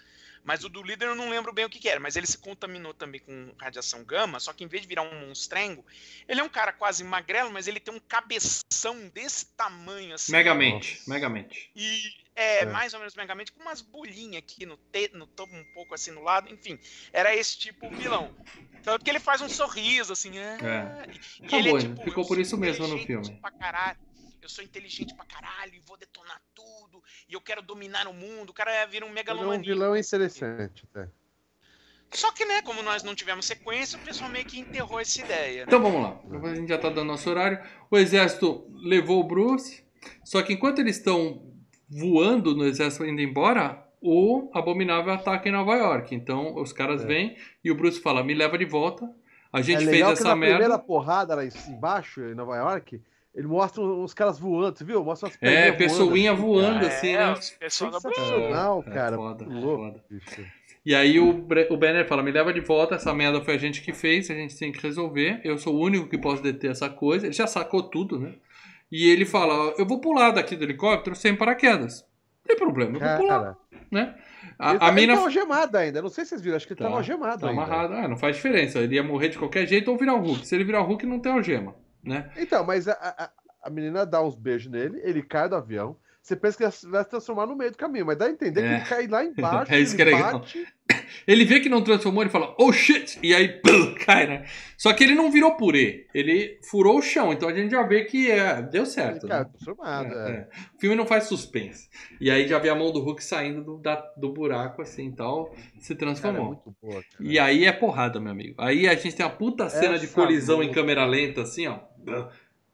Mas 0.43 0.63
o 0.65 0.69
do 0.69 0.83
líder 0.83 1.05
eu 1.07 1.15
não 1.15 1.29
lembro 1.29 1.53
bem 1.53 1.63
o 1.63 1.69
que, 1.69 1.79
que 1.79 1.87
era, 1.87 2.01
mas 2.01 2.17
ele 2.17 2.27
se 2.27 2.37
contaminou 2.37 2.93
também 2.93 3.21
com 3.21 3.53
radiação 3.57 4.03
gama, 4.03 4.41
só 4.41 4.51
que 4.51 4.63
em 4.63 4.67
vez 4.67 4.81
de 4.81 4.89
virar 4.89 5.03
um 5.03 5.27
monstrengo, 5.27 5.85
ele 6.27 6.41
é 6.41 6.43
um 6.43 6.49
cara 6.49 6.73
quase 6.73 7.01
magrelo, 7.01 7.49
mas 7.49 7.65
ele 7.65 7.79
tem 7.79 7.93
um 7.93 7.99
cabeção 7.99 9.07
desse 9.13 9.45
tamanho 9.55 10.13
assim. 10.13 10.33
Megamente, 10.33 11.01
megamente. 11.07 11.71
E 11.73 12.13
é, 12.35 12.63
É. 12.63 12.65
mais 12.65 12.93
ou 12.93 12.99
menos 12.99 13.15
megamente, 13.15 13.53
com 13.53 13.61
umas 13.61 13.79
bolinhas 13.79 14.43
aqui 14.43 14.65
no, 14.65 14.75
te, 14.75 15.11
no 15.13 15.27
topo, 15.27 15.55
um 15.55 15.63
pouco 15.73 15.93
assim 15.93 16.11
no 16.11 16.21
lado, 16.21 16.51
enfim. 16.51 16.77
Era 17.13 17.33
esse 17.33 17.57
tipo 17.57 17.89
de 17.89 17.95
vilão. 17.95 18.35
Tanto 18.83 19.05
que 19.05 19.09
ele 19.09 19.19
faz 19.21 19.39
um 19.39 19.47
sorriso, 19.47 20.11
assim, 20.11 20.37
é. 20.37 20.57
É. 20.61 21.05
E 21.41 21.45
Acabou, 21.45 21.59
ele 21.59 21.87
né? 21.87 22.03
Ficou 22.03 22.23
eu 22.23 22.27
por 22.27 22.37
isso 22.37 22.57
mesmo 22.57 22.85
no 22.85 22.97
filme. 22.99 23.33
Pra 23.39 23.51
caralho. 23.51 23.97
Eu 24.43 24.49
sou 24.49 24.63
inteligente 24.63 25.15
pra 25.15 25.25
caralho 25.25 25.73
e 25.73 25.79
vou 25.79 25.95
detonar 25.97 26.41
tudo. 26.53 27.01
E 27.29 27.33
eu 27.33 27.39
quero 27.41 27.61
dominar 27.61 28.07
o 28.07 28.13
mundo. 28.13 28.49
O 28.49 28.53
cara 28.53 28.85
vira 28.85 29.05
um 29.05 29.09
Ele 29.09 29.09
é 29.09 29.11
um 29.11 29.13
megalomaníaco. 29.15 29.65
vilão 29.65 29.95
interessante, 29.95 30.85
até. 30.91 31.09
Só 32.11 32.31
que, 32.31 32.45
né, 32.45 32.61
como 32.61 32.83
nós 32.83 33.01
não 33.03 33.15
tivemos 33.15 33.45
sequência, 33.45 33.97
o 33.97 34.01
pessoal 34.01 34.29
meio 34.29 34.45
que 34.45 34.59
enterrou 34.59 34.99
essa 34.99 35.19
ideia. 35.21 35.59
Né? 35.61 35.63
Então 35.67 35.81
vamos 35.81 36.01
lá. 36.03 36.49
A 36.51 36.55
gente 36.55 36.67
já 36.69 36.77
tá 36.77 36.89
dando 36.89 37.05
nosso 37.07 37.27
horário. 37.29 37.59
O 37.89 37.97
exército 37.97 38.67
levou 38.83 39.19
o 39.19 39.23
Bruce. 39.23 39.83
Só 40.23 40.41
que 40.43 40.53
enquanto 40.53 40.79
eles 40.79 40.97
estão 40.97 41.51
voando 41.89 42.53
no 42.55 42.65
exército 42.65 43.05
indo 43.05 43.21
embora, 43.21 43.83
o 44.01 44.51
Abominável 44.53 45.13
ataca 45.13 45.47
em 45.47 45.51
Nova 45.53 45.73
York. 45.75 46.13
Então 46.13 46.55
os 46.55 46.71
caras 46.73 47.01
É. 47.03 47.07
vêm 47.07 47.37
e 47.63 47.71
o 47.71 47.75
Bruce 47.75 47.99
fala: 48.01 48.23
me 48.23 48.33
leva 48.33 48.57
de 48.57 48.65
volta. 48.65 49.09
A 49.51 49.61
gente 49.61 49.77
é 49.77 49.79
fez 49.85 49.91
legal 49.91 50.09
que 50.13 50.19
essa 50.19 50.29
na 50.29 50.35
merda. 50.35 50.55
primeira 50.57 50.79
porrada 50.83 51.35
lá 51.35 51.43
embaixo, 51.45 52.21
em 52.21 52.35
Nova 52.35 52.57
York, 52.57 53.01
ele 53.35 53.47
mostra 53.47 53.81
uns 53.81 54.13
caras 54.13 54.37
voando, 54.39 54.77
você 54.77 54.83
viu? 54.83 55.03
Mostra 55.03 55.27
umas 55.29 55.37
É, 55.41 55.71
pessoinha 55.71 56.33
voando, 56.33 56.71
voando, 56.79 56.85
assim, 56.85 57.13
né? 57.13 57.31
os 57.33 57.49
pessoal 57.51 57.91
da 57.91 57.99
Sensacional, 57.99 58.83
É, 58.85 58.89
é 58.89 58.93
cara. 58.93 59.15
foda, 59.15 59.45
é 59.45 59.47
louco, 59.47 59.83
foda. 59.85 60.03
E 60.85 60.93
aí 60.93 61.17
o, 61.19 61.29
o 61.69 61.77
Banner 61.77 62.05
fala, 62.07 62.21
me 62.21 62.31
leva 62.31 62.51
de 62.53 62.59
volta, 62.59 62.95
essa 62.95 63.13
merda 63.13 63.41
foi 63.41 63.55
a 63.55 63.57
gente 63.57 63.81
que 63.81 63.93
fez, 63.93 64.29
a 64.29 64.33
gente 64.35 64.57
tem 64.57 64.71
que 64.71 64.81
resolver, 64.83 65.39
eu 65.43 65.57
sou 65.57 65.75
o 65.75 65.79
único 65.81 66.07
que 66.09 66.17
posso 66.17 66.43
deter 66.43 66.71
essa 66.71 66.89
coisa. 66.89 67.25
Ele 67.25 67.33
já 67.33 67.47
sacou 67.47 67.83
tudo, 67.83 68.19
né? 68.19 68.33
E 68.91 69.09
ele 69.09 69.25
fala, 69.25 69.73
eu 69.77 69.85
vou 69.87 69.99
pular 70.01 70.31
daqui 70.31 70.55
do 70.55 70.63
helicóptero 70.65 71.15
sem 71.15 71.35
paraquedas. 71.35 72.01
Não 72.01 72.47
tem 72.47 72.57
problema, 72.57 72.97
eu 72.97 72.99
vou 72.99 73.17
pular, 73.17 73.39
Cara, 73.39 73.57
né? 73.89 74.13
ele, 74.13 74.55
A, 74.59 74.77
tá, 74.77 74.85
a 74.85 74.89
ele 74.89 74.95
mina 75.01 75.15
tá 75.15 75.21
algemado 75.21 75.77
ainda. 75.77 76.01
Não 76.01 76.09
sei 76.09 76.25
se 76.25 76.29
vocês 76.31 76.41
viram, 76.41 76.57
acho 76.57 76.67
que 76.67 76.73
ele 76.73 76.79
Tá, 76.81 76.89
tá, 76.89 76.95
algemado 76.95 77.39
tá 77.39 77.49
ainda. 77.49 77.61
amarrado, 77.63 77.93
ah, 77.93 78.07
não 78.07 78.17
faz 78.17 78.35
diferença, 78.35 78.79
ele 78.79 78.95
ia 78.95 79.03
morrer 79.03 79.29
de 79.29 79.39
qualquer 79.39 79.65
jeito 79.65 79.89
ou 79.89 79.97
virar 79.97 80.13
o 80.15 80.19
Hulk. 80.21 80.45
Se 80.45 80.53
ele 80.53 80.65
virar 80.65 80.81
o 80.81 80.85
Hulk, 80.85 81.05
não 81.05 81.19
tem 81.19 81.31
algema, 81.31 81.73
né? 82.03 82.31
Então, 82.37 82.65
mas 82.65 82.87
a, 82.87 82.93
a, 82.93 83.31
a 83.63 83.69
menina 83.69 84.05
dá 84.05 84.21
uns 84.21 84.35
beijos 84.35 84.71
nele, 84.71 84.99
ele 85.03 85.23
cai 85.23 85.47
do 85.47 85.55
avião. 85.55 85.97
Você 86.23 86.37
pensa 86.37 86.57
que 86.57 86.63
ele 86.63 86.71
vai 86.89 87.03
se 87.03 87.09
transformar 87.09 87.45
no 87.47 87.53
meio 87.55 87.69
do 87.71 87.77
caminho, 87.77 88.05
mas 88.05 88.17
dá 88.17 88.27
a 88.27 88.29
entender 88.29 88.61
É. 88.63 88.67
que 88.67 88.73
ele 88.75 88.85
cai 88.85 89.07
lá 89.07 89.25
embaixo, 89.27 89.73
É 89.73 89.79
isso 89.79 89.93
ele 89.93 89.95
que 89.97 90.01
é 90.09 90.15
legal. 90.15 90.39
bate. 90.39 90.65
Ele 91.27 91.45
vê 91.45 91.59
que 91.59 91.67
não 91.69 91.81
transformou, 91.83 92.23
ele 92.23 92.29
fala, 92.29 92.55
oh 92.57 92.71
shit! 92.71 93.19
E 93.21 93.33
aí, 93.35 93.47
pum, 93.61 93.93
cai, 94.05 94.25
né? 94.27 94.45
Só 94.77 94.91
que 94.93 95.03
ele 95.03 95.15
não 95.15 95.29
virou 95.29 95.55
purê, 95.55 96.07
ele 96.13 96.59
furou 96.69 96.97
o 96.97 97.01
chão, 97.01 97.31
então 97.33 97.47
a 97.49 97.53
gente 97.53 97.71
já 97.71 97.83
vê 97.83 98.03
que 98.05 98.29
é, 98.31 98.61
deu 98.61 98.85
certo. 98.85 99.25
Ele 99.27 99.33
né? 99.33 99.43
transformado. 99.45 100.13
É, 100.13 100.29
É, 100.29 100.31
é. 100.31 100.47
O 100.75 100.79
filme 100.79 100.95
não 100.95 101.05
faz 101.05 101.25
suspense. 101.25 101.89
E 102.21 102.31
aí 102.31 102.47
já 102.47 102.57
vê 102.57 102.69
a 102.69 102.75
mão 102.75 102.91
do 102.91 102.99
Hulk 103.01 103.23
saindo 103.23 103.61
do, 103.63 103.77
da- 103.77 104.03
do 104.17 104.31
buraco, 104.33 104.81
assim, 104.81 105.11
tal, 105.11 105.53
se 105.79 105.93
Cara, 105.93 106.11
é 106.11 106.13
transformou. 106.13 106.75
boa. 106.81 107.03
E 107.19 107.37
aí 107.37 107.65
é 107.65 107.71
porrada, 107.73 108.19
meu 108.19 108.31
amigo. 108.31 108.55
Aí 108.57 108.87
a 108.87 108.95
gente 108.95 109.15
tem 109.15 109.25
uma 109.25 109.31
puta 109.33 109.69
cena 109.69 109.99
de 109.99 110.07
colisão 110.07 110.63
em 110.63 110.67
luta. 110.67 110.75
câmera 110.79 111.05
lenta, 111.05 111.41
assim, 111.41 111.67
ó. 111.67 111.79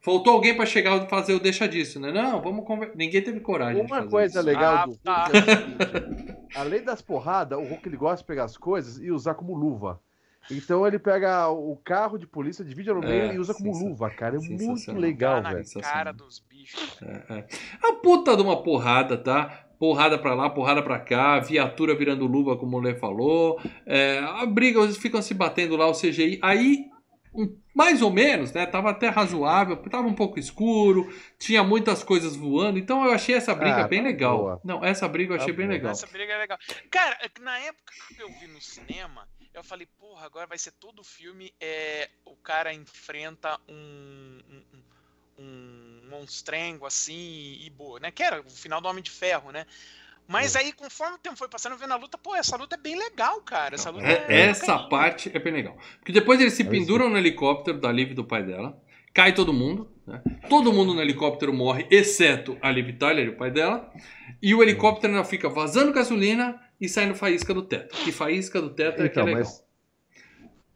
Faltou 0.10 0.34
alguém 0.34 0.56
pra 0.56 0.66
chegar 0.66 1.04
e 1.04 1.08
fazer 1.08 1.34
o 1.36 1.40
deixa 1.40 1.68
disso, 1.68 2.00
né? 2.00 2.12
Não, 2.12 2.42
vamos 2.42 2.66
conversar. 2.66 2.96
Ninguém 2.96 3.22
teve 3.22 3.40
coragem. 3.42 3.76
de 3.76 3.82
Uma 3.92 3.98
fazer 3.98 4.10
coisa 4.10 4.40
isso. 4.40 4.48
legal 4.48 4.76
Ah, 4.76 4.86
do 4.86 4.90
Hulk 4.92 5.04
tá. 5.04 5.30
é 5.34 5.42
seguinte, 5.56 6.36
além 6.56 6.84
das 6.84 7.02
porradas, 7.02 7.60
o 7.60 7.62
Hulk 7.62 7.88
ele 7.88 7.96
gosta 7.98 8.18
de 8.24 8.24
pegar 8.28 8.46
as 8.46 8.58
coisas 8.58 8.98
e 9.00 9.12
usar 9.12 9.36
como 9.36 9.54
luva. 9.56 10.00
Então 10.50 10.88
ele 10.88 10.98
pega 10.98 11.48
o 11.50 11.76
carro 11.86 12.18
de 12.18 12.26
polícia, 12.26 12.66
divide 12.66 12.90
no 12.92 13.02
meio 13.02 13.24
É, 13.32 13.36
e 13.36 13.38
usa 13.40 13.54
como 13.54 13.72
luva, 13.72 14.10
cara. 14.10 14.38
É 14.38 14.40
muito 14.40 14.92
legal, 14.94 15.44
Tá 15.44 15.54
velho. 15.54 15.66
Cara 15.82 16.12
dos 16.12 16.40
bichos. 16.40 16.98
É, 17.04 17.34
é. 17.36 17.46
A 17.84 17.94
puta 17.94 18.36
de 18.36 18.42
uma 18.42 18.64
porrada, 18.64 19.16
tá? 19.16 19.66
Porrada 19.78 20.18
pra 20.18 20.34
lá, 20.34 20.50
porrada 20.50 20.82
pra 20.82 20.98
cá, 21.00 21.40
viatura 21.40 21.94
virando 21.96 22.26
luva, 22.26 22.58
como 22.58 22.78
o 22.78 22.82
Lê 22.82 22.96
falou. 22.96 23.62
É, 23.86 24.18
a 24.20 24.46
briga, 24.48 24.80
eles 24.82 24.98
ficam 24.98 25.22
se 25.22 25.36
batendo 25.36 25.76
lá, 25.78 25.88
o 25.88 25.94
CGI. 25.94 26.40
Aí, 26.42 26.86
mais 27.74 28.02
ou 28.02 28.12
menos, 28.12 28.52
né? 28.52 28.66
Tava 28.66 28.90
até 28.90 29.08
razoável, 29.10 29.78
tava 29.90 30.08
um 30.08 30.14
pouco 30.16 30.40
escuro, 30.40 31.14
tinha 31.38 31.64
muitas 31.64 32.04
coisas 32.04 32.36
voando. 32.36 32.80
Então 32.80 33.04
eu 33.06 33.12
achei 33.12 33.36
essa 33.36 33.54
briga 33.56 33.84
Ah, 33.86 33.88
bem 33.88 34.02
tá 34.02 34.08
legal. 34.08 34.38
boa. 34.38 34.62
Não, 34.64 34.84
essa 34.84 35.08
briga 35.08 35.34
eu 35.34 35.38
Tá 35.38 35.44
achei 35.44 35.54
bem 35.54 35.68
boa. 35.68 35.78
legal. 35.78 35.92
Essa 35.92 36.08
briga 36.08 36.34
é 36.34 36.38
legal. 36.38 36.58
Cara, 36.90 37.18
é 37.22 37.40
na 37.42 37.58
época 37.60 37.94
que 38.16 38.22
eu 38.22 38.30
vi 38.40 38.48
no 38.48 38.62
cinema, 38.62 39.28
eu 39.54 39.64
falei, 39.64 39.88
porra, 39.98 40.26
agora 40.26 40.48
vai 40.48 40.58
ser 40.58 40.72
todo 40.74 41.04
filme. 41.04 41.54
É, 41.60 42.10
o 42.26 42.36
cara 42.36 42.74
enfrenta 42.74 43.60
um, 43.68 44.40
um, 44.50 44.64
um- 44.74 44.84
um 45.42 46.10
monstrengo 46.10 46.86
assim 46.86 47.58
e 47.62 47.70
boa, 47.70 48.00
né? 48.00 48.12
Que 48.12 48.24
era 48.24 48.42
o 48.42 48.50
final 48.50 48.82
do 48.82 48.88
Homem 48.90 49.02
de 49.04 49.12
Ferro, 49.12 49.52
né? 49.52 49.66
Mas 50.30 50.56
aí, 50.56 50.72
conforme 50.72 51.16
o 51.16 51.18
tempo 51.18 51.36
foi 51.36 51.50
passando, 51.50 51.76
vendo 51.76 51.92
a 51.92 51.96
luta, 51.98 52.18
pô, 52.18 52.36
essa 52.36 52.56
luta 52.56 52.76
é 52.76 52.80
bem 52.80 52.96
legal, 52.98 53.42
cara. 53.42 53.74
Essa 53.76 53.90
luta 53.90 54.06
É- 54.06 54.26
é 54.30 54.40
essa 54.42 54.78
parte 54.78 55.32
é 55.36 55.40
bem 55.40 55.52
legal. 55.52 55.76
Porque 55.98 56.12
depois 56.12 56.40
eles 56.40 56.54
se 56.54 56.62
É 56.62 56.66
isso. 56.66 56.72
penduram 56.72 57.10
no 57.10 57.18
helicóptero 57.18 57.80
da 57.80 57.92
Liv 57.92 58.12
e 58.12 58.14
do 58.14 58.24
pai 58.24 58.44
dela. 58.44 58.80
Cai 59.14 59.34
todo 59.34 59.52
mundo. 59.52 59.90
né? 60.06 60.22
Todo 60.50 60.72
mundo 60.74 60.94
no 60.94 61.02
helicóptero 61.02 61.54
morre, 61.54 61.86
exceto 61.92 62.58
a 62.62 62.72
Liv 62.72 62.98
Tyler 62.98 63.26
e 63.26 63.30
o 63.30 63.38
pai 63.38 63.52
dela. 63.52 63.92
E 64.42 64.56
o 64.56 64.62
helicóptero 64.64 65.14
ainda 65.14 65.24
fica 65.26 65.48
vazando 65.50 65.92
gasolina 65.94 66.60
e 66.82 66.88
saindo 66.90 67.14
faísca 67.16 67.54
do 67.54 67.62
teto. 67.62 67.96
Que 67.98 68.12
faísca 68.12 68.60
do 68.62 68.70
teto 68.72 69.04
é 69.04 69.10
que 69.10 69.20
é 69.20 69.22
Então, 69.22 69.26
legal. 69.26 69.42
mas. 69.44 69.64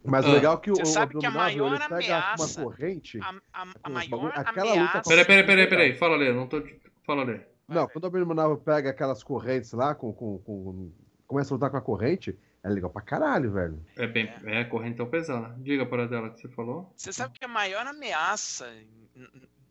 Mas 0.06 0.26
Ah. 0.26 0.30
o 0.30 0.32
legal 0.34 0.56
é 0.56 0.58
que 0.60 0.72
o, 0.72 0.76
Você 0.76 0.82
o 0.82 0.86
sabe 0.86 1.18
que 1.18 1.26
a 1.26 1.32
maior 1.32 1.68
ele 1.76 1.80
pega 1.80 1.96
ameaça- 1.96 2.62
uma 2.62 2.72
corrente. 2.72 3.20
A, 3.22 3.34
a- 3.54 3.68
a 3.84 3.90
maior 3.90 4.10
bagulho- 4.10 4.34
aquela 4.36 4.72
ameaça. 4.72 5.02
Peraí, 5.10 5.26
peraí, 5.26 5.44
peraí, 5.46 5.68
peraí. 5.68 5.96
Fala, 5.96 6.16
Lê. 6.18 6.34
Não 6.34 6.46
tô. 6.48 6.62
Fala, 7.06 7.24
Lê. 7.24 7.40
Não, 7.74 7.88
quando 7.88 8.04
o 8.04 8.08
Abominável 8.08 8.58
pega 8.58 8.90
aquelas 8.90 9.24
correntes 9.24 9.72
lá, 9.74 9.94
com, 9.95 10.14
com, 10.14 10.40
com- 10.40 10.91
começa 11.28 11.54
a 11.54 11.56
lutar 11.56 11.70
com 11.72 11.78
a 11.78 11.82
corrente, 11.82 12.38
é 12.64 12.70
legal 12.70 12.90
pra 12.90 13.02
caralho, 13.02 13.52
velho. 13.52 13.86
É 13.95 14.08
bem. 14.08 14.32
É, 14.45 14.64
correntão 14.64 15.10
pesada. 15.10 15.56
Diga 15.60 15.86
para 15.86 16.08
dela 16.08 16.30
que 16.30 16.40
você 16.41 16.48
falou. 16.50 16.94
Você 16.95 17.12
sabe 17.12 17.38
que 17.38 17.44
a 17.45 17.48
maior 17.48 17.86
ameaça 17.88 18.72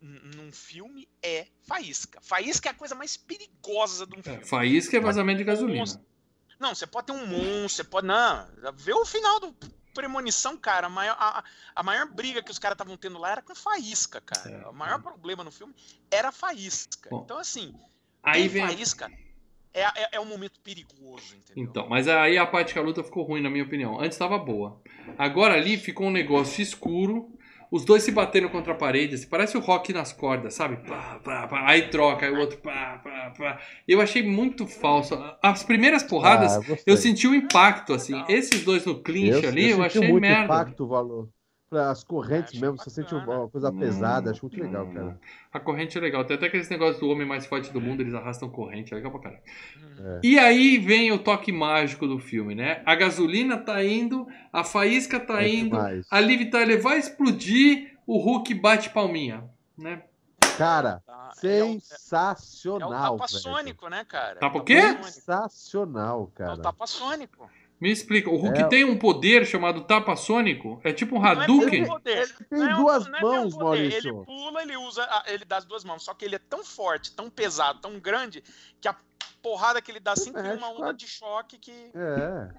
num 0.01 0.51
filme 0.51 1.07
é 1.21 1.47
faísca. 1.63 2.19
Faísca 2.21 2.69
é 2.69 2.71
a 2.71 2.75
coisa 2.75 2.93
mais 2.93 3.15
perigosa 3.15 4.05
de 4.05 4.15
um 4.15 4.19
É, 4.19 4.23
filme. 4.23 4.45
faísca 4.45 4.97
é 4.97 4.99
vazamento 4.99 5.37
de 5.37 5.43
gasolina. 5.45 5.83
Não, 6.59 6.75
você 6.75 6.85
pode 6.85 7.07
ter 7.07 7.13
um 7.13 7.25
monstro, 7.25 7.69
você 7.69 7.83
pode. 7.83 8.07
Não, 8.07 8.47
vê 8.75 8.93
o 8.93 9.05
final 9.05 9.39
do 9.39 9.55
Premonição, 9.93 10.57
cara. 10.57 10.87
A 10.87 10.89
maior, 10.89 11.15
a, 11.19 11.43
a 11.75 11.83
maior 11.83 12.07
briga 12.07 12.41
que 12.41 12.49
os 12.51 12.57
caras 12.59 12.73
estavam 12.75 12.97
tendo 12.97 13.19
lá 13.19 13.31
era 13.31 13.41
com 13.41 13.53
faísca, 13.55 14.19
cara. 14.21 14.49
É. 14.49 14.67
O 14.67 14.73
maior 14.73 15.01
problema 15.01 15.43
no 15.43 15.51
filme 15.51 15.73
era 16.09 16.29
a 16.29 16.31
faísca. 16.31 17.09
Bom, 17.09 17.21
então, 17.23 17.37
assim, 17.37 17.75
Aí 18.23 18.47
vem. 18.47 18.65
faísca 18.65 19.11
é, 19.73 19.81
é, 19.81 20.09
é 20.13 20.19
um 20.19 20.25
momento 20.25 20.59
perigoso, 20.61 21.35
entendeu? 21.35 21.63
Então, 21.63 21.89
mas 21.89 22.07
aí 22.07 22.37
a 22.37 22.45
parte 22.45 22.73
que 22.73 22.79
a 22.79 22.81
luta 22.81 23.03
ficou 23.03 23.23
ruim, 23.23 23.41
na 23.41 23.49
minha 23.49 23.63
opinião. 23.63 23.99
Antes 23.99 24.13
estava 24.15 24.37
boa. 24.37 24.79
Agora 25.17 25.55
ali 25.55 25.77
ficou 25.77 26.07
um 26.07 26.11
negócio 26.11 26.61
escuro. 26.61 27.29
Os 27.71 27.83
dois 27.83 28.03
se 28.03 28.11
bateram 28.11 28.49
contra 28.49 28.73
a 28.73 28.75
parede. 28.75 29.15
assim, 29.15 29.27
parece 29.27 29.57
o 29.57 29.59
rock 29.59 29.91
nas 29.91 30.13
cordas, 30.13 30.53
sabe? 30.53 30.77
Pá, 30.87 31.19
pá, 31.23 31.47
pá. 31.47 31.63
Aí 31.67 31.89
troca, 31.89 32.27
aí 32.27 32.31
o 32.31 32.37
outro 32.37 32.59
pá, 32.59 33.01
pá, 33.03 33.33
pá. 33.35 33.59
Eu 33.87 33.99
achei 33.99 34.21
muito 34.21 34.67
falso. 34.67 35.15
As 35.41 35.63
primeiras 35.63 36.03
porradas, 36.03 36.51
Ah, 36.53 36.59
gostei. 36.59 36.93
eu 36.93 36.95
senti 36.95 37.27
o 37.27 37.33
impacto, 37.33 37.93
assim. 37.93 38.23
Esses 38.29 38.63
dois 38.63 38.85
no 38.85 39.01
clinch 39.01 39.43
ali, 39.43 39.71
eu, 39.71 39.77
senti 39.77 39.87
achei 39.87 40.07
muito 40.07 40.21
merda. 40.21 40.43
impacto, 40.45 40.87
valor. 40.87 41.29
As 41.77 42.03
correntes 42.03 42.59
mesmo, 42.59 42.77
você 42.77 42.89
sente 42.89 43.13
uma 43.15 43.47
coisa 43.49 43.69
Hum, 43.69 43.79
pesada, 43.79 44.31
acho 44.31 44.43
muito 44.45 44.61
legal, 44.61 44.85
hum. 44.85 44.93
cara. 44.93 45.19
A 45.51 45.59
corrente 45.59 45.97
é 45.97 46.01
legal. 46.01 46.23
Tem 46.25 46.35
até 46.35 46.47
aqueles 46.47 46.69
negócios 46.69 46.99
do 46.99 47.09
homem 47.09 47.25
mais 47.27 47.45
forte 47.45 47.71
do 47.71 47.79
mundo, 47.81 48.01
eles 48.01 48.13
arrastam 48.13 48.49
corrente. 48.49 48.93
É 48.93 48.97
legal 48.97 49.11
pra 49.11 49.21
caralho. 49.21 49.41
É. 49.99 50.19
E 50.23 50.39
aí 50.39 50.77
vem 50.77 51.11
o 51.11 51.19
toque 51.19 51.51
mágico 51.51 52.07
do 52.07 52.19
filme, 52.19 52.55
né? 52.55 52.81
A 52.85 52.95
gasolina 52.95 53.57
tá 53.57 53.83
indo, 53.83 54.27
a 54.51 54.63
faísca 54.63 55.19
tá 55.19 55.43
É 55.43 55.49
indo, 55.49 55.75
demais. 55.75 56.07
a 56.09 56.19
Liv 56.19 56.49
Tyler 56.49 56.81
vai 56.81 56.97
explodir, 56.97 57.97
o 58.05 58.17
Hulk 58.17 58.53
bate 58.55 58.89
palminha, 58.89 59.43
né? 59.77 60.03
Cara, 60.57 61.01
Tá, 61.05 61.31
é 61.43 61.47
o- 61.47 61.49
É 61.49 61.63
o 61.63 61.79
sensacional, 61.79 63.17
tapa 63.17 63.27
velho. 63.27 63.39
sônico, 63.41 63.87
né, 63.89 64.05
cara? 64.05 64.35
Tapa 64.39 64.59
o 64.59 64.61
É 64.61 64.65
quê? 64.65 64.81
Sensacional, 65.03 66.31
É 66.35 66.37
cara. 66.37 66.53
o 66.53 66.57
tapa 66.57 66.85
sônico. 66.87 67.49
Me 67.83 67.91
explica. 67.91 68.29
O 68.29 68.37
Hulk 68.37 68.61
É. 68.61 68.67
tem 68.69 68.85
um 68.85 68.97
poder 68.97 69.45
chamado 69.45 69.81
tapa 69.83 70.15
sônico? 70.15 70.79
É 70.85 70.93
tipo 70.93 71.17
um 71.17 71.19
Não 71.19 71.27
é 71.27 71.31
Hadouken? 71.31 71.85
poder. 71.85 72.17
Ele 72.19 72.33
tem 72.49 72.59
Não 72.59 72.69
é 72.71 72.75
duas 72.77 73.07
não 73.09 73.17
é 73.17 73.21
mãos, 73.21 73.53
poder. 73.53 73.63
Maurício. 73.65 74.09
Ele 74.15 74.25
pula, 74.25 74.61
ele 74.61 74.77
usa, 74.77 75.03
a- 75.03 75.23
ele 75.27 75.43
dá 75.43 75.57
as 75.57 75.65
duas 75.65 75.83
mãos. 75.83 76.01
Só 76.05 76.13
que 76.13 76.23
ele 76.23 76.35
é 76.35 76.39
tão 76.39 76.63
forte, 76.63 77.13
tão 77.13 77.29
pesado, 77.29 77.81
tão 77.81 77.99
grande, 77.99 78.41
que 78.79 78.87
a 78.87 78.95
porrada 79.41 79.81
que 79.81 79.91
ele 79.91 79.99
dá 79.99 80.13
assim 80.13 80.31
cria 80.31 80.43
Mexe 80.53 80.57
uma 80.59 80.67
com 80.73 80.81
onda 80.81 80.93
de 80.93 81.05
choque 81.07 81.57
que. 81.57 81.91
É. 81.93 82.49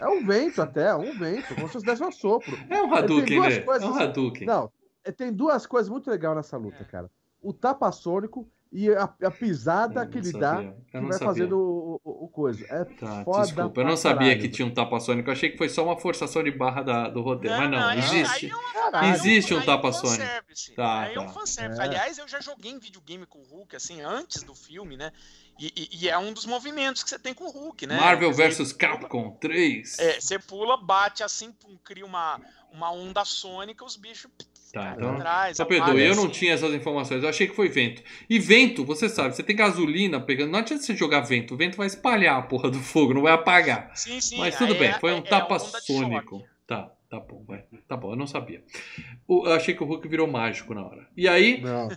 É 0.00 0.08
um 0.08 0.26
vento 0.26 0.60
até, 0.60 0.86
é 0.88 0.94
um 0.96 1.16
vento, 1.16 1.54
como 1.54 1.68
se 1.68 1.74
fosse 1.74 1.86
desse 1.86 2.02
um 2.02 2.10
sopro. 2.10 2.58
É 2.68 2.82
um 2.82 2.92
Hadouken, 2.92 3.26
tem 3.26 3.40
né? 3.40 3.60
coisas 3.60 3.84
É 3.84 3.86
um 3.86 3.94
assim- 3.94 4.02
Hadouken. 4.02 4.46
Não, 4.46 4.72
é, 5.04 5.12
tem 5.12 5.32
duas 5.32 5.66
coisas 5.66 5.88
muito 5.88 6.10
legais 6.10 6.34
nessa 6.34 6.56
luta, 6.56 6.78
É. 6.80 6.84
cara. 6.84 7.08
O 7.40 7.52
tapa 7.52 7.92
sônico 7.92 8.50
e 8.74 8.90
a, 8.92 9.04
a 9.22 9.30
pisada 9.30 10.02
Eu 10.02 10.08
que 10.08 10.16
não 10.16 10.22
ele 10.24 10.32
sabia. 10.32 10.40
dá, 10.40 10.74
que 10.90 10.96
não 10.96 11.02
vai 11.08 11.12
sabia. 11.12 11.26
fazendo 11.28 11.58
o, 11.58 12.00
o, 12.04 12.24
o 12.24 12.28
coisa. 12.28 12.66
É 12.68 12.84
Tá, 12.84 13.22
foda 13.24 13.42
desculpa. 13.46 13.80
Eu 13.80 13.86
não 13.86 13.96
sabia 13.96 14.28
caralho, 14.30 14.40
que 14.42 14.48
tinha 14.48 14.66
um 14.66 14.74
tapa 14.74 14.98
sônico. 15.00 15.28
Eu 15.28 15.32
achei 15.32 15.50
que 15.50 15.56
foi 15.56 15.68
só 15.68 15.84
uma 15.84 15.96
forçação 15.98 16.42
de 16.42 16.50
barra 16.50 16.82
da- 16.82 17.08
do 17.08 17.22
roteiro. 17.22 17.56
Mas 17.56 17.70
não, 17.70 17.78
aí- 17.78 17.98
existe. 18.00 18.46
Aí 18.46 18.50
é 18.50 18.54
uma- 18.56 18.72
Caralho. 18.74 19.14
Existe 19.14 19.54
um 19.54 19.56
aí 19.56 19.60
é 19.60 19.62
um 19.62 19.66
tapa-sônico. 19.66 20.22
fanservice. 20.22 20.74
Tá, 20.74 21.00
aí 21.02 21.14
é 21.14 21.20
um 21.20 21.26
tá. 21.26 21.32
fanservice. 21.32 21.80
É. 21.80 21.84
Aliás, 21.84 22.18
eu 22.18 22.28
já 22.28 22.40
joguei 22.40 22.72
em 22.72 22.78
videogame 22.78 23.24
com 23.26 23.38
o 23.38 23.44
Hulk, 23.44 23.74
assim, 23.76 24.02
antes 24.02 24.42
do 24.42 24.54
filme, 24.54 24.96
né? 24.96 25.12
E, 25.58 25.72
e- 25.76 26.04
e 26.04 26.08
é 26.08 26.18
um 26.18 26.32
dos 26.32 26.44
movimentos 26.44 27.02
que 27.04 27.08
você 27.10 27.18
tem 27.18 27.32
com 27.32 27.44
o 27.44 27.50
Hulk, 27.50 27.86
né? 27.86 27.96
Marvel 27.98 28.32
vs 28.32 28.72
Capcom 28.72 29.30
3. 29.40 29.98
É, 30.00 30.20
você 30.20 30.38
pula, 30.38 30.76
bate 30.76 31.22
assim, 31.22 31.52
pum, 31.52 31.78
cria 31.84 32.04
uma, 32.04 32.40
uma 32.72 32.90
onda 32.90 33.24
sônica, 33.24 33.84
os 33.84 33.96
bichos 33.96 34.28
Tá, 34.74 34.94
então. 34.96 35.14
pra 35.14 35.20
trás. 35.20 35.56
Só 35.56 35.64
perdoe, 35.64 36.02
eu 36.02 36.16
não 36.16 36.24
assim. 36.24 36.32
tinha 36.32 36.52
essas 36.52 36.74
informações. 36.74 37.22
Eu 37.22 37.28
achei 37.28 37.46
que 37.46 37.54
foi 37.54 37.68
vento. 37.68 38.02
E 38.28 38.38
vento, 38.40 38.84
você 38.84 39.08
sabe, 39.08 39.34
você 39.36 39.42
tem 39.42 39.54
gasolina 39.54 40.20
pegando. 40.20 40.50
Não 40.50 40.58
adianta 40.58 40.82
você 40.82 40.96
jogar 40.96 41.20
vento. 41.20 41.54
O 41.54 41.56
vento 41.56 41.76
vai 41.76 41.86
espalhar 41.86 42.36
a 42.36 42.42
porra 42.42 42.68
do 42.70 42.78
fogo, 42.80 43.14
não 43.14 43.22
vai 43.22 43.32
apagar. 43.32 43.92
Sim, 43.94 44.20
sim. 44.20 44.36
Mas 44.36 44.56
tudo 44.58 44.74
bem, 44.74 44.88
é- 44.88 44.98
foi 44.98 45.12
é- 45.12 45.14
um 45.14 45.18
é 45.18 45.20
a 45.20 45.22
tapa 45.22 45.58
sônico. 45.60 46.42
Tá, 46.66 46.90
tá 47.08 47.20
bom, 47.20 47.44
vai. 47.46 47.62
Tá 47.86 47.96
bom, 47.96 48.10
eu 48.12 48.16
não 48.16 48.26
sabia. 48.26 48.64
Eu 49.28 49.52
achei 49.52 49.74
que 49.74 49.82
o 49.82 49.86
Hulk 49.86 50.08
virou 50.08 50.26
mágico 50.26 50.74
na 50.74 50.84
hora. 50.84 51.06
E 51.16 51.28
aí, 51.28 51.60
Não. 51.60 51.88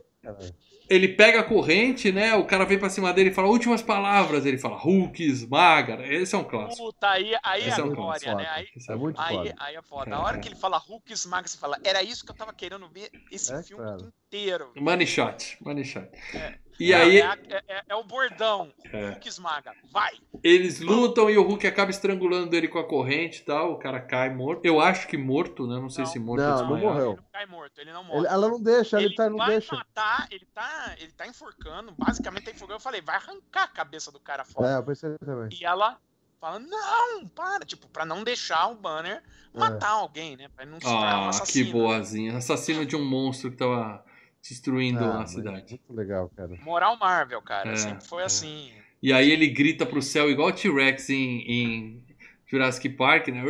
Ele 0.90 1.08
pega 1.10 1.40
a 1.40 1.44
corrente, 1.44 2.12
né? 2.12 2.34
O 2.36 2.46
cara 2.46 2.66
vem 2.66 2.78
pra 2.80 2.90
cima 2.90 3.14
dele 3.14 3.30
e 3.30 3.34
fala 3.34 3.48
últimas 3.48 3.82
palavras. 3.82 4.46
Ele 4.46 4.58
fala 4.58 4.76
Hulk 4.78 5.24
esmaga. 5.24 6.06
Esse 6.06 6.36
é 6.36 6.38
um 6.38 6.44
clássico. 6.44 6.86
Puta, 6.86 7.10
aí, 7.10 7.36
aí 7.44 7.64
é 7.64 7.74
a 7.74 7.78
é 7.78 7.84
um 7.84 7.90
glória, 7.94 8.36
né? 8.36 8.48
Aí, 8.50 8.68
Esse 8.76 8.92
É 8.92 8.96
muito 8.96 9.20
aí, 9.20 9.36
foda. 9.36 9.56
aí 9.60 9.76
é 9.76 9.82
foda. 9.82 10.12
É, 10.12 10.14
A 10.14 10.20
hora 10.22 10.40
que 10.40 10.48
ele 10.48 10.56
fala 10.56 10.78
Hulk 10.78 11.12
esmaga, 11.12 11.48
você 11.48 11.58
fala, 11.58 11.78
era 11.84 12.02
isso 12.04 12.26
que 12.26 12.32
eu 12.32 12.36
tava 12.36 12.54
querendo 12.54 12.88
ver 12.90 13.10
esse 13.32 13.54
É, 13.54 13.62
filme 13.64 13.84
cara. 13.84 13.98
inteiro. 14.28 14.72
Money 14.76 15.08
shot, 15.08 15.58
money 15.62 15.84
shot. 15.84 16.08
É. 16.34 16.67
E 16.80 16.92
Não, 16.92 16.98
aí, 17.00 17.18
É, 17.20 17.24
é- 17.50 17.64
é- 17.68 17.84
é 17.90 17.96
o 17.96 18.04
bordão. 18.04 18.72
É. 18.92 19.10
Hulk 19.10 19.28
esmaga. 19.28 19.74
Vai! 19.92 20.14
Eles 20.44 20.80
lutam 20.80 21.30
e 21.30 21.38
o 21.38 21.42
Hulk 21.42 21.66
acaba 21.66 21.90
estrangulando 21.90 22.56
ele 22.56 22.68
com 22.68 22.78
a 22.78 22.88
corrente 22.88 23.42
e 23.42 23.46
tal. 23.46 23.74
O 23.74 23.78
cara 23.80 24.00
cai 24.00 24.30
morto. 24.30 24.64
Eu 24.66 24.80
acho 24.80 25.08
que 25.08 25.18
morto, 25.18 25.66
né? 25.66 25.80
Não 25.80 25.90
sei 25.90 26.04
Não. 26.04 26.12
se 26.12 26.20
morto 26.20 26.42
Não, 26.44 26.56
ou 26.56 26.62
não 26.70 26.78
morreu. 26.78 27.12
Ele 27.14 27.16
não 27.18 27.24
cai 27.34 27.46
morto, 27.48 27.80
ele 27.82 27.92
não 27.94 28.04
morre. 28.04 28.20
Ele- 28.20 28.28
ela 28.28 28.48
não 28.50 28.62
deixa, 28.62 28.98
ele, 28.98 29.08
ele 29.08 29.16
tá, 29.16 29.30
não 29.30 29.38
vai 29.38 29.50
deixa. 29.50 29.76
matar, 29.76 30.28
ele 30.30 30.46
tá, 30.54 30.96
ele 31.00 31.12
tá 31.12 31.26
enforcando, 31.28 31.94
basicamente 31.98 32.44
tá 32.46 32.52
enforcando. 32.52 32.76
Eu 32.78 32.80
falei, 32.82 33.02
vai 33.02 33.16
arrancar 33.16 33.64
a 33.64 33.68
cabeça 33.68 34.12
do 34.12 34.20
cara 34.20 34.46
fora. 34.46 34.70
É, 34.70 34.76
eu 34.78 34.84
pensei 34.84 35.18
também. 35.18 35.50
E 35.60 35.66
ela 35.66 35.98
fala, 36.40 36.60
não, 36.60 37.28
para, 37.30 37.66
tipo, 37.66 37.88
pra 37.90 38.06
não 38.06 38.24
deixar 38.24 38.68
o 38.68 38.76
banner 38.76 39.24
matar 39.52 39.90
alguém, 39.90 40.38
né? 40.38 40.48
Pra 40.50 40.64
ele 40.64 40.72
não 40.74 40.80
se 40.80 40.86
um 40.86 40.96
Ah, 40.96 41.30
assassino. 41.30 41.66
que 41.66 41.72
boazinha. 41.72 42.38
Assassino 42.38 42.86
de 42.86 42.96
um 42.96 43.04
monstro 43.04 43.50
que 43.50 43.58
tava 43.58 44.06
destruindo 44.50 45.04
Ah, 45.04 45.22
a 45.22 45.26
cidade. 45.26 45.80
Muito 45.88 45.94
legal, 45.94 46.32
cara. 46.36 46.50
Moral 46.64 46.98
Marvel, 46.98 47.42
cara, 47.42 47.72
É, 47.72 47.76
sempre 47.76 48.06
foi 48.06 48.24
é. 48.24 48.26
assim. 48.26 48.72
E 49.02 49.14
aí 49.14 49.32
ele 49.32 49.48
grita 49.48 49.86
pro 49.86 50.02
céu 50.02 50.30
igual 50.30 50.50
o 50.50 50.52
T-Rex 50.54 51.10
em, 51.10 51.40
em 51.52 52.04
Jurassic 52.50 52.90
Park, 52.90 53.28
né? 53.28 53.44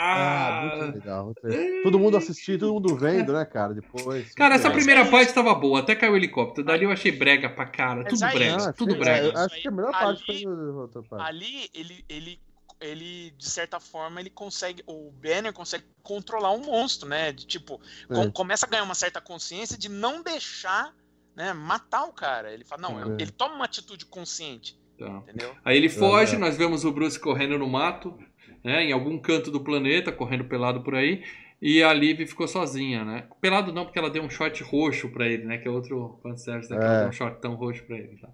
Ah, 0.00 0.60
muito 0.80 0.96
legal. 0.96 1.24
muito 1.26 1.44
legal. 1.44 1.82
Todo 1.82 1.98
mundo 1.98 2.16
assistindo, 2.16 2.60
todo 2.60 2.72
mundo 2.72 2.96
vendo, 2.96 3.32
né, 3.32 3.44
cara? 3.44 3.74
Depois. 3.74 4.32
Cara, 4.34 4.54
essa 4.54 4.70
primeira 4.70 5.00
é 5.00 5.02
isso. 5.02 5.10
parte 5.12 5.34
tava 5.34 5.54
boa, 5.54 5.80
até 5.80 5.94
caiu 5.94 6.12
o 6.12 6.16
helicóptro. 6.16 6.64
Dali 6.64 6.84
eu 6.84 6.90
achei 6.90 7.12
brega 7.12 7.48
pra 7.50 7.66
cara. 7.66 8.04
Tudo 8.04 8.24
aí- 8.24 8.34
brega, 8.34 8.72
tudo 8.72 8.96
brega. 8.96 9.38
acho 9.38 9.60
que 9.60 9.68
a 9.68 9.70
melhor 9.70 9.92
parte 9.92 10.24
Ali- 10.30 10.42
foi 10.44 10.52
outra 10.72 11.02
parte. 11.02 11.28
Ali, 11.28 11.70
ele, 11.74 12.04
ele, 12.08 12.40
ele, 12.80 13.30
de 13.36 13.48
certa 13.48 13.80
forma, 13.80 14.20
ele 14.20 14.30
consegue, 14.30 14.82
o 14.86 15.10
Banner 15.10 15.52
consegue 15.52 15.84
controlar 16.02 16.52
um 16.52 16.64
monstro, 16.64 17.08
né? 17.08 17.32
De 17.32 17.46
tipo, 17.46 17.80
com- 18.06 18.22
É. 18.22 18.30
começa 18.30 18.66
a 18.66 18.68
ganhar 18.68 18.84
uma 18.84 18.94
certa 18.94 19.20
consciência 19.20 19.76
de 19.76 19.88
não 19.88 20.22
deixar, 20.22 20.94
né, 21.34 21.52
matar 21.52 22.04
o 22.04 22.12
cara. 22.12 22.52
Ele 22.52 22.64
fala, 22.64 22.82
não, 22.82 23.14
É. 23.14 23.22
ele 23.22 23.30
toma 23.30 23.54
uma 23.54 23.64
atitude 23.64 24.04
consciente, 24.06 24.78
Tá. 24.98 25.06
entendeu? 25.06 25.54
Aí 25.64 25.76
ele 25.76 25.88
foge, 25.88 26.34
É. 26.36 26.38
nós 26.38 26.56
vemos 26.56 26.84
o 26.84 26.92
Bruce 26.92 27.18
correndo 27.18 27.58
no 27.58 27.68
mato, 27.68 28.18
né, 28.64 28.82
em 28.84 28.92
algum 28.92 29.18
canto 29.18 29.50
do 29.50 29.60
planeta, 29.60 30.10
correndo 30.10 30.44
pelado 30.44 30.82
por 30.82 30.94
aí, 30.94 31.24
e 31.60 31.82
a 31.82 31.92
Liv 31.92 32.20
ficou 32.26 32.46
sozinha, 32.46 33.04
né? 33.04 33.26
Pelado 33.40 33.72
não, 33.72 33.84
porque 33.84 33.98
ela 33.98 34.10
deu 34.10 34.22
um 34.22 34.30
short 34.30 34.62
roxo 34.62 35.08
pra 35.10 35.26
ele, 35.26 35.44
né? 35.44 35.58
Que 35.58 35.66
é 35.68 35.70
outro 35.70 36.18
fanservice, 36.22 36.70
né? 36.70 36.78
Que 36.78 36.84
ela 36.84 36.94
É. 36.94 37.00
deu 37.00 37.08
um 37.08 37.12
shortão 37.12 37.54
roxo 37.54 37.82
pra 37.84 37.96
ele. 37.96 38.16
Tá? 38.18 38.28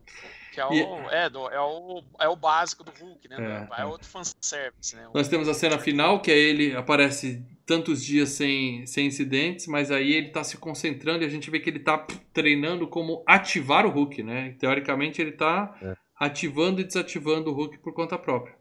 Que 0.52 0.60
é 0.60 0.66
o, 0.66 0.72
E- 0.72 0.80
é, 1.10 1.28
do- 1.30 1.48
é, 1.50 1.60
o, 1.60 2.02
é 2.20 2.28
o 2.28 2.36
básico 2.36 2.84
do 2.84 2.92
Hulk, 2.92 3.28
né? 3.28 3.36
É, 3.76 3.80
É, 3.80 3.82
é. 3.82 3.84
outro 3.86 4.06
fanservice, 4.06 4.94
né? 4.94 5.08
Nós 5.12 5.26
temos 5.28 5.48
a 5.48 5.54
cena 5.54 5.78
final, 5.78 6.20
que 6.20 6.30
é 6.30 6.38
ele 6.38 6.76
aparece 6.76 7.42
tantos 7.66 8.04
dias 8.04 8.28
sem, 8.28 8.86
sem 8.86 9.06
incidentes, 9.06 9.66
mas 9.66 9.90
aí 9.90 10.12
ele 10.12 10.28
tá 10.28 10.44
se 10.44 10.56
concentrando 10.58 11.24
e 11.24 11.26
a 11.26 11.30
gente 11.30 11.50
vê 11.50 11.58
que 11.58 11.70
ele 11.70 11.78
tá 11.80 12.06
treinando 12.32 12.86
como 12.86 13.24
ativar 13.26 13.86
o 13.86 13.90
Hulk, 13.90 14.22
né? 14.22 14.54
Teoricamente 14.58 15.20
ele 15.20 15.32
tá 15.32 15.74
É. 15.82 15.94
ativando 16.20 16.80
e 16.80 16.84
desativando 16.84 17.50
o 17.50 17.54
Hulk 17.54 17.78
por 17.78 17.92
conta 17.94 18.16
própria. 18.18 18.54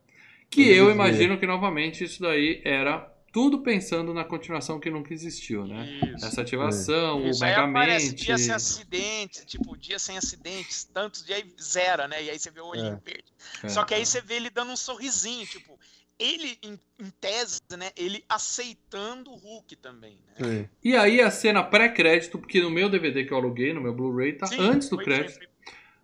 Que 0.50 0.68
eu 0.72 0.90
imagino 0.90 1.38
que 1.38 1.46
novamente 1.46 2.04
isso 2.04 2.22
daí 2.22 2.62
era 2.64 3.12
tudo 3.34 3.64
pensando 3.64 4.14
na 4.14 4.24
continuação 4.24 4.80
que 4.80 4.92
nunca 4.92 5.12
existiu, 5.12 5.66
né? 5.66 5.86
Isso. 6.16 6.24
Essa 6.24 6.42
ativação, 6.42 7.28
Isso, 7.28 7.44
o 7.44 7.48
aparece 7.48 8.06
Megamente. 8.12 8.26
dia 8.26 8.38
sem 8.38 8.54
acidentes, 8.54 9.44
tipo, 9.46 9.76
dia 9.76 9.98
sem 9.98 10.16
acidentes, 10.20 10.84
tantos 10.86 11.26
dias 11.26 11.40
aí 11.40 11.54
zera, 11.60 12.08
né? 12.08 12.24
E 12.24 12.30
aí 12.30 12.38
você 12.38 12.52
vê 12.52 12.62
o 12.62 12.68
olhinho 12.68 12.94
É. 12.94 13.00
verde. 13.04 13.26
É, 13.64 13.70
Só 13.70 13.84
que 13.84 13.96
aí 13.96 14.04
é. 14.04 14.06
você 14.06 14.22
vê 14.22 14.36
ele 14.36 14.52
dando 14.52 14.72
um 14.72 14.78
sorrisinho, 14.78 15.48
tipo, 15.48 15.80
ele, 16.20 16.60
em, 16.62 16.80
em 17.00 17.10
tese, 17.20 17.60
né? 17.76 17.90
Ele 17.98 18.24
aceitando 18.30 19.32
o 19.32 19.36
Hulk 19.36 19.78
também, 19.78 20.20
né? 20.28 20.34
Sim. 20.38 20.70
E 20.84 20.96
aí 20.96 21.20
a 21.20 21.32
cena 21.32 21.64
pré-crédito, 21.64 22.38
porque 22.38 22.62
no 22.62 22.70
meu 22.70 22.88
DVD 22.88 23.26
que 23.26 23.34
eu 23.34 23.38
aluguei, 23.38 23.74
no 23.74 23.82
meu 23.82 23.96
Blu-ray, 23.96 24.34
tá 24.34 24.46
Sim, 24.46 24.60
antes 24.60 24.90
do 24.90 24.98
crédito, 24.98 25.38
foi- 25.40 25.48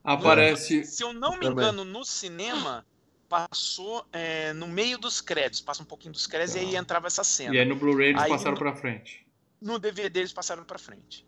aparece 0.03 0.83
Se 0.83 1.03
eu 1.03 1.13
não 1.13 1.37
me 1.37 1.45
engano, 1.45 1.85
no 1.85 2.03
cinema 2.03 2.83
passou 3.29 4.05
é, 4.11 4.51
no 4.53 4.67
meio 4.67 4.97
dos 4.97 5.21
créditos, 5.21 5.61
passa 5.61 5.83
um 5.83 5.85
pouquinho 5.85 6.11
dos 6.11 6.25
créditos 6.27 6.55
e 6.55 6.59
aí 6.59 6.75
entrava 6.75 7.07
essa 7.07 7.23
cena. 7.23 7.55
E 7.55 7.59
aí 7.59 7.65
no 7.65 7.75
Blu-ray 7.75 8.09
eles 8.09 8.21
Aí 8.23 8.29
passaram 8.29 8.51
no- 8.53 8.57
pra 8.57 8.75
frente. 8.75 9.25
No 9.61 9.77
DVD 9.77 10.19
eles 10.21 10.33
passaram 10.33 10.63
pra 10.63 10.79
frente. 10.79 11.25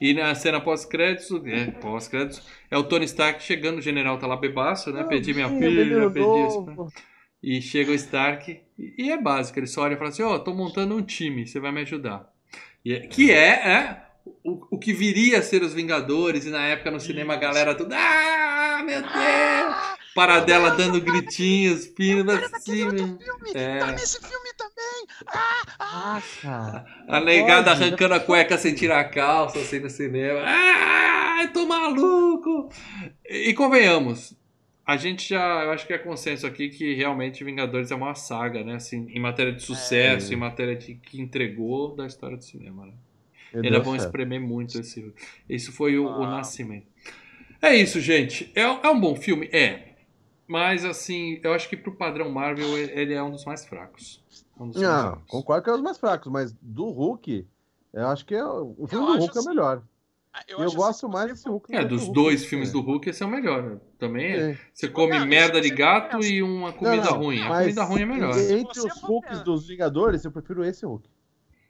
E 0.00 0.14
na 0.14 0.34
cena 0.34 0.60
pós-créditos, 0.60 1.30
é, 1.46 1.70
pós-créditos, 1.72 2.42
é 2.70 2.76
o 2.78 2.82
Tony 2.84 3.04
Stark 3.04 3.42
chegando, 3.42 3.78
o 3.78 3.82
general 3.82 4.18
tá 4.18 4.26
lá 4.26 4.36
bebaço, 4.36 4.90
né? 4.90 5.04
Pedi 5.04 5.34
minha 5.34 5.48
filha, 5.48 6.10
pedi 6.10 6.46
isso. 6.46 6.92
E 7.42 7.60
chega 7.62 7.90
o 7.92 7.94
Stark, 7.94 8.60
e, 8.78 8.94
e 8.98 9.10
é 9.12 9.20
básico, 9.20 9.58
ele 9.58 9.66
só 9.66 9.82
olha 9.82 9.94
e 9.94 9.96
fala 9.96 10.08
assim, 10.10 10.22
ó, 10.22 10.38
tô 10.38 10.54
montando 10.54 10.94
um 10.96 11.02
time, 11.02 11.46
você 11.46 11.60
vai 11.60 11.72
me 11.72 11.80
ajudar. 11.82 12.30
E 12.84 12.92
é- 12.94 13.00
que 13.06 13.30
é, 13.30 13.66
é 13.66 14.02
o, 14.42 14.74
o 14.76 14.78
que 14.78 14.92
viria 14.94 15.38
a 15.38 15.42
ser 15.42 15.62
os 15.62 15.74
Vingadores, 15.74 16.44
e 16.46 16.50
na 16.50 16.66
época 16.66 16.90
no 16.90 16.98
cinema 17.00 17.34
a 17.34 17.36
galera 17.36 17.74
tudo, 17.74 17.92
ah, 17.94 18.82
meu 18.84 19.00
Deus! 19.02 19.99
Paradela 20.14 20.70
dando 20.72 21.00
gritinhos, 21.00 21.86
pinos 21.86 22.34
assim, 22.52 22.84
Outro 22.84 22.98
filme, 23.18 23.50
É. 23.54 23.78
tá 23.78 23.92
nesse 23.92 24.18
filme 24.20 24.50
também! 24.56 25.06
Ah, 25.28 25.62
ah. 25.78 26.16
Ah, 26.16 26.22
cara. 26.42 26.86
A 27.08 27.20
negada 27.20 27.70
Pode, 27.70 27.84
arrancando 27.84 28.14
a 28.14 28.20
cueca 28.20 28.58
sem 28.58 28.74
tirar 28.74 29.00
a 29.00 29.04
calça, 29.04 29.58
assim, 29.58 29.78
no 29.78 29.88
cinema. 29.88 30.40
Ah, 30.44 31.48
tô 31.54 31.66
maluco! 31.66 32.68
E, 33.28 33.50
e 33.50 33.54
convenhamos, 33.54 34.34
a 34.84 34.96
gente 34.96 35.28
já, 35.28 35.62
eu 35.64 35.70
acho 35.70 35.86
que 35.86 35.92
é 35.92 35.98
consenso 35.98 36.46
aqui 36.46 36.68
que 36.70 36.94
realmente 36.94 37.44
Vingadores 37.44 37.90
é 37.90 37.94
uma 37.94 38.14
saga, 38.16 38.64
né? 38.64 38.74
Assim, 38.74 39.06
em 39.10 39.20
matéria 39.20 39.52
de 39.52 39.62
sucesso, 39.62 40.32
É. 40.32 40.34
em 40.34 40.38
matéria 40.38 40.74
de 40.74 40.94
que 40.94 41.20
entregou 41.20 41.94
da 41.94 42.06
história 42.06 42.36
do 42.36 42.44
cinema, 42.44 42.86
né? 42.86 42.92
Meu 43.52 43.62
Ainda 43.64 43.76
Deus 43.76 43.84
vão 43.84 43.96
espremer 43.96 44.40
muito 44.40 44.78
esse. 44.80 45.12
Isso 45.48 45.72
foi 45.72 45.96
o, 45.98 46.04
o 46.06 46.24
Ah. 46.24 46.30
nascimento. 46.38 46.86
É 47.62 47.74
isso, 47.76 48.00
gente. 48.00 48.50
É, 48.54 48.62
é 48.62 48.88
um 48.90 48.98
bom 48.98 49.14
filme? 49.14 49.48
É. 49.52 49.89
Mas, 50.50 50.84
assim, 50.84 51.38
eu 51.44 51.52
acho 51.54 51.68
que 51.68 51.76
pro 51.76 51.94
padrão 51.94 52.28
Marvel 52.28 52.76
ele 52.76 53.14
é 53.14 53.22
um 53.22 53.30
dos 53.30 53.44
mais 53.44 53.64
fracos. 53.64 54.20
É 54.58 54.62
um 54.62 54.66
dos 54.68 54.76
mais 54.82 54.88
Não, 54.92 55.02
fracos. 55.12 55.24
concordo 55.28 55.62
que 55.64 55.70
é 55.70 55.74
os 55.74 55.80
mais 55.80 55.96
fracos, 55.96 56.32
mas 56.32 56.52
do 56.60 56.90
Hulk, 56.90 57.46
eu 57.92 58.08
acho 58.08 58.26
que 58.26 58.34
é, 58.34 58.44
o 58.44 58.74
filme 58.88 59.06
do 59.06 59.12
acho 59.12 59.18
Hulk 59.20 59.36
é 59.36 59.36
o 59.36 59.38
assim, 59.38 59.48
melhor. 59.48 59.82
Eu, 60.48 60.58
Eu, 60.58 60.64
acho 60.66 60.76
gosto 60.76 61.06
assim, 61.06 61.12
mais 61.12 61.26
se 61.26 61.32
desse 61.34 61.48
Hulk. 61.48 61.72
É, 61.74 61.78
do 61.78 61.82
que 61.82 61.88
dos 61.88 62.02
Hulk. 62.02 62.14
dois 62.14 62.44
filmes 62.44 62.68
É. 62.68 62.72
do 62.72 62.80
Hulk, 62.80 63.10
esse 63.10 63.22
é 63.22 63.26
o 63.26 63.28
melhor. 63.30 63.62
né? 63.62 63.80
Também 63.98 64.26
é. 64.32 64.50
É. 64.52 64.58
Você 64.74 64.88
come 64.88 65.16
Não, 65.18 65.26
merda 65.26 65.60
de 65.60 65.70
gato 65.70 66.16
pensa. 66.16 66.28
e 66.28 66.42
uma 66.42 66.72
comida 66.72 66.96
Não, 67.04 67.10
não, 67.12 67.18
ruim. 67.18 67.40
A 67.42 67.48
mas 67.48 67.60
comida 67.62 67.84
ruim 67.84 68.02
é 68.02 68.06
melhor. 68.06 68.38
Entre 68.38 68.80
os 68.80 69.02
Hulks 69.02 69.42
dos 69.42 69.68
Vingadores, 69.68 70.24
eu 70.24 70.32
prefiro 70.32 70.64
esse 70.64 70.84
Hulk. 70.84 71.08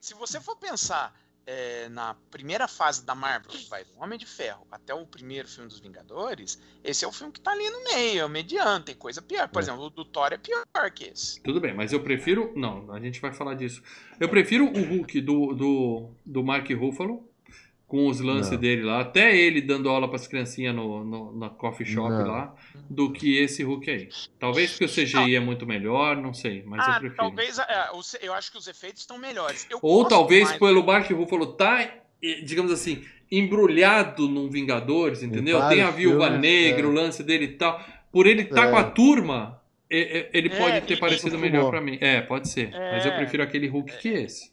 Se 0.00 0.14
você 0.14 0.40
for 0.40 0.56
pensar 0.56 1.14
é, 1.52 1.88
na 1.88 2.14
primeira 2.30 2.68
fase 2.68 3.04
da 3.04 3.12
Marvel, 3.14 3.50
vai 3.68 3.82
do 3.84 3.90
Homem 4.00 4.16
de 4.18 4.24
Ferro 4.26 4.64
até 4.70 4.94
o 4.94 5.04
primeiro 5.04 5.48
filme 5.48 5.68
dos 5.68 5.80
Vingadores, 5.80 6.60
esse 6.84 7.04
é 7.04 7.08
o 7.08 7.12
filme 7.12 7.32
que 7.32 7.40
tá 7.40 7.50
ali 7.50 7.68
no 7.70 7.82
meio, 7.84 8.20
é 8.20 8.24
o 8.24 8.28
mediano, 8.28 8.84
tem 8.84 8.94
coisa 8.94 9.20
pior. 9.20 9.48
Por 9.48 9.58
É. 9.58 9.62
exemplo, 9.62 9.82
o 9.84 9.90
do 9.90 10.04
Thor 10.04 10.32
é 10.32 10.38
pior 10.38 10.64
que 10.94 11.04
esse. 11.04 11.40
Tudo 11.42 11.60
bem, 11.60 11.74
mas 11.74 11.92
eu 11.92 12.00
prefiro. 12.02 12.52
Não, 12.54 12.92
a 12.92 13.00
gente 13.00 13.20
vai 13.20 13.32
falar 13.32 13.54
disso. 13.54 13.82
Eu 14.20 14.28
prefiro 14.28 14.64
o 14.66 14.82
Hulk 14.82 15.20
do, 15.20 15.54
do, 15.54 16.10
do 16.24 16.44
Mark 16.44 16.70
Ruffalo, 16.70 17.28
com 17.90 18.06
os 18.06 18.20
lances 18.20 18.52
Não. 18.52 18.58
dele 18.60 18.82
lá, 18.84 19.00
até 19.00 19.36
ele 19.36 19.60
dando 19.60 19.88
aula 19.88 20.08
pras 20.08 20.28
criancinhas 20.28 20.72
no, 20.72 21.02
no, 21.02 21.36
na 21.36 21.50
coffee 21.50 21.84
shop 21.84 22.08
Não. 22.08 22.24
lá, 22.24 22.54
do 22.88 23.12
que 23.12 23.36
esse 23.36 23.64
Hulk 23.64 23.90
aí. 23.90 24.08
Talvez 24.38 24.70
porque 24.70 24.84
o 24.84 24.88
CGI 24.88 25.34
é 25.34 25.40
muito 25.40 25.66
melhor, 25.66 26.16
não 26.16 26.32
sei, 26.32 26.62
mas 26.64 26.86
eu 26.86 26.92
ah, 26.92 27.00
prefiro. 27.00 27.16
talvez. 27.16 27.58
é, 27.58 27.88
os- 27.92 28.16
eu 28.22 28.32
acho 28.32 28.52
que 28.52 28.58
os 28.58 28.68
efeitos 28.68 29.00
estão 29.02 29.18
melhores. 29.18 29.66
Eu 29.68 29.80
Ou 29.82 30.04
talvez 30.06 30.44
mais- 30.44 30.58
pelo 30.60 30.86
Mark 30.86 31.10
Ruffalo 31.10 31.48
tá, 31.54 31.90
digamos 32.44 32.70
assim, 32.70 33.02
embrulhado 33.28 34.28
num 34.28 34.48
Vingadores, 34.48 35.22
entendeu? 35.24 35.60
Tem 35.68 35.82
a 35.82 35.90
Viúva 35.90 36.26
filmes, 36.26 36.40
Negra, 36.40 36.82
é. 36.82 36.86
o 36.86 36.92
lance 36.92 37.22
dele 37.24 37.44
e 37.46 37.48
tal. 37.56 37.84
Por 38.12 38.26
ele 38.26 38.42
estar 38.42 38.68
É. 38.68 38.70
com 38.70 38.76
a 38.76 38.84
turma, 38.84 39.60
eh, 39.90 40.18
eh, 40.18 40.30
ele 40.32 40.48
É, 40.48 40.56
pode 40.58 40.80
ter 40.82 40.94
e- 40.94 40.96
parecido 40.96 41.36
e- 41.36 41.38
melhor 41.40 41.70
pra 41.70 41.80
mim. 41.80 41.98
É, 42.00 42.20
pode 42.20 42.48
ser. 42.48 42.70
Mas 42.70 43.04
eu 43.04 43.12
É. 43.12 43.16
prefiro 43.16 43.42
aquele 43.42 43.66
Hulk 43.66 43.98
que 43.98 44.08
esse. 44.10 44.52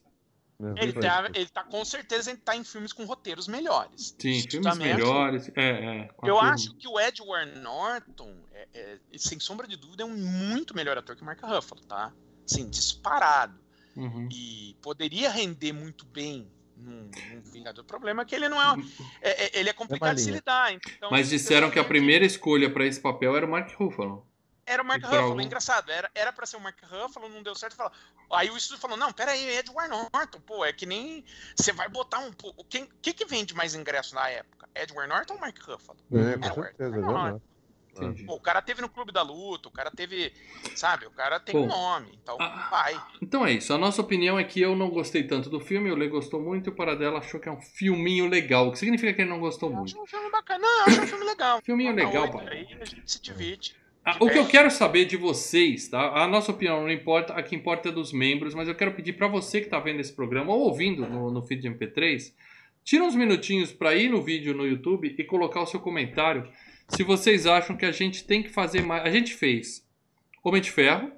É, 0.59 0.83
Ele 0.83 0.93
tá, 0.93 1.29
ele 1.35 1.45
tá 1.49 1.63
com 1.63 1.85
certeza 1.85 2.31
ele 2.31 2.39
tá 2.39 2.55
em 2.55 2.63
filmes 2.63 2.91
com 2.91 3.05
roteiros 3.05 3.47
melhores. 3.47 4.15
Sim, 4.19 4.41
filmes 4.41 4.67
também 4.71 4.91
acho- 4.91 4.97
melhores. 5.05 5.51
É, 5.55 5.69
é. 5.69 6.09
Eu 6.23 6.33
turma. 6.35 6.51
acho 6.51 6.73
que 6.75 6.87
o 6.87 6.99
Edward 6.99 7.59
Norton, 7.59 8.35
é- 8.51 8.67
é, 8.73 8.97
sem 9.19 9.39
sombra 9.39 9.67
de 9.67 9.75
dúvida, 9.75 10.01
é 10.01 10.05
um 10.05 10.17
muito 10.17 10.75
melhor 10.75 10.97
ator 10.97 11.15
que 11.15 11.21
o 11.21 11.25
Mark 11.25 11.39
Ruffalo, 11.43 11.81
tá? 11.81 12.11
Sim, 12.47 12.67
disparado. 12.69 13.59
Uhum. 13.95 14.27
E 14.31 14.75
poderia 14.81 15.29
render 15.29 15.73
muito 15.73 16.05
bem 16.05 16.51
num, 16.75 17.09
num 17.33 17.41
Vingador. 17.51 17.83
O 17.83 17.87
problema 17.87 18.23
é 18.23 18.25
que 18.25 18.33
ele 18.35 18.49
não 18.49 18.59
é, 18.61 18.75
é- 19.21 19.43
é- 19.45 19.59
ele 19.59 19.69
é 19.69 19.73
complicado 19.73 20.15
de 20.15 20.21
se 20.23 20.31
lidar. 20.31 20.73
Então, 20.73 21.09
Mas 21.11 21.29
disseram 21.29 21.69
que 21.69 21.77
a 21.79 21.83
primeira 21.83 22.25
escolha 22.25 22.69
pra 22.71 22.85
esse 22.85 22.99
papel 22.99 23.35
era 23.37 23.45
o 23.45 23.49
Mark 23.49 23.71
Ruffalo. 23.75 24.26
Era 24.67 24.83
o 24.83 24.85
Mark 24.85 24.99
e 24.99 25.01
por 25.01 25.09
Ruffalo, 25.11 25.27
algum- 25.29 25.41
engraçado. 25.41 25.89
Era, 25.89 26.11
era 26.13 26.31
pra 26.33 26.45
ser 26.45 26.57
o 26.57 26.59
Mark 26.59 26.77
Ruffalo, 26.83 27.29
não 27.29 27.41
deu 27.41 27.55
certo. 27.55 27.75
Fala... 27.75 27.91
Aí 28.33 28.49
o 28.49 28.57
estúdio 28.57 28.81
falou: 28.81 28.97
não, 28.97 29.11
peraí, 29.13 29.43
é 29.47 29.59
Edward 29.59 29.89
Norton, 29.89 30.41
pô, 30.41 30.65
é 30.65 30.73
que 30.73 30.85
nem. 30.85 31.23
Você 31.55 31.71
vai 31.71 31.87
botar 31.87 32.19
um. 32.19 32.31
pô, 32.33 32.53
Quem 32.69 32.87
que, 33.01 33.13
que 33.13 33.25
vende 33.25 33.55
mais 33.55 33.73
ingresso 33.73 34.13
na 34.13 34.27
época? 34.29 34.67
Edward 34.75 35.09
Norton 35.09 35.35
ou 35.35 35.39
Mark 35.39 35.57
Ruffalo? 35.59 35.97
É, 36.11 36.33
É, 36.33 36.49
com 36.49 36.59
o 36.59 36.63
certeza, 36.63 36.95
é 36.95 36.99
Edward 36.99 37.13
verdade. 37.23 37.41
Entendi. 37.95 38.25
Pô, 38.25 38.35
o 38.35 38.39
cara 38.39 38.61
teve 38.61 38.79
no 38.79 38.89
Clube 38.89 39.11
da 39.11 39.23
Luta, 39.23 39.69
o 39.69 39.71
cara 39.71 39.89
teve. 39.89 40.31
Sabe, 40.75 41.07
o 41.07 41.11
cara 41.11 41.39
tem 41.39 41.55
Bom, 41.55 41.63
um 41.63 41.67
nome. 41.67 42.19
Então, 42.21 42.37
ah, 42.39 42.67
vai. 42.69 43.01
Então 43.19 43.43
é 43.43 43.53
isso. 43.53 43.73
A 43.73 43.77
nossa 43.79 44.01
opinião 44.01 44.37
é 44.37 44.43
que 44.43 44.61
eu 44.61 44.75
não 44.75 44.91
gostei 44.91 45.23
tanto 45.23 45.49
do 45.49 45.59
filme, 45.59 45.89
o 45.91 45.95
Lê 45.95 46.07
gostou 46.07 46.39
muito 46.39 46.69
e 46.69 46.71
o 46.71 46.75
Paradela 46.75 47.17
achou 47.17 47.39
que 47.39 47.49
é 47.49 47.51
um 47.51 47.59
filminho 47.59 48.27
legal. 48.29 48.67
O 48.67 48.71
que 48.71 48.77
significa 48.77 49.11
que 49.15 49.21
ele 49.21 49.29
não 49.31 49.39
gostou 49.39 49.69
Eu 49.71 49.77
muito? 49.77 49.87
acho 49.95 49.99
um 49.99 50.05
filme 50.05 50.29
bacana. 50.29 50.59
Não, 50.59 50.77
eu 50.81 50.85
acho 50.85 51.01
um 51.01 51.07
filme 51.07 51.25
legal. 51.25 51.59
Filminho 51.63 51.95
Nota 51.95 52.05
legal, 52.05 52.31
pai. 52.31 52.47
Aí 52.49 52.77
a 52.79 52.85
gente 52.85 53.11
se 53.11 53.19
divide. 53.19 53.75
Ah, 54.09 54.15
o 54.21 54.29
que 54.29 54.37
eu 54.37 54.47
quero 54.47 54.71
saber 54.71 55.03
de 55.03 55.17
vocês, 55.17 55.89
tá? 55.89 56.23
A 56.23 56.25
nossa 56.29 56.53
opinião 56.53 56.81
não 56.81 56.89
importa, 56.89 57.33
a 57.33 57.43
que 57.43 57.53
importa 57.53 57.89
é 57.89 57.91
dos 57.91 58.13
membros, 58.13 58.55
mas 58.55 58.69
eu 58.69 58.73
quero 58.73 58.93
pedir 58.93 59.11
pra 59.11 59.27
você 59.27 59.59
que 59.59 59.67
tá 59.67 59.81
vendo 59.81 59.99
esse 59.99 60.13
programa 60.13 60.53
ou 60.53 60.61
ouvindo 60.61 61.05
no, 61.05 61.29
no 61.29 61.41
feed 61.41 61.63
de 61.63 61.69
MP3, 61.69 62.31
tira 62.85 63.03
uns 63.03 63.15
minutinhos 63.15 63.73
pra 63.73 63.93
ir 63.95 64.09
no 64.09 64.21
vídeo 64.21 64.53
no 64.53 64.65
YouTube 64.65 65.13
e 65.17 65.23
colocar 65.25 65.61
o 65.61 65.65
seu 65.65 65.81
comentário 65.81 66.47
se 66.87 67.03
vocês 67.03 67.45
acham 67.45 67.75
que 67.75 67.85
a 67.85 67.91
gente 67.91 68.23
tem 68.23 68.41
que 68.41 68.47
fazer 68.47 68.81
mais. 68.81 69.03
A 69.03 69.11
gente 69.11 69.33
fez 69.33 69.85
Homem 70.41 70.61
de 70.61 70.71
Ferro 70.71 71.11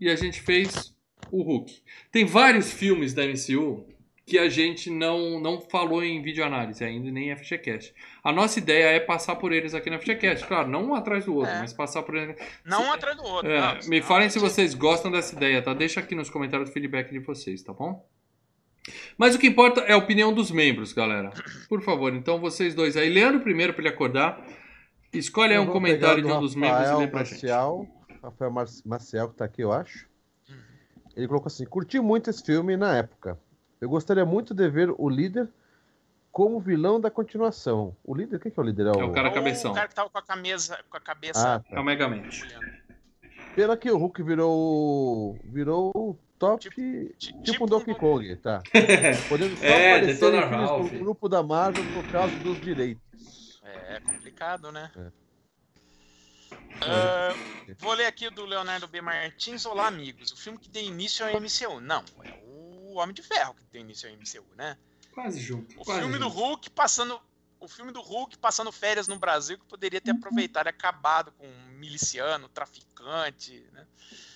e 0.00 0.10
a 0.10 0.16
gente 0.16 0.40
fez 0.40 0.92
o 1.30 1.44
Hulk. 1.44 1.80
Tem 2.10 2.24
vários 2.24 2.72
filmes 2.72 3.14
da 3.14 3.22
MCU 3.24 3.86
que 4.24 4.38
a 4.38 4.48
gente 4.48 4.88
não, 4.88 5.40
não 5.40 5.60
falou 5.60 6.02
em 6.02 6.22
videoanálise 6.22 6.82
ainda, 6.84 7.10
nem 7.10 7.30
em 7.30 7.36
FGCast. 7.36 7.92
A 8.22 8.30
nossa 8.32 8.58
ideia 8.58 8.86
é 8.96 9.00
passar 9.00 9.34
por 9.36 9.52
eles 9.52 9.74
aqui 9.74 9.90
na 9.90 9.98
FGCast. 9.98 10.46
Claro, 10.46 10.68
não 10.68 10.84
um 10.90 10.94
atrás 10.94 11.24
do 11.24 11.34
outro, 11.34 11.50
É. 11.52 11.58
mas 11.58 11.72
passar 11.72 12.02
por 12.04 12.14
eles. 12.16 12.36
Não 12.64 12.84
um 12.84 12.92
atrás 12.92 13.16
do 13.16 13.24
outro. 13.24 13.50
É, 13.50 13.60
não, 13.60 13.74
me 13.76 13.82
senão 13.82 14.02
falem 14.02 14.26
a 14.26 14.30
se 14.30 14.38
gente- 14.38 14.48
vocês 14.48 14.74
gostam 14.74 15.10
dessa 15.10 15.34
ideia, 15.34 15.60
tá? 15.60 15.74
Deixa 15.74 15.98
aqui 16.00 16.14
nos 16.14 16.30
comentários 16.30 16.70
o 16.70 16.72
feedback 16.72 17.10
de 17.10 17.18
vocês, 17.18 17.62
tá 17.62 17.72
bom? 17.72 18.08
Mas 19.18 19.34
o 19.34 19.38
que 19.38 19.46
importa 19.46 19.80
é 19.82 19.92
a 19.92 19.96
opinião 19.96 20.32
dos 20.32 20.50
membros, 20.50 20.92
galera. 20.92 21.30
Por 21.68 21.82
favor, 21.82 22.14
então 22.14 22.40
vocês 22.40 22.74
dois 22.74 22.96
aí. 22.96 23.08
Leandro 23.10 23.40
primeiro 23.40 23.72
pra 23.74 23.82
ele 23.82 23.88
acordar. 23.94 24.44
Escolhe 25.12 25.52
aí 25.52 25.58
um 25.58 25.66
comentário 25.66 26.22
de 26.22 26.28
um 26.28 26.34
do 26.36 26.40
dos 26.40 26.54
membros 26.54 26.80
e 26.80 26.82
Rafael 26.84 26.98
lê 27.00 27.06
pra 27.08 27.22
gente. 27.24 27.32
Marcial, 27.32 27.86
Rafael 28.22 28.50
Mar 28.50 28.66
Marcial, 28.84 29.28
que 29.28 29.36
tá 29.36 29.44
aqui, 29.44 29.62
eu 29.62 29.72
acho. 29.72 30.08
Ele 31.14 31.28
colocou 31.28 31.48
assim: 31.48 31.64
curti 31.66 32.00
muito 32.00 32.30
esse 32.30 32.42
filme 32.44 32.76
na 32.76 32.96
época. 32.96 33.38
Eu 33.82 33.88
gostaria 33.88 34.24
muito 34.24 34.54
de 34.54 34.68
ver 34.70 34.94
o 34.96 35.08
líder 35.10 35.48
como 36.30 36.60
vilão 36.60 37.00
da 37.00 37.10
continuação. 37.10 37.96
O 38.04 38.14
líder, 38.14 38.38
quem 38.38 38.50
que 38.52 38.58
é 38.58 38.62
o 38.62 38.64
líder? 38.64 38.86
É 38.86 38.90
o 38.92 39.10
cara 39.12 39.26
Ou 39.28 39.34
cabeção. 39.34 39.72
O 39.72 39.74
cara 39.74 39.88
que 39.88 39.94
tava 39.96 40.08
com 40.08 40.18
a 40.18 40.22
camisa, 40.22 40.78
com 40.88 40.96
a 40.96 41.00
cabeça 41.00 41.56
Ah, 41.56 41.58
tá. 41.58 41.76
É 41.76 41.80
o 41.80 41.84
Megamente. 41.84 42.44
olhando. 42.44 42.64
Pena 43.56 43.76
que 43.76 43.90
o 43.90 43.98
Hulk 43.98 44.22
virou. 44.22 45.36
virou 45.44 45.90
o 45.96 46.16
top. 46.38 46.70
Ti- 46.70 47.34
Tipo, 47.42 47.64
um 47.64 47.66
Donkey 47.66 47.94
Kong, 47.96 48.36
tá? 48.36 48.62
Podendo 49.28 49.56
só 49.56 49.64
É, 49.64 49.96
aparecer 49.96 50.30
do 50.92 50.98
grupo 51.00 51.28
da 51.28 51.42
Marvel 51.42 51.84
por 51.92 52.08
causa 52.12 52.34
dos 52.36 52.60
direitos. 52.60 53.60
É 53.64 53.98
complicado, 53.98 54.70
né? 54.70 54.92
É. 54.96 55.10
Ah, 56.84 57.34
vou 57.78 57.94
ler 57.94 58.06
aqui 58.06 58.30
do 58.30 58.44
Leonardo 58.44 58.86
B. 58.86 59.00
Martins. 59.00 59.66
Olá, 59.66 59.88
amigos. 59.88 60.30
O 60.30 60.36
filme 60.36 60.56
que 60.58 60.68
deu 60.70 60.82
início 60.84 61.26
ao 61.26 61.32
MCU. 61.32 61.80
Não, 61.80 62.02
é 62.22 62.30
o 62.46 62.51
Homem 62.94 63.14
de 63.14 63.22
Ferro 63.22 63.54
que 63.54 63.64
deu 63.72 63.80
início 63.80 64.08
ao 64.08 64.16
MCU, 64.16 64.44
né? 64.56 64.76
Quase 65.12 65.40
junto. 65.40 65.78
O 65.80 65.84
quase 65.84 66.00
filme 66.00 66.18
do 66.18 66.24
junto. 66.24 66.36
Hulk 66.36 66.70
passando. 66.70 67.20
O 67.60 67.68
filme 67.68 67.92
do 67.92 68.00
Hulk 68.00 68.38
passando 68.38 68.72
férias 68.72 69.06
no 69.06 69.16
Brasil 69.18 69.56
que 69.58 69.64
poderia 69.66 70.00
ter 70.00 70.10
aproveitado 70.10 70.66
e 70.66 70.70
acabado 70.70 71.30
com 71.32 71.46
um 71.46 71.66
miliciano, 71.78 72.48
traficante, 72.48 73.64
né? 73.72 73.86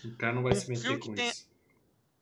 O 0.04 0.14
cara 0.16 0.32
não 0.32 0.42
vai 0.42 0.52
Um 0.52 0.56
se 0.56 0.68
meter 0.68 0.82
filme 0.82 1.00
que 1.00 1.08
com 1.08 1.14
tem- 1.14 1.28
isso. 1.30 1.48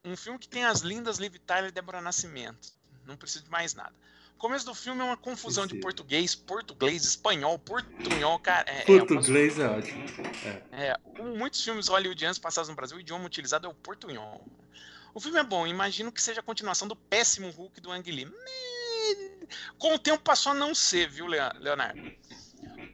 Um 0.03 0.15
filme 0.17 0.39
que 0.39 0.47
tem 0.47 0.65
as 0.65 0.81
lindas 0.81 1.17
Liv 1.17 1.35
Tyler 1.45 1.69
e 1.69 1.71
Débora 1.71 2.01
Nascimento. 2.01 2.69
Não 3.05 3.15
preciso 3.15 3.43
de 3.43 3.51
mais 3.51 3.73
nada. 3.75 3.93
O 4.35 4.37
começo 4.37 4.65
do 4.65 4.73
filme 4.75 4.99
é 5.01 5.03
uma 5.03 5.15
confusão 5.17 5.63
de 5.65 5.69
Precisa. 5.75 5.81
português, 5.83 6.35
português, 6.35 7.05
espanhol, 7.05 7.57
portunhol, 7.59 8.37
cara. 8.39 8.69
É, 8.69 8.81
é, 8.81 8.85
Português 8.85 9.57
é 9.59 9.67
ótimo. 9.67 10.03
é, 10.71 10.95
como 11.15 11.35
muitos 11.37 11.63
filmes 11.63 11.87
hollywoodianos 11.87 12.37
passados 12.39 12.69
no 12.69 12.75
Brasil, 12.75 12.97
o 12.97 12.99
idioma 12.99 13.25
utilizado 13.25 13.65
é 13.65 13.69
o 13.69 13.73
portunhol. 13.73 14.45
O 15.15 15.19
filme 15.21 15.39
é 15.39 15.43
bom, 15.43 15.65
imagino 15.65 16.11
que 16.11 16.21
seja 16.21 16.41
a 16.41 16.43
continuação 16.43 16.89
do 16.89 16.95
péssimo 16.95 17.49
Hulk 17.49 17.79
do 17.79 17.89
Ang 17.89 18.11
Lee. 18.11 18.29
Com 19.79 19.95
o 19.95 19.99
tempo 19.99 20.21
passou 20.21 20.51
a 20.51 20.55
não 20.55 20.75
ser, 20.75 21.09
viu, 21.09 21.25
Leonardo? 21.25 22.11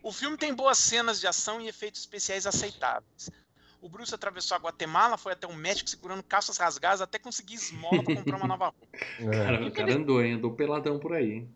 O 0.03 0.11
filme 0.11 0.37
tem 0.37 0.53
boas 0.53 0.77
cenas 0.77 1.19
de 1.19 1.25
ação 1.25 1.59
e 1.59 1.67
efeitos 1.67 2.01
especiais 2.01 2.45
aceitáveis. 2.45 3.31
O 3.81 3.89
Bruce 3.89 4.13
atravessou 4.13 4.55
a 4.55 4.59
Guatemala, 4.59 5.17
foi 5.17 5.33
até 5.33 5.47
o 5.47 5.55
México 5.55 5.89
segurando 5.89 6.21
calças 6.21 6.57
rasgadas 6.57 7.01
até 7.01 7.17
conseguir 7.17 7.55
esmola 7.55 8.03
para 8.03 8.15
comprar 8.15 8.37
uma 8.37 8.47
nova 8.47 8.65
roupa. 8.65 8.87
Cara, 9.31 9.67
o 9.67 9.71
cara 9.71 9.95
andou, 9.95 10.23
hein? 10.23 10.33
Andou 10.33 10.53
peladão 10.53 10.99
por 10.99 11.13
aí, 11.13 11.31
hein? 11.31 11.55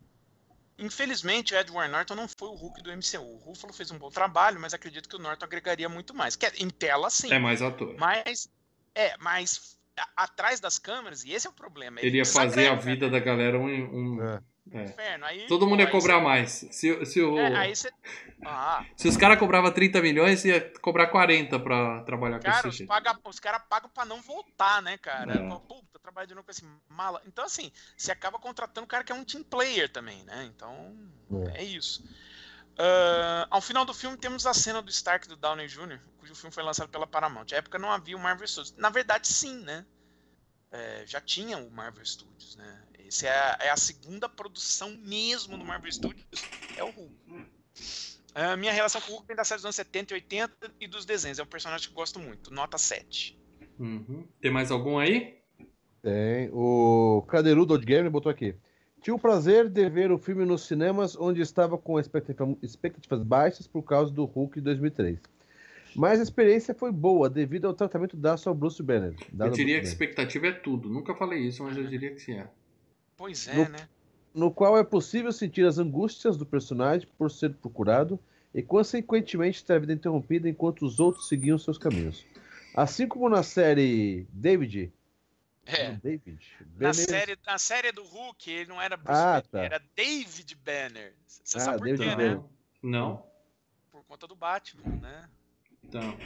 Infelizmente, 0.80 1.54
o 1.54 1.58
Edward 1.58 1.92
Norton 1.92 2.16
não 2.16 2.28
foi 2.28 2.50
o 2.50 2.56
Hulk 2.56 2.82
do 2.82 2.92
MCU. 2.92 3.22
O 3.22 3.38
Ruffalo 3.38 3.72
fez 3.72 3.92
um 3.92 4.00
bom 4.00 4.10
trabalho, 4.10 4.60
mas 4.60 4.74
acredito 4.74 5.08
que 5.08 5.16
o 5.16 5.20
Norton 5.20 5.46
agregaria 5.46 5.88
muito 5.88 6.12
mais. 6.12 6.36
Que 6.36 6.48
em 6.58 6.72
tela, 6.72 7.12
sim. 7.12 7.32
É 7.32 7.38
mais 7.38 7.62
ator. 7.62 7.96
Mas, 7.98 8.50
é, 8.96 9.16
mas 9.20 9.75
atrás 10.16 10.60
das 10.60 10.78
câmeras, 10.78 11.24
e 11.24 11.32
esse 11.32 11.48
é 11.48 11.50
o 11.50 11.54
problema. 11.54 12.00
Ele 12.02 12.18
ia 12.18 12.26
fazer 12.26 12.68
a 12.68 12.76
desagrega, 12.76 12.82
vida 12.82 13.10
da 13.10 13.20
galera 13.20 13.58
um. 13.60 13.66
um- 13.66 14.24
É. 14.24 14.42
é. 14.72 14.84
Inferno. 14.84 15.26
Aí, 15.26 15.48
Todo 15.48 15.68
mundo 15.68 15.80
ia 15.82 15.90
cobrar 15.90 16.16
você- 16.18 16.24
mais. 16.24 16.52
Se, 16.72 17.06
se, 17.06 17.22
o, 17.22 17.38
É, 17.38 17.56
aí 17.56 17.76
você. 17.76 17.92
Ah, 18.44 18.84
se 18.98 19.08
os 19.08 19.16
caras 19.16 19.38
cobravam 19.40 19.72
30 19.72 20.02
milhões, 20.02 20.44
ia 20.44 20.60
cobrar 20.82 21.08
40 21.08 21.60
pra 21.60 22.02
trabalhar 22.04 22.38
com 22.40 22.46
cara, 22.46 22.60
esse 22.60 22.68
os, 22.70 22.76
jeito. 22.78 22.90
paga, 22.90 23.18
os 23.24 23.40
caras 23.40 23.62
pagam 23.70 23.90
pra 23.90 24.06
não 24.06 24.22
voltar, 24.22 24.82
né, 24.82 24.98
cara? 24.98 25.34
É. 25.34 25.60
Puta, 25.68 26.00
trabalho 26.00 26.28
de 26.28 26.34
novo 26.36 26.46
com 26.46 26.52
esse 26.52 26.64
mala. 26.90 27.22
Então, 27.26 27.46
assim, 27.46 27.72
você 27.96 28.12
acaba 28.12 28.38
contratando 28.40 28.86
um 28.86 28.88
cara 28.88 29.04
que 29.04 29.12
é 29.12 29.16
um 29.16 29.24
team 29.24 29.44
player 29.44 29.88
também, 29.90 30.24
né? 30.24 30.50
Então, 30.54 30.96
é, 31.54 31.64
isso. 31.64 32.04
Ah, 32.78 33.48
ao 33.50 33.62
final 33.62 33.86
do 33.86 33.94
filme, 33.94 34.18
temos 34.18 34.46
a 34.46 34.54
cena 34.54 34.82
do 34.82 34.90
Stark 34.90 35.28
do 35.28 35.36
Downey 35.36 35.68
Jr., 35.68 36.00
cujo 36.26 36.36
filme 36.36 36.54
foi 36.54 36.64
lançado 36.64 36.90
pela 36.90 37.06
Paramount. 37.06 37.46
Na 37.52 37.58
época 37.58 37.78
não 37.78 37.92
havia 37.92 38.18
o 38.18 38.20
Marvel 38.20 38.48
Studios. 38.48 38.76
Na 38.78 38.90
verdade, 38.90 39.28
sim, 39.28 39.60
né? 39.64 39.86
É, 40.72 41.04
já 41.06 41.22
tinha 41.22 41.58
o 41.58 41.70
Marvel 41.72 42.06
Studios, 42.06 42.56
né? 42.56 42.84
Essa 43.08 43.28
é 43.28 43.30
a, 43.30 43.58
é 43.62 43.70
a 43.70 43.78
segunda 43.78 44.28
produção 44.28 44.98
mesmo 44.98 45.58
do 45.58 45.64
Marvel 45.64 45.92
Studios, 45.92 46.26
é 46.76 46.84
o 46.84 46.90
Hulk. 46.90 47.48
Ah, 48.34 48.58
minha 48.58 48.74
relação 48.74 49.00
com 49.00 49.12
o 49.12 49.16
Hulk 49.16 49.28
vem 49.28 49.36
da 49.38 49.44
série 49.44 49.60
dos 49.60 49.66
anos 49.66 49.76
70 49.76 50.14
e 50.14 50.16
80 50.16 50.72
e 50.82 50.88
dos 50.88 51.06
desenhos. 51.06 51.40
É 51.40 51.44
um 51.44 51.48
personagem 51.48 51.88
que 51.88 51.94
eu 51.94 51.96
gosto 51.96 52.20
muito. 52.20 52.52
Nota 52.52 52.78
7. 52.78 53.40
Uhum. 53.80 54.28
Tem 54.42 54.52
mais 54.52 54.72
algum 54.72 54.98
aí? 54.98 55.40
Tem. 56.02 56.50
O 56.52 57.24
Cadeirudo 57.28 57.74
Old 57.74 57.86
Game 57.86 58.10
botou 58.10 58.30
aqui. 58.30 58.56
Tive 59.02 59.16
o 59.16 59.20
prazer 59.20 59.70
de 59.70 59.88
ver 59.88 60.12
o 60.12 60.18
filme 60.18 60.44
nos 60.44 60.64
cinemas, 60.64 61.16
onde 61.16 61.40
estava 61.40 61.78
com 61.78 62.00
expectativa- 62.00 62.58
expectativas 62.62 63.22
baixas 63.22 63.68
por 63.68 63.84
causa 63.84 64.12
do 64.12 64.26
Hulk 64.26 64.56
de 64.56 64.62
2003. 64.62 65.20
Mas 65.96 66.20
a 66.20 66.24
experiência 66.24 66.74
foi 66.74 66.92
boa, 66.92 67.30
devido 67.30 67.66
ao 67.68 67.74
tratamento 67.74 68.18
dado 68.18 68.42
ao 68.46 68.54
Bruce 68.56 68.82
Banner. 68.84 69.16
Eu 69.40 69.50
diria 69.52 69.80
que 69.80 69.86
expectativa 69.88 70.48
é 70.48 70.52
tudo. 70.52 70.90
Nunca 70.90 71.16
falei 71.16 71.40
isso, 71.40 71.64
mas 71.64 71.78
eu 71.78 71.88
diria 71.88 72.12
que 72.12 72.20
sim. 72.20 72.34
É. 72.40 72.48
Pois 73.18 73.48
é, 73.48 73.56
No- 73.56 73.70
né? 73.70 73.90
no 74.34 74.52
qual 74.52 74.78
é 74.78 74.84
possível 74.84 75.32
sentir 75.32 75.66
as 75.66 75.78
angústias 75.78 76.36
do 76.38 76.46
personagem 76.46 77.08
por 77.18 77.32
ser 77.32 77.54
procurado 77.54 78.20
e, 78.54 78.62
consequentemente, 78.62 79.64
ter 79.64 79.74
a 79.74 79.80
vida 79.80 79.94
interrompida 79.94 80.50
enquanto 80.50 80.86
os 80.86 81.00
outros 81.00 81.28
seguiam 81.30 81.58
seus 81.58 81.78
caminhos. 81.78 82.26
Assim 82.76 83.08
como 83.08 83.30
na 83.30 83.42
série 83.44 84.28
David. 84.34 84.92
É. 85.66 85.94
David. 85.94 86.40
Na 86.60 86.66
Banner- 86.92 86.94
série, 86.94 87.38
na 87.48 87.58
série 87.58 87.92
do 87.94 88.04
Hulk, 88.04 88.52
ele 88.52 88.70
não 88.70 88.82
era 88.82 88.98
Bruce 88.98 89.12
Ah, 89.18 89.42
Banner, 89.42 89.50
tá. 89.50 89.64
era 89.64 89.82
David 89.96 90.56
Banner. 90.64 91.14
Você 91.26 91.58
Ah, 91.58 91.62
sabe 91.62 91.78
por 91.80 91.86
David 91.86 92.04
quê, 92.04 92.16
Banner. 92.16 92.38
né? 92.38 92.44
Não? 92.84 93.26
Por 93.92 94.04
conta 94.04 94.28
do 94.28 94.36
Batman, 94.36 94.84
né? 95.02 95.30
Então. 95.88 96.18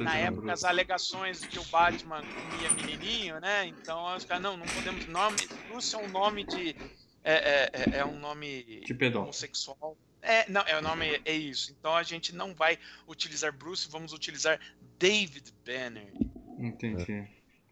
Na 0.00 0.16
época, 0.18 0.52
as 0.52 0.64
alegações 0.64 1.40
de 1.40 1.48
que 1.48 1.58
o 1.58 1.64
Batman 1.64 2.20
comia 2.22 2.70
menininho, 2.70 3.40
né? 3.40 3.66
Então, 3.66 4.14
os 4.14 4.24
caras, 4.24 4.42
não, 4.42 4.56
não 4.56 4.66
podemos. 4.66 5.06
Nome, 5.06 5.36
Bruce 5.68 5.94
é 5.94 5.98
um 5.98 6.08
nome 6.08 6.44
de. 6.44 6.76
É, 7.24 7.34
é, 7.34 7.70
é- 7.72 7.98
é 7.98 8.04
um 8.04 8.18
nome 8.18 8.80
De 8.84 8.92
pedófilo. 8.94 9.24
homossexual. 9.24 9.96
É, 10.20 10.48
não, 10.50 10.60
é 10.62 10.78
o 10.78 10.82
nome, 10.82 11.20
é 11.24 11.32
isso. 11.32 11.74
Então 11.78 11.94
a 11.96 12.02
gente 12.02 12.34
não 12.34 12.54
vai 12.54 12.78
utilizar 13.08 13.52
Bruce, 13.52 13.88
vamos 13.90 14.12
utilizar 14.12 14.58
David 14.98 15.52
Banner. 15.64 16.12
Entendi. 16.58 17.26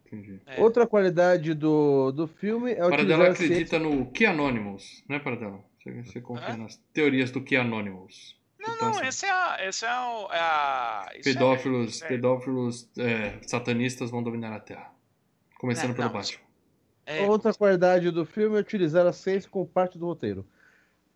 Entendi. 0.07 0.41
É. 0.47 0.61
Outra 0.61 0.87
qualidade 0.87 1.55
do, 1.55 2.11
do 2.13 2.27
filme 2.27 2.73
é 2.73 2.77
Paradela 2.77 2.95
utilizar 3.03 3.21
a 3.31 3.35
ciência- 3.37 3.55
acredita 3.55 3.79
no 3.79 4.07
QAnonymous, 4.13 5.05
né, 5.09 5.19
Paradela? 5.21 5.65
Você, 5.79 6.03
você 6.03 6.21
confia 6.21 6.49
Hã? 6.55 6.57
nas 6.57 6.77
teorias 6.93 7.31
do 7.31 7.41
QAnonymous. 7.41 8.37
Não, 8.61 8.75
Então, 8.75 8.91
não, 8.91 8.99
assim, 8.99 9.07
esse 9.09 9.27
é 9.27 9.31
a. 9.31 9.57
Esse 9.69 9.85
é, 9.87 9.89
o, 9.89 10.33
é 10.33 10.39
a 10.39 11.11
isso 11.19 11.29
é- 11.29 11.33
pedófilos, 11.33 11.95
isso 11.95 12.05
é- 12.05 12.09
pedófilos 12.09 12.89
é, 12.99 13.39
satanistas 13.47 14.11
vão 14.11 14.23
dominar 14.23 14.55
a 14.55 14.61
Terra. 14.61 14.91
Começando 15.59 15.89
Não, 15.89 15.95
pelo 15.95 16.09
não, 16.09 16.15
Batman. 16.15 16.41
é- 17.07 17.27
Outra 17.27 17.53
qualidade 17.55 18.11
do 18.11 18.25
filme 18.27 18.57
é 18.57 18.61
utilizar 18.61 19.07
a 19.07 19.13
ciência 19.13 19.49
como 19.51 19.67
parte 19.67 19.99
do 19.99 20.07
roteiro. 20.07 20.45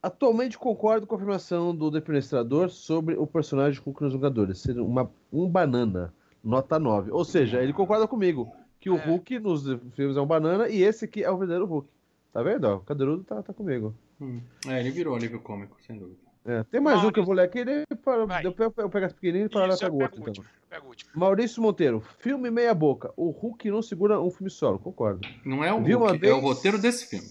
Atualmente 0.03 0.59
concordo 0.59 1.07
com 1.07 1.15
a 1.15 1.19
afirmação 1.19 1.75
do 1.75 1.91
defenestrador 1.91 2.69
sobre 2.69 3.15
o 3.17 3.27
personagem 3.27 3.81
Hulk 3.83 4.03
nos 4.03 4.13
Vingadores 4.13 4.59
ser 4.59 4.79
uma, 4.79 5.11
um 5.33 5.49
banana, 5.49 6.13
nota 6.43 6.79
9. 6.79 7.11
Ou 7.11 7.25
seja, 7.25 7.63
ele 7.63 7.73
concorda 7.73 8.07
comigo 8.07 8.55
que 8.81 8.91
o 8.91 8.97
É. 8.99 9.05
Hulk 9.07 9.39
nos 9.39 9.65
filmes 9.95 10.17
é 10.17 10.21
um 10.21 10.27
banana 10.27 10.69
e 10.69 10.83
esse 10.83 11.07
aqui 11.07 11.25
é 11.25 11.31
o 11.31 11.39
verdadeiro 11.39 11.65
Hulk. 11.67 11.89
Tá 12.35 12.43
vendo? 12.43 12.69
O 12.69 12.81
Cadeirudo 12.81 13.23
tá, 13.25 13.43
tá 13.43 13.55
comigo. 13.55 13.95
Hum. 14.21 14.41
É, 14.67 14.79
ele 14.81 14.91
virou 14.91 15.15
alívio 15.15 15.41
cômico, 15.41 15.77
sem 15.87 15.97
dúvida. 15.99 16.19
É, 16.47 16.63
tem 16.65 16.81
mais 16.81 17.03
um 17.03 17.11
que 17.11 17.19
eu 17.19 17.25
vou 17.25 17.35
ler 17.35 17.45
aqui, 17.45 17.59
ele 17.61 17.85
para, 18.05 18.27
Vai. 18.27 18.43
depois 18.43 18.71
eu 18.77 18.91
pego 18.91 19.07
esse 19.07 19.15
pequenininho 19.15 19.49
para 19.49 19.67
lá 19.67 19.69
eu 19.81 19.89
o 19.89 19.99
pego 19.99 20.03
outro. 20.03 20.21
o 20.21 20.29
Então. 20.31 20.45
eu 20.45 20.69
pego 20.69 20.93
o. 20.93 21.19
Maurício 21.19 21.63
Monteiro, 21.63 22.01
filme 22.19 22.51
meia 22.51 22.75
boca. 22.75 23.13
O 23.17 23.31
Hulk 23.31 23.71
não 23.71 23.81
segura 23.81 24.21
um 24.21 24.31
filme 24.31 24.51
solo, 24.51 24.79
concordo. 24.79 25.27
Não 25.45 25.65
é 25.65 25.73
o 25.73 25.79
Hulk, 25.79 25.91
é 25.93 25.97
o 25.97 26.19
vez? 26.19 26.43
roteiro 26.43 26.79
desse 26.79 27.07
filme. 27.09 27.29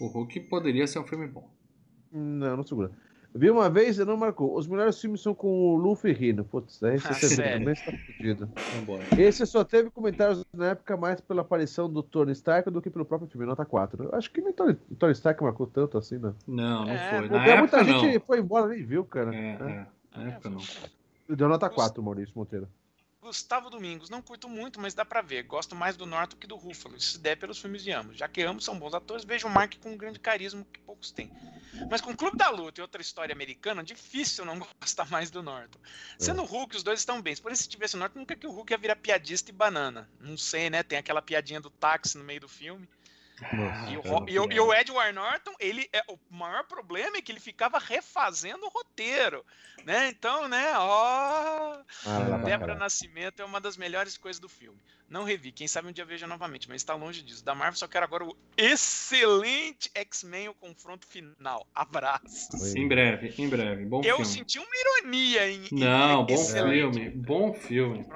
O 0.00 0.08
Hulk 0.08 0.40
poderia 0.48 0.86
ser 0.88 0.98
um 0.98 1.04
filme 1.06 1.28
bom. 1.28 1.48
Não, 2.10 2.56
não 2.56 2.64
segura. 2.66 2.90
Vi 3.36 3.50
uma 3.50 3.68
vez 3.70 3.98
e 3.98 4.04
não 4.04 4.16
marcou. 4.16 4.56
Os 4.56 4.66
melhores 4.66 5.00
filmes 5.00 5.20
são 5.20 5.34
com 5.34 5.46
o 5.48 5.76
Luffy 5.76 6.12
rindo. 6.12 6.44
Putz, 6.44 6.80
daí 6.80 6.96
Ah, 6.96 7.12
você 7.12 7.28
sério? 7.28 7.58
também 7.58 7.72
está 7.74 7.92
fudido. 7.92 8.48
Vambora. 8.74 9.02
Esse 9.18 9.44
só 9.46 9.62
teve 9.64 9.90
comentários 9.90 10.44
na 10.54 10.68
época 10.68 10.96
mais 10.96 11.20
pela 11.20 11.42
aparição 11.42 11.92
do 11.92 12.02
Tony 12.02 12.32
Stark 12.32 12.70
do 12.70 12.80
que 12.82 12.90
pelo 12.90 13.04
próprio 13.04 13.28
filme, 13.28 13.46
nota 13.46 13.64
4. 13.64 14.14
Acho 14.14 14.30
que 14.30 14.40
nem 14.40 14.52
Tony, 14.52 14.74
Tony 14.98 15.12
Stark 15.12 15.42
marcou 15.42 15.66
tanto 15.66 15.98
assim, 15.98 16.18
né? 16.18 16.32
Não, 16.46 16.84
não 16.84 16.90
É, 16.90 17.10
foi. 17.18 17.28
Na 17.28 17.44
época, 17.46 17.58
muita 17.58 17.84
não. 17.84 18.00
gente 18.00 18.18
foi 18.24 18.38
embora 18.40 18.66
nem 18.68 18.82
viu, 18.84 19.04
cara. 19.04 19.34
É, 19.34 19.38
É. 19.38 19.52
é. 19.52 19.86
Na 20.18 20.28
época, 20.32 20.50
não. 20.50 20.60
Deu 21.36 21.48
nota 21.48 21.68
4, 21.68 22.02
Maurício 22.02 22.32
Monteiro. 22.36 22.68
Gustavo 23.26 23.68
Domingos, 23.68 24.08
não 24.08 24.22
curto 24.22 24.48
muito, 24.48 24.80
mas 24.80 24.94
dá 24.94 25.04
pra 25.04 25.20
ver. 25.20 25.42
Gosto 25.42 25.74
mais 25.74 25.96
do 25.96 26.06
Norton 26.06 26.36
que 26.36 26.46
do 26.46 26.54
Ruffalo, 26.54 27.00
se 27.00 27.18
der 27.18 27.36
pelos 27.36 27.58
filmes 27.58 27.82
de 27.82 27.90
ambos. 27.90 28.16
Já 28.16 28.28
que 28.28 28.40
ambos 28.42 28.64
são 28.64 28.78
bons 28.78 28.94
atores, 28.94 29.24
vejo 29.24 29.48
o 29.48 29.50
Mark 29.50 29.74
com 29.80 29.90
um 29.90 29.96
grande 29.96 30.20
carisma 30.20 30.64
que 30.72 30.78
poucos 30.78 31.10
têm. 31.10 31.28
Mas 31.90 32.00
com 32.00 32.12
o 32.12 32.16
Clube 32.16 32.36
da 32.36 32.48
Luta 32.50 32.80
e 32.80 32.82
outra 32.82 33.02
história 33.02 33.32
americana, 33.32 33.82
difícil 33.82 34.44
não 34.44 34.58
gostar 34.80 35.10
mais 35.10 35.28
do 35.28 35.42
Norton. 35.42 35.80
Sendo 36.18 36.42
o 36.42 36.44
Hulk, 36.44 36.76
os 36.76 36.84
dois 36.84 37.00
estão 37.00 37.20
bem. 37.20 37.36
Porém, 37.36 37.56
se 37.56 37.68
tivesse 37.68 37.96
o 37.96 37.98
Norton, 37.98 38.20
nunca 38.20 38.36
que 38.36 38.46
o 38.46 38.50
Hulk 38.52 38.72
ia 38.72 38.78
virar 38.78 38.96
piadista 38.96 39.50
e 39.50 39.54
banana. 39.54 40.08
Não 40.20 40.36
sei, 40.36 40.70
né? 40.70 40.84
Tem 40.84 40.96
aquela 40.96 41.20
piadinha 41.20 41.60
do 41.60 41.68
táxi 41.68 42.16
no 42.16 42.22
meio 42.22 42.40
do 42.40 42.48
filme. 42.48 42.88
Nossa, 43.52 43.90
E 43.90 43.96
o, 43.98 44.02
e 44.28 44.38
o- 44.38 44.52
e 44.52 44.60
o 44.60 44.72
Edward 44.74 45.12
Norton, 45.12 45.52
ele 45.60 45.86
é 45.92 46.02
o 46.08 46.18
maior 46.30 46.64
problema 46.64 47.18
é 47.18 47.22
que 47.22 47.30
ele 47.30 47.38
ficava 47.40 47.78
refazendo 47.78 48.64
o 48.64 48.70
roteiro, 48.70 49.44
né? 49.84 50.08
Então, 50.08 50.48
né? 50.48 50.72
Ó, 50.78 51.82
Ah, 52.06 52.18
Débora 52.38 52.58
caralho. 52.58 52.78
Nascimento 52.78 53.40
é 53.40 53.44
uma 53.44 53.60
das 53.60 53.76
melhores 53.76 54.16
coisas 54.16 54.40
do 54.40 54.48
filme. 54.48 54.80
Não 55.08 55.22
revi, 55.22 55.52
quem 55.52 55.68
sabe 55.68 55.86
um 55.88 55.92
dia 55.92 56.04
veja 56.04 56.26
novamente, 56.26 56.66
mas 56.68 56.80
está 56.80 56.94
longe 56.94 57.22
disso. 57.22 57.44
Da 57.44 57.54
Marvel 57.54 57.76
só 57.78 57.86
quero 57.86 58.04
agora 58.04 58.24
o 58.24 58.36
excelente 58.56 59.90
X-Men, 59.94 60.48
o 60.48 60.54
confronto 60.54 61.06
final. 61.06 61.66
Abraço. 61.74 62.48
Em 62.76 62.88
breve, 62.88 63.34
em 63.38 63.48
breve. 63.48 63.84
Bom 63.84 64.00
Eu 64.02 64.16
filme. 64.16 64.24
senti 64.24 64.58
uma 64.58 64.66
ironia 65.00 65.48
em. 65.50 65.64
em- 65.66 65.68
Não, 65.78 66.24
bom 66.24 66.34
excelente 66.34 66.92
filme. 66.94 67.10
Bom 67.10 67.52
filme. 67.54 68.06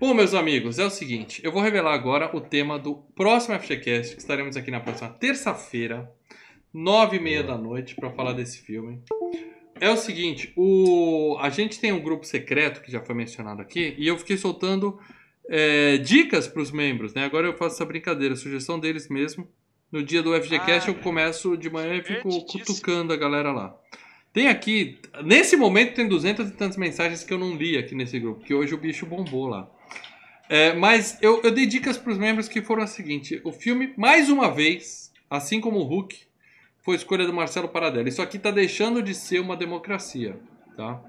Bom, 0.00 0.14
meus 0.14 0.32
amigos, 0.32 0.78
é 0.78 0.86
o 0.86 0.88
seguinte. 0.88 1.42
Eu 1.44 1.52
vou 1.52 1.60
revelar 1.60 1.92
agora 1.92 2.34
o 2.34 2.40
tema 2.40 2.78
do 2.78 2.94
próximo 3.14 3.60
FGCast, 3.60 4.14
que 4.14 4.22
estaremos 4.22 4.56
aqui 4.56 4.70
na 4.70 4.80
próxima 4.80 5.10
terça-feira, 5.10 6.10
nove 6.72 7.18
e 7.18 7.20
meia 7.20 7.42
da 7.42 7.58
noite, 7.58 7.94
para 7.94 8.10
falar 8.10 8.32
desse 8.32 8.62
filme. 8.62 9.02
É 9.78 9.90
o 9.90 9.98
seguinte, 9.98 10.54
o... 10.56 11.36
a 11.38 11.50
gente 11.50 11.78
tem 11.78 11.92
um 11.92 12.00
grupo 12.00 12.24
secreto, 12.24 12.80
que 12.80 12.90
já 12.90 13.02
foi 13.02 13.14
mencionado 13.14 13.60
aqui, 13.60 13.94
e 13.98 14.08
eu 14.08 14.16
fiquei 14.16 14.38
soltando 14.38 14.98
é, 15.46 15.98
dicas 15.98 16.48
para 16.48 16.62
os 16.62 16.70
membros, 16.70 17.12
né? 17.12 17.26
Agora 17.26 17.46
eu 17.46 17.52
faço 17.52 17.74
essa 17.74 17.84
brincadeira, 17.84 18.34
sugestão 18.34 18.80
deles 18.80 19.06
mesmo. 19.06 19.46
No 19.92 20.02
dia 20.02 20.22
do 20.22 20.32
FGCast 20.34 20.88
Ah, 20.88 20.94
eu 20.94 21.02
começo 21.02 21.58
de 21.58 21.68
manhã 21.68 21.96
e 21.96 22.02
fico 22.02 22.46
cutucando 22.46 23.12
a 23.12 23.18
galera 23.18 23.52
lá. 23.52 23.76
Tem 24.32 24.48
aqui, 24.48 24.98
nesse 25.22 25.58
momento 25.58 25.92
tem 25.92 26.08
duzentas 26.08 26.48
e 26.48 26.52
tantas 26.52 26.78
mensagens 26.78 27.22
que 27.22 27.34
eu 27.34 27.38
não 27.38 27.54
li 27.54 27.76
aqui 27.76 27.94
nesse 27.94 28.18
grupo, 28.18 28.42
que 28.42 28.54
hoje 28.54 28.72
o 28.72 28.78
bicho 28.78 29.04
bombou 29.04 29.46
lá. 29.46 29.70
É, 30.52 30.72
mas 30.74 31.16
eu, 31.22 31.40
eu 31.44 31.52
dei 31.52 31.64
dicas 31.64 31.96
para 31.96 32.10
os 32.10 32.18
membros 32.18 32.48
que 32.48 32.60
foram 32.60 32.82
a 32.82 32.86
seguinte: 32.88 33.40
o 33.44 33.52
filme, 33.52 33.94
mais 33.96 34.28
uma 34.28 34.50
vez, 34.52 35.12
assim 35.30 35.60
como 35.60 35.78
o 35.78 35.84
Hulk, 35.84 36.18
foi 36.82 36.96
escolha 36.96 37.24
do 37.24 37.32
Marcelo 37.32 37.68
Paradela. 37.68 38.08
Isso 38.08 38.20
aqui 38.20 38.36
tá 38.38 38.50
deixando 38.50 39.00
de 39.00 39.14
ser 39.14 39.38
uma 39.38 39.56
democracia, 39.56 40.40
tá? 40.76 41.00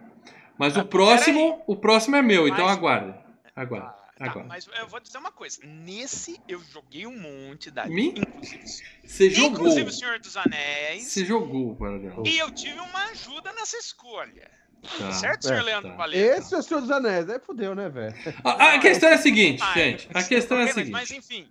Mas 0.59 0.77
Ah, 0.77 0.81
o 0.81 0.85
próximo, 0.85 1.63
o 1.65 1.76
próximo 1.76 2.15
é 2.18 2.22
meu, 2.22 2.47
então 2.47 2.65
Mas- 2.65 2.77
aguarde. 2.77 3.15
Aguarde. 3.55 3.88
Ah, 3.88 4.26
tá, 4.26 4.26
Agora. 4.30 4.45
mas 4.45 4.68
eu 4.80 4.88
vou 4.88 4.99
dizer 4.99 5.18
uma 5.18 5.31
coisa. 5.31 5.59
Nesse 5.65 6.39
eu 6.47 6.61
joguei 6.72 7.07
um 7.07 7.18
monte 7.19 7.72
da 7.72 7.88
Me? 7.88 8.09
inclusive, 8.09 8.63
Você 9.03 9.30
jogou. 9.31 9.49
inclusive 9.53 9.89
o 9.89 9.91
Senhor 9.91 10.19
dos 10.19 10.38
Anéis. 10.38 11.05
Você 11.05 11.26
jogou, 11.26 11.76
Paradela. 11.76 12.22
E 12.27 12.38
eu 12.38 12.51
tive 12.51 12.80
uma 12.80 13.05
ajuda 13.05 13.51
nessa 13.53 13.77
escolha. 13.77 14.51
Tá. 14.97 15.11
certo, 15.11 15.45
senhor 15.45 15.59
É, 15.59 15.63
Leandro 15.63 15.91
tá. 15.91 15.95
Valente? 15.95 16.23
Esse 16.23 16.55
é 16.55 16.57
o 16.57 16.61
Senhor 16.63 16.81
dos 16.81 16.91
Anéis. 16.91 17.29
Aí 17.29 17.39
fudeu, 17.39 17.75
né, 17.75 17.87
velho? 17.89 18.15
A, 18.43 18.73
a 18.73 18.79
questão 18.79 19.09
é 19.09 19.13
a 19.13 19.17
seguinte, 19.17 19.61
Ah, 19.61 19.73
gente. 19.73 20.07
A 20.13 20.23
questão 20.23 20.57
é 20.59 20.63
a 20.63 20.67
seguinte. 20.67 20.91
Mas 20.91 21.11
enfim, 21.11 21.47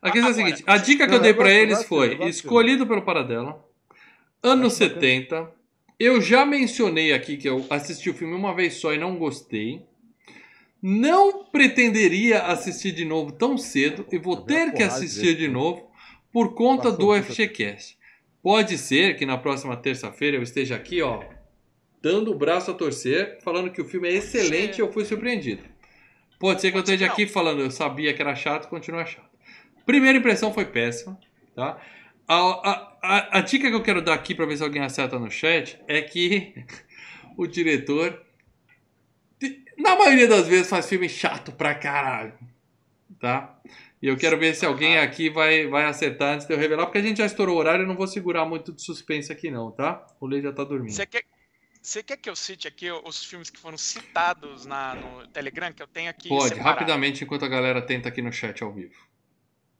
A 0.00 0.10
questão 0.10 0.28
é 0.28 0.32
a 0.32 0.34
seguinte, 0.34 0.64
a 0.66 0.76
dica 0.76 1.08
que 1.08 1.14
eu 1.14 1.20
dei 1.20 1.32
eu 1.32 1.46
eles 1.46 1.84
foi 1.84 2.28
escolhido 2.28 2.86
pelo 2.86 3.02
Paradela, 3.02 3.64
anos 4.42 4.74
70. 4.74 5.50
Eu 5.98 6.20
já 6.20 6.44
mencionei 6.44 7.12
aqui 7.12 7.36
que 7.36 7.48
eu 7.48 7.64
assisti 7.70 8.10
o 8.10 8.14
filme 8.14 8.34
uma 8.34 8.54
vez 8.54 8.74
só 8.74 8.92
e 8.92 8.98
não 8.98 9.16
gostei. 9.16 9.84
Não 10.82 11.44
pretenderia 11.44 12.42
assistir 12.42 12.92
de 12.92 13.04
novo 13.04 13.32
tão 13.32 13.56
cedo 13.56 14.06
e 14.12 14.18
vou 14.18 14.36
vi 14.36 14.46
ter 14.46 14.72
que 14.74 14.82
assistir 14.82 15.34
de 15.34 15.48
novo 15.48 15.90
por 16.32 16.54
conta 16.54 16.92
do. 16.92 17.14
FGCast. 17.14 17.96
Pode 18.42 18.76
ser 18.76 19.16
que 19.16 19.24
na 19.24 19.38
próxima 19.38 19.74
terça-feira 19.76 20.36
eu 20.36 20.42
esteja 20.42 20.76
aqui, 20.76 21.00
ó, 21.00 21.22
dando 22.04 22.30
o 22.30 22.34
braço 22.34 22.70
a 22.70 22.74
torcer, 22.74 23.38
falando 23.42 23.70
que 23.70 23.80
o 23.80 23.84
filme 23.86 24.06
é 24.06 24.12
excelente 24.12 24.76
e 24.76 24.82
eu 24.82 24.92
fui 24.92 25.06
surpreendido. 25.06 25.62
Pode 26.38 26.60
ser 26.60 26.70
que 26.70 26.76
eu 26.76 26.82
esteja 26.82 27.06
aqui 27.06 27.26
falando, 27.26 27.62
eu 27.62 27.70
sabia 27.70 28.12
que 28.12 28.20
era 28.20 28.34
chato, 28.34 28.68
continua 28.68 29.06
chato. 29.06 29.30
Primeira 29.86 30.18
impressão 30.18 30.52
foi 30.52 30.66
péssima, 30.66 31.18
tá? 31.56 31.80
A, 32.28 32.34
a, 32.36 32.98
a, 33.02 33.38
a 33.38 33.40
dica 33.40 33.70
que 33.70 33.74
eu 33.74 33.82
quero 33.82 34.02
dar 34.02 34.12
aqui 34.12 34.34
para 34.34 34.44
ver 34.44 34.58
se 34.58 34.62
alguém 34.62 34.82
acerta 34.82 35.18
no 35.18 35.30
chat 35.30 35.80
é 35.88 36.02
que 36.02 36.66
o 37.38 37.46
diretor, 37.46 38.22
na 39.78 39.96
maioria 39.96 40.28
das 40.28 40.46
vezes, 40.46 40.68
faz 40.68 40.86
filme 40.86 41.08
chato 41.08 41.52
pra 41.52 41.74
caralho, 41.74 42.34
tá? 43.18 43.58
E 44.02 44.08
eu 44.08 44.16
quero 44.18 44.38
ver 44.38 44.54
se 44.54 44.66
alguém 44.66 44.98
aqui 44.98 45.30
vai, 45.30 45.66
vai 45.68 45.86
acertar 45.86 46.34
antes 46.34 46.46
de 46.46 46.52
eu 46.52 46.58
revelar, 46.58 46.84
porque 46.84 46.98
a 46.98 47.02
gente 47.02 47.16
já 47.16 47.24
estourou 47.24 47.56
o 47.56 47.58
horário 47.58 47.80
e 47.80 47.84
eu 47.84 47.88
não 47.88 47.96
vou 47.96 48.06
segurar 48.06 48.44
muito 48.44 48.72
de 48.72 48.82
suspense 48.82 49.32
aqui 49.32 49.50
não, 49.50 49.70
tá? 49.70 50.06
O 50.20 50.26
Lei 50.26 50.42
já 50.42 50.52
tá 50.52 50.64
dormindo. 50.64 50.92
você 50.92 51.06
quer, 51.06 51.22
você 51.84 52.02
quer 52.02 52.16
que 52.16 52.30
eu 52.30 52.34
cite 52.34 52.66
aqui 52.66 52.90
os 52.90 53.22
filmes 53.22 53.50
que 53.50 53.58
foram 53.60 53.76
citados 53.76 54.64
na, 54.64 54.94
no 54.94 55.26
Telegram, 55.28 55.70
que 55.70 55.82
eu 55.82 55.86
tenho 55.86 56.08
aqui 56.08 56.30
Pode, 56.30 56.48
separado? 56.48 56.66
rapidamente, 56.66 57.22
enquanto 57.22 57.44
a 57.44 57.48
galera 57.48 57.82
tenta 57.82 58.08
aqui 58.08 58.22
no 58.22 58.32
chat 58.32 58.62
ao 58.64 58.72
vivo. 58.72 58.94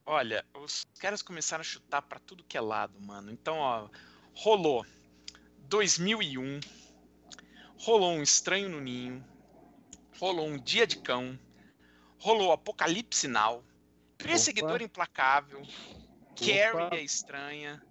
Olha, 0.04 0.44
os 0.54 0.84
caras 1.00 1.22
começaram 1.22 1.62
a 1.62 1.64
chutar 1.64 2.02
pra 2.02 2.18
tudo 2.18 2.44
que 2.44 2.58
é 2.58 2.60
lado, 2.60 3.00
mano. 3.00 3.32
Então, 3.32 3.56
ó, 3.56 3.88
rolou 4.34 4.84
2001, 5.70 6.60
rolou 7.78 8.12
um 8.12 8.22
Estranho 8.22 8.68
no 8.68 8.82
Ninho, 8.82 9.24
rolou 10.18 10.46
um 10.46 10.58
Dia 10.58 10.86
de 10.86 10.98
Cão, 10.98 11.38
rolou 12.18 12.52
Apocalipse 12.52 13.26
Now, 13.26 13.64
Perseguidor 14.18 14.82
Implacável, 14.82 15.62
Carrie 16.36 16.98
a 16.98 17.02
Estranha, 17.02 17.82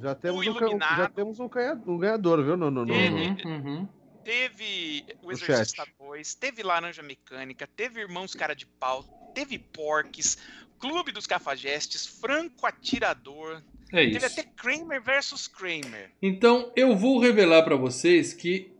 Já 0.00 0.14
temos, 0.14 0.46
O 0.46 0.50
um, 0.50 0.78
já 0.78 1.08
temos 1.08 1.40
um, 1.40 1.48
ganha- 1.48 1.80
um 1.86 1.98
ganhador, 1.98 2.42
viu? 2.44 2.56
No, 2.56 2.70
no, 2.70 2.84
no- 2.84 2.94
Ele- 2.94 3.28
Uhum, 3.44 3.64
uhum. 3.64 3.88
Teve 4.24 5.04
O 5.22 5.30
Exorcista 5.32 5.84
chat. 5.84 5.94
2, 5.98 6.34
teve 6.34 6.62
Laranja 6.62 7.02
Mecânica, 7.02 7.66
teve 7.76 8.00
Irmãos 8.00 8.34
Cara 8.34 8.54
de 8.54 8.64
Pau, 8.66 9.02
teve 9.34 9.58
Porques, 9.58 10.38
Clube 10.78 11.12
dos 11.12 11.26
Cafajestes, 11.26 12.06
Franco 12.06 12.66
Atirador, 12.66 13.62
É 13.92 14.04
teve 14.04 14.16
isso. 14.16 14.26
até 14.26 14.42
Kramer 14.42 15.02
versus 15.02 15.46
Kramer. 15.46 16.10
Então 16.22 16.72
eu 16.74 16.96
vou 16.96 17.18
revelar 17.18 17.62
pra 17.64 17.76
vocês 17.76 18.32
que 18.32 18.72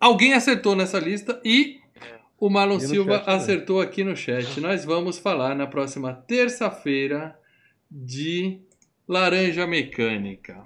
alguém 0.00 0.34
acertou 0.34 0.74
nessa 0.74 0.98
lista 0.98 1.40
e 1.44 1.80
o 2.38 2.50
Marlon 2.50 2.76
E 2.78 2.80
Silva 2.80 3.18
chat 3.18 3.28
acertou 3.30 3.80
aqui 3.80 4.02
no 4.04 4.16
chat. 4.16 4.60
Nós 4.60 4.84
vamos 4.84 5.18
falar 5.18 5.54
na 5.54 5.66
próxima 5.68 6.12
terça-feira 6.12 7.38
de 7.90 8.60
Laranja 9.08 9.66
Mecânica. 9.66 10.56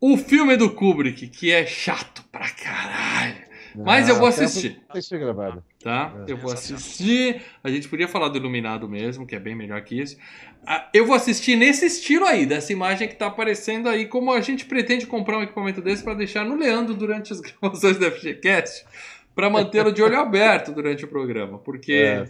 O 0.00 0.16
filme 0.16 0.56
do 0.56 0.70
Kubrick, 0.70 1.28
que 1.28 1.50
é 1.50 1.66
chato 1.66 2.24
pra 2.30 2.48
caralho. 2.50 3.48
Mas 3.74 4.08
eu 4.08 4.16
vou 4.16 4.26
assistir. 4.28 4.80
Gravado. 5.12 5.62
tá? 5.82 6.12
É. 6.26 6.32
Eu 6.32 6.36
vou 6.36 6.52
assistir. 6.52 7.42
A 7.62 7.70
gente 7.70 7.88
podia 7.88 8.08
falar 8.08 8.28
do 8.28 8.38
Iluminado 8.38 8.88
mesmo, 8.88 9.26
que 9.26 9.36
é 9.36 9.38
bem 9.38 9.54
melhor 9.54 9.80
que 9.82 10.00
isso. 10.00 10.16
Ah, 10.66 10.88
Eu 10.92 11.06
vou 11.06 11.14
assistir 11.14 11.54
nesse 11.56 11.86
estilo 11.86 12.24
aí, 12.24 12.44
dessa 12.46 12.72
imagem 12.72 13.06
que 13.06 13.14
tá 13.14 13.26
aparecendo 13.26 13.88
aí, 13.88 14.06
como 14.06 14.32
a 14.32 14.40
gente 14.40 14.64
pretende 14.64 15.06
comprar 15.06 15.38
um 15.38 15.42
equipamento 15.42 15.80
desse 15.80 16.02
para 16.02 16.14
deixar 16.14 16.44
no 16.44 16.56
Leandro 16.56 16.94
durante 16.94 17.32
as 17.32 17.40
gravações 17.60 17.98
da 17.98 18.10
FGCast, 18.10 18.84
para 19.34 19.48
mantê-lo 19.50 19.92
de 19.92 20.02
olho 20.02 20.18
aberto 20.18 20.72
durante 20.72 21.04
o 21.04 21.08
programa, 21.08 21.58
porque 21.58 21.92
É, 21.92 22.24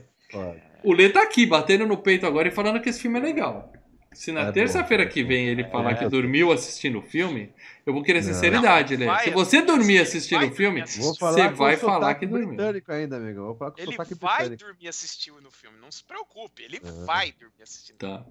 o 0.84 0.92
Lê 0.92 1.08
tá 1.08 1.22
aqui 1.22 1.46
batendo 1.46 1.86
no 1.86 1.96
peito 1.96 2.26
agora 2.26 2.48
e 2.48 2.50
falando 2.50 2.80
que 2.80 2.88
esse 2.90 3.00
filme 3.00 3.18
é 3.18 3.22
legal. 3.22 3.72
Se 4.12 4.32
na 4.32 4.48
É 4.48 4.52
terça-feira 4.52 5.06
que 5.06 5.22
vem 5.22 5.48
ele 5.48 5.64
falar 5.64 5.92
É. 5.92 5.94
que 5.94 6.08
dormiu 6.08 6.50
assistindo 6.50 6.98
o 6.98 7.02
filme, 7.02 7.52
eu 7.84 7.92
vou 7.92 8.02
querer 8.02 8.22
sinceridade, 8.22 8.96
Lê. 8.96 9.06
Se 9.20 9.30
você 9.30 9.60
dormir 9.62 9.98
assistindo 9.98 10.46
o 10.46 10.50
filme, 10.50 10.80
Você 10.86 11.48
vai 11.50 11.76
falar 11.76 12.14
que 12.14 12.26
dormiu. 12.26 12.58
ainda, 12.88 13.16
amigo. 13.16 13.42
Vou 13.44 13.54
falar 13.54 13.74
Ele 13.76 13.94
vai 13.96 14.06
britânico. 14.06 14.64
dormir 14.64 14.88
assistindo 14.88 15.40
no 15.42 15.50
filme, 15.50 15.76
não 15.80 15.90
se 15.90 16.02
preocupe, 16.02 16.62
ele 16.62 16.78
É. 16.82 17.04
vai 17.04 17.32
dormir 17.38 17.62
assistindo. 17.62 17.96
Tá. 17.98 18.24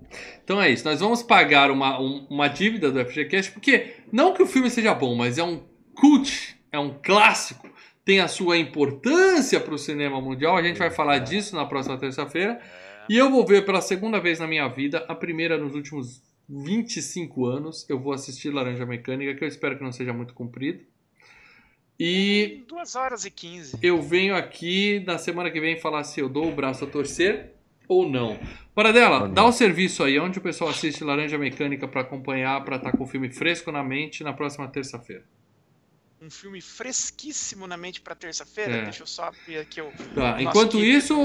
Então 0.43 0.61
é 0.61 0.69
isso. 0.69 0.83
Nós 0.83 0.99
vamos 0.99 1.21
pagar 1.21 1.69
uma, 1.71 1.99
um- 2.01 2.25
uma 2.29 2.47
dívida 2.47 2.91
do 2.91 2.99
FGCast, 2.99 3.51
porque 3.51 3.93
não 4.11 4.33
que 4.33 4.41
o 4.41 4.47
filme 4.47 4.69
seja 4.69 4.93
bom, 4.95 5.15
mas 5.15 5.37
é 5.37 5.43
um 5.43 5.63
cult, 5.95 6.57
é 6.71 6.79
um 6.79 6.97
clássico, 7.01 7.69
tem 8.03 8.19
a 8.19 8.27
sua 8.27 8.57
importância 8.57 9.59
para 9.59 9.73
o 9.73 9.77
cinema 9.77 10.19
mundial. 10.19 10.57
A 10.57 10.63
gente 10.63 10.77
vai 10.79 10.89
falar 10.89 11.19
disso 11.19 11.55
na 11.55 11.65
próxima 11.65 11.97
terça-feira. 11.97 12.59
E 13.09 13.15
eu 13.17 13.29
vou 13.31 13.45
ver 13.45 13.65
pela 13.65 13.81
segunda 13.81 14.19
vez 14.19 14.39
na 14.39 14.47
minha 14.47 14.67
vida, 14.67 15.05
a 15.07 15.15
primeira 15.15 15.57
nos 15.57 15.73
últimos 15.75 16.21
25 16.49 17.45
anos. 17.45 17.85
Eu 17.89 17.99
vou 17.99 18.13
assistir 18.13 18.49
Laranja 18.49 18.85
Mecânica, 18.85 19.33
que 19.35 19.43
eu 19.43 19.47
espero 19.47 19.77
que 19.77 19.83
não 19.83 19.91
seja 19.91 20.13
muito 20.13 20.33
comprido. 20.33 20.83
E 21.99 22.63
2 22.67 22.95
horas 22.95 23.25
e 23.25 23.31
15. 23.31 23.79
eu 23.81 24.01
venho 24.01 24.35
aqui 24.35 25.03
na 25.07 25.17
semana 25.17 25.49
que 25.49 25.59
vem 25.59 25.79
falar 25.79 26.03
se 26.03 26.19
eu 26.19 26.29
dou 26.29 26.47
o 26.47 26.55
braço 26.55 26.83
a 26.83 26.87
torcer 26.87 27.53
ou 27.87 28.07
não. 28.07 28.37
Paradela, 28.75 29.21
Ou 29.21 29.27
não. 29.27 29.33
dá 29.33 29.43
o 29.45 29.51
serviço 29.51 30.03
aí, 30.03 30.19
onde 30.19 30.37
o 30.37 30.41
pessoal 30.41 30.69
assiste 30.69 31.03
Laranja 31.03 31.37
Mecânica 31.37 31.87
para 31.87 32.01
acompanhar, 32.01 32.63
para 32.63 32.75
estar 32.75 32.91
com 32.91 33.03
o 33.03 33.07
filme 33.07 33.29
fresco 33.31 33.71
na 33.71 33.83
mente 33.83 34.23
na 34.23 34.33
próxima 34.33 34.67
terça-feira. 34.67 35.23
Um 36.19 36.31
filme 36.31 36.59
fresquíssimo 36.61 37.67
na 37.67 37.77
mente 37.77 38.01
pra 38.01 38.15
terça-feira. 38.15 38.73
É. 38.73 38.83
Deixa 38.85 39.03
eu 39.03 39.07
só 39.07 39.25
abrir 39.25 39.59
aqui 39.59 39.79
o. 39.81 39.91
Tá, 40.15 40.41
enquanto 40.41 40.83
isso, 40.83 41.15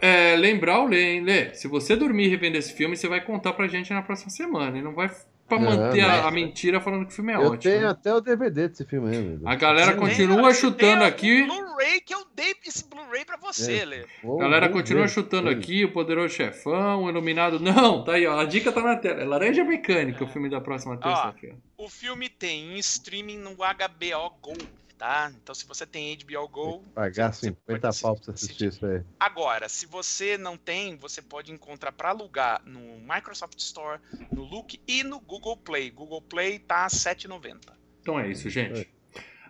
é, 0.00 0.36
lembrar 0.36 0.80
o 0.80 0.86
Lê, 0.86 1.14
hein, 1.14 1.24
Lê? 1.24 1.54
Se 1.54 1.66
você 1.66 1.96
dormir 1.96 2.26
e 2.26 2.28
revender 2.28 2.60
esse 2.60 2.72
filme, 2.72 2.96
você 2.96 3.08
vai 3.08 3.20
contar 3.20 3.52
pra 3.52 3.66
gente 3.66 3.92
na 3.92 4.02
próxima 4.02 4.30
semana. 4.30 4.78
E 4.78 4.82
não 4.82 4.94
vai 4.94 5.10
pra 5.48 5.58
Não, 5.58 5.64
manter 5.70 6.00
a, 6.02 6.08
mas- 6.08 6.26
a 6.26 6.30
mentira 6.30 6.80
falando 6.80 7.06
que 7.06 7.12
o 7.12 7.14
filme 7.14 7.32
é 7.32 7.36
Eu 7.36 7.40
ótimo. 7.52 7.58
tenho 7.74 7.88
até 7.88 8.14
o 8.14 8.20
DVD 8.20 8.68
desse 8.68 8.84
filme 8.84 9.16
aí. 9.16 9.38
A 9.44 9.54
galera 9.54 9.94
continua 9.96 10.50
tem- 10.50 10.54
chutando 10.54 11.04
aqui. 11.04 11.42
O 11.42 11.46
Blu-ray 11.46 12.00
que 12.02 12.14
eu 12.14 12.24
dei 12.34 12.54
esse 12.66 12.86
Blu-ray 12.88 13.24
pra 13.24 13.36
você, 13.38 13.78
É. 13.78 13.84
Lê. 13.84 14.04
A 14.22 14.36
galera 14.38 14.68
continua 14.68 15.02
ver. 15.02 15.08
chutando 15.08 15.48
aqui, 15.48 15.84
o 15.84 15.92
Poderoso 15.92 16.34
Chefão, 16.34 17.04
o 17.04 17.08
Iluminado. 17.08 17.58
Não, 17.58 18.04
tá 18.04 18.12
aí, 18.12 18.26
ó. 18.26 18.38
A 18.38 18.44
dica 18.44 18.70
tá 18.70 18.82
na 18.82 18.96
tela. 18.96 19.20
É 19.22 19.24
Laranja 19.24 19.64
Mecânica, 19.64 20.22
o 20.24 20.28
filme 20.28 20.48
da 20.50 20.60
próxima 20.60 20.96
terça-feira. 20.96 21.56
O 21.76 21.88
filme 21.88 22.28
tem 22.28 22.74
em 22.74 22.78
streaming 22.78 23.38
no 23.38 23.50
HBO 23.56 24.30
Go, 24.42 24.52
tá? 24.98 25.32
Então 25.40 25.54
se 25.54 25.64
você 25.64 25.86
tem 25.86 26.16
HBO 26.16 26.48
Go. 26.48 26.84
Pagar 26.94 27.32
você 27.32 27.46
50 27.46 27.80
pode 27.80 28.00
pau 28.00 28.16
pra 28.16 28.24
você 28.24 28.30
assistir. 28.32 28.66
assistir 28.66 28.66
isso 28.66 28.86
aí. 28.86 29.02
Agora, 29.18 29.68
se 29.68 29.86
você 29.86 30.36
não 30.36 30.56
tem, 30.56 30.96
você 30.96 31.22
pode 31.22 31.52
encontrar 31.52 31.92
pra 31.92 32.10
alugar 32.10 32.60
no 32.66 32.98
Microsoft 33.00 33.58
Store, 33.58 34.00
no 34.32 34.42
Look 34.42 34.80
e 34.86 35.04
no 35.04 35.20
Google 35.20 35.56
Play. 35.56 35.90
Google 35.90 36.20
Play 36.22 36.58
tá 36.58 36.82
R$ 36.82 36.88
7,90. 36.88 37.56
Então 38.00 38.18
é 38.18 38.28
isso, 38.28 38.50
gente. 38.50 38.90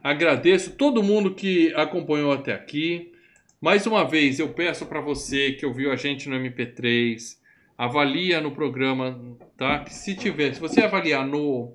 Agradeço 0.02 0.72
todo 0.72 1.02
mundo 1.02 1.34
que 1.34 1.72
acompanhou 1.74 2.32
até 2.32 2.52
aqui. 2.52 3.12
Mais 3.60 3.86
uma 3.86 4.08
vez, 4.08 4.38
eu 4.38 4.52
peço 4.52 4.86
para 4.86 5.00
você 5.00 5.52
que 5.52 5.66
ouviu 5.66 5.90
a 5.90 5.96
gente 5.96 6.28
no 6.28 6.36
MP3, 6.36 7.36
avalia 7.76 8.40
no 8.40 8.52
programa, 8.52 9.36
tá? 9.56 9.80
Que 9.80 9.92
se 9.92 10.14
tiver, 10.14 10.54
se 10.54 10.60
você 10.60 10.82
avaliar 10.82 11.26
no 11.26 11.72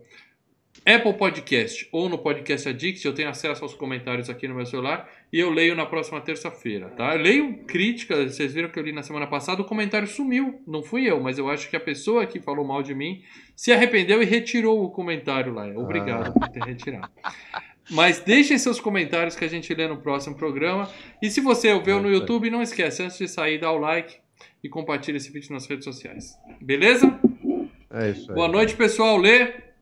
Apple 0.86 1.14
Podcast 1.14 1.88
ou 1.92 2.10
no 2.10 2.18
Podcast 2.18 2.68
Addict, 2.68 3.06
eu 3.06 3.14
tenho 3.14 3.30
acesso 3.30 3.64
aos 3.64 3.74
comentários 3.74 4.30
aqui 4.30 4.48
no 4.48 4.56
meu 4.56 4.66
celular 4.66 5.10
e 5.32 5.40
eu 5.40 5.50
leio 5.50 5.76
na 5.76 5.86
próxima 5.86 6.20
terça-feira, 6.20 6.90
tá? 6.90 7.16
Eu 7.16 7.22
leio 7.22 7.58
críticas, 7.66 8.36
vocês 8.36 8.54
viram 8.54 8.68
que 8.68 8.78
eu 8.78 8.84
li 8.84 8.92
na 8.92 9.02
semana 9.02 9.26
passada, 9.26 9.62
o 9.62 9.66
comentário 9.66 10.08
sumiu, 10.08 10.62
não 10.68 10.84
fui 10.84 11.10
eu, 11.10 11.22
mas 11.22 11.38
eu 11.38 11.50
acho 11.50 11.70
que 11.70 11.76
a 11.76 11.80
pessoa 11.80 12.26
que 12.26 12.42
falou 12.42 12.66
mal 12.66 12.84
de 12.84 12.94
mim 12.94 13.22
se 13.56 13.72
arrependeu 13.72 14.22
e 14.22 14.26
retirou 14.26 14.84
o 14.84 14.90
comentário 14.90 15.54
lá. 15.54 15.66
Obrigado 15.68 16.34
por 16.34 16.50
ter 16.50 16.64
retirado. 16.64 17.10
Mas 17.90 18.20
deixem 18.20 18.58
seus 18.58 18.80
comentários 18.80 19.36
que 19.36 19.46
a 19.46 19.50
gente 19.50 19.74
lê 19.74 19.88
no 19.88 20.02
próximo 20.02 20.36
programa. 20.36 20.90
E 21.22 21.30
se 21.30 21.42
você 21.42 21.72
ouviu 21.72 22.02
no 22.02 22.10
YouTube, 22.10 22.50
não 22.50 22.62
esquece, 22.62 23.04
antes 23.04 23.18
de 23.18 23.28
sair, 23.28 23.58
dá 23.58 23.72
o 23.72 23.78
like 23.78 24.18
e 24.64 24.70
compartilha 24.70 25.18
esse 25.18 25.32
vídeo 25.32 25.52
nas 25.54 25.66
redes 25.66 25.84
sociais. 25.84 26.38
Beleza? 26.62 27.20
É 27.92 28.10
isso 28.10 28.32
aí. 28.32 28.36
Boa 28.36 28.48
noite, 28.48 28.76
pessoal. 28.76 29.18
Lê. 29.18 29.73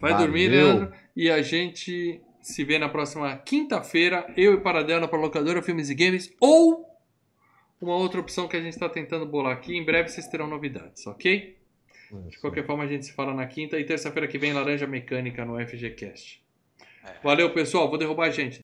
Vai 0.00 0.12
Valeu. 0.12 0.26
dormir, 0.26 0.48
Leandro. 0.48 0.92
E 1.16 1.30
a 1.30 1.42
gente 1.42 2.20
se 2.40 2.64
vê 2.64 2.78
na 2.78 2.88
próxima 2.88 3.36
quinta-feira. 3.38 4.32
Eu 4.36 4.54
e 4.54 4.60
Paradela 4.60 5.08
para 5.08 5.18
locadora 5.18 5.62
Filmes 5.62 5.90
e 5.90 5.94
Games. 5.94 6.32
Ou 6.40 6.86
uma 7.80 7.96
outra 7.96 8.20
opção 8.20 8.48
que 8.48 8.56
a 8.56 8.60
gente 8.60 8.72
está 8.72 8.88
tentando 8.88 9.26
bolar 9.26 9.52
aqui. 9.52 9.76
Em 9.76 9.84
breve 9.84 10.08
vocês 10.08 10.26
terão 10.26 10.46
novidades, 10.46 11.06
ok? 11.06 11.56
É 12.10 12.28
De 12.30 12.38
qualquer 12.38 12.64
forma, 12.66 12.84
a 12.84 12.86
gente 12.86 13.06
se 13.06 13.12
fala 13.12 13.34
na 13.34 13.46
quinta 13.46 13.78
e 13.78 13.84
terça-feira 13.84 14.26
que 14.26 14.38
vem 14.38 14.52
Laranja 14.52 14.86
Mecânica 14.86 15.44
no 15.44 15.58
FGCast. 15.64 16.42
É. 17.04 17.14
Valeu, 17.22 17.52
pessoal. 17.52 17.88
Vou 17.88 17.98
derrubar 17.98 18.26
a 18.26 18.30
gente. 18.30 18.56